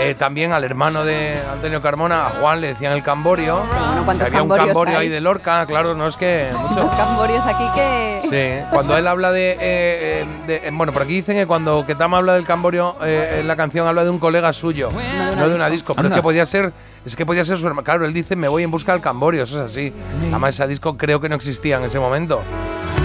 Eh, 0.00 0.14
también 0.14 0.52
al 0.52 0.64
hermano 0.64 1.04
de 1.04 1.38
Antonio 1.52 1.80
Carmona, 1.82 2.26
a 2.26 2.30
Juan, 2.30 2.60
le 2.60 2.68
decían 2.68 2.92
el 2.92 3.02
Camborio. 3.02 3.62
¿cuántos 4.04 4.28
Que 4.28 4.36
había 4.36 4.42
un 4.42 4.48
Camborio 4.48 4.98
hay? 4.98 5.06
ahí 5.06 5.08
de 5.08 5.20
Lorca, 5.20 5.64
claro, 5.66 5.94
no 5.94 6.06
es 6.06 6.16
que 6.16 6.48
mucho. 6.58 6.82
Los 6.82 6.94
camborios 6.94 7.44
aquí 7.46 7.64
que... 7.74 8.20
Sí, 8.30 8.64
cuando 8.70 8.96
él 8.96 9.06
habla 9.06 9.32
de, 9.32 9.52
eh, 9.52 9.58
eh, 9.60 10.26
de- 10.46 10.70
Bueno, 10.70 10.92
por 10.92 11.02
aquí 11.02 11.14
dicen 11.14 11.36
que 11.36 11.46
cuando 11.46 11.84
Ketama 11.84 12.18
habla 12.18 12.34
del 12.34 12.44
Camborio, 12.44 12.96
eh, 13.02 13.38
en 13.40 13.48
la 13.48 13.56
canción 13.56 13.86
habla 13.88 14.04
de 14.04 14.10
un 14.10 14.18
colega 14.20 14.52
suyo, 14.52 14.88
no 15.36 15.48
de 15.48 15.54
una, 15.54 15.68
disco. 15.68 15.94
Pero 15.94 16.08
es 16.08 16.14
que 16.14 16.22
podía 16.22 16.46
ser. 16.46 16.72
Es 17.04 17.16
que 17.16 17.24
podía 17.26 17.44
ser 17.44 17.58
su 17.58 17.66
hermano. 17.66 17.82
Claro, 17.82 18.04
él 18.04 18.12
dice, 18.12 18.36
me 18.36 18.46
voy 18.46 18.62
en 18.62 18.70
busca 18.70 18.92
del 18.92 19.00
Camborio, 19.00 19.42
eso 19.44 19.64
es 19.64 19.72
así. 19.72 19.92
Además, 20.28 20.54
ese 20.54 20.66
disco 20.68 20.96
creo 20.96 21.20
que 21.20 21.28
no 21.28 21.34
existía 21.34 21.78
en 21.78 21.84
ese 21.84 21.98
momento. 21.98 22.42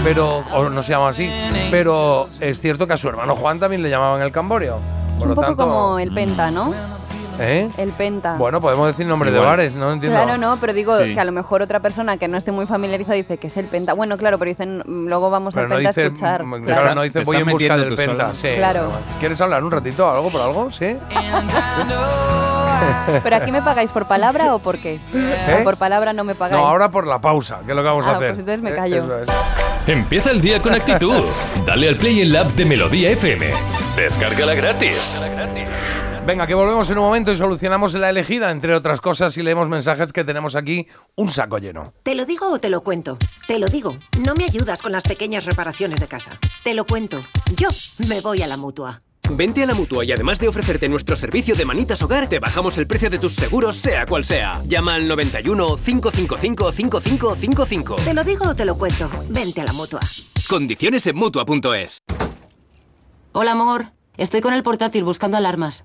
Pero, 0.04 0.44
o 0.52 0.68
no 0.68 0.82
se 0.82 0.92
llamaba 0.92 1.10
así. 1.10 1.28
Pero 1.70 2.28
es 2.40 2.60
cierto 2.60 2.86
que 2.86 2.92
a 2.92 2.96
su 2.96 3.08
hermano 3.08 3.34
Juan 3.34 3.58
también 3.58 3.82
le 3.82 3.90
llamaban 3.90 4.22
el 4.22 4.30
Camborio. 4.30 4.78
Es 5.18 5.24
un 5.24 5.34
poco 5.34 5.40
tanto. 5.46 5.56
como 5.64 5.98
el 5.98 6.12
Penta, 6.12 6.50
¿no? 6.50 6.72
¿Eh? 7.38 7.68
El 7.76 7.90
Penta. 7.90 8.36
Bueno, 8.36 8.60
podemos 8.60 8.86
decir 8.88 9.06
nombres 9.06 9.32
de 9.32 9.38
bares, 9.38 9.74
¿no? 9.74 9.92
Entiendo. 9.92 10.18
Claro, 10.22 10.38
no, 10.38 10.56
pero 10.60 10.72
digo 10.72 10.96
Sí. 10.98 11.14
que 11.14 11.20
a 11.20 11.24
lo 11.24 11.32
mejor 11.32 11.62
otra 11.62 11.80
persona 11.80 12.16
que 12.16 12.28
no 12.28 12.38
esté 12.38 12.52
muy 12.52 12.66
familiarizada 12.66 13.14
dice 13.14 13.36
que 13.38 13.48
es 13.48 13.56
el 13.56 13.66
Penta. 13.66 13.92
Bueno, 13.92 14.16
claro, 14.16 14.38
pero 14.38 14.48
dicen, 14.48 14.82
mm, 14.86 15.08
luego 15.08 15.30
vamos 15.30 15.54
Pero 15.54 15.64
al 15.64 15.70
no 15.70 15.76
Penta 15.76 15.90
dice, 15.90 16.02
a 16.02 16.04
escuchar. 16.06 16.44
mm, 16.44 16.50
Claro. 16.64 16.80
claro, 16.80 16.94
no 16.94 17.02
dice 17.02 17.24
voy 17.24 17.36
en 17.36 17.46
busca 17.46 17.76
del 17.76 17.94
Penta. 17.94 18.32
Sí. 18.32 18.48
Claro. 18.56 18.90
¿Quieres 19.20 19.40
hablar 19.40 19.62
un 19.64 19.70
ratito? 19.70 20.10
¿Algo 20.10 20.30
por 20.30 20.40
algo? 20.40 20.70
¿Sí? 20.72 20.96
¿Pero 23.22 23.36
aquí 23.36 23.52
me 23.52 23.62
pagáis 23.62 23.90
por 23.90 24.06
palabra 24.06 24.54
o 24.54 24.58
por 24.58 24.78
qué? 24.78 24.94
¿Eh? 25.14 25.58
¿O 25.60 25.64
por 25.64 25.76
palabra 25.76 26.12
no 26.12 26.24
me 26.24 26.34
pagáis? 26.34 26.60
No, 26.60 26.66
ahora 26.68 26.90
por 26.90 27.06
la 27.06 27.20
pausa, 27.20 27.58
que 27.64 27.72
es 27.72 27.76
lo 27.76 27.82
que 27.82 27.88
vamos 27.88 28.06
a 28.06 28.10
Ah, 28.12 28.16
hacer. 28.16 28.28
pues 28.30 28.38
entonces 28.40 28.62
me 28.62 28.70
Eh, 28.70 28.74
callo. 28.74 28.96
eso 29.04 29.18
es. 29.22 29.28
Empieza 29.88 30.30
el 30.30 30.40
día 30.40 30.60
con 30.60 30.74
actitud. 30.74 31.24
Dale 31.64 31.88
al 31.88 31.96
play 31.96 32.20
en 32.20 32.32
la 32.32 32.40
app 32.42 32.50
de 32.52 32.64
Melodía 32.64 33.10
FM. 33.10 33.46
Descárgala 33.96 34.54
gratis. 34.54 35.16
Venga, 36.26 36.48
que 36.48 36.54
volvemos 36.54 36.90
en 36.90 36.98
un 36.98 37.04
momento 37.04 37.30
y 37.30 37.36
solucionamos 37.36 37.94
la 37.94 38.10
elegida, 38.10 38.50
entre 38.50 38.74
otras 38.74 39.00
cosas, 39.00 39.36
y 39.36 39.44
leemos 39.44 39.68
mensajes 39.68 40.12
que 40.12 40.24
tenemos 40.24 40.56
aquí 40.56 40.88
un 41.14 41.30
saco 41.30 41.58
lleno. 41.58 41.94
¿Te 42.02 42.16
lo 42.16 42.24
digo 42.24 42.50
o 42.50 42.58
te 42.58 42.68
lo 42.68 42.80
cuento? 42.80 43.16
Te 43.46 43.60
lo 43.60 43.68
digo. 43.68 43.96
No 44.24 44.34
me 44.34 44.42
ayudas 44.42 44.82
con 44.82 44.90
las 44.90 45.04
pequeñas 45.04 45.44
reparaciones 45.44 46.00
de 46.00 46.08
casa. 46.08 46.36
Te 46.64 46.74
lo 46.74 46.84
cuento. 46.84 47.20
Yo 47.54 47.68
me 48.08 48.20
voy 48.22 48.42
a 48.42 48.48
la 48.48 48.56
mutua. 48.56 49.02
Vente 49.30 49.62
a 49.62 49.66
la 49.66 49.74
mutua 49.74 50.04
y 50.04 50.10
además 50.10 50.40
de 50.40 50.48
ofrecerte 50.48 50.88
nuestro 50.88 51.14
servicio 51.14 51.54
de 51.54 51.64
manitas 51.64 52.02
hogar, 52.02 52.28
te 52.28 52.40
bajamos 52.40 52.76
el 52.78 52.88
precio 52.88 53.08
de 53.08 53.20
tus 53.20 53.34
seguros, 53.34 53.76
sea 53.76 54.04
cual 54.04 54.24
sea. 54.24 54.60
Llama 54.64 54.96
al 54.96 55.06
91 55.06 55.76
555 55.76 56.72
5555. 56.72 57.96
¿Te 58.04 58.14
lo 58.14 58.24
digo 58.24 58.48
o 58.48 58.56
te 58.56 58.64
lo 58.64 58.76
cuento? 58.76 59.08
Vente 59.28 59.60
a 59.60 59.64
la 59.64 59.72
mutua. 59.74 60.00
Condiciones 60.48 61.06
en 61.06 61.14
mutua.es. 61.14 61.98
Hola, 63.30 63.52
amor. 63.52 63.92
Estoy 64.16 64.40
con 64.40 64.54
el 64.54 64.64
portátil 64.64 65.04
buscando 65.04 65.36
alarmas. 65.36 65.84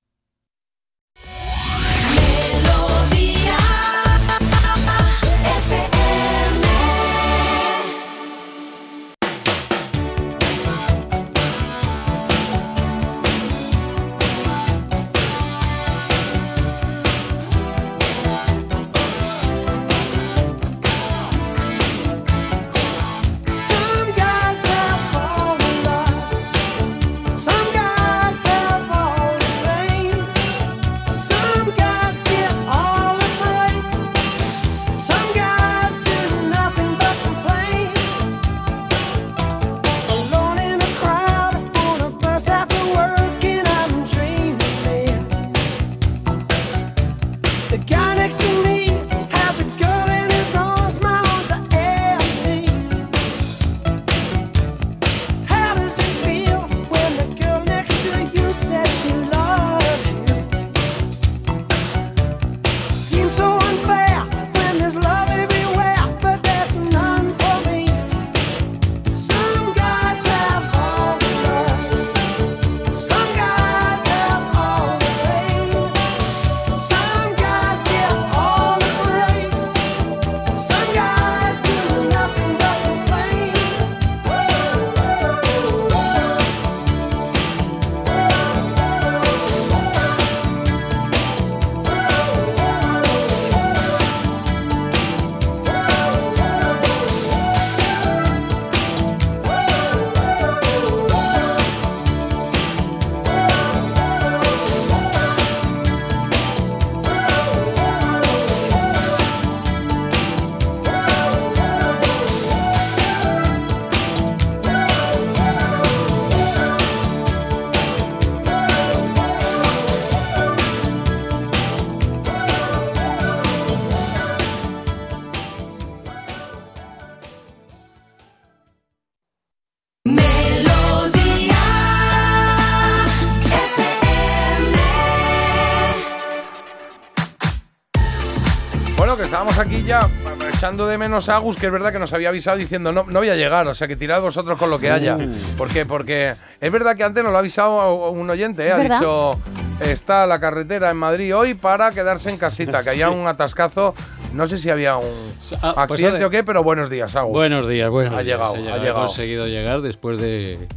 Echando 140.61 140.85
de 140.85 140.95
menos 140.99 141.27
a 141.27 141.37
Agus, 141.37 141.55
que 141.57 141.65
es 141.65 141.71
verdad 141.71 141.91
que 141.91 141.97
nos 141.97 142.13
había 142.13 142.29
avisado 142.29 142.55
diciendo 142.55 142.91
no, 142.91 143.03
no 143.07 143.17
voy 143.19 143.29
a 143.29 143.35
llegar, 143.35 143.65
o 143.67 143.73
sea 143.73 143.87
que 143.87 143.95
tirad 143.95 144.21
vosotros 144.21 144.59
con 144.59 144.69
lo 144.69 144.77
que 144.77 144.91
haya. 144.91 145.15
Uh. 145.15 145.55
¿Por 145.57 145.69
qué? 145.69 145.87
Porque 145.87 146.35
es 146.59 146.71
verdad 146.71 146.95
que 146.95 147.03
antes 147.03 147.23
nos 147.23 147.31
lo 147.31 147.37
ha 147.37 147.39
avisado 147.39 148.11
un 148.11 148.29
oyente, 148.29 148.65
¿eh? 148.65 148.67
¿Es 148.67 148.73
ha 148.73 148.77
verdad? 148.77 148.99
dicho 148.99 149.39
está 149.79 150.27
la 150.27 150.39
carretera 150.39 150.91
en 150.91 150.97
Madrid 150.97 151.35
hoy 151.35 151.55
para 151.55 151.89
quedarse 151.89 152.29
en 152.29 152.37
casita, 152.37 152.83
que 152.83 152.91
haya 152.91 153.09
Sí. 153.09 153.15
un 153.15 153.25
atascazo. 153.25 153.95
No 154.33 154.45
sé 154.45 154.59
si 154.59 154.69
había 154.69 154.97
un 154.97 155.33
ah, 155.63 155.73
pues 155.87 155.99
accidente 156.03 156.25
o 156.25 156.29
qué, 156.29 156.43
pero 156.43 156.61
buenos 156.61 156.91
días, 156.91 157.15
Agus. 157.15 157.33
Buenos 157.33 157.67
días, 157.67 157.89
buenos 157.89 158.13
Ha 158.13 158.21
días. 158.21 158.37
llegado, 158.37 158.53
ha 158.53 158.57
llegado, 158.57 158.81
llegado. 158.83 158.99
conseguido 158.99 159.47
llegar 159.47 159.81
después 159.81 160.19
de 160.21 160.67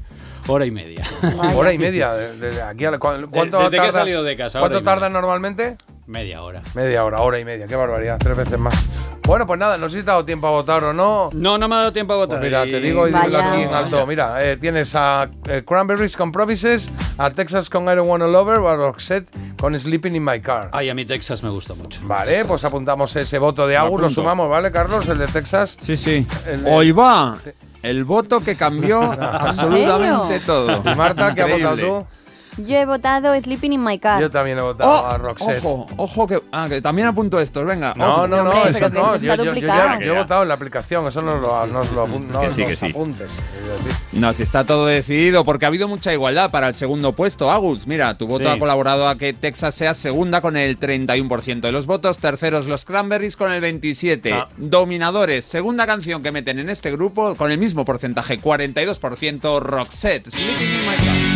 hora 0.47 0.65
y 0.65 0.71
media. 0.71 1.03
Hora 1.55 1.75
y 1.75 1.79
media. 1.79 2.15
de- 2.15 2.39
de 2.39 2.63
aquí 2.63 2.87
a 2.87 2.91
la- 2.93 2.99
¿cu- 2.99 3.29
¿Cuánto 3.31 3.59
desde 3.59 3.71
que 3.73 3.77
he 3.77 3.81
tarda- 3.81 3.93
salido 3.93 4.23
de 4.23 4.35
casa, 4.35 4.61
¿Cuánto 4.61 4.83
tarda 4.83 5.11
normalmente? 5.11 5.77
Media 6.07 6.43
hora. 6.43 6.63
Media 6.75 7.05
hora, 7.05 7.21
hora 7.21 7.39
y 7.39 7.45
media. 7.45 7.67
Qué 7.67 7.77
barbaridad, 7.77 8.17
tres 8.19 8.37
veces 8.37 8.59
más. 8.59 8.75
Bueno, 9.27 9.47
pues 9.47 9.59
nada, 9.59 9.79
no 9.79 9.89
sé 9.89 10.01
si 10.01 10.05
te 10.05 10.11
ha 10.11 10.15
dado 10.15 10.25
tiempo 10.27 10.47
a 10.47 10.51
votar 10.51 10.85
o 10.85 10.93
no. 10.93 11.31
No, 11.33 11.57
no 11.57 11.67
me 11.67 11.75
ha 11.77 11.79
dado 11.79 11.93
tiempo 11.95 12.13
a 12.13 12.17
votar. 12.17 12.39
Pues 12.41 12.51
mira, 12.51 12.65
te 12.65 12.79
digo 12.79 13.09
y 13.09 13.11
dímelo 13.11 13.33
Vaya. 13.39 13.53
aquí 13.53 13.63
en 13.63 13.73
alto. 13.73 14.07
Mira, 14.07 14.45
eh, 14.45 14.59
tienes 14.59 14.95
a 14.95 15.31
eh, 15.49 15.63
Cranberries 15.67 16.15
con 16.15 16.31
Promises, 16.31 16.91
a 17.17 17.31
Texas 17.31 17.71
con 17.71 17.85
I 17.85 17.95
Don't 17.97 18.07
Wanna 18.09 18.27
Lover 18.27 18.59
o 18.59 18.69
a 18.69 18.77
Roxette 18.77 19.29
con 19.59 19.79
Sleeping 19.79 20.15
in 20.15 20.23
My 20.25 20.41
Car. 20.41 20.69
Ay, 20.73 20.91
a 20.91 20.95
mí 20.95 21.07
Texas 21.07 21.43
me 21.43 21.49
gusta 21.49 21.73
mucho. 21.75 22.01
Vale, 22.05 22.45
pues 22.45 22.65
apuntamos 22.67 23.17
ese 23.17 23.39
voto 23.39 23.67
de 23.67 23.79
Agus, 23.79 23.99
lo 24.01 24.11
sumamos, 24.11 24.51
¿vale, 24.51 24.71
Carlos? 24.71 25.09
El 25.09 25.17
de 25.17 25.27
Texas. 25.27 25.79
Sí, 25.81 25.97
sí. 25.97 26.27
El- 26.47 26.67
Hoy 26.67 26.93
va 26.93 27.37
el 27.83 28.05
voto 28.05 28.41
que 28.45 28.57
cambió 28.57 29.01
absolutamente 29.21 30.41
todo. 30.41 30.83
¿Y 30.85 30.95
Marta, 30.97 31.35
qué 31.35 31.43
has 31.43 31.51
votado 31.53 31.77
tú? 31.77 32.07
Yo 32.57 32.77
he 32.77 32.87
votado 32.87 33.39
Sleeping 33.41 33.73
in 33.73 33.83
My 33.85 33.99
Car. 33.99 34.21
Yo 34.21 34.31
también 34.31 34.59
he 34.59 34.61
votado 34.61 34.91
Oh, 34.93 35.07
a 35.07 35.19
Roxette. 35.19 35.59
Ojo, 35.65 35.87
ojo, 35.97 36.27
que, 36.27 36.41
ah, 36.53 36.67
que 36.69 36.81
también 36.81 37.09
apunto 37.09 37.41
estos, 37.41 37.65
venga. 37.67 37.95
No, 37.97 38.13
ojo. 38.15 38.29
no, 38.29 38.45
no, 38.45 38.51
Hombre, 38.51 38.71
eso 38.71 38.89
no. 38.91 38.95
Yo, 38.95 39.15
está 39.15 39.19
yo- 39.19 39.35
yo 39.37 39.45
duplicado. 39.45 39.99
ya- 40.01 40.07
yo 40.07 40.15
he 40.15 40.19
votado 40.19 40.43
en 40.43 40.49
la 40.49 40.55
aplicación, 40.55 41.07
eso 41.09 41.21
nos 41.23 41.41
lo, 41.41 41.67
nos 41.67 41.91
lo, 41.93 42.07
no, 42.07 42.41
Que 42.41 42.51
sí, 42.51 42.65
que 42.65 42.77
sí. 42.77 42.87
apuntes. 42.91 43.29
No, 44.13 44.33
si 44.33 44.43
está 44.45 44.65
todo 44.65 44.87
decidido, 44.87 45.45
porque 45.45 45.65
ha 45.65 45.69
habido 45.69 45.89
mucha 45.89 46.13
igualdad 46.13 46.51
para 46.51 46.69
el 46.69 46.75
segundo 46.75 47.13
puesto, 47.13 47.51
Agus. 47.51 47.87
Mira, 47.89 48.17
tu 48.17 48.27
voto 48.29 48.45
Sí. 48.45 48.51
ha 48.51 48.59
colaborado 48.59 49.09
a 49.09 49.17
que 49.19 49.33
Texas 49.33 49.75
sea 49.75 49.93
segunda 49.95 50.41
con 50.41 50.57
el 50.57 50.79
31% 50.79 51.67
de 51.67 51.73
los 51.73 51.87
votos, 51.87 52.19
terceros 52.19 52.67
los 52.67 52.85
Cranberries 52.85 53.37
con 53.37 53.51
el 53.53 53.61
27%. 53.61 54.33
Ah. 54.33 54.49
Dominadores, 54.57 55.45
segunda 55.45 55.87
canción 55.87 56.23
que 56.23 56.31
meten 56.31 56.59
en 56.61 56.69
este 56.71 56.93
grupo 56.93 57.35
con 57.35 57.51
el 57.51 57.59
mismo 57.59 57.85
porcentaje, 57.85 58.39
42% 58.39 59.59
Roxette. 59.61 60.31
Sleeping 60.31 60.67
in 60.67 60.81
my 60.83 60.97
car. 60.97 61.34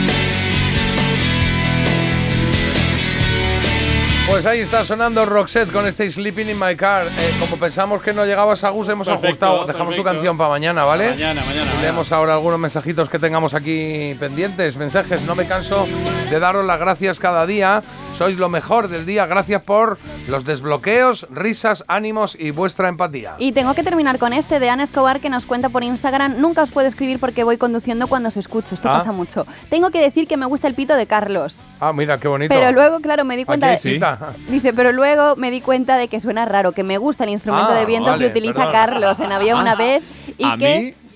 Pues 4.29 4.45
ahí 4.47 4.61
está 4.61 4.85
sonando 4.85 5.25
Roxette 5.25 5.73
con 5.73 5.87
este 5.87 6.09
Sleeping 6.09 6.51
in 6.51 6.59
My 6.59 6.77
Car. 6.77 7.07
Eh, 7.07 7.35
como 7.41 7.57
pensamos 7.59 8.03
que 8.03 8.13
no 8.13 8.27
llegabas 8.27 8.63
a 8.63 8.69
Gus, 8.69 8.89
hemos 8.89 9.09
Perfecto, 9.09 9.47
ajustado. 9.47 9.67
Dejamos 9.67 9.97
tu 9.97 10.05
canción 10.05 10.37
para 10.37 10.51
mañana, 10.51 10.85
¿vale? 10.85 11.11
Mañana, 11.11 11.41
mañana, 11.41 11.63
Y 11.63 11.67
mañana. 11.67 11.83
Leemos 11.83 12.13
ahora 12.13 12.35
algunos 12.35 12.59
mensajitos 12.61 13.09
que 13.09 13.19
tengamos 13.19 13.55
aquí 13.55 14.15
pendientes. 14.21 14.77
Mensajes, 14.77 15.23
no 15.23 15.35
me 15.35 15.47
canso 15.47 15.89
de 16.31 16.39
daros 16.39 16.65
las 16.67 16.79
gracias 16.79 17.19
cada 17.19 17.47
día. 17.47 17.83
Sois 18.19 18.37
lo 18.37 18.49
mejor 18.49 18.89
del 18.89 19.07
día. 19.07 19.27
Gracias 19.27 19.63
por 19.63 19.97
los 20.27 20.45
desbloqueos, 20.45 21.29
risas, 21.31 21.85
ánimos 21.87 22.37
y 22.37 22.51
vuestra 22.51 22.89
empatía. 22.89 23.37
Y 23.39 23.53
tengo 23.53 23.75
que 23.75 23.85
terminar 23.85 24.19
con 24.19 24.33
este 24.33 24.59
de 24.59 24.69
Ana 24.71 24.83
Escobar 24.83 25.21
que 25.21 25.31
nos 25.31 25.47
cuenta 25.47 25.69
por 25.69 25.85
Instagram. 25.85 26.41
Nunca 26.41 26.65
os 26.65 26.73
puedo 26.73 26.89
escribir 26.89 27.21
porque 27.21 27.45
voy 27.45 27.59
conduciendo 27.59 28.09
cuando 28.09 28.29
os 28.29 28.37
escucho. 28.37 28.75
Esto 28.75 28.89
Ah. 28.91 28.99
pasa 28.99 29.13
mucho. 29.13 29.47
Tengo 29.71 29.91
que 29.93 30.01
decir 30.01 30.27
que 30.27 30.37
me 30.37 30.47
gusta 30.47 30.67
el 30.67 30.75
pito 30.75 30.97
de 30.97 31.07
Carlos. 31.07 31.61
Ah, 31.79 31.93
mira, 31.93 32.19
qué 32.19 32.27
bonito. 32.27 32.53
Pero 32.53 32.73
luego, 32.73 32.99
claro, 32.99 33.25
me 33.25 33.37
di 33.37 33.45
cuenta 33.45 33.71
Aquí 33.71 33.89
de. 33.89 33.95
cita. 33.95 34.19
Dice, 34.49 34.73
pero 34.73 34.91
luego 34.93 35.37
me 35.37 35.53
di 35.53 35.61
cuenta 35.61 35.97
de 35.97 36.09
que 36.09 36.19
suena 36.19 36.45
raro, 36.45 36.73
que 36.73 36.83
me 36.83 36.99
gusta 36.99 37.23
el 37.23 37.31
instrumento 37.31 37.71
Ah, 37.71 37.75
de 37.77 37.87
viento 37.87 38.11
vale, 38.11 38.25
que 38.25 38.31
utiliza 38.33 38.55
perdón. 38.55 38.73
Carlos 38.73 39.21
en 39.21 39.31
Había 39.31 39.55
una 39.55 39.73
Ah, 39.73 39.77
vez 39.77 40.03
y 40.37 40.45
a 40.45 40.57
que. 40.57 40.81
mí, 40.99 41.08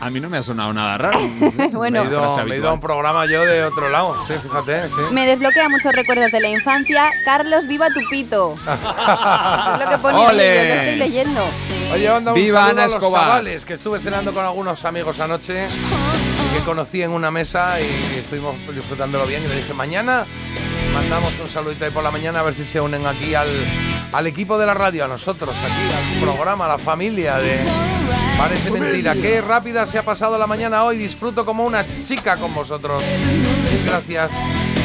a 0.00 0.10
mí 0.10 0.20
no 0.20 0.28
me 0.28 0.38
ha 0.38 0.42
sonado 0.42 0.72
nada 0.72 0.98
raro. 0.98 1.18
Bueno. 1.72 2.04
me, 2.04 2.08
he 2.08 2.10
ido, 2.10 2.44
me 2.44 2.54
he 2.54 2.58
ido 2.58 2.68
a 2.68 2.72
un 2.72 2.80
programa 2.80 3.26
yo 3.26 3.44
de 3.44 3.64
otro 3.64 3.88
lado. 3.88 4.16
Sí, 4.26 4.34
fíjate. 4.42 4.88
Sí. 4.88 5.12
Me 5.12 5.26
desbloquea 5.26 5.68
muchos 5.68 5.94
recuerdos 5.94 6.30
de 6.30 6.40
la 6.40 6.48
infancia. 6.48 7.10
Carlos, 7.24 7.66
viva 7.66 7.88
tu 7.88 8.00
pito. 8.10 8.54
es 8.64 9.80
lo 9.80 9.88
que 9.88 9.98
pone 9.98 10.24
estoy 10.24 10.96
leyendo. 10.96 11.40
Oye, 11.92 12.10
manda 12.10 12.32
un 12.32 12.38
Viva 12.38 12.66
Ana 12.66 12.82
a 12.82 12.86
los 12.86 12.94
Escobar. 12.94 13.22
chavales, 13.22 13.64
que 13.64 13.74
estuve 13.74 14.00
cenando 14.00 14.32
con 14.32 14.44
algunos 14.44 14.84
amigos 14.84 15.20
anoche 15.20 15.66
y 15.66 16.58
que 16.58 16.64
conocí 16.64 17.02
en 17.02 17.10
una 17.10 17.30
mesa 17.30 17.80
y 17.80 18.18
estuvimos 18.18 18.54
disfrutándolo 18.74 19.26
bien. 19.26 19.42
Y 19.44 19.48
le 19.48 19.56
dije, 19.56 19.74
mañana 19.74 20.26
mandamos 20.92 21.32
un 21.40 21.48
saludito 21.48 21.84
ahí 21.84 21.90
por 21.90 22.02
la 22.02 22.10
mañana 22.10 22.40
a 22.40 22.42
ver 22.42 22.54
si 22.54 22.64
se 22.64 22.80
unen 22.80 23.06
aquí 23.06 23.34
al, 23.34 23.48
al 24.14 24.26
equipo 24.26 24.56
de 24.58 24.66
la 24.66 24.74
radio, 24.74 25.04
a 25.04 25.08
nosotros, 25.08 25.50
aquí, 25.50 26.22
al 26.22 26.22
programa, 26.34 26.66
a 26.66 26.68
la 26.68 26.78
familia 26.78 27.36
de 27.38 27.58
Parece 28.38 28.70
Mentira. 28.70 29.14
Qué 29.14 29.40
rápida 29.40 29.86
se 29.86 29.98
ha 29.98 30.04
pasado 30.04 30.38
la 30.38 30.46
mañana 30.46 30.84
hoy. 30.84 30.96
Disfruto 30.96 31.44
como 31.44 31.64
una 31.64 31.84
chica 32.04 32.36
con 32.36 32.54
vosotros. 32.54 33.02
Gracias. 33.86 34.30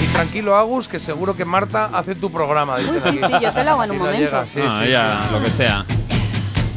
Y 0.03 0.07
tranquilo, 0.13 0.55
Agus, 0.55 0.87
que 0.87 0.99
seguro 0.99 1.35
que 1.35 1.45
Marta 1.45 1.89
hace 1.93 2.15
tu 2.15 2.31
programa. 2.31 2.77
Uy, 2.77 2.99
sí, 3.03 3.11
sí, 3.11 3.19
yo 3.41 3.51
te 3.51 3.63
lo 3.63 3.71
hago 3.71 3.83
en 3.83 3.89
Si 3.89 3.95
un 3.95 4.01
momento. 4.01 4.19
llega, 4.19 4.45
sí, 4.45 4.59
Ah, 4.67 4.81
sí, 4.83 4.89
ya, 4.91 5.21
sí. 5.23 5.29
lo 5.33 5.43
que 5.43 5.49
sea. 5.51 5.85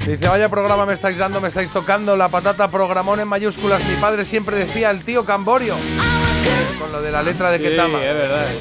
Dice, 0.06 0.28
vaya 0.28 0.48
programa 0.48 0.84
me 0.84 0.94
estáis 0.94 1.16
dando, 1.16 1.40
me 1.40 1.46
estáis 1.48 1.70
tocando 1.70 2.16
la 2.16 2.28
patata 2.28 2.68
programón 2.68 3.20
en 3.20 3.28
mayúsculas. 3.28 3.84
Mi 3.86 3.94
padre 3.96 4.24
siempre 4.24 4.56
decía 4.56 4.90
el 4.90 5.04
tío 5.04 5.24
Camborio. 5.24 5.76
Con 6.80 6.90
lo 6.90 7.00
de 7.00 7.12
la 7.12 7.22
letra 7.22 7.50
de 7.52 7.58
Sí, 7.58 7.64
Ketama. 7.64 7.98
es 8.02 8.14
verdad. 8.14 8.46